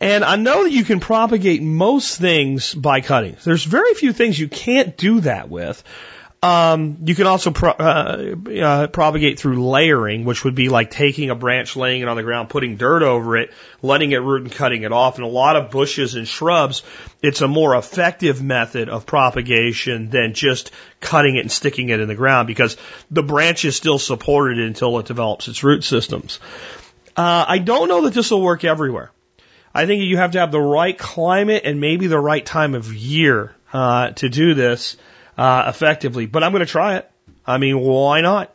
And 0.00 0.24
I 0.24 0.36
know 0.36 0.62
that 0.62 0.72
you 0.72 0.84
can 0.84 1.00
propagate 1.00 1.62
most 1.62 2.18
things 2.18 2.72
by 2.72 3.00
cutting. 3.00 3.36
There's 3.42 3.64
very 3.64 3.94
few 3.94 4.12
things 4.12 4.38
you 4.38 4.48
can't 4.48 4.96
do 4.96 5.20
that 5.20 5.48
with. 5.48 5.82
Um, 6.40 6.98
you 7.04 7.16
can 7.16 7.26
also 7.26 7.50
pro- 7.50 7.72
uh, 7.72 8.36
uh, 8.62 8.86
propagate 8.86 9.40
through 9.40 9.68
layering, 9.68 10.24
which 10.24 10.44
would 10.44 10.54
be 10.54 10.68
like 10.68 10.92
taking 10.92 11.30
a 11.30 11.34
branch, 11.34 11.74
laying 11.74 12.00
it 12.00 12.06
on 12.06 12.16
the 12.16 12.22
ground, 12.22 12.48
putting 12.48 12.76
dirt 12.76 13.02
over 13.02 13.36
it, 13.36 13.50
letting 13.82 14.12
it 14.12 14.18
root 14.18 14.42
and 14.42 14.52
cutting 14.52 14.84
it 14.84 14.92
off. 14.92 15.16
And 15.16 15.24
a 15.24 15.28
lot 15.28 15.56
of 15.56 15.72
bushes 15.72 16.14
and 16.14 16.28
shrubs, 16.28 16.84
it's 17.22 17.40
a 17.40 17.48
more 17.48 17.74
effective 17.74 18.40
method 18.40 18.88
of 18.88 19.04
propagation 19.04 20.10
than 20.10 20.32
just 20.32 20.70
cutting 21.00 21.34
it 21.34 21.40
and 21.40 21.50
sticking 21.50 21.88
it 21.88 21.98
in 21.98 22.06
the 22.06 22.14
ground 22.14 22.46
because 22.46 22.76
the 23.10 23.24
branch 23.24 23.64
is 23.64 23.74
still 23.74 23.98
supported 23.98 24.60
until 24.60 24.96
it 25.00 25.06
develops 25.06 25.48
its 25.48 25.64
root 25.64 25.82
systems. 25.82 26.38
Uh, 27.16 27.46
I 27.48 27.58
don't 27.58 27.88
know 27.88 28.02
that 28.02 28.14
this 28.14 28.30
will 28.30 28.42
work 28.42 28.62
everywhere. 28.62 29.10
I 29.74 29.86
think 29.86 30.02
you 30.02 30.16
have 30.16 30.32
to 30.32 30.40
have 30.40 30.50
the 30.50 30.60
right 30.60 30.96
climate 30.96 31.62
and 31.64 31.80
maybe 31.80 32.06
the 32.06 32.18
right 32.18 32.44
time 32.44 32.74
of 32.74 32.92
year 32.94 33.54
uh, 33.72 34.10
to 34.12 34.28
do 34.28 34.54
this 34.54 34.96
uh, 35.36 35.64
effectively. 35.68 36.26
But 36.26 36.42
I'm 36.42 36.52
going 36.52 36.64
to 36.64 36.70
try 36.70 36.96
it. 36.96 37.10
I 37.46 37.58
mean, 37.58 37.78
why 37.78 38.20
not? 38.20 38.54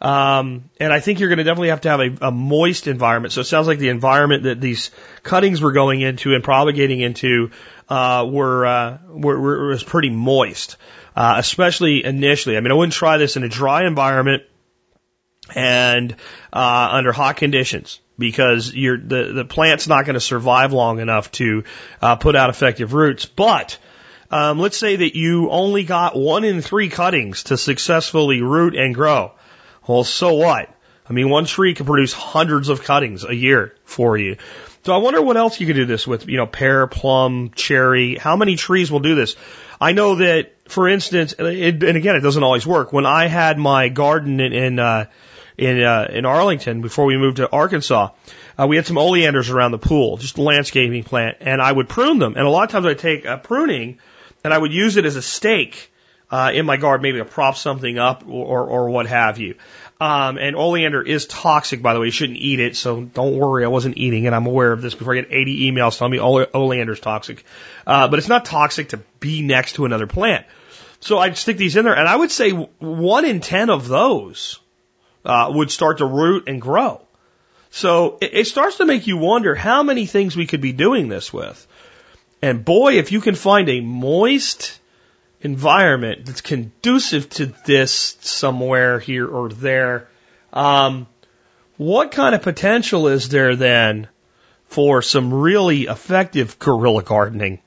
Um, 0.00 0.70
and 0.78 0.92
I 0.92 1.00
think 1.00 1.18
you're 1.18 1.28
going 1.28 1.38
to 1.38 1.44
definitely 1.44 1.70
have 1.70 1.80
to 1.82 1.90
have 1.90 2.00
a, 2.00 2.28
a 2.28 2.30
moist 2.30 2.86
environment. 2.86 3.32
So 3.32 3.40
it 3.40 3.44
sounds 3.44 3.66
like 3.66 3.78
the 3.78 3.88
environment 3.88 4.44
that 4.44 4.60
these 4.60 4.90
cuttings 5.24 5.60
were 5.60 5.72
going 5.72 6.00
into 6.00 6.34
and 6.34 6.44
propagating 6.44 7.00
into 7.00 7.50
uh, 7.88 8.26
were, 8.30 8.64
uh, 8.64 8.98
were, 9.08 9.40
were 9.40 9.66
was 9.68 9.82
pretty 9.82 10.10
moist, 10.10 10.76
uh, 11.16 11.34
especially 11.38 12.04
initially. 12.04 12.56
I 12.56 12.60
mean, 12.60 12.70
I 12.70 12.74
wouldn't 12.74 12.92
try 12.92 13.18
this 13.18 13.36
in 13.36 13.42
a 13.42 13.48
dry 13.48 13.86
environment 13.86 14.44
and 15.54 16.14
uh, 16.52 16.88
under 16.92 17.12
hot 17.12 17.36
conditions 17.36 18.00
because 18.18 18.74
you're, 18.74 18.98
the, 18.98 19.32
the 19.32 19.44
plant's 19.44 19.86
not 19.86 20.04
going 20.04 20.14
to 20.14 20.20
survive 20.20 20.72
long 20.72 20.98
enough 20.98 21.30
to 21.32 21.64
uh, 22.02 22.16
put 22.16 22.36
out 22.36 22.50
effective 22.50 22.92
roots. 22.92 23.26
But 23.26 23.78
um, 24.30 24.58
let's 24.58 24.76
say 24.76 24.96
that 24.96 25.16
you 25.16 25.50
only 25.50 25.84
got 25.84 26.16
one 26.16 26.44
in 26.44 26.60
three 26.60 26.88
cuttings 26.88 27.44
to 27.44 27.56
successfully 27.56 28.42
root 28.42 28.74
and 28.74 28.94
grow. 28.94 29.32
Well, 29.86 30.04
so 30.04 30.34
what? 30.34 30.74
I 31.08 31.12
mean, 31.12 31.30
one 31.30 31.46
tree 31.46 31.74
can 31.74 31.86
produce 31.86 32.12
hundreds 32.12 32.68
of 32.68 32.82
cuttings 32.82 33.24
a 33.24 33.34
year 33.34 33.74
for 33.84 34.18
you. 34.18 34.36
So 34.84 34.92
I 34.92 34.98
wonder 34.98 35.20
what 35.22 35.36
else 35.36 35.60
you 35.60 35.66
could 35.66 35.76
do 35.76 35.86
this 35.86 36.06
with, 36.06 36.28
you 36.28 36.36
know, 36.36 36.46
pear, 36.46 36.86
plum, 36.86 37.50
cherry. 37.54 38.16
How 38.16 38.36
many 38.36 38.56
trees 38.56 38.90
will 38.90 39.00
do 39.00 39.14
this? 39.14 39.36
I 39.80 39.92
know 39.92 40.16
that, 40.16 40.52
for 40.68 40.88
instance, 40.88 41.34
it, 41.38 41.82
and 41.82 41.96
again, 41.96 42.16
it 42.16 42.20
doesn't 42.20 42.42
always 42.42 42.66
work. 42.66 42.92
When 42.92 43.06
I 43.06 43.26
had 43.26 43.58
my 43.58 43.88
garden 43.88 44.40
in, 44.40 44.52
in 44.52 44.78
uh, 44.78 45.06
in 45.58 45.82
uh, 45.82 46.08
in 46.10 46.24
Arlington 46.24 46.80
before 46.80 47.04
we 47.04 47.18
moved 47.18 47.36
to 47.38 47.50
Arkansas. 47.50 48.10
Uh, 48.58 48.66
we 48.66 48.76
had 48.76 48.86
some 48.86 48.96
oleanders 48.96 49.50
around 49.50 49.72
the 49.72 49.78
pool, 49.78 50.16
just 50.16 50.38
a 50.38 50.42
landscaping 50.42 51.04
plant, 51.04 51.38
and 51.40 51.60
I 51.60 51.70
would 51.70 51.88
prune 51.88 52.18
them. 52.18 52.34
And 52.36 52.46
a 52.46 52.50
lot 52.50 52.64
of 52.64 52.70
times 52.70 52.86
I'd 52.86 52.98
take 52.98 53.24
a 53.24 53.36
pruning 53.38 53.98
and 54.44 54.54
I 54.54 54.58
would 54.58 54.72
use 54.72 54.96
it 54.96 55.04
as 55.04 55.16
a 55.16 55.22
stake 55.22 55.90
uh, 56.30 56.52
in 56.54 56.66
my 56.66 56.76
garden, 56.76 57.02
maybe 57.02 57.18
to 57.18 57.24
prop 57.24 57.56
something 57.56 57.98
up 57.98 58.24
or, 58.26 58.64
or 58.64 58.90
what 58.90 59.06
have 59.06 59.38
you. 59.38 59.56
Um, 60.00 60.38
and 60.38 60.54
oleander 60.54 61.02
is 61.02 61.26
toxic, 61.26 61.82
by 61.82 61.94
the 61.94 62.00
way. 62.00 62.06
You 62.06 62.12
shouldn't 62.12 62.38
eat 62.38 62.60
it, 62.60 62.76
so 62.76 63.02
don't 63.02 63.36
worry. 63.36 63.64
I 63.64 63.68
wasn't 63.68 63.96
eating 63.96 64.24
it. 64.24 64.32
I'm 64.32 64.46
aware 64.46 64.72
of 64.72 64.80
this 64.80 64.94
before 64.94 65.14
I 65.14 65.22
get 65.22 65.32
80 65.32 65.72
emails 65.72 65.98
telling 65.98 66.12
me 66.12 66.20
ole- 66.20 66.46
oleander 66.54 66.92
is 66.92 67.00
toxic. 67.00 67.44
Uh, 67.86 68.06
but 68.06 68.18
it's 68.18 68.28
not 68.28 68.44
toxic 68.44 68.90
to 68.90 68.98
be 69.18 69.42
next 69.42 69.74
to 69.74 69.86
another 69.86 70.06
plant. 70.06 70.46
So 71.00 71.18
I'd 71.18 71.36
stick 71.36 71.56
these 71.56 71.76
in 71.76 71.84
there, 71.84 71.96
and 71.96 72.08
I 72.08 72.14
would 72.14 72.30
say 72.30 72.50
one 72.50 73.24
in 73.24 73.40
ten 73.40 73.70
of 73.70 73.88
those 73.88 74.58
uh, 75.28 75.52
would 75.54 75.70
start 75.70 75.98
to 75.98 76.06
root 76.06 76.48
and 76.48 76.60
grow. 76.60 77.02
So 77.70 78.16
it, 78.20 78.30
it 78.32 78.46
starts 78.46 78.78
to 78.78 78.86
make 78.86 79.06
you 79.06 79.18
wonder 79.18 79.54
how 79.54 79.82
many 79.82 80.06
things 80.06 80.36
we 80.36 80.46
could 80.46 80.62
be 80.62 80.72
doing 80.72 81.08
this 81.08 81.32
with. 81.32 81.66
And 82.40 82.64
boy, 82.64 82.94
if 82.94 83.12
you 83.12 83.20
can 83.20 83.34
find 83.34 83.68
a 83.68 83.80
moist 83.80 84.80
environment 85.40 86.24
that's 86.24 86.40
conducive 86.40 87.28
to 87.30 87.46
this 87.66 88.16
somewhere 88.20 88.98
here 88.98 89.26
or 89.26 89.50
there, 89.50 90.08
um, 90.52 91.06
what 91.76 92.10
kind 92.10 92.34
of 92.34 92.42
potential 92.42 93.08
is 93.08 93.28
there 93.28 93.54
then 93.54 94.08
for 94.66 95.02
some 95.02 95.32
really 95.32 95.82
effective 95.82 96.58
guerrilla 96.58 97.02
gardening? 97.02 97.60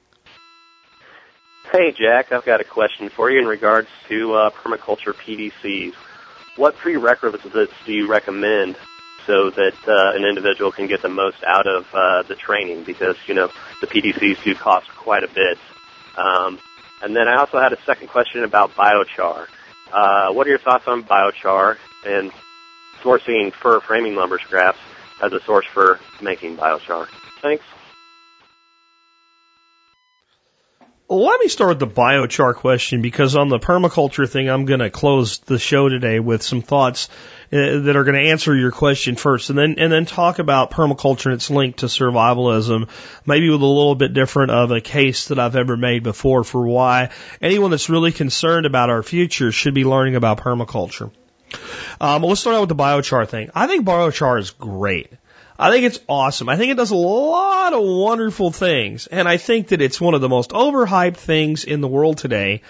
Hey, 1.71 1.91
Jack, 1.91 2.31
I've 2.31 2.43
got 2.43 2.59
a 2.59 2.65
question 2.65 3.09
for 3.09 3.29
you 3.29 3.39
in 3.39 3.45
regards 3.45 3.88
to 4.09 4.33
uh, 4.33 4.49
permaculture 4.49 5.13
PDCs. 5.13 5.93
What 6.57 6.75
prerequisites 6.75 7.73
do 7.85 7.93
you 7.93 8.09
recommend 8.09 8.75
so 9.25 9.49
that 9.51 9.73
uh, 9.87 10.17
an 10.17 10.25
individual 10.25 10.71
can 10.71 10.87
get 10.87 11.01
the 11.01 11.09
most 11.09 11.43
out 11.45 11.67
of 11.67 11.87
uh, 11.93 12.23
the 12.23 12.35
training? 12.35 12.83
Because, 12.83 13.15
you 13.27 13.33
know, 13.33 13.49
the 13.79 13.87
PDCs 13.87 14.43
do 14.43 14.55
cost 14.55 14.89
quite 14.89 15.23
a 15.23 15.29
bit. 15.29 15.57
Um, 16.17 16.59
and 17.01 17.15
then 17.15 17.27
I 17.27 17.37
also 17.37 17.59
had 17.59 17.73
a 17.73 17.81
second 17.83 18.09
question 18.09 18.43
about 18.43 18.71
biochar. 18.75 19.47
Uh, 19.91 20.33
what 20.33 20.45
are 20.47 20.49
your 20.49 20.59
thoughts 20.59 20.87
on 20.87 21.03
biochar 21.03 21.77
and 22.05 22.31
sourcing 23.01 23.53
fir 23.53 23.79
framing 23.79 24.15
lumber 24.15 24.39
scraps 24.39 24.79
as 25.23 25.33
a 25.33 25.39
source 25.41 25.65
for 25.73 25.99
making 26.21 26.57
biochar? 26.57 27.07
Thanks. 27.41 27.63
Let 31.11 31.41
me 31.41 31.49
start 31.49 31.69
with 31.69 31.79
the 31.79 31.88
biochar 31.88 32.55
question 32.55 33.01
because 33.01 33.35
on 33.35 33.49
the 33.49 33.59
permaculture 33.59 34.29
thing, 34.29 34.49
I'm 34.49 34.63
going 34.63 34.79
to 34.79 34.89
close 34.89 35.39
the 35.39 35.59
show 35.59 35.89
today 35.89 36.21
with 36.21 36.41
some 36.41 36.61
thoughts 36.61 37.09
uh, 37.51 37.79
that 37.79 37.95
are 37.97 38.05
going 38.05 38.15
to 38.15 38.29
answer 38.29 38.55
your 38.55 38.71
question 38.71 39.17
first, 39.17 39.49
and 39.49 39.59
then 39.59 39.75
and 39.77 39.91
then 39.91 40.05
talk 40.05 40.39
about 40.39 40.71
permaculture 40.71 41.25
and 41.25 41.33
its 41.35 41.49
link 41.49 41.77
to 41.77 41.88
survivalism, 41.88 42.88
maybe 43.25 43.49
with 43.49 43.61
a 43.61 43.65
little 43.65 43.95
bit 43.95 44.13
different 44.13 44.51
of 44.51 44.71
a 44.71 44.79
case 44.79 45.27
that 45.27 45.38
I've 45.38 45.57
ever 45.57 45.75
made 45.75 46.03
before 46.03 46.45
for 46.45 46.65
why 46.65 47.09
anyone 47.41 47.71
that's 47.71 47.89
really 47.89 48.13
concerned 48.13 48.65
about 48.65 48.89
our 48.89 49.03
future 49.03 49.51
should 49.51 49.73
be 49.73 49.83
learning 49.83 50.15
about 50.15 50.39
permaculture. 50.39 51.11
Um, 51.99 52.23
let's 52.23 52.39
start 52.39 52.55
out 52.55 52.61
with 52.61 52.69
the 52.69 52.75
biochar 52.75 53.27
thing. 53.27 53.51
I 53.53 53.67
think 53.67 53.85
biochar 53.85 54.39
is 54.39 54.51
great. 54.51 55.11
I 55.61 55.69
think 55.69 55.85
it's 55.85 55.99
awesome. 56.09 56.49
I 56.49 56.57
think 56.57 56.71
it 56.71 56.77
does 56.77 56.89
a 56.89 56.95
lot 56.95 57.73
of 57.73 57.83
wonderful 57.83 58.49
things. 58.49 59.05
And 59.05 59.27
I 59.27 59.38
think 59.38 59.67
that 59.67 59.79
it's 59.79 60.01
one 60.01 60.15
of 60.15 60.21
the 60.21 60.27
most 60.27 60.49
overhyped 60.49 61.17
things 61.17 61.65
in 61.65 61.81
the 61.81 61.88
world 61.88 62.17
today. 62.17 62.63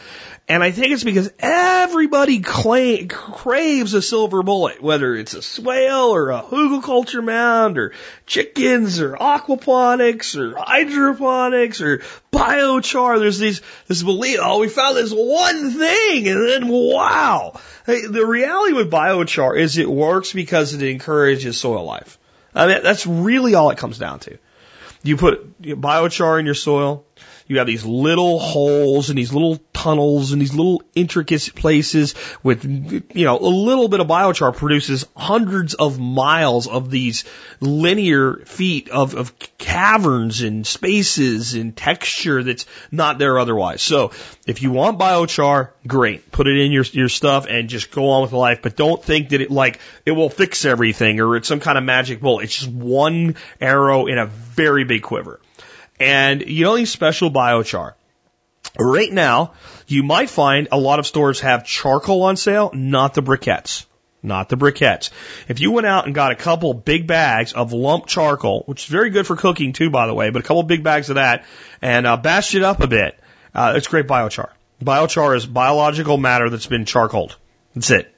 And 0.49 0.61
I 0.61 0.71
think 0.71 0.91
it's 0.91 1.05
because 1.05 1.31
everybody 1.39 2.41
claim, 2.41 3.07
craves 3.07 3.93
a 3.93 4.01
silver 4.01 4.43
bullet, 4.43 4.81
whether 4.81 5.15
it's 5.15 5.33
a 5.33 5.41
swale 5.41 6.13
or 6.13 6.31
a 6.31 6.41
hugelkultur 6.41 7.23
mound 7.23 7.77
or 7.77 7.93
chickens 8.25 8.99
or 8.99 9.15
aquaponics 9.15 10.35
or 10.35 10.57
hydroponics 10.57 11.79
or 11.79 11.99
biochar. 12.33 13.19
There's 13.19 13.39
these, 13.39 13.61
this 13.87 14.03
belief, 14.03 14.39
oh, 14.41 14.59
we 14.59 14.67
found 14.67 14.97
this 14.97 15.13
one 15.13 15.71
thing 15.71 16.27
and 16.27 16.49
then 16.49 16.67
wow. 16.67 17.57
Hey, 17.85 18.05
the 18.05 18.25
reality 18.25 18.73
with 18.73 18.91
biochar 18.91 19.57
is 19.57 19.77
it 19.77 19.89
works 19.89 20.33
because 20.33 20.73
it 20.73 20.83
encourages 20.83 21.57
soil 21.57 21.85
life. 21.85 22.17
I 22.53 22.67
mean, 22.67 22.83
that's 22.83 23.07
really 23.07 23.55
all 23.55 23.69
it 23.69 23.77
comes 23.77 23.97
down 23.97 24.19
to. 24.21 24.37
You 25.03 25.17
put 25.17 25.61
biochar 25.61 26.39
in 26.39 26.45
your 26.45 26.55
soil, 26.55 27.05
you 27.51 27.57
have 27.57 27.67
these 27.67 27.83
little 27.83 28.39
holes 28.39 29.09
and 29.09 29.17
these 29.17 29.33
little 29.33 29.57
tunnels 29.73 30.31
and 30.31 30.41
these 30.41 30.53
little 30.53 30.81
intricate 30.95 31.53
places 31.53 32.15
with, 32.43 32.63
you 32.63 33.25
know, 33.25 33.37
a 33.37 33.41
little 33.41 33.89
bit 33.89 33.99
of 33.99 34.07
biochar 34.07 34.55
produces 34.55 35.05
hundreds 35.17 35.73
of 35.73 35.99
miles 35.99 36.69
of 36.69 36.89
these 36.89 37.25
linear 37.59 38.37
feet 38.45 38.87
of, 38.87 39.15
of 39.15 39.37
caverns 39.57 40.41
and 40.41 40.65
spaces 40.65 41.53
and 41.53 41.75
texture 41.75 42.41
that's 42.41 42.65
not 42.89 43.17
there 43.17 43.37
otherwise. 43.37 43.81
So 43.81 44.11
if 44.47 44.61
you 44.61 44.71
want 44.71 44.97
biochar, 44.97 45.71
great. 45.85 46.31
Put 46.31 46.47
it 46.47 46.57
in 46.57 46.71
your, 46.71 46.85
your 46.93 47.09
stuff 47.09 47.47
and 47.49 47.67
just 47.67 47.91
go 47.91 48.11
on 48.11 48.21
with 48.21 48.31
life. 48.31 48.61
But 48.61 48.77
don't 48.77 49.03
think 49.03 49.29
that 49.29 49.41
it 49.41 49.51
like, 49.51 49.81
it 50.05 50.11
will 50.11 50.29
fix 50.29 50.63
everything 50.63 51.19
or 51.19 51.35
it's 51.35 51.49
some 51.49 51.59
kind 51.59 51.77
of 51.77 51.83
magic 51.83 52.21
bullet. 52.21 52.43
It's 52.43 52.59
just 52.59 52.71
one 52.71 53.35
arrow 53.59 54.05
in 54.05 54.17
a 54.17 54.27
very 54.27 54.85
big 54.85 55.01
quiver. 55.01 55.41
And 56.01 56.41
you 56.47 56.65
don't 56.65 56.77
need 56.77 56.87
special 56.87 57.29
biochar. 57.29 57.93
Right 58.77 59.11
now, 59.11 59.53
you 59.87 60.03
might 60.03 60.29
find 60.29 60.67
a 60.71 60.77
lot 60.77 60.99
of 60.99 61.07
stores 61.07 61.41
have 61.41 61.65
charcoal 61.65 62.23
on 62.23 62.37
sale, 62.37 62.71
not 62.73 63.13
the 63.13 63.21
briquettes. 63.21 63.85
Not 64.23 64.49
the 64.49 64.55
briquettes. 64.55 65.09
If 65.47 65.59
you 65.59 65.71
went 65.71 65.87
out 65.87 66.05
and 66.05 66.13
got 66.13 66.31
a 66.31 66.35
couple 66.35 66.73
big 66.73 67.07
bags 67.07 67.53
of 67.53 67.73
lump 67.73 68.05
charcoal, 68.05 68.63
which 68.67 68.83
is 68.83 68.89
very 68.89 69.09
good 69.09 69.25
for 69.25 69.35
cooking 69.35 69.73
too, 69.73 69.89
by 69.89 70.05
the 70.05 70.13
way, 70.13 70.29
but 70.29 70.43
a 70.43 70.43
couple 70.43 70.61
big 70.63 70.83
bags 70.83 71.09
of 71.09 71.15
that, 71.15 71.45
and 71.81 72.05
uh, 72.05 72.17
bashed 72.17 72.53
it 72.53 72.63
up 72.63 72.81
a 72.81 72.87
bit, 72.87 73.19
uh, 73.55 73.73
it's 73.75 73.87
great 73.87 74.07
biochar. 74.07 74.49
Biochar 74.83 75.35
is 75.35 75.45
biological 75.45 76.17
matter 76.17 76.49
that's 76.49 76.67
been 76.67 76.85
charcoaled. 76.85 77.35
That's 77.73 77.89
it. 77.89 78.13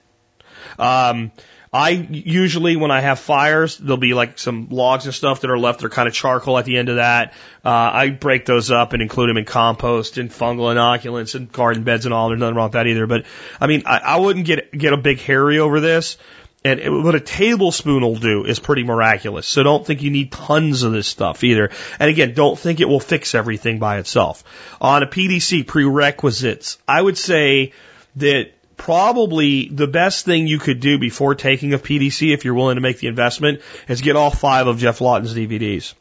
Um, 0.78 1.32
I 1.74 1.90
usually, 1.90 2.76
when 2.76 2.92
I 2.92 3.02
have 3.02 3.20
fires, 3.20 3.78
there'll 3.78 3.98
be 3.98 4.14
like 4.14 4.38
some 4.38 4.68
logs 4.70 5.06
and 5.06 5.14
stuff 5.14 5.42
that 5.42 5.50
are 5.50 5.58
left. 5.58 5.80
They're 5.80 5.90
kind 5.90 6.08
of 6.08 6.14
charcoal 6.14 6.60
at 6.60 6.66
the 6.66 6.78
end 6.78 6.90
of 6.90 6.98
that. 6.98 7.34
Uh, 7.66 7.70
I 7.70 8.10
break 8.12 8.46
those 8.46 8.70
up 8.70 8.94
and 8.94 9.02
include 9.02 9.30
them 9.30 9.38
in 9.38 9.46
compost 9.46 10.20
and 10.20 10.30
fungal 10.30 10.72
inoculants 10.72 11.34
and 11.34 11.52
garden 11.52 11.84
beds 11.84 12.06
and 12.06 12.14
all. 12.14 12.30
There's 12.30 12.40
nothing 12.40 12.56
wrong 12.56 12.68
with 12.68 12.74
that 12.74 12.86
either. 12.86 13.08
But 13.08 13.26
I 13.60 13.66
mean, 13.66 13.84
I, 13.88 13.98
I 13.98 14.18
wouldn't 14.18 14.46
get 14.46 14.72
get 14.72 14.94
a 14.94 14.98
big 14.98 15.20
hairy 15.20 15.58
over 15.58 15.80
this. 15.80 16.18
And 16.66 17.04
what 17.04 17.16
a 17.16 17.20
tablespoon 17.20 18.04
will 18.04 18.16
do 18.16 18.46
is 18.46 18.60
pretty 18.60 18.84
miraculous. 18.84 19.48
So 19.48 19.64
don't 19.64 19.86
think 19.86 20.02
you 20.02 20.12
need 20.12 20.32
tons 20.32 20.84
of 20.84 20.94
this 20.94 21.08
stuff 21.08 21.44
either. 21.44 21.72
And 22.00 22.10
again, 22.10 22.34
don't 22.34 22.58
think 22.58 22.80
it 22.80 22.88
will 22.88 23.02
fix 23.02 23.36
everything 23.36 23.80
by 23.80 23.98
itself. 23.98 24.44
On 24.80 25.04
a 25.04 25.08
PDC 25.08 25.68
prerequisites, 25.68 26.78
I 26.88 27.02
would 27.02 27.18
say 27.18 27.74
that 28.16 28.52
probably 28.84 29.70
the 29.70 29.88
best 29.88 30.26
thing 30.26 30.46
you 30.46 30.60
could 30.60 30.82
do 30.82 31.00
before 31.00 31.36
taking 31.36 31.74
a 31.74 31.80
PDC, 31.80 32.34
if 32.34 32.44
you're 32.44 32.54
willing 32.54 32.76
to 32.76 32.82
make 32.82 33.00
the 33.00 33.08
investment, 33.08 33.62
is 33.88 34.02
get 34.02 34.18
all 34.18 34.30
five 34.30 34.68
of 34.68 34.78
Geoff 34.78 35.00
Lawton's 35.00 35.34
DVDs. 35.34 35.94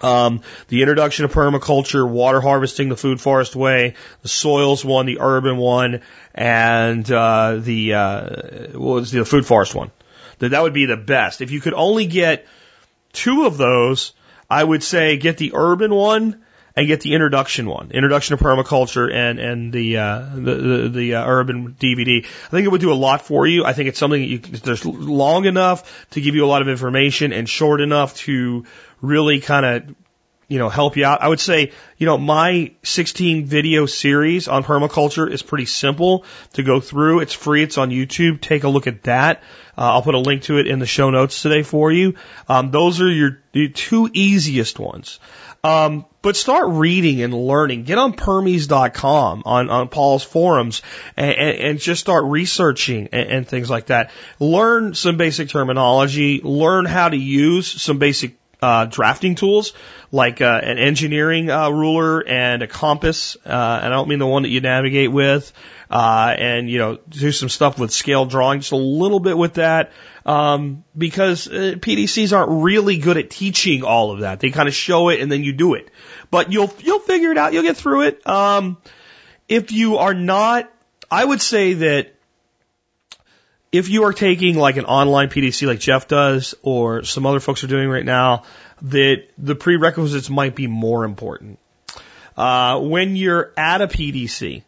Um, 0.00 0.40
the 0.68 0.82
introduction 0.82 1.24
of 1.24 1.32
permaculture, 1.32 2.08
water 2.08 2.40
harvesting 2.40 2.90
the 2.90 2.96
food 2.96 3.20
forest 3.20 3.56
way, 3.56 3.96
the 4.22 4.28
soils 4.28 4.84
one, 4.84 5.06
the 5.06 5.18
urban 5.20 5.56
one, 5.56 6.02
and 6.32 7.10
uh, 7.10 7.56
the 7.56 7.94
uh, 7.94 8.78
was 8.78 9.10
the 9.10 9.24
food 9.24 9.44
forest 9.44 9.74
one. 9.74 9.90
That 10.38 10.50
that 10.50 10.62
would 10.62 10.72
be 10.72 10.86
the 10.86 10.96
best. 10.96 11.40
If 11.40 11.50
you 11.50 11.60
could 11.60 11.74
only 11.74 12.06
get 12.06 12.46
two 13.12 13.46
of 13.46 13.56
those, 13.56 14.12
I 14.48 14.62
would 14.62 14.84
say 14.84 15.16
get 15.16 15.38
the 15.38 15.52
urban 15.54 15.92
one 15.92 16.40
and 16.76 16.86
get 16.86 17.00
the 17.00 17.14
introduction 17.14 17.66
one, 17.68 17.90
introduction 17.90 18.36
to 18.36 18.44
permaculture 18.44 19.12
and 19.12 19.38
and 19.38 19.72
the 19.72 19.98
uh, 19.98 20.24
the 20.34 20.54
the, 20.54 20.88
the 20.88 21.14
uh, 21.16 21.26
urban 21.26 21.76
DVD. 21.78 22.24
I 22.24 22.48
think 22.48 22.66
it 22.66 22.70
would 22.70 22.80
do 22.80 22.92
a 22.92 22.94
lot 22.94 23.22
for 23.22 23.46
you. 23.46 23.64
I 23.64 23.72
think 23.72 23.88
it's 23.88 23.98
something 23.98 24.20
that 24.20 24.28
you 24.28 24.38
there's 24.38 24.84
long 24.84 25.44
enough 25.44 26.06
to 26.10 26.20
give 26.20 26.34
you 26.34 26.44
a 26.44 26.48
lot 26.48 26.62
of 26.62 26.68
information 26.68 27.32
and 27.32 27.48
short 27.48 27.80
enough 27.80 28.14
to 28.16 28.64
really 29.00 29.40
kind 29.40 29.66
of 29.66 29.96
you 30.48 30.58
know 30.58 30.68
help 30.68 30.96
you 30.96 31.04
out. 31.04 31.22
I 31.22 31.28
would 31.28 31.40
say 31.40 31.72
you 31.96 32.06
know 32.06 32.18
my 32.18 32.72
16 32.82 33.46
video 33.46 33.86
series 33.86 34.48
on 34.48 34.64
permaculture 34.64 35.30
is 35.30 35.42
pretty 35.42 35.66
simple 35.66 36.24
to 36.54 36.62
go 36.62 36.80
through. 36.80 37.20
It's 37.20 37.32
free. 37.32 37.62
It's 37.62 37.78
on 37.78 37.90
YouTube. 37.90 38.40
Take 38.40 38.64
a 38.64 38.68
look 38.68 38.86
at 38.86 39.04
that. 39.04 39.42
Uh, 39.78 39.94
I'll 39.94 40.02
put 40.02 40.14
a 40.14 40.18
link 40.18 40.42
to 40.42 40.58
it 40.58 40.66
in 40.66 40.78
the 40.78 40.86
show 40.86 41.08
notes 41.08 41.40
today 41.40 41.62
for 41.62 41.90
you. 41.90 42.16
Um, 42.48 42.70
those 42.70 43.00
are 43.00 43.10
your, 43.10 43.38
your 43.54 43.68
two 43.68 44.10
easiest 44.12 44.78
ones. 44.78 45.20
Um, 45.62 46.06
but 46.22 46.36
start 46.36 46.68
reading 46.68 47.22
and 47.22 47.34
learning. 47.34 47.84
Get 47.84 47.98
on 47.98 48.14
Permies.com 48.14 49.42
on, 49.44 49.70
on 49.70 49.88
Paul's 49.88 50.22
forums 50.22 50.82
and, 51.16 51.30
and, 51.30 51.58
and 51.58 51.78
just 51.78 52.00
start 52.00 52.24
researching 52.24 53.08
and, 53.12 53.28
and 53.28 53.48
things 53.48 53.68
like 53.68 53.86
that. 53.86 54.10
Learn 54.38 54.94
some 54.94 55.16
basic 55.16 55.48
terminology. 55.48 56.40
Learn 56.42 56.86
how 56.86 57.08
to 57.08 57.16
use 57.16 57.66
some 57.66 57.98
basic 57.98 58.36
uh, 58.62 58.84
drafting 58.86 59.34
tools 59.34 59.72
like 60.12 60.40
uh, 60.40 60.60
an 60.62 60.78
engineering 60.78 61.50
uh, 61.50 61.70
ruler 61.70 62.26
and 62.26 62.62
a 62.62 62.66
compass. 62.66 63.36
Uh, 63.44 63.48
and 63.82 63.86
I 63.86 63.96
don't 63.96 64.08
mean 64.08 64.18
the 64.18 64.26
one 64.26 64.42
that 64.42 64.50
you 64.50 64.60
navigate 64.60 65.12
with. 65.12 65.52
Uh, 65.90 66.34
and 66.38 66.70
you 66.70 66.78
know, 66.78 66.98
do 67.08 67.32
some 67.32 67.48
stuff 67.48 67.78
with 67.78 67.90
scale 67.90 68.24
drawing, 68.24 68.60
just 68.60 68.70
a 68.70 68.76
little 68.76 69.18
bit 69.18 69.36
with 69.36 69.54
that, 69.54 69.90
um, 70.24 70.84
because 70.96 71.48
uh, 71.48 71.76
PDCs 71.78 72.36
aren't 72.36 72.62
really 72.62 72.98
good 72.98 73.16
at 73.16 73.30
teaching 73.30 73.82
all 73.82 74.12
of 74.12 74.20
that. 74.20 74.40
They 74.40 74.50
kind 74.50 74.68
of 74.68 74.74
show 74.74 75.08
it 75.08 75.20
and 75.20 75.30
then 75.30 75.44
you 75.44 75.52
do 75.52 75.74
it, 75.74 75.88
but 76.30 76.52
you'll 76.52 76.72
you'll 76.80 77.00
figure 77.00 77.30
it 77.30 77.38
out. 77.38 77.52
You'll 77.52 77.62
get 77.62 77.76
through 77.76 78.02
it. 78.02 78.26
Um, 78.26 78.78
if 79.48 79.72
you 79.72 79.98
are 79.98 80.14
not, 80.14 80.70
I 81.10 81.24
would 81.24 81.40
say 81.40 81.74
that 81.74 82.14
if 83.72 83.88
you 83.88 84.04
are 84.04 84.12
taking 84.12 84.56
like 84.56 84.76
an 84.76 84.84
online 84.84 85.28
PDC 85.28 85.66
like 85.66 85.80
Geoff 85.80 86.08
does 86.08 86.54
or 86.62 87.04
some 87.04 87.26
other 87.26 87.40
folks 87.40 87.62
are 87.64 87.68
doing 87.68 87.88
right 87.88 88.04
now, 88.04 88.44
that 88.82 89.24
the 89.38 89.54
prerequisites 89.54 90.30
might 90.30 90.54
be 90.54 90.66
more 90.66 91.04
important. 91.04 91.58
Uh, 92.36 92.80
when 92.80 93.16
you're 93.16 93.52
at 93.56 93.82
a 93.82 93.86
PDC 93.86 94.62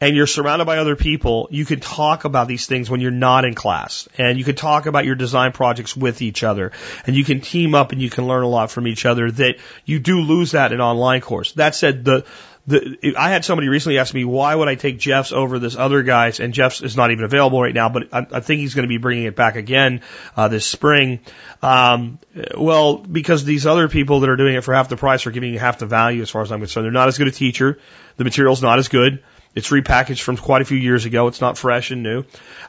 and 0.00 0.14
you're 0.14 0.26
surrounded 0.26 0.64
by 0.64 0.78
other 0.78 0.94
people, 0.94 1.48
you 1.50 1.64
can 1.64 1.80
talk 1.80 2.24
about 2.24 2.46
these 2.46 2.66
things 2.66 2.88
when 2.88 3.00
you're 3.00 3.10
not 3.10 3.44
in 3.44 3.54
class. 3.54 4.08
And 4.16 4.38
you 4.38 4.44
can 4.44 4.54
talk 4.54 4.86
about 4.86 5.04
your 5.04 5.16
design 5.16 5.52
projects 5.52 5.96
with 5.96 6.22
each 6.22 6.44
other. 6.44 6.72
And 7.06 7.16
you 7.16 7.24
can 7.24 7.40
team 7.40 7.74
up 7.74 7.90
and 7.90 8.00
you 8.00 8.08
can 8.08 8.28
learn 8.28 8.44
a 8.44 8.48
lot 8.48 8.70
from 8.70 8.86
each 8.86 9.04
other 9.04 9.30
that 9.32 9.56
you 9.84 9.98
do 9.98 10.20
lose 10.20 10.52
that 10.52 10.72
in 10.72 10.80
online 10.80 11.20
course. 11.20 11.52
That 11.52 11.74
said, 11.74 12.04
the, 12.04 12.24
the, 12.68 13.14
I 13.18 13.30
had 13.30 13.44
somebody 13.44 13.68
recently 13.68 13.98
ask 13.98 14.14
me, 14.14 14.24
why 14.24 14.54
would 14.54 14.68
I 14.68 14.76
take 14.76 15.00
Geoff's 15.00 15.32
over 15.32 15.58
this 15.58 15.74
other 15.74 16.04
guy's? 16.04 16.38
And 16.38 16.54
Geoff's 16.54 16.80
is 16.80 16.96
not 16.96 17.10
even 17.10 17.24
available 17.24 17.60
right 17.60 17.74
now, 17.74 17.88
but 17.88 18.08
I, 18.12 18.24
I 18.30 18.40
think 18.40 18.60
he's 18.60 18.74
going 18.74 18.84
to 18.84 18.88
be 18.88 18.98
bringing 18.98 19.24
it 19.24 19.34
back 19.34 19.56
again, 19.56 20.02
uh, 20.36 20.46
this 20.46 20.64
spring. 20.64 21.18
Um, 21.60 22.20
well, 22.56 22.98
because 22.98 23.44
these 23.44 23.66
other 23.66 23.88
people 23.88 24.20
that 24.20 24.30
are 24.30 24.36
doing 24.36 24.54
it 24.54 24.62
for 24.62 24.74
half 24.74 24.88
the 24.88 24.96
price 24.96 25.26
are 25.26 25.32
giving 25.32 25.52
you 25.52 25.58
half 25.58 25.78
the 25.78 25.86
value 25.86 26.22
as 26.22 26.30
far 26.30 26.42
as 26.42 26.52
I'm 26.52 26.60
concerned. 26.60 26.84
They're 26.84 26.92
not 26.92 27.08
as 27.08 27.18
good 27.18 27.26
a 27.26 27.32
teacher. 27.32 27.80
The 28.16 28.24
material's 28.24 28.62
not 28.62 28.78
as 28.78 28.86
good. 28.86 29.24
It's 29.58 29.70
repackaged 29.70 30.22
from 30.22 30.36
quite 30.36 30.62
a 30.62 30.64
few 30.64 30.78
years 30.78 31.04
ago. 31.04 31.26
It's 31.26 31.40
not 31.40 31.58
fresh 31.58 31.90
and 31.90 32.04
new. 32.04 32.22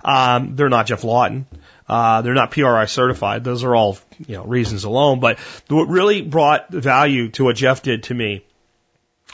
Um, 0.03 0.55
they're 0.55 0.69
not 0.69 0.87
Geoff 0.87 1.03
Lawton. 1.03 1.45
Uh, 1.87 2.23
they're 2.23 2.33
not 2.33 2.49
PRI 2.49 2.85
certified. 2.85 3.43
Those 3.43 3.63
are 3.63 3.75
all, 3.75 3.99
you 4.25 4.37
know, 4.37 4.43
reasons 4.43 4.85
alone. 4.85 5.19
But 5.19 5.37
what 5.67 5.87
really 5.87 6.23
brought 6.23 6.71
value 6.71 7.29
to 7.29 7.43
what 7.43 7.57
Geoff 7.57 7.83
did 7.83 8.03
to 8.03 8.15
me 8.15 8.43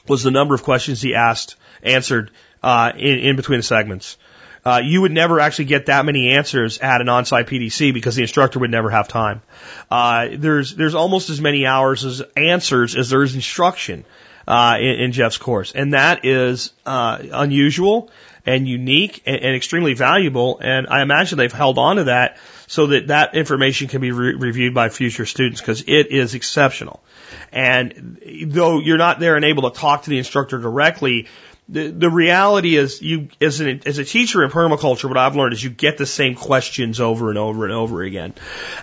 was 0.05 0.21
the 0.21 0.31
number 0.31 0.53
of 0.53 0.63
questions 0.63 1.01
he 1.01 1.15
asked, 1.15 1.55
answered, 1.81 2.31
uh, 2.61 2.91
in, 2.97 3.19
in 3.19 3.35
between 3.37 3.59
the 3.59 3.63
segments. 3.63 4.17
Uh, 4.65 4.81
you 4.83 4.99
would 4.99 5.13
never 5.13 5.39
actually 5.39 5.65
get 5.65 5.85
that 5.85 6.03
many 6.03 6.31
answers 6.31 6.79
at 6.79 6.99
an 6.99 7.07
on-site 7.07 7.47
PDC 7.47 7.93
because 7.93 8.15
the 8.15 8.23
instructor 8.23 8.59
would 8.59 8.71
never 8.71 8.89
have 8.89 9.07
time. 9.07 9.41
Uh, 9.89 10.27
there's 10.33 10.75
there's 10.75 10.95
almost 10.95 11.29
as 11.29 11.39
many 11.39 11.65
hours 11.65 12.03
as 12.03 12.21
answers 12.35 12.97
as 12.97 13.11
there 13.11 13.23
is 13.23 13.33
instruction 13.33 14.03
uh, 14.47 14.77
in, 14.79 14.99
in 15.01 15.11
Geoff's 15.11 15.37
course, 15.37 15.71
and 15.73 15.93
that 15.93 16.25
is 16.25 16.71
uh, 16.85 17.19
unusual 17.31 18.11
and 18.45 18.67
unique 18.67 19.23
and, 19.25 19.37
and 19.37 19.55
extremely 19.55 19.93
valuable. 19.93 20.59
And 20.61 20.87
I 20.87 21.01
imagine 21.01 21.37
they've 21.37 21.51
held 21.51 21.77
on 21.77 21.97
to 21.97 22.03
that 22.05 22.37
so 22.67 22.87
that 22.87 23.07
that 23.07 23.35
information 23.35 23.87
can 23.87 24.01
be 24.01 24.11
re- 24.11 24.35
reviewed 24.35 24.73
by 24.73 24.89
future 24.89 25.25
students 25.25 25.61
because 25.61 25.81
it 25.81 26.11
is 26.11 26.35
exceptional. 26.35 27.03
And 27.51 28.19
though 28.47 28.79
you're 28.79 28.97
not 28.97 29.19
there 29.19 29.35
and 29.35 29.45
able 29.45 29.69
to 29.69 29.79
talk 29.79 30.03
to 30.03 30.09
the 30.09 30.17
instructor 30.17 30.59
directly, 30.59 31.27
the, 31.67 31.89
the 31.89 32.09
reality 32.09 32.75
is 32.75 33.01
you 33.01 33.29
as 33.41 33.59
an 33.59 33.81
as 33.87 33.97
a 33.97 34.05
teacher 34.05 34.43
in 34.43 34.51
permaculture 34.51 35.07
what 35.07 35.17
I've 35.17 35.35
learned 35.35 35.53
is 35.53 35.63
you 35.63 35.71
get 35.71 35.97
the 35.97 36.05
same 36.05 36.35
questions 36.35 36.99
over 36.99 37.29
and 37.29 37.39
over 37.39 37.63
and 37.63 37.73
over 37.73 38.03
again. 38.03 38.35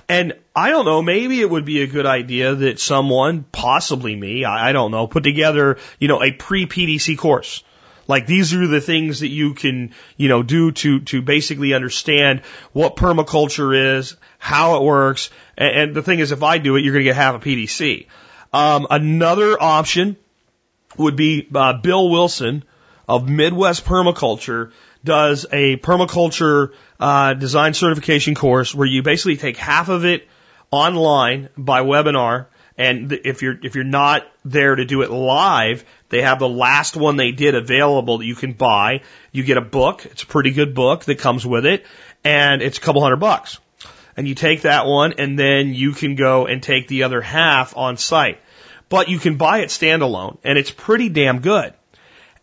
And 0.08 0.34
I 0.54 0.70
don't 0.70 0.84
know, 0.84 1.00
maybe 1.00 1.40
it 1.40 1.48
would 1.48 1.64
be 1.64 1.82
a 1.82 1.86
good 1.86 2.06
idea 2.06 2.54
that 2.54 2.80
someone, 2.80 3.44
possibly 3.52 4.16
me, 4.16 4.44
I, 4.44 4.70
I 4.70 4.72
don't 4.72 4.90
know, 4.90 5.06
put 5.06 5.22
together, 5.22 5.78
you 6.00 6.08
know, 6.08 6.22
a 6.22 6.32
pre 6.32 6.66
PDC 6.66 7.18
course. 7.18 7.62
Like 8.08 8.26
these 8.26 8.52
are 8.52 8.66
the 8.66 8.80
things 8.80 9.20
that 9.20 9.28
you 9.28 9.54
can, 9.54 9.94
you 10.16 10.28
know, 10.28 10.42
do 10.42 10.72
to 10.72 11.00
to 11.00 11.22
basically 11.22 11.74
understand 11.74 12.40
what 12.72 12.96
permaculture 12.96 13.96
is, 13.96 14.16
how 14.38 14.76
it 14.76 14.82
works, 14.82 15.30
and, 15.56 15.76
and 15.76 15.94
the 15.94 16.02
thing 16.02 16.18
is, 16.18 16.32
if 16.32 16.42
I 16.42 16.58
do 16.58 16.74
it, 16.74 16.82
you're 16.82 16.92
going 16.92 17.04
to 17.04 17.10
get 17.10 17.16
half 17.16 17.36
a 17.36 17.38
PDC. 17.38 18.08
Um, 18.52 18.88
another 18.90 19.56
option 19.62 20.16
would 20.98 21.14
be 21.14 21.48
uh, 21.54 21.74
Bill 21.74 22.10
Wilson 22.10 22.64
of 23.08 23.28
Midwest 23.28 23.84
Permaculture 23.84 24.72
does 25.04 25.46
a 25.52 25.76
permaculture 25.78 26.72
uh, 27.00 27.34
design 27.34 27.74
certification 27.74 28.34
course 28.34 28.74
where 28.74 28.86
you 28.86 29.02
basically 29.02 29.36
take 29.36 29.56
half 29.56 29.88
of 29.88 30.04
it 30.04 30.28
online 30.70 31.48
by 31.56 31.82
webinar, 31.82 32.46
and 32.78 33.12
if 33.12 33.42
you're 33.42 33.58
if 33.62 33.74
you're 33.74 33.84
not 33.84 34.26
there 34.44 34.74
to 34.74 34.84
do 34.84 35.02
it 35.02 35.10
live, 35.10 35.84
they 36.08 36.22
have 36.22 36.38
the 36.38 36.48
last 36.48 36.96
one 36.96 37.16
they 37.16 37.32
did 37.32 37.54
available 37.54 38.18
that 38.18 38.26
you 38.26 38.34
can 38.34 38.52
buy. 38.52 39.02
You 39.32 39.42
get 39.42 39.58
a 39.58 39.62
book; 39.62 40.06
it's 40.06 40.22
a 40.22 40.26
pretty 40.26 40.52
good 40.52 40.74
book 40.74 41.04
that 41.04 41.18
comes 41.18 41.46
with 41.46 41.66
it, 41.66 41.84
and 42.24 42.62
it's 42.62 42.78
a 42.78 42.80
couple 42.80 43.02
hundred 43.02 43.16
bucks. 43.16 43.58
And 44.16 44.28
you 44.28 44.34
take 44.34 44.62
that 44.62 44.86
one, 44.86 45.14
and 45.18 45.38
then 45.38 45.74
you 45.74 45.92
can 45.92 46.16
go 46.16 46.46
and 46.46 46.62
take 46.62 46.86
the 46.86 47.04
other 47.04 47.20
half 47.20 47.76
on 47.76 47.96
site. 47.96 48.40
But 48.88 49.08
you 49.08 49.18
can 49.18 49.36
buy 49.36 49.60
it 49.60 49.68
standalone, 49.68 50.38
and 50.44 50.58
it's 50.58 50.70
pretty 50.70 51.08
damn 51.08 51.40
good. 51.40 51.72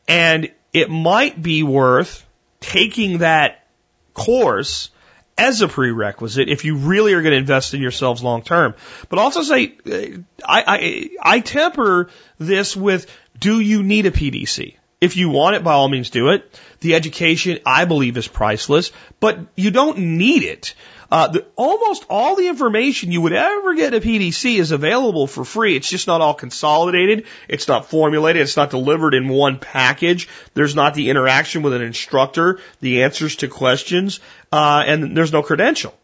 And 0.10 0.52
it 0.74 0.90
might 0.90 1.42
be 1.42 1.64
worth 1.64 2.26
taking 2.60 3.20
that 3.20 3.66
course 4.14 4.90
as 5.38 5.62
a 5.62 5.68
prerequisite 5.70 6.50
if 6.50 6.66
you 6.66 6.76
really 6.76 7.14
are 7.14 7.22
going 7.22 7.32
to 7.32 7.38
invest 7.38 7.74
in 7.74 7.82
yourselves 7.82 8.22
long 8.22 8.42
term. 8.42 8.76
But 9.08 9.20
also 9.20 9.42
say, 9.44 9.78
uh, 9.86 10.20
I, 10.46 10.64
I, 10.68 11.10
I 11.22 11.40
temper 11.40 12.10
this 12.38 12.76
with, 12.76 13.10
do 13.40 13.62
you 13.62 13.82
need 13.84 14.06
a 14.06 14.12
PDC? 14.12 14.76
If 15.00 15.16
you 15.16 15.30
want 15.30 15.56
it, 15.56 15.64
by 15.64 15.74
all 15.74 15.88
means 15.88 16.10
do 16.10 16.30
it. 16.30 16.60
The 16.82 16.96
education, 16.96 17.60
I 17.66 17.86
believe, 17.86 18.18
is 18.18 18.28
priceless, 18.28 18.92
but 19.22 19.40
you 19.56 19.72
don't 19.72 19.98
need 20.18 20.44
it. 20.44 20.74
Uh, 21.12 21.28
the, 21.28 21.46
almost 21.56 22.06
all 22.10 22.36
the 22.36 22.48
information 22.48 23.12
you 23.12 23.22
would 23.22 23.34
ever 23.34 23.74
get 23.74 23.94
at 23.94 24.04
PDC 24.04 24.60
is 24.60 24.72
available 24.72 25.26
for 25.26 25.44
free. 25.44 25.76
It's 25.76 25.90
just 25.90 26.08
not 26.08 26.22
all 26.22 26.36
consolidated. 26.36 27.26
It's 27.48 27.68
not 27.68 27.90
formulated. 27.90 28.44
It's 28.44 28.58
not 28.58 28.70
delivered 28.70 29.16
in 29.16 29.28
one 29.28 29.58
package. 29.58 30.30
There's 30.54 30.76
not 30.76 30.94
the 30.94 31.10
interaction 31.10 31.64
with 31.64 31.74
an 31.74 31.82
instructor, 31.82 32.60
the 32.80 33.04
answers 33.04 33.38
to 33.38 33.48
questions, 33.48 34.20
uh, 34.52 34.84
and 34.86 35.18
there's 35.18 35.34
no 35.34 35.42
credential. 35.42 35.96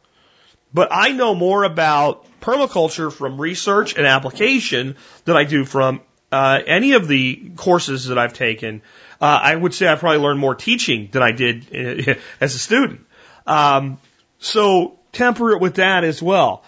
But 0.73 0.89
I 0.91 1.11
know 1.11 1.35
more 1.35 1.63
about 1.63 2.25
permaculture 2.41 3.13
from 3.13 3.39
research 3.39 3.95
and 3.95 4.05
application 4.05 4.95
than 5.25 5.37
I 5.37 5.43
do 5.43 5.65
from 5.65 6.01
uh, 6.31 6.59
any 6.65 6.93
of 6.93 7.07
the 7.07 7.51
courses 7.55 8.07
that 8.07 8.17
I've 8.17 8.33
taken. 8.33 8.81
Uh, 9.21 9.39
I 9.41 9.55
would 9.55 9.73
say 9.73 9.87
I 9.87 9.95
probably 9.95 10.19
learned 10.19 10.39
more 10.39 10.55
teaching 10.55 11.09
than 11.11 11.21
I 11.21 11.31
did 11.31 12.17
as 12.41 12.55
a 12.55 12.59
student. 12.59 13.05
Um, 13.47 13.99
so 14.39 14.94
temper 15.15 15.51
it 15.51 15.61
with 15.61 15.75
that 15.75 16.03
as 16.03 16.21
well. 16.21 16.63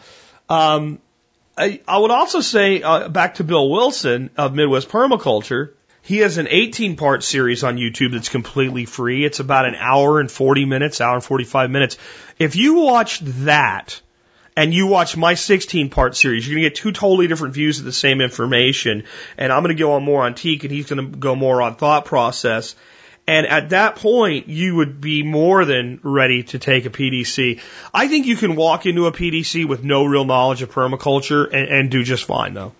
Um, 0.49 0.99
I, 1.57 1.81
I 1.87 1.97
would 1.97 2.11
also 2.11 2.41
say, 2.41 2.81
uh, 2.81 3.09
back 3.09 3.35
to 3.35 3.43
Bill 3.43 3.69
Wilson 3.69 4.29
of 4.37 4.53
Midwest 4.53 4.89
Permaculture, 4.89 5.71
he 6.01 6.19
has 6.19 6.37
an 6.37 6.47
18 6.49 6.95
part 6.95 7.23
series 7.23 7.63
on 7.63 7.75
YouTube 7.75 8.13
that's 8.13 8.29
completely 8.29 8.85
free. 8.85 9.25
It's 9.25 9.41
about 9.41 9.65
an 9.65 9.75
hour 9.75 10.19
and 10.19 10.31
40 10.31 10.65
minutes, 10.65 11.01
hour 11.01 11.15
and 11.15 11.23
45 11.23 11.69
minutes. 11.69 11.97
If 12.39 12.55
you 12.55 12.75
watch 12.75 13.19
that 13.19 13.99
and 14.55 14.73
you 14.73 14.87
watch 14.87 15.17
my 15.17 15.33
16 15.33 15.89
part 15.89 16.15
series, 16.15 16.47
you're 16.47 16.55
going 16.55 16.63
to 16.63 16.69
get 16.69 16.75
two 16.75 16.93
totally 16.93 17.27
different 17.27 17.55
views 17.55 17.79
of 17.79 17.85
the 17.85 17.91
same 17.91 18.21
information. 18.21 19.03
And 19.37 19.51
I'm 19.51 19.63
going 19.63 19.75
to 19.75 19.79
go 19.79 19.93
on 19.93 20.03
more 20.03 20.23
on 20.23 20.33
teak 20.33 20.63
and 20.63 20.71
he's 20.71 20.85
going 20.85 21.11
to 21.11 21.17
go 21.17 21.35
more 21.35 21.61
on 21.61 21.75
thought 21.75 22.05
process. 22.05 22.75
And 23.27 23.45
at 23.45 23.71
that 23.71 23.97
point, 23.97 24.47
you 24.47 24.77
would 24.77 25.01
be 25.01 25.21
more 25.21 25.65
than 25.65 25.99
ready 26.01 26.43
to 26.43 26.59
take 26.59 26.85
a 26.85 26.89
PDC. 26.89 27.59
I 27.93 28.07
think 28.07 28.25
you 28.25 28.37
can 28.37 28.55
walk 28.55 28.85
into 28.85 29.05
a 29.05 29.11
PDC 29.11 29.67
with 29.67 29.83
no 29.83 30.05
real 30.05 30.23
knowledge 30.23 30.61
of 30.61 30.71
permaculture 30.71 31.45
and, 31.45 31.67
and 31.67 31.91
do 31.91 32.03
just 32.03 32.23
fine 32.23 32.53
though. 32.53 32.73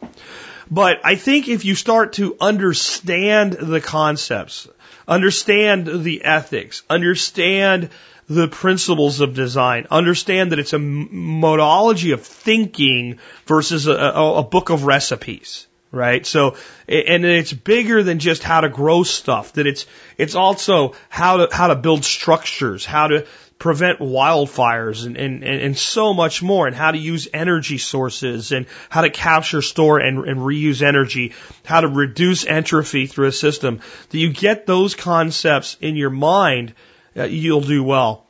But 0.72 1.02
I 1.04 1.16
think 1.16 1.50
if 1.50 1.66
you 1.66 1.76
start 1.76 2.14
to 2.14 2.38
understand 2.40 3.54
the 3.54 3.82
concepts, 3.82 4.68
understand 5.08 6.04
the 6.04 6.24
ethics, 6.24 6.84
understand 6.90 7.90
the 8.30 8.48
principles 8.48 9.22
of 9.22 9.34
design, 9.34 9.88
understand 9.90 10.52
that 10.52 10.60
it's 10.60 10.74
a 10.74 10.80
modology 10.80 12.14
of 12.14 12.26
thinking 12.26 13.20
versus 13.46 13.88
a, 13.88 13.94
a 13.94 14.44
book 14.44 14.70
of 14.70 14.86
recipes 14.86 15.68
right? 15.92 16.26
So, 16.26 16.56
and 16.88 17.26
it's 17.26 17.54
bigger 17.54 18.04
than 18.04 18.20
just 18.20 18.44
how 18.44 18.62
to 18.62 18.70
grow 18.70 19.04
stuff. 19.04 19.54
That 19.54 19.68
it's 19.68 19.86
it's 20.18 20.36
also 20.36 20.96
how 21.10 21.46
to 21.46 21.56
how 21.56 21.68
to 21.68 21.76
build 21.76 22.04
structures, 22.04 22.86
how 22.86 23.08
to 23.08 23.26
prevent 23.60 24.00
wildfires, 24.00 25.06
and 25.06 25.18
and 25.18 25.44
and 25.44 25.78
so 25.78 26.14
much 26.14 26.44
more, 26.44 26.68
and 26.68 26.76
how 26.76 26.92
to 26.92 26.98
use 26.98 27.28
energy 27.34 27.78
sources, 27.78 28.52
and 28.52 28.66
how 28.90 29.02
to 29.02 29.10
capture, 29.10 29.62
store, 29.62 30.00
and, 30.00 30.26
and 30.26 30.40
reuse 30.40 30.82
energy, 30.82 31.34
how 31.66 31.82
to 31.82 31.88
reduce 31.88 32.46
entropy 32.46 33.08
through 33.08 33.28
a 33.28 33.32
system. 33.32 33.80
That 34.10 34.18
you 34.18 34.32
get 34.32 34.66
those 34.66 34.96
concepts 34.96 35.78
in 35.82 35.96
your 35.96 36.12
mind, 36.12 36.74
uh, 37.16 37.24
you'll 37.24 37.62
do 37.62 37.84
well. 37.84 38.26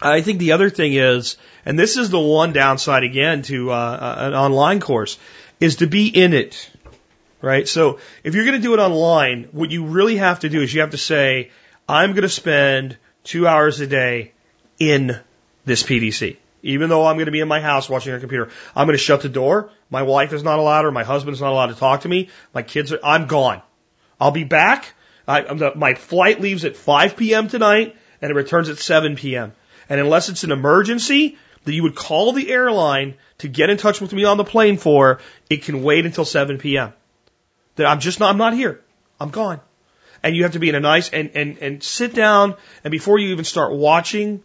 I 0.00 0.20
think 0.20 0.40
the 0.40 0.52
other 0.52 0.68
thing 0.68 0.94
is, 0.94 1.36
and 1.64 1.78
this 1.78 1.96
is 1.96 2.10
the 2.10 2.18
one 2.18 2.52
downside 2.52 3.04
again 3.04 3.42
to 3.42 3.70
uh, 3.70 4.14
an 4.18 4.34
online 4.34 4.80
course, 4.80 5.16
is 5.62 5.76
to 5.76 5.86
be 5.86 6.08
in 6.08 6.34
it. 6.34 6.70
Right? 7.40 7.66
So 7.66 7.98
if 8.22 8.34
you're 8.34 8.44
going 8.44 8.60
to 8.60 8.62
do 8.62 8.74
it 8.74 8.78
online, 8.78 9.48
what 9.52 9.70
you 9.70 9.86
really 9.86 10.16
have 10.16 10.40
to 10.40 10.48
do 10.48 10.60
is 10.60 10.72
you 10.72 10.80
have 10.82 10.90
to 10.90 10.98
say, 10.98 11.50
I'm 11.88 12.12
going 12.12 12.22
to 12.22 12.28
spend 12.28 12.96
two 13.24 13.48
hours 13.48 13.80
a 13.80 13.86
day 13.86 14.32
in 14.78 15.18
this 15.64 15.82
PDC. 15.82 16.36
Even 16.62 16.88
though 16.88 17.06
I'm 17.06 17.16
going 17.16 17.26
to 17.26 17.32
be 17.32 17.40
in 17.40 17.48
my 17.48 17.60
house 17.60 17.88
watching 17.88 18.14
a 18.14 18.20
computer, 18.20 18.50
I'm 18.76 18.86
going 18.86 18.96
to 18.96 19.02
shut 19.02 19.22
the 19.22 19.28
door. 19.28 19.70
My 19.90 20.02
wife 20.02 20.32
is 20.32 20.44
not 20.44 20.60
allowed 20.60 20.84
or 20.84 20.92
my 20.92 21.02
husband 21.02 21.34
is 21.34 21.40
not 21.40 21.50
allowed 21.50 21.68
to 21.68 21.74
talk 21.74 22.02
to 22.02 22.08
me. 22.08 22.28
My 22.54 22.62
kids 22.62 22.92
are, 22.92 23.00
I'm 23.02 23.26
gone. 23.26 23.62
I'll 24.20 24.30
be 24.30 24.44
back 24.44 24.94
I, 25.26 25.42
the, 25.42 25.72
my 25.74 25.94
flight 25.94 26.40
leaves 26.40 26.64
at 26.64 26.76
5 26.76 27.16
p.m. 27.16 27.48
tonight 27.48 27.96
and 28.20 28.30
it 28.30 28.34
returns 28.34 28.68
at 28.68 28.78
7 28.78 29.16
p.m. 29.16 29.52
And 29.88 30.00
unless 30.00 30.28
it's 30.28 30.44
an 30.44 30.52
emergency 30.52 31.38
that 31.64 31.72
you 31.72 31.82
would 31.82 31.94
call 31.94 32.32
the 32.32 32.50
airline 32.50 33.14
to 33.38 33.48
get 33.48 33.70
in 33.70 33.76
touch 33.76 34.00
with 34.00 34.12
me 34.12 34.24
on 34.24 34.36
the 34.36 34.44
plane 34.44 34.76
for, 34.76 35.20
it 35.48 35.62
can 35.62 35.82
wait 35.82 36.06
until 36.06 36.24
7 36.24 36.58
p.m. 36.58 36.92
That 37.76 37.86
I'm 37.86 38.00
just 38.00 38.20
not, 38.20 38.30
I'm 38.30 38.38
not 38.38 38.54
here. 38.54 38.80
I'm 39.20 39.30
gone. 39.30 39.60
And 40.22 40.36
you 40.36 40.44
have 40.44 40.52
to 40.52 40.58
be 40.58 40.68
in 40.68 40.74
a 40.74 40.80
nice 40.80 41.10
and, 41.10 41.30
and, 41.34 41.58
and 41.58 41.82
sit 41.82 42.14
down 42.14 42.56
and 42.84 42.90
before 42.92 43.18
you 43.18 43.28
even 43.28 43.44
start 43.44 43.72
watching, 43.72 44.42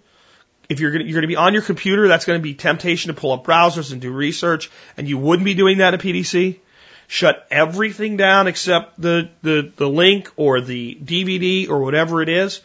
if 0.69 0.79
you're 0.79 0.91
going 0.91 1.03
to, 1.03 1.07
you're 1.07 1.15
going 1.15 1.29
to 1.29 1.33
be 1.33 1.35
on 1.35 1.53
your 1.53 1.61
computer, 1.61 2.07
that's 2.07 2.25
going 2.25 2.39
to 2.39 2.43
be 2.43 2.53
temptation 2.53 3.13
to 3.13 3.19
pull 3.19 3.31
up 3.31 3.45
browsers 3.45 3.91
and 3.91 4.01
do 4.01 4.11
research 4.11 4.71
and 4.97 5.07
you 5.07 5.17
wouldn't 5.17 5.45
be 5.45 5.53
doing 5.53 5.79
that 5.79 5.93
at 5.93 5.99
PDC. 5.99 6.59
Shut 7.07 7.47
everything 7.49 8.17
down 8.17 8.47
except 8.47 8.99
the, 8.99 9.29
the, 9.41 9.71
the 9.75 9.87
link 9.87 10.31
or 10.35 10.59
the 10.59 10.95
DVD 11.01 11.69
or 11.69 11.79
whatever 11.79 12.21
it 12.21 12.29
is. 12.29 12.61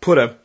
Put 0.00 0.18
a 0.18 0.36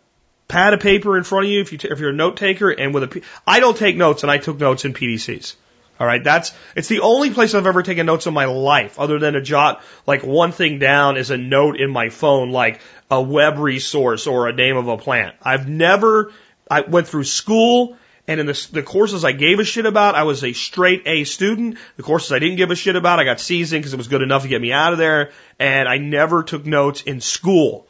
pad 0.52 0.74
of 0.74 0.82
paper 0.82 1.18
in 1.18 1.24
front 1.24 1.46
of 1.46 1.52
you 1.52 1.62
if 1.62 1.72
you 1.72 1.78
t- 1.78 1.88
if 1.88 2.00
you're 2.00 2.10
a 2.10 2.14
note 2.14 2.38
taker 2.38 2.70
and 2.70 2.94
with 2.94 3.04
a 3.04 3.08
P- 3.08 3.24
I 3.48 3.60
don't 3.62 3.78
take 3.78 3.96
notes 3.96 4.24
and 4.24 4.32
I 4.32 4.38
took 4.38 4.60
notes 4.60 4.84
in 4.86 4.94
PDCs. 4.94 5.56
All 6.00 6.08
right, 6.08 6.24
that's 6.24 6.52
it's 6.76 6.88
the 6.88 7.02
only 7.02 7.30
place 7.30 7.54
I've 7.54 7.68
ever 7.68 7.84
taken 7.84 8.06
notes 8.06 8.28
in 8.28 8.34
my 8.34 8.46
life, 8.46 9.00
other 9.00 9.18
than 9.18 9.34
to 9.34 9.42
jot 9.42 9.82
like 10.06 10.24
one 10.24 10.52
thing 10.52 10.80
down 10.80 11.16
as 11.16 11.30
a 11.30 11.38
note 11.38 11.80
in 11.80 11.90
my 11.90 12.10
phone, 12.10 12.52
like 12.52 12.82
a 13.10 13.22
web 13.22 13.60
resource 13.60 14.28
or 14.28 14.48
a 14.48 14.54
name 14.54 14.78
of 14.78 14.88
a 14.88 14.98
plant. 14.98 15.36
I've 15.42 15.70
never. 15.70 16.34
I 16.70 16.82
went 16.82 17.08
through 17.08 17.26
school, 17.26 17.98
and 18.28 18.40
in 18.40 18.46
the, 18.46 18.68
the 18.72 18.84
courses 18.84 19.24
I 19.24 19.32
gave 19.34 19.60
a 19.60 19.64
shit 19.64 19.86
about, 19.86 20.16
I 20.16 20.24
was 20.24 20.44
a 20.44 20.54
straight 20.54 21.04
A 21.06 21.24
student. 21.24 21.78
The 21.98 22.04
courses 22.04 22.32
I 22.32 22.40
didn't 22.40 22.58
give 22.58 22.72
a 22.72 22.76
shit 22.76 22.96
about, 22.96 23.20
I 23.20 23.24
got 23.24 23.40
C's 23.40 23.72
in 23.72 23.80
because 23.80 23.94
it 23.94 23.98
was 23.98 24.08
good 24.08 24.22
enough 24.22 24.42
to 24.42 24.48
get 24.48 24.62
me 24.62 24.72
out 24.72 24.94
of 24.94 25.00
there. 25.00 25.32
And 25.60 25.88
I 25.88 25.98
never 25.98 26.42
took 26.42 26.66
notes 26.66 27.04
in 27.04 27.22
school, 27.22 27.88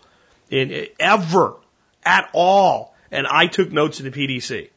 in 0.49 0.87
ever, 0.99 1.55
at 2.03 2.29
all. 2.33 2.95
And 3.11 3.27
I 3.27 3.47
took 3.47 3.71
notes 3.71 3.99
in 3.99 4.09
the 4.09 4.11
PDC. 4.11 4.69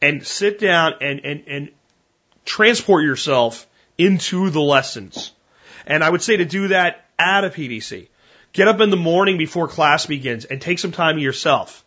And 0.00 0.26
sit 0.26 0.58
down 0.58 0.94
and 1.00 1.20
and 1.20 1.44
and 1.46 1.68
transport 2.44 3.04
yourself 3.04 3.66
into 3.96 4.50
the 4.50 4.60
lessons. 4.60 5.32
And 5.86 6.02
I 6.02 6.10
would 6.10 6.22
say 6.22 6.36
to 6.38 6.44
do 6.44 6.68
that 6.68 7.04
at 7.18 7.44
a 7.44 7.50
PDC. 7.50 8.08
Get 8.52 8.68
up 8.68 8.80
in 8.80 8.90
the 8.90 8.96
morning 8.96 9.38
before 9.38 9.68
class 9.68 10.06
begins 10.06 10.44
and 10.44 10.60
take 10.60 10.78
some 10.78 10.92
time 10.92 11.18
yourself 11.18 11.84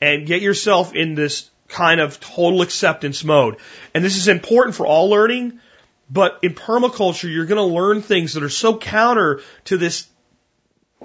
and 0.00 0.26
get 0.26 0.42
yourself 0.42 0.94
in 0.94 1.14
this 1.14 1.50
kind 1.68 2.00
of 2.00 2.20
total 2.20 2.62
acceptance 2.62 3.24
mode. 3.24 3.56
And 3.94 4.04
this 4.04 4.16
is 4.16 4.28
important 4.28 4.76
for 4.76 4.86
all 4.86 5.08
learning, 5.10 5.60
but 6.10 6.40
in 6.42 6.54
permaculture, 6.54 7.32
you're 7.32 7.46
going 7.46 7.56
to 7.56 7.74
learn 7.74 8.02
things 8.02 8.34
that 8.34 8.42
are 8.42 8.48
so 8.48 8.78
counter 8.78 9.40
to 9.64 9.76
this 9.76 10.06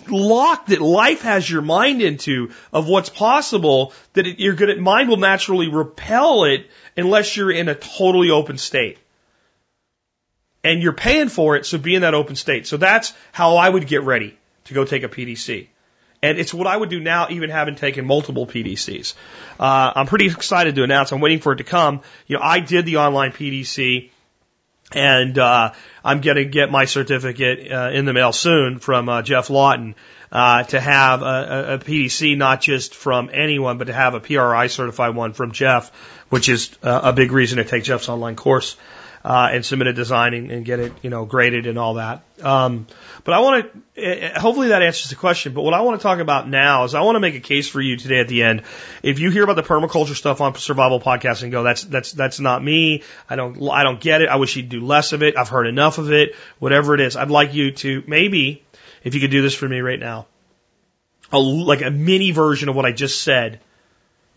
lock 0.08 0.68
that 0.68 0.82
life 0.82 1.22
has 1.22 1.50
your 1.50 1.62
mind 1.62 2.02
into 2.02 2.52
of 2.72 2.88
what's 2.88 3.10
possible 3.10 3.94
that 4.14 4.26
it, 4.26 4.40
your 4.40 4.54
good 4.54 4.80
mind 4.80 5.10
will 5.10 5.18
naturally 5.18 5.68
repel 5.68 6.46
it 6.46 6.68
unless 6.96 7.36
you're 7.36 7.52
in 7.52 7.70
a 7.70 7.76
totally 7.76 8.30
open 8.30 8.58
state. 8.58 8.98
And 10.64 10.82
you're 10.82 10.94
paying 10.94 11.30
for 11.30 11.56
it, 11.56 11.66
so 11.66 11.78
be 11.78 11.96
in 11.96 12.04
that 12.04 12.14
open 12.14 12.36
state. 12.36 12.68
So 12.68 12.78
that's 12.78 13.14
how 13.32 13.58
I 13.58 13.68
would 13.68 13.88
get 13.88 14.04
ready 14.04 14.38
to 14.66 14.74
go 14.74 14.86
take 14.86 15.04
a 15.04 15.10
PDC. 15.10 15.68
And 16.24 16.38
it's 16.38 16.54
what 16.54 16.68
I 16.68 16.78
would 16.78 16.90
do 16.90 17.00
now, 17.00 17.28
even 17.32 17.50
having 17.50 17.76
taken 17.76 18.06
multiple 18.06 18.46
PDCs. 18.46 19.16
Uh, 19.60 19.92
I'm 19.96 20.06
pretty 20.06 20.28
excited 20.28 20.76
to 20.76 20.84
announce. 20.84 21.12
I'm 21.12 21.20
waiting 21.20 21.40
for 21.40 21.54
it 21.54 21.58
to 21.58 21.64
come. 21.64 22.02
You 22.28 22.38
know, 22.38 22.44
I 22.44 22.60
did 22.60 22.86
the 22.86 22.98
online 22.98 23.32
PDC, 23.32 24.12
and 24.94 25.38
uh, 25.38 25.72
I'm 26.04 26.22
going 26.22 26.38
to 26.38 26.46
get 26.46 26.72
my 26.72 26.86
certificate 26.86 27.72
uh, 27.72 27.92
in 27.94 28.06
the 28.06 28.14
mail 28.14 28.34
soon 28.34 28.80
from 28.80 29.10
uh, 29.10 29.22
Geoff 29.22 29.50
Lawton 29.50 29.96
uh, 30.32 30.64
to 30.64 30.80
have 30.80 31.22
a, 31.22 31.74
a, 31.74 31.78
PDC, 31.80 32.38
not 32.38 32.62
just 32.62 32.96
from 32.96 33.30
anyone, 33.34 33.78
but 33.78 33.88
to 33.88 33.94
have 33.94 34.14
a 34.14 34.20
PRI 34.20 34.68
certified 34.68 35.16
one 35.16 35.34
from 35.34 35.52
Geoff, 35.52 35.92
which 36.30 36.50
is 36.50 36.72
uh, 36.84 37.02
a 37.04 37.14
big 37.14 37.32
reason 37.32 37.58
to 37.58 37.66
take 37.66 37.84
Geoff's 37.84 38.10
online 38.10 38.36
course 38.36 38.78
uh, 39.24 39.50
and 39.52 39.66
submit 39.66 39.88
a 39.88 39.94
design 39.94 40.34
and, 40.34 40.52
and 40.52 40.66
get 40.66 40.80
it, 40.80 40.94
you 41.02 41.10
know, 41.10 41.26
graded 41.26 41.68
and 41.68 41.78
all 41.78 41.96
that. 41.96 42.24
Um, 42.42 42.88
but 43.24 43.34
I 43.34 43.40
want 43.40 43.72
to, 43.96 44.40
hopefully 44.40 44.70
that 44.70 44.82
answers 44.82 45.10
the 45.10 45.16
question. 45.16 45.54
But 45.54 45.62
what 45.62 45.74
I 45.74 45.82
want 45.82 46.00
to 46.00 46.04
talk 46.04 46.20
about 46.20 46.50
now 46.50 46.86
is 46.86 46.96
I 46.96 47.02
want 47.02 47.16
to 47.16 47.20
make 47.20 47.36
a 47.36 47.40
case 47.40 47.68
for 47.68 47.80
you 47.80 47.98
today 47.98 48.20
at 48.20 48.28
the 48.28 48.44
end. 48.44 48.64
If 49.04 49.20
you 49.20 49.30
hear 49.30 49.44
about 49.44 49.58
the 49.58 49.64
permaculture 49.64 50.16
stuff 50.16 50.42
on 50.42 50.56
Survival 50.56 51.00
Podcast 51.00 51.44
and 51.44 51.52
go, 51.52 51.64
that's 51.64 51.84
that's 51.84 52.12
that's 52.14 52.40
not 52.40 52.64
me. 52.64 53.04
I 53.30 53.36
don't 53.36 53.70
I 53.70 53.84
don't 53.84 54.02
get 54.02 54.22
it. 54.22 54.30
I 54.30 54.38
wish 54.38 54.56
you'd 54.56 54.70
do 54.70 54.84
less 54.84 55.14
of 55.14 55.22
it. 55.22 55.38
I've 55.38 55.50
heard 55.50 55.68
enough 55.68 56.00
of 56.00 56.12
it. 56.12 56.36
Whatever 56.58 56.96
it 56.96 57.02
is, 57.02 57.16
I'd 57.16 57.30
like 57.30 57.54
you 57.54 57.72
to 57.72 58.04
maybe, 58.08 58.64
if 59.04 59.14
you 59.14 59.22
could 59.22 59.32
do 59.32 59.42
this 59.42 59.54
for 59.54 59.70
me 59.70 59.82
right 59.82 60.00
now, 60.00 60.26
a, 61.32 61.40
like 61.40 61.82
a 61.82 61.92
mini 61.92 62.32
version 62.32 62.70
of 62.70 62.76
what 62.76 62.86
I 62.86 62.92
just 62.92 63.22
said 63.22 63.60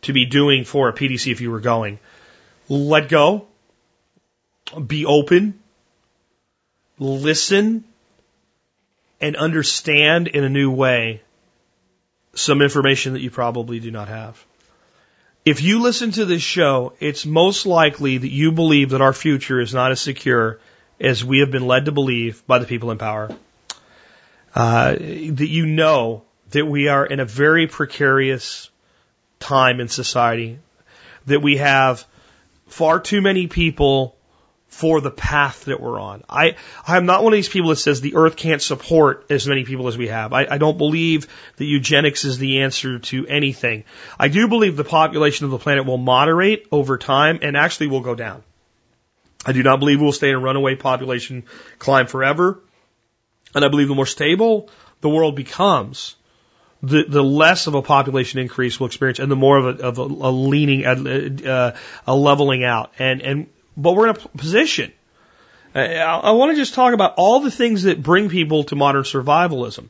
to 0.02 0.12
be 0.12 0.26
doing 0.26 0.64
for 0.64 0.90
a 0.90 0.92
PDC 0.92 1.32
if 1.32 1.40
you 1.40 1.50
were 1.50 1.60
going. 1.60 1.98
Let 2.68 3.08
go 3.08 3.46
be 4.86 5.04
open, 5.06 5.60
listen, 6.98 7.84
and 9.20 9.36
understand 9.36 10.28
in 10.28 10.44
a 10.44 10.48
new 10.48 10.70
way 10.70 11.22
some 12.34 12.62
information 12.62 13.12
that 13.12 13.20
you 13.20 13.30
probably 13.30 13.80
do 13.80 13.90
not 13.90 14.08
have. 14.08 14.44
If 15.44 15.62
you 15.62 15.82
listen 15.82 16.10
to 16.12 16.24
this 16.24 16.42
show, 16.42 16.94
it's 17.00 17.26
most 17.26 17.66
likely 17.66 18.18
that 18.18 18.30
you 18.30 18.52
believe 18.52 18.90
that 18.90 19.02
our 19.02 19.12
future 19.12 19.60
is 19.60 19.74
not 19.74 19.92
as 19.92 20.00
secure 20.00 20.58
as 20.98 21.24
we 21.24 21.40
have 21.40 21.50
been 21.50 21.66
led 21.66 21.84
to 21.84 21.92
believe 21.92 22.46
by 22.46 22.58
the 22.58 22.66
people 22.66 22.90
in 22.90 22.98
power. 22.98 23.30
Uh, 24.54 24.92
that 24.94 25.48
you 25.48 25.66
know 25.66 26.22
that 26.50 26.64
we 26.64 26.88
are 26.88 27.04
in 27.04 27.20
a 27.20 27.24
very 27.24 27.66
precarious 27.66 28.70
time 29.38 29.80
in 29.80 29.88
society, 29.88 30.58
that 31.26 31.42
we 31.42 31.56
have 31.56 32.06
far 32.68 33.00
too 33.00 33.20
many 33.20 33.46
people 33.46 34.13
for 34.74 35.00
the 35.00 35.10
path 35.10 35.66
that 35.66 35.80
we're 35.80 36.00
on. 36.00 36.24
I, 36.28 36.56
I'm 36.84 37.06
not 37.06 37.22
one 37.22 37.32
of 37.32 37.36
these 37.36 37.48
people 37.48 37.70
that 37.70 37.76
says 37.76 38.00
the 38.00 38.16
earth 38.16 38.34
can't 38.34 38.60
support 38.60 39.26
as 39.30 39.46
many 39.46 39.62
people 39.62 39.86
as 39.86 39.96
we 39.96 40.08
have. 40.08 40.32
I, 40.32 40.48
I 40.50 40.58
don't 40.58 40.76
believe 40.76 41.28
that 41.58 41.64
eugenics 41.64 42.24
is 42.24 42.38
the 42.38 42.62
answer 42.62 42.98
to 42.98 43.24
anything. 43.28 43.84
I 44.18 44.26
do 44.26 44.48
believe 44.48 44.76
the 44.76 44.82
population 44.82 45.44
of 45.44 45.52
the 45.52 45.58
planet 45.58 45.86
will 45.86 45.96
moderate 45.96 46.66
over 46.72 46.98
time 46.98 47.38
and 47.42 47.56
actually 47.56 47.86
will 47.86 48.00
go 48.00 48.16
down. 48.16 48.42
I 49.46 49.52
do 49.52 49.62
not 49.62 49.78
believe 49.78 50.00
we'll 50.00 50.10
stay 50.10 50.30
in 50.30 50.34
a 50.34 50.40
runaway 50.40 50.74
population 50.74 51.44
climb 51.78 52.08
forever. 52.08 52.58
And 53.54 53.64
I 53.64 53.68
believe 53.68 53.86
the 53.86 53.94
more 53.94 54.06
stable 54.06 54.70
the 55.02 55.08
world 55.08 55.36
becomes, 55.36 56.16
the, 56.82 57.04
the 57.08 57.22
less 57.22 57.68
of 57.68 57.76
a 57.76 57.82
population 57.82 58.40
increase 58.40 58.80
we'll 58.80 58.88
experience 58.88 59.20
and 59.20 59.30
the 59.30 59.36
more 59.36 59.56
of 59.56 59.78
a, 59.78 59.82
of 59.84 59.98
a, 59.98 60.02
a 60.02 60.32
leaning, 60.32 60.84
a, 60.84 61.48
uh, 61.48 61.76
a 62.08 62.16
leveling 62.16 62.64
out. 62.64 62.92
And, 62.98 63.22
and 63.22 63.46
but 63.76 63.92
we're 63.92 64.08
in 64.08 64.16
a 64.16 64.28
position. 64.38 64.92
Uh, 65.74 65.78
I 65.78 66.30
want 66.32 66.52
to 66.52 66.56
just 66.56 66.74
talk 66.74 66.94
about 66.94 67.14
all 67.16 67.40
the 67.40 67.50
things 67.50 67.82
that 67.84 68.02
bring 68.02 68.28
people 68.28 68.64
to 68.64 68.76
modern 68.76 69.02
survivalism. 69.02 69.88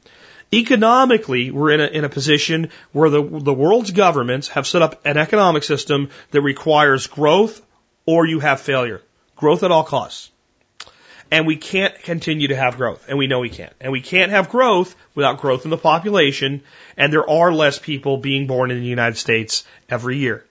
Economically, 0.52 1.50
we're 1.50 1.72
in 1.72 1.80
a, 1.80 1.86
in 1.86 2.04
a 2.04 2.08
position 2.08 2.70
where 2.92 3.10
the, 3.10 3.22
the 3.22 3.52
world's 3.52 3.90
governments 3.90 4.48
have 4.48 4.66
set 4.66 4.82
up 4.82 5.04
an 5.04 5.16
economic 5.16 5.62
system 5.62 6.10
that 6.30 6.42
requires 6.42 7.06
growth 7.06 7.60
or 8.06 8.26
you 8.26 8.40
have 8.40 8.60
failure. 8.60 9.02
Growth 9.36 9.62
at 9.62 9.70
all 9.70 9.84
costs. 9.84 10.30
And 11.30 11.46
we 11.46 11.56
can't 11.56 11.98
continue 12.02 12.48
to 12.48 12.56
have 12.56 12.76
growth. 12.76 13.06
And 13.08 13.18
we 13.18 13.26
know 13.26 13.40
we 13.40 13.48
can't. 13.48 13.72
And 13.80 13.90
we 13.90 14.00
can't 14.00 14.30
have 14.30 14.50
growth 14.50 14.94
without 15.14 15.38
growth 15.38 15.64
in 15.64 15.70
the 15.70 15.78
population. 15.78 16.62
And 16.96 17.12
there 17.12 17.28
are 17.28 17.52
less 17.52 17.78
people 17.78 18.18
being 18.18 18.46
born 18.46 18.70
in 18.70 18.78
the 18.78 18.86
United 18.86 19.16
States 19.16 19.64
every 19.88 20.18
year 20.18 20.44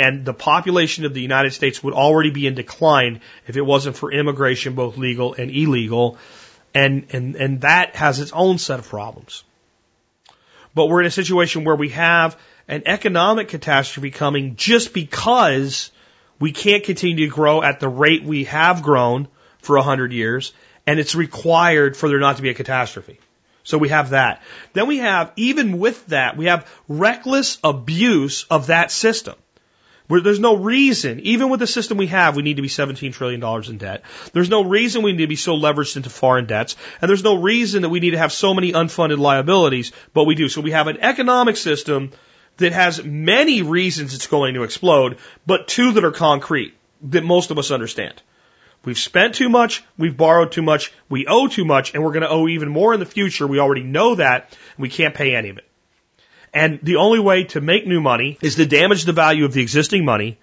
and 0.00 0.24
the 0.24 0.34
population 0.34 1.04
of 1.04 1.12
the 1.12 1.20
United 1.20 1.52
States 1.52 1.82
would 1.82 1.94
already 1.94 2.30
be 2.30 2.46
in 2.46 2.54
decline 2.54 3.20
if 3.46 3.56
it 3.56 3.62
wasn't 3.62 3.96
for 3.96 4.10
immigration, 4.10 4.74
both 4.74 4.96
legal 4.96 5.34
and 5.34 5.50
illegal, 5.50 6.16
and 6.74 7.06
and 7.10 7.36
and 7.36 7.60
that 7.60 7.96
has 7.96 8.18
its 8.18 8.32
own 8.32 8.58
set 8.58 8.78
of 8.78 8.88
problems. 8.88 9.44
But 10.74 10.86
we're 10.86 11.00
in 11.00 11.06
a 11.06 11.10
situation 11.10 11.64
where 11.64 11.76
we 11.76 11.90
have 11.90 12.38
an 12.66 12.84
economic 12.86 13.48
catastrophe 13.48 14.10
coming 14.10 14.56
just 14.56 14.94
because 14.94 15.90
we 16.38 16.52
can't 16.52 16.84
continue 16.84 17.26
to 17.26 17.34
grow 17.34 17.62
at 17.62 17.80
the 17.80 17.88
rate 17.88 18.22
we 18.24 18.44
have 18.44 18.82
grown 18.82 19.28
for 19.58 19.76
a 19.76 19.82
hundred 19.82 20.12
years, 20.12 20.52
and 20.86 20.98
it's 20.98 21.14
required 21.14 21.96
for 21.96 22.08
there 22.08 22.20
not 22.20 22.36
to 22.36 22.42
be 22.42 22.50
a 22.50 22.54
catastrophe. 22.54 23.18
So 23.64 23.76
we 23.76 23.90
have 23.90 24.10
that. 24.10 24.42
Then 24.72 24.86
we 24.86 24.98
have, 24.98 25.32
even 25.36 25.78
with 25.78 26.06
that, 26.06 26.36
we 26.36 26.46
have 26.46 26.66
reckless 26.88 27.58
abuse 27.62 28.44
of 28.44 28.68
that 28.68 28.90
system. 28.90 29.34
Where 30.10 30.20
there's 30.20 30.40
no 30.40 30.56
reason, 30.56 31.20
even 31.20 31.50
with 31.50 31.60
the 31.60 31.68
system 31.68 31.96
we 31.96 32.08
have, 32.08 32.34
we 32.34 32.42
need 32.42 32.56
to 32.56 32.62
be 32.62 32.68
$17 32.68 33.12
trillion 33.12 33.40
in 33.70 33.78
debt. 33.78 34.02
There's 34.32 34.50
no 34.50 34.64
reason 34.64 35.04
we 35.04 35.12
need 35.12 35.18
to 35.18 35.28
be 35.28 35.36
so 35.36 35.56
leveraged 35.56 35.96
into 35.96 36.10
foreign 36.10 36.46
debts. 36.46 36.74
And 37.00 37.08
there's 37.08 37.22
no 37.22 37.40
reason 37.40 37.82
that 37.82 37.90
we 37.90 38.00
need 38.00 38.10
to 38.10 38.18
have 38.18 38.32
so 38.32 38.52
many 38.52 38.72
unfunded 38.72 39.18
liabilities, 39.18 39.92
but 40.12 40.24
we 40.24 40.34
do. 40.34 40.48
So 40.48 40.62
we 40.62 40.72
have 40.72 40.88
an 40.88 40.98
economic 41.00 41.56
system 41.56 42.10
that 42.56 42.72
has 42.72 43.04
many 43.04 43.62
reasons 43.62 44.12
it's 44.12 44.26
going 44.26 44.54
to 44.54 44.64
explode, 44.64 45.18
but 45.46 45.68
two 45.68 45.92
that 45.92 46.04
are 46.04 46.10
concrete 46.10 46.74
that 47.10 47.22
most 47.22 47.52
of 47.52 47.58
us 47.60 47.70
understand. 47.70 48.20
We've 48.84 48.98
spent 48.98 49.36
too 49.36 49.48
much, 49.48 49.84
we've 49.96 50.16
borrowed 50.16 50.50
too 50.50 50.62
much, 50.62 50.92
we 51.08 51.28
owe 51.28 51.46
too 51.46 51.64
much, 51.64 51.94
and 51.94 52.02
we're 52.02 52.14
going 52.14 52.22
to 52.22 52.30
owe 52.30 52.48
even 52.48 52.68
more 52.68 52.92
in 52.92 52.98
the 52.98 53.06
future. 53.06 53.46
We 53.46 53.60
already 53.60 53.84
know 53.84 54.16
that, 54.16 54.48
and 54.50 54.82
we 54.82 54.88
can't 54.88 55.14
pay 55.14 55.36
any 55.36 55.50
of 55.50 55.58
it. 55.58 55.69
And 56.52 56.80
the 56.82 56.96
only 56.96 57.20
way 57.20 57.44
to 57.44 57.60
make 57.60 57.86
new 57.86 58.00
money 58.00 58.38
is 58.42 58.56
to 58.56 58.66
damage 58.66 59.04
the 59.04 59.12
value 59.12 59.44
of 59.44 59.52
the 59.52 59.62
existing 59.62 60.04
money. 60.04 60.38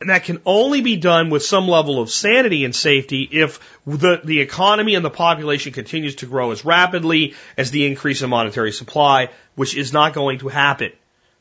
And 0.00 0.10
that 0.10 0.24
can 0.24 0.40
only 0.44 0.80
be 0.80 0.96
done 0.96 1.30
with 1.30 1.44
some 1.44 1.68
level 1.68 2.00
of 2.00 2.10
sanity 2.10 2.64
and 2.64 2.74
safety 2.74 3.22
if 3.30 3.60
the, 3.86 4.20
the 4.24 4.40
economy 4.40 4.96
and 4.96 5.04
the 5.04 5.10
population 5.10 5.72
continues 5.72 6.16
to 6.16 6.26
grow 6.26 6.50
as 6.50 6.64
rapidly 6.64 7.34
as 7.56 7.70
the 7.70 7.86
increase 7.86 8.22
in 8.22 8.30
monetary 8.30 8.72
supply, 8.72 9.30
which 9.54 9.76
is 9.76 9.92
not 9.92 10.12
going 10.12 10.40
to 10.40 10.48
happen. 10.48 10.90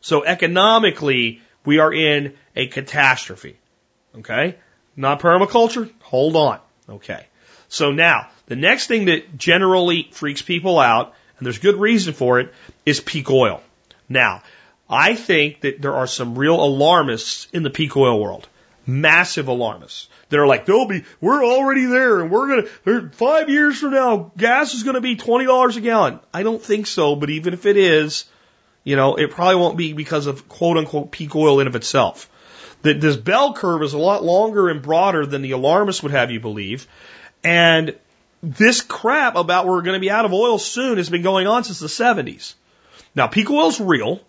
So 0.01 0.23
economically, 0.23 1.41
we 1.65 1.79
are 1.79 1.93
in 1.93 2.35
a 2.55 2.67
catastrophe. 2.67 3.57
Okay? 4.17 4.57
Not 4.95 5.21
permaculture? 5.21 5.91
Hold 6.01 6.35
on. 6.35 6.59
Okay. 6.89 7.25
So 7.69 7.91
now, 7.91 8.29
the 8.47 8.55
next 8.55 8.87
thing 8.87 9.05
that 9.05 9.37
generally 9.37 10.09
freaks 10.11 10.41
people 10.41 10.77
out, 10.77 11.15
and 11.37 11.45
there's 11.45 11.59
good 11.59 11.77
reason 11.77 12.13
for 12.13 12.39
it, 12.39 12.53
is 12.85 12.99
peak 12.99 13.31
oil. 13.31 13.63
Now, 14.11 14.43
I 14.89 15.15
think 15.15 15.61
that 15.61 15.81
there 15.81 15.95
are 15.95 16.07
some 16.07 16.37
real 16.37 16.61
alarmists 16.61 17.47
in 17.53 17.63
the 17.63 17.69
peak 17.69 17.95
oil 17.95 18.19
world. 18.21 18.47
Massive 18.85 19.47
alarmists. 19.47 20.09
That 20.29 20.39
are 20.39 20.47
like, 20.47 20.65
there'll 20.65 20.87
be, 20.87 21.03
we're 21.19 21.45
already 21.45 21.85
there 21.85 22.21
and 22.21 22.31
we're 22.31 22.63
gonna, 22.85 23.09
five 23.11 23.49
years 23.49 23.79
from 23.79 23.91
now, 23.91 24.31
gas 24.37 24.73
is 24.73 24.83
gonna 24.83 25.01
be 25.01 25.15
$20 25.15 25.77
a 25.77 25.81
gallon. 25.81 26.19
I 26.33 26.43
don't 26.43 26.61
think 26.61 26.87
so, 26.87 27.15
but 27.15 27.29
even 27.29 27.53
if 27.53 27.65
it 27.65 27.77
is, 27.77 28.25
you 28.83 28.95
know, 28.95 29.15
it 29.15 29.31
probably 29.31 29.55
won't 29.55 29.77
be 29.77 29.93
because 29.93 30.25
of 30.25 30.47
quote 30.49 30.77
unquote 30.77 31.11
peak 31.11 31.35
oil 31.35 31.59
in 31.59 31.67
of 31.67 31.75
itself. 31.75 32.29
That 32.81 32.99
this 32.99 33.15
bell 33.15 33.53
curve 33.53 33.83
is 33.83 33.93
a 33.93 33.99
lot 33.99 34.23
longer 34.23 34.69
and 34.69 34.81
broader 34.81 35.25
than 35.25 35.41
the 35.43 35.51
alarmists 35.51 36.01
would 36.01 36.11
have 36.11 36.31
you 36.31 36.39
believe. 36.39 36.87
And 37.43 37.95
this 38.41 38.81
crap 38.81 39.35
about 39.35 39.67
we're 39.67 39.83
going 39.83 39.93
to 39.93 39.99
be 39.99 40.09
out 40.09 40.25
of 40.25 40.33
oil 40.33 40.57
soon 40.57 40.97
has 40.97 41.09
been 41.09 41.21
going 41.21 41.45
on 41.45 41.63
since 41.63 41.79
the 41.79 41.87
70s. 41.87 42.55
Now, 43.15 43.27
peak 43.27 43.49
oil 43.49 43.67
is 43.67 43.79
real. 43.79 44.21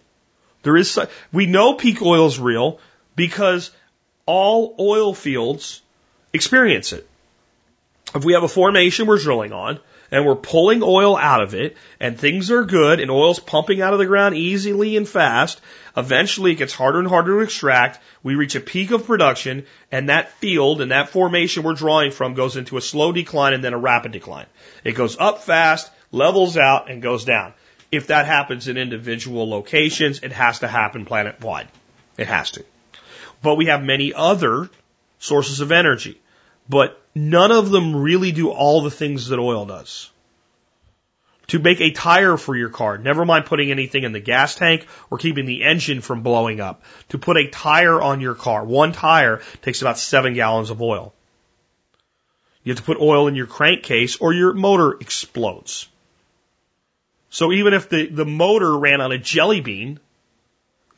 There 0.62 0.76
is, 0.76 0.98
we 1.32 1.46
know 1.46 1.74
peak 1.74 2.02
oil 2.02 2.26
is 2.26 2.38
real 2.38 2.78
because 3.16 3.70
all 4.26 4.74
oil 4.78 5.14
fields 5.14 5.82
experience 6.32 6.92
it. 6.92 7.08
If 8.14 8.24
we 8.24 8.34
have 8.34 8.42
a 8.42 8.48
formation 8.48 9.06
we're 9.06 9.18
drilling 9.18 9.52
on 9.52 9.80
and 10.10 10.26
we're 10.26 10.36
pulling 10.36 10.82
oil 10.82 11.16
out 11.16 11.42
of 11.42 11.54
it 11.54 11.76
and 11.98 12.18
things 12.18 12.50
are 12.50 12.64
good 12.64 13.00
and 13.00 13.10
oil's 13.10 13.40
pumping 13.40 13.80
out 13.80 13.94
of 13.94 13.98
the 13.98 14.06
ground 14.06 14.36
easily 14.36 14.96
and 14.96 15.08
fast, 15.08 15.60
eventually 15.96 16.52
it 16.52 16.56
gets 16.56 16.74
harder 16.74 16.98
and 16.98 17.08
harder 17.08 17.38
to 17.38 17.44
extract. 17.44 18.00
We 18.22 18.34
reach 18.34 18.54
a 18.54 18.60
peak 18.60 18.90
of 18.90 19.06
production 19.06 19.64
and 19.90 20.10
that 20.10 20.32
field 20.32 20.82
and 20.82 20.90
that 20.90 21.08
formation 21.08 21.62
we're 21.62 21.74
drawing 21.74 22.10
from 22.10 22.34
goes 22.34 22.56
into 22.56 22.76
a 22.76 22.82
slow 22.82 23.12
decline 23.12 23.54
and 23.54 23.64
then 23.64 23.72
a 23.72 23.78
rapid 23.78 24.12
decline. 24.12 24.46
It 24.84 24.92
goes 24.92 25.16
up 25.18 25.42
fast, 25.42 25.90
levels 26.10 26.58
out 26.58 26.90
and 26.90 27.00
goes 27.00 27.24
down. 27.24 27.54
If 27.92 28.06
that 28.06 28.24
happens 28.24 28.68
in 28.68 28.78
individual 28.78 29.48
locations, 29.48 30.20
it 30.20 30.32
has 30.32 30.60
to 30.60 30.68
happen 30.68 31.04
planet 31.04 31.42
wide. 31.42 31.68
It 32.16 32.26
has 32.26 32.50
to. 32.52 32.64
But 33.42 33.56
we 33.56 33.66
have 33.66 33.84
many 33.84 34.14
other 34.14 34.70
sources 35.18 35.60
of 35.60 35.70
energy. 35.70 36.18
But 36.68 36.98
none 37.14 37.52
of 37.52 37.70
them 37.70 37.94
really 37.94 38.32
do 38.32 38.50
all 38.50 38.80
the 38.80 38.90
things 38.90 39.28
that 39.28 39.38
oil 39.38 39.66
does. 39.66 40.10
To 41.48 41.58
make 41.58 41.82
a 41.82 41.90
tire 41.90 42.38
for 42.38 42.56
your 42.56 42.70
car, 42.70 42.96
never 42.96 43.26
mind 43.26 43.44
putting 43.44 43.70
anything 43.70 44.04
in 44.04 44.12
the 44.12 44.20
gas 44.20 44.54
tank 44.54 44.86
or 45.10 45.18
keeping 45.18 45.44
the 45.44 45.62
engine 45.62 46.00
from 46.00 46.22
blowing 46.22 46.60
up. 46.60 46.82
To 47.10 47.18
put 47.18 47.36
a 47.36 47.48
tire 47.48 48.00
on 48.00 48.22
your 48.22 48.34
car, 48.34 48.64
one 48.64 48.92
tire 48.92 49.42
takes 49.60 49.82
about 49.82 49.98
seven 49.98 50.32
gallons 50.32 50.70
of 50.70 50.80
oil. 50.80 51.12
You 52.64 52.72
have 52.72 52.78
to 52.78 52.84
put 52.84 53.00
oil 53.00 53.28
in 53.28 53.34
your 53.34 53.46
crankcase 53.46 54.16
or 54.16 54.32
your 54.32 54.54
motor 54.54 54.92
explodes. 54.98 55.88
So 57.32 57.50
even 57.50 57.72
if 57.72 57.88
the, 57.88 58.08
the 58.08 58.26
motor 58.26 58.76
ran 58.76 59.00
on 59.00 59.10
a 59.10 59.16
jelly 59.16 59.62
bean, 59.62 59.92
you 59.92 59.98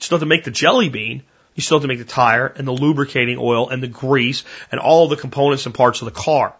still 0.00 0.18
have 0.18 0.22
to 0.22 0.26
make 0.26 0.42
the 0.42 0.50
jelly 0.50 0.88
bean, 0.88 1.22
you 1.54 1.62
still 1.62 1.78
have 1.78 1.82
to 1.82 1.88
make 1.88 2.00
the 2.00 2.04
tire 2.04 2.48
and 2.48 2.66
the 2.66 2.72
lubricating 2.72 3.38
oil 3.38 3.68
and 3.68 3.80
the 3.80 3.86
grease 3.86 4.42
and 4.72 4.80
all 4.80 5.06
the 5.06 5.14
components 5.14 5.64
and 5.64 5.74
parts 5.74 6.02
of 6.02 6.06
the 6.06 6.20
car. 6.20 6.52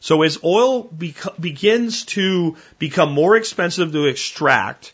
So 0.00 0.22
as 0.22 0.42
oil 0.42 0.82
begins 0.82 2.04
to 2.06 2.56
become 2.80 3.12
more 3.12 3.36
expensive 3.36 3.92
to 3.92 4.06
extract 4.06 4.92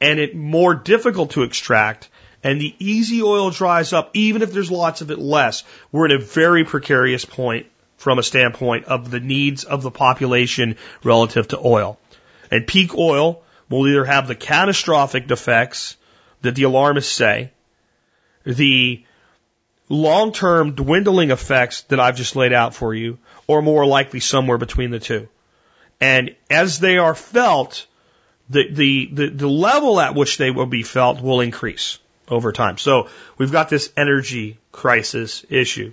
and 0.00 0.18
it 0.18 0.34
more 0.34 0.74
difficult 0.74 1.32
to 1.32 1.42
extract 1.42 2.08
and 2.42 2.58
the 2.58 2.74
easy 2.78 3.22
oil 3.22 3.50
dries 3.50 3.92
up, 3.92 4.12
even 4.14 4.40
if 4.40 4.50
there's 4.50 4.70
lots 4.70 5.02
of 5.02 5.10
it 5.10 5.18
less, 5.18 5.62
we're 5.92 6.06
at 6.06 6.12
a 6.12 6.18
very 6.18 6.64
precarious 6.64 7.26
point 7.26 7.66
from 7.98 8.18
a 8.18 8.22
standpoint 8.22 8.86
of 8.86 9.10
the 9.10 9.20
needs 9.20 9.64
of 9.64 9.82
the 9.82 9.90
population 9.90 10.76
relative 11.04 11.48
to 11.48 11.58
oil. 11.62 11.98
And 12.50 12.66
peak 12.66 12.96
oil 12.96 13.42
will 13.68 13.86
either 13.88 14.04
have 14.04 14.26
the 14.26 14.34
catastrophic 14.34 15.30
effects 15.30 15.96
that 16.42 16.54
the 16.54 16.62
alarmists 16.64 17.12
say, 17.12 17.50
the 18.44 19.04
long 19.88 20.32
term 20.32 20.72
dwindling 20.72 21.30
effects 21.30 21.82
that 21.82 22.00
I've 22.00 22.16
just 22.16 22.36
laid 22.36 22.52
out 22.52 22.74
for 22.74 22.94
you, 22.94 23.18
or 23.46 23.62
more 23.62 23.86
likely 23.86 24.20
somewhere 24.20 24.58
between 24.58 24.90
the 24.90 25.00
two. 25.00 25.28
And 26.00 26.36
as 26.48 26.78
they 26.78 26.98
are 26.98 27.14
felt, 27.14 27.86
the, 28.48 28.68
the, 28.70 29.08
the, 29.12 29.28
the 29.30 29.48
level 29.48 30.00
at 30.00 30.14
which 30.14 30.38
they 30.38 30.50
will 30.50 30.66
be 30.66 30.82
felt 30.82 31.20
will 31.20 31.40
increase 31.40 31.98
over 32.28 32.52
time. 32.52 32.78
So 32.78 33.08
we've 33.36 33.52
got 33.52 33.68
this 33.68 33.92
energy 33.96 34.58
crisis 34.72 35.44
issue. 35.48 35.92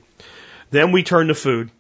Then 0.70 0.92
we 0.92 1.04
turn 1.04 1.28
to 1.28 1.36
food. 1.36 1.72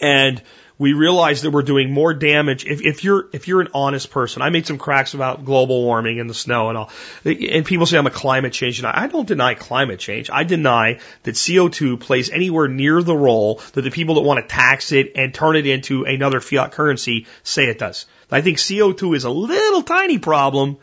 And 0.00 0.40
we 0.82 0.94
realize 0.94 1.42
that 1.42 1.52
we're 1.52 1.62
doing 1.62 1.92
more 1.92 2.12
damage. 2.12 2.64
If, 2.64 2.82
if 2.82 3.04
you're 3.04 3.28
if 3.32 3.46
you're 3.46 3.60
an 3.60 3.68
honest 3.72 4.10
person, 4.10 4.42
I 4.42 4.50
made 4.50 4.66
some 4.66 4.78
cracks 4.78 5.14
about 5.14 5.44
global 5.44 5.84
warming 5.84 6.18
and 6.18 6.28
the 6.28 6.34
snow 6.34 6.70
and 6.70 6.76
all, 6.76 6.90
and 7.24 7.64
people 7.64 7.86
say 7.86 7.98
I'm 7.98 8.08
a 8.08 8.10
climate 8.10 8.52
change, 8.52 8.80
and 8.80 8.88
I 8.88 9.06
don't 9.06 9.28
deny 9.28 9.54
climate 9.54 10.00
change. 10.00 10.28
I 10.28 10.42
deny 10.42 10.98
that 11.22 11.36
CO2 11.36 12.00
plays 12.00 12.30
anywhere 12.30 12.66
near 12.66 13.00
the 13.00 13.14
role 13.14 13.60
that 13.74 13.82
the 13.82 13.92
people 13.92 14.16
that 14.16 14.22
want 14.22 14.40
to 14.40 14.52
tax 14.52 14.90
it 14.90 15.12
and 15.14 15.32
turn 15.32 15.54
it 15.54 15.68
into 15.68 16.02
another 16.02 16.40
fiat 16.40 16.72
currency 16.72 17.28
say 17.44 17.66
it 17.66 17.78
does. 17.78 18.06
I 18.28 18.40
think 18.40 18.58
CO2 18.58 19.14
is 19.14 19.22
a 19.22 19.30
little 19.30 19.82
tiny 19.82 20.18
problem, 20.18 20.78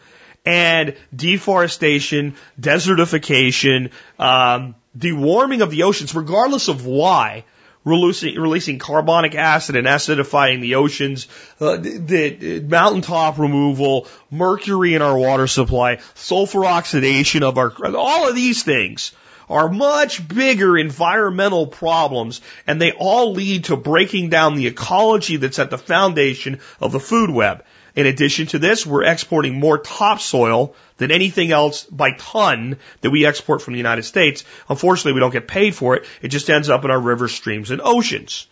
and 0.45 0.95
deforestation, 1.13 2.35
desertification, 2.57 3.91
um, 4.17 4.75
the 4.95 5.11
warming 5.11 5.61
of 5.61 5.71
the 5.71 5.83
oceans, 5.83 6.15
regardless 6.15 6.69
of 6.69 6.85
why 6.85 7.43
releasing, 7.83 8.35
releasing 8.35 8.79
carbonic 8.79 9.35
acid 9.35 9.75
and 9.75 9.87
acidifying 9.87 10.61
the 10.61 10.75
oceans, 10.75 11.27
uh, 11.59 11.77
the, 11.77 12.29
the 12.29 12.59
mountaintop 12.61 13.39
removal, 13.39 14.07
mercury 14.29 14.93
in 14.93 15.01
our 15.01 15.17
water 15.17 15.47
supply, 15.47 15.99
sulfur 16.15 16.65
oxidation 16.65 17.43
of 17.43 17.57
our, 17.57 17.73
all 17.95 18.29
of 18.29 18.35
these 18.35 18.63
things 18.63 19.13
are 19.49 19.69
much 19.69 20.25
bigger 20.27 20.77
environmental 20.77 21.65
problems 21.65 22.41
and 22.67 22.79
they 22.79 22.91
all 22.91 23.33
lead 23.33 23.65
to 23.65 23.75
breaking 23.75 24.29
down 24.29 24.55
the 24.55 24.67
ecology 24.67 25.37
that's 25.37 25.59
at 25.59 25.71
the 25.71 25.77
foundation 25.77 26.59
of 26.79 26.91
the 26.91 26.99
food 26.99 27.29
web. 27.29 27.63
In 27.95 28.05
addition 28.05 28.47
to 28.47 28.59
this, 28.59 28.85
we're 28.85 29.03
exporting 29.03 29.59
more 29.59 29.77
topsoil 29.77 30.75
than 30.97 31.11
anything 31.11 31.51
else 31.51 31.85
by 31.85 32.11
ton 32.11 32.77
that 33.01 33.09
we 33.09 33.25
export 33.25 33.61
from 33.61 33.73
the 33.73 33.79
United 33.79 34.03
States. 34.03 34.43
Unfortunately, 34.69 35.13
we 35.13 35.19
don't 35.19 35.31
get 35.31 35.47
paid 35.47 35.75
for 35.75 35.95
it. 35.95 36.05
It 36.21 36.27
just 36.29 36.49
ends 36.49 36.69
up 36.69 36.85
in 36.85 36.91
our 36.91 36.99
rivers, 36.99 37.33
streams, 37.33 37.71
and 37.71 37.81
oceans 37.81 38.47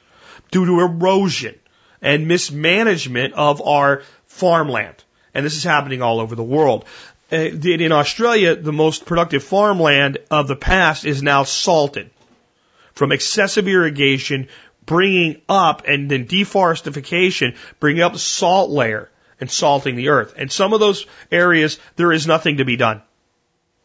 due 0.51 0.65
to 0.65 0.79
erosion 0.81 1.55
and 2.01 2.27
mismanagement 2.27 3.33
of 3.33 3.61
our 3.61 4.03
farmland. 4.25 5.03
And 5.33 5.45
this 5.45 5.55
is 5.55 5.63
happening 5.63 6.01
all 6.01 6.19
over 6.19 6.35
the 6.35 6.43
world. 6.43 6.85
Uh, 7.31 7.35
in 7.35 7.91
Australia, 7.91 8.55
the 8.55 8.71
most 8.71 9.05
productive 9.05 9.43
farmland 9.43 10.17
of 10.31 10.47
the 10.47 10.55
past 10.55 11.05
is 11.05 11.21
now 11.21 11.43
salted 11.43 12.09
from 12.93 13.11
excessive 13.11 13.67
irrigation, 13.67 14.47
bringing 14.85 15.41
up 15.49 15.83
and 15.87 16.09
then 16.09 16.25
deforestification, 16.25 17.55
bringing 17.79 18.01
up 18.01 18.15
salt 18.17 18.69
layer 18.69 19.09
and 19.39 19.49
salting 19.49 19.95
the 19.95 20.09
earth. 20.09 20.33
And 20.37 20.51
some 20.51 20.73
of 20.73 20.79
those 20.79 21.05
areas, 21.31 21.79
there 21.95 22.11
is 22.11 22.27
nothing 22.27 22.57
to 22.57 22.65
be 22.65 22.75
done. 22.75 23.01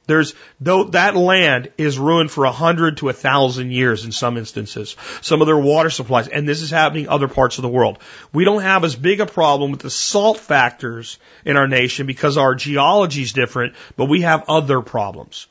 There's, 0.06 0.34
though 0.60 0.84
that 0.84 1.14
land 1.14 1.70
is 1.78 1.98
ruined 1.98 2.30
for 2.32 2.44
a 2.44 2.50
hundred 2.50 2.96
to 2.98 3.08
a 3.08 3.12
thousand 3.12 3.70
years 3.70 4.04
in 4.04 4.10
some 4.10 4.36
instances. 4.36 4.96
Some 5.20 5.40
of 5.40 5.46
their 5.46 5.58
water 5.58 5.90
supplies, 5.90 6.26
and 6.26 6.48
this 6.48 6.60
is 6.60 6.70
happening 6.70 7.04
in 7.04 7.10
other 7.10 7.28
parts 7.28 7.58
of 7.58 7.62
the 7.62 7.68
world. 7.68 7.98
We 8.32 8.44
don't 8.44 8.62
have 8.62 8.82
as 8.82 8.96
big 8.96 9.20
a 9.20 9.26
problem 9.26 9.70
with 9.70 9.80
the 9.80 9.90
salt 9.90 10.38
factors 10.38 11.18
in 11.44 11.56
our 11.56 11.68
nation 11.68 12.06
because 12.06 12.36
our 12.36 12.56
geology 12.56 13.22
is 13.22 13.32
different, 13.32 13.74
but 13.96 14.06
we 14.06 14.22
have 14.22 14.44
other 14.48 14.80
problems. 14.80 15.46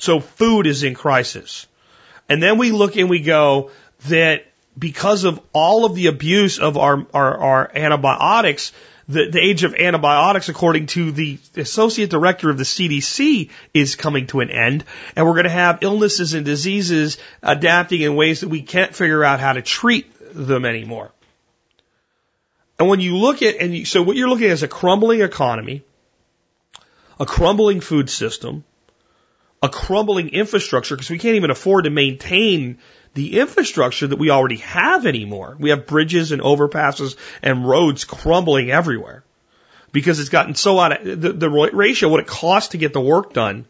So 0.00 0.20
food 0.20 0.66
is 0.66 0.84
in 0.84 0.94
crisis. 0.94 1.66
And 2.30 2.42
then 2.42 2.56
we 2.56 2.70
look 2.70 2.96
and 2.96 3.10
we 3.10 3.20
go 3.20 3.70
that 4.08 4.46
because 4.78 5.24
of 5.24 5.38
all 5.52 5.84
of 5.84 5.94
the 5.94 6.06
abuse 6.06 6.58
of 6.58 6.78
our, 6.78 7.06
our, 7.12 7.36
our 7.36 7.70
antibiotics, 7.74 8.72
the, 9.08 9.30
the 9.30 9.40
age 9.40 9.64
of 9.64 9.74
antibiotics, 9.74 10.48
according 10.48 10.86
to 10.86 11.12
the 11.12 11.38
associate 11.56 12.10
director 12.10 12.50
of 12.50 12.58
the 12.58 12.64
CDC, 12.64 13.50
is 13.74 13.96
coming 13.96 14.26
to 14.28 14.40
an 14.40 14.50
end. 14.50 14.84
And 15.16 15.26
we're 15.26 15.34
going 15.34 15.44
to 15.44 15.50
have 15.50 15.78
illnesses 15.82 16.34
and 16.34 16.44
diseases 16.44 17.18
adapting 17.42 18.00
in 18.02 18.14
ways 18.14 18.40
that 18.40 18.48
we 18.48 18.62
can't 18.62 18.94
figure 18.94 19.24
out 19.24 19.40
how 19.40 19.52
to 19.52 19.62
treat 19.62 20.12
them 20.34 20.64
anymore. 20.64 21.10
And 22.78 22.88
when 22.88 23.00
you 23.00 23.16
look 23.16 23.42
at, 23.42 23.56
and 23.56 23.76
you, 23.76 23.84
so 23.84 24.02
what 24.02 24.16
you're 24.16 24.28
looking 24.28 24.46
at 24.46 24.52
is 24.52 24.62
a 24.62 24.68
crumbling 24.68 25.20
economy, 25.20 25.82
a 27.20 27.26
crumbling 27.26 27.80
food 27.80 28.10
system, 28.10 28.64
a 29.62 29.68
crumbling 29.68 30.30
infrastructure, 30.30 30.96
because 30.96 31.10
we 31.10 31.18
can't 31.18 31.36
even 31.36 31.50
afford 31.50 31.84
to 31.84 31.90
maintain 31.90 32.78
the 33.14 33.38
infrastructure 33.38 34.06
that 34.06 34.18
we 34.18 34.30
already 34.30 34.56
have 34.56 35.06
anymore. 35.06 35.56
We 35.58 35.70
have 35.70 35.86
bridges 35.86 36.32
and 36.32 36.42
overpasses 36.42 37.16
and 37.42 37.66
roads 37.66 38.04
crumbling 38.04 38.70
everywhere 38.70 39.22
because 39.92 40.18
it's 40.18 40.30
gotten 40.30 40.54
so 40.54 40.80
out 40.80 41.00
of 41.06 41.20
the, 41.20 41.32
the 41.32 41.50
ratio, 41.50 42.08
what 42.08 42.20
it 42.20 42.26
costs 42.26 42.70
to 42.70 42.78
get 42.78 42.92
the 42.92 43.00
work 43.00 43.34
done 43.34 43.66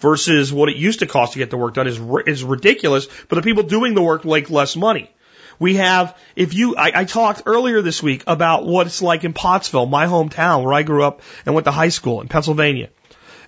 versus 0.00 0.52
what 0.52 0.68
it 0.68 0.76
used 0.76 1.00
to 1.00 1.06
cost 1.06 1.34
to 1.34 1.38
get 1.38 1.50
the 1.50 1.56
work 1.56 1.74
done 1.74 1.86
is, 1.86 2.00
is 2.26 2.42
ridiculous, 2.42 3.06
but 3.28 3.36
the 3.36 3.42
people 3.42 3.62
doing 3.62 3.94
the 3.94 4.02
work 4.02 4.24
make 4.24 4.50
less 4.50 4.74
money. 4.76 5.10
We 5.58 5.74
have, 5.76 6.16
if 6.36 6.54
you, 6.54 6.76
I, 6.76 6.92
I 7.00 7.04
talked 7.04 7.42
earlier 7.46 7.82
this 7.82 8.02
week 8.02 8.22
about 8.26 8.64
what 8.64 8.86
it's 8.86 9.02
like 9.02 9.24
in 9.24 9.32
Pottsville, 9.32 9.86
my 9.86 10.06
hometown 10.06 10.62
where 10.64 10.72
I 10.72 10.84
grew 10.84 11.02
up 11.02 11.20
and 11.44 11.54
went 11.54 11.64
to 11.64 11.72
high 11.72 11.88
school 11.88 12.20
in 12.20 12.28
Pennsylvania. 12.28 12.90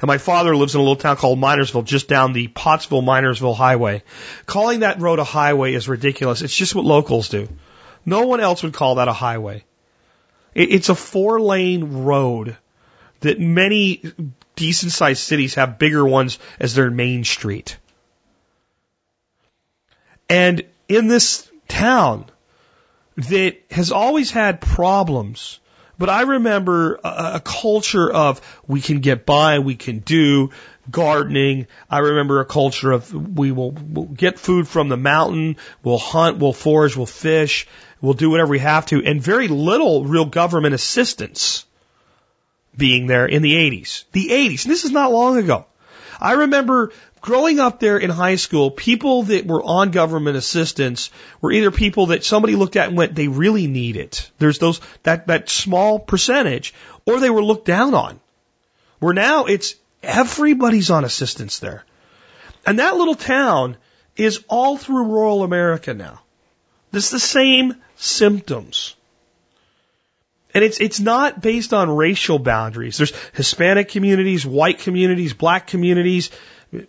And 0.01 0.09
my 0.09 0.19
father 0.19 0.57
lives 0.57 0.75
in 0.75 0.81
a 0.81 0.83
little 0.83 0.97
town 0.97 1.17
called 1.17 1.39
Minersville, 1.39 1.85
just 1.85 2.09
down 2.09 2.33
the 2.33 2.49
Pottsville 2.49 3.03
Minersville 3.03 3.57
Highway. 3.57 4.03
Calling 4.47 4.81
that 4.81 5.01
road 5.01 5.19
a 5.19 5.25
highway 5.25 5.75
is 5.75 5.89
ridiculous. 5.89 6.41
It's 6.41 6.57
just 6.57 6.75
what 6.75 6.87
locals 6.87 7.29
do. 7.29 7.49
No 8.07 8.27
one 8.27 8.41
else 8.41 8.63
would 8.63 8.73
call 8.73 8.95
that 8.95 9.09
a 9.09 9.13
highway. 9.13 9.65
It's 10.55 10.89
a 10.89 10.95
four 10.95 11.41
lane 11.41 12.03
road 12.05 12.57
that 13.21 13.39
many 13.39 14.03
decent 14.57 14.93
sized 14.93 15.23
cities 15.23 15.55
have 15.55 15.79
bigger 15.79 16.05
ones 16.05 16.39
as 16.59 16.75
their 16.75 16.91
main 16.91 17.25
street. 17.25 17.77
And 20.29 20.65
in 20.89 21.09
this 21.09 21.51
town 21.69 22.25
that 23.17 23.59
has 23.71 23.93
always 23.93 24.31
had 24.31 24.61
problems 24.61 25.61
but 26.01 26.09
I 26.09 26.23
remember 26.23 26.99
a, 27.05 27.33
a 27.35 27.43
culture 27.45 28.11
of 28.11 28.41
we 28.67 28.81
can 28.81 29.01
get 29.01 29.27
by, 29.27 29.59
we 29.59 29.77
can 29.77 29.99
do 29.99 30.51
gardening. 30.91 31.67
I 31.91 31.99
remember 31.99 32.41
a 32.41 32.47
culture 32.47 32.91
of 32.91 33.13
we 33.13 33.53
will 33.53 33.73
we'll 33.73 34.07
get 34.07 34.39
food 34.39 34.67
from 34.67 34.89
the 34.89 34.97
mountain, 34.97 35.59
we'll 35.83 35.99
hunt, 35.99 36.39
we'll 36.39 36.55
forage, 36.55 36.97
we'll 36.97 37.05
fish, 37.05 37.69
we'll 38.01 38.15
do 38.15 38.31
whatever 38.31 38.51
we 38.51 38.61
have 38.61 38.87
to, 38.87 39.05
and 39.05 39.21
very 39.21 39.49
little 39.49 40.07
real 40.07 40.25
government 40.25 40.75
assistance 40.75 41.67
being 42.75 43.07
there 43.07 43.27
in 43.27 43.43
the 43.43 43.53
80s. 43.53 44.05
The 44.13 44.29
80s. 44.29 44.65
And 44.65 44.73
this 44.73 44.85
is 44.85 44.93
not 44.93 45.13
long 45.13 45.37
ago. 45.37 45.67
I 46.19 46.33
remember 46.33 46.93
growing 47.21 47.61
up 47.61 47.81
there 47.81 47.99
in 47.99 48.11
high 48.11 48.37
school, 48.37 48.71
people 48.71 49.25
that 49.25 49.47
were 49.47 49.63
on 49.63 49.91
government 49.91 50.37
assistance 50.37 51.11
were 51.41 51.53
either 51.53 51.71
people 51.71 52.07
that 52.07 52.25
somebody 52.25 52.57
looked 52.57 52.77
at 52.77 52.89
and 52.89 52.97
went, 52.97 53.15
they 53.15 53.29
really 53.29 53.67
need 53.67 53.97
it. 53.97 54.31
There's 54.39 54.59
those, 54.59 54.81
that, 55.03 55.27
that 55.27 55.49
small 55.49 55.99
percentage, 55.99 56.75
or 57.07 57.21
they 57.21 57.31
were 57.31 57.45
looked 57.45 57.67
down 57.67 57.95
on. 57.95 58.21
Where 58.99 59.15
now 59.15 59.47
it's 59.47 59.75
everybody's 60.03 60.91
on 60.91 61.05
assistance 61.05 61.59
there. 61.59 61.85
And 62.67 62.79
that 62.79 62.97
little 62.97 63.15
town 63.15 63.77
is 64.17 64.45
all 64.49 64.77
through 64.77 65.05
rural 65.05 65.43
America 65.43 65.95
now. 65.95 66.21
It's 66.93 67.11
the 67.11 67.21
same 67.21 67.77
symptoms. 67.97 68.95
And 70.53 70.65
it's, 70.65 70.81
it's 70.81 70.99
not 70.99 71.41
based 71.41 71.73
on 71.73 71.95
racial 71.95 72.39
boundaries. 72.39 72.97
There's 72.97 73.13
Hispanic 73.35 73.89
communities, 73.89 74.45
white 74.45 74.81
communities, 74.81 75.33
black 75.33 75.69
communities, 75.69 76.31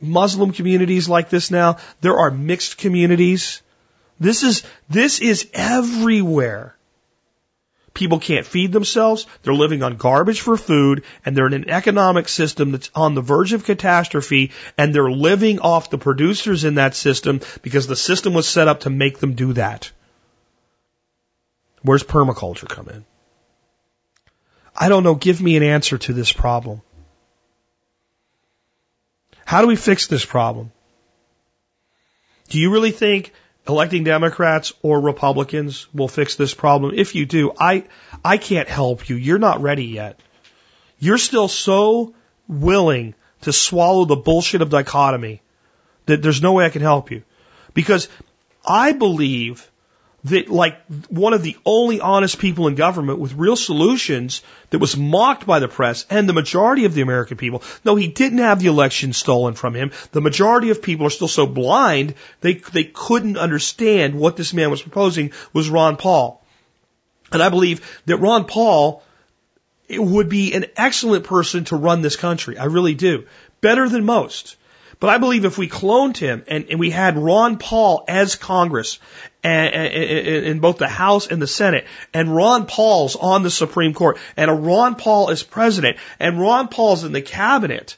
Muslim 0.02 0.52
communities 0.52 1.10
like 1.10 1.30
this 1.30 1.52
now. 1.52 1.78
There 2.02 2.18
are 2.18 2.32
mixed 2.32 2.78
communities. 2.78 3.62
This 4.20 4.44
is, 4.44 4.64
this 4.90 5.20
is 5.20 5.50
everywhere. 5.54 6.76
People 7.94 8.20
can't 8.20 8.46
feed 8.46 8.72
themselves. 8.72 9.26
They're 9.44 9.54
living 9.54 9.84
on 9.84 9.98
garbage 9.98 10.42
for 10.42 10.56
food 10.56 11.04
and 11.26 11.36
they're 11.36 11.48
in 11.48 11.54
an 11.54 11.70
economic 11.70 12.30
system 12.30 12.72
that's 12.72 12.90
on 12.96 13.16
the 13.16 13.22
verge 13.22 13.52
of 13.52 13.66
catastrophe 13.66 14.52
and 14.78 14.96
they're 14.96 15.12
living 15.12 15.60
off 15.60 15.90
the 15.90 15.98
producers 15.98 16.64
in 16.64 16.76
that 16.76 16.96
system 16.96 17.42
because 17.64 17.88
the 17.88 17.98
system 17.98 18.34
was 18.34 18.48
set 18.48 18.70
up 18.70 18.82
to 18.82 18.90
make 18.90 19.20
them 19.20 19.34
do 19.34 19.54
that. 19.54 19.92
Where's 21.82 22.04
permaculture 22.04 22.70
come 22.70 22.88
in? 22.88 23.06
I 24.76 24.88
don't 24.88 25.04
know. 25.04 25.16
Give 25.16 25.42
me 25.42 25.58
an 25.58 25.64
answer 25.64 25.98
to 25.98 26.14
this 26.14 26.32
problem. 26.32 26.82
How 29.52 29.60
do 29.60 29.68
we 29.68 29.76
fix 29.76 30.08
this 30.08 30.24
problem? 30.24 30.72
Do 32.48 32.58
you 32.58 32.72
really 32.72 32.92
think 32.92 33.34
electing 33.68 34.06
Democrats 34.06 34.72
or 34.82 35.02
Republicans 35.02 35.94
will 35.94 36.08
fix 36.08 36.36
this 36.36 36.54
problem? 36.54 36.94
If 36.96 37.16
you 37.16 37.26
do, 37.26 37.52
I, 37.60 37.84
I 38.24 38.38
can't 38.38 38.70
help 38.70 39.10
you. 39.10 39.18
You're 39.18 39.40
not 39.40 39.62
ready 39.62 39.88
yet. 39.88 40.18
You're 41.00 41.18
still 41.18 41.50
so 41.50 42.14
willing 42.48 43.14
to 43.42 43.52
swallow 43.52 44.06
the 44.06 44.16
bullshit 44.16 44.62
of 44.62 44.70
dichotomy 44.70 45.42
that 46.06 46.22
there's 46.22 46.42
no 46.42 46.54
way 46.54 46.64
I 46.64 46.70
can 46.70 46.82
help 46.82 47.12
you. 47.12 47.24
Because 47.74 48.08
I 48.66 48.94
believe 48.94 49.70
that 50.26 50.50
like 50.50 50.80
one 51.10 51.34
of 51.34 51.42
the 51.42 51.58
only 51.66 52.00
honest 52.00 52.38
people 52.38 52.68
in 52.68 52.76
government 52.76 53.20
with 53.20 53.34
real 53.34 53.56
solutions 53.56 54.42
that 54.70 54.80
was 54.80 54.96
mocked 54.96 55.48
by 55.48 55.60
the 55.60 55.68
press 55.68 56.06
and 56.10 56.30
the 56.30 56.34
majority 56.34 56.86
of 56.86 56.94
the 56.94 57.02
American 57.02 57.38
people. 57.38 57.64
No, 57.84 57.96
he 57.96 58.08
didn't 58.08 58.38
have 58.40 58.60
the 58.60 58.68
election 58.68 59.14
stolen 59.14 59.56
from 59.56 59.74
him. 59.74 59.92
The 60.12 60.22
majority 60.22 60.70
of 60.70 60.82
people 60.82 61.08
are 61.08 61.12
still 61.12 61.28
so 61.28 61.48
blind 61.48 62.14
they 62.42 62.56
they 62.56 62.84
couldn't 62.84 63.38
understand 63.38 64.16
what 64.16 64.38
this 64.38 64.54
man 64.54 64.70
was 64.70 64.82
proposing 64.82 65.32
was 65.54 65.70
Ron 65.70 65.98
Paul. 65.98 66.44
And 67.32 67.42
I 67.42 67.50
believe 67.50 68.02
that 68.06 68.18
Ron 68.18 68.46
Paul 68.46 69.04
would 69.90 70.30
be 70.30 70.54
an 70.54 70.66
excellent 70.76 71.26
person 71.26 71.66
to 71.66 71.76
run 71.76 72.02
this 72.02 72.16
country. 72.16 72.58
I 72.58 72.66
really 72.66 72.94
do. 72.94 73.26
Better 73.62 73.90
than 73.90 74.06
most. 74.06 74.56
But 75.02 75.10
I 75.10 75.18
believe 75.18 75.46
if 75.46 75.58
we 75.58 75.68
cloned 75.68 76.16
him 76.16 76.44
and, 76.48 76.68
and 76.70 76.80
we 76.80 76.92
had 76.92 77.18
Ron 77.18 77.58
Paul 77.58 78.06
as 78.08 78.36
Congress 78.36 79.00
and, 79.44 79.74
and, 79.74 79.94
in 80.46 80.60
both 80.60 80.78
the 80.78 80.88
House 80.88 81.26
and 81.26 81.42
the 81.42 81.48
Senate, 81.48 81.88
and 82.14 82.36
Ron 82.36 82.68
Paul's 82.68 83.16
on 83.16 83.42
the 83.42 83.50
Supreme 83.50 83.96
Court, 83.96 84.20
and 84.38 84.52
a 84.52 84.54
Ron 84.54 84.94
Paul 84.94 85.32
as 85.32 85.42
president, 85.42 85.98
and 86.20 86.40
Ron 86.40 86.68
Paul's 86.68 87.04
in 87.04 87.14
the 87.14 87.22
cabinet, 87.24 87.98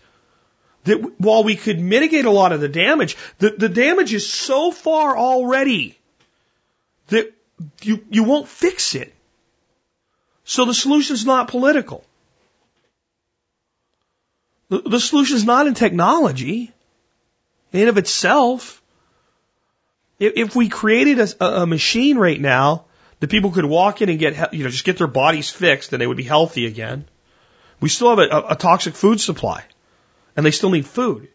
that 0.85 1.19
while 1.19 1.43
we 1.43 1.57
could 1.57 1.77
mitigate 1.77 2.23
a 2.23 2.31
lot 2.31 2.53
of 2.53 2.61
the 2.61 2.69
damage, 2.69 3.17
the, 3.37 3.49
the 3.49 3.67
damage 3.67 4.13
is 4.13 4.31
so 4.31 4.71
far 4.71 5.17
already 5.17 5.99
that 7.07 7.33
you, 7.81 8.05
you 8.11 8.23
won't 8.23 8.47
fix 8.47 8.95
it. 8.95 9.13
So 10.45 10.63
the 10.63 10.73
solution 10.73 11.15
is 11.15 11.25
not 11.25 11.49
political. 11.49 12.05
The, 14.69 14.79
the 14.83 14.99
solution 15.01 15.35
is 15.35 15.43
not 15.43 15.67
in 15.67 15.73
technology 15.73 16.71
in 17.73 17.87
of 17.87 17.97
itself. 17.97 18.81
If, 20.19 20.55
we 20.55 20.69
created 20.69 21.19
a, 21.19 21.63
a 21.63 21.67
machine 21.67 22.17
right 22.17 22.39
now 22.39 22.85
that 23.19 23.29
people 23.29 23.51
could 23.51 23.65
walk 23.65 24.01
in 24.01 24.09
and 24.09 24.19
get, 24.19 24.53
you 24.53 24.63
know, 24.63 24.69
just 24.69 24.85
get 24.85 24.97
their 24.97 25.07
bodies 25.07 25.49
fixed 25.49 25.91
and 25.91 26.01
they 26.01 26.07
would 26.07 26.17
be 26.17 26.23
healthy 26.23 26.65
again, 26.65 27.05
we 27.81 27.89
still 27.89 28.15
have 28.15 28.19
a, 28.19 28.53
a 28.53 28.55
toxic 28.55 28.93
food 28.93 29.19
supply 29.19 29.65
and 30.37 30.45
they 30.45 30.51
still 30.51 30.69
need 30.69 30.85
food. 30.85 31.27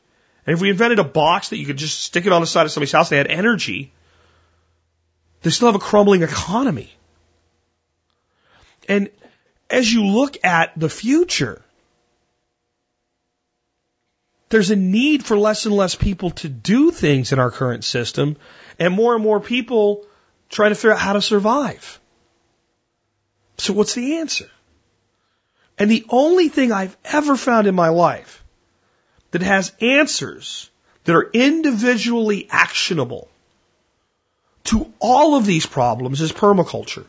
And 0.46 0.54
if 0.54 0.62
we 0.62 0.70
invented 0.70 0.98
a 0.98 1.04
box 1.04 1.50
that 1.50 1.58
you 1.58 1.66
could 1.66 1.76
just 1.76 2.00
stick 2.00 2.24
it 2.24 2.32
on 2.32 2.40
the 2.40 2.46
side 2.46 2.64
of 2.64 2.72
somebody's 2.72 2.92
house 2.92 3.10
and 3.10 3.16
they 3.16 3.30
had 3.30 3.38
energy, 3.38 3.92
they 5.42 5.50
still 5.50 5.68
have 5.68 5.74
a 5.74 5.78
crumbling 5.78 6.22
economy. 6.22 6.90
And 8.88 9.10
as 9.68 9.92
you 9.92 10.06
look 10.06 10.42
at 10.44 10.72
the 10.78 10.88
future, 10.88 11.62
there's 14.48 14.70
a 14.70 14.76
need 14.76 15.24
for 15.24 15.38
less 15.38 15.66
and 15.66 15.74
less 15.74 15.94
people 15.94 16.30
to 16.30 16.48
do 16.48 16.90
things 16.90 17.32
in 17.32 17.38
our 17.38 17.50
current 17.50 17.84
system, 17.84 18.36
and 18.78 18.94
more 18.94 19.14
and 19.14 19.22
more 19.22 19.40
people 19.40 20.06
trying 20.48 20.70
to 20.70 20.74
figure 20.74 20.92
out 20.92 20.98
how 20.98 21.12
to 21.12 21.22
survive. 21.22 22.00
So 23.58 23.72
what's 23.72 23.94
the 23.94 24.16
answer? 24.16 24.48
And 25.78 25.90
the 25.90 26.06
only 26.08 26.48
thing 26.48 26.72
I've 26.72 26.96
ever 27.04 27.36
found 27.36 27.66
in 27.66 27.74
my 27.74 27.88
life 27.88 28.44
that 29.30 29.42
has 29.42 29.72
answers 29.80 30.70
that 31.04 31.14
are 31.14 31.30
individually 31.32 32.48
actionable 32.50 33.28
to 34.64 34.92
all 34.98 35.36
of 35.36 35.46
these 35.46 35.66
problems 35.66 36.20
is 36.20 36.32
permaculture. 36.32 37.04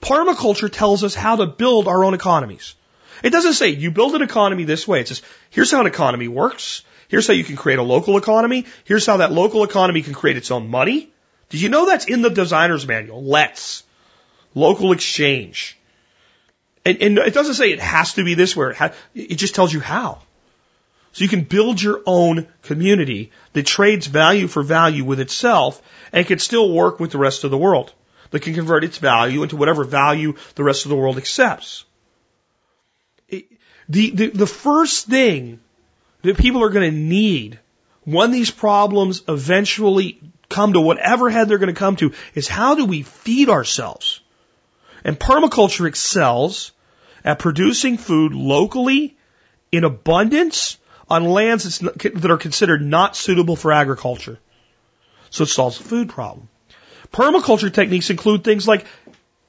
Permaculture 0.00 0.70
tells 0.70 1.04
us 1.04 1.14
how 1.14 1.36
to 1.36 1.46
build 1.46 1.88
our 1.88 2.04
own 2.04 2.14
economies. 2.14 2.74
It 3.22 3.30
doesn't 3.30 3.54
say 3.54 3.68
you 3.68 3.90
build 3.90 4.14
an 4.14 4.22
economy 4.22 4.64
this 4.64 4.86
way. 4.86 5.00
It 5.00 5.08
says, 5.08 5.22
here's 5.50 5.70
how 5.70 5.80
an 5.80 5.86
economy 5.86 6.28
works. 6.28 6.82
Here's 7.08 7.26
how 7.26 7.34
you 7.34 7.44
can 7.44 7.56
create 7.56 7.78
a 7.78 7.82
local 7.82 8.16
economy. 8.16 8.66
Here's 8.84 9.06
how 9.06 9.18
that 9.18 9.32
local 9.32 9.64
economy 9.64 10.02
can 10.02 10.14
create 10.14 10.36
its 10.36 10.50
own 10.50 10.68
money. 10.68 11.10
Did 11.48 11.60
you 11.60 11.68
know 11.68 11.86
that's 11.86 12.06
in 12.06 12.22
the 12.22 12.30
designer's 12.30 12.86
manual? 12.86 13.22
LETS. 13.22 13.84
Local 14.54 14.92
exchange. 14.92 15.78
And, 16.84 17.02
and 17.02 17.18
it 17.18 17.34
doesn't 17.34 17.54
say 17.54 17.72
it 17.72 17.80
has 17.80 18.14
to 18.14 18.24
be 18.24 18.34
this 18.34 18.56
way. 18.56 18.70
It, 18.70 18.76
ha- 18.76 18.92
it 19.14 19.36
just 19.36 19.54
tells 19.54 19.72
you 19.72 19.80
how. 19.80 20.20
So 21.12 21.24
you 21.24 21.30
can 21.30 21.42
build 21.44 21.80
your 21.80 22.02
own 22.04 22.46
community 22.62 23.32
that 23.54 23.66
trades 23.66 24.06
value 24.06 24.48
for 24.48 24.62
value 24.62 25.04
with 25.04 25.18
itself 25.18 25.80
and 26.12 26.26
can 26.26 26.38
still 26.38 26.72
work 26.72 27.00
with 27.00 27.10
the 27.10 27.18
rest 27.18 27.44
of 27.44 27.50
the 27.50 27.58
world. 27.58 27.92
That 28.30 28.42
can 28.42 28.54
convert 28.54 28.84
its 28.84 28.98
value 28.98 29.42
into 29.44 29.56
whatever 29.56 29.84
value 29.84 30.34
the 30.56 30.64
rest 30.64 30.84
of 30.84 30.90
the 30.90 30.96
world 30.96 31.16
accepts. 31.16 31.84
The, 33.88 34.10
the, 34.10 34.26
the 34.28 34.46
first 34.46 35.06
thing 35.06 35.60
that 36.22 36.38
people 36.38 36.62
are 36.62 36.70
going 36.70 36.90
to 36.90 36.96
need 36.96 37.58
when 38.04 38.30
these 38.30 38.50
problems 38.50 39.22
eventually 39.28 40.20
come 40.48 40.72
to 40.72 40.80
whatever 40.80 41.28
head 41.30 41.48
they're 41.48 41.58
going 41.58 41.74
to 41.74 41.78
come 41.78 41.96
to 41.96 42.12
is 42.34 42.48
how 42.48 42.74
do 42.74 42.84
we 42.84 43.02
feed 43.02 43.48
ourselves? 43.48 44.20
And 45.04 45.18
permaculture 45.18 45.86
excels 45.86 46.72
at 47.24 47.38
producing 47.38 47.96
food 47.96 48.32
locally 48.32 49.16
in 49.72 49.84
abundance 49.84 50.78
on 51.08 51.24
lands 51.24 51.78
that 51.78 52.30
are 52.30 52.36
considered 52.38 52.82
not 52.82 53.16
suitable 53.16 53.56
for 53.56 53.72
agriculture. 53.72 54.38
So 55.30 55.44
it 55.44 55.48
solves 55.48 55.78
the 55.78 55.84
food 55.84 56.08
problem. 56.08 56.48
Permaculture 57.12 57.72
techniques 57.72 58.10
include 58.10 58.42
things 58.42 58.66
like 58.66 58.86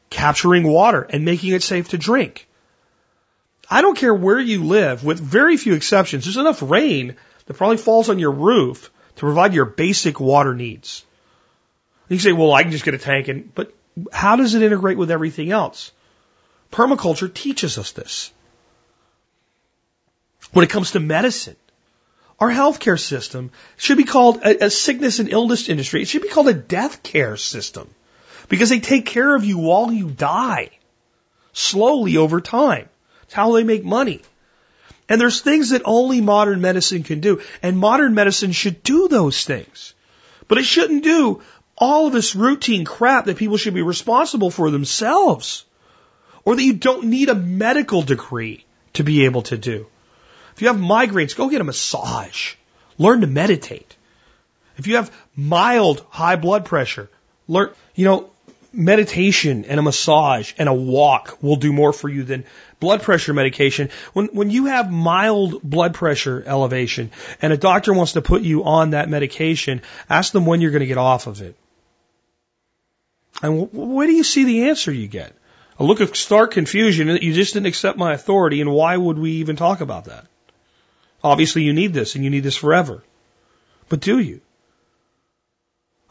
capturing 0.10 0.64
water 0.64 1.02
and 1.02 1.26
making 1.26 1.54
it 1.54 1.64
safe 1.64 1.90
to 1.90 1.98
drink. 1.98 2.48
I 3.70 3.82
don't 3.82 3.98
care 3.98 4.14
where 4.14 4.40
you 4.40 4.64
live, 4.64 5.04
with 5.04 5.20
very 5.20 5.58
few 5.58 5.74
exceptions, 5.74 6.24
there's 6.24 6.38
enough 6.38 6.62
rain 6.62 7.16
that 7.46 7.54
probably 7.56 7.78
falls 7.78 8.10
on 8.10 8.20
your 8.20 8.32
roof 8.32 8.90
to 9.16 9.20
provide 9.20 9.54
your 9.54 9.66
basic 9.66 10.20
water 10.20 10.54
needs. 10.54 11.04
You 12.08 12.20
say, 12.20 12.32
well, 12.32 12.54
I 12.54 12.64
can 12.64 12.72
just 12.72 12.86
get 12.86 12.94
a 12.94 12.98
tank 12.98 13.28
and, 13.28 13.54
but 13.54 13.74
how 14.14 14.36
does 14.36 14.54
it 14.54 14.62
integrate 14.62 14.98
with 14.98 15.12
everything 15.12 15.52
else? 15.52 15.92
Permaculture 16.72 17.34
teaches 17.34 17.78
us 17.78 17.92
this. 17.92 18.32
When 20.54 20.64
it 20.64 20.70
comes 20.70 20.92
to 20.92 21.00
medicine, 21.02 21.58
our 22.40 22.50
healthcare 22.50 23.00
system 23.00 23.52
should 23.76 23.98
be 23.98 24.04
called 24.04 24.38
a, 24.44 24.66
a, 24.66 24.70
sickness 24.70 25.20
and 25.20 25.30
illness 25.30 25.68
industry. 25.68 26.02
It 26.02 26.08
should 26.08 26.22
be 26.22 26.30
called 26.30 26.48
a 26.48 26.54
death 26.54 27.04
care 27.04 27.36
system 27.36 27.90
because 28.48 28.70
they 28.70 28.80
take 28.80 29.06
care 29.06 29.36
of 29.36 29.44
you 29.44 29.58
while 29.58 29.92
you 29.92 30.10
die 30.10 30.70
slowly 31.52 32.18
over 32.18 32.40
time. 32.40 32.88
It's 33.28 33.34
how 33.34 33.54
they 33.54 33.64
make 33.64 33.86
money. 33.86 34.22
And 35.10 35.22
there's 35.22 35.42
things 35.42 35.70
that 35.70 35.84
only 35.86 36.22
modern 36.22 36.60
medicine 36.60 37.04
can 37.04 37.20
do. 37.20 37.42
And 37.62 37.78
modern 37.78 38.14
medicine 38.14 38.52
should 38.52 38.84
do 38.84 39.08
those 39.08 39.46
things. 39.46 39.94
But 40.48 40.58
it 40.58 40.66
shouldn't 40.66 41.04
do 41.04 41.42
all 41.78 42.10
this 42.10 42.36
routine 42.36 42.86
crap 42.86 43.26
that 43.26 43.38
people 43.38 43.58
should 43.58 43.74
be 43.74 43.82
responsible 43.82 44.50
for 44.50 44.72
themselves. 44.72 45.66
Or 46.44 46.56
that 46.56 46.64
you 46.64 46.74
don't 46.74 47.06
need 47.06 47.30
a 47.30 47.36
medical 47.36 48.02
degree 48.02 48.66
to 48.94 49.04
be 49.04 49.26
able 49.26 49.44
to 49.44 49.58
do. 49.58 49.88
If 50.56 50.62
you 50.62 50.70
have 50.70 50.78
migraines, 50.78 51.36
go 51.36 51.50
get 51.50 51.62
a 51.62 51.66
massage. 51.66 52.56
Learn 52.98 53.22
to 53.22 53.28
meditate. 53.28 53.96
If 54.78 54.88
you 54.88 54.96
have 54.96 55.12
mild 55.36 56.06
high 56.10 56.36
blood 56.36 56.66
pressure, 56.66 57.10
learn, 57.48 57.72
you 57.96 58.06
know, 58.06 58.30
meditation 58.74 59.66
and 59.66 59.80
a 59.80 59.84
massage 59.84 60.54
and 60.58 60.70
a 60.70 60.74
walk 60.74 61.38
will 61.42 61.56
do 61.56 61.74
more 61.74 61.94
for 61.94 62.10
you 62.10 62.24
than 62.24 62.46
blood 62.80 63.02
pressure 63.02 63.34
medication. 63.34 63.90
When, 64.14 64.28
when 64.28 64.50
you 64.50 64.66
have 64.66 64.92
mild 64.92 65.62
blood 65.64 65.94
pressure 65.94 66.44
elevation 66.46 67.12
and 67.42 67.54
a 67.54 67.58
doctor 67.58 67.94
wants 67.94 68.14
to 68.14 68.22
put 68.22 68.42
you 68.42 68.64
on 68.64 68.92
that 68.92 69.10
medication, 69.10 69.82
ask 70.10 70.34
them 70.34 70.46
when 70.46 70.62
you're 70.62 70.72
going 70.72 70.82
to 70.82 70.88
get 70.88 70.98
off 70.98 71.28
of 71.28 71.42
it. 71.42 71.56
And 73.42 73.72
where 73.72 74.08
do 74.08 74.14
you 74.14 74.24
see 74.24 74.44
the 74.46 74.70
answer 74.70 74.92
you 74.92 75.08
get? 75.08 75.34
A 75.80 75.84
look 75.84 76.00
of 76.00 76.16
stark 76.16 76.52
confusion 76.52 77.08
that 77.08 77.22
you 77.22 77.34
just 77.34 77.54
didn't 77.54 77.68
accept 77.68 77.98
my 77.98 78.14
authority, 78.14 78.62
and 78.62 78.72
why 78.72 78.98
would 78.98 79.20
we 79.20 79.34
even 79.34 79.56
talk 79.56 79.82
about 79.82 80.06
that? 80.06 80.26
Obviously, 81.24 81.62
you 81.62 81.74
need 81.74 81.94
this, 81.94 82.16
and 82.16 82.24
you 82.24 82.32
need 82.32 82.44
this 82.44 82.56
forever. 82.56 83.04
But 83.90 84.00
do 84.00 84.18
you? 84.18 84.42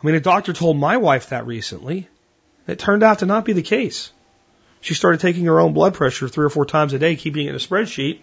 I 0.00 0.06
mean, 0.06 0.14
a 0.14 0.20
doctor 0.20 0.52
told 0.52 0.76
my 0.76 0.98
wife 0.98 1.30
that 1.30 1.46
recently. 1.46 2.08
It 2.66 2.78
turned 2.78 3.02
out 3.02 3.20
to 3.20 3.26
not 3.26 3.44
be 3.44 3.52
the 3.52 3.62
case. 3.62 4.10
She 4.80 4.94
started 4.94 5.20
taking 5.20 5.46
her 5.46 5.60
own 5.60 5.72
blood 5.72 5.94
pressure 5.94 6.28
three 6.28 6.44
or 6.44 6.50
four 6.50 6.66
times 6.66 6.92
a 6.92 6.98
day, 6.98 7.16
keeping 7.16 7.46
it 7.46 7.50
in 7.50 7.54
a 7.54 7.58
spreadsheet. 7.58 8.20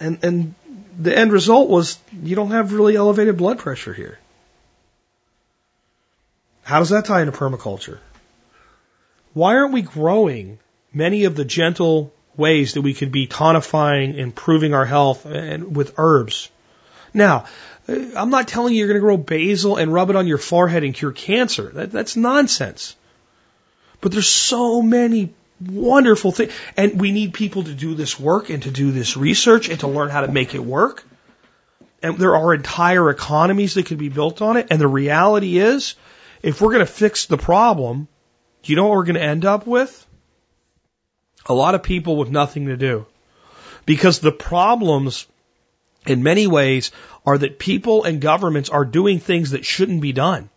And, 0.00 0.18
and 0.24 0.54
the 0.98 1.16
end 1.16 1.32
result 1.32 1.68
was 1.68 1.98
you 2.22 2.34
don't 2.34 2.50
have 2.50 2.72
really 2.72 2.96
elevated 2.96 3.36
blood 3.36 3.58
pressure 3.58 3.92
here. 3.92 4.18
How 6.62 6.78
does 6.78 6.90
that 6.90 7.04
tie 7.04 7.20
into 7.20 7.32
permaculture? 7.32 7.98
Why 9.32 9.56
aren't 9.56 9.72
we 9.72 9.82
growing 9.82 10.58
many 10.92 11.24
of 11.24 11.36
the 11.36 11.44
gentle 11.44 12.12
ways 12.36 12.74
that 12.74 12.82
we 12.82 12.94
could 12.94 13.12
be 13.12 13.26
tonifying, 13.26 14.16
improving 14.16 14.74
our 14.74 14.84
health 14.84 15.26
and 15.26 15.76
with 15.76 15.94
herbs? 15.98 16.50
Now, 17.12 17.46
I'm 17.88 18.30
not 18.30 18.48
telling 18.48 18.74
you 18.74 18.80
you're 18.80 18.88
going 18.88 19.00
to 19.00 19.00
grow 19.00 19.16
basil 19.16 19.76
and 19.76 19.92
rub 19.92 20.10
it 20.10 20.16
on 20.16 20.26
your 20.26 20.38
forehead 20.38 20.84
and 20.84 20.94
cure 20.94 21.12
cancer. 21.12 21.70
That, 21.70 21.90
that's 21.90 22.16
nonsense. 22.16 22.94
But 24.00 24.12
there's 24.12 24.28
so 24.28 24.80
many 24.80 25.34
wonderful 25.60 26.32
things. 26.32 26.52
And 26.76 27.00
we 27.00 27.12
need 27.12 27.34
people 27.34 27.64
to 27.64 27.74
do 27.74 27.94
this 27.94 28.18
work 28.18 28.50
and 28.50 28.62
to 28.62 28.70
do 28.70 28.92
this 28.92 29.16
research 29.16 29.68
and 29.68 29.80
to 29.80 29.88
learn 29.88 30.08
how 30.08 30.22
to 30.22 30.32
make 30.32 30.54
it 30.54 30.64
work. 30.64 31.04
And 32.02 32.16
there 32.16 32.36
are 32.36 32.54
entire 32.54 33.10
economies 33.10 33.74
that 33.74 33.86
could 33.86 33.98
be 33.98 34.08
built 34.08 34.40
on 34.40 34.56
it. 34.56 34.68
And 34.70 34.80
the 34.80 34.88
reality 34.88 35.58
is, 35.58 35.96
if 36.42 36.60
we're 36.60 36.72
going 36.72 36.86
to 36.86 36.92
fix 36.92 37.26
the 37.26 37.36
problem, 37.36 38.08
do 38.62 38.72
you 38.72 38.76
know 38.76 38.86
what 38.86 38.96
we're 38.96 39.04
going 39.04 39.16
to 39.16 39.22
end 39.22 39.44
up 39.44 39.66
with? 39.66 40.06
A 41.46 41.54
lot 41.54 41.74
of 41.74 41.82
people 41.82 42.16
with 42.16 42.30
nothing 42.30 42.66
to 42.66 42.76
do. 42.76 43.06
Because 43.84 44.20
the 44.20 44.32
problems, 44.32 45.26
in 46.06 46.22
many 46.22 46.46
ways, 46.46 46.92
are 47.26 47.38
that 47.38 47.58
people 47.58 48.04
and 48.04 48.20
governments 48.20 48.70
are 48.70 48.84
doing 48.84 49.20
things 49.20 49.50
that 49.50 49.64
shouldn't 49.64 50.00
be 50.00 50.12
done. 50.12 50.48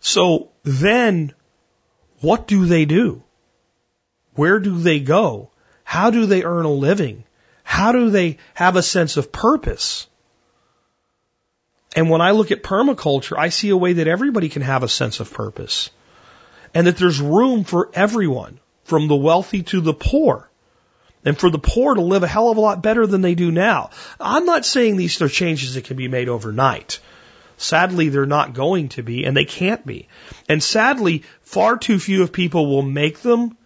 So 0.00 0.50
then, 0.62 1.34
what 2.20 2.46
do 2.46 2.66
they 2.66 2.84
do? 2.84 3.22
Where 4.34 4.60
do 4.60 4.78
they 4.78 5.00
go? 5.00 5.50
How 5.84 6.10
do 6.10 6.26
they 6.26 6.44
earn 6.44 6.64
a 6.64 6.72
living? 6.72 7.24
How 7.62 7.92
do 7.92 8.10
they 8.10 8.38
have 8.54 8.76
a 8.76 8.82
sense 8.82 9.16
of 9.16 9.32
purpose? 9.32 10.06
And 11.94 12.10
when 12.10 12.20
I 12.20 12.32
look 12.32 12.50
at 12.50 12.62
permaculture, 12.62 13.38
I 13.38 13.48
see 13.48 13.70
a 13.70 13.76
way 13.76 13.94
that 13.94 14.08
everybody 14.08 14.48
can 14.48 14.62
have 14.62 14.82
a 14.82 14.88
sense 14.88 15.20
of 15.20 15.32
purpose. 15.32 15.90
And 16.74 16.86
that 16.86 16.98
there's 16.98 17.20
room 17.20 17.64
for 17.64 17.90
everyone, 17.94 18.60
from 18.84 19.08
the 19.08 19.16
wealthy 19.16 19.62
to 19.64 19.80
the 19.80 19.94
poor. 19.94 20.50
And 21.26 21.36
for 21.36 21.50
the 21.50 21.58
poor 21.58 21.94
to 21.94 22.00
live 22.00 22.22
a 22.22 22.28
hell 22.28 22.50
of 22.50 22.56
a 22.56 22.60
lot 22.60 22.82
better 22.82 23.04
than 23.04 23.20
they 23.20 23.34
do 23.34 23.50
now. 23.50 23.90
I'm 24.20 24.46
not 24.46 24.64
saying 24.64 24.96
these 24.96 25.20
are 25.20 25.28
changes 25.28 25.74
that 25.74 25.84
can 25.84 25.96
be 25.96 26.06
made 26.06 26.28
overnight. 26.28 27.00
Sadly, 27.56 28.10
they're 28.10 28.26
not 28.26 28.54
going 28.54 28.90
to 28.90 29.02
be, 29.02 29.24
and 29.24 29.36
they 29.36 29.44
can't 29.44 29.84
be. 29.84 30.08
And 30.48 30.62
sadly, 30.62 31.24
far 31.42 31.78
too 31.78 31.98
few 31.98 32.22
of 32.22 32.32
people 32.32 32.68
will 32.68 32.82
make 32.82 33.20
them 33.20 33.56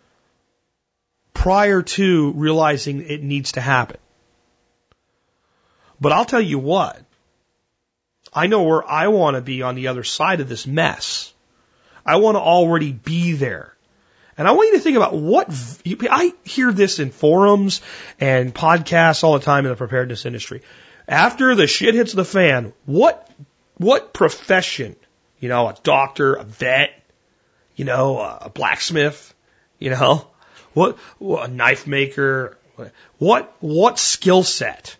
prior 1.34 1.82
to 1.82 2.32
realizing 2.32 3.02
it 3.02 3.22
needs 3.22 3.52
to 3.52 3.60
happen. 3.60 3.98
But 6.00 6.12
I'll 6.12 6.24
tell 6.24 6.40
you 6.40 6.58
what, 6.58 7.04
I 8.32 8.46
know 8.46 8.62
where 8.62 8.88
I 8.88 9.08
want 9.08 9.34
to 9.34 9.42
be 9.42 9.60
on 9.60 9.74
the 9.74 9.88
other 9.88 10.04
side 10.04 10.40
of 10.40 10.48
this 10.48 10.66
mess. 10.66 11.34
I 12.06 12.16
want 12.16 12.36
to 12.36 12.40
already 12.40 12.92
be 12.92 13.32
there. 13.32 13.76
And 14.38 14.48
I 14.48 14.52
want 14.52 14.68
you 14.68 14.78
to 14.78 14.82
think 14.82 14.96
about 14.96 15.14
what 15.14 15.48
I 16.10 16.32
hear 16.44 16.72
this 16.72 16.98
in 16.98 17.10
forums 17.10 17.82
and 18.18 18.54
podcasts 18.54 19.24
all 19.24 19.34
the 19.34 19.44
time 19.44 19.66
in 19.66 19.70
the 19.70 19.76
preparedness 19.76 20.24
industry. 20.24 20.62
After 21.08 21.54
the 21.54 21.66
shit 21.66 21.94
hits 21.94 22.12
the 22.12 22.24
fan, 22.24 22.72
what 22.86 23.28
what 23.76 24.12
profession, 24.12 24.96
you 25.40 25.48
know, 25.48 25.68
a 25.68 25.74
doctor, 25.82 26.34
a 26.34 26.44
vet, 26.44 26.90
you 27.74 27.84
know, 27.84 28.18
a 28.18 28.50
blacksmith, 28.50 29.34
you 29.78 29.90
know, 29.90 30.26
what, 30.74 30.98
a 31.20 31.48
knife 31.48 31.86
maker, 31.86 32.58
what 33.18 33.54
what 33.60 33.98
skill 33.98 34.42
set 34.42 34.96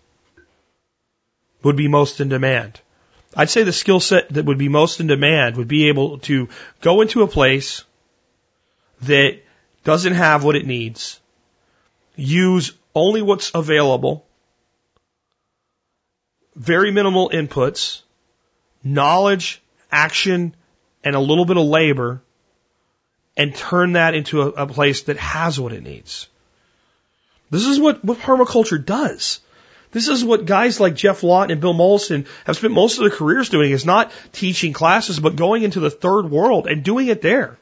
would 1.62 1.76
be 1.76 1.89
most 1.89 2.20
in 2.20 2.28
demand? 2.28 2.81
I'd 3.36 3.50
say 3.50 3.62
the 3.62 3.73
skill 3.73 4.00
set 4.00 4.31
that 4.31 4.44
would 4.44 4.59
be 4.59 4.68
most 4.68 4.99
in 5.00 5.07
demand 5.07 5.57
would 5.57 5.68
be 5.68 5.89
able 5.89 6.18
to 6.20 6.49
go 6.81 7.00
into 7.00 7.23
a 7.23 7.28
place 7.28 7.84
that 9.02 9.40
doesn't 9.84 10.14
have 10.14 10.44
what 10.44 10.56
it 10.56 10.66
needs, 10.66 11.20
use 12.16 12.72
only 12.94 13.22
what's 13.22 13.50
available, 13.54 14.26
very 16.54 16.90
minimal 16.90 17.30
inputs, 17.30 18.02
knowledge, 18.82 19.62
action, 19.90 20.54
and 21.02 21.14
a 21.14 21.20
little 21.20 21.44
bit 21.44 21.56
of 21.56 21.64
labor, 21.64 22.22
and 23.36 23.54
turn 23.54 23.92
that 23.92 24.14
into 24.14 24.42
a, 24.42 24.48
a 24.48 24.66
place 24.66 25.04
that 25.04 25.16
has 25.16 25.58
what 25.58 25.72
it 25.72 25.82
needs. 25.82 26.28
This 27.50 27.64
is 27.66 27.80
what, 27.80 28.04
what 28.04 28.18
permaculture 28.18 28.84
does. 28.84 29.40
This 29.92 30.08
is 30.08 30.24
what 30.24 30.44
guys 30.44 30.78
like 30.78 30.94
Geoff 30.94 31.22
Lawton 31.22 31.50
and 31.50 31.60
Bill 31.60 31.72
Mollison 31.72 32.26
have 32.44 32.56
spent 32.56 32.72
most 32.72 32.98
of 32.98 33.00
their 33.00 33.10
careers 33.10 33.48
doing 33.48 33.72
is 33.72 33.84
not 33.84 34.12
teaching 34.32 34.72
classes, 34.72 35.18
but 35.18 35.34
going 35.34 35.64
into 35.64 35.80
the 35.80 35.90
third 35.90 36.30
world 36.30 36.68
and 36.68 36.84
doing 36.84 37.08
it 37.08 37.22
there. 37.22 37.58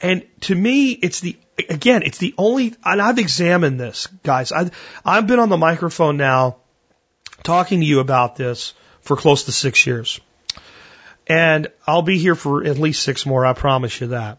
And 0.00 0.26
to 0.42 0.54
me, 0.54 0.90
it's 0.90 1.20
the, 1.20 1.36
again, 1.68 2.02
it's 2.02 2.18
the 2.18 2.34
only, 2.36 2.74
and 2.84 3.00
I've 3.00 3.18
examined 3.18 3.78
this, 3.78 4.06
guys. 4.22 4.52
I've, 4.52 4.70
I've 5.04 5.26
been 5.26 5.38
on 5.38 5.48
the 5.48 5.56
microphone 5.56 6.16
now 6.16 6.56
talking 7.42 7.80
to 7.80 7.86
you 7.86 8.00
about 8.00 8.36
this 8.36 8.74
for 9.00 9.16
close 9.16 9.44
to 9.44 9.52
six 9.52 9.86
years. 9.86 10.20
And 11.26 11.68
I'll 11.86 12.02
be 12.02 12.18
here 12.18 12.34
for 12.34 12.64
at 12.64 12.78
least 12.78 13.02
six 13.02 13.24
more, 13.24 13.46
I 13.46 13.54
promise 13.54 14.00
you 14.00 14.08
that. 14.08 14.38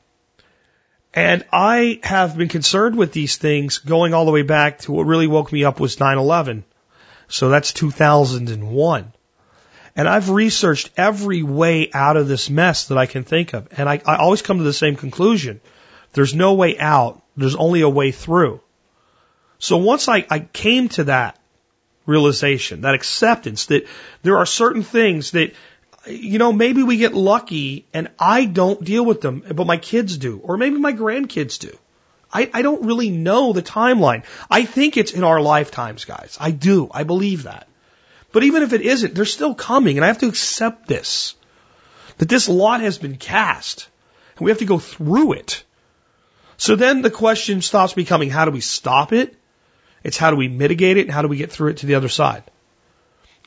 And 1.14 1.45
I 1.51 2.00
have 2.03 2.38
been 2.38 2.50
concerned 2.50 2.98
with 2.98 3.14
these 3.14 3.38
things 3.38 3.77
going 3.77 4.14
all 4.14 4.25
the 4.25 4.32
way 4.32 4.42
back 4.42 4.80
to 4.80 4.92
what 4.92 5.06
really 5.06 5.27
woke 5.27 5.51
me 5.51 5.64
up 5.64 5.80
was 5.80 5.95
9-11. 5.95 6.64
So 7.30 7.50
that's 7.50 7.72
2001. 7.72 9.14
And 9.95 10.09
I've 10.09 10.30
researched 10.30 10.90
every 10.98 11.41
way 11.41 11.90
out 11.93 12.17
of 12.17 12.27
this 12.27 12.49
mess 12.49 12.88
that 12.90 12.98
I 12.98 13.06
can 13.06 13.24
think 13.24 13.53
of. 13.53 13.67
And 13.77 13.88
I, 13.88 14.01
I 14.06 14.17
always 14.17 14.41
come 14.41 14.57
to 14.57 14.64
the 14.64 14.74
same 14.74 14.95
conclusion. 14.95 15.61
There's 16.14 16.35
no 16.35 16.53
way 16.53 16.77
out. 16.77 17.24
There's 17.38 17.56
only 17.56 17.82
a 17.82 17.90
way 17.90 18.11
through. 18.11 18.61
So 19.59 19.77
once 19.77 20.09
I, 20.09 20.25
I 20.30 20.40
came 20.40 20.90
to 20.90 21.06
that 21.06 21.40
realization, 22.06 22.82
that 22.82 22.93
acceptance 22.93 23.67
that 23.67 23.88
there 24.22 24.38
are 24.38 24.45
certain 24.45 24.83
things 24.83 25.32
that, 25.32 25.53
you 26.06 26.40
know, 26.40 26.51
maybe 26.51 26.83
we 26.83 26.98
get 26.98 27.14
lucky 27.14 27.88
and 27.93 28.09
I 28.19 28.45
don't 28.45 28.83
deal 28.83 29.03
with 29.03 29.22
them, 29.22 29.43
but 29.53 29.65
my 29.65 29.77
kids 29.77 30.17
do, 30.17 30.40
or 30.43 30.57
maybe 30.57 30.77
my 30.77 30.93
grandkids 30.93 31.57
do. 31.57 31.75
I, 32.32 32.49
I 32.53 32.61
don't 32.64 32.85
really 32.85 33.09
know 33.09 33.53
the 33.53 33.61
timeline. 33.61 34.24
I 34.49 34.65
think 34.65 34.98
it's 34.98 35.14
in 35.14 35.24
our 35.24 35.40
lifetimes, 35.40 36.03
guys. 36.03 36.38
I 36.40 36.51
do. 36.51 36.90
I 36.91 37.03
believe 37.03 37.43
that. 37.43 37.67
But 38.35 38.43
even 38.43 38.64
if 38.64 38.73
it 38.73 38.81
isn't, 38.81 39.15
they're 39.15 39.23
still 39.23 39.55
coming, 39.55 39.97
and 39.97 40.03
I 40.03 40.09
have 40.09 40.17
to 40.17 40.27
accept 40.27 40.89
this. 40.89 41.35
That 42.17 42.27
this 42.27 42.49
lot 42.49 42.81
has 42.81 42.97
been 42.97 43.15
cast, 43.15 43.88
and 44.35 44.43
we 44.43 44.51
have 44.51 44.59
to 44.59 44.65
go 44.65 44.77
through 44.77 45.31
it. 45.33 45.64
So 46.57 46.75
then 46.75 47.01
the 47.01 47.09
question 47.09 47.61
stops 47.61 47.93
becoming 47.93 48.30
how 48.30 48.43
do 48.43 48.51
we 48.51 48.59
stop 48.59 49.14
it? 49.14 49.38
It's 50.03 50.17
how 50.17 50.31
do 50.31 50.35
we 50.35 50.49
mitigate 50.49 50.97
it 50.97 51.03
and 51.03 51.11
how 51.11 51.22
do 51.22 51.30
we 51.30 51.38
get 51.38 51.49
through 51.49 51.69
it 51.69 51.77
to 51.77 51.85
the 51.85 51.95
other 51.95 52.09
side? 52.09 52.43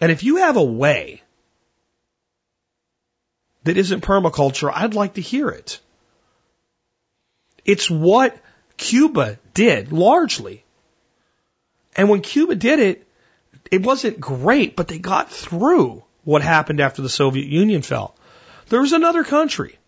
And 0.01 0.11
if 0.11 0.23
you 0.23 0.37
have 0.37 0.57
a 0.57 0.65
way 0.65 1.23
that 3.65 3.77
isn't 3.77 4.01
permaculture, 4.01 4.73
I'd 4.75 4.95
like 4.95 5.15
to 5.15 5.21
hear 5.21 5.51
it. 5.51 5.81
It's 7.63 7.91
what 7.91 8.35
Cuba 8.79 9.39
did 9.53 9.93
largely. 9.93 10.65
And 11.95 12.09
when 12.09 12.23
Cuba 12.23 12.55
did 12.55 12.79
it, 12.79 13.08
it 13.71 13.83
wasn't 13.83 14.21
great, 14.21 14.77
but 14.77 14.89
they 14.89 14.99
got 14.99 15.31
through 15.31 16.05
what 16.25 16.43
happened 16.43 16.81
after 16.81 17.03
the 17.03 17.09
Soviet 17.09 17.47
Union 17.47 17.83
fell. 17.83 18.15
There 18.69 18.81
was 18.81 18.93
another 18.93 19.25
country. 19.25 19.79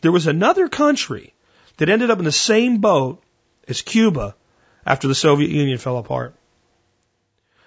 There 0.00 0.12
was 0.12 0.26
another 0.26 0.68
country 0.68 1.34
that 1.76 1.88
ended 1.88 2.10
up 2.10 2.18
in 2.18 2.24
the 2.24 2.32
same 2.32 2.78
boat 2.78 3.22
as 3.66 3.82
Cuba 3.82 4.34
after 4.84 5.08
the 5.08 5.14
Soviet 5.14 5.50
Union 5.50 5.78
fell 5.78 5.98
apart. 5.98 6.34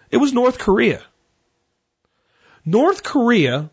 It 0.09 0.17
was 0.17 0.33
North 0.33 0.59
Korea. 0.59 1.01
North 2.65 3.03
Korea, 3.03 3.69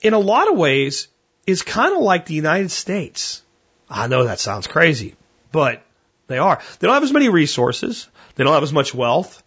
in 0.00 0.14
a 0.14 0.18
lot 0.18 0.50
of 0.50 0.56
ways, 0.56 1.08
is 1.46 1.62
kind 1.62 1.94
of 1.94 2.02
like 2.02 2.26
the 2.26 2.34
United 2.34 2.70
States. 2.70 3.42
I 3.88 4.06
know 4.06 4.24
that 4.24 4.40
sounds 4.40 4.66
crazy, 4.66 5.16
but 5.52 5.82
they 6.28 6.38
are. 6.38 6.60
They 6.78 6.86
don't 6.86 6.94
have 6.94 7.02
as 7.02 7.12
many 7.12 7.28
resources. 7.28 8.08
They 8.34 8.44
don't 8.44 8.54
have 8.54 8.62
as 8.62 8.72
much 8.72 8.94
wealth. 8.94 9.41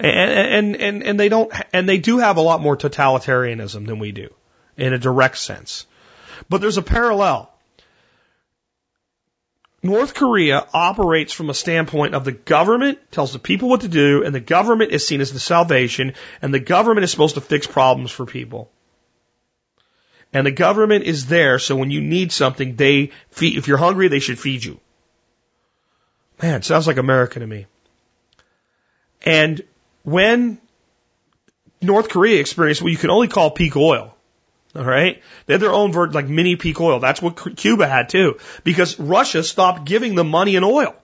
And, 0.00 0.76
and, 0.76 1.02
and, 1.02 1.20
they 1.20 1.28
don't, 1.28 1.52
and 1.72 1.88
they 1.88 1.98
do 1.98 2.18
have 2.18 2.36
a 2.36 2.40
lot 2.40 2.60
more 2.60 2.76
totalitarianism 2.76 3.86
than 3.86 3.98
we 3.98 4.12
do 4.12 4.32
in 4.76 4.92
a 4.92 4.98
direct 4.98 5.38
sense. 5.38 5.86
But 6.48 6.60
there's 6.60 6.78
a 6.78 6.82
parallel. 6.82 7.50
North 9.82 10.14
Korea 10.14 10.66
operates 10.72 11.32
from 11.32 11.50
a 11.50 11.54
standpoint 11.54 12.14
of 12.14 12.24
the 12.24 12.32
government 12.32 12.98
tells 13.10 13.32
the 13.32 13.38
people 13.38 13.68
what 13.68 13.82
to 13.82 13.88
do, 13.88 14.24
and 14.24 14.34
the 14.34 14.40
government 14.40 14.92
is 14.92 15.06
seen 15.06 15.20
as 15.20 15.32
the 15.32 15.40
salvation, 15.40 16.14
and 16.42 16.52
the 16.52 16.60
government 16.60 17.04
is 17.04 17.10
supposed 17.10 17.36
to 17.36 17.40
fix 17.40 17.66
problems 17.66 18.10
for 18.10 18.26
people. 18.26 18.70
And 20.32 20.46
the 20.46 20.52
government 20.52 21.04
is 21.04 21.26
there, 21.26 21.58
so 21.58 21.76
when 21.76 21.90
you 21.90 22.00
need 22.00 22.32
something, 22.32 22.76
they 22.76 23.12
feed, 23.30 23.56
if 23.56 23.66
you're 23.66 23.78
hungry, 23.78 24.08
they 24.08 24.18
should 24.18 24.38
feed 24.38 24.64
you. 24.64 24.80
Man, 26.42 26.62
sounds 26.62 26.86
like 26.86 26.98
America 26.98 27.40
to 27.40 27.46
me. 27.46 27.66
And 29.22 29.62
when 30.10 30.58
North 31.80 32.08
Korea 32.08 32.40
experienced 32.40 32.82
what 32.82 32.92
you 32.92 32.98
can 32.98 33.10
only 33.10 33.28
call 33.28 33.50
peak 33.50 33.76
oil, 33.76 34.14
all 34.74 34.84
right, 34.84 35.22
they 35.46 35.54
had 35.54 35.60
their 35.60 35.72
own 35.72 35.92
version, 35.92 36.14
like 36.14 36.28
mini 36.28 36.56
peak 36.56 36.80
oil. 36.80 37.00
That's 37.00 37.22
what 37.22 37.56
Cuba 37.56 37.86
had 37.86 38.08
too, 38.08 38.38
because 38.64 38.98
Russia 38.98 39.42
stopped 39.42 39.84
giving 39.84 40.14
them 40.14 40.28
money 40.28 40.56
and 40.56 40.64
oil. 40.64 40.94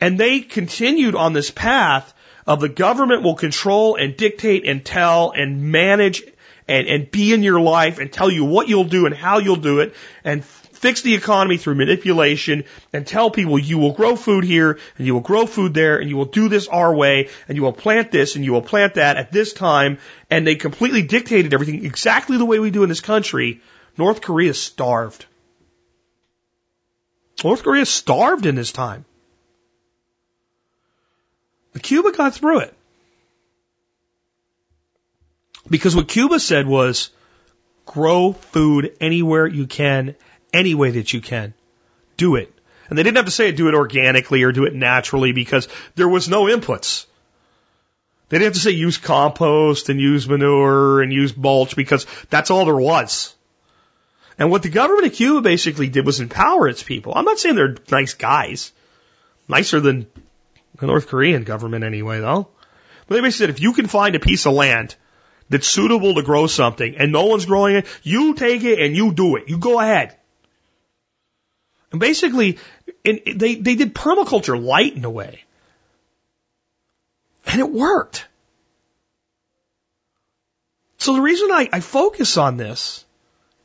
And 0.00 0.18
they 0.18 0.40
continued 0.40 1.14
on 1.14 1.32
this 1.32 1.50
path 1.50 2.12
of 2.46 2.60
the 2.60 2.68
government 2.68 3.22
will 3.22 3.36
control 3.36 3.94
and 3.96 4.16
dictate 4.16 4.66
and 4.66 4.84
tell 4.84 5.30
and 5.30 5.70
manage 5.70 6.22
and, 6.66 6.88
and 6.88 7.10
be 7.10 7.32
in 7.32 7.42
your 7.42 7.60
life 7.60 7.98
and 7.98 8.12
tell 8.12 8.30
you 8.30 8.44
what 8.44 8.68
you'll 8.68 8.84
do 8.84 9.06
and 9.06 9.14
how 9.14 9.38
you'll 9.38 9.56
do 9.56 9.80
it 9.80 9.94
and 10.24 10.44
fix 10.82 11.00
the 11.02 11.14
economy 11.14 11.56
through 11.56 11.76
manipulation 11.76 12.64
and 12.92 13.06
tell 13.06 13.30
people 13.30 13.56
you 13.56 13.78
will 13.78 13.92
grow 13.92 14.16
food 14.16 14.42
here 14.42 14.80
and 14.98 15.06
you 15.06 15.14
will 15.14 15.20
grow 15.20 15.46
food 15.46 15.72
there 15.72 15.98
and 15.98 16.10
you 16.10 16.16
will 16.16 16.32
do 16.40 16.48
this 16.48 16.66
our 16.66 16.92
way 16.92 17.28
and 17.46 17.56
you 17.56 17.62
will 17.62 17.72
plant 17.72 18.10
this 18.10 18.34
and 18.34 18.44
you 18.44 18.52
will 18.52 18.62
plant 18.62 18.94
that 18.94 19.16
at 19.16 19.30
this 19.30 19.52
time. 19.52 19.98
And 20.28 20.44
they 20.44 20.56
completely 20.56 21.02
dictated 21.02 21.54
everything 21.54 21.84
exactly 21.86 22.36
the 22.36 22.44
way 22.44 22.58
we 22.58 22.72
do 22.72 22.82
in 22.82 22.88
this 22.88 23.00
country. 23.00 23.60
North 23.96 24.20
Korea 24.20 24.54
starved. 24.54 25.24
North 27.44 27.62
Korea 27.62 27.86
starved 27.86 28.44
in 28.44 28.56
this 28.56 28.72
time. 28.72 29.04
But 31.72 31.82
Cuba 31.82 32.10
got 32.10 32.34
through 32.34 32.60
it. 32.60 32.74
Because 35.70 35.94
what 35.94 36.08
Cuba 36.08 36.40
said 36.40 36.66
was, 36.66 37.10
grow 37.86 38.32
food 38.32 38.96
anywhere 39.00 39.46
you 39.46 39.66
can 39.66 40.16
any 40.52 40.74
way 40.74 40.90
that 40.92 41.12
you 41.12 41.20
can. 41.20 41.54
Do 42.16 42.36
it. 42.36 42.52
And 42.88 42.98
they 42.98 43.02
didn't 43.02 43.16
have 43.16 43.26
to 43.26 43.30
say 43.30 43.52
do 43.52 43.68
it 43.68 43.74
organically 43.74 44.42
or 44.42 44.52
do 44.52 44.64
it 44.64 44.74
naturally 44.74 45.32
because 45.32 45.68
there 45.94 46.08
was 46.08 46.28
no 46.28 46.44
inputs. 46.44 47.06
They 48.28 48.38
didn't 48.38 48.54
have 48.54 48.54
to 48.54 48.60
say 48.60 48.70
use 48.70 48.98
compost 48.98 49.88
and 49.88 50.00
use 50.00 50.28
manure 50.28 51.02
and 51.02 51.12
use 51.12 51.36
mulch 51.36 51.76
because 51.76 52.06
that's 52.30 52.50
all 52.50 52.64
there 52.64 52.76
was. 52.76 53.34
And 54.38 54.50
what 54.50 54.62
the 54.62 54.70
government 54.70 55.06
of 55.06 55.12
Cuba 55.12 55.42
basically 55.42 55.88
did 55.88 56.06
was 56.06 56.20
empower 56.20 56.68
its 56.68 56.82
people. 56.82 57.12
I'm 57.14 57.24
not 57.24 57.38
saying 57.38 57.56
they're 57.56 57.76
nice 57.90 58.14
guys. 58.14 58.72
Nicer 59.48 59.80
than 59.80 60.06
the 60.78 60.86
North 60.86 61.08
Korean 61.08 61.44
government 61.44 61.84
anyway 61.84 62.20
though. 62.20 62.48
But 63.06 63.16
they 63.16 63.20
basically 63.20 63.46
said 63.46 63.50
if 63.50 63.60
you 63.60 63.72
can 63.72 63.86
find 63.86 64.14
a 64.14 64.20
piece 64.20 64.46
of 64.46 64.54
land 64.54 64.96
that's 65.50 65.66
suitable 65.66 66.14
to 66.14 66.22
grow 66.22 66.46
something 66.46 66.96
and 66.96 67.12
no 67.12 67.26
one's 67.26 67.46
growing 67.46 67.76
it, 67.76 67.86
you 68.02 68.34
take 68.34 68.64
it 68.64 68.78
and 68.78 68.96
you 68.96 69.12
do 69.12 69.36
it. 69.36 69.48
You 69.48 69.58
go 69.58 69.78
ahead. 69.78 70.16
And 71.92 72.00
basically, 72.00 72.58
in, 73.04 73.20
they, 73.36 73.54
they 73.54 73.74
did 73.76 73.94
permaculture 73.94 74.60
light 74.60 74.96
in 74.96 75.04
a 75.04 75.10
way. 75.10 75.44
And 77.46 77.60
it 77.60 77.70
worked. 77.70 78.26
So 80.96 81.14
the 81.14 81.20
reason 81.20 81.50
I, 81.50 81.68
I 81.72 81.80
focus 81.80 82.38
on 82.38 82.56
this 82.56 83.04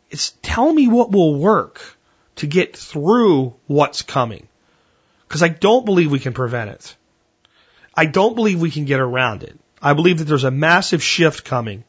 is 0.09 0.31
tell 0.41 0.71
me 0.71 0.87
what 0.87 1.11
will 1.11 1.35
work 1.35 1.81
to 2.37 2.47
get 2.47 2.75
through 2.75 3.55
what's 3.67 4.01
coming. 4.01 4.47
Because 5.27 5.43
I 5.43 5.49
don't 5.49 5.85
believe 5.85 6.11
we 6.11 6.19
can 6.19 6.33
prevent 6.33 6.71
it. 6.71 6.95
I 7.93 8.05
don't 8.05 8.35
believe 8.35 8.59
we 8.59 8.71
can 8.71 8.85
get 8.85 8.99
around 8.99 9.43
it. 9.43 9.57
I 9.81 9.93
believe 9.93 10.19
that 10.19 10.25
there's 10.25 10.43
a 10.43 10.51
massive 10.51 11.01
shift 11.01 11.45
coming 11.45 11.83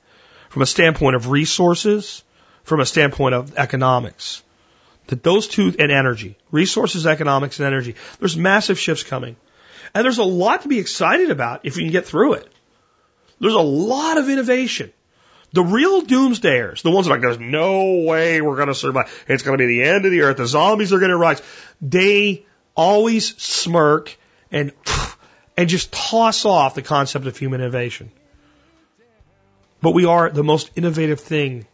from 0.51 0.63
a 0.63 0.67
standpoint 0.67 1.17
of 1.17 1.31
resources, 1.31 2.23
from 2.63 2.81
a 2.81 2.87
standpoint 2.87 3.35
of 3.35 3.57
economics. 3.57 4.43
That 5.09 5.23
those 5.23 5.49
two, 5.49 5.75
and 5.79 5.91
energy, 5.91 6.37
resources, 6.51 7.07
economics, 7.07 7.59
and 7.59 7.67
energy, 7.67 7.97
there's 8.19 8.37
massive 8.37 8.79
shifts 8.79 9.03
coming. 9.03 9.37
And 9.95 10.05
there's 10.05 10.19
a 10.19 10.25
lot 10.25 10.63
to 10.63 10.69
be 10.69 10.79
excited 10.79 11.31
about 11.31 11.65
if 11.65 11.77
you 11.77 11.83
can 11.83 11.93
get 11.93 12.07
through 12.07 12.35
it. 12.35 12.53
There's 13.41 13.55
a 13.55 13.61
lot 13.61 14.19
of 14.19 14.29
innovation. 14.29 14.93
The 15.53 15.63
real 15.63 16.03
doomsdayers, 16.03 16.83
the 16.83 16.91
ones 16.91 17.07
that 17.07 17.13
are 17.13 17.17
like, 17.17 17.23
there's 17.23 17.39
no 17.39 18.05
way 18.07 18.43
we're 18.43 18.57
going 18.57 18.69
to 18.69 18.75
survive. 18.75 19.25
It's 19.29 19.43
going 19.43 19.57
to 19.57 19.63
be 19.63 19.79
the 19.79 19.89
end 19.89 20.05
of 20.05 20.11
the 20.11 20.23
earth. 20.23 20.37
The 20.37 20.47
zombies 20.47 20.93
are 20.93 20.99
going 20.99 21.11
to 21.11 21.17
rise. 21.17 21.41
They 21.81 22.45
always 22.75 23.35
smirk 23.43 24.15
and, 24.53 24.73
and 25.57 25.69
just 25.69 25.91
toss 25.91 26.45
off 26.45 26.75
the 26.75 26.83
concept 26.83 27.27
of 27.27 27.37
human 27.37 27.63
innovation. 27.63 28.11
But 29.81 29.93
we 29.93 30.05
are 30.05 30.29
the 30.29 30.45
most 30.45 30.71
innovative 30.77 31.21
thing 31.21 31.67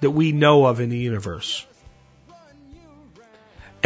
that 0.00 0.10
we 0.10 0.32
know 0.32 0.64
of 0.64 0.80
in 0.80 0.88
the 0.88 0.98
universe. 0.98 1.66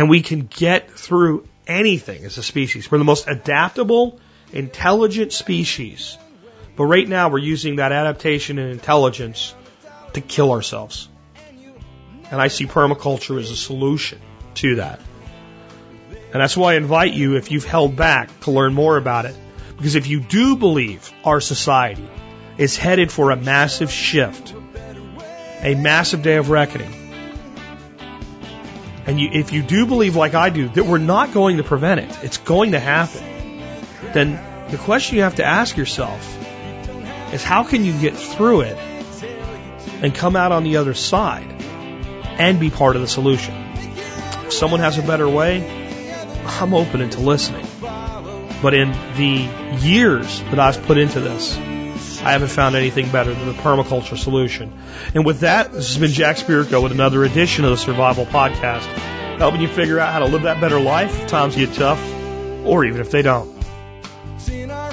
And 0.00 0.08
we 0.08 0.22
can 0.22 0.46
get 0.46 0.90
through 0.90 1.46
anything 1.66 2.24
as 2.24 2.38
a 2.38 2.42
species. 2.42 2.90
We're 2.90 2.96
the 2.96 3.04
most 3.04 3.28
adaptable, 3.28 4.18
intelligent 4.50 5.30
species. 5.30 6.16
But 6.74 6.84
right 6.84 7.06
now 7.06 7.28
we're 7.28 7.40
using 7.40 7.76
that 7.76 7.92
adaptation 7.92 8.58
and 8.58 8.72
intelligence 8.72 9.54
to 10.14 10.22
kill 10.22 10.52
ourselves. 10.52 11.06
And 12.30 12.40
I 12.40 12.48
see 12.48 12.64
permaculture 12.64 13.38
as 13.38 13.50
a 13.50 13.56
solution. 13.56 14.22
to 14.54 14.76
that. 14.76 15.00
And 16.32 16.40
that's 16.40 16.56
why 16.56 16.72
I 16.72 16.76
invite 16.76 17.12
you, 17.12 17.36
if 17.36 17.50
you've 17.50 17.66
held 17.66 17.94
back, 17.94 18.40
to 18.44 18.52
learn 18.52 18.72
more 18.72 18.96
about 18.96 19.26
it. 19.26 19.36
Because 19.76 19.96
if 19.96 20.06
you 20.06 20.20
do 20.20 20.56
believe 20.56 21.12
our 21.26 21.42
society 21.42 22.08
is 22.56 22.74
headed 22.74 23.12
for 23.12 23.32
a 23.32 23.36
massive 23.36 23.92
shift, 23.92 24.54
a 25.60 25.74
massive 25.74 26.22
day 26.22 26.36
of 26.36 26.48
reckoning, 26.48 26.99
and 29.06 29.20
you, 29.20 29.30
if 29.32 29.52
you 29.52 29.62
do 29.62 29.86
believe, 29.86 30.16
like 30.16 30.34
I 30.34 30.50
do, 30.50 30.68
that 30.68 30.84
we're 30.84 30.98
not 30.98 31.32
going 31.32 31.56
to 31.56 31.64
prevent 31.64 32.00
it, 32.00 32.18
it's 32.22 32.38
going 32.38 32.72
to 32.72 32.80
happen, 32.80 33.22
then 34.12 34.68
the 34.70 34.78
question 34.78 35.16
you 35.16 35.22
have 35.22 35.36
to 35.36 35.44
ask 35.44 35.76
yourself 35.76 36.36
is 37.32 37.42
how 37.42 37.64
can 37.64 37.84
you 37.84 37.98
get 37.98 38.16
through 38.16 38.62
it 38.62 38.78
and 40.02 40.14
come 40.14 40.36
out 40.36 40.52
on 40.52 40.64
the 40.64 40.76
other 40.76 40.94
side 40.94 41.62
and 42.38 42.60
be 42.60 42.70
part 42.70 42.96
of 42.96 43.02
the 43.02 43.08
solution? 43.08 43.54
If 44.46 44.52
someone 44.52 44.80
has 44.80 44.98
a 44.98 45.02
better 45.02 45.28
way, 45.28 45.78
I'm 46.44 46.74
open 46.74 47.08
to 47.08 47.20
listening. 47.20 47.66
But 48.62 48.74
in 48.74 48.92
the 49.16 49.78
years 49.80 50.40
that 50.44 50.58
I've 50.58 50.82
put 50.82 50.98
into 50.98 51.20
this, 51.20 51.56
I 52.22 52.32
haven't 52.32 52.48
found 52.48 52.76
anything 52.76 53.10
better 53.10 53.32
than 53.32 53.46
the 53.46 53.54
permaculture 53.54 54.18
solution. 54.18 54.72
And 55.14 55.24
with 55.24 55.40
that, 55.40 55.72
this 55.72 55.88
has 55.88 55.98
been 55.98 56.10
Jack 56.10 56.36
Spirko 56.36 56.82
with 56.82 56.92
another 56.92 57.24
edition 57.24 57.64
of 57.64 57.70
the 57.70 57.78
Survival 57.78 58.26
Podcast, 58.26 58.84
helping 59.38 59.62
you 59.62 59.68
figure 59.68 59.98
out 59.98 60.12
how 60.12 60.18
to 60.18 60.26
live 60.26 60.42
that 60.42 60.60
better 60.60 60.78
life 60.78 61.22
if 61.22 61.28
times 61.28 61.56
get 61.56 61.72
tough, 61.72 62.00
or 62.66 62.84
even 62.84 63.00
if 63.00 63.10
they 63.10 63.22
don't. 63.22 63.50
It's 64.34 64.48
in 64.50 64.70
our 64.70 64.92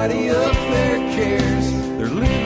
Nobody 0.00 0.30
up 0.30 0.54
there 0.54 0.96
cares. 1.14 1.72
They're 1.98 2.08
living. 2.08 2.39